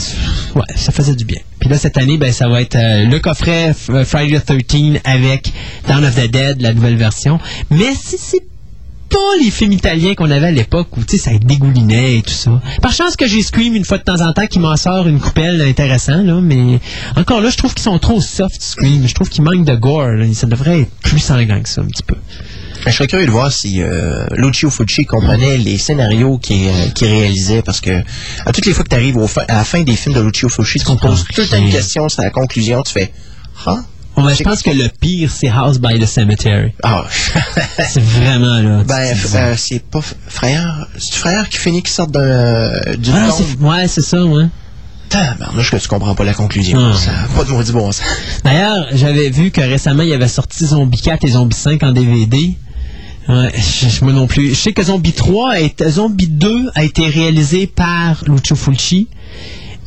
ouais, 0.54 0.62
ça 0.74 0.92
faisait 0.92 1.14
du 1.14 1.24
bien. 1.24 1.38
Puis 1.60 1.68
là, 1.68 1.78
cette 1.78 1.96
année, 1.98 2.18
ben, 2.18 2.32
ça 2.32 2.48
va 2.48 2.60
être 2.60 2.76
euh, 2.76 3.04
le 3.04 3.18
coffret 3.20 3.72
Friday 3.74 4.40
the 4.40 4.66
13 4.66 5.00
avec 5.04 5.52
Dawn 5.88 6.04
of 6.04 6.14
the 6.14 6.30
Dead, 6.30 6.60
la 6.60 6.74
nouvelle 6.74 6.96
version. 6.96 7.38
Mais 7.70 7.94
si 7.94 8.16
c'est 8.18 8.42
pas 9.08 9.18
les 9.42 9.50
films 9.50 9.72
italiens 9.72 10.14
qu'on 10.14 10.30
avait 10.30 10.46
à 10.48 10.50
l'époque 10.50 10.96
où 10.96 11.04
tu 11.04 11.16
sais 11.18 11.30
ça 11.30 11.38
dégoulinait 11.38 12.18
et 12.18 12.22
tout 12.22 12.30
ça. 12.32 12.60
Par 12.82 12.92
chance 12.92 13.16
que 13.16 13.26
j'ai 13.26 13.42
Scream 13.42 13.74
une 13.74 13.84
fois 13.84 13.98
de 13.98 14.02
temps 14.02 14.20
en 14.20 14.32
temps 14.32 14.46
qui 14.46 14.58
m'en 14.58 14.76
sort 14.76 15.06
une 15.06 15.20
coupelle 15.20 15.60
intéressante 15.62 16.24
là, 16.24 16.40
mais 16.42 16.80
encore 17.16 17.40
là 17.40 17.50
je 17.50 17.56
trouve 17.56 17.74
qu'ils 17.74 17.84
sont 17.84 17.98
trop 17.98 18.20
soft 18.20 18.60
Scream. 18.60 19.06
Je 19.06 19.14
trouve 19.14 19.28
qu'ils 19.28 19.44
manquent 19.44 19.64
de 19.64 19.74
gore. 19.76 20.08
là. 20.08 20.26
Ça 20.34 20.46
devrait 20.46 20.82
être 20.82 20.90
plus 21.02 21.18
sanglant 21.18 21.60
que 21.62 21.68
ça 21.68 21.80
un 21.80 21.86
petit 21.86 22.02
peu. 22.02 22.16
Je 22.86 22.92
serais 22.92 23.08
curieux 23.08 23.26
de 23.26 23.30
voir 23.32 23.50
si 23.50 23.82
euh, 23.82 24.26
Lucio 24.36 24.70
Fucci 24.70 25.06
comprenait 25.06 25.58
les 25.58 25.76
scénarios 25.76 26.38
qu'il 26.38 26.68
euh, 26.68 26.88
réalisait 27.00 27.62
parce 27.62 27.80
que 27.80 27.90
à 28.44 28.52
toutes 28.52 28.66
les 28.66 28.72
fois 28.72 28.84
que 28.84 28.90
tu 28.90 28.94
arrives 28.96 29.16
à 29.48 29.54
la 29.54 29.64
fin 29.64 29.82
des 29.82 29.96
films 29.96 30.14
de 30.14 30.20
Lucio 30.20 30.48
Fucci, 30.48 30.78
tu 30.78 30.84
te 30.84 30.90
poses 30.90 31.00
comprends 31.00 31.16
toute 31.34 31.52
une 31.52 31.70
question, 31.70 32.08
c'est 32.08 32.22
la 32.22 32.30
conclusion, 32.30 32.82
tu 32.82 32.92
fais 32.92 33.10
Ah, 33.66 33.80
Ouais, 34.16 34.34
je 34.34 34.42
pense 34.42 34.62
que 34.62 34.70
le 34.70 34.88
pire, 35.00 35.30
c'est 35.30 35.48
House 35.48 35.78
by 35.78 35.98
the 35.98 36.06
Cemetery. 36.06 36.72
Ah, 36.82 37.04
C'est 37.88 38.02
vraiment, 38.02 38.58
là. 38.60 38.82
ben, 38.84 39.12
f- 39.14 39.36
euh, 39.36 39.54
c'est 39.56 39.82
pas 39.82 40.00
frère. 40.28 40.86
C'est 40.98 41.14
frère 41.16 41.48
qui 41.48 41.58
finit 41.58 41.82
qui 41.82 41.92
sort 41.92 42.06
d'un, 42.06 42.20
euh, 42.20 42.96
d'une 42.96 43.12
Ah, 43.14 43.30
c'est- 43.30 43.58
ouais, 43.62 43.88
c'est 43.88 44.00
ça, 44.02 44.24
ouais. 44.24 44.46
Tabarnouche 45.10 45.70
que 45.70 45.76
tu 45.76 45.86
comprends 45.88 46.14
pas 46.14 46.24
la 46.24 46.34
conclusion. 46.34 46.78
Ah. 46.80 46.96
Ça 46.96 47.10
pas 47.36 47.44
de 47.44 47.50
maudit 47.50 47.72
bon 47.72 47.92
sens. 47.92 48.02
D'ailleurs, 48.42 48.86
j'avais 48.92 49.30
vu 49.30 49.50
que 49.50 49.60
récemment, 49.60 50.02
il 50.02 50.08
y 50.08 50.14
avait 50.14 50.26
sorti 50.28 50.66
Zombie 50.66 51.00
4 51.00 51.24
et 51.24 51.28
Zombie 51.32 51.54
5 51.56 51.82
en 51.84 51.92
DVD. 51.92 52.54
Ouais, 53.28 53.52
je, 53.56 54.02
moi 54.04 54.12
non 54.12 54.26
plus. 54.26 54.50
Je 54.50 54.54
sais 54.54 54.72
que 54.72 54.82
Zombie 54.82 55.12
3, 55.12 55.52
a 55.52 55.58
été- 55.60 55.88
Zombie 55.90 56.28
2 56.28 56.70
a 56.74 56.84
été 56.84 57.06
réalisé 57.08 57.66
par 57.66 58.22
Lucio 58.26 58.56
Fulci. 58.56 59.08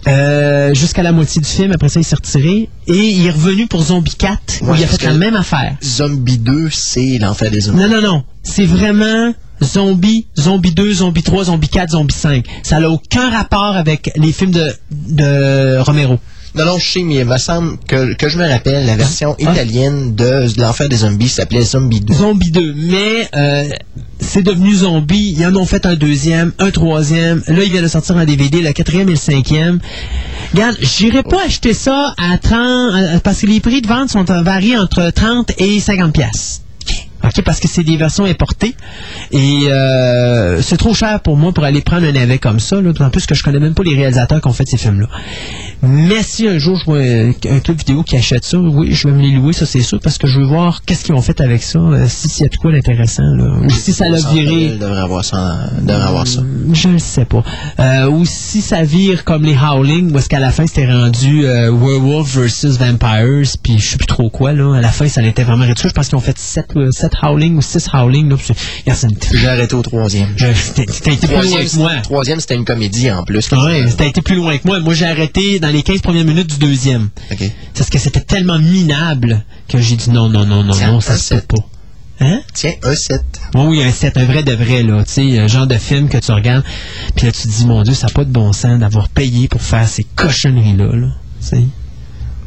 Euh, 0.07 0.73
jusqu'à 0.73 1.03
la 1.03 1.11
moitié 1.11 1.41
du 1.41 1.47
film, 1.47 1.71
après 1.71 1.89
ça 1.89 1.99
il 1.99 2.03
s'est 2.03 2.15
retiré 2.15 2.69
et 2.87 2.93
il 2.93 3.25
est 3.25 3.31
revenu 3.31 3.67
pour 3.67 3.83
Zombie 3.83 4.15
4 4.15 4.61
où 4.61 4.73
il 4.75 4.83
a 4.83 4.87
fait 4.87 5.03
la 5.05 5.13
même 5.13 5.35
affaire. 5.35 5.75
Zombie 5.83 6.37
2, 6.37 6.69
c'est 6.71 7.17
l'enfer 7.17 7.51
des 7.51 7.61
zombies. 7.61 7.79
Non, 7.79 7.89
non, 7.89 8.01
non. 8.01 8.23
C'est 8.43 8.65
vraiment 8.65 9.33
Zombie, 9.63 10.27
Zombie 10.37 10.71
2, 10.71 10.93
Zombie 10.93 11.23
3, 11.23 11.45
Zombie 11.45 11.69
4, 11.69 11.91
Zombie 11.91 12.13
5. 12.13 12.45
Ça 12.63 12.79
n'a 12.79 12.89
aucun 12.89 13.29
rapport 13.29 13.75
avec 13.75 14.11
les 14.15 14.31
films 14.31 14.51
de, 14.51 14.73
de 14.91 15.79
Romero. 15.79 16.17
Non, 16.55 16.65
non, 16.65 16.79
je 16.79 16.89
sais, 16.91 17.03
mais 17.03 17.15
il 17.15 17.25
me 17.25 17.37
semble 17.37 17.77
que, 17.87 18.13
que 18.15 18.27
je 18.27 18.37
me 18.37 18.47
rappelle, 18.47 18.85
la 18.85 18.95
version 18.95 19.35
Ah. 19.45 19.51
italienne 19.51 20.15
de 20.15 20.47
l'enfer 20.59 20.89
des 20.89 20.97
zombies 20.97 21.29
s'appelait 21.29 21.61
Zombie 21.61 22.01
2. 22.01 22.13
Zombie 22.13 22.51
2, 22.51 22.73
mais 22.75 23.29
euh, 23.35 23.69
c'est 24.19 24.41
devenu 24.41 24.73
Zombie. 24.73 25.35
Ils 25.37 25.45
en 25.45 25.55
ont 25.55 25.65
fait 25.65 25.85
un 25.85 25.95
deuxième, 25.95 26.51
un 26.59 26.71
troisième. 26.71 27.43
Là, 27.47 27.63
il 27.63 27.71
vient 27.71 27.81
de 27.83 27.87
sortir 27.87 28.17
un 28.17 28.25
DVD, 28.25 28.61
le 28.61 28.71
quatrième 28.73 29.07
et 29.09 29.13
le 29.13 29.17
cinquième. 29.17 29.79
Regarde, 30.53 30.77
j'irai 30.81 31.21
pas 31.23 31.43
acheter 31.45 31.73
ça 31.75 32.15
à 32.17 32.37
30, 32.39 32.93
euh, 32.95 33.19
parce 33.19 33.41
que 33.41 33.45
les 33.47 33.59
prix 33.59 33.81
de 33.81 33.87
vente 33.87 34.09
sont 34.09 34.29
euh, 34.31 34.41
varient 34.41 34.77
entre 34.77 35.11
30 35.11 35.51
et 35.59 35.79
50 35.79 36.11
pièces. 36.13 36.61
OK, 37.23 37.41
parce 37.43 37.59
que 37.59 37.67
c'est 37.67 37.83
des 37.83 37.97
versions 37.97 38.25
importées. 38.25 38.75
Et 39.31 39.67
euh, 39.67 40.61
c'est 40.61 40.77
trop 40.77 40.93
cher 40.93 41.19
pour 41.21 41.35
moi 41.35 41.51
pour 41.51 41.63
aller 41.63 41.81
prendre 41.81 42.05
un 42.07 42.11
navet 42.11 42.37
comme 42.37 42.59
ça. 42.59 42.77
Là, 42.77 42.93
d'autant 42.93 43.09
plus 43.09 43.25
que 43.25 43.35
je 43.35 43.43
connais 43.43 43.59
même 43.59 43.73
pas 43.73 43.83
les 43.83 43.95
réalisateurs 43.95 44.41
qui 44.41 44.47
ont 44.47 44.53
fait 44.53 44.67
ces 44.67 44.77
films-là. 44.77 45.07
Mais 45.81 46.23
si 46.23 46.47
un 46.47 46.57
jour 46.57 46.77
je 46.79 46.85
vois 46.85 46.99
un, 46.99 47.29
un 47.29 47.59
club 47.59 47.77
vidéo 47.77 48.03
qui 48.03 48.15
achète 48.15 48.45
ça, 48.45 48.57
oui, 48.57 48.93
je 48.93 49.07
vais 49.07 49.13
me 49.13 49.21
les 49.21 49.31
louer, 49.31 49.53
ça 49.53 49.65
c'est 49.65 49.81
sûr, 49.81 49.99
parce 50.01 50.17
que 50.17 50.27
je 50.27 50.39
veux 50.39 50.45
voir 50.45 50.81
qu'est-ce 50.85 51.03
qu'ils 51.03 51.15
ont 51.15 51.21
fait 51.21 51.39
avec 51.41 51.63
ça, 51.63 51.79
euh, 51.79 52.05
si 52.07 52.29
s'il 52.29 52.43
y 52.43 52.45
a 52.45 52.49
de 52.49 52.55
quoi 52.55 52.71
d'intéressant, 52.71 53.23
là. 53.23 53.59
Ou 53.63 53.69
si 53.69 53.93
ça 53.93 54.07
l'a 54.09 54.19
viré. 54.31 54.77
Devrait 54.77 54.99
avoir 54.99 55.23
ça. 55.25 55.69
Devrait 55.81 56.07
avoir 56.07 56.27
ça. 56.27 56.41
Je 56.73 56.87
ne 56.87 56.97
sais 56.97 57.25
pas. 57.25 57.43
Euh, 57.79 58.09
ou 58.09 58.25
si 58.25 58.61
ça 58.61 58.83
vire 58.83 59.23
comme 59.23 59.43
les 59.43 59.55
Howling, 59.55 60.11
où 60.13 60.17
est-ce 60.17 60.29
qu'à 60.29 60.39
la 60.39 60.51
fin 60.51 60.65
c'était 60.67 60.91
rendu 60.91 61.43
Werewolf 61.43 62.35
versus 62.37 62.77
Vampires, 62.77 63.49
puis 63.61 63.79
je 63.79 63.89
sais 63.89 63.97
plus 63.97 64.07
trop 64.07 64.29
quoi, 64.29 64.53
là. 64.53 64.75
À 64.75 64.81
la 64.81 64.89
fin, 64.89 65.07
ça 65.07 65.21
l'était 65.21 65.43
vraiment 65.43 65.65
réduit. 65.65 65.89
Je 65.89 65.93
pense 65.93 66.07
qu'ils 66.07 66.17
ont 66.17 66.21
fait 66.21 66.37
7, 66.37 66.75
Howling 67.21 67.55
ou 67.57 67.61
6 67.61 67.87
Howling, 67.93 68.29
là. 68.29 68.35
J'ai 69.33 69.47
arrêté 69.47 69.75
au 69.75 69.81
troisième. 69.81 70.29
Je- 70.35 70.45
T'as 71.03 71.11
été 71.11 71.27
plus 71.27 71.35
loin 71.35 71.41
que 71.43 71.75
moi. 71.77 71.89
c'était- 71.91 72.01
troisième, 72.03 72.39
c'était 72.39 72.55
une 72.55 72.65
comédie 72.65 73.11
en 73.11 73.23
plus. 73.23 73.49
Ouais, 73.51 73.85
t'as 73.97 74.05
été 74.05 74.21
plus 74.21 74.35
loin 74.35 74.57
que 74.57 74.67
moi. 74.67 74.79
Moi, 74.79 74.93
j'ai 74.93 75.05
arrêté 75.05 75.59
dans 75.59 75.69
les 75.69 75.83
15 75.83 76.01
premières 76.01 76.25
minutes 76.25 76.47
du 76.47 76.57
deuxième. 76.57 77.09
OK. 77.31 77.43
Parce 77.75 77.89
que 77.89 77.97
c'était 77.99 78.21
tellement 78.21 78.59
minable 78.59 79.43
que 79.67 79.79
j'ai 79.79 79.95
dit 79.95 80.09
non, 80.09 80.29
non, 80.29 80.45
non, 80.45 80.63
non, 80.63 80.73
Tiens, 80.73 80.91
non, 80.91 81.01
ça 81.01 81.17
se 81.17 81.35
peut 81.35 81.41
pas. 81.57 81.65
Hein? 82.21 82.41
Tiens, 82.53 82.73
un 82.83 82.95
7. 82.95 83.21
Oui, 83.55 83.61
oui, 83.67 83.83
un 83.83 83.91
set, 83.91 84.17
un 84.17 84.25
vrai 84.25 84.43
de 84.43 84.51
vrai, 84.53 84.83
là. 84.83 85.03
Tu 85.05 85.11
sais, 85.13 85.39
un 85.39 85.47
genre 85.47 85.67
de 85.67 85.77
film 85.77 86.09
que 86.09 86.17
tu 86.17 86.31
regardes, 86.33 86.65
puis 87.15 87.25
là, 87.25 87.31
tu 87.31 87.43
te 87.43 87.47
dis, 87.47 87.65
mon 87.65 87.81
Dieu, 87.83 87.93
ça 87.93 88.07
n'a 88.07 88.13
pas 88.13 88.25
de 88.25 88.31
bon 88.31 88.51
sens 88.51 88.77
d'avoir 88.79 89.07
payé 89.07 89.47
pour 89.47 89.61
faire 89.61 89.87
ces 89.87 90.03
cochonneries-là, 90.15 90.87
là. 90.95 91.07
Tu 91.41 91.47
sais. 91.47 91.63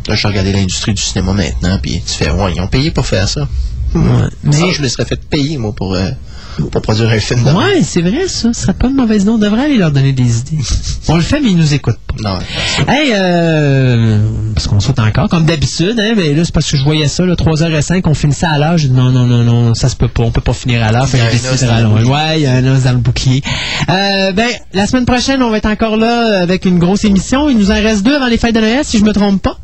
Là, 0.09 0.15
je 0.15 0.27
regardais 0.27 0.53
l'industrie 0.53 0.93
du 0.93 1.01
cinéma 1.01 1.33
maintenant, 1.33 1.79
puis 1.81 2.03
tu 2.07 2.13
fais, 2.13 2.31
ouais, 2.31 2.53
ils 2.55 2.61
ont 2.61 2.67
payé 2.67 2.91
pour 2.91 3.07
faire 3.07 3.27
ça. 3.29 3.49
Ouais. 3.95 4.29
Mais 4.45 4.73
je 4.73 4.83
les 4.83 4.89
serais 4.89 5.05
fait 5.05 5.21
payer, 5.29 5.59
moi, 5.59 5.73
pour, 5.75 5.95
euh, 5.95 6.09
pour 6.71 6.83
produire 6.83 7.11
un 7.11 7.19
film 7.19 7.41
de 7.41 7.47
même. 7.47 7.57
ouais, 7.57 7.83
c'est 7.83 8.01
vrai, 8.03 8.27
ça. 8.29 8.53
Ce 8.53 8.63
serait 8.63 8.73
pas 8.75 8.89
une 8.89 8.97
mauvaise 8.97 9.23
idée. 9.23 9.31
On 9.31 9.39
devrait 9.39 9.65
aller 9.65 9.77
leur 9.77 9.91
donner 9.91 10.13
des 10.13 10.39
idées. 10.39 10.59
On 11.09 11.17
le 11.17 11.23
fait, 11.23 11.41
mais 11.41 11.51
ils 11.51 11.57
nous 11.57 11.75
écoutent 11.75 11.99
pas. 12.07 12.15
Non, 12.23 12.39
Hey, 12.89 13.13
euh, 13.15 14.19
parce 14.55 14.67
qu'on 14.67 14.81
saute 14.81 14.99
encore, 14.99 15.29
comme 15.29 15.45
d'habitude, 15.47 15.99
hein, 15.99 16.13
mais 16.17 16.35
là, 16.35 16.45
c'est 16.45 16.53
parce 16.53 16.71
que 16.71 16.77
je 16.77 16.85
voyais 16.85 17.09
ça, 17.09 17.25
là, 17.25 17.35
3h05, 17.35 18.03
on 18.07 18.15
finissait 18.15 18.47
à 18.47 18.59
l'heure. 18.59 18.77
J'ai 18.79 18.89
dit 18.89 18.95
non, 18.95 19.11
non, 19.11 19.25
non, 19.27 19.43
non, 19.45 19.75
ça 19.75 19.89
se 19.89 19.97
peut 19.97 20.09
pas, 20.09 20.23
on 20.23 20.31
peut 20.31 20.41
pas 20.43 20.53
finir 20.53 20.83
à 20.85 20.93
l'heure. 20.93 21.09
Fait 21.09 21.19
que 21.19 21.23
Il 21.23 21.25
y 21.25 21.29
a 21.29 21.31
j'ai 21.31 21.37
un 21.49 21.51
décidé 21.51 21.55
os 21.55 21.61
de 21.61 21.67
dans 21.67 21.73
le 21.73 21.77
rallonger. 21.77 22.05
bouclier. 22.05 22.15
Ouais, 22.15 22.41
il 22.41 22.43
y 22.43 22.47
a 22.47 22.53
un 22.55 22.67
os 22.77 22.83
dans 22.83 22.93
le 22.93 22.99
bouclier. 22.99 23.43
Euh, 23.89 24.33
ben, 24.33 24.49
la 24.75 24.87
semaine 24.87 25.07
prochaine, 25.07 25.43
on 25.43 25.51
va 25.51 25.57
être 25.59 25.67
encore 25.67 25.97
là 25.97 26.41
avec 26.41 26.65
une 26.67 26.79
grosse 26.79 27.05
émission. 27.05 27.49
Il 27.49 27.57
nous 27.59 27.71
en 27.71 27.75
reste 27.81 28.03
deux 28.03 28.15
avant 28.17 28.27
les 28.29 28.39
fêtes 28.39 28.55
de 28.55 28.61
Noël, 28.61 28.81
si 28.85 28.99
je 28.99 29.05
me 29.05 29.13
trompe 29.13 29.41
pas. 29.43 29.59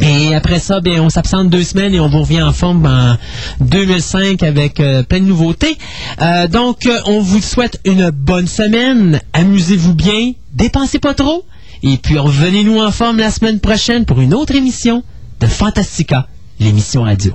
Et 0.00 0.34
après 0.34 0.58
ça, 0.58 0.80
bien, 0.80 1.02
on 1.02 1.10
s'absente 1.10 1.50
deux 1.50 1.62
semaines 1.62 1.94
et 1.94 2.00
on 2.00 2.08
vous 2.08 2.22
revient 2.22 2.42
en 2.42 2.52
forme 2.52 2.86
en 2.86 3.16
2005 3.60 4.42
avec 4.42 4.80
euh, 4.80 5.02
plein 5.02 5.20
de 5.20 5.26
nouveautés. 5.26 5.76
Euh, 6.22 6.48
donc, 6.48 6.86
euh, 6.86 6.98
on 7.06 7.20
vous 7.20 7.40
souhaite 7.40 7.80
une 7.84 8.10
bonne 8.10 8.46
semaine. 8.46 9.20
Amusez-vous 9.32 9.94
bien, 9.94 10.32
dépensez 10.52 10.98
pas 10.98 11.14
trop. 11.14 11.44
Et 11.82 11.98
puis, 11.98 12.18
revenez-nous 12.18 12.78
en 12.80 12.90
forme 12.90 13.18
la 13.18 13.30
semaine 13.30 13.60
prochaine 13.60 14.06
pour 14.06 14.20
une 14.20 14.32
autre 14.32 14.54
émission 14.54 15.02
de 15.40 15.46
Fantastica, 15.46 16.28
l'émission 16.60 17.02
radio. 17.02 17.34